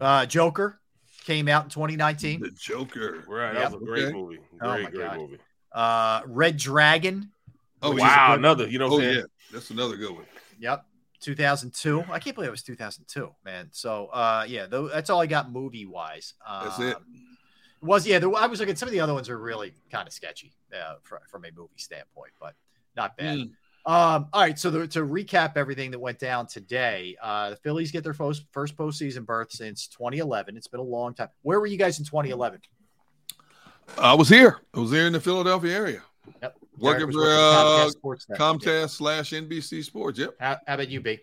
Uh, 0.00 0.26
Joker 0.26 0.80
came 1.24 1.48
out 1.48 1.64
in 1.64 1.70
2019. 1.70 2.40
The 2.40 2.50
Joker. 2.50 3.24
Right. 3.28 3.52
Yep. 3.52 3.62
That 3.62 3.72
was 3.72 3.82
a 3.82 3.84
great 3.84 4.04
Okay. 4.04 4.12
movie. 4.12 4.38
Oh, 4.62 4.72
Great, 4.72 4.84
my 4.84 4.90
great 4.90 5.06
God. 5.08 5.16
movie. 5.18 5.38
Uh, 5.72 6.20
Red 6.26 6.56
Dragon. 6.56 7.30
Oh 7.82 7.92
which 7.92 8.00
wow, 8.02 8.34
another. 8.34 8.66
You 8.68 8.78
know 8.78 8.88
Oh 8.92 9.00
yeah. 9.00 9.22
That's 9.52 9.70
another 9.70 9.96
good 9.96 10.12
one. 10.12 10.24
Yep. 10.58 10.84
2002. 11.20 12.04
I 12.10 12.18
can't 12.18 12.34
believe 12.34 12.48
it 12.48 12.50
was 12.50 12.62
2002, 12.62 13.30
man. 13.44 13.68
So, 13.72 14.06
uh, 14.06 14.44
yeah, 14.48 14.66
tho- 14.66 14.88
that's 14.88 15.10
all 15.10 15.20
I 15.20 15.26
got 15.26 15.52
movie 15.52 15.84
wise. 15.86 16.34
Um, 16.46 16.64
That's 16.64 16.78
it. 16.80 16.96
Was 17.82 18.06
yeah, 18.06 18.18
there, 18.18 18.34
I 18.34 18.46
was 18.46 18.60
looking. 18.60 18.76
Some 18.76 18.88
of 18.88 18.92
the 18.92 19.00
other 19.00 19.14
ones 19.14 19.28
are 19.28 19.38
really 19.38 19.72
kind 19.90 20.06
of 20.06 20.12
sketchy 20.12 20.52
uh, 20.74 20.96
from, 21.02 21.18
from 21.28 21.44
a 21.44 21.50
movie 21.56 21.70
standpoint, 21.76 22.32
but 22.38 22.54
not 22.96 23.16
bad. 23.16 23.38
Mm. 23.38 23.50
Um, 23.86 24.28
all 24.34 24.42
right, 24.42 24.58
so 24.58 24.70
the, 24.70 24.86
to 24.88 25.00
recap 25.00 25.56
everything 25.56 25.90
that 25.92 25.98
went 25.98 26.18
down 26.18 26.46
today, 26.46 27.16
uh, 27.22 27.50
the 27.50 27.56
Phillies 27.56 27.90
get 27.90 28.04
their 28.04 28.12
first, 28.12 28.44
first 28.52 28.76
postseason 28.76 29.24
berth 29.24 29.50
since 29.52 29.86
2011. 29.88 30.56
It's 30.56 30.66
been 30.66 30.80
a 30.80 30.82
long 30.82 31.14
time. 31.14 31.28
Where 31.42 31.58
were 31.58 31.66
you 31.66 31.78
guys 31.78 31.98
in 31.98 32.04
2011? 32.04 32.60
I 33.98 34.12
was 34.12 34.28
here. 34.28 34.60
I 34.74 34.80
was 34.80 34.90
here 34.90 35.06
in 35.06 35.14
the 35.14 35.20
Philadelphia 35.20 35.74
area. 35.74 36.02
Yep. 36.42 36.58
Working 36.78 37.10
Derrick 37.10 37.14
for 37.14 37.20
working 37.20 37.32
uh, 37.32 37.64
Comcast 37.64 37.96
Sportsnet. 37.96 38.36
Comcast 38.36 38.90
slash 38.90 39.30
NBC 39.30 39.82
Sports. 39.82 40.18
Yep. 40.18 40.34
How, 40.38 40.58
how 40.66 40.74
about 40.74 40.88
you, 40.90 41.00
B? 41.00 41.16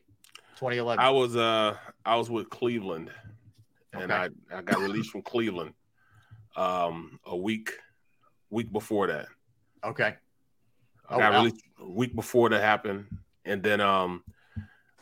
2011. 0.56 1.04
I 1.04 1.10
was 1.12 1.36
uh 1.36 1.78
I 2.04 2.16
was 2.16 2.32
with 2.32 2.50
Cleveland, 2.50 3.12
and 3.94 4.12
Okay. 4.12 4.34
I 4.52 4.58
I 4.58 4.62
got 4.64 4.80
released 4.80 5.12
from 5.12 5.22
Cleveland 5.22 5.74
um 6.58 7.20
a 7.26 7.36
week 7.36 7.72
week 8.50 8.72
before 8.72 9.08
that. 9.08 9.28
okay. 9.84 10.16
I 11.10 11.16
Oh, 11.16 11.20
got 11.20 11.32
wow. 11.34 11.40
released 11.44 11.62
a 11.80 11.90
week 11.90 12.16
before 12.16 12.50
that 12.50 12.62
happened, 12.62 13.06
and 13.46 13.64
then 13.64 13.80
um 13.80 14.24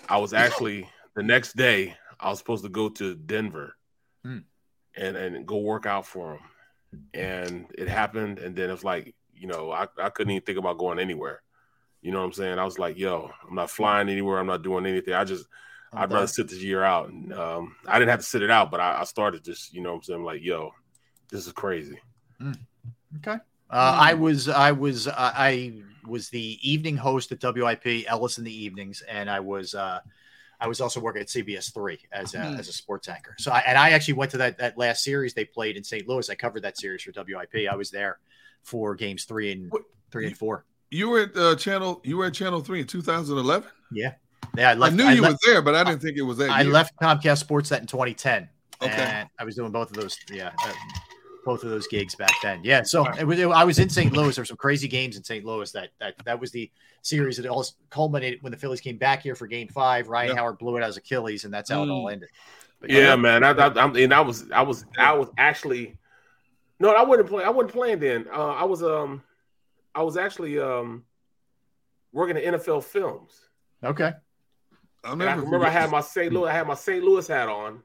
I 0.09 0.17
was 0.17 0.33
actually 0.33 0.87
the 1.15 1.23
next 1.23 1.55
day 1.55 1.95
I 2.19 2.29
was 2.29 2.37
supposed 2.39 2.63
to 2.63 2.69
go 2.69 2.89
to 2.89 3.15
Denver 3.15 3.75
Hmm. 4.23 4.39
and 4.95 5.15
and 5.17 5.45
go 5.47 5.57
work 5.57 5.85
out 5.85 6.05
for 6.05 6.33
him, 6.35 6.41
and 7.13 7.65
it 7.77 7.87
happened, 7.87 8.39
and 8.39 8.55
then 8.55 8.69
it's 8.69 8.83
like 8.83 9.15
you 9.33 9.47
know 9.47 9.71
I 9.71 9.87
I 9.97 10.09
couldn't 10.09 10.31
even 10.31 10.43
think 10.45 10.59
about 10.59 10.77
going 10.77 10.99
anywhere. 10.99 11.41
You 12.01 12.11
know 12.11 12.19
what 12.19 12.25
I'm 12.25 12.33
saying? 12.33 12.59
I 12.59 12.65
was 12.65 12.77
like, 12.77 12.97
yo, 12.99 13.31
I'm 13.47 13.55
not 13.55 13.71
flying 13.71 14.09
anywhere. 14.09 14.37
I'm 14.37 14.45
not 14.45 14.61
doing 14.61 14.85
anything. 14.85 15.15
I 15.15 15.23
just 15.23 15.47
I'm 15.91 16.03
I'd 16.03 16.11
rather 16.13 16.27
sit 16.27 16.47
this 16.49 16.61
year 16.61 16.83
out. 16.83 17.09
And 17.09 17.33
um, 17.33 17.75
I 17.87 17.97
didn't 17.97 18.11
have 18.11 18.19
to 18.19 18.25
sit 18.25 18.43
it 18.43 18.51
out, 18.51 18.69
but 18.69 18.79
I, 18.79 19.01
I 19.01 19.03
started 19.05 19.43
just, 19.43 19.73
you 19.73 19.81
know 19.81 19.89
what 19.89 19.95
I'm 19.95 20.03
saying? 20.03 20.23
like, 20.23 20.43
yo, 20.43 20.71
this 21.29 21.45
is 21.47 21.53
crazy. 21.53 21.99
Okay. 23.17 23.37
Uh, 23.69 23.97
I 23.99 24.13
was 24.13 24.47
I 24.47 24.71
was 24.71 25.07
uh, 25.07 25.13
I 25.17 25.81
was 26.05 26.29
the 26.29 26.59
evening 26.61 26.97
host 26.97 27.31
at 27.31 27.41
WIP 27.41 28.05
Ellis 28.07 28.37
in 28.37 28.43
the 28.43 28.63
evenings, 28.63 29.01
and 29.09 29.29
I 29.29 29.39
was 29.39 29.73
uh, 29.73 29.99
I 30.59 30.67
was 30.67 30.81
also 30.81 30.99
working 30.99 31.21
at 31.21 31.27
CBS 31.27 31.73
three 31.73 31.99
as 32.11 32.33
a, 32.35 32.39
Hmm. 32.43 32.59
as 32.59 32.67
a 32.67 32.73
sports 32.73 33.09
anchor. 33.09 33.35
So 33.39 33.51
I, 33.51 33.59
and 33.65 33.77
I 33.77 33.89
actually 33.91 34.13
went 34.15 34.31
to 34.31 34.37
that 34.37 34.57
that 34.59 34.77
last 34.77 35.03
series 35.03 35.33
they 35.33 35.45
played 35.45 35.77
in 35.77 35.83
St. 35.83 36.07
Louis. 36.07 36.29
I 36.29 36.35
covered 36.35 36.61
that 36.63 36.77
series 36.77 37.01
for 37.01 37.11
WIP. 37.15 37.67
I 37.69 37.75
was 37.75 37.89
there 37.89 38.19
for 38.63 38.95
games 38.95 39.25
three 39.25 39.51
and 39.51 39.71
three 40.11 40.27
and 40.27 40.37
four. 40.37 40.65
You 40.91 41.09
were 41.09 41.21
at 41.21 41.35
uh, 41.35 41.55
channel. 41.55 42.01
You 42.03 42.17
were 42.17 42.25
at 42.25 42.33
Channel 42.33 42.61
Three 42.61 42.81
in 42.81 42.87
2011. 42.87 43.67
Yeah, 43.91 44.13
yeah. 44.55 44.69
I, 44.69 44.71
I 44.71 44.75
left, 44.75 44.95
knew 44.95 45.05
you 45.09 45.21
left, 45.21 45.39
were 45.45 45.53
there, 45.53 45.61
but 45.63 45.73
I 45.75 45.83
didn't 45.83 46.01
think 46.01 46.17
it 46.17 46.21
was 46.21 46.37
that. 46.37 46.51
I 46.51 46.61
year. 46.61 46.71
left 46.71 46.93
Comcast 47.01 47.43
Sportsnet 47.43 47.79
in 47.79 47.87
2010. 47.87 48.47
Okay. 48.81 48.91
And 48.91 49.29
I 49.39 49.43
was 49.43 49.55
doing 49.55 49.71
both 49.71 49.89
of 49.89 49.95
those. 49.95 50.17
Yeah. 50.31 50.51
Both 51.45 51.63
of 51.63 51.69
those 51.69 51.87
gigs 51.87 52.15
back 52.15 52.31
then. 52.43 52.59
Yeah. 52.63 52.83
So 52.83 53.05
it 53.13 53.23
was, 53.25 53.39
I 53.39 53.63
was 53.63 53.79
in 53.79 53.87
St. 53.89 54.11
Louis. 54.11 54.35
There 54.35 54.41
were 54.41 54.45
some 54.47 54.57
crazy 54.57 54.87
games 54.87 55.15
in 55.15 55.23
St. 55.23 55.45
Louis. 55.45 55.71
That 55.71 55.91
that 55.99 56.15
that 56.25 56.39
was 56.39 56.51
the 56.51 56.69
series 57.03 57.37
that 57.37 57.45
all 57.45 57.63
culminated 57.89 58.41
when 58.41 58.51
the 58.51 58.57
Phillies 58.57 58.81
came 58.81 58.97
back 58.97 59.21
here 59.21 59.35
for 59.35 59.47
Game 59.47 59.67
Five. 59.69 60.09
Ryan 60.09 60.31
Yeah. 60.31 60.35
Howard 60.37 60.57
blew 60.57 60.75
it 60.77 60.83
as 60.83 60.97
Achilles, 60.97 61.45
and 61.45 61.53
that's 61.53 61.69
how 61.69 61.83
it 61.83 61.89
all 61.89 62.05
Mm. 62.07 62.13
ended. 62.13 62.29
But 62.81 62.89
Yeah, 62.89 63.15
man. 63.15 63.43
I, 63.43 63.51
I, 63.51 63.67
I'm, 63.81 63.95
and 63.95 64.13
I 64.13 64.19
was, 64.21 64.51
I 64.51 64.61
was, 64.63 64.85
I 64.97 65.13
was 65.13 65.29
actually, 65.37 65.95
no, 66.79 66.89
I 66.93 67.03
wasn't 67.03 67.29
playing. 67.29 67.47
I 67.47 67.51
wasn't 67.51 67.71
playing 67.73 67.99
then. 67.99 68.25
Uh, 68.33 68.47
I 68.53 68.63
was, 68.65 68.83
um, 68.83 69.23
I 69.93 70.01
was 70.01 70.17
actually, 70.17 70.59
um, 70.59 71.03
working 72.11 72.35
at 72.37 72.43
NFL 72.55 72.83
Films. 72.83 73.39
Okay. 73.83 74.11
I 75.03 75.09
remember 75.11 75.63
I 75.65 75.69
had 75.69 75.91
my 75.91 76.01
St. 76.01 76.33
Louis, 76.33 76.49
I 76.49 76.53
had 76.53 76.65
my 76.67 76.73
St. 76.73 77.03
Louis 77.03 77.27
hat 77.27 77.47
on, 77.47 77.83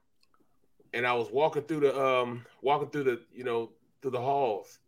and 0.95 1.07
I 1.07 1.13
was 1.15 1.31
walking 1.31 1.63
through 1.63 1.81
the 1.81 2.01
um 2.01 2.45
walking 2.63 2.91
through 2.91 3.05
the 3.05 3.21
you 3.33 3.45
know 3.45 3.71
through 4.03 4.13
the 4.13 4.21
halls, 4.21 4.79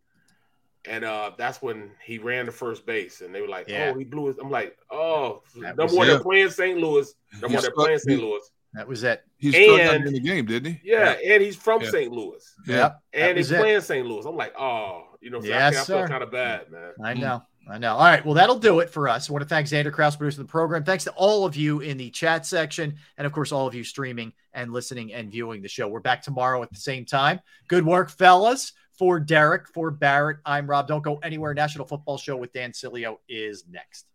and 0.85 1.03
uh 1.05 1.31
that's 1.37 1.61
when 1.61 1.91
he 2.03 2.17
ran 2.17 2.45
to 2.47 2.51
first 2.51 2.85
base, 2.85 3.21
and 3.21 3.33
they 3.33 3.41
were 3.41 3.47
like, 3.47 3.67
Yeah. 3.69 3.91
"Oh, 3.93 3.97
he 3.97 4.03
blew 4.03 4.27
his." 4.27 4.37
I'm 4.37 4.49
like, 4.51 4.77
"Oh, 4.91 5.41
That 5.61 5.77
no 5.77 5.83
was 5.85 5.93
more 5.93 6.05
they're 6.05 6.19
playing 6.19 6.49
St. 6.49 6.77
Louis. 6.77 7.13
No 7.41 7.47
He 7.47 7.53
more 7.53 7.61
they're 7.61 7.71
playing 7.71 7.99
St. 7.99 8.19
Louis." 8.21 8.41
That 8.73 8.87
was 8.87 9.03
it. 9.03 9.23
He 9.37 9.51
struck 9.51 9.79
out 9.81 9.95
And- 9.95 10.07
in 10.07 10.13
the 10.13 10.19
game, 10.19 10.45
didn't 10.47 10.73
he? 10.73 10.81
Yeah, 10.83 11.11
and 11.23 11.43
he's 11.43 11.55
from 11.55 11.83
Yeah. 11.83 11.89
St. 11.91 12.11
Louis. 12.11 12.55
Yeah. 12.65 12.75
Yep. 12.75 12.99
and 13.13 13.37
he's 13.37 13.51
it. 13.51 13.59
playing 13.59 13.81
St. 13.81 14.07
Louis. 14.07 14.25
I'm 14.25 14.35
like, 14.35 14.53
oh, 14.59 15.03
you 15.21 15.29
know, 15.29 15.39
so 15.41 15.47
Yes, 15.47 15.77
I, 15.77 15.81
I 15.81 15.99
feel 15.99 16.07
kind 16.07 16.23
of 16.23 16.31
bad, 16.31 16.71
man. 16.71 16.91
I 17.03 17.13
know. 17.13 17.43
I 17.69 17.77
know. 17.77 17.93
All 17.93 18.03
right. 18.03 18.25
Well, 18.25 18.33
that'll 18.33 18.59
do 18.59 18.81
it 18.81 18.89
for 18.89 19.07
us. 19.07 19.29
I 19.29 19.33
want 19.33 19.43
to 19.43 19.47
thank 19.47 19.67
Xander 19.67 19.91
Kraus, 19.91 20.15
producer 20.17 20.41
of 20.41 20.47
the 20.47 20.51
program. 20.51 20.83
Thanks 20.83 21.05
to 21.05 21.11
all 21.11 21.45
of 21.45 21.55
you 21.55 21.79
in 21.79 21.97
the 21.97 22.09
chat 22.09 22.45
section. 22.45 22.95
And 23.17 23.25
of 23.25 23.31
course, 23.31 23.51
all 23.53 23.67
of 23.67 23.73
you 23.73 23.83
streaming 23.83 24.33
and 24.53 24.73
listening 24.73 25.13
and 25.13 25.31
viewing 25.31 25.61
the 25.61 25.69
show. 25.69 25.87
We're 25.87 26.01
back 26.01 26.21
tomorrow 26.21 26.61
at 26.61 26.69
the 26.69 26.79
same 26.79 27.05
time. 27.05 27.39
Good 27.67 27.85
work, 27.85 28.09
fellas. 28.09 28.73
For 28.99 29.19
Derrick, 29.19 29.67
for 29.67 29.89
Barrett, 29.89 30.37
I'm 30.45 30.69
Rob. 30.69 30.87
Don't 30.87 31.03
go 31.03 31.17
anywhere. 31.23 31.55
National 31.55 31.87
Football 31.87 32.19
Show 32.19 32.37
with 32.37 32.53
Dan 32.53 32.73
Sileo 32.73 33.17
is 33.27 33.63
next. 33.67 34.05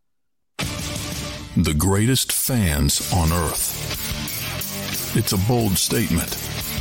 The 1.57 1.75
greatest 1.75 2.31
fans 2.31 3.13
on 3.13 3.33
earth. 3.33 5.17
It's 5.17 5.33
a 5.33 5.39
bold 5.49 5.77
statement, 5.77 6.31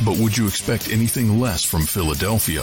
but 0.04 0.16
would 0.18 0.38
you 0.38 0.46
expect 0.46 0.92
anything 0.92 1.40
less 1.40 1.64
from 1.64 1.82
Philadelphia? 1.82 2.62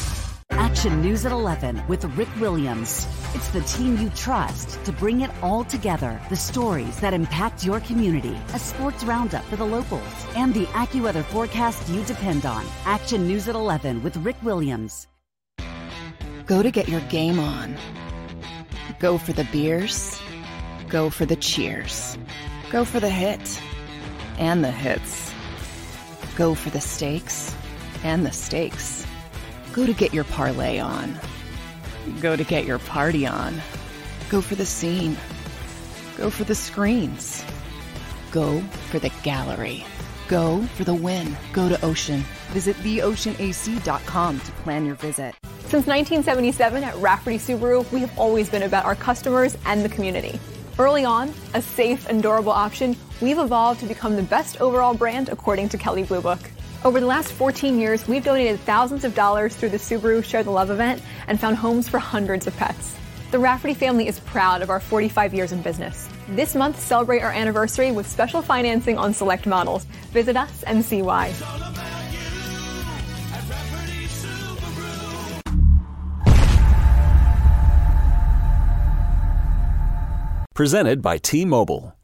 Action 0.53 1.01
News 1.01 1.25
at 1.25 1.31
11 1.31 1.81
with 1.87 2.05
Rick 2.17 2.29
Williams. 2.39 3.07
It's 3.33 3.47
the 3.49 3.61
team 3.61 3.97
you 3.97 4.09
trust 4.11 4.83
to 4.85 4.91
bring 4.91 5.21
it 5.21 5.31
all 5.41 5.63
together. 5.63 6.19
The 6.29 6.35
stories 6.35 6.99
that 6.99 7.13
impact 7.13 7.63
your 7.63 7.79
community, 7.79 8.37
a 8.53 8.59
sports 8.59 9.03
roundup 9.03 9.43
for 9.45 9.55
the 9.55 9.65
locals, 9.65 10.01
and 10.35 10.53
the 10.53 10.65
AccuWeather 10.67 11.23
forecast 11.25 11.87
you 11.89 12.03
depend 12.03 12.45
on. 12.45 12.65
Action 12.85 13.27
News 13.27 13.47
at 13.47 13.55
11 13.55 14.03
with 14.03 14.17
Rick 14.17 14.37
Williams. 14.43 15.07
Go 16.45 16.61
to 16.61 16.71
get 16.71 16.89
your 16.89 17.01
game 17.01 17.39
on. 17.39 17.75
Go 18.99 19.17
for 19.17 19.33
the 19.33 19.47
beers. 19.51 20.19
Go 20.89 21.09
for 21.09 21.25
the 21.25 21.37
cheers. 21.37 22.17
Go 22.69 22.85
for 22.85 22.99
the 22.99 23.09
hit 23.09 23.61
and 24.37 24.63
the 24.63 24.71
hits. 24.71 25.33
Go 26.35 26.55
for 26.55 26.69
the 26.69 26.81
stakes 26.81 27.55
and 28.03 28.25
the 28.25 28.31
stakes. 28.31 29.00
Go 29.73 29.85
to 29.85 29.93
get 29.93 30.13
your 30.13 30.25
parlay 30.25 30.79
on. 30.79 31.17
Go 32.19 32.35
to 32.35 32.43
get 32.43 32.65
your 32.65 32.79
party 32.79 33.25
on. 33.25 33.61
Go 34.29 34.41
for 34.41 34.55
the 34.55 34.65
scene. 34.65 35.15
Go 36.17 36.29
for 36.29 36.43
the 36.43 36.55
screens. 36.55 37.45
Go 38.31 38.59
for 38.89 38.99
the 38.99 39.11
gallery. 39.23 39.85
Go 40.27 40.61
for 40.75 40.83
the 40.83 40.93
win. 40.93 41.37
Go 41.53 41.69
to 41.69 41.83
Ocean. 41.85 42.23
Visit 42.51 42.75
theoceanac.com 42.77 44.39
to 44.39 44.51
plan 44.63 44.85
your 44.85 44.95
visit. 44.95 45.35
Since 45.71 45.87
1977 45.87 46.83
at 46.83 46.95
Rafferty 46.97 47.37
Subaru, 47.37 47.89
we 47.93 48.01
have 48.01 48.19
always 48.19 48.49
been 48.49 48.63
about 48.63 48.83
our 48.83 48.95
customers 48.95 49.57
and 49.65 49.85
the 49.85 49.89
community. 49.89 50.37
Early 50.77 51.05
on, 51.05 51.33
a 51.53 51.61
safe 51.61 52.09
and 52.09 52.21
durable 52.21 52.51
option, 52.51 52.95
we've 53.21 53.39
evolved 53.39 53.79
to 53.81 53.85
become 53.85 54.17
the 54.17 54.23
best 54.23 54.59
overall 54.59 54.93
brand 54.93 55.29
according 55.29 55.69
to 55.69 55.77
Kelley 55.77 56.03
Blue 56.03 56.21
Book. 56.21 56.39
Over 56.83 56.99
the 56.99 57.05
last 57.05 57.31
14 57.33 57.79
years, 57.79 58.07
we've 58.07 58.23
donated 58.23 58.59
thousands 58.61 59.03
of 59.03 59.13
dollars 59.13 59.55
through 59.55 59.69
the 59.69 59.77
Subaru 59.77 60.23
Share 60.23 60.41
the 60.41 60.49
Love 60.49 60.71
event 60.71 60.99
and 61.27 61.39
found 61.39 61.57
homes 61.57 61.87
for 61.87 61.99
hundreds 61.99 62.47
of 62.47 62.57
pets. 62.57 62.95
The 63.29 63.37
Rafferty 63.37 63.75
family 63.75 64.07
is 64.07 64.19
proud 64.21 64.63
of 64.63 64.71
our 64.71 64.79
45 64.79 65.31
years 65.31 65.51
in 65.51 65.61
business. 65.61 66.09
This 66.29 66.55
month, 66.55 66.79
celebrate 66.79 67.21
our 67.21 67.31
anniversary 67.31 67.91
with 67.91 68.07
special 68.07 68.41
financing 68.41 68.97
on 68.97 69.13
select 69.13 69.45
models. 69.45 69.85
Visit 70.11 70.35
us 70.35 70.63
and 70.63 70.83
see 70.83 71.03
why. 71.03 71.31
Presented 80.55 81.03
by 81.03 81.19
T 81.19 81.45
Mobile, 81.45 81.95